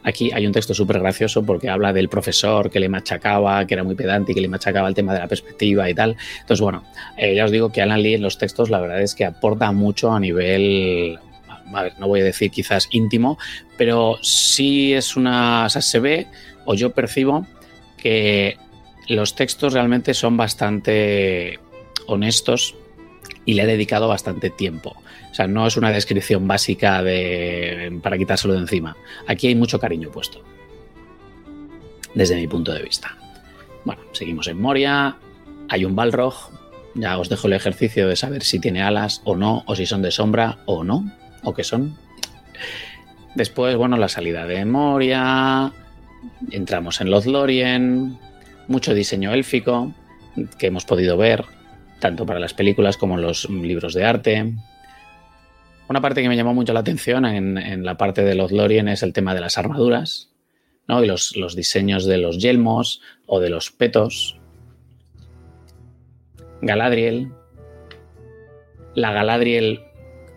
Aquí 0.03 0.31
hay 0.33 0.45
un 0.45 0.53
texto 0.53 0.73
súper 0.73 0.99
gracioso 0.99 1.43
porque 1.43 1.69
habla 1.69 1.93
del 1.93 2.09
profesor 2.09 2.69
que 2.69 2.79
le 2.79 2.89
machacaba, 2.89 3.65
que 3.65 3.73
era 3.73 3.83
muy 3.83 3.95
pedante 3.95 4.31
y 4.31 4.35
que 4.35 4.41
le 4.41 4.47
machacaba 4.47 4.87
el 4.87 4.95
tema 4.95 5.13
de 5.13 5.19
la 5.19 5.27
perspectiva 5.27 5.89
y 5.89 5.93
tal. 5.93 6.15
Entonces, 6.39 6.61
bueno, 6.61 6.83
eh, 7.17 7.35
ya 7.35 7.45
os 7.45 7.51
digo 7.51 7.71
que 7.71 7.81
Alan 7.81 8.01
Lee 8.01 8.15
en 8.15 8.21
los 8.21 8.37
textos 8.37 8.69
la 8.69 8.79
verdad 8.79 9.01
es 9.01 9.15
que 9.15 9.25
aporta 9.25 9.71
mucho 9.71 10.11
a 10.11 10.19
nivel 10.19 11.19
no 11.99 12.07
voy 12.07 12.21
a 12.21 12.23
decir 12.23 12.51
quizás 12.51 12.87
íntimo, 12.91 13.37
pero 13.77 14.17
sí 14.21 14.93
es 14.93 15.15
una, 15.15 15.65
o 15.65 15.69
sea, 15.69 15.81
se 15.81 15.99
ve 15.99 16.27
o 16.65 16.75
yo 16.75 16.91
percibo 16.91 17.45
que 17.97 18.57
los 19.07 19.35
textos 19.35 19.73
realmente 19.73 20.13
son 20.13 20.37
bastante 20.37 21.59
honestos 22.07 22.75
y 23.45 23.53
le 23.53 23.63
he 23.63 23.67
dedicado 23.67 24.07
bastante 24.07 24.49
tiempo. 24.49 24.95
O 25.31 25.33
sea, 25.33 25.47
no 25.47 25.67
es 25.67 25.77
una 25.77 25.91
descripción 25.91 26.47
básica 26.47 27.03
de, 27.03 27.99
para 28.01 28.17
quitárselo 28.17 28.53
de 28.53 28.61
encima. 28.61 28.97
Aquí 29.27 29.47
hay 29.47 29.55
mucho 29.55 29.79
cariño 29.79 30.09
puesto, 30.09 30.41
desde 32.13 32.35
mi 32.35 32.47
punto 32.47 32.73
de 32.73 32.81
vista. 32.81 33.17
Bueno, 33.85 34.01
seguimos 34.13 34.47
en 34.47 34.59
Moria, 34.59 35.17
hay 35.69 35.85
un 35.85 35.95
Balrog, 35.95 36.33
ya 36.95 37.17
os 37.19 37.29
dejo 37.29 37.47
el 37.47 37.53
ejercicio 37.53 38.07
de 38.07 38.15
saber 38.15 38.43
si 38.43 38.59
tiene 38.59 38.81
alas 38.81 39.21
o 39.23 39.35
no, 39.35 39.63
o 39.67 39.75
si 39.75 39.85
son 39.85 40.01
de 40.01 40.11
sombra 40.11 40.59
o 40.65 40.83
no 40.83 41.11
o 41.43 41.53
qué 41.53 41.63
son. 41.63 41.95
Después, 43.35 43.75
bueno, 43.75 43.97
la 43.97 44.09
salida 44.09 44.47
de 44.47 44.65
Moria, 44.65 45.71
entramos 46.51 47.01
en 47.01 47.11
Lothlorien, 47.11 48.17
mucho 48.67 48.93
diseño 48.93 49.31
élfico 49.31 49.93
que 50.57 50.67
hemos 50.67 50.85
podido 50.85 51.17
ver, 51.17 51.45
tanto 51.99 52.25
para 52.25 52.39
las 52.39 52.53
películas 52.53 52.97
como 52.97 53.17
los 53.17 53.49
libros 53.49 53.93
de 53.93 54.05
arte. 54.05 54.53
Una 55.89 56.01
parte 56.01 56.21
que 56.21 56.27
me 56.27 56.35
llamó 56.35 56.53
mucho 56.53 56.73
la 56.73 56.81
atención 56.81 57.25
en, 57.25 57.85
la 57.85 57.97
parte 57.97 58.23
de 58.23 58.35
Lothlorien 58.35 58.89
es 58.89 59.03
el 59.03 59.13
tema 59.13 59.33
de 59.33 59.39
las 59.39 59.57
armaduras, 59.57 60.29
¿no? 60.87 61.03
Y 61.03 61.07
los, 61.07 61.35
los 61.37 61.55
diseños 61.55 62.05
de 62.05 62.17
los 62.17 62.39
yelmos 62.39 63.01
o 63.25 63.39
de 63.39 63.49
los 63.49 63.71
petos. 63.71 64.37
Galadriel. 66.61 67.31
La 68.95 69.13
Galadriel 69.13 69.81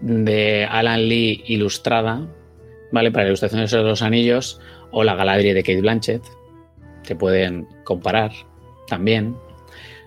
de 0.00 0.66
Alan 0.70 1.08
Lee 1.08 1.42
ilustrada, 1.46 2.28
¿vale? 2.92 3.10
Para 3.10 3.26
ilustraciones 3.26 3.70
de 3.70 3.82
los 3.82 4.02
anillos, 4.02 4.60
o 4.92 5.02
la 5.02 5.16
Galadriel 5.16 5.54
de 5.54 5.62
Kate 5.62 5.80
Blanchett. 5.80 6.22
Se 7.02 7.16
pueden 7.16 7.66
comparar 7.84 8.30
también. 8.86 9.36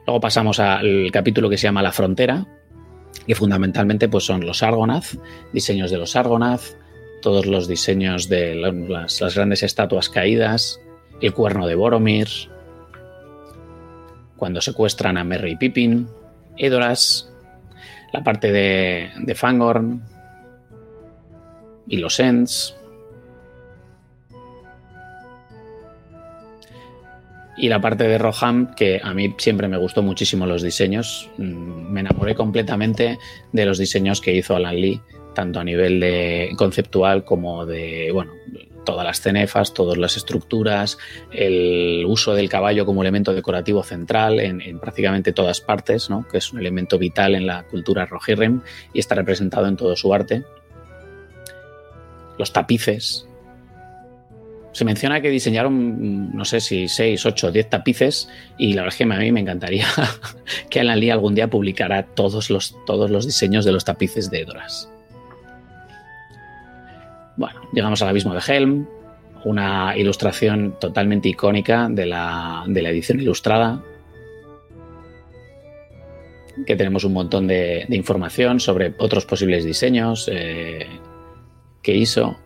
Luego 0.05 0.21
pasamos 0.21 0.59
al 0.59 1.09
capítulo 1.11 1.49
que 1.49 1.57
se 1.57 1.63
llama 1.63 1.81
La 1.81 1.91
Frontera, 1.91 2.45
que 3.27 3.35
fundamentalmente 3.35 4.09
pues, 4.09 4.25
son 4.25 4.45
los 4.45 4.63
Argonath, 4.63 5.15
diseños 5.51 5.91
de 5.91 5.97
los 5.97 6.15
Argonath, 6.15 6.61
todos 7.21 7.45
los 7.45 7.67
diseños 7.67 8.27
de 8.29 8.55
las, 8.55 9.21
las 9.21 9.35
grandes 9.35 9.63
estatuas 9.63 10.09
caídas, 10.09 10.79
el 11.21 11.33
cuerno 11.33 11.67
de 11.67 11.75
Boromir, 11.75 12.27
cuando 14.35 14.59
secuestran 14.61 15.17
a 15.17 15.23
Merry 15.23 15.51
y 15.51 15.55
Pippin, 15.55 16.07
Edoras, 16.57 17.31
la 18.11 18.23
parte 18.23 18.51
de, 18.51 19.09
de 19.17 19.35
Fangorn 19.35 20.03
y 21.87 21.97
los 21.97 22.19
Ents. 22.19 22.75
Y 27.55 27.69
la 27.69 27.79
parte 27.79 28.05
de 28.05 28.17
Roham, 28.17 28.73
que 28.75 28.99
a 29.03 29.13
mí 29.13 29.35
siempre 29.37 29.67
me 29.67 29.77
gustó 29.77 30.01
muchísimo 30.01 30.45
los 30.45 30.63
diseños. 30.63 31.29
Mm, 31.37 31.91
me 31.91 31.99
enamoré 31.99 32.33
completamente 32.35 33.19
de 33.51 33.65
los 33.65 33.77
diseños 33.77 34.21
que 34.21 34.33
hizo 34.35 34.55
Alan 34.55 34.75
Lee, 34.75 35.01
tanto 35.35 35.59
a 35.59 35.63
nivel 35.63 35.99
de 35.99 36.51
conceptual 36.57 37.23
como 37.23 37.65
de, 37.65 38.09
bueno, 38.11 38.31
todas 38.83 39.05
las 39.05 39.21
cenefas, 39.21 39.73
todas 39.73 39.97
las 39.97 40.17
estructuras, 40.17 40.97
el 41.31 42.05
uso 42.07 42.33
del 42.33 42.49
caballo 42.49 42.85
como 42.85 43.01
elemento 43.01 43.33
decorativo 43.33 43.83
central 43.83 44.39
en, 44.39 44.79
prácticamente 44.79 45.33
todas 45.33 45.61
partes, 45.61 46.09
¿no? 46.09 46.27
que 46.27 46.37
es 46.37 46.51
un 46.51 46.59
elemento 46.59 46.97
vital 46.97 47.35
en 47.35 47.47
la 47.47 47.63
cultura 47.63 48.05
Rohirrim 48.05 48.61
y 48.93 48.99
está 48.99 49.15
representado 49.15 49.67
en 49.67 49.77
todo 49.77 49.95
su 49.95 50.13
arte. 50.13 50.43
Los 52.37 52.51
tapices. 52.51 53.27
Se 54.73 54.85
menciona 54.85 55.21
que 55.21 55.29
diseñaron, 55.29 56.35
no 56.35 56.45
sé 56.45 56.59
si 56.59 56.87
6, 56.87 57.25
8, 57.25 57.51
10 57.51 57.69
tapices 57.69 58.27
y 58.57 58.73
la 58.73 58.81
verdad 58.81 58.93
es 58.93 58.97
que 58.97 59.03
a 59.03 59.19
mí 59.19 59.31
me 59.31 59.39
encantaría 59.39 59.85
que 60.69 60.79
Alan 60.79 60.99
Lee 60.99 61.11
algún 61.11 61.35
día 61.35 61.47
publicara 61.47 62.03
todos 62.03 62.49
los, 62.49 62.75
todos 62.85 63.11
los 63.11 63.25
diseños 63.25 63.65
de 63.65 63.71
los 63.71 63.85
tapices 63.85 64.31
de 64.31 64.41
Edoras. 64.41 64.89
Bueno, 67.37 67.61
llegamos 67.71 68.01
al 68.01 68.09
abismo 68.09 68.33
de 68.33 68.41
Helm, 68.45 68.87
una 69.45 69.97
ilustración 69.97 70.75
totalmente 70.79 71.29
icónica 71.29 71.87
de 71.89 72.05
la, 72.05 72.63
edición 72.67 73.19
ilustrada, 73.19 73.83
que 76.65 76.75
tenemos 76.75 77.03
un 77.03 77.13
montón 77.13 77.47
de, 77.47 77.85
información 77.89 78.59
sobre 78.59 78.93
otros 78.97 79.25
posibles 79.25 79.65
diseños, 79.65 80.29
eh, 80.31 80.87
que 81.81 81.95
hizo, 81.95 82.37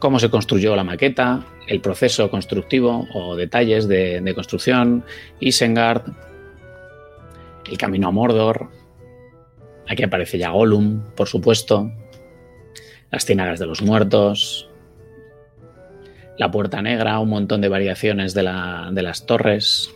cómo 0.00 0.18
se 0.18 0.30
construyó 0.30 0.74
la 0.74 0.82
maqueta, 0.82 1.46
el 1.68 1.80
proceso 1.80 2.28
constructivo 2.28 3.06
o 3.14 3.36
detalles 3.36 3.86
de, 3.86 4.20
de 4.20 4.34
construcción, 4.34 5.04
Isengard, 5.38 6.02
el 7.70 7.78
camino 7.78 8.08
a 8.08 8.10
Mordor, 8.10 8.68
aquí 9.88 10.02
aparece 10.02 10.38
ya 10.38 10.50
Gollum, 10.50 11.02
por 11.14 11.28
supuesto, 11.28 11.92
las 13.12 13.24
ciénagas 13.24 13.60
de 13.60 13.66
los 13.66 13.82
muertos, 13.82 14.68
la 16.38 16.50
puerta 16.50 16.80
negra, 16.80 17.18
un 17.18 17.28
montón 17.28 17.60
de 17.60 17.68
variaciones 17.68 18.32
de, 18.32 18.44
la, 18.44 18.88
de 18.92 19.02
las 19.02 19.26
torres, 19.26 19.90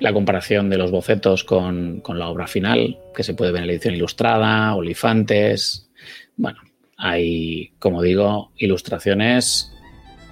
la 0.00 0.12
comparación 0.12 0.70
de 0.70 0.78
los 0.78 0.90
bocetos 0.90 1.44
con, 1.44 2.02
la 2.06 2.28
obra 2.28 2.46
final, 2.46 2.98
que 3.14 3.22
se 3.22 3.34
puede 3.34 3.52
ver 3.52 3.62
en 3.62 3.68
la 3.68 3.72
edición 3.72 3.94
ilustrada, 3.94 4.74
olifantes. 4.74 5.90
Bueno, 6.36 6.60
hay, 6.98 7.70
como 7.78 8.02
digo, 8.02 8.50
ilustraciones 8.58 9.72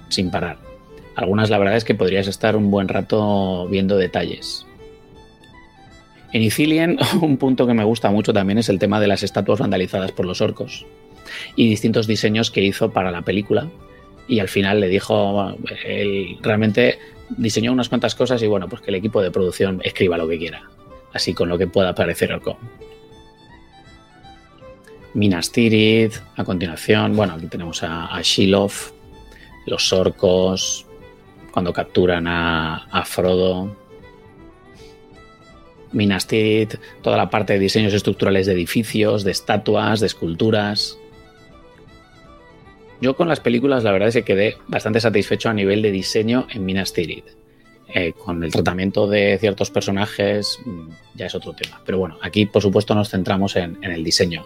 sin 0.09 0.29
parar. 0.29 0.57
Algunas 1.15 1.49
la 1.49 1.57
verdad 1.57 1.77
es 1.77 1.83
que 1.83 1.95
podrías 1.95 2.27
estar 2.27 2.55
un 2.55 2.69
buen 2.69 2.89
rato 2.89 3.67
viendo 3.69 3.97
detalles. 3.97 4.67
En 6.33 6.41
Ithilien, 6.41 6.99
un 7.21 7.37
punto 7.37 7.65
que 7.65 7.73
me 7.73 7.85
gusta 7.85 8.11
mucho 8.11 8.33
también 8.33 8.59
es 8.59 8.69
el 8.69 8.79
tema 8.79 8.99
de 8.99 9.07
las 9.07 9.23
estatuas 9.23 9.59
vandalizadas 9.59 10.11
por 10.11 10.25
los 10.25 10.41
orcos 10.41 10.85
y 11.55 11.69
distintos 11.69 12.05
diseños 12.05 12.51
que 12.51 12.61
hizo 12.61 12.91
para 12.91 13.11
la 13.11 13.23
película. 13.23 13.67
Y 14.27 14.39
al 14.39 14.49
final 14.49 14.81
le 14.81 14.89
dijo, 14.89 15.55
él 15.85 16.37
realmente 16.41 16.99
diseñó 17.29 17.71
unas 17.71 17.87
cuantas 17.87 18.13
cosas 18.13 18.43
y 18.43 18.47
bueno, 18.47 18.67
pues 18.67 18.81
que 18.81 18.91
el 18.91 18.95
equipo 18.95 19.21
de 19.21 19.31
producción 19.31 19.81
escriba 19.85 20.17
lo 20.17 20.27
que 20.27 20.37
quiera, 20.37 20.63
así 21.13 21.33
con 21.33 21.47
lo 21.47 21.57
que 21.57 21.67
pueda 21.67 21.95
parecer 21.95 22.33
orco. 22.33 22.57
Minas 25.17 25.51
Tirith, 25.51 26.13
a 26.35 26.43
continuación, 26.43 27.15
bueno, 27.15 27.33
aquí 27.33 27.47
tenemos 27.47 27.81
a, 27.81 28.05
a 28.05 28.21
Shiloh, 28.21 28.69
los 29.65 29.91
orcos, 29.91 30.85
cuando 31.51 31.73
capturan 31.73 32.27
a, 32.27 33.03
Frodo, 33.03 33.75
Minas 35.91 36.27
Tirith, 36.27 36.75
toda 37.01 37.17
la 37.17 37.31
parte 37.31 37.53
de 37.53 37.59
diseños 37.59 37.95
estructurales 37.95 38.45
de 38.45 38.53
edificios, 38.53 39.23
de 39.23 39.31
estatuas, 39.31 40.01
de 40.01 40.05
esculturas. 40.05 40.99
Yo 43.01 43.15
con 43.15 43.27
las 43.27 43.39
películas 43.39 43.83
la 43.83 43.91
verdad 43.91 44.09
es 44.09 44.13
que 44.13 44.23
quedé 44.23 44.57
bastante 44.67 44.99
satisfecho 44.99 45.49
a 45.49 45.53
nivel 45.55 45.81
de 45.81 45.89
diseño 45.89 46.45
en 46.51 46.63
Minas 46.63 46.93
Tirith. 46.93 47.25
Eh, 47.91 48.13
con 48.13 48.43
el 48.43 48.51
tratamiento 48.51 49.07
de 49.07 49.37
ciertos 49.39 49.71
personajes 49.71 50.59
mm, 50.63 50.89
ya 51.15 51.25
es 51.25 51.33
otro 51.33 51.53
tema. 51.53 51.81
Pero 51.85 51.97
bueno, 51.97 52.19
aquí 52.21 52.45
por 52.45 52.61
supuesto 52.61 52.93
nos 52.93 53.09
centramos 53.09 53.55
en, 53.55 53.79
en 53.81 53.91
el 53.91 54.03
diseño. 54.03 54.45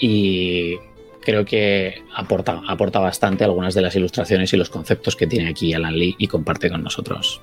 Y 0.00 0.76
creo 1.20 1.44
que 1.44 2.02
aporta, 2.14 2.62
aporta 2.66 2.98
bastante 2.98 3.44
algunas 3.44 3.74
de 3.74 3.82
las 3.82 3.94
ilustraciones 3.94 4.52
y 4.52 4.56
los 4.56 4.70
conceptos 4.70 5.16
que 5.16 5.26
tiene 5.26 5.48
aquí 5.48 5.72
Alan 5.74 5.96
Lee 5.96 6.16
y 6.18 6.26
comparte 6.26 6.70
con 6.70 6.82
nosotros. 6.82 7.40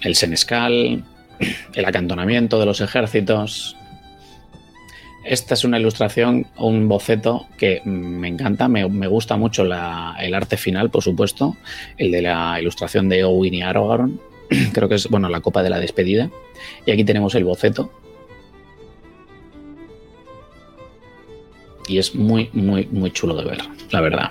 El 0.00 0.14
senescal, 0.14 1.04
el 1.74 1.84
acantonamiento 1.84 2.58
de 2.58 2.66
los 2.66 2.80
ejércitos, 2.80 3.76
esta 5.24 5.54
es 5.54 5.64
una 5.64 5.80
ilustración, 5.80 6.46
un 6.56 6.86
boceto 6.86 7.46
que 7.58 7.82
me 7.84 8.28
encanta, 8.28 8.68
me, 8.68 8.88
me 8.88 9.08
gusta 9.08 9.36
mucho 9.36 9.64
el 9.64 9.72
arte 9.72 10.56
final, 10.56 10.90
por 10.90 11.02
supuesto, 11.02 11.56
el 11.98 12.12
de 12.12 12.22
la 12.22 12.60
ilustración 12.60 13.08
de 13.08 13.24
Owen 13.24 13.54
y 13.54 13.62
Aragorn, 13.62 14.20
creo 14.72 14.88
que 14.88 14.94
es, 14.94 15.08
bueno, 15.08 15.28
la 15.28 15.40
copa 15.40 15.62
de 15.62 15.70
la 15.70 15.80
despedida. 15.80 16.30
Y 16.84 16.92
aquí 16.92 17.04
tenemos 17.04 17.34
el 17.34 17.44
boceto. 17.44 17.90
Y 21.86 21.98
es 21.98 22.14
muy, 22.14 22.50
muy, 22.52 22.86
muy 22.86 23.10
chulo 23.12 23.34
de 23.36 23.44
ver, 23.44 23.58
la 23.90 24.00
verdad. 24.00 24.30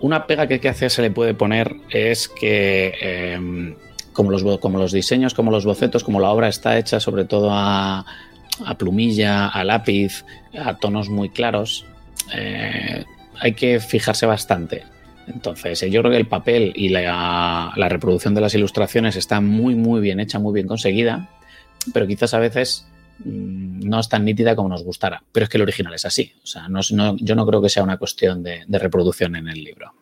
Una 0.00 0.26
pega 0.26 0.46
que, 0.46 0.60
que 0.60 0.68
hace 0.68 0.90
se 0.90 1.02
le 1.02 1.10
puede 1.10 1.34
poner 1.34 1.76
es 1.90 2.28
que 2.28 2.94
eh, 3.00 3.74
como, 4.18 4.32
los, 4.32 4.58
como 4.58 4.78
los 4.78 4.90
diseños, 4.90 5.32
como 5.32 5.52
los 5.52 5.64
bocetos, 5.64 6.02
como 6.02 6.18
la 6.18 6.30
obra 6.30 6.48
está 6.48 6.76
hecha 6.76 6.98
sobre 6.98 7.24
todo 7.24 7.50
a, 7.52 8.04
plumilla, 8.76 9.46
a 9.46 9.62
lápiz, 9.62 10.24
a 10.60 10.74
tonos 10.74 11.08
muy 11.08 11.28
claros, 11.28 11.86
eh, 12.34 13.04
hay 13.38 13.52
que 13.52 13.78
fijarse 13.78 14.26
bastante. 14.26 14.82
Entonces, 15.28 15.80
yo 15.82 16.00
creo 16.00 16.10
que 16.10 16.18
el 16.18 16.26
papel 16.26 16.72
y 16.74 16.88
la, 16.88 17.72
reproducción 17.76 18.34
de 18.34 18.40
las 18.40 18.56
ilustraciones 18.56 19.14
está 19.14 19.40
muy, 19.40 19.76
muy 19.76 20.00
bien 20.00 20.18
hecha, 20.18 20.40
muy 20.40 20.52
bien 20.52 20.66
conseguida, 20.66 21.28
pero 21.94 22.08
quizás 22.08 22.34
a 22.34 22.40
veces 22.40 22.87
no 23.24 24.00
es 24.00 24.08
tan 24.08 24.24
nítida 24.24 24.54
como 24.54 24.68
nos 24.68 24.84
gustara. 24.84 25.22
Pero 25.32 25.44
es 25.44 25.50
que 25.50 25.56
el 25.56 25.62
original 25.62 25.94
es 25.94 26.04
así. 26.04 26.32
O 26.42 26.46
sea, 26.46 26.68
no, 26.68 26.80
yo 27.16 27.34
no 27.34 27.46
creo 27.46 27.60
que 27.62 27.68
sea 27.68 27.82
una 27.82 27.96
cuestión 27.98 28.42
de, 28.42 28.64
de 28.66 28.78
reproducción 28.78 29.36
en 29.36 29.48
el 29.48 29.62
libro. 29.62 29.92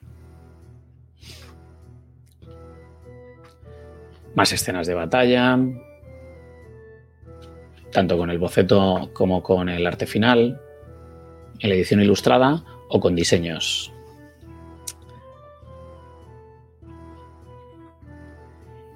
Más 4.34 4.52
escenas 4.52 4.86
de 4.86 4.94
batalla, 4.94 5.58
tanto 7.90 8.18
con 8.18 8.28
el 8.30 8.38
boceto 8.38 9.10
como 9.14 9.42
con 9.42 9.70
el 9.70 9.86
arte 9.86 10.06
final, 10.06 10.60
en 11.60 11.68
la 11.70 11.74
edición 11.74 12.02
ilustrada 12.02 12.62
o 12.88 13.00
con 13.00 13.14
diseños. 13.14 13.92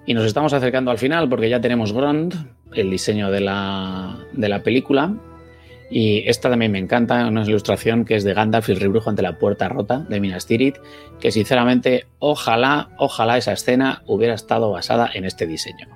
Y 0.05 0.12
nos 0.12 0.24
estamos 0.24 0.52
acercando 0.52 0.90
al 0.90 0.99
final 0.99 1.28
porque 1.28 1.49
ya 1.49 1.60
tenemos 1.60 1.92
Grond, 1.92 2.34
el 2.74 2.90
diseño 2.90 3.31
de 3.31 3.40
la, 3.40 4.18
de 4.32 4.49
la 4.49 4.62
película. 4.62 5.15
Y 5.90 6.28
esta 6.28 6.49
también 6.49 6.70
me 6.70 6.78
encanta, 6.78 7.26
una 7.26 7.42
ilustración 7.42 8.05
que 8.05 8.15
es 8.15 8.23
de 8.23 8.32
Gandalf 8.32 8.68
y 8.68 8.73
el 8.73 8.81
rebrujo 8.81 9.10
ante 9.10 9.23
la 9.23 9.39
puerta 9.39 9.68
rota 9.68 10.07
de 10.08 10.20
Minas 10.20 10.47
Tirith, 10.47 10.76
que 11.18 11.32
sinceramente 11.32 12.07
ojalá, 12.20 12.90
ojalá 12.99 13.36
esa 13.36 13.52
escena 13.52 14.02
hubiera 14.07 14.34
estado 14.34 14.70
basada 14.70 15.10
en 15.12 15.24
este 15.24 15.47
diseño 15.47 15.89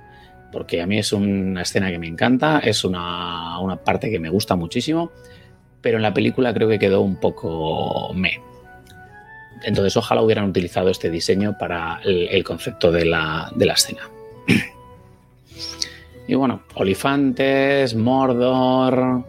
porque 0.55 0.81
a 0.81 0.87
mí 0.87 0.97
es 0.97 1.11
una 1.11 1.63
escena 1.63 1.91
que 1.91 1.99
me 1.99 2.07
encanta, 2.07 2.59
es 2.59 2.85
una, 2.85 3.59
una, 3.59 3.75
parte 3.75 4.09
que 4.09 4.19
me 4.19 4.29
gusta 4.29 4.55
muchísimo, 4.55 5.11
pero 5.81 5.97
en 5.97 6.01
la 6.01 6.13
película 6.13 6.53
creo 6.53 6.69
que 6.69 6.79
quedó 6.79 7.01
un 7.01 7.17
poco 7.17 8.13
me. 8.13 8.39
Entonces 9.63 9.97
ojalá 9.97 10.21
hubieran 10.21 10.45
utilizado 10.45 10.89
este 10.89 11.09
diseño 11.09 11.57
para 11.59 11.99
el, 12.05 12.29
el 12.29 12.45
concepto 12.45 12.89
de 12.89 13.03
la, 13.03 13.51
de 13.53 13.65
la 13.65 13.73
escena. 13.73 14.03
y 16.27 16.35
bueno, 16.35 16.63
Olifantes, 16.75 17.95
Mordor 17.95 19.23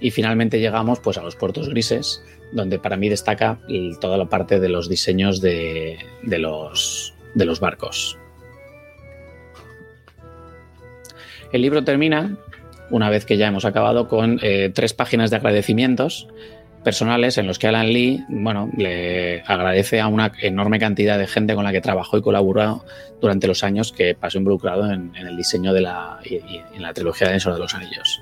y 0.00 0.10
finalmente 0.10 0.60
llegamos 0.60 1.00
pues 1.00 1.16
a 1.16 1.22
los 1.22 1.36
puertos 1.36 1.68
grises, 1.68 2.22
donde 2.52 2.78
para 2.78 2.96
mí 2.96 3.08
destaca 3.08 3.58
toda 4.00 4.18
la 4.18 4.26
parte 4.26 4.60
de 4.60 4.68
los 4.68 4.88
diseños 4.88 5.40
de, 5.40 5.98
los 6.24 7.60
barcos. 7.60 8.18
El 11.52 11.62
libro 11.62 11.84
termina, 11.84 12.36
una 12.90 13.10
vez 13.10 13.24
que 13.24 13.36
ya 13.36 13.46
hemos 13.46 13.64
acabado, 13.64 14.08
con 14.08 14.38
eh, 14.42 14.70
tres 14.74 14.92
páginas 14.92 15.30
de 15.30 15.36
agradecimientos 15.36 16.28
personales 16.82 17.38
en 17.38 17.46
los 17.46 17.58
que 17.58 17.68
Alan 17.68 17.92
Lee, 17.92 18.24
bueno, 18.28 18.70
le 18.76 19.42
agradece 19.42 20.00
a 20.00 20.08
una 20.08 20.32
enorme 20.40 20.78
cantidad 20.78 21.18
de 21.18 21.26
gente 21.26 21.54
con 21.54 21.64
la 21.64 21.72
que 21.72 21.80
trabajó 21.80 22.18
y 22.18 22.22
colaboró 22.22 22.84
durante 23.20 23.46
los 23.46 23.64
años 23.64 23.92
que 23.92 24.14
pasó 24.14 24.38
involucrado 24.38 24.90
en, 24.90 25.14
en 25.14 25.26
el 25.26 25.36
diseño 25.36 25.72
de 25.72 25.80
la, 25.80 26.18
y, 26.24 26.36
en 26.74 26.82
la 26.82 26.92
trilogía 26.92 27.28
de 27.28 27.38
de 27.38 27.58
los 27.58 27.74
Anillos. 27.74 28.20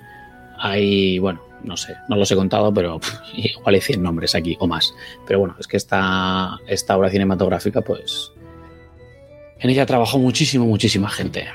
Hay, 0.58 1.18
bueno, 1.18 1.42
no 1.64 1.76
sé, 1.76 1.97
no 2.08 2.16
los 2.16 2.30
he 2.30 2.36
contado, 2.36 2.72
pero 2.72 3.00
igual 3.34 3.74
hay 3.74 3.80
100 3.80 4.02
nombres 4.02 4.34
aquí 4.34 4.56
o 4.60 4.66
más. 4.66 4.94
Pero 5.26 5.40
bueno, 5.40 5.56
es 5.58 5.66
que 5.66 5.76
esta, 5.76 6.58
esta 6.66 6.97
obra 6.97 7.10
cinematográfica, 7.10 7.80
pues, 7.80 8.32
en 9.58 9.70
ella 9.70 9.86
trabajó 9.86 10.18
muchísimo, 10.18 10.66
muchísima 10.66 11.08
gente. 11.08 11.47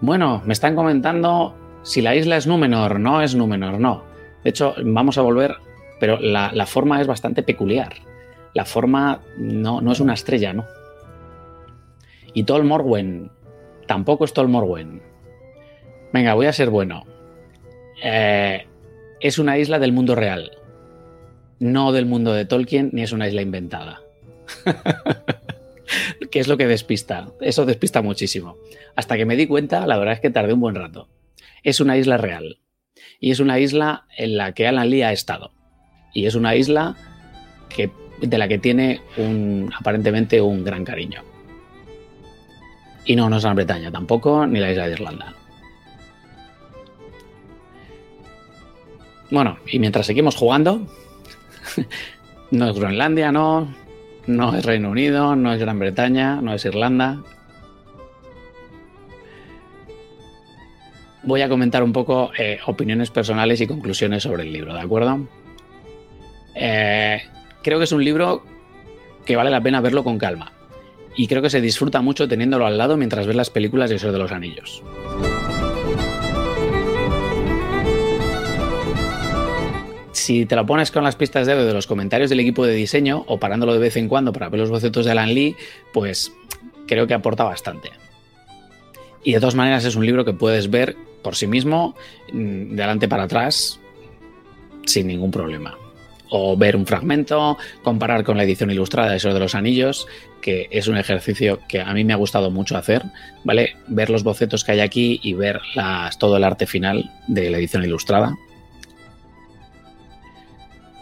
Bueno, 0.00 0.42
me 0.44 0.52
están 0.52 0.74
comentando 0.74 1.54
si 1.82 2.02
la 2.02 2.14
isla 2.14 2.36
es 2.36 2.46
Númenor. 2.46 2.98
No 2.98 3.22
es 3.22 3.34
Númenor, 3.34 3.78
no. 3.78 4.15
De 4.46 4.50
hecho, 4.50 4.76
vamos 4.80 5.18
a 5.18 5.22
volver, 5.22 5.56
pero 5.98 6.20
la, 6.20 6.66
forma 6.66 7.00
es 7.00 7.08
bastante 7.08 7.42
peculiar. 7.42 7.94
La 8.54 8.64
forma 8.64 9.22
no, 9.36 9.80
no, 9.80 9.90
es 9.90 9.98
una 9.98 10.14
estrella, 10.14 10.52
¿no? 10.52 10.64
Y 12.32 12.44
Tol 12.44 12.62
Morwen 12.62 13.32
tampoco 13.88 14.24
es 14.24 14.32
Tol 14.32 14.46
Morwen. 14.46 15.02
Venga, 16.12 16.34
voy 16.34 16.46
a 16.46 16.52
ser 16.52 16.70
bueno. 16.70 17.02
Eh, 18.04 18.68
es 19.18 19.40
una 19.40 19.58
isla 19.58 19.80
del 19.80 19.90
mundo 19.90 20.14
real. 20.14 20.52
No 21.58 21.90
del 21.90 22.06
mundo 22.06 22.32
de 22.32 22.44
Tolkien, 22.44 22.90
ni 22.92 23.02
es 23.02 23.10
una 23.10 23.26
isla 23.26 23.42
inventada. 23.42 24.00
que 26.30 26.38
es 26.38 26.46
lo 26.46 26.56
que 26.56 26.68
despista. 26.68 27.32
Eso 27.40 27.66
despista 27.66 28.00
muchísimo. 28.00 28.58
Hasta 28.94 29.16
que 29.16 29.26
me 29.26 29.34
di 29.34 29.48
cuenta, 29.48 29.88
la 29.88 29.98
verdad 29.98 30.14
es 30.14 30.20
que 30.20 30.30
tardé 30.30 30.52
un 30.52 30.60
buen 30.60 30.76
rato. 30.76 31.08
Es 31.64 31.80
una 31.80 31.96
isla 31.96 32.16
real. 32.16 32.60
Y 33.20 33.30
es 33.30 33.40
una 33.40 33.58
isla 33.58 34.04
en 34.16 34.36
la 34.36 34.52
que 34.52 34.66
Alan 34.66 34.90
Lee 34.90 35.02
ha 35.02 35.12
estado. 35.12 35.52
Y 36.12 36.26
es 36.26 36.34
una 36.34 36.54
isla 36.54 36.96
que, 37.68 37.90
de 38.20 38.38
la 38.38 38.48
que 38.48 38.58
tiene 38.58 39.00
un, 39.16 39.70
aparentemente 39.78 40.40
un 40.40 40.64
gran 40.64 40.84
cariño. 40.84 41.22
Y 43.04 43.14
no, 43.14 43.30
no 43.30 43.36
es 43.36 43.44
Gran 43.44 43.56
Bretaña 43.56 43.90
tampoco, 43.90 44.46
ni 44.46 44.58
la 44.58 44.70
isla 44.70 44.86
de 44.86 44.92
Irlanda. 44.92 45.34
Bueno, 49.30 49.58
y 49.66 49.78
mientras 49.78 50.06
seguimos 50.06 50.36
jugando, 50.36 50.86
no 52.50 52.68
es 52.70 52.76
Groenlandia, 52.76 53.32
no, 53.32 53.74
no 54.26 54.54
es 54.54 54.64
Reino 54.64 54.90
Unido, 54.90 55.36
no 55.36 55.52
es 55.52 55.60
Gran 55.60 55.78
Bretaña, 55.78 56.40
no 56.40 56.52
es 56.52 56.64
Irlanda. 56.64 57.22
Voy 61.26 61.42
a 61.42 61.48
comentar 61.48 61.82
un 61.82 61.92
poco 61.92 62.30
eh, 62.38 62.60
opiniones 62.66 63.10
personales 63.10 63.60
y 63.60 63.66
conclusiones 63.66 64.22
sobre 64.22 64.44
el 64.44 64.52
libro, 64.52 64.72
¿de 64.72 64.80
acuerdo? 64.80 65.26
Eh, 66.54 67.20
creo 67.64 67.78
que 67.78 67.84
es 67.84 67.90
un 67.90 68.04
libro 68.04 68.44
que 69.24 69.34
vale 69.34 69.50
la 69.50 69.60
pena 69.60 69.80
verlo 69.80 70.04
con 70.04 70.18
calma. 70.18 70.52
Y 71.16 71.26
creo 71.26 71.42
que 71.42 71.50
se 71.50 71.60
disfruta 71.60 72.00
mucho 72.00 72.28
teniéndolo 72.28 72.64
al 72.64 72.78
lado 72.78 72.96
mientras 72.96 73.26
ves 73.26 73.34
las 73.34 73.50
películas 73.50 73.90
de 73.90 73.96
Eso 73.96 74.12
de 74.12 74.18
los 74.18 74.30
Anillos. 74.30 74.82
si 80.12 80.44
te 80.44 80.56
lo 80.56 80.66
pones 80.66 80.90
con 80.90 81.04
las 81.04 81.14
pistas 81.14 81.46
de 81.46 81.54
de 81.54 81.72
los 81.72 81.86
comentarios 81.86 82.30
del 82.30 82.40
equipo 82.40 82.66
de 82.66 82.74
diseño 82.74 83.24
o 83.28 83.38
parándolo 83.38 83.74
de 83.74 83.78
vez 83.78 83.96
en 83.96 84.08
cuando 84.08 84.32
para 84.32 84.48
ver 84.48 84.58
los 84.58 84.70
bocetos 84.70 85.04
de 85.04 85.12
Alan 85.12 85.32
Lee, 85.32 85.54
pues 85.92 86.32
creo 86.88 87.06
que 87.06 87.14
aporta 87.14 87.44
bastante. 87.44 87.90
Y 89.22 89.32
de 89.32 89.38
todas 89.38 89.54
maneras 89.54 89.84
es 89.84 89.94
un 89.94 90.04
libro 90.04 90.24
que 90.24 90.32
puedes 90.32 90.68
ver 90.68 90.96
por 91.26 91.34
sí 91.34 91.48
mismo, 91.48 91.96
mm, 92.32 92.76
de 92.76 92.82
adelante 92.84 93.08
para 93.08 93.24
atrás, 93.24 93.80
sin 94.84 95.08
ningún 95.08 95.32
problema. 95.32 95.76
O 96.30 96.56
ver 96.56 96.76
un 96.76 96.86
fragmento, 96.86 97.58
comparar 97.82 98.22
con 98.22 98.36
la 98.36 98.44
edición 98.44 98.70
ilustrada 98.70 99.10
de 99.10 99.16
Eso 99.16 99.34
de 99.34 99.40
los 99.40 99.56
Anillos, 99.56 100.06
que 100.40 100.68
es 100.70 100.86
un 100.86 100.96
ejercicio 100.96 101.58
que 101.66 101.80
a 101.80 101.92
mí 101.94 102.04
me 102.04 102.12
ha 102.12 102.16
gustado 102.16 102.52
mucho 102.52 102.76
hacer, 102.76 103.02
¿vale? 103.42 103.74
Ver 103.88 104.08
los 104.10 104.22
bocetos 104.22 104.62
que 104.62 104.70
hay 104.70 104.80
aquí 104.80 105.18
y 105.20 105.34
ver 105.34 105.60
todo 106.20 106.36
el 106.36 106.44
arte 106.44 106.66
final 106.66 107.10
de 107.26 107.50
la 107.50 107.58
edición 107.58 107.82
ilustrada 107.82 108.36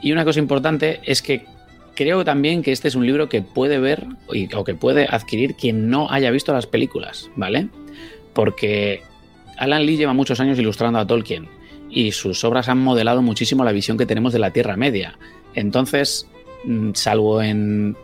y 0.05 0.13
una 0.13 0.27
cosa 0.27 0.39
importante 0.39 1.01
es 1.05 1.23
que 1.23 1.47
creo 1.95 2.27
también 2.27 2.63
que 2.63 2.73
este 2.73 2.89
es 2.89 2.95
un 2.95 3.07
libro 3.07 3.31
que 3.31 3.41
puede 3.41 3.79
ver 3.79 4.07
o 4.55 4.65
que 4.65 4.75
puede 4.75 5.07
adquirir 5.09 5.55
quien 5.55 5.89
no 5.89 6.11
haya 6.11 6.31
visto 6.31 6.53
las 6.53 6.67
películas, 6.67 7.31
¿vale? 7.37 7.69
Porque 8.35 9.03
Alan 9.57 9.85
Lee 9.87 9.97
lleva 9.97 10.13
muchos 10.13 10.41
años 10.41 10.59
ilustrando 10.59 10.99
a 10.99 11.07
Tolkien 11.07 11.49
y 11.91 12.13
sus 12.13 12.43
obras 12.45 12.69
han 12.69 12.79
modelado 12.79 13.23
muchísimo 13.23 13.65
la 13.65 13.73
visión 13.73 13.97
que 13.97 14.07
tenemos 14.07 14.33
de 14.33 14.39
la 14.39 14.51
Tierra 14.51 14.77
Media. 14.77 15.19
Entonces, 15.55 16.29
mm, 16.65 16.91
salvo 16.95 17.41
en 17.41 17.97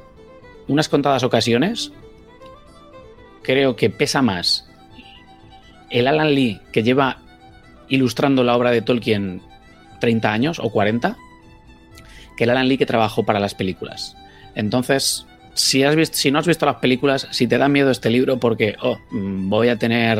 unas 0.69 0.89
contadas 0.89 1.25
ocasiones, 1.25 1.93
creo 3.43 3.77
que 3.77 3.91
pesa 3.91 4.23
más 4.23 4.69
el 5.91 6.07
Alan 6.07 6.35
Lee 6.35 6.61
que 6.73 6.83
lleva 6.83 7.19
ilustrando 7.89 8.45
la 8.45 8.57
obra 8.57 8.70
de 8.70 8.83
Tolkien 8.83 9.43
30 10.01 10.33
años 10.33 10.59
o 10.61 10.70
40 10.70 11.17
que 12.37 12.45
el 12.45 12.51
Alan 12.51 12.69
Lee 12.69 12.79
que 12.79 12.87
trabajó 12.87 13.25
para 13.25 13.41
las 13.41 13.55
películas. 13.55 14.17
Entonces, 14.55 15.27
si, 15.55 15.83
no 16.31 16.39
has 16.39 16.47
visto 16.47 16.67
las 16.67 16.77
películas, 16.77 17.29
si 17.31 17.47
te 17.47 17.59
da 17.59 17.69
miedo 17.69 17.91
este 17.91 18.11
libro 18.11 18.39
porque 18.39 18.77
oh, 18.83 18.99
voy 19.11 19.69
a 19.69 19.77
tener, 19.77 20.19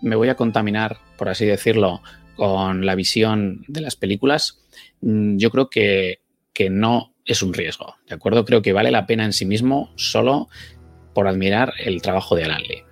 me 0.00 0.16
voy 0.16 0.28
a 0.28 0.36
contaminar, 0.36 0.98
por 1.16 1.28
así 1.28 1.46
decirlo, 1.46 2.02
con 2.36 2.86
la 2.86 2.94
visión 2.94 3.64
de 3.68 3.80
las 3.80 3.96
películas, 3.96 4.60
mm, 5.02 5.36
yo 5.36 5.50
creo 5.50 5.68
que, 5.68 6.20
que 6.52 6.70
no 6.70 7.12
es 7.24 7.42
un 7.42 7.52
riesgo, 7.52 7.96
¿de 8.08 8.14
acuerdo? 8.14 8.44
Creo 8.44 8.62
que 8.62 8.72
vale 8.72 8.90
la 8.90 9.06
pena 9.06 9.24
en 9.24 9.32
sí 9.32 9.46
mismo 9.46 9.92
solo 9.96 10.48
por 11.14 11.28
admirar 11.28 11.72
el 11.78 12.02
trabajo 12.02 12.36
de 12.36 12.44
Alan 12.44 12.62
Lee. 12.62 12.84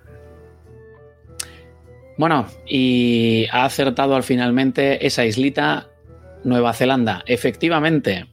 Bueno, 2.17 2.47
y 2.67 3.47
ha 3.51 3.63
acertado 3.63 4.15
al 4.15 4.23
finalmente 4.23 5.07
esa 5.07 5.25
islita 5.25 5.89
Nueva 6.43 6.73
Zelanda. 6.73 7.23
Efectivamente, 7.25 8.27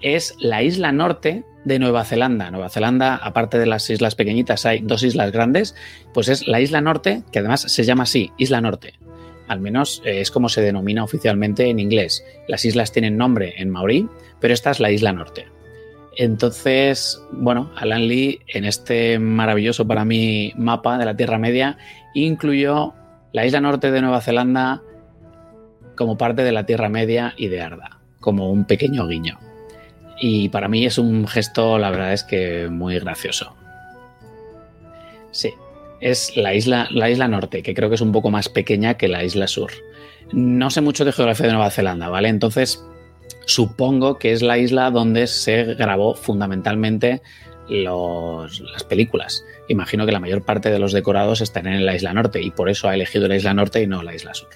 es 0.00 0.34
la 0.38 0.62
isla 0.62 0.92
norte 0.92 1.44
de 1.64 1.78
Nueva 1.78 2.04
Zelanda. 2.04 2.50
Nueva 2.50 2.68
Zelanda, 2.68 3.16
aparte 3.16 3.58
de 3.58 3.66
las 3.66 3.90
islas 3.90 4.14
pequeñitas, 4.14 4.66
hay 4.66 4.80
dos 4.80 5.02
islas 5.02 5.32
grandes, 5.32 5.74
pues 6.14 6.28
es 6.28 6.46
la 6.46 6.60
isla 6.60 6.80
norte, 6.80 7.22
que 7.32 7.40
además 7.40 7.62
se 7.62 7.84
llama 7.84 8.04
así, 8.04 8.30
Isla 8.38 8.60
Norte. 8.60 8.94
Al 9.48 9.60
menos 9.60 10.00
eh, 10.04 10.20
es 10.20 10.30
como 10.30 10.48
se 10.48 10.60
denomina 10.60 11.04
oficialmente 11.04 11.68
en 11.68 11.78
inglés. 11.78 12.24
Las 12.48 12.64
islas 12.64 12.92
tienen 12.92 13.16
nombre 13.16 13.54
en 13.58 13.70
maorí, 13.70 14.08
pero 14.40 14.54
esta 14.54 14.70
es 14.70 14.80
la 14.80 14.90
isla 14.90 15.12
norte. 15.12 15.46
Entonces, 16.16 17.20
bueno, 17.32 17.70
Alan 17.76 18.08
Lee 18.08 18.40
en 18.46 18.64
este 18.64 19.18
maravilloso 19.18 19.86
para 19.86 20.04
mí 20.04 20.52
mapa 20.56 20.98
de 20.98 21.04
la 21.04 21.16
Tierra 21.16 21.38
Media 21.38 21.78
incluyó 22.14 22.94
la 23.32 23.44
isla 23.44 23.60
norte 23.60 23.90
de 23.90 24.00
Nueva 24.00 24.20
Zelanda 24.20 24.82
como 25.96 26.16
parte 26.16 26.42
de 26.42 26.52
la 26.52 26.64
Tierra 26.64 26.88
Media 26.88 27.34
y 27.36 27.48
de 27.48 27.60
Arda, 27.60 28.00
como 28.20 28.50
un 28.50 28.64
pequeño 28.64 29.06
guiño. 29.06 29.38
Y 30.18 30.48
para 30.48 30.68
mí 30.68 30.86
es 30.86 30.98
un 30.98 31.26
gesto, 31.26 31.78
la 31.78 31.90
verdad 31.90 32.12
es 32.12 32.24
que 32.24 32.68
muy 32.70 32.98
gracioso. 32.98 33.54
Sí, 35.30 35.52
es 36.00 36.36
la 36.36 36.54
isla, 36.54 36.88
la 36.90 37.10
isla 37.10 37.28
norte, 37.28 37.62
que 37.62 37.74
creo 37.74 37.88
que 37.88 37.96
es 37.96 38.00
un 38.00 38.12
poco 38.12 38.30
más 38.30 38.48
pequeña 38.48 38.94
que 38.94 39.08
la 39.08 39.24
isla 39.24 39.46
sur. 39.46 39.70
No 40.32 40.70
sé 40.70 40.80
mucho 40.80 41.04
de 41.04 41.12
geografía 41.12 41.46
de 41.46 41.52
Nueva 41.52 41.70
Zelanda, 41.70 42.08
¿vale? 42.08 42.28
Entonces, 42.28 42.82
supongo 43.44 44.18
que 44.18 44.32
es 44.32 44.42
la 44.42 44.58
isla 44.58 44.90
donde 44.90 45.26
se 45.26 45.74
grabó 45.74 46.14
fundamentalmente 46.14 47.20
las 47.68 48.84
películas. 48.88 49.44
Imagino 49.68 50.06
que 50.06 50.12
la 50.12 50.20
mayor 50.20 50.44
parte 50.44 50.70
de 50.70 50.78
los 50.78 50.92
decorados 50.92 51.40
están 51.40 51.66
en 51.66 51.84
la 51.84 51.94
isla 51.94 52.12
norte 52.12 52.40
y 52.40 52.50
por 52.50 52.70
eso 52.70 52.88
ha 52.88 52.94
elegido 52.94 53.28
la 53.28 53.36
isla 53.36 53.54
norte 53.54 53.82
y 53.82 53.86
no 53.86 54.02
la 54.02 54.14
isla 54.14 54.34
sur 54.34 54.48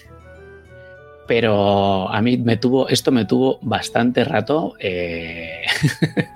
pero 1.30 2.10
a 2.12 2.20
mí 2.22 2.38
me 2.38 2.56
tuvo, 2.56 2.88
esto 2.88 3.12
me 3.12 3.24
tuvo 3.24 3.60
bastante 3.62 4.24
rato 4.24 4.74
eh, 4.80 5.60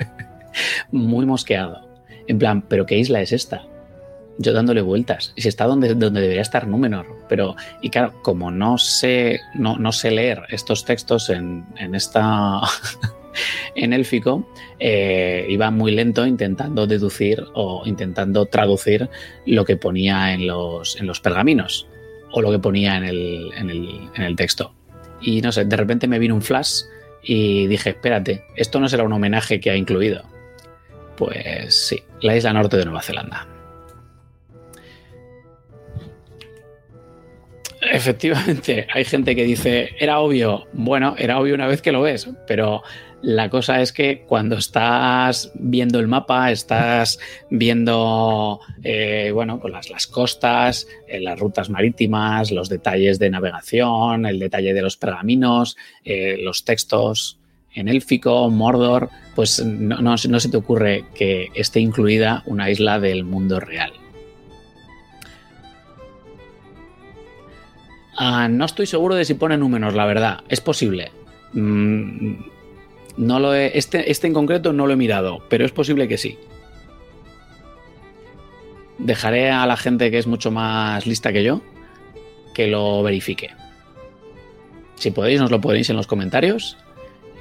muy 0.92 1.26
mosqueado. 1.26 1.80
En 2.28 2.38
plan, 2.38 2.62
¿pero 2.62 2.86
qué 2.86 2.96
isla 2.98 3.20
es 3.20 3.32
esta? 3.32 3.66
Yo 4.38 4.52
dándole 4.52 4.82
vueltas. 4.82 5.32
Y 5.34 5.42
si 5.42 5.48
está 5.48 5.64
donde, 5.64 5.96
donde 5.96 6.20
debería 6.20 6.42
estar 6.42 6.68
Númenor. 6.68 7.06
Pero, 7.28 7.56
y 7.82 7.90
claro, 7.90 8.14
como 8.22 8.52
no 8.52 8.78
sé, 8.78 9.40
no, 9.56 9.76
no 9.78 9.90
sé 9.90 10.12
leer 10.12 10.42
estos 10.50 10.84
textos 10.84 11.28
en, 11.28 11.64
en 11.76 11.96
esta. 11.96 12.60
en 13.74 13.92
élfico, 13.92 14.48
eh, 14.78 15.44
iba 15.48 15.72
muy 15.72 15.90
lento 15.90 16.24
intentando 16.24 16.86
deducir 16.86 17.44
o 17.54 17.82
intentando 17.84 18.46
traducir 18.46 19.10
lo 19.44 19.64
que 19.64 19.76
ponía 19.76 20.32
en 20.32 20.46
los, 20.46 21.00
en 21.00 21.08
los 21.08 21.18
pergaminos 21.18 21.88
o 22.30 22.40
lo 22.40 22.52
que 22.52 22.60
ponía 22.60 22.96
en 22.96 23.02
el, 23.02 23.50
en 23.56 23.70
el, 23.70 24.08
en 24.14 24.22
el 24.22 24.36
texto 24.36 24.72
y 25.20 25.40
no 25.40 25.52
sé, 25.52 25.64
de 25.64 25.76
repente 25.76 26.06
me 26.06 26.18
vino 26.18 26.34
un 26.34 26.42
flash 26.42 26.82
y 27.22 27.66
dije, 27.66 27.90
espérate, 27.90 28.44
esto 28.56 28.80
no 28.80 28.88
será 28.88 29.04
un 29.04 29.12
homenaje 29.12 29.60
que 29.60 29.70
ha 29.70 29.76
incluido. 29.76 30.24
Pues 31.16 31.74
sí, 31.74 32.02
la 32.20 32.36
isla 32.36 32.52
norte 32.52 32.76
de 32.76 32.84
Nueva 32.84 33.02
Zelanda. 33.02 33.46
Efectivamente, 37.80 38.86
hay 38.92 39.04
gente 39.04 39.34
que 39.34 39.44
dice, 39.44 39.94
era 39.98 40.20
obvio. 40.20 40.66
Bueno, 40.72 41.14
era 41.18 41.38
obvio 41.38 41.54
una 41.54 41.66
vez 41.66 41.82
que 41.82 41.92
lo 41.92 42.02
ves, 42.02 42.28
pero 42.46 42.82
la 43.24 43.48
cosa 43.48 43.80
es 43.80 43.92
que 43.92 44.24
cuando 44.26 44.56
estás 44.56 45.50
viendo 45.54 45.98
el 45.98 46.08
mapa, 46.08 46.50
estás 46.50 47.18
viendo 47.48 48.60
eh, 48.82 49.30
bueno, 49.32 49.58
pues 49.58 49.72
las, 49.72 49.88
las 49.88 50.06
costas, 50.06 50.86
eh, 51.08 51.20
las 51.20 51.38
rutas 51.38 51.70
marítimas, 51.70 52.50
los 52.50 52.68
detalles 52.68 53.18
de 53.18 53.30
navegación, 53.30 54.26
el 54.26 54.38
detalle 54.38 54.74
de 54.74 54.82
los 54.82 54.98
pergaminos, 54.98 55.76
eh, 56.04 56.36
los 56.38 56.64
textos 56.64 57.38
en 57.74 57.88
élfico, 57.88 58.50
Mordor, 58.50 59.08
pues 59.34 59.64
no, 59.64 60.00
no, 60.02 60.16
se 60.16 60.48
te 60.48 60.56
ocurre 60.56 61.06
que 61.14 61.48
esté 61.54 61.80
incluida 61.80 62.42
una 62.44 62.70
isla 62.70 63.00
del 63.00 63.24
mundo 63.24 63.58
real. 63.58 63.92
Ah, 68.16 68.48
no 68.48 68.66
estoy 68.66 68.86
seguro 68.86 69.14
de 69.14 69.24
si 69.24 69.34
pone 69.34 69.56
números, 69.56 69.94
la 69.94 70.04
verdad. 70.04 70.44
Es 70.48 70.60
posible. 70.60 71.10
Mm, 71.52 72.34
no 73.16 73.38
lo 73.38 73.54
este, 73.54 74.10
este 74.10 74.26
en 74.26 74.34
concreto 74.34 74.72
no 74.72 74.86
lo 74.86 74.92
he 74.92 74.96
mirado, 74.96 75.42
pero 75.48 75.64
es 75.64 75.72
posible 75.72 76.08
que 76.08 76.18
sí. 76.18 76.38
Dejaré 78.98 79.50
a 79.50 79.66
la 79.66 79.76
gente 79.76 80.10
que 80.10 80.18
es 80.18 80.26
mucho 80.26 80.50
más 80.50 81.06
lista 81.06 81.32
que 81.32 81.42
yo 81.44 81.60
que 82.54 82.68
lo 82.68 83.02
verifique. 83.02 83.50
Si 84.94 85.10
podéis, 85.10 85.40
nos 85.40 85.50
lo 85.50 85.60
podéis 85.60 85.90
en 85.90 85.96
los 85.96 86.06
comentarios. 86.06 86.78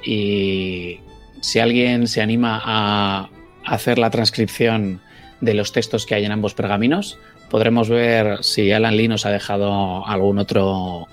Y 0.04 0.98
si 1.40 1.60
alguien 1.60 2.08
se 2.08 2.20
anima 2.20 2.60
a 2.62 3.30
hacer 3.64 3.98
la 3.98 4.10
transcripción 4.10 5.00
de 5.40 5.54
los 5.54 5.72
textos 5.72 6.04
que 6.04 6.16
hay 6.16 6.24
en 6.24 6.32
ambos 6.32 6.52
pergaminos, 6.52 7.16
podremos 7.48 7.88
ver 7.88 8.42
si 8.42 8.72
Alan 8.72 8.96
Lee 8.96 9.08
nos 9.08 9.24
ha 9.24 9.30
dejado 9.30 10.06
algún 10.06 10.38
otro, 10.38 11.06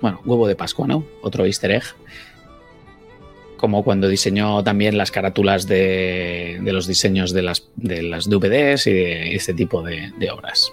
bueno, 0.00 0.20
huevo 0.24 0.46
de 0.46 0.54
Pascua, 0.54 0.86
¿no? 0.86 1.04
Otro 1.22 1.46
easter 1.46 1.72
egg 1.72 1.84
como 3.60 3.84
cuando 3.84 4.08
diseñó 4.08 4.64
también 4.64 4.96
las 4.96 5.10
carátulas 5.10 5.66
de, 5.66 6.58
los 6.62 6.86
diseños 6.86 7.34
de 7.34 7.42
las, 7.42 7.68
de 7.76 8.02
las 8.02 8.26
DVDs 8.26 8.86
y 8.86 8.92
de 8.94 9.34
este 9.34 9.52
tipo 9.52 9.82
de, 9.82 10.30
obras. 10.32 10.72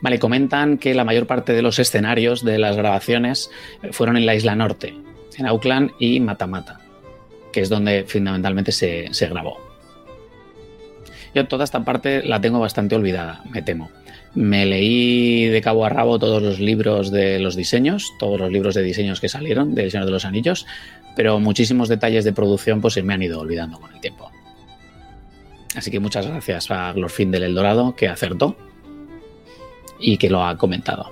Vale, 0.00 0.18
comentan 0.18 0.78
que 0.78 0.94
la 0.94 1.04
mayor 1.04 1.26
parte 1.26 1.52
de 1.52 1.60
los 1.60 1.78
escenarios 1.78 2.42
de 2.42 2.58
las 2.58 2.74
grabaciones 2.74 3.50
fueron 3.90 4.16
en 4.16 4.24
la 4.24 4.34
isla 4.34 4.56
norte, 4.56 4.94
en 5.36 5.46
Auckland 5.46 5.90
y 5.98 6.20
Matamata, 6.20 6.80
que 7.52 7.60
es 7.60 7.68
donde 7.68 8.04
fundamentalmente 8.04 8.72
se, 8.72 9.12
se 9.12 9.26
grabó. 9.26 9.58
Yo 11.34 11.46
toda 11.46 11.64
esta 11.64 11.84
parte 11.84 12.22
la 12.22 12.40
tengo 12.40 12.60
bastante 12.60 12.96
olvidada, 12.96 13.42
me 13.50 13.60
temo. 13.60 13.90
Me 14.36 14.66
leí 14.66 15.46
de 15.46 15.62
cabo 15.62 15.86
a 15.86 15.88
rabo 15.88 16.18
todos 16.18 16.42
los 16.42 16.60
libros 16.60 17.10
de 17.10 17.38
los 17.38 17.56
diseños, 17.56 18.12
todos 18.18 18.38
los 18.38 18.52
libros 18.52 18.74
de 18.74 18.82
diseños 18.82 19.18
que 19.18 19.30
salieron 19.30 19.74
del 19.74 19.90
Señor 19.90 20.04
de 20.04 20.12
los 20.12 20.26
Anillos, 20.26 20.66
pero 21.16 21.40
muchísimos 21.40 21.88
detalles 21.88 22.24
de 22.24 22.34
producción 22.34 22.82
pues 22.82 22.92
se 22.94 23.02
me 23.02 23.14
han 23.14 23.22
ido 23.22 23.40
olvidando 23.40 23.80
con 23.80 23.94
el 23.94 24.00
tiempo. 24.00 24.30
Así 25.74 25.90
que 25.90 26.00
muchas 26.00 26.26
gracias 26.26 26.70
a 26.70 26.92
Glorfin 26.92 27.30
del 27.30 27.44
Eldorado 27.44 27.96
que 27.96 28.08
acertó 28.08 28.56
y 29.98 30.18
que 30.18 30.28
lo 30.28 30.44
ha 30.44 30.58
comentado. 30.58 31.10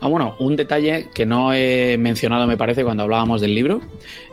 Ah, 0.00 0.08
bueno, 0.08 0.36
un 0.38 0.56
detalle 0.56 1.08
que 1.14 1.24
no 1.24 1.54
he 1.54 1.96
mencionado, 1.98 2.46
me 2.46 2.58
parece, 2.58 2.84
cuando 2.84 3.02
hablábamos 3.02 3.40
del 3.40 3.54
libro, 3.54 3.80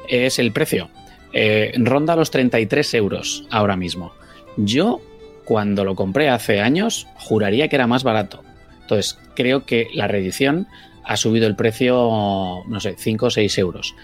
es 0.10 0.40
el 0.40 0.52
precio. 0.52 0.90
Eh, 1.32 1.74
ronda 1.78 2.18
los 2.18 2.32
33 2.32 2.94
euros 2.96 3.48
ahora 3.50 3.78
mismo. 3.78 4.14
Yo 4.58 5.02
cuando 5.46 5.86
lo 5.86 5.96
compré 5.96 6.30
hace 6.30 6.60
años, 6.60 7.08
juraría 7.16 7.68
que 7.68 7.76
era 7.76 7.88
más 7.88 8.04
barato. 8.04 8.44
Entonces, 8.82 9.18
creo 9.36 9.66
que 9.66 9.88
la 9.94 10.08
reedición 10.08 10.68
ha 11.04 11.18
subido 11.18 11.48
el 11.48 11.56
precio, 11.56 12.64
no 12.68 12.80
sé, 12.80 12.96
5 12.98 13.28
o 13.28 13.30
6 13.30 13.58
euros. 13.60 13.96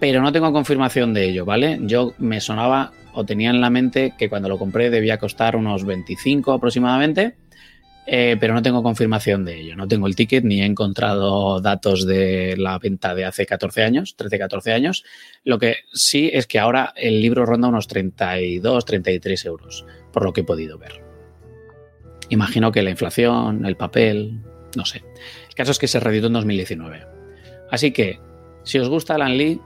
Pero 0.00 0.20
no 0.20 0.32
tengo 0.32 0.52
confirmación 0.52 1.14
de 1.14 1.28
ello, 1.28 1.44
¿vale? 1.44 1.78
Yo 1.82 2.12
me 2.18 2.40
sonaba 2.40 2.92
o 3.12 3.24
tenía 3.24 3.50
en 3.50 3.60
la 3.60 3.70
mente 3.70 4.14
que 4.18 4.28
cuando 4.28 4.48
lo 4.48 4.58
compré 4.58 4.90
debía 4.90 5.18
costar 5.18 5.56
unos 5.56 5.84
25 5.84 6.52
aproximadamente, 6.52 7.36
eh, 8.06 8.36
pero 8.38 8.54
no 8.54 8.62
tengo 8.62 8.82
confirmación 8.82 9.44
de 9.44 9.60
ello. 9.60 9.76
No 9.76 9.88
tengo 9.88 10.06
el 10.06 10.14
ticket 10.14 10.44
ni 10.44 10.62
he 10.62 10.64
encontrado 10.64 11.60
datos 11.60 12.06
de 12.06 12.54
la 12.56 12.78
venta 12.78 13.14
de 13.14 13.24
hace 13.24 13.46
14 13.46 13.82
años, 13.82 14.16
13-14 14.16 14.72
años. 14.72 15.04
Lo 15.44 15.58
que 15.58 15.78
sí 15.92 16.30
es 16.32 16.46
que 16.46 16.60
ahora 16.60 16.92
el 16.96 17.20
libro 17.20 17.44
ronda 17.44 17.68
unos 17.68 17.88
32-33 17.88 19.46
euros 19.46 19.84
por 20.12 20.24
lo 20.24 20.32
que 20.32 20.42
he 20.42 20.44
podido 20.44 20.78
ver. 20.78 21.02
Imagino 22.28 22.72
que 22.72 22.82
la 22.82 22.90
inflación, 22.90 23.66
el 23.66 23.76
papel, 23.76 24.40
no 24.76 24.84
sé. 24.84 25.02
El 25.48 25.54
caso 25.54 25.72
es 25.72 25.78
que 25.78 25.88
se 25.88 26.00
reeditó 26.00 26.28
en 26.28 26.34
2019. 26.34 27.06
Así 27.70 27.92
que, 27.92 28.20
si 28.62 28.78
os 28.78 28.88
gusta 28.88 29.14
Alan 29.14 29.36
Lee, 29.36 29.60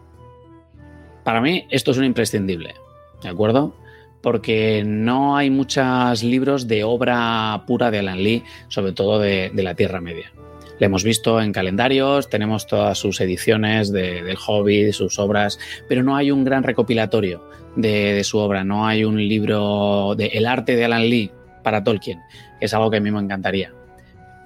para 1.25 1.41
mí 1.41 1.67
esto 1.71 1.91
es 1.91 1.99
un 1.99 2.05
imprescindible, 2.05 2.75
¿de 3.23 3.29
acuerdo? 3.29 3.77
Porque 4.23 4.83
no 4.85 5.37
hay 5.37 5.51
muchos 5.51 6.23
libros 6.23 6.69
de 6.69 6.85
obra 6.85 7.63
pura 7.67 7.91
de 7.91 8.01
Alan 8.01 8.23
Lee, 8.23 8.45
sobre 8.69 8.93
todo 8.93 9.19
de, 9.19 9.51
la 9.55 9.75
Tierra 9.75 10.01
Media. 10.01 10.33
Le 10.79 10.87
hemos 10.87 11.05
visto 11.05 11.41
en 11.41 11.53
calendarios, 11.53 12.29
tenemos 12.29 12.67
todas 12.67 12.99
sus 12.99 13.21
ediciones 13.21 13.93
de, 13.93 14.23
del 14.23 14.37
Hobbit, 14.47 14.93
sus 14.93 15.19
obras, 15.19 15.59
pero 15.89 16.03
no 16.03 16.17
hay 16.17 16.31
un 16.31 16.45
gran 16.45 16.63
recopilatorio 16.63 17.43
de, 17.77 18.23
su 18.25 18.39
obra, 18.39 18.65
no 18.65 18.87
hay 18.87 19.05
un 19.05 19.17
libro 19.17 20.15
de 20.17 20.27
El 20.27 20.47
arte 20.47 20.77
de 20.77 20.85
Alan 20.85 21.09
Lee 21.09 21.31
para 21.63 21.85
Tolkien, 21.85 22.21
que 22.59 22.67
es 22.67 22.75
algo 22.75 22.91
que 22.91 22.99
a 22.99 23.01
mí 23.01 23.11
me 23.11 23.21
encantaría. 23.21 23.73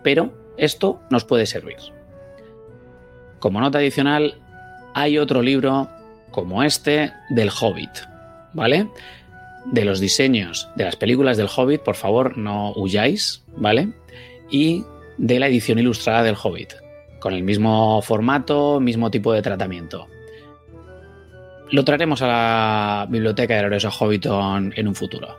Pero 0.03 0.33
esto 0.57 1.01
nos 1.11 1.25
puede 1.25 1.47
servir. 1.47 1.77
Como 3.39 3.61
nota 3.61 3.79
adicional, 3.79 4.41
hay 4.95 5.19
otro 5.19 5.43
libro 5.43 5.89
como 6.31 6.63
este 6.63 7.13
del 7.31 7.51
Hobbit, 7.51 7.91
¿vale? 8.53 8.89
De 9.67 9.85
los 9.85 9.99
diseños 10.01 10.69
de 10.77 10.85
las 10.85 10.97
películas 10.97 11.37
del 11.37 11.49
Hobbit, 11.55 11.83
por 11.83 11.95
favor, 11.95 12.37
no 12.37 12.73
huyáis, 12.73 13.45
¿vale? 13.57 13.89
Y 14.51 14.85
de 15.17 15.39
la 15.39 15.49
edición 15.49 15.79
ilustrada 15.79 16.23
del 16.23 16.37
Hobbit, 16.41 16.75
con 17.19 17.33
el 17.33 17.43
mismo 17.43 18.03
formato, 18.03 18.79
mismo 18.81 19.11
tipo 19.11 19.33
de 19.33 19.43
tratamiento. 19.43 20.07
Lo 21.71 21.85
traeremos 21.85 22.21
a 22.23 22.27
la 22.27 23.07
biblioteca 23.09 23.57
de 23.57 23.63
Lorenzo 23.63 23.91
Hobbiton 23.91 24.73
en 24.77 24.89
un 24.89 24.95
futuro. 24.95 25.37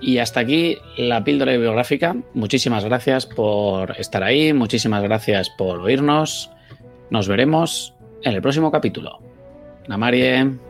Y 0.00 0.18
hasta 0.18 0.40
aquí 0.40 0.78
la 0.96 1.24
píldora 1.24 1.52
bibliográfica. 1.52 2.16
Muchísimas 2.32 2.84
gracias 2.84 3.26
por 3.26 3.98
estar 3.98 4.22
ahí, 4.22 4.52
muchísimas 4.52 5.02
gracias 5.02 5.50
por 5.50 5.80
oírnos. 5.80 6.50
Nos 7.10 7.26
veremos 7.26 7.95
en 8.22 8.32
el 8.34 8.42
próximo 8.42 8.70
capítulo. 8.70 9.18
Namarie. 9.88 10.65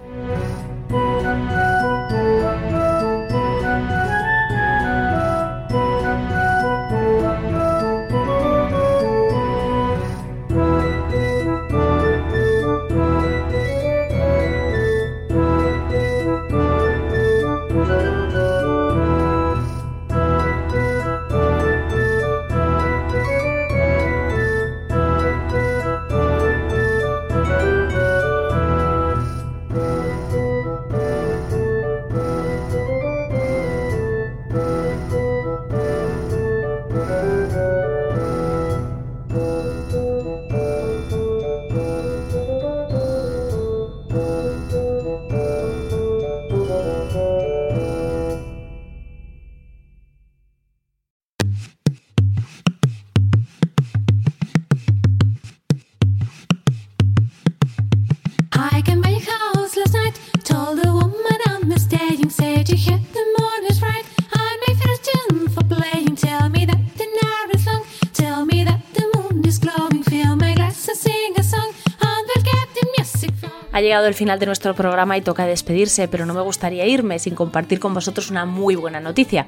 Llegado 73.86 74.06
el 74.06 74.14
final 74.14 74.38
de 74.38 74.46
nuestro 74.46 74.74
programa 74.74 75.16
y 75.16 75.22
toca 75.22 75.46
despedirse, 75.46 76.08
pero 76.08 76.26
no 76.26 76.34
me 76.34 76.40
gustaría 76.42 76.86
irme 76.86 77.18
sin 77.18 77.34
compartir 77.34 77.80
con 77.80 77.94
vosotros 77.94 78.30
una 78.30 78.44
muy 78.44 78.74
buena 78.74 79.00
noticia. 79.00 79.46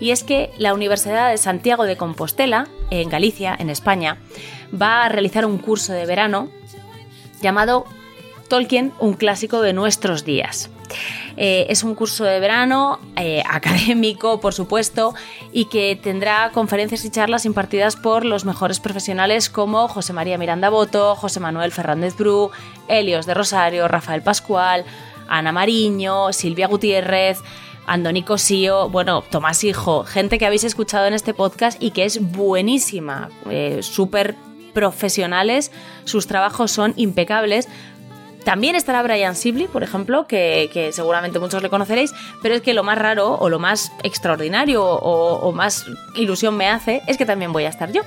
Y 0.00 0.10
es 0.10 0.24
que 0.24 0.50
la 0.58 0.74
Universidad 0.74 1.30
de 1.30 1.38
Santiago 1.38 1.84
de 1.84 1.96
Compostela, 1.96 2.68
en 2.90 3.08
Galicia, 3.08 3.54
en 3.58 3.70
España, 3.70 4.18
va 4.72 5.04
a 5.04 5.08
realizar 5.08 5.44
un 5.44 5.58
curso 5.58 5.92
de 5.92 6.06
verano 6.06 6.48
llamado 7.42 7.84
Tolkien, 8.48 8.92
un 8.98 9.14
clásico 9.14 9.60
de 9.62 9.72
nuestros 9.72 10.24
días. 10.24 10.70
Eh, 11.36 11.66
es 11.68 11.84
un 11.84 11.94
curso 11.94 12.24
de 12.24 12.40
verano 12.40 13.00
eh, 13.16 13.42
académico, 13.50 14.40
por 14.40 14.54
supuesto, 14.54 15.14
y 15.52 15.66
que 15.66 15.96
tendrá 15.96 16.50
conferencias 16.52 17.04
y 17.04 17.10
charlas 17.10 17.44
impartidas 17.46 17.96
por 17.96 18.24
los 18.24 18.44
mejores 18.44 18.80
profesionales 18.80 19.50
como 19.50 19.88
José 19.88 20.12
María 20.12 20.38
Miranda 20.38 20.70
Boto, 20.70 21.14
José 21.16 21.40
Manuel 21.40 21.72
Fernández 21.72 22.16
Bru, 22.16 22.50
Helios 22.88 23.26
de 23.26 23.34
Rosario, 23.34 23.88
Rafael 23.88 24.22
Pascual, 24.22 24.84
Ana 25.28 25.52
Mariño, 25.52 26.32
Silvia 26.32 26.66
Gutiérrez. 26.66 27.38
Andoni 27.86 28.22
Cosío, 28.22 28.88
bueno, 28.88 29.24
Tomás 29.30 29.64
Hijo, 29.64 30.04
gente 30.04 30.38
que 30.38 30.46
habéis 30.46 30.62
escuchado 30.62 31.06
en 31.06 31.14
este 31.14 31.34
podcast 31.34 31.82
y 31.82 31.90
que 31.90 32.04
es 32.04 32.20
buenísima, 32.20 33.30
eh, 33.50 33.80
súper 33.82 34.36
profesionales, 34.72 35.72
sus 36.04 36.28
trabajos 36.28 36.70
son 36.70 36.92
impecables, 36.96 37.68
también 38.44 38.74
estará 38.74 39.02
Brian 39.02 39.36
Sibley, 39.36 39.68
por 39.68 39.82
ejemplo, 39.82 40.26
que, 40.26 40.90
seguramente 40.92 41.38
muchos 41.38 41.62
le 41.62 41.70
conoceréis, 41.70 42.12
pero 42.42 42.54
es 42.54 42.62
que 42.62 42.74
lo 42.74 42.82
más 42.82 42.98
raro 42.98 43.34
o 43.34 43.48
lo 43.48 43.58
más 43.58 43.92
extraordinario 44.02 44.84
o, 44.84 45.52
más 45.52 45.86
ilusión 46.14 46.56
me 46.56 46.68
hace 46.68 47.02
es 47.06 47.16
que 47.16 47.26
también 47.26 47.52
voy 47.52 47.64
a 47.64 47.68
estar 47.68 47.92
yo. 47.92 48.02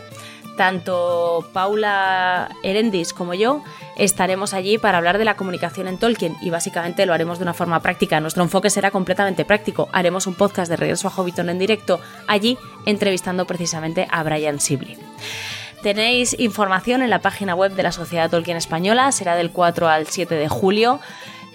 Tanto 0.58 1.50
Paula 1.52 2.50
Erendis 2.62 3.12
como 3.12 3.34
yo 3.34 3.64
estaremos 3.98 4.53
allí 4.53 4.78
para 4.78 5.00
hablar 5.00 5.18
de 5.18 5.26
la 5.26 5.36
comunicación 5.36 5.88
en 5.88 5.98
Tolkien 5.98 6.36
y 6.42 6.52
básicamente 6.52 7.08
lo 7.08 7.14
haremos 7.14 7.40
de 7.40 7.44
una 7.44 7.56
forma 7.56 7.80
práctica. 7.80 8.20
Nuestro 8.20 8.44
enfoque 8.44 8.70
será 8.70 8.92
completamente 8.92 9.45
práctico. 9.45 9.90
Haremos 9.92 10.28
un 10.28 10.36
podcast 10.36 10.70
de 10.70 10.78
Regreso 10.78 11.08
a 11.08 11.12
Hobbiton 11.12 11.50
en 11.50 11.58
directo 11.58 12.00
allí 12.28 12.58
entrevistando 12.86 13.45
precisamente 13.45 14.08
a 14.12 14.22
Brian 14.22 14.60
Sibley. 14.60 14.98
Tenéis 15.84 16.34
información 16.40 17.02
en 17.02 17.10
la 17.10 17.20
página 17.20 17.56
web 17.56 17.74
de 17.74 17.84
la 17.84 17.92
Sociedad 17.92 18.30
Tolkien 18.30 18.56
Española, 18.56 19.12
será 19.12 19.36
del 19.36 19.52
4 19.52 19.90
al 19.90 20.08
7 20.08 20.34
de 20.34 20.48
julio. 20.48 21.02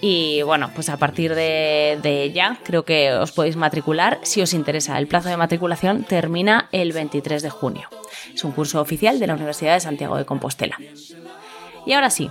Y 0.01 0.43
bueno, 0.43 0.69
pues 0.75 0.89
a 0.89 0.97
partir 0.97 1.33
de, 1.33 2.31
ya 2.31 2.59
creo 2.63 2.85
que 2.85 3.11
os 3.11 3.31
podéis 3.31 3.55
matricular 3.55 4.19
si 4.21 4.43
os 4.43 4.53
interesa. 4.53 4.99
El 4.99 5.07
plazo 5.07 5.29
de 5.29 5.35
matriculación 5.35 6.03
termina 6.03 6.69
el 6.71 6.93
23 6.93 7.41
de 7.41 7.49
junio. 7.49 7.89
Es 8.31 8.43
un 8.43 8.51
curso 8.51 8.79
oficial 8.79 9.19
de 9.19 9.25
la 9.25 9.33
Universidad 9.33 9.73
de 9.73 9.79
Santiago 9.79 10.15
de 10.15 10.25
Compostela. 10.25 10.77
Y 11.87 11.93
ahora 11.93 12.11
sí, 12.11 12.29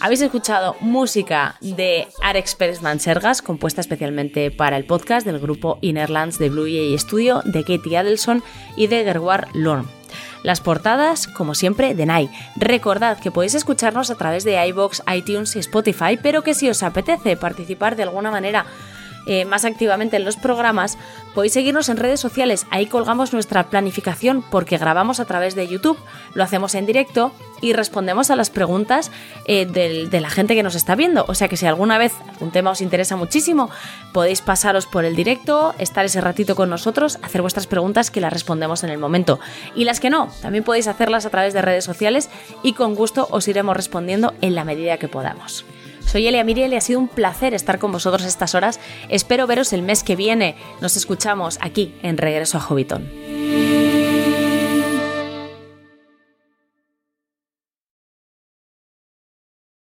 habéis 0.00 0.22
escuchado 0.22 0.74
música 0.80 1.54
de 1.60 2.08
Arex 2.20 2.56
Pérez 2.56 2.82
Mansergas, 2.82 3.42
compuesta 3.42 3.80
especialmente 3.80 4.50
para 4.50 4.76
el 4.76 4.86
podcast 4.86 5.24
del 5.24 5.38
grupo 5.38 5.78
Innerlands 5.82 6.40
de 6.40 6.50
Blue 6.50 6.64
Jay 6.64 6.98
Studio, 6.98 7.42
de 7.44 7.62
Katie 7.62 7.96
Adelson 7.96 8.42
y 8.76 8.88
de 8.88 9.04
Gerwar 9.04 9.46
Lorne. 9.54 9.97
Las 10.42 10.60
portadas, 10.60 11.26
como 11.26 11.54
siempre, 11.54 11.94
de 11.94 12.06
Nai. 12.06 12.30
Recordad 12.56 13.18
que 13.18 13.30
podéis 13.30 13.54
escucharnos 13.54 14.10
a 14.10 14.14
través 14.14 14.44
de 14.44 14.66
iBox, 14.68 15.02
iTunes 15.14 15.56
y 15.56 15.58
Spotify, 15.58 16.18
pero 16.22 16.42
que 16.42 16.54
si 16.54 16.68
os 16.68 16.82
apetece 16.82 17.36
participar 17.36 17.96
de 17.96 18.04
alguna 18.04 18.30
manera 18.30 18.66
eh, 19.28 19.44
más 19.44 19.64
activamente 19.64 20.16
en 20.16 20.24
los 20.24 20.36
programas, 20.36 20.98
podéis 21.34 21.52
seguirnos 21.52 21.88
en 21.88 21.98
redes 21.98 22.18
sociales. 22.18 22.66
Ahí 22.70 22.86
colgamos 22.86 23.32
nuestra 23.32 23.68
planificación 23.68 24.42
porque 24.50 24.78
grabamos 24.78 25.20
a 25.20 25.26
través 25.26 25.54
de 25.54 25.68
YouTube, 25.68 25.98
lo 26.34 26.42
hacemos 26.42 26.74
en 26.74 26.86
directo 26.86 27.32
y 27.60 27.74
respondemos 27.74 28.30
a 28.30 28.36
las 28.36 28.50
preguntas 28.50 29.10
eh, 29.44 29.66
de 29.66 30.20
la 30.20 30.30
gente 30.30 30.54
que 30.54 30.62
nos 30.62 30.74
está 30.74 30.94
viendo. 30.94 31.26
O 31.28 31.34
sea 31.34 31.48
que 31.48 31.56
si 31.56 31.66
alguna 31.66 31.98
vez 31.98 32.12
un 32.40 32.50
tema 32.50 32.70
os 32.70 32.80
interesa 32.80 33.16
muchísimo, 33.16 33.70
podéis 34.12 34.40
pasaros 34.40 34.86
por 34.86 35.04
el 35.04 35.14
directo, 35.14 35.74
estar 35.78 36.04
ese 36.04 36.20
ratito 36.20 36.56
con 36.56 36.70
nosotros, 36.70 37.18
hacer 37.22 37.42
vuestras 37.42 37.66
preguntas 37.66 38.10
que 38.10 38.20
las 38.20 38.32
respondemos 38.32 38.82
en 38.82 38.90
el 38.90 38.98
momento. 38.98 39.40
Y 39.74 39.84
las 39.84 40.00
que 40.00 40.10
no, 40.10 40.30
también 40.40 40.64
podéis 40.64 40.88
hacerlas 40.88 41.26
a 41.26 41.30
través 41.30 41.52
de 41.52 41.62
redes 41.62 41.84
sociales 41.84 42.30
y 42.62 42.72
con 42.72 42.94
gusto 42.94 43.28
os 43.30 43.46
iremos 43.46 43.76
respondiendo 43.76 44.32
en 44.40 44.54
la 44.54 44.64
medida 44.64 44.96
que 44.96 45.08
podamos. 45.08 45.64
Soy 46.08 46.26
Elia 46.26 46.42
Miriel 46.42 46.72
y 46.72 46.76
ha 46.76 46.80
sido 46.80 47.00
un 47.00 47.08
placer 47.08 47.52
estar 47.52 47.78
con 47.78 47.92
vosotros 47.92 48.24
estas 48.24 48.54
horas. 48.54 48.80
Espero 49.10 49.46
veros 49.46 49.74
el 49.74 49.82
mes 49.82 50.02
que 50.02 50.16
viene. 50.16 50.56
Nos 50.80 50.96
escuchamos 50.96 51.58
aquí 51.60 51.94
en 52.02 52.16
Regreso 52.16 52.56
a 52.56 52.62
Hobbiton. 52.62 54.07